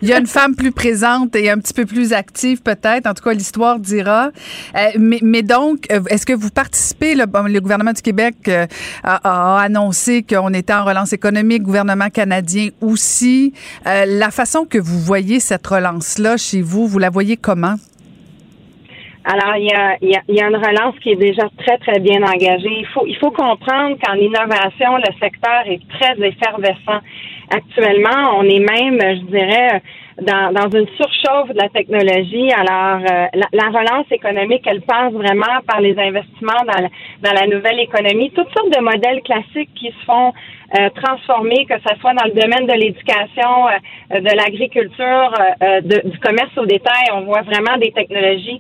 y 0.02 0.14
a, 0.14 0.20
une 0.20 0.28
femme 0.28 0.56
plus 0.56 0.72
présente 0.72 1.36
et 1.36 1.50
un 1.50 1.58
petit 1.58 1.74
peu 1.74 1.86
plus 1.86 2.14
active, 2.14 2.62
peut-être. 2.62 3.08
En 3.08 3.14
tout 3.14 3.24
cas, 3.24 3.34
l'histoire 3.34 3.80
dira. 3.80 4.32
Euh, 4.76 4.90
mais, 5.00 5.20
mais, 5.22 5.42
donc, 5.42 5.88
euh, 5.92 6.02
est-ce 6.10 6.26
que 6.26 6.34
vous 6.34 6.50
participez? 6.50 7.16
Le, 7.16 7.60
gouvernement 7.60 7.94
du 7.94 8.02
Québec 8.02 8.50
a, 8.50 8.68
a, 9.04 9.62
annoncé 9.62 10.24
qu'on 10.24 10.54
était 10.54 10.74
en 10.74 10.86
relance 10.86 11.14
économique, 11.14 11.64
gouvernement 11.64 12.10
canadien 12.10 12.70
aussi. 12.82 13.54
la 13.86 14.32
façon 14.32 14.66
que 14.66 14.78
vous 14.78 15.00
voyez 15.00 15.40
cette 15.40 15.66
relance-là 15.66 16.38
chez 16.38 16.62
vous, 16.62 16.88
vous 16.88 17.00
la 17.00 17.10
voyez 17.10 17.38
comment? 17.38 17.76
Alors, 19.26 19.56
il 19.56 19.66
y, 19.66 19.74
a, 19.74 19.96
il, 20.02 20.10
y 20.10 20.42
a, 20.42 20.48
une 20.48 20.58
relance 20.58 20.96
qui 21.00 21.12
est 21.12 21.16
déjà 21.16 21.44
très, 21.58 21.78
très 21.78 22.00
bien 22.00 22.22
engagée. 22.24 22.76
Il 22.80 22.88
faut, 22.94 23.06
il 23.08 23.16
faut 23.16 23.32
comprendre 23.32 23.96
qu'en 24.04 24.16
innovation, 24.16 24.98
le 24.98 25.14
secteur 25.22 25.64
est 25.66 25.80
très 25.98 26.16
effervescent. 26.28 27.00
Actuellement, 27.50 28.38
on 28.38 28.44
est 28.44 28.60
même, 28.60 29.00
je 29.00 29.24
dirais, 29.32 29.82
dans, 30.22 30.52
dans 30.52 30.70
une 30.78 30.88
surchauffe 30.98 31.54
de 31.54 31.58
la 31.58 31.70
technologie. 31.70 32.52
Alors, 32.52 33.00
euh, 33.00 33.28
la, 33.54 33.68
relance 33.70 34.12
économique, 34.12 34.64
elle 34.66 34.82
passe 34.82 35.14
vraiment 35.14 35.62
par 35.66 35.80
les 35.80 35.98
investissements 35.98 36.64
dans 36.68 36.82
la, 36.82 36.90
dans 37.22 37.40
la 37.40 37.48
nouvelle 37.48 37.80
économie. 37.80 38.30
Toutes 38.32 38.52
sortes 38.54 38.76
de 38.76 38.84
modèles 38.84 39.22
classiques 39.24 39.74
qui 39.76 39.88
se 39.88 40.06
font 40.06 40.34
euh, 40.78 40.90
transformer, 41.02 41.66
que 41.66 41.76
ce 41.80 41.96
soit 42.02 42.14
dans 42.14 42.26
le 42.26 42.40
domaine 42.40 42.68
de 42.68 42.74
l'éducation, 42.74 43.68
euh, 43.70 44.20
de 44.20 44.36
l'agriculture, 44.36 45.34
du 45.84 46.20
commerce 46.20 46.58
au 46.58 46.66
détail. 46.66 47.08
On 47.14 47.22
voit 47.22 47.42
vraiment 47.42 47.78
des 47.78 47.92
technologies 47.92 48.60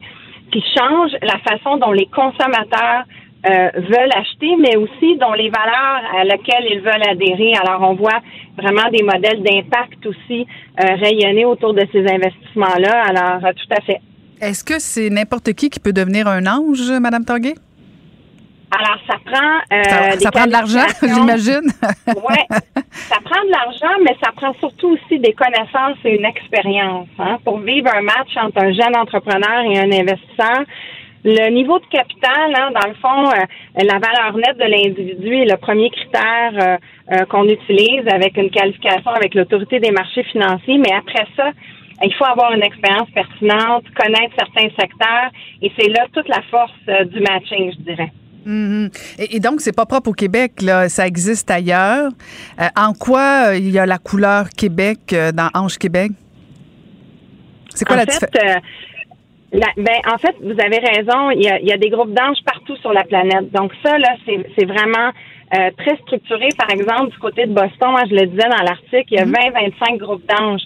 qui 0.53 0.63
change 0.77 1.11
la 1.21 1.39
façon 1.39 1.77
dont 1.77 1.91
les 1.91 2.05
consommateurs 2.05 3.03
euh, 3.45 3.69
veulent 3.75 4.13
acheter, 4.15 4.55
mais 4.57 4.77
aussi 4.77 5.17
dont 5.17 5.33
les 5.33 5.49
valeurs 5.49 6.03
à 6.15 6.23
lesquelles 6.23 6.65
ils 6.69 6.79
veulent 6.79 7.09
adhérer. 7.09 7.53
Alors, 7.61 7.81
on 7.89 7.95
voit 7.95 8.21
vraiment 8.57 8.89
des 8.89 9.03
modèles 9.03 9.41
d'impact 9.43 10.05
aussi 10.05 10.45
euh, 10.79 10.95
rayonner 10.95 11.43
autour 11.43 11.73
de 11.73 11.85
ces 11.91 12.05
investissements-là. 12.07 13.03
Alors, 13.09 13.43
euh, 13.43 13.51
tout 13.53 13.73
à 13.75 13.81
fait. 13.81 13.99
Est-ce 14.39 14.63
que 14.63 14.79
c'est 14.79 15.09
n'importe 15.09 15.51
qui 15.53 15.69
qui 15.69 15.79
peut 15.79 15.91
devenir 15.91 16.27
un 16.27 16.45
ange, 16.45 16.89
Madame 17.01 17.25
Tanguay? 17.25 17.55
Alors, 18.75 18.97
ça 19.05 19.17
prend. 19.23 19.55
Euh, 19.71 20.17
ça, 20.19 20.31
prend 20.31 20.45
de 20.47 20.51
l'argent, 20.51 20.87
j'imagine. 21.01 21.69
oui, 22.07 22.57
ça 22.91 23.17
prend 23.23 23.43
de 23.45 23.51
l'argent, 23.51 24.01
mais 24.03 24.15
ça 24.23 24.31
prend 24.35 24.53
surtout 24.59 24.97
aussi 24.97 25.19
des 25.19 25.33
connaissances 25.33 25.97
et 26.05 26.15
une 26.17 26.25
expérience. 26.25 27.07
Hein, 27.19 27.37
pour 27.43 27.59
vivre 27.59 27.89
un 27.93 28.01
match 28.01 28.35
entre 28.37 28.59
un 28.63 28.73
jeune 28.73 28.95
entrepreneur 28.95 29.61
et 29.69 29.77
un 29.77 29.91
investisseur, 29.91 30.65
le 31.23 31.49
niveau 31.51 31.77
de 31.79 31.85
capital, 31.85 32.53
hein, 32.55 32.71
dans 32.73 32.87
le 32.87 32.95
fond, 32.95 33.29
euh, 33.29 33.83
la 33.83 33.99
valeur 33.99 34.35
nette 34.35 34.57
de 34.57 34.65
l'individu 34.65 35.35
est 35.35 35.51
le 35.51 35.57
premier 35.57 35.89
critère 35.91 36.79
euh, 37.11 37.25
qu'on 37.25 37.47
utilise 37.47 38.07
avec 38.07 38.35
une 38.37 38.49
qualification 38.49 39.11
avec 39.11 39.35
l'autorité 39.35 39.79
des 39.79 39.91
marchés 39.91 40.23
financiers. 40.23 40.79
Mais 40.79 40.93
après 40.97 41.27
ça, 41.37 41.51
il 42.01 42.13
faut 42.15 42.25
avoir 42.25 42.51
une 42.53 42.63
expérience 42.63 43.09
pertinente, 43.11 43.85
connaître 43.95 44.33
certains 44.37 44.69
secteurs, 44.77 45.29
et 45.61 45.71
c'est 45.77 45.89
là 45.89 46.07
toute 46.11 46.27
la 46.27 46.41
force 46.49 47.07
du 47.07 47.19
matching, 47.21 47.71
je 47.71 47.83
dirais. 47.83 48.11
Mhm. 48.45 48.89
et, 49.17 49.39
donc, 49.39 49.61
c'est 49.61 49.75
pas 49.75 49.85
propre 49.85 50.09
au 50.09 50.13
Québec, 50.13 50.61
là. 50.61 50.89
ça 50.89 51.07
existe 51.07 51.49
ailleurs. 51.49 52.11
Euh, 52.59 52.67
en 52.75 52.93
quoi 52.93 53.49
euh, 53.49 53.57
il 53.57 53.69
y 53.69 53.79
a 53.79 53.85
la 53.85 53.97
couleur 53.97 54.49
Québec 54.49 54.99
euh, 55.13 55.31
dans 55.31 55.49
Ange 55.53 55.77
Québec? 55.77 56.11
C'est 57.73 57.85
quoi 57.85 57.97
la 57.97 58.05
différence? 58.05 58.61
ben, 59.77 59.99
en 60.11 60.17
fait, 60.17 60.35
vous 60.41 60.59
avez 60.59 60.79
raison. 60.79 61.29
Il 61.31 61.43
y 61.43 61.49
a, 61.49 61.59
il 61.59 61.67
y 61.67 61.71
a 61.71 61.77
des 61.77 61.89
groupes 61.89 62.13
d'anges 62.13 62.43
partout 62.45 62.75
sur 62.77 62.91
la 62.91 63.03
planète. 63.03 63.51
Donc 63.51 63.71
ça, 63.83 63.97
là, 63.97 64.15
c'est 64.25 64.65
vraiment 64.65 65.11
euh, 65.55 65.69
très 65.77 65.95
structuré. 65.97 66.49
Par 66.57 66.69
exemple, 66.71 67.11
du 67.11 67.17
côté 67.19 67.45
de 67.45 67.53
Boston, 67.53 67.91
moi, 67.91 68.01
je 68.09 68.15
le 68.15 68.25
disais 68.25 68.49
dans 68.49 68.63
l'article, 68.63 69.05
il 69.11 69.17
y 69.17 69.19
a 69.19 69.25
20-25 69.25 69.91
mhm. 69.91 69.97
groupes 69.97 70.25
d'anges. 70.25 70.63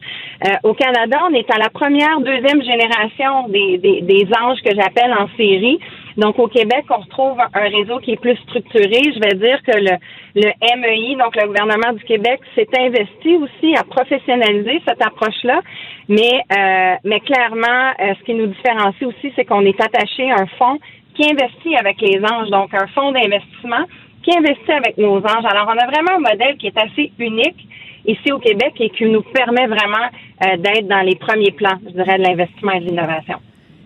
Euh, 0.47 0.53
au 0.63 0.73
Canada, 0.73 1.17
on 1.29 1.33
est 1.33 1.49
à 1.51 1.57
la 1.57 1.69
première, 1.69 2.21
deuxième 2.21 2.61
génération 2.63 3.49
des, 3.49 3.77
des, 3.79 4.01
des 4.01 4.27
anges 4.39 4.61
que 4.63 4.73
j'appelle 4.73 5.11
en 5.11 5.27
série. 5.35 5.79
Donc, 6.17 6.39
au 6.39 6.47
Québec, 6.47 6.85
on 6.89 6.97
retrouve 6.97 7.39
un 7.39 7.69
réseau 7.69 7.99
qui 7.99 8.11
est 8.11 8.21
plus 8.21 8.35
structuré. 8.37 9.01
Je 9.13 9.19
vais 9.19 9.35
dire 9.35 9.61
que 9.63 9.77
le, 9.77 9.97
le 10.35 10.51
MEI, 10.77 11.15
donc 11.15 11.35
le 11.35 11.47
gouvernement 11.47 11.93
du 11.93 12.03
Québec, 12.03 12.39
s'est 12.55 12.67
investi 12.77 13.35
aussi 13.35 13.75
à 13.77 13.83
professionnaliser 13.83 14.81
cette 14.87 15.05
approche-là. 15.05 15.61
Mais, 16.09 16.41
euh, 16.57 16.95
mais 17.03 17.19
clairement, 17.19 17.93
ce 17.99 18.23
qui 18.23 18.33
nous 18.33 18.47
différencie 18.47 19.03
aussi, 19.03 19.31
c'est 19.35 19.45
qu'on 19.45 19.65
est 19.65 19.79
attaché 19.79 20.31
à 20.31 20.41
un 20.41 20.47
fonds 20.57 20.79
qui 21.15 21.29
investit 21.29 21.75
avec 21.75 22.01
les 22.01 22.19
anges, 22.23 22.49
donc 22.49 22.73
un 22.73 22.87
fonds 22.87 23.11
d'investissement 23.11 23.85
qui 24.23 24.37
investit 24.37 24.71
avec 24.71 24.97
nos 24.97 25.17
anges. 25.17 25.45
Alors, 25.45 25.67
on 25.67 25.77
a 25.77 25.85
vraiment 25.85 26.17
un 26.17 26.31
modèle 26.31 26.57
qui 26.57 26.67
est 26.67 26.77
assez 26.77 27.11
unique 27.19 27.67
ici 28.05 28.31
au 28.31 28.39
Québec 28.39 28.73
et 28.79 28.89
qui 28.89 29.05
nous 29.05 29.21
permet 29.21 29.67
vraiment 29.67 30.07
euh, 30.43 30.57
d'être 30.57 30.87
dans 30.87 31.01
les 31.01 31.15
premiers 31.15 31.51
plans, 31.51 31.77
je 31.85 31.91
dirais, 31.91 32.17
de 32.17 32.23
l'investissement 32.23 32.71
et 32.71 32.79
de 32.79 32.85
l'innovation. 32.85 33.37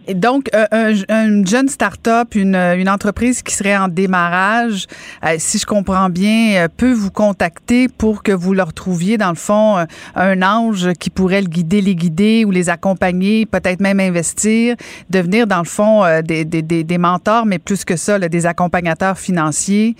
Donc, 0.07 0.49
euh, 0.55 0.65
un, 0.71 1.27
une 1.27 1.47
jeune 1.47 1.69
start-up, 1.69 2.33
une, 2.33 2.55
une, 2.55 2.89
entreprise 2.89 3.43
qui 3.43 3.53
serait 3.53 3.77
en 3.77 3.87
démarrage, 3.87 4.87
euh, 5.23 5.35
si 5.37 5.59
je 5.59 5.65
comprends 5.65 6.09
bien, 6.09 6.63
euh, 6.63 6.67
peut 6.75 6.91
vous 6.91 7.11
contacter 7.11 7.87
pour 7.87 8.23
que 8.23 8.31
vous 8.31 8.53
leur 8.53 8.73
trouviez, 8.73 9.19
dans 9.19 9.29
le 9.29 9.35
fond, 9.35 9.85
un 10.15 10.41
ange 10.41 10.93
qui 10.93 11.11
pourrait 11.11 11.41
le 11.41 11.47
guider, 11.47 11.81
les 11.81 11.95
guider 11.95 12.45
ou 12.45 12.51
les 12.51 12.69
accompagner, 12.69 13.45
peut-être 13.45 13.79
même 13.79 13.99
investir, 13.99 14.75
devenir, 15.09 15.45
dans 15.45 15.59
le 15.59 15.65
fond, 15.65 16.03
des, 16.23 16.45
des, 16.45 16.61
des, 16.61 16.97
mentors, 16.97 17.45
mais 17.45 17.59
plus 17.59 17.85
que 17.85 17.95
ça, 17.95 18.17
des 18.17 18.45
accompagnateurs 18.45 19.19
financiers. 19.19 19.95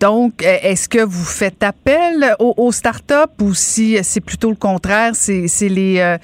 donc, 0.00 0.42
est-ce 0.42 0.88
que 0.88 1.02
vous 1.02 1.24
faites 1.24 1.62
appel 1.62 2.34
aux, 2.38 2.54
aux 2.56 2.72
start-up 2.72 3.30
ou 3.40 3.54
si 3.54 3.98
c'est 4.02 4.20
plutôt 4.20 4.50
le 4.50 4.56
contraire, 4.56 5.12
c'est 5.14 5.68
les, 5.68 6.16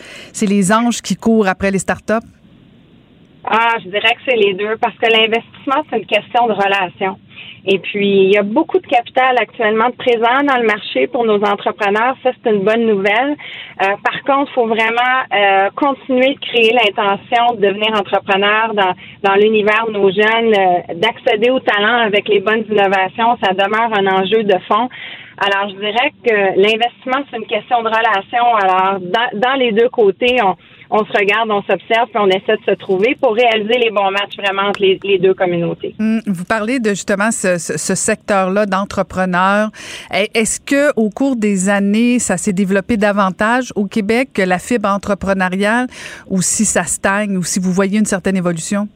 les 0.42 0.72
anges 0.72 1.02
qui 1.02 1.16
courent 1.16 1.48
après 1.48 1.70
les 1.70 1.78
start-up? 1.78 2.24
Ah, 3.46 3.76
je 3.78 3.88
dirais 3.88 4.14
que 4.14 4.20
c'est 4.26 4.36
les 4.36 4.54
deux 4.54 4.76
parce 4.80 4.94
que 4.96 5.06
l'investissement, 5.06 5.84
c'est 5.90 5.98
une 5.98 6.06
question 6.06 6.46
de 6.46 6.52
relation. 6.52 7.18
Et 7.66 7.78
puis, 7.78 8.24
il 8.24 8.32
y 8.32 8.36
a 8.36 8.42
beaucoup 8.42 8.78
de 8.78 8.86
capital 8.86 9.36
actuellement 9.38 9.90
présent 9.90 10.42
dans 10.46 10.58
le 10.60 10.66
marché 10.66 11.06
pour 11.06 11.24
nos 11.24 11.42
entrepreneurs. 11.42 12.14
Ça, 12.22 12.30
c'est 12.32 12.50
une 12.50 12.62
bonne 12.62 12.86
nouvelle. 12.86 13.36
Euh, 13.82 13.86
par 14.04 14.22
contre, 14.24 14.50
il 14.50 14.54
faut 14.54 14.66
vraiment 14.66 15.16
euh, 15.32 15.70
continuer 15.74 16.34
de 16.34 16.40
créer 16.40 16.72
l'intention 16.72 17.54
de 17.54 17.66
devenir 17.66 17.88
entrepreneur 17.98 18.74
dans, 18.74 18.92
dans 19.22 19.34
l'univers 19.34 19.86
de 19.88 19.92
nos 19.92 20.10
jeunes, 20.10 20.54
euh, 20.54 20.94
d'accéder 20.94 21.50
au 21.50 21.60
talent 21.60 22.00
avec 22.04 22.28
les 22.28 22.40
bonnes 22.40 22.64
innovations. 22.70 23.38
Ça 23.42 23.52
demeure 23.54 23.90
un 23.94 24.06
enjeu 24.06 24.42
de 24.42 24.58
fond. 24.68 24.88
Alors, 25.39 25.69
je 25.70 25.77
dirais 25.77 26.12
que 26.24 26.61
l'investissement, 26.61 27.24
c'est 27.31 27.36
une 27.36 27.47
question 27.47 27.82
de 27.82 27.89
relation. 27.89 28.55
Alors, 28.56 29.01
dans, 29.01 29.40
dans 29.40 29.55
les 29.55 29.73
deux 29.73 29.89
côtés, 29.89 30.36
on, 30.43 30.56
on 30.90 31.05
se 31.05 31.12
regarde, 31.12 31.51
on 31.51 31.62
s'observe, 31.62 32.09
puis 32.09 32.19
on 32.20 32.28
essaie 32.28 32.56
de 32.56 32.65
se 32.66 32.74
trouver 32.77 33.16
pour 33.20 33.35
réaliser 33.35 33.78
les 33.78 33.90
bons 33.90 34.11
matchs 34.11 34.36
vraiment 34.39 34.69
entre 34.69 34.81
les, 34.81 35.19
deux 35.19 35.35
communautés. 35.35 35.94
Hum, 35.98 36.20
vous 36.27 36.44
parlez 36.44 36.78
de 36.78 36.90
justement 36.90 37.31
ce, 37.32 37.59
secteur-là 37.59 38.66
d'entrepreneurs. 38.66 39.70
Est-ce 40.12 40.61
que 40.61 40.93
au 40.97 41.11
cours 41.11 41.36
des 41.36 41.69
années, 41.69 42.19
ça 42.19 42.36
s'est 42.36 42.52
développé 42.52 42.97
davantage 42.97 43.73
au 43.74 43.86
Québec 43.86 44.31
la 44.39 44.59
fibre 44.59 44.89
entrepreneuriale, 44.89 45.89
ou 46.28 46.43
si 46.43 46.65
ça 46.65 46.85
stagne, 46.85 47.36
ou 47.36 47.43
si 47.43 47.59
vous 47.59 47.73
voyez 47.73 47.98
une 47.98 48.06
certaine 48.06 48.36
évolution? 48.36 48.89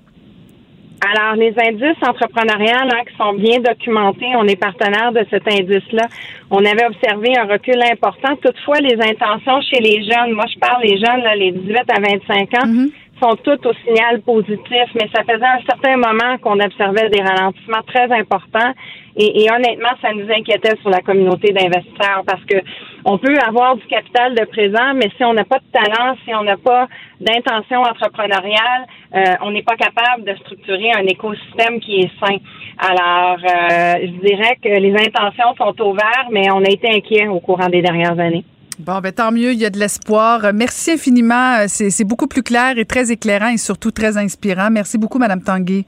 Alors, 1.01 1.37
les 1.37 1.55
indices 1.59 2.03
entrepreneuriales 2.03 2.91
hein, 2.91 3.05
qui 3.09 3.17
sont 3.17 3.33
bien 3.35 3.61
documentés, 3.61 4.35
on 4.37 4.45
est 4.49 4.57
partenaire 4.57 5.13
de 5.13 5.25
cet 5.31 5.47
indice-là. 5.47 6.07
On 6.51 6.65
avait 6.65 6.87
observé 6.87 7.37
un 7.39 7.45
recul 7.45 7.81
important. 7.83 8.35
Toutefois, 8.37 8.79
les 8.81 8.97
intentions 9.01 9.61
chez 9.61 9.81
les 9.81 10.03
jeunes, 10.03 10.33
moi 10.33 10.45
je 10.53 10.59
parle 10.59 10.83
des 10.83 10.97
jeunes, 10.99 11.23
là, 11.23 11.37
les 11.37 11.53
18 11.53 11.77
à 11.89 12.01
25 12.01 12.55
ans, 12.55 12.89
sont 13.21 13.37
toutes 13.37 13.65
au 13.67 13.73
signal 13.85 14.21
positif, 14.23 14.87
mais 14.95 15.09
ça 15.15 15.23
faisait 15.23 15.45
un 15.45 15.61
certain 15.69 15.97
moment 15.97 16.39
qu'on 16.41 16.59
observait 16.61 17.09
des 17.11 17.23
ralentissements 17.23 17.83
très 17.87 18.11
importants 18.13 18.73
et, 19.17 19.43
et 19.43 19.51
honnêtement, 19.51 19.91
ça 20.01 20.13
nous 20.15 20.31
inquiétait 20.31 20.77
sur 20.81 20.91
la 20.91 21.01
communauté 21.01 21.53
d'investisseurs 21.53 22.23
parce 22.25 22.45
que 22.45 22.57
on 23.05 23.19
peut 23.19 23.37
avoir 23.47 23.77
du 23.77 23.85
capital 23.87 24.35
de 24.35 24.45
présent, 24.45 24.95
mais 24.95 25.11
si 25.17 25.25
on 25.25 25.33
n'a 25.33 25.45
pas 25.45 25.59
de 25.59 25.65
talent, 25.73 26.17
si 26.25 26.35
on 26.35 26.45
n'a 26.45 26.57
pas 26.57 26.87
d'intention 27.21 27.81
entrepreneuriale, 27.81 28.87
euh, 29.15 29.35
on 29.43 29.51
n'est 29.51 29.63
pas 29.63 29.77
capable 29.77 30.25
de 30.25 30.35
structurer 30.37 30.93
un 30.93 31.07
écosystème 31.07 31.81
qui 31.81 32.01
est 32.01 32.11
sain. 32.21 32.37
Alors, 32.79 33.39
euh, 33.43 33.95
je 34.03 34.27
dirais 34.27 34.57
que 34.63 34.69
les 34.69 34.93
intentions 34.93 35.55
sont 35.57 35.75
ouvertes, 35.83 36.29
mais 36.31 36.51
on 36.53 36.63
a 36.63 36.71
été 36.71 36.89
inquiets 36.89 37.27
au 37.27 37.41
courant 37.41 37.69
des 37.69 37.83
dernières 37.83 38.19
années. 38.21 38.45
Bon, 38.79 39.01
ben 39.01 39.13
tant 39.13 39.33
mieux, 39.33 39.53
il 39.53 39.59
y 39.59 39.67
a 39.67 39.71
de 39.71 39.79
l'espoir. 39.79 40.53
Merci 40.55 40.93
infiniment. 40.93 41.57
Euh, 41.59 41.65
C'est 41.67 41.91
c'est 41.91 42.05
beaucoup 42.05 42.29
plus 42.29 42.43
clair 42.43 42.79
et 42.79 42.85
très 42.85 43.11
éclairant 43.11 43.49
et 43.49 43.57
surtout 43.57 43.91
très 43.91 44.17
inspirant. 44.17 44.71
Merci 44.71 44.99
beaucoup, 44.99 45.19
Madame 45.19 45.43
Tanguay. 45.43 45.85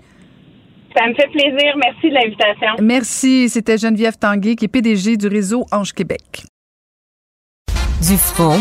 Ça 0.96 1.06
me 1.06 1.14
fait 1.14 1.28
plaisir. 1.28 1.72
Merci 1.76 2.08
de 2.08 2.14
l'invitation. 2.14 2.82
Merci. 2.82 3.48
C'était 3.48 3.78
Geneviève 3.78 4.16
Tanguay, 4.18 4.56
qui 4.56 4.64
est 4.64 4.68
PDG 4.68 5.16
du 5.16 5.28
réseau 5.28 5.64
Ange 5.70 5.92
Québec. 5.92 6.42
Du 8.08 8.16
front, 8.16 8.60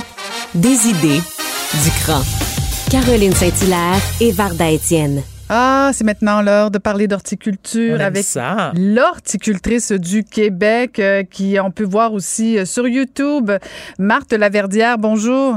des 0.54 0.90
idées, 0.90 1.22
du 1.84 1.90
cran. 2.04 2.22
Caroline 2.92 3.32
Saint-Hilaire 3.32 4.02
et 4.22 4.32
Varda 4.32 4.70
Étienne. 4.70 5.24
Ah, 5.52 5.90
c'est 5.94 6.04
maintenant 6.04 6.42
l'heure 6.44 6.70
de 6.70 6.78
parler 6.78 7.08
d'horticulture 7.08 8.00
avec 8.02 8.24
ça. 8.24 8.72
l'horticultrice 8.76 9.92
du 9.92 10.24
Québec, 10.24 11.00
euh, 11.00 11.24
qui 11.24 11.58
on 11.60 11.72
peut 11.72 11.86
voir 11.86 12.14
aussi 12.14 12.60
euh, 12.60 12.66
sur 12.66 12.88
YouTube. 12.88 13.50
Marthe 13.98 14.34
Laverdière, 14.34 15.00
bonjour. 15.00 15.56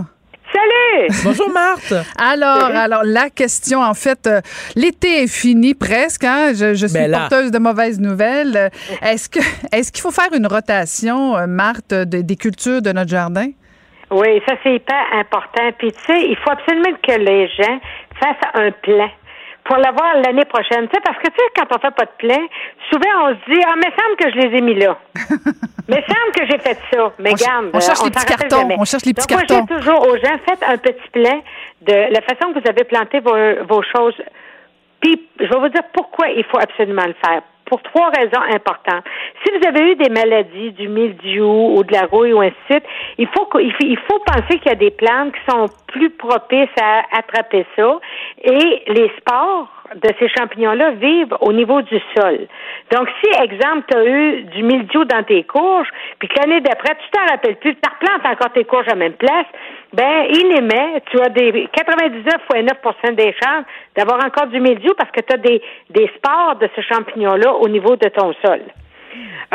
Salut! 0.51 1.09
Bonjour 1.25 1.51
Marthe. 1.51 1.95
Alors, 2.19 2.65
alors 2.75 3.03
la 3.05 3.29
question, 3.31 3.81
en 3.83 3.95
fait, 3.95 4.27
euh, 4.27 4.41
l'été 4.77 5.23
est 5.25 5.27
fini 5.27 5.75
presque. 5.75 6.25
Hein? 6.25 6.53
Je, 6.55 6.75
je 6.75 6.87
suis 6.87 6.99
Ben 6.99 7.11
là. 7.11 7.21
porteuse 7.29 7.51
de 7.51 7.59
mauvaises 7.59 7.99
nouvelles. 8.01 8.71
Est-ce 9.03 9.29
que 9.31 9.41
est-ce 9.73 9.91
qu'il 9.93 10.03
faut 10.03 10.11
faire 10.11 10.29
une 10.35 10.47
rotation, 10.47 11.37
euh, 11.37 11.47
Marthe, 11.47 11.93
de- 11.95 12.21
des 12.23 12.37
cultures 12.37 12.81
de 12.83 12.93
notre 12.93 13.11
jardin? 13.11 13.49
Oui, 14.11 14.43
ça 14.47 14.55
c'est 14.63 14.75
hyper 14.75 15.03
important. 15.15 15.71
Puis 15.79 15.91
tu 15.93 15.99
sais, 16.07 16.21
il 16.29 16.37
faut 16.37 16.51
absolument 16.51 16.97
que 17.03 17.13
les 17.13 17.49
gens 17.49 17.81
fassent 18.21 18.51
un 18.55 18.71
plan 18.83 19.09
pour 19.65 19.77
l'avoir 19.77 20.17
l'année 20.17 20.45
prochaine. 20.45 20.89
Tu 20.89 20.95
sais, 20.95 21.01
parce 21.05 21.19
que 21.19 21.29
tu 21.29 21.35
sais, 21.37 21.45
quand 21.57 21.67
on 21.77 21.79
fait 21.81 21.95
pas 21.95 22.05
de 22.05 22.17
plan, 22.19 22.41
souvent 22.91 23.27
on 23.27 23.29
se 23.31 23.51
dit 23.55 23.63
Ah, 23.67 23.75
mais 23.77 23.91
semble 23.97 24.17
que 24.19 24.31
je 24.31 24.37
les 24.47 24.59
ai 24.59 24.61
mis 24.61 24.75
là. 24.75 24.99
mais 25.89 26.03
semble 26.09 26.33
que 26.35 26.47
j'ai 26.51 26.59
fait 26.59 26.79
ça. 26.93 27.13
Mais 27.19 27.33
On 27.33 27.37
ch- 27.37 27.49
garde, 27.49 27.71
on 27.73 27.81
cherche 27.81 28.01
euh, 28.01 28.05
les 28.05 28.11
petits 28.11 28.27
cartons. 28.27 28.69
On 28.79 28.85
cherche 28.85 29.05
les 29.05 29.15
petits 29.15 29.27
cartons. 29.27 29.67
Moi, 29.69 29.79
toujours 29.81 30.07
aux 30.09 30.17
gens, 30.17 30.37
faites 30.49 30.63
un 30.63 30.79
petit 30.79 31.09
plan 31.13 31.43
de 31.83 32.13
la 32.13 32.21
façon 32.23 32.53
que 32.53 32.61
vous 32.61 32.69
avez 32.69 32.85
planté 32.85 33.21
vos, 33.21 33.65
vos 33.69 33.83
choses. 33.83 34.15
Puis, 35.01 35.29
je 35.41 35.47
vais 35.47 35.59
vous 35.59 35.69
dire 35.69 35.83
pourquoi 35.93 36.29
il 36.29 36.45
faut 36.45 36.59
absolument 36.59 37.07
le 37.07 37.15
faire. 37.25 37.43
Pour 37.73 37.81
trois 37.85 38.11
raisons 38.11 38.43
importantes. 38.55 39.03
Si 39.43 39.51
vous 39.51 39.67
avez 39.67 39.93
eu 39.93 39.95
des 39.95 40.11
maladies, 40.11 40.73
du 40.73 40.89
mildiou 40.89 41.79
ou 41.79 41.83
de 41.83 41.91
la 41.91 42.03
rouille 42.03 42.35
ou 42.35 42.43
ainsi 42.43 42.55
de 42.69 42.75
suite, 42.75 42.85
il 43.17 43.27
faut, 43.29 43.49
il 43.59 43.99
faut, 44.07 44.19
penser 44.27 44.59
qu'il 44.59 44.67
y 44.67 44.73
a 44.73 44.75
des 44.75 44.91
plantes 44.91 45.33
qui 45.33 45.41
sont 45.51 45.65
plus 45.87 46.11
propices 46.11 46.69
à 46.79 47.01
attraper 47.17 47.65
ça. 47.75 47.99
Et 48.45 48.83
les 48.89 49.11
spores 49.17 49.82
de 49.95 50.09
ces 50.19 50.29
champignons-là 50.29 50.93
vivent 50.93 51.35
au 51.41 51.53
niveau 51.53 51.83
du 51.83 51.99
sol. 52.17 52.47
Donc, 52.91 53.09
si, 53.23 53.43
exemple, 53.43 53.85
tu 53.91 53.97
as 53.97 54.05
eu 54.05 54.43
du 54.45 54.63
mildiou 54.63 55.05
dans 55.05 55.23
tes 55.23 55.45
courges, 55.45 55.89
puis 56.19 56.29
que 56.29 56.35
l'année 56.41 56.61
d'après, 56.61 56.95
tu 56.95 57.11
t'en 57.11 57.27
rappelles 57.27 57.57
plus, 57.57 57.75
tu 57.75 57.89
replantes 57.89 58.27
encore 58.27 58.53
tes 58.53 58.65
courges 58.65 58.89
à 58.89 58.95
même 58.95 59.15
place, 59.15 59.47
ben, 59.93 60.27
il 60.31 60.57
émet, 60.57 61.03
tu 61.11 61.21
as 61.21 61.29
des 61.29 61.53
99,9% 61.53 63.15
des 63.15 63.35
chances 63.43 63.65
d'avoir 63.97 64.25
encore 64.25 64.47
du 64.47 64.61
mildiou 64.61 64.93
parce 64.97 65.11
que 65.11 65.21
tu 65.21 65.35
as 65.35 65.39
des, 65.39 65.63
des 65.91 66.11
spores 66.17 66.57
de 66.57 66.69
ce 66.75 66.81
champignon-là 66.81 67.55
au 67.55 67.69
niveau 67.69 67.97
de 67.97 68.09
ton 68.09 68.33
sol. 68.45 68.61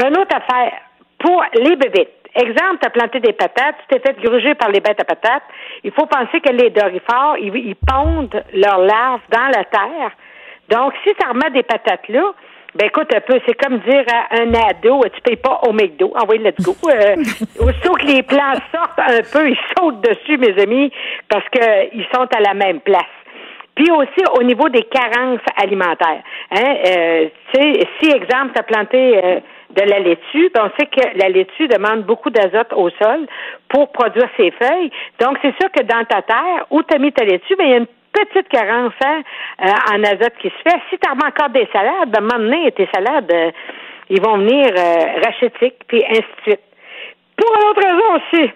Une 0.03 0.18
autre 0.18 0.35
affaire, 0.35 0.73
pour 1.19 1.43
les 1.55 1.76
bébites. 1.76 2.09
Exemple, 2.35 2.77
tu 2.81 2.88
as 2.88 2.91
planté 2.91 3.19
des 3.19 3.34
patates, 3.34 3.76
tu 3.89 3.97
t'es 3.97 3.99
fait 3.99 4.22
gruger 4.22 4.53
par 4.53 4.69
les 4.69 4.80
bêtes 4.80 5.01
à 5.01 5.05
patates. 5.05 5.43
Il 5.84 5.91
faut 5.91 6.05
penser 6.05 6.39
que 6.39 6.53
les 6.53 6.69
dorifores, 6.69 7.38
ils 7.39 7.76
pondent 7.76 8.43
leurs 8.53 8.80
larves 8.80 9.22
dans 9.31 9.47
la 9.47 9.64
terre. 9.64 10.11
Donc, 10.69 10.94
si 11.03 11.14
tu 11.14 11.27
remets 11.27 11.52
des 11.52 11.64
patates 11.64 12.07
là, 12.10 12.34
ben 12.76 12.88
écoute 12.88 13.11
un 13.15 13.22
peu, 13.22 13.39
c'est 13.48 13.56
comme 13.56 13.80
dire 13.80 14.03
à 14.11 14.41
un 14.41 14.53
ado, 14.53 15.03
tu 15.14 15.22
payes 15.22 15.38
pas 15.38 15.61
au 15.68 15.73
McDo, 15.73 16.14
envoyez 16.15 16.44
let's 16.44 16.61
go. 16.61 16.76
Euh, 16.89 17.15
aussitôt 17.60 17.94
que 17.94 18.06
les 18.06 18.22
plants 18.22 18.53
sortent 18.72 18.99
un 18.99 19.22
peu, 19.31 19.49
ils 19.49 19.57
sautent 19.76 20.02
dessus, 20.02 20.38
mes 20.38 20.61
amis, 20.61 20.91
parce 21.30 21.45
qu'ils 21.49 22.06
sont 22.14 22.27
à 22.35 22.39
la 22.39 22.53
même 22.53 22.81
place. 22.81 23.03
Puis 23.73 23.89
aussi 23.91 24.23
au 24.38 24.44
niveau 24.44 24.69
des 24.69 24.84
carences 24.84 25.39
alimentaires. 25.56 26.22
Hein, 26.52 26.76
euh, 26.85 27.27
tu 27.53 27.61
sais, 27.61 27.88
si 27.99 28.11
exemple, 28.11 28.52
tu 28.53 28.60
as 28.60 28.64
planté 28.64 29.18
euh, 29.23 29.39
de 29.69 29.81
la 29.81 29.99
laitue, 29.99 30.49
ben, 30.53 30.65
on 30.65 30.80
sait 30.80 30.88
que 30.88 31.18
la 31.18 31.30
laitue 31.30 31.68
demande 31.68 32.03
beaucoup 32.03 32.30
d'azote 32.30 32.73
au 32.73 32.89
sol 32.89 33.27
pour 33.69 33.91
produire 33.91 34.27
ses 34.38 34.52
feuilles. 34.52 34.91
Donc, 35.19 35.38
c'est 35.41 35.56
sûr 35.60 35.72
que 35.72 35.84
dans 35.84 36.03
ta 36.06 36.22
terre, 36.22 36.65
où 36.72 36.81
tu 36.84 36.95
as 36.95 36.99
mis 36.99 37.11
ta 37.11 37.23
laitue, 37.23 37.56
ben, 37.56 37.65
il 37.65 37.69
y 37.69 37.73
a 37.73 37.77
une 37.77 37.88
petite 38.12 38.48
carence 38.50 38.94
hein, 39.06 39.22
euh, 39.64 39.94
en 39.94 40.04
azote 40.04 40.34
qui 40.42 40.50
se 40.50 40.70
fait. 40.70 40.78
Si 40.90 40.98
tu 40.98 41.10
remets 41.10 41.26
encore 41.28 41.50
des 41.50 41.68
salades, 41.72 42.10
ben, 42.10 42.16
à 42.16 42.36
un 42.36 42.38
moment 42.38 42.50
donné, 42.52 42.72
tes 42.72 42.88
salades, 42.94 43.32
euh, 43.34 43.52
ils 44.10 44.22
vont 44.22 44.38
venir 44.38 44.68
euh, 44.78 45.22
rachitiques, 45.26 45.80
puis 45.88 46.04
ainsi 46.10 46.22
de 46.22 46.42
suite. 46.44 46.62
Pour 47.36 47.50
une 47.56 47.70
autre 47.70 47.82
raison 47.84 48.16
aussi, 48.42 48.52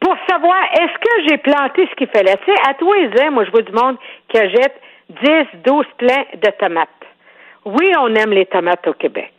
pour 0.00 0.14
savoir 0.28 0.56
est-ce 0.72 0.98
que 0.98 1.28
j'ai 1.28 1.38
planté 1.38 1.88
ce 1.90 1.94
qu'il 1.96 2.08
fallait? 2.08 2.36
Tu 2.46 2.52
sais, 2.52 2.60
à 2.68 2.74
tous 2.74 2.92
les 2.92 3.08
ans, 3.22 3.30
moi, 3.32 3.44
je 3.44 3.50
vois 3.50 3.62
du 3.62 3.72
monde 3.72 3.96
qui 4.28 4.38
achète 4.38 4.74
10, 5.22 5.30
12 5.64 5.84
plants 5.98 6.26
de 6.34 6.50
tomates. 6.58 6.88
Oui, 7.64 7.90
on 7.98 8.14
aime 8.14 8.30
les 8.32 8.46
tomates 8.46 8.86
au 8.86 8.92
Québec. 8.92 9.32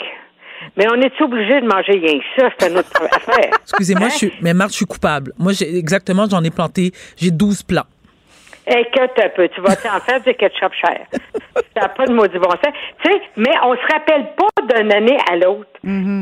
Mais 0.75 0.85
on 0.91 0.95
est 0.99 1.21
obligé 1.21 1.61
de 1.61 1.67
manger 1.67 1.93
rien 1.93 2.19
ça, 2.37 2.49
c'est 2.57 2.69
une 2.71 2.77
autre 2.79 2.89
affaire. 3.03 3.51
Excusez-moi, 3.61 4.07
Hein? 4.07 4.09
je 4.11 4.15
suis, 4.17 4.33
mais 4.41 4.53
Marthe, 4.53 4.71
je 4.71 4.77
suis 4.77 4.85
coupable. 4.85 5.31
Moi, 5.37 5.53
j'ai, 5.53 5.77
exactement, 5.77 6.25
j'en 6.29 6.43
ai 6.43 6.49
planté, 6.49 6.91
j'ai 7.15 7.31
12 7.31 7.63
plants. 7.63 7.85
Écoute 8.67 9.11
un 9.23 9.29
peu, 9.29 9.47
tu 9.47 9.61
vas 9.61 9.71
en 9.71 9.99
faire 10.01 10.19
du 10.19 10.33
ketchup 10.33 10.73
cher. 10.73 11.05
Ça 11.75 11.81
n'a 11.81 11.89
pas 11.89 12.05
de 12.05 12.13
maudit 12.13 12.37
bon 12.37 12.49
sens. 12.49 12.73
Tu 13.03 13.11
sais, 13.11 13.21
mais 13.37 13.53
on 13.63 13.73
se 13.75 13.93
rappelle 13.93 14.27
pas 14.35 14.75
d'une 14.75 14.91
année 14.91 15.17
à 15.31 15.37
l'autre. 15.37 15.69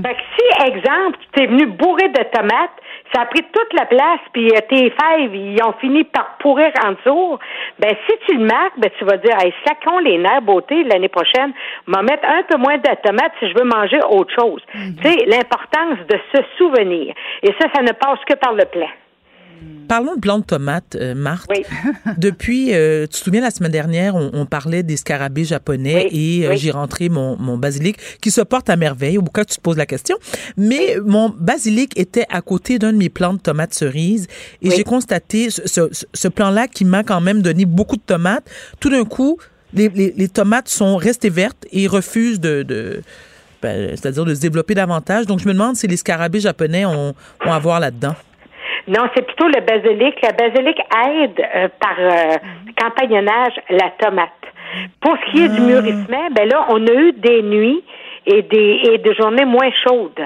Fait 0.05 0.13
que 0.13 0.21
si, 0.37 0.67
exemple, 0.67 1.17
tu 1.33 1.43
es 1.43 1.47
venu 1.47 1.65
bourré 1.65 2.07
de 2.09 2.23
tomates, 2.31 2.77
ça 3.13 3.21
a 3.21 3.25
pris 3.25 3.43
toute 3.51 3.73
la 3.73 3.85
place, 3.85 4.19
puis 4.33 4.49
euh, 4.51 4.59
tes 4.69 4.91
fèves, 4.91 5.33
ils 5.33 5.59
ont 5.63 5.73
fini 5.79 6.03
par 6.03 6.37
pourrir 6.39 6.71
en 6.83 6.91
dessous, 6.91 7.39
ben 7.79 7.95
si 8.07 8.15
tu 8.27 8.37
le 8.37 8.45
marques, 8.45 8.77
ben 8.77 8.91
tu 8.97 9.05
vas 9.05 9.17
dire, 9.17 9.35
hey, 9.41 9.53
sacons 9.65 9.99
les 9.99 10.17
nerfs 10.17 10.41
beauté 10.41 10.83
l'année 10.83 11.09
prochaine, 11.09 11.53
m'en 11.87 12.03
mettre 12.03 12.27
un 12.27 12.43
peu 12.43 12.57
moins 12.57 12.77
de 12.77 12.89
tomates 13.03 13.31
si 13.39 13.49
je 13.49 13.53
veux 13.57 13.65
manger 13.65 13.99
autre 14.09 14.33
chose. 14.37 14.61
Tu 14.73 15.09
sais, 15.09 15.25
l'importance 15.25 15.99
de 16.07 16.19
se 16.33 16.41
souvenir. 16.57 17.13
Et 17.41 17.53
ça, 17.59 17.67
ça 17.73 17.81
ne 17.81 17.91
passe 17.91 18.19
que 18.27 18.35
par 18.35 18.53
le 18.53 18.65
plan. 18.65 18.89
Parlons 19.87 20.15
de 20.15 20.19
plants 20.19 20.39
de 20.39 20.43
tomates, 20.43 20.95
euh, 20.95 21.13
Marthe. 21.13 21.47
Oui. 21.49 21.63
Depuis, 22.17 22.73
euh, 22.73 23.03
tu 23.03 23.19
te 23.19 23.23
souviens, 23.23 23.41
la 23.41 23.51
semaine 23.51 23.71
dernière, 23.71 24.15
on, 24.15 24.31
on 24.33 24.45
parlait 24.45 24.83
des 24.83 24.97
scarabées 24.97 25.43
japonais 25.43 26.09
Oui, 26.11 26.39
et 26.41 26.47
euh, 26.47 26.49
oui. 26.51 26.57
j'ai 26.57 26.71
rentré 26.71 27.09
mon, 27.09 27.37
mon 27.37 27.57
basilic 27.57 27.97
qui 28.19 28.31
se 28.31 28.41
porte 28.41 28.69
à 28.69 28.75
merveille, 28.75 29.17
au 29.17 29.21
cas 29.23 29.43
où 29.43 29.45
tu 29.45 29.57
te 29.57 29.61
poses 29.61 29.77
la 29.77 29.85
question. 29.85 30.17
Mais 30.57 30.97
mon 31.05 31.29
basilic 31.29 31.97
était 31.99 32.25
à 32.29 32.41
côté 32.41 32.79
d'un 32.79 32.93
de 32.93 32.97
mes 32.97 33.09
plants 33.09 33.33
de 33.33 33.39
tomates 33.39 33.73
cerises 33.73 34.27
et 34.61 34.71
j'ai 34.71 34.83
constaté 34.83 35.49
ce, 35.49 35.61
ce, 35.67 35.81
ce 36.13 36.27
plan-là 36.27 36.67
qui 36.67 36.83
m'a 36.85 37.03
quand 37.03 37.21
même 37.21 37.41
donné 37.41 37.65
beaucoup 37.65 37.97
de 37.97 38.01
tomates. 38.01 38.49
Tout 38.79 38.89
d'un 38.89 39.05
coup, 39.05 39.37
les, 39.73 39.89
les, 39.89 40.13
les 40.17 40.29
tomates 40.29 40.67
sont 40.67 40.97
restées 40.97 41.29
vertes 41.29 41.65
et 41.71 41.87
refusent 41.87 42.39
de... 42.39 42.63
de 42.63 43.01
ben, 43.61 43.91
c'est-à-dire 43.91 44.25
de 44.25 44.35
se 44.35 44.41
développer 44.41 44.75
davantage. 44.75 45.25
Donc, 45.25 45.39
je 45.39 45.47
me 45.47 45.53
demande 45.53 45.75
si 45.75 45.87
les 45.87 45.97
scarabées 45.97 46.39
japonais 46.39 46.85
ont, 46.85 47.15
ont 47.45 47.51
à 47.51 47.57
voir 47.57 47.79
là-dedans. 47.79 48.13
Non, 48.87 49.07
c'est 49.15 49.25
plutôt 49.25 49.47
le 49.47 49.61
basilic. 49.61 50.15
Le 50.21 50.33
basilic 50.37 50.77
aide 51.07 51.39
euh, 51.55 51.67
par 51.79 51.95
euh, 51.99 52.37
campagnonnage 52.79 53.53
la 53.69 53.89
tomate. 53.99 54.29
Pour 55.01 55.15
ce 55.17 55.31
qui 55.31 55.43
est 55.43 55.49
du 55.49 55.61
mûrissement, 55.61 56.27
ben 56.31 56.47
là, 56.49 56.65
on 56.69 56.85
a 56.87 56.91
eu 56.93 57.11
des 57.13 57.41
nuits 57.41 57.83
et 58.25 58.41
des 58.41 58.79
et 58.91 58.97
des 58.97 59.15
journées 59.15 59.45
moins 59.45 59.69
chaudes. 59.87 60.21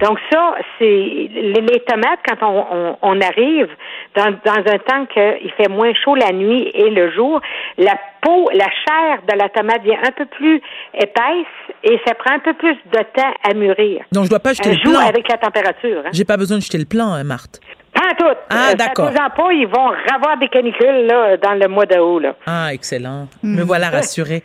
Donc 0.00 0.18
ça, 0.30 0.54
c'est 0.78 0.84
les, 0.84 1.60
les 1.60 1.80
tomates 1.80 2.20
quand 2.24 2.46
on, 2.46 2.66
on, 2.70 2.96
on 3.02 3.20
arrive 3.20 3.68
dans, 4.14 4.30
dans 4.44 4.72
un 4.72 4.78
temps 4.78 5.06
qu'il 5.06 5.50
fait 5.56 5.68
moins 5.68 5.92
chaud 6.04 6.14
la 6.14 6.30
nuit 6.32 6.70
et 6.72 6.88
le 6.90 7.10
jour, 7.10 7.40
la 7.78 7.98
peau, 8.22 8.48
la 8.54 8.66
chair 8.66 9.18
de 9.28 9.36
la 9.36 9.48
tomate 9.48 9.82
devient 9.82 9.98
un 10.06 10.12
peu 10.12 10.26
plus 10.26 10.60
épaisse 10.94 11.46
et 11.82 11.98
ça 12.06 12.14
prend 12.14 12.34
un 12.36 12.38
peu 12.38 12.52
plus 12.54 12.76
de 12.92 12.98
temps 13.12 13.32
à 13.42 13.54
mûrir. 13.54 14.04
Donc, 14.12 14.24
je 14.26 14.30
dois 14.30 14.38
pas 14.38 14.52
jeter 14.52 14.70
Elle 14.70 14.76
le 14.76 14.82
joue 14.90 14.96
avec 14.96 15.28
la 15.28 15.38
température. 15.38 16.02
Hein? 16.06 16.10
J'ai 16.12 16.24
pas 16.24 16.36
besoin 16.36 16.58
de 16.58 16.62
jeter 16.62 16.78
le 16.78 16.84
plan, 16.84 17.12
hein, 17.12 17.24
Marthe. 17.24 17.58
Pas 17.98 18.14
tout. 18.16 18.38
Ah, 18.50 18.74
d'accord. 18.74 19.10
Faites-en 19.10 19.30
pas, 19.30 19.52
ils 19.52 19.66
vont 19.66 19.90
avoir 20.14 20.38
des 20.38 20.48
canicules 20.48 21.06
là, 21.06 21.36
dans 21.36 21.54
le 21.54 21.66
mois 21.66 21.84
d'août. 21.86 22.20
Là. 22.20 22.34
Ah, 22.46 22.72
excellent. 22.72 23.26
Me 23.42 23.62
voilà 23.62 23.90
rassurée. 23.90 24.42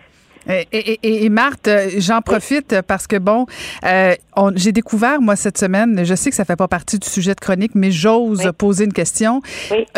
Et, 0.49 0.67
et- 0.71 0.99
et- 1.03 1.25
et 1.25 1.29
Marthe, 1.29 1.67
euh, 1.67 1.87
j'en 1.97 2.21
profite 2.21 2.81
parce 2.87 3.07
que, 3.07 3.15
bon, 3.17 3.45
euh, 3.85 4.13
on- 4.35 4.51
j'ai 4.55 4.71
découvert, 4.71 5.21
moi, 5.21 5.35
cette 5.35 5.57
semaine, 5.57 6.01
je 6.03 6.15
sais 6.15 6.29
que 6.29 6.35
ça 6.35 6.43
fait 6.45 6.55
pas 6.55 6.67
partie 6.67 6.99
du 6.99 7.07
sujet 7.07 7.33
de 7.33 7.39
chronique, 7.39 7.71
mais 7.75 7.91
j'ose 7.91 8.51
poser 8.57 8.85
une 8.85 8.93
question. 8.93 9.41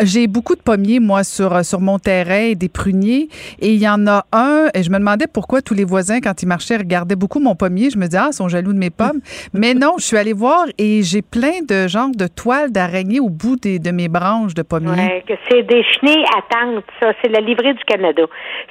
J'ai 0.02 0.26
beaucoup 0.26 0.54
de 0.54 0.60
pommiers, 0.62 1.00
moi, 1.00 1.24
sur, 1.24 1.64
sur 1.64 1.80
mon 1.80 1.98
terrain, 1.98 2.52
des 2.54 2.68
pruniers, 2.68 3.28
et 3.60 3.72
il 3.72 3.78
y 3.80 3.88
en 3.88 4.06
a 4.06 4.24
un, 4.32 4.66
et 4.74 4.82
je 4.82 4.90
me 4.90 4.98
demandais 4.98 5.26
pourquoi 5.26 5.62
tous 5.62 5.74
les 5.74 5.84
voisins, 5.84 6.20
quand 6.20 6.42
ils 6.42 6.46
marchaient, 6.46 6.76
regardaient 6.76 7.16
beaucoup 7.16 7.40
mon 7.40 7.54
pommier. 7.54 7.90
Je 7.90 7.98
me 7.98 8.04
disais, 8.06 8.18
ah, 8.20 8.28
ils 8.30 8.34
sont 8.34 8.48
jaloux 8.48 8.72
de 8.72 8.78
mes 8.78 8.90
pommes. 8.90 9.20
mais 9.52 9.74
non, 9.74 9.94
je 9.98 10.04
suis 10.04 10.16
allée 10.16 10.32
voir 10.32 10.66
et 10.78 11.02
j'ai 11.02 11.22
plein 11.22 11.62
de 11.68 11.88
genres 11.88 12.10
de 12.14 12.26
toiles 12.26 12.70
d'araignée 12.70 13.20
au 13.20 13.28
bout 13.30 13.56
des, 13.56 13.78
de 13.78 13.90
mes 13.90 14.08
branches 14.08 14.54
de 14.54 14.62
pommiers. 14.62 14.90
Ouais, 14.90 15.24
que 15.26 15.34
c'est 15.50 15.62
des 15.62 15.82
chenilles 15.82 16.24
à 16.36 16.42
tente, 16.48 16.84
ça. 17.00 17.12
C'est 17.22 17.28
la 17.30 17.40
livrée 17.40 17.74
du 17.74 17.82
Canada. 17.84 18.22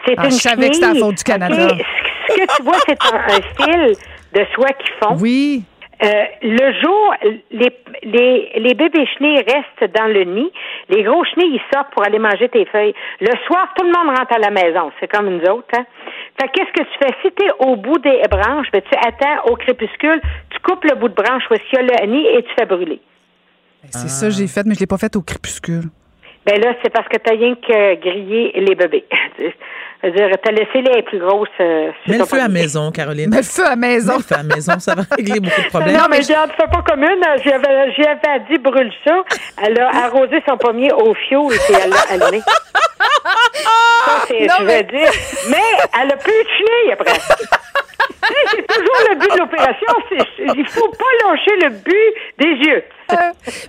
C'est 0.06 0.14
Ah, 0.18 0.26
une 0.26 0.32
je 0.32 0.36
savais 0.38 0.70
que 0.70 0.76
c'était 0.76 0.94
la 0.94 1.00
faute 1.00 1.16
du 1.18 1.24
Canada. 1.24 1.65
Ce 1.70 2.36
que 2.36 2.56
tu 2.58 2.64
vois, 2.64 2.78
c'est 2.88 2.98
un, 3.04 3.18
un 3.18 3.42
fil 3.58 3.94
de 4.34 4.46
soie 4.54 4.74
qui 4.74 4.92
fond. 5.02 5.18
Oui. 5.20 5.64
Euh, 6.04 6.26
le 6.42 6.74
jour, 6.82 7.14
les, 7.52 7.72
les, 8.04 8.52
les 8.58 8.74
bébés 8.74 9.08
chenilles 9.18 9.38
restent 9.48 9.94
dans 9.96 10.08
le 10.08 10.26
nid. 10.26 10.52
Les 10.90 11.04
gros 11.04 11.24
chenilles, 11.24 11.56
ils 11.56 11.62
sortent 11.74 11.92
pour 11.94 12.04
aller 12.06 12.20
manger 12.20 12.50
tes 12.50 12.66
feuilles. 12.66 12.94
Le 13.22 13.32
soir, 13.48 13.70
tout 13.78 13.86
le 13.86 13.94
monde 13.94 14.18
rentre 14.18 14.36
à 14.36 14.40
la 14.40 14.52
maison. 14.52 14.92
C'est 15.00 15.10
comme 15.10 15.30
nous 15.30 15.44
autres. 15.50 15.68
Hein? 15.78 15.86
Fait 16.40 16.50
que 16.50 16.54
qu'est-ce 16.54 16.72
que 16.74 16.84
tu 16.84 16.98
fais? 17.02 17.16
Si 17.24 17.32
tu 17.32 17.46
es 17.46 17.52
au 17.60 17.78
bout 17.78 17.98
des 18.00 18.22
branches, 18.30 18.68
ben, 18.74 18.82
tu 18.82 18.98
attends 18.98 19.46
au 19.50 19.56
crépuscule, 19.56 20.20
tu 20.50 20.60
coupes 20.60 20.84
le 20.84 20.96
bout 20.96 21.08
de 21.08 21.16
branche 21.16 21.44
où 21.50 21.54
il 21.54 21.62
y 21.74 21.78
a 21.78 22.06
le 22.06 22.12
nid 22.12 22.28
et 22.28 22.44
tu 22.44 22.50
fais 22.60 22.66
brûler. 22.66 23.00
C'est 23.92 24.10
ça 24.10 24.28
que 24.28 24.34
j'ai 24.34 24.48
fait, 24.48 24.64
mais 24.66 24.76
je 24.76 24.82
l'ai 24.82 24.88
pas 24.88 24.98
fait 24.98 25.16
au 25.16 25.22
crépuscule. 25.22 25.86
Ben 26.46 26.62
là, 26.62 26.74
c'est 26.84 26.92
parce 26.92 27.08
que 27.08 27.18
t'as 27.18 27.32
rien 27.32 27.56
que 27.56 27.96
grillé 28.02 28.52
les 28.56 28.76
bébés. 28.76 29.06
Je 30.04 30.10
veux 30.12 30.16
dire, 30.16 30.30
t'as 30.44 30.52
laissé 30.52 30.82
les 30.84 31.02
plus 31.02 31.18
grosses. 31.18 31.48
euh, 31.60 31.90
sur 32.04 32.12
Mets 32.12 32.20
le 32.20 32.26
feu 32.26 32.40
à 32.40 32.48
maison, 32.48 32.92
Caroline. 32.92 33.30
Mets 33.32 33.38
le 33.38 33.44
feu 33.44 33.66
à 33.66 33.76
maison. 33.76 34.12
Mets 34.14 34.18
le 34.20 34.24
feu 34.24 34.36
à 34.38 34.44
maison, 34.44 34.74
ça 34.80 34.94
va 34.94 35.02
régler 35.18 35.40
beaucoup 35.40 35.62
de 35.62 35.68
problèmes. 35.70 35.94
Non, 35.98 36.06
mais 36.12 36.20
regarde, 36.20 36.52
fais 36.52 36.68
pas 36.68 36.84
comme 36.88 37.02
une. 37.04 37.24
J'y 37.42 37.52
avais, 37.52 37.92
j'y 37.96 38.04
avais 38.06 38.40
dit 38.52 38.60
brûle 38.60 38.92
ça. 39.04 39.24
Elle 39.66 39.80
a 39.80 40.06
arrosé 40.06 40.44
son 40.48 40.58
pommier 40.58 40.92
au 40.94 41.16
fioul 41.16 41.52
et 41.54 41.58
puis 41.58 41.74
elle 41.84 41.90
l'a 41.90 42.24
allumé. 42.26 42.42
Ça, 44.06 44.26
c'est, 44.28 44.46
Non, 44.46 44.54
je 44.60 44.64
mais- 44.66 44.78
veux 44.78 44.84
dire. 44.84 45.12
Mais 45.50 45.58
elle 46.00 46.12
a 46.12 46.18
plus 46.18 46.32
de 46.32 46.92
après. 46.94 47.14
C'est 48.52 48.68
toujours 48.68 49.00
le 49.10 49.16
but 49.20 49.32
de 49.34 49.40
l'opération. 49.40 49.88
Il 50.58 50.68
faut 50.68 50.90
pas 50.90 51.28
lâcher 51.30 51.56
le 51.64 51.70
but 51.70 52.14
des 52.40 52.68
yeux. 52.70 52.84
Euh, 53.12 53.16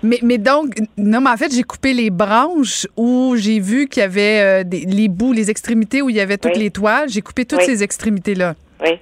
mais, 0.02 0.18
mais 0.22 0.38
donc, 0.38 0.74
non, 0.96 1.20
mais 1.20 1.30
en 1.30 1.36
fait, 1.36 1.52
j'ai 1.54 1.62
coupé 1.62 1.92
les 1.92 2.10
branches 2.10 2.86
où 2.96 3.34
j'ai 3.36 3.60
vu 3.60 3.86
qu'il 3.88 4.00
y 4.00 4.04
avait 4.04 4.40
euh, 4.40 4.64
des- 4.64 4.86
les 4.86 5.08
bouts, 5.08 5.32
les 5.32 5.50
extrémités 5.50 6.00
où 6.02 6.08
il 6.10 6.16
y 6.16 6.20
avait 6.20 6.38
toutes 6.38 6.56
Oui. 6.56 6.62
les 6.64 6.70
toiles. 6.70 7.08
J'ai 7.08 7.20
coupé 7.20 7.44
toutes 7.44 7.58
Oui. 7.60 7.64
ces 7.66 7.82
extrémités-là. 7.82 8.54
Oui. 8.84 8.98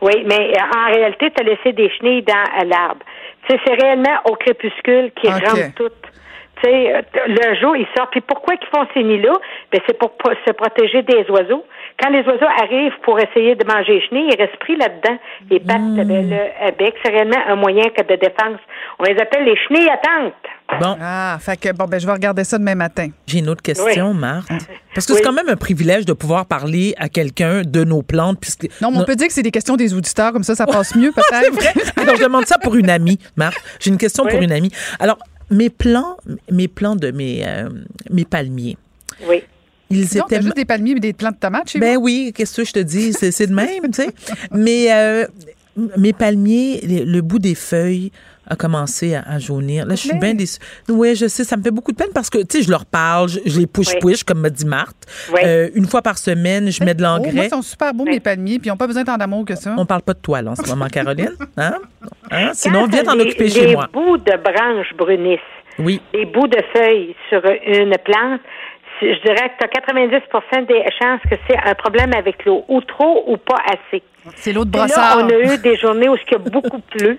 Oui, 0.00 0.24
mais 0.26 0.52
euh, 0.56 0.78
en 0.78 0.92
réalité, 0.94 1.30
tu 1.34 1.42
as 1.42 1.46
laissé 1.46 1.72
des 1.72 1.90
chenilles 1.98 2.22
dans 2.22 2.68
l'arbre. 2.68 3.00
C'est 3.48 3.58
réellement 3.82 4.20
au 4.26 4.36
crépuscule 4.36 5.10
qui 5.20 5.26
Ok. 5.28 5.34
rentrent 5.46 5.74
toutes. 5.76 5.92
Tu 6.62 6.70
sais, 6.70 6.94
euh, 6.94 7.02
le 7.26 7.56
jour, 7.60 7.76
ils 7.76 7.86
sortent. 7.96 8.10
Puis 8.12 8.20
pourquoi 8.20 8.54
ils 8.54 8.66
font 8.68 8.86
ces 8.94 9.02
nids-là? 9.02 9.32
Ben, 9.72 9.80
c'est 9.86 9.98
pour 9.98 10.12
se 10.46 10.52
protéger 10.52 11.02
des 11.02 11.24
oiseaux. 11.30 11.64
Quand 12.00 12.10
les 12.10 12.22
oiseaux 12.22 12.46
arrivent 12.62 12.98
pour 13.02 13.18
essayer 13.20 13.54
de 13.54 13.64
manger 13.66 13.94
les 13.94 14.00
chenilles, 14.08 14.28
ils 14.32 14.40
restent 14.40 14.56
pris 14.58 14.76
là-dedans. 14.76 15.16
Les 15.50 15.60
pattes, 15.60 15.80
Hmm. 15.80 15.96
ben, 16.04 16.30
le 16.30 16.70
bec, 16.76 16.94
c'est 17.04 17.10
réellement 17.10 17.38
un 17.48 17.56
moyen 17.56 17.84
que 17.90 18.02
de 18.02 18.16
défense. 18.16 18.58
On 18.98 19.04
les 19.04 19.18
appelle 19.20 19.44
les 19.44 19.56
chenilles 19.56 19.88
à 19.90 19.96
tente. 19.98 20.80
Bon, 20.80 20.96
Ah, 21.00 21.36
fait 21.40 21.60
que, 21.60 21.72
bon, 21.72 21.84
ben, 21.84 22.00
je 22.00 22.06
vais 22.06 22.12
regarder 22.12 22.42
ça 22.44 22.58
demain 22.58 22.74
matin. 22.74 23.08
j'ai 23.26 23.38
une 23.40 23.48
autre 23.48 23.62
question, 23.62 24.14
Marthe. 24.14 24.48
Parce 24.94 25.06
que 25.06 25.12
Oui. 25.12 25.18
c'est 25.18 25.24
quand 25.24 25.32
même 25.32 25.48
un 25.48 25.56
privilège 25.56 26.04
de 26.06 26.12
pouvoir 26.12 26.46
parler 26.46 26.94
à 26.98 27.08
quelqu'un 27.08 27.62
de 27.62 27.84
nos 27.84 28.02
plantes. 28.02 28.38
Puisque 28.40 28.64
Non, 28.80 28.90
mais 28.90 28.98
on 28.98 29.04
peut 29.04 29.14
dire 29.16 29.26
que 29.26 29.32
c'est 29.32 29.42
des 29.42 29.50
questions 29.50 29.76
des 29.76 29.92
auditeurs, 29.94 30.32
comme 30.32 30.42
ça, 30.44 30.54
ça 30.54 30.66
passe 30.66 30.94
mieux, 30.96 31.12
C'est 31.14 31.22
peut-être. 31.36 31.54
vrai. 31.54 31.72
Alors, 32.02 32.16
je 32.16 32.22
demande 32.24 32.46
ça 32.46 32.58
pour 32.58 32.74
une 32.76 32.90
amie, 32.90 33.18
Marthe. 33.36 33.56
J'ai 33.80 33.90
une 33.90 33.98
question 33.98 34.24
pour 34.24 34.38
Oui. 34.38 34.44
une 34.44 34.52
amie. 34.52 34.70
Alors, 35.00 35.18
mes 35.50 35.70
plants, 35.70 36.16
mes 36.50 36.68
plants 36.68 36.96
de 36.96 37.10
mes, 37.10 37.42
euh, 37.46 37.68
mes 38.10 38.24
palmiers, 38.24 38.76
Oui. 39.28 39.42
ils 39.90 40.02
Donc, 40.08 40.28
t'as 40.28 40.36
étaient. 40.36 40.42
juste 40.42 40.56
des 40.56 40.64
palmiers 40.64 40.92
et 40.92 41.00
des 41.00 41.12
plantes 41.12 41.34
de 41.36 41.40
tomates 41.40 41.70
chez 41.70 41.78
Ben 41.78 41.96
vous? 41.96 42.02
oui, 42.04 42.32
qu'est-ce 42.34 42.56
que 42.56 42.64
je 42.64 42.72
te 42.72 42.78
dis? 42.80 43.12
C'est 43.12 43.30
c'est 43.32 43.46
de 43.46 43.54
même, 43.54 43.84
tu 43.92 44.02
sais. 44.02 44.10
Mais 44.52 44.92
euh, 44.92 45.26
mes 45.98 46.12
palmiers, 46.12 46.80
le, 46.82 47.04
le 47.04 47.20
bout 47.22 47.38
des 47.38 47.54
feuilles 47.54 48.10
a 48.48 48.56
commencé 48.56 49.14
à, 49.14 49.22
à 49.26 49.38
jaunir. 49.38 49.86
Là, 49.86 49.94
je 49.94 50.00
suis 50.08 50.18
bien 50.18 50.34
déçue. 50.34 50.58
Oui, 50.88 51.14
je 51.14 51.26
sais, 51.26 51.44
ça 51.44 51.56
me 51.56 51.62
fait 51.62 51.70
beaucoup 51.70 51.92
de 51.92 51.96
peine 51.96 52.12
parce 52.14 52.30
que, 52.30 52.38
tu 52.38 52.58
sais, 52.58 52.62
je 52.62 52.70
leur 52.70 52.84
parle, 52.86 53.28
je, 53.28 53.40
je 53.46 53.60
les 53.60 53.66
push-push, 53.66 54.24
comme 54.24 54.40
m'a 54.40 54.50
dit 54.50 54.66
Marthe. 54.66 54.96
Oui. 55.32 55.40
Euh, 55.44 55.70
une 55.74 55.86
fois 55.86 56.02
par 56.02 56.18
semaine, 56.18 56.70
je 56.70 56.82
mets 56.84 56.94
de 56.94 57.02
Oh, 57.04 57.08
moi, 57.08 57.18
l'engrais. 57.18 57.46
ils 57.46 57.50
sont 57.50 57.62
super 57.62 57.92
beaux, 57.94 58.04
mes 58.04 58.20
palmiers, 58.20 58.58
puis 58.58 58.68
ils 58.68 58.70
n'ont 58.70 58.76
pas 58.76 58.86
besoin 58.86 59.04
tant 59.04 59.16
d'amour 59.16 59.44
que 59.44 59.54
ça. 59.54 59.74
On 59.78 59.86
parle 59.86 60.02
pas 60.02 60.14
de 60.14 60.18
toi, 60.20 60.42
là, 60.42 60.50
en 60.52 60.54
ce 60.56 60.68
moment, 60.68 60.86
Caroline. 60.92 61.32
Hein? 61.56 61.74
Hein? 62.30 62.50
Sinon, 62.54 62.86
viens 62.86 63.02
t'en 63.04 63.18
occuper 63.18 63.44
les 63.44 63.50
chez 63.50 63.72
moi. 63.74 63.88
bouts 63.92 64.16
de 64.18 64.36
branches 64.42 64.94
brunissent. 64.96 65.40
Oui. 65.78 66.00
les 66.12 66.24
bouts 66.26 66.46
de 66.46 66.58
feuilles 66.72 67.16
sur 67.28 67.42
une 67.66 67.96
plante, 68.04 68.40
je 69.02 69.06
dirais 69.24 69.50
que 69.58 69.66
tu 69.66 69.66
as 69.66 70.58
90% 70.58 70.66
des 70.68 70.84
chances 71.02 71.20
que 71.28 71.34
c'est 71.48 71.56
un 71.56 71.74
problème 71.74 72.12
avec 72.16 72.44
l'eau, 72.44 72.64
ou 72.68 72.80
trop 72.82 73.24
ou 73.26 73.36
pas 73.36 73.58
assez. 73.66 74.02
C'est 74.36 74.52
l'eau 74.52 74.64
de 74.64 74.70
Puis 74.70 74.78
là, 74.80 74.86
brossard. 74.86 75.18
on 75.24 75.28
a 75.28 75.38
eu 75.54 75.58
des 75.58 75.76
journées 75.76 76.08
où 76.08 76.14
il 76.14 76.32
y 76.32 76.34
a 76.34 76.38
beaucoup 76.38 76.78
plu. 76.90 77.18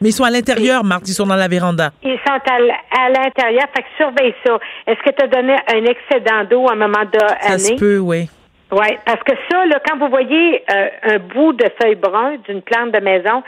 Mais 0.00 0.08
ils 0.08 0.12
sont 0.12 0.24
à 0.24 0.30
l'intérieur, 0.30 0.82
Marthe, 0.82 1.08
ils 1.08 1.12
sont 1.12 1.26
dans 1.26 1.36
la 1.36 1.48
véranda. 1.48 1.90
Ils 2.02 2.18
sont 2.26 2.32
à, 2.32 3.08
l'intérieur, 3.10 3.66
fait 3.74 3.82
que 3.82 3.88
surveille 3.98 4.34
ça. 4.46 4.58
Est-ce 4.86 5.00
que 5.00 5.14
tu 5.14 5.24
as 5.24 5.28
donné 5.28 5.54
un 5.68 5.84
excédent 5.84 6.44
d'eau 6.50 6.68
à 6.68 6.72
un 6.72 6.76
moment 6.76 7.04
Ça 7.42 7.58
se 7.58 7.68
donné? 7.68 7.78
peut, 7.78 7.98
oui. 7.98 8.30
Oui, 8.72 8.86
parce 9.04 9.22
que 9.24 9.32
ça, 9.50 9.66
là, 9.66 9.80
quand 9.86 9.98
vous 9.98 10.08
voyez 10.08 10.62
euh, 10.70 10.88
un 11.02 11.18
bout 11.18 11.52
de 11.52 11.66
feuille 11.80 11.96
brun 11.96 12.36
d'une 12.48 12.62
plante 12.62 12.92
de 12.92 13.00
maison, 13.00 13.42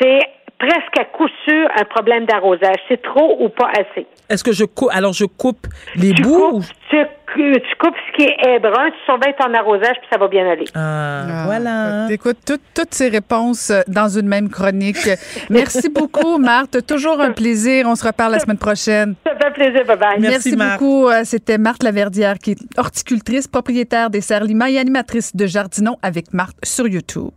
c'est 0.00 0.20
presque 0.58 0.98
à 0.98 1.04
coup 1.04 1.28
sûr 1.44 1.68
un 1.78 1.84
problème 1.84 2.26
d'arrosage. 2.26 2.76
C'est 2.88 3.02
trop 3.02 3.36
ou 3.40 3.48
pas 3.48 3.68
assez? 3.78 4.06
Est-ce 4.28 4.42
que 4.42 4.52
je 4.52 4.64
coupe, 4.64 4.90
alors 4.92 5.12
je 5.12 5.24
coupe 5.24 5.66
les 5.94 6.12
Tu 6.12 6.22
bouts? 6.22 6.34
ou- 6.36 6.50
coupes, 6.52 6.64
tu, 6.90 6.96
tu 7.36 7.76
coupes 7.78 7.94
ce 8.10 8.16
qui 8.16 8.24
est 8.24 8.58
brun, 8.58 8.90
tu 8.90 8.96
surveilles 9.04 9.34
ton 9.38 9.52
arrosage, 9.54 9.96
puis 10.00 10.08
ça 10.10 10.18
va 10.18 10.26
bien 10.28 10.48
aller. 10.50 10.64
Ah, 10.74 11.24
Ah, 11.28 11.42
voilà. 11.46 12.06
Écoute, 12.10 12.38
tout- 12.46 12.58
toutes 12.74 12.94
ces 12.94 13.08
réponses 13.08 13.70
euh, 13.70 13.82
dans 13.88 14.08
une 14.08 14.26
même 14.26 14.48
chronique. 14.48 14.96
Merci 15.50 15.88
beaucoup, 15.90 16.38
Marthe. 16.38 16.84
Toujours 16.86 17.20
un 17.20 17.32
plaisir. 17.32 17.86
On 17.88 17.94
se 17.94 18.04
reparle 18.06 18.32
la 18.32 18.38
semaine 18.40 18.58
prochaine. 18.58 19.14
Ça 19.24 19.34
fait 19.36 19.52
plaisir, 19.52 19.82
bye-bye. 19.84 20.18
Merci, 20.20 20.56
Marthe. 20.56 20.80
beaucoup. 20.80 21.08
Euh, 21.08 21.20
C'était 21.24 21.58
Marthe 21.58 21.82
Laverdière, 21.82 22.38
qui 22.38 22.52
est 22.52 22.78
horticultrice, 22.78 23.46
propriétaire 23.46 24.10
des 24.10 24.20
Serres 24.20 24.44
Lima 24.44 24.70
et 24.70 24.78
animatrice 24.78 25.36
de 25.36 25.46
Jardinon 25.46 25.96
avec 26.02 26.32
Marthe 26.32 26.56
sur 26.64 26.88
YouTube. 26.88 27.30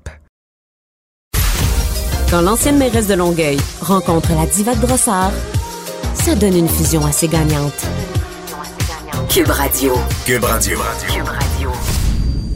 Quand 2.29 2.41
l'ancienne 2.41 2.77
mairesse 2.77 3.07
de 3.07 3.15
Longueuil 3.15 3.57
rencontre 3.81 4.29
la 4.35 4.45
diva 4.45 4.75
de 4.75 4.79
Brossard, 4.85 5.31
ça 6.13 6.35
donne 6.35 6.55
une 6.55 6.69
fusion 6.69 7.03
assez 7.03 7.27
gagnante. 7.27 7.87
Cube 9.29 9.49
Radio. 9.49 9.95
Cube 10.25 10.43
Radio. 10.43 10.77
Cube 11.07 11.27
Radio. 11.27 11.58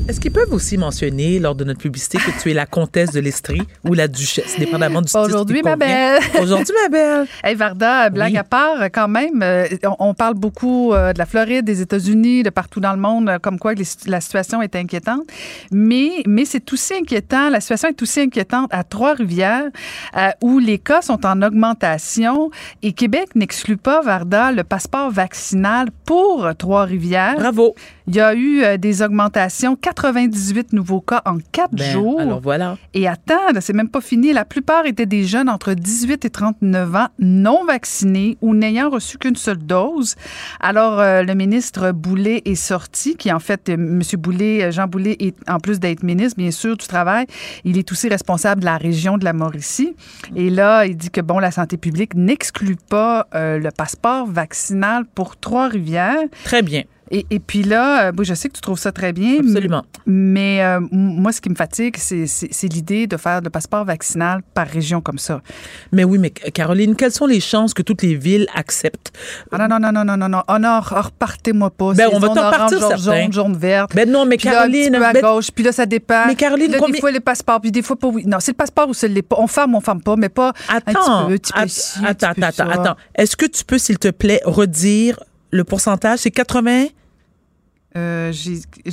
Est-ce 0.06 0.20
qu'ils 0.20 0.34
peuvent 0.34 0.52
aussi 0.52 0.78
mentionner 0.78 1.40
lors 1.40 1.56
de 1.56 1.64
notre 1.64 1.80
publicité 1.80 2.18
que 2.18 2.42
tu 2.42 2.52
es 2.52 2.54
la 2.54 2.66
comtesse 2.66 3.12
de 3.12 3.22
l'Estrie 3.22 3.62
ou 3.88 3.94
la 3.94 4.10
duchesse, 4.10 4.60
dépendamment 4.60 5.00
du 5.00 5.08
titre 5.08 5.22
Aujourd'hui, 5.22 5.62
ma 5.62 5.78
belle. 5.78 6.20
Aujourd'hui, 6.42 6.76
ma 6.84 6.90
belle. 6.90 7.26
Hey 7.42 7.56
Varda, 7.56 8.10
blague 8.10 8.34
Oui. 8.34 8.38
à 8.38 8.44
part, 8.44 8.84
quand 8.92 9.08
même, 9.08 9.42
euh, 9.42 9.66
on, 10.00 10.14
parle 10.14 10.34
beaucoup 10.34 10.94
euh, 10.94 11.14
de 11.14 11.20
la 11.20 11.26
Floride, 11.26 11.64
des 11.64 11.80
États-Unis, 11.80 12.44
de 12.44 12.50
partout 12.50 12.82
dans 12.82 12.92
le 12.92 13.00
monde, 13.00 13.30
euh, 13.30 13.40
comme 13.40 13.58
quoi 13.58 13.76
la 14.06 14.20
situation 14.20 14.62
est 14.62 14.76
inquiétante. 14.76 15.24
Mais, 15.72 16.22
mais 16.28 16.44
c'est 16.44 16.74
aussi 16.74 16.96
inquiétant, 16.96 17.50
la 17.50 17.62
situation 17.62 17.88
est 17.88 18.02
aussi 18.02 18.20
inquiétante 18.20 18.68
à 18.74 18.84
Trois-Rivières, 18.84 19.70
euh, 20.18 20.30
où 20.42 20.60
les 20.60 20.80
cas 20.80 21.02
sont 21.02 21.26
en 21.26 21.42
augmentation 21.42 22.52
et 22.82 22.92
Québec 22.92 23.30
n'exclut 23.36 23.78
pas, 23.78 24.02
Varda, 24.02 24.52
le 24.52 24.66
passeport 24.66 25.12
vaccinal 25.12 25.88
pour 26.04 26.50
Trois-Rivières. 26.58 27.36
Bravo. 27.38 27.74
Il 28.08 28.16
y 28.16 28.20
a 28.20 28.34
eu 28.34 28.64
euh, 28.64 28.78
des 28.78 29.02
augmentations, 29.02 29.76
98 29.76 30.74
nouveaux 30.74 31.02
cas 31.02 31.22
en 31.26 31.38
quatre 31.52 31.74
Ben, 31.74 31.92
jours. 31.92 32.20
Alors 32.20 32.42
voilà. 32.42 32.78
Et 32.94 33.08
attends, 33.08 33.34
c'est 33.60 33.74
même 33.74 33.90
pas 33.90 34.02
fini. 34.02 34.34
La 34.34 34.46
plupart 34.46 34.86
étaient 34.86 35.06
des 35.06 35.24
jeunes 35.24 35.50
entre 35.50 35.74
18 35.74 36.26
et 36.26 36.30
39 36.30 36.96
ans, 36.96 37.08
non 37.20 37.66
vaccinés 37.66 38.38
ou 38.42 38.54
n'ayant 38.54 38.90
reçu 38.90 39.18
qu'une 39.18 39.36
seule 39.36 39.58
dose. 39.58 40.16
Alors, 40.60 41.00
euh, 41.00 41.24
le 41.24 41.34
ministre 41.34 41.92
Boulet 41.92 42.42
est 42.46 42.56
sorti, 42.56 43.16
qui 43.16 43.32
en 43.32 43.40
fait, 43.40 43.70
euh, 43.70 43.74
M. 43.74 44.02
Boulet, 44.18 44.64
euh, 44.64 44.72
Jean 44.72 44.88
Boulet, 44.88 45.16
est, 45.20 45.36
en 45.50 45.60
plus 45.60 45.80
d'être 45.80 46.04
ministre, 46.04 46.38
bien 46.38 46.52
sûr, 46.52 46.78
du 46.78 46.88
travail, 46.88 47.26
il 47.64 47.78
est 47.78 47.92
aussi 47.92 48.10
responsable 48.10 48.62
de 48.62 48.66
la 48.66 48.78
région 48.78 49.18
de 49.18 49.26
la 49.26 49.34
Mauricie. 49.34 49.96
Et 50.36 50.50
là, 50.50 50.86
il 50.86 50.98
dit 50.98 51.10
que, 51.10 51.22
bon, 51.22 51.40
la 51.40 51.52
santé 51.52 51.78
publique 51.78 52.16
n'exclut 52.16 52.78
pas 52.90 53.28
le 53.34 53.70
passeport 53.70 54.26
vaccinal 54.26 55.06
pour 55.06 55.38
Trois-Rivières. 55.38 56.24
Très 56.44 56.62
bien. 56.62 56.84
Et, 57.16 57.28
et 57.30 57.38
puis 57.40 57.62
là, 57.62 58.08
euh, 58.08 58.12
oui, 58.18 58.26
je 58.26 58.34
sais 58.34 58.50
que 58.50 58.56
tu 58.56 58.62
trouves 58.62 58.80
ça 58.80 58.92
très 58.92 59.14
bien. 59.14 59.38
Absolument. 59.40 59.84
Mais 60.08 60.64
euh, 60.64 60.80
moi, 60.92 61.32
ce 61.32 61.42
qui 61.42 61.50
me 61.52 61.54
fatigue, 61.56 61.96
c'est 61.98 62.68
l'idée 62.74 63.06
de 63.06 63.18
faire 63.18 63.40
le 63.42 63.52
passeport 63.52 63.86
vaccinal 63.86 64.42
par 64.56 64.66
région 64.68 65.00
comme 65.00 65.20
ça. 65.20 65.42
Mais 65.92 66.04
oui, 66.04 66.18
mais 66.18 66.32
Caroline, 66.32 66.96
quelles 66.96 67.12
sont 67.12 67.28
les 67.28 67.40
chances 67.40 67.76
que 67.76 67.84
toutes 67.84 68.02
les 68.02 68.16
villes 68.16 68.48
acceptent? 68.56 69.12
Ah 69.52 69.60
non, 69.68 69.78
non, 69.80 69.92
non, 69.92 69.92
non, 69.94 70.06
non, 70.06 70.18
non, 70.18 70.30
non. 70.30 70.44
Honor, 70.48 70.84
repartez-moi 71.06 71.70
pas. 71.70 71.94
Ben, 71.94 72.10
on 72.12 72.18
va 72.18 72.30
t'en 72.30 72.34
partir 72.50 72.80
jaune, 72.80 72.98
jaune, 72.98 73.32
jaune, 73.34 73.58
verte. 73.58 73.96
Ben 73.96 74.10
non, 74.10 74.26
mais 74.26 74.38
Puis 74.38 74.50
là, 74.50 74.64
un 74.64 74.66
petit 74.66 74.90
Caroline, 74.90 74.98
peu 74.98 75.06
à 75.06 75.14
ben- 75.14 75.22
gauche, 75.22 75.52
puis 75.52 75.64
là, 75.64 75.72
ça 75.72 75.86
dépend. 75.86 76.26
Mais 76.26 76.34
Caroline, 76.36 76.72
là, 76.72 76.80
combien- 76.80 76.94
des 76.96 77.00
fois, 77.00 77.12
les 77.12 77.20
passeports, 77.20 77.62
puis 77.62 77.72
des 77.72 77.84
fois, 77.84 77.96
pas 77.96 78.08
oui. 78.08 78.24
Non, 78.26 78.38
c'est 78.40 78.54
le 78.54 78.58
passeport 78.58 78.90
ou 78.90 78.96
c'est 78.96 79.22
pas. 79.22 79.36
On 79.38 79.46
ferme, 79.46 79.76
on 79.76 79.82
ferme 79.82 80.02
pas, 80.02 80.16
mais 80.16 80.30
pas 80.30 80.52
un 80.68 80.78
Attends, 80.78 81.28
petit 81.28 81.52
peu, 81.54 81.60
un 81.60 81.68
petit 81.68 82.00
peu 82.00 82.06
un 82.06 82.10
attends, 82.10 82.30
petit 82.34 82.40
peu 82.42 82.46
attends, 82.48 82.74
ça. 82.74 82.82
attends. 82.82 82.96
Est-ce 83.14 83.36
que 83.38 83.46
tu 83.46 83.64
peux, 83.66 83.78
s'il 83.78 84.00
te 84.00 84.08
plaît, 84.10 84.42
redire 84.46 85.20
le 85.52 85.64
pourcentage? 85.64 86.18
C'est 86.20 86.32
80? 86.32 86.86
Euh, 87.96 88.32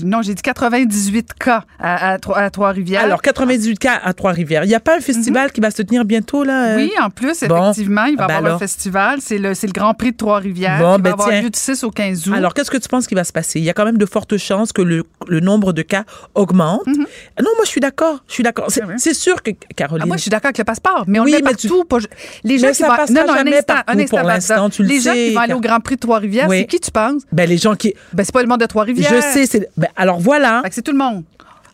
non, 0.04 0.20
j'ai 0.22 0.34
dit 0.34 0.42
98 0.42 1.32
cas 1.34 1.64
à, 1.78 2.10
à, 2.12 2.18
Trois- 2.18 2.36
à 2.38 2.50
Trois-Rivières. 2.50 3.02
Alors, 3.02 3.22
98 3.22 3.78
cas 3.78 3.98
à 4.02 4.12
Trois-Rivières. 4.12 4.64
Il 4.64 4.68
n'y 4.68 4.74
a 4.74 4.80
pas 4.80 4.96
un 4.96 5.00
festival 5.00 5.52
qui 5.52 5.60
va 5.60 5.70
se 5.70 5.80
tenir 5.82 6.04
bientôt, 6.04 6.44
là? 6.44 6.72
euh? 6.72 6.76
Oui, 6.76 6.92
en 7.02 7.08
plus, 7.10 7.42
Bon. 7.44 7.70
effectivement, 7.70 8.04
il 8.04 8.16
va 8.16 8.22
y 8.22 8.24
Ah, 8.24 8.28
ben 8.28 8.34
avoir 8.34 8.38
alors. 8.44 8.56
un 8.56 8.58
festival. 8.58 9.18
C'est 9.22 9.38
le, 9.38 9.50
le 9.50 9.72
Grand 9.72 9.94
Prix 9.94 10.12
de 10.12 10.16
Trois-Rivières 10.18 10.78
Bon, 10.78 10.96
qui 10.96 11.02
ben 11.02 11.10
va 11.10 11.14
avoir 11.14 11.28
tiens. 11.30 11.42
lieu 11.42 11.50
du 11.50 11.58
6 11.58 11.82
au 11.84 11.90
15 11.90 12.28
août. 12.28 12.34
Alors, 12.34 12.52
qu'est-ce 12.52 12.70
que 12.70 12.76
tu 12.76 12.88
penses 12.88 13.06
qui 13.06 13.14
va 13.14 13.24
se 13.24 13.32
passer? 13.32 13.58
Il 13.58 13.64
y 13.64 13.70
a 13.70 13.72
quand 13.72 13.84
même 13.86 13.96
de 13.98 14.06
fortes 14.06 14.36
chances 14.36 14.72
que 14.72 14.82
le, 14.82 15.04
le 15.28 15.40
nombre 15.40 15.72
de 15.72 15.82
cas 15.82 16.04
augmente. 16.34 16.86
Mhm. 16.86 16.96
Non, 16.98 17.50
moi, 17.56 17.64
je 17.64 17.68
suis 17.70 17.80
d'accord. 17.80 18.22
Je 18.28 18.34
suis 18.34 18.42
d'accord. 18.42 18.66
C'est 18.68 18.82
c'est 18.98 19.14
sûr 19.14 19.42
que, 19.42 19.50
Caroline. 19.76 20.02
Ah, 20.04 20.06
moi, 20.06 20.16
je 20.18 20.22
suis 20.22 20.30
d'accord 20.30 20.48
avec 20.48 20.58
le 20.58 20.64
passeport, 20.64 21.04
mais 21.06 21.18
on 21.20 21.24
Oui, 21.24 21.30
le 21.32 21.38
met 21.38 21.42
mais 21.44 21.50
partout. 21.52 21.84
pas- 21.84 21.98
les 22.44 22.58
gens 22.58 22.66
Mais 22.66 22.72
qui 22.72 22.78
ça 22.78 22.88
vont... 22.88 23.14
Non, 23.14 23.26
non, 23.26 23.32
un 23.32 23.46
instant, 23.46 23.74
partout 23.74 23.84
un 23.92 23.98
instant, 23.98 24.16
pour 24.18 24.26
Vincent. 24.26 24.54
l'instant, 24.54 24.70
tu 24.70 24.82
le 24.82 24.88
Les 24.88 25.00
gens 25.00 25.12
qui 25.14 25.32
vont 25.34 25.40
aller 25.40 25.54
au 25.54 25.60
Grand 25.60 25.80
Prix 25.80 25.94
de 25.96 26.00
Trois-Rivières, 26.00 26.48
c'est 26.50 26.66
qui, 26.66 26.80
tu 26.80 26.90
penses? 26.90 27.22
Ben, 27.32 27.48
les 27.48 27.56
gens 27.56 27.74
qui. 27.74 27.94
Ben, 28.12 28.24
c'est 28.24 28.32
pas 28.32 28.42
le 28.42 28.48
monde 28.48 28.60
de 28.60 28.66
Trois-Rivières. 28.66 28.89
Je 28.96 29.20
sais, 29.20 29.46
c'est. 29.46 29.68
Ben, 29.76 29.88
alors, 29.96 30.18
voilà. 30.20 30.60
Fait 30.64 30.68
que 30.70 30.74
c'est 30.76 30.82
tout 30.82 30.92
le 30.92 30.98
monde. 30.98 31.24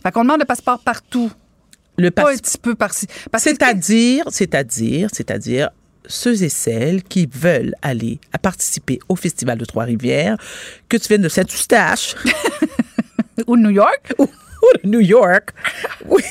Fait 0.02 0.10
qu'on 0.12 0.22
demande 0.22 0.40
le 0.40 0.44
passeport 0.46 0.78
partout. 0.80 1.30
Le 1.98 2.10
Pas 2.10 2.22
un 2.22 2.24
passeport. 2.26 2.42
petit 2.42 2.58
peu 2.58 2.74
par-ci. 2.74 3.06
Parce 3.30 3.44
que- 3.44 3.50
C'est-à-dire, 3.50 4.24
c'est-à-dire, 4.30 5.08
c'est-à-dire 5.12 5.70
ceux 6.06 6.42
et 6.42 6.48
celles 6.48 7.02
qui 7.02 7.26
veulent 7.32 7.74
aller 7.82 8.20
à 8.32 8.38
participer 8.38 8.98
au 9.08 9.16
Festival 9.16 9.58
de 9.58 9.64
Trois-Rivières, 9.64 10.36
que 10.88 10.96
tu 10.96 11.08
viennes 11.08 11.22
de 11.22 11.28
Saint-Eustache 11.28 12.14
Ou 13.46 13.56
de 13.56 13.62
New 13.62 13.70
York. 13.70 14.12
ou, 14.18 14.26
New 14.84 15.00
York. 15.00 15.50
Oui, 16.08 16.22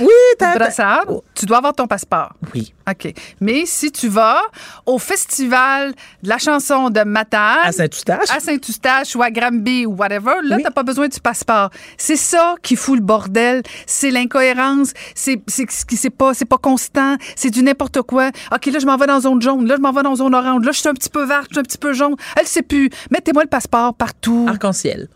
oui, 0.00 0.08
t'as... 0.38 0.54
Brassard, 0.54 1.04
tu 1.34 1.44
dois 1.44 1.58
avoir 1.58 1.74
ton 1.74 1.86
passeport. 1.86 2.32
Oui, 2.54 2.72
OK. 2.90 3.12
Mais 3.40 3.66
si 3.66 3.92
tu 3.92 4.08
vas 4.08 4.40
au 4.86 4.98
festival 4.98 5.92
de 6.22 6.28
la 6.28 6.38
chanson 6.38 6.88
de 6.88 7.02
Matane, 7.04 7.58
à 7.64 7.72
Saint-Eustache? 7.72 8.30
à 8.34 8.40
Saint-Eustache 8.40 9.14
ou 9.16 9.22
à 9.22 9.30
Granby 9.30 9.84
ou 9.86 9.94
whatever, 9.96 10.36
là, 10.44 10.56
Oui. 10.56 10.62
t'as 10.62 10.70
pas 10.70 10.82
besoin 10.82 11.08
du 11.08 11.20
passeport. 11.20 11.70
C'est 11.98 12.16
ça 12.16 12.54
qui 12.62 12.74
fout 12.76 12.98
le 12.98 13.04
bordel. 13.04 13.62
C'est 13.86 14.10
l'incohérence. 14.10 14.92
C'est, 15.14 15.40
c'est, 15.46 15.66
c'est, 15.70 16.10
pas, 16.10 16.32
c'est 16.34 16.46
pas 16.46 16.58
constant. 16.58 17.16
C'est 17.36 17.50
du 17.50 17.62
n'importe 17.62 18.00
quoi. 18.02 18.30
OK, 18.54 18.66
là, 18.66 18.78
je 18.78 18.86
m'en 18.86 18.96
vais 18.96 19.06
dans 19.06 19.20
zone 19.20 19.42
jaune. 19.42 19.66
Là, 19.66 19.76
je 19.76 19.80
m'en 19.82 19.92
vais 19.92 20.02
dans 20.02 20.16
zone 20.16 20.34
orange. 20.34 20.64
Là, 20.64 20.72
je 20.72 20.78
suis 20.78 20.88
un 20.88 20.94
petit 20.94 21.10
peu 21.10 21.24
vert. 21.24 21.42
Je 21.50 21.54
suis 21.54 21.60
un 21.60 21.64
petit 21.64 21.78
peu 21.78 21.92
jaune. 21.92 22.14
Elle 22.40 22.46
sait 22.46 22.62
plus. 22.62 22.88
Mettez-moi 23.10 23.42
le 23.42 23.48
passeport 23.48 23.94
partout. 23.94 24.46
Arc-en-ciel. 24.48 25.08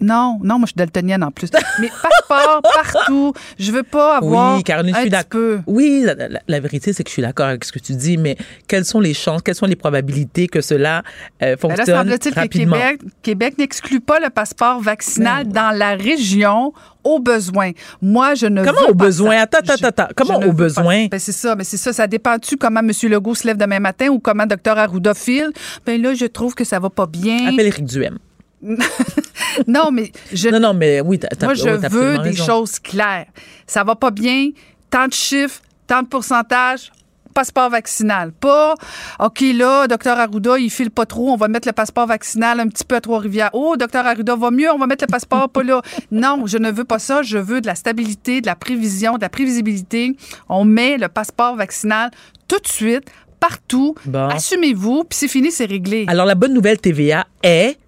Non, 0.00 0.38
non, 0.42 0.58
moi, 0.58 0.62
je 0.62 0.66
suis 0.68 0.74
daltonienne 0.76 1.22
en 1.22 1.30
plus. 1.30 1.48
Mais 1.80 1.88
passeport 2.02 2.62
partout. 2.62 3.32
Je 3.58 3.72
veux 3.72 3.82
pas 3.82 4.18
avoir 4.18 4.56
Oui, 4.56 4.62
Caroline, 4.64 4.94
je 4.94 5.00
suis 5.00 5.10
d'accord. 5.10 5.58
Oui, 5.66 6.02
la, 6.04 6.14
la- 6.14 6.40
la 6.46 6.60
vérité, 6.60 6.92
c'est 6.92 7.02
que 7.04 7.08
je 7.10 7.14
suis 7.14 7.22
d'accord 7.22 7.46
avec 7.46 7.64
ce 7.64 7.72
que 7.72 7.78
tu 7.78 7.94
dis, 7.94 8.16
mais 8.16 8.36
quelles 8.68 8.84
sont 8.84 9.00
les 9.00 9.14
chances, 9.14 9.42
quelles 9.42 9.54
sont 9.54 9.66
les 9.66 9.76
probabilités 9.76 10.46
que 10.48 10.60
cela 10.60 10.98
euh, 10.98 11.02
Ben 11.40 11.50
là, 11.50 11.56
fonctionne 11.56 11.86
semble-t-il 11.86 12.34
que 12.34 12.40
rapidement? 12.40 12.76
Québec, 12.76 13.00
Québec 13.22 13.58
n'exclut 13.58 14.00
pas 14.00 14.20
le 14.20 14.30
passeport 14.30 14.80
vaccinal 14.80 15.46
dans 15.48 15.76
la 15.76 15.94
région 15.94 16.72
au 17.02 17.18
besoin. 17.18 17.72
Moi, 18.00 18.34
je 18.34 18.46
ne 18.46 18.64
Comment 18.64 18.80
veux 18.80 18.90
au 18.90 18.94
pas 18.94 19.04
besoin? 19.04 19.36
Attends, 19.36 19.58
attends, 19.58 19.86
attends. 19.88 20.08
Comment 20.16 20.38
au 20.40 20.52
besoin? 20.52 21.06
Ben, 21.08 21.18
c'est 21.20 21.32
ça, 21.32 21.54
mais 21.54 21.64
c'est 21.64 21.76
ça. 21.76 21.92
Ça 21.92 22.06
dépend-tu 22.06 22.56
comment 22.56 22.80
M. 22.80 22.90
Legault 23.10 23.34
se 23.34 23.46
lève 23.46 23.56
demain 23.58 23.78
matin 23.80 24.08
ou 24.08 24.18
comment 24.18 24.46
Dr. 24.46 24.78
Arruda 24.78 25.12
file? 25.14 25.50
Ben 25.84 26.00
là, 26.00 26.14
je 26.14 26.24
trouve 26.26 26.54
que 26.54 26.64
ça 26.64 26.78
va 26.78 26.88
pas 26.90 27.06
bien. 27.06 27.48
Appelle 27.52 27.66
Éric 27.66 27.84
Duhem. 27.84 28.18
Non, 29.68 29.90
mais 29.92 30.10
je, 30.32 30.48
Non, 30.48 30.60
non, 30.60 30.74
mais 30.74 31.00
oui, 31.00 31.18
t'as, 31.18 31.28
t'as- 31.28 31.46
moi, 31.46 31.54
je 31.54 31.68
veux 31.68 32.18
des 32.18 32.30
raison. 32.30 32.44
choses 32.44 32.78
claires. 32.80 33.26
Ça 33.66 33.84
va 33.84 33.94
pas 33.94 34.10
bien. 34.10 34.50
Tant 34.90 35.06
de 35.06 35.12
chiffres, 35.12 35.60
tant 35.86 36.02
de 36.02 36.08
pourcentage. 36.08 36.90
Passeport 37.34 37.68
vaccinal. 37.68 38.30
Pas, 38.30 38.74
OK, 39.18 39.40
là, 39.56 39.88
docteur 39.88 40.18
Arruda, 40.20 40.56
il 40.56 40.70
file 40.70 40.92
pas 40.92 41.04
trop, 41.04 41.30
on 41.30 41.36
va 41.36 41.48
mettre 41.48 41.66
le 41.66 41.72
passeport 41.72 42.06
vaccinal 42.06 42.60
un 42.60 42.68
petit 42.68 42.84
peu 42.84 42.94
à 42.94 43.00
Trois-Rivières. 43.00 43.50
Oh, 43.54 43.74
docteur 43.76 44.06
Arruda 44.06 44.36
va 44.36 44.52
mieux, 44.52 44.70
on 44.70 44.78
va 44.78 44.86
mettre 44.86 45.02
le 45.04 45.10
passeport 45.10 45.48
pas 45.48 45.64
là. 45.64 45.82
Non, 46.12 46.44
je 46.46 46.58
ne 46.58 46.70
veux 46.70 46.84
pas 46.84 47.00
ça. 47.00 47.22
Je 47.22 47.38
veux 47.38 47.60
de 47.60 47.66
la 47.66 47.74
stabilité, 47.74 48.40
de 48.40 48.46
la 48.46 48.54
prévision, 48.54 49.16
de 49.16 49.22
la 49.22 49.28
prévisibilité. 49.28 50.14
On 50.48 50.64
met 50.64 50.96
le 50.96 51.08
passeport 51.08 51.56
vaccinal 51.56 52.12
tout 52.46 52.60
de 52.60 52.68
suite, 52.68 53.08
partout. 53.40 53.96
Bon. 54.04 54.28
Assumez-vous, 54.28 55.02
puis 55.02 55.18
c'est 55.18 55.28
fini, 55.28 55.50
c'est 55.50 55.64
réglé. 55.66 56.04
Alors, 56.06 56.26
la 56.26 56.36
bonne 56.36 56.54
nouvelle 56.54 56.78
TVA 56.78 57.26
est. 57.42 57.78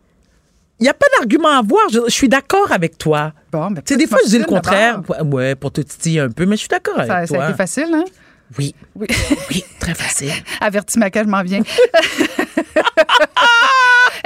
Il 0.78 0.82
n'y 0.82 0.88
a 0.90 0.94
pas 0.94 1.06
d'argument 1.18 1.48
à 1.48 1.58
avoir. 1.58 1.88
Je, 1.90 2.00
je 2.06 2.10
suis 2.12 2.28
d'accord 2.28 2.70
avec 2.70 2.98
toi. 2.98 3.32
Bon, 3.50 3.70
ben, 3.70 3.82
des 3.96 4.06
fois, 4.06 4.18
je 4.24 4.30
dis 4.30 4.38
le 4.38 4.44
contraire. 4.44 5.00
Ouais, 5.24 5.54
pour 5.54 5.72
te 5.72 5.80
titiller 5.80 6.20
un 6.20 6.28
peu, 6.30 6.44
mais 6.44 6.56
je 6.56 6.60
suis 6.60 6.68
d'accord 6.68 6.98
avec 6.98 7.10
Ça, 7.10 7.26
ça 7.26 7.34
toi. 7.34 7.44
a 7.44 7.48
été 7.48 7.56
facile, 7.56 7.88
hein? 7.94 8.04
Oui, 8.58 8.74
Oui. 8.94 9.06
oui, 9.50 9.64
très 9.80 9.94
facile. 9.94 10.30
Avertis 10.60 10.98
ma 10.98 11.08
je 11.12 11.20
m'en 11.22 11.42
viens. 11.42 11.62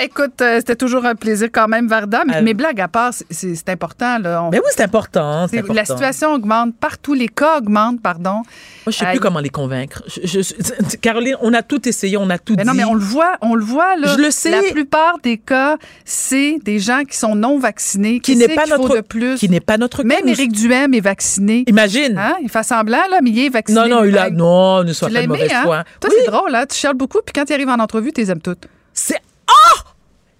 Écoute, 0.04 0.40
euh, 0.40 0.56
c'était 0.58 0.76
toujours 0.76 1.04
un 1.04 1.14
plaisir 1.14 1.48
quand 1.52 1.68
même, 1.68 1.86
Varda. 1.88 2.22
Mais, 2.26 2.36
Euh, 2.36 2.40
mais 2.42 2.54
blague 2.54 2.80
à 2.80 2.88
part, 2.88 3.12
c'est- 3.30 3.68
important. 3.68 4.18
Là. 4.18 4.42
On- 4.44 4.50
Mais 4.50 4.58
oui, 4.58 4.64
c'est 4.74 4.82
important. 4.82 5.46
c'est 5.48 5.58
important. 5.58 5.74
la 5.74 5.84
situation 5.84 6.32
augmente 6.32 6.74
partout, 6.76 7.14
les 7.14 7.28
cas 7.28 7.58
augmentent, 7.58 8.00
pardon. 8.00 8.36
Moi, 8.36 8.44
je 8.88 8.90
sais 8.92 9.06
Euh, 9.06 9.10
plus 9.10 9.20
comment 9.20 9.40
les 9.40 9.50
convaincre. 9.50 10.02
Je- 10.06 10.40
je- 10.40 10.96
Caroline, 10.96 11.36
on 11.42 11.52
a 11.54 11.62
tout 11.62 11.86
essayé, 11.88 12.16
on 12.16 12.30
a 12.30 12.38
tout 12.38 12.54
Mais 12.56 12.62
dit. 12.62 12.68
non, 12.68 12.74
mais 12.74 12.84
on 12.84 12.94
le 12.94 13.00
voit, 13.00 13.36
on 13.42 13.54
le 13.54 13.64
voit 13.64 13.96
là. 13.96 14.14
Je 14.16 14.22
le 14.22 14.30
sais. 14.30 14.50
La 14.50 14.62
plupart 14.70 15.18
des 15.22 15.36
cas, 15.38 15.76
c'est 16.04 16.58
des 16.64 16.78
gens 16.78 17.02
qui 17.04 17.16
sont 17.16 17.34
non 17.34 17.58
vaccinés, 17.58 18.20
qui 18.20 18.36
n'est 18.36 18.48
pas 18.48 18.66
notre 18.66 18.96
de 18.96 19.00
plus? 19.02 19.36
qui 19.38 19.48
n'est 19.48 19.60
pas 19.60 19.76
notre 19.78 20.02
Même 20.04 20.22
cas, 20.24 20.30
Éric 20.30 20.52
Duhem 20.52 20.94
est 20.94 21.00
vacciné. 21.00 21.64
Imagine. 21.68 22.16
Hein? 22.18 22.36
Il 22.42 22.48
fait 22.48 22.62
semblant 22.62 23.02
là, 23.10 23.18
mais 23.22 23.30
il 23.30 23.38
est 23.46 23.48
vacciné. 23.50 23.80
Non, 23.80 23.88
non, 23.88 24.04
il 24.04 24.16
a 24.16 24.30
non, 24.30 24.82
ne 24.84 24.92
soit 24.92 25.08
Tu 25.08 25.14
pas 25.14 25.20
l'as 25.20 25.26
de 25.26 25.32
aimé, 25.32 25.38
mauvaise 25.42 25.52
hein? 25.56 25.62
foi. 25.62 25.84
Toi, 26.00 26.10
Oui, 26.10 26.16
c'est 26.24 26.30
drôle, 26.30 26.50
là. 26.50 26.66
Tu 26.66 26.76
charles 26.76 26.96
beaucoup, 26.96 27.18
puis 27.24 27.32
quand 27.34 27.44
tu 27.44 27.52
arrives 27.52 27.68
en 27.68 27.78
entrevue, 27.78 28.12
tu 28.12 28.20
les 28.22 28.30
aimes 28.30 28.40
toutes. 28.40 28.66
c'est 28.92 29.18
ah. 29.46 29.80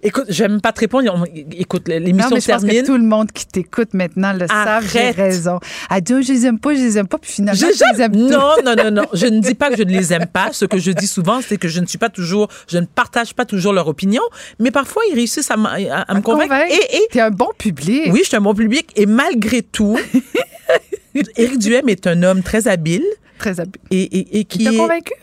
Écoute, 0.03 0.25
j'aime 0.29 0.61
pas 0.61 0.71
te 0.71 0.79
répondre. 0.79 1.11
On- 1.13 1.25
Écoute, 1.51 1.87
Non, 1.87 1.99
l'émission 1.99 2.29
mais 2.35 2.41
je 2.41 2.51
pense 2.51 2.61
termine. 2.63 2.81
que 2.81 2.85
tout 2.87 2.97
le 2.97 3.03
monde 3.03 3.31
qui 3.31 3.45
t'écoute 3.45 3.93
maintenant 3.93 4.33
le 4.33 4.47
savent, 4.47 4.87
j'ai 4.91 5.11
raison. 5.11 5.59
À 5.89 6.01
deux, 6.01 6.21
je 6.21 6.33
les 6.33 6.45
aime 6.47 6.59
pas, 6.59 6.73
je 6.73 6.79
les 6.79 6.97
aime 6.97 7.07
pas, 7.07 7.17
puis 7.19 7.31
finalement, 7.31 7.59
J'ai 7.59 7.73
je 7.73 7.83
les 7.97 8.01
aime. 8.01 8.15
Non, 8.15 8.55
non, 8.65 8.73
non, 8.75 8.89
non. 8.91 9.03
Je 9.13 9.27
ne 9.27 9.39
dis 9.39 9.53
pas 9.53 9.69
que 9.69 9.77
je 9.77 9.83
ne 9.83 9.91
les 9.91 10.11
aime 10.13 10.25
pas. 10.25 10.49
Ce 10.53 10.65
que 10.65 10.77
je 10.79 10.91
dis 10.91 11.07
souvent, 11.07 11.39
c'est 11.41 11.57
que 11.57 11.67
je 11.67 11.79
ne 11.79 11.85
suis 11.85 11.97
pas 11.99 12.09
toujours, 12.09 12.47
je 12.67 12.77
ne 12.79 12.85
partage 12.85 13.33
pas 13.35 13.45
toujours 13.45 13.73
leur 13.73 13.87
opinion, 13.87 14.23
mais 14.59 14.71
parfois 14.71 15.03
ils 15.11 15.15
réussissent 15.15 15.51
à, 15.51 15.55
m- 15.55 15.65
à- 15.67 16.01
à 16.01 16.13
me 16.15 16.21
convaincre. 16.21 16.53
Et, 16.69 16.97
et 16.97 17.07
T'es 17.11 17.19
un 17.21 17.29
bon 17.31 17.49
public. 17.57 18.09
oui, 18.11 18.19
je 18.23 18.27
suis 18.29 18.37
un 18.37 18.41
bon 18.41 18.55
public. 18.55 18.89
Et 18.95 19.05
malgré 19.05 19.61
tout, 19.61 19.99
Éric 21.37 21.59
Duhem 21.59 21.89
est 21.89 22.07
un 22.07 22.23
homme 22.23 22.41
très 22.41 22.67
habile 22.67 23.03
Très 23.37 23.59
habile. 23.59 23.81
et, 23.91 24.01
et, 24.01 24.39
et 24.39 24.45
qui 24.45 24.65
est 24.67 24.77
convaincu? 24.77 25.13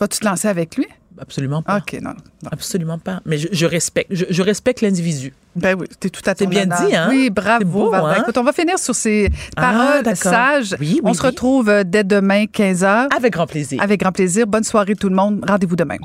Vas-tu 0.00 0.20
te 0.20 0.24
lancer 0.24 0.48
avec 0.48 0.76
lui? 0.76 0.86
Absolument 1.20 1.62
pas. 1.62 1.78
OK, 1.78 1.94
non. 2.02 2.10
non. 2.42 2.50
Absolument 2.50 2.98
pas. 2.98 3.20
Mais 3.26 3.38
je, 3.38 3.48
je 3.52 3.66
respecte, 3.66 4.08
je, 4.14 4.24
je 4.28 4.42
respecte 4.42 4.80
l'individu. 4.80 5.32
Ben 5.56 5.76
oui, 5.78 5.86
t'es 5.98 6.08
tout 6.10 6.22
à 6.28 6.34
C'est 6.36 6.46
bien 6.46 6.62
honneur. 6.62 6.86
dit, 6.86 6.94
hein? 6.96 7.06
Oui, 7.10 7.30
bravo, 7.30 7.64
beau, 7.90 7.94
hein? 7.94 8.16
Écoute, 8.20 8.38
on 8.38 8.44
va 8.44 8.52
finir 8.52 8.78
sur 8.78 8.94
ces 8.94 9.28
Ah, 9.56 9.60
paroles 9.60 10.02
d'accord. 10.04 10.32
sages. 10.32 10.76
Oui, 10.80 10.94
oui, 10.94 11.00
on 11.04 11.14
se 11.14 11.22
retrouve 11.22 11.68
euh, 11.68 11.82
dès 11.84 12.04
demain, 12.04 12.44
15h. 12.44 13.08
Avec 13.16 13.32
grand 13.32 13.46
plaisir. 13.46 13.82
Avec 13.82 14.00
grand 14.00 14.12
plaisir. 14.12 14.46
Bonne 14.46 14.64
soirée 14.64 14.94
tout 14.94 15.08
le 15.08 15.16
monde. 15.16 15.44
Rendez-vous 15.46 15.76
demain. 15.76 15.96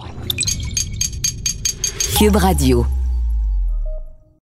Cube 2.17 2.35
Radio. 2.35 2.85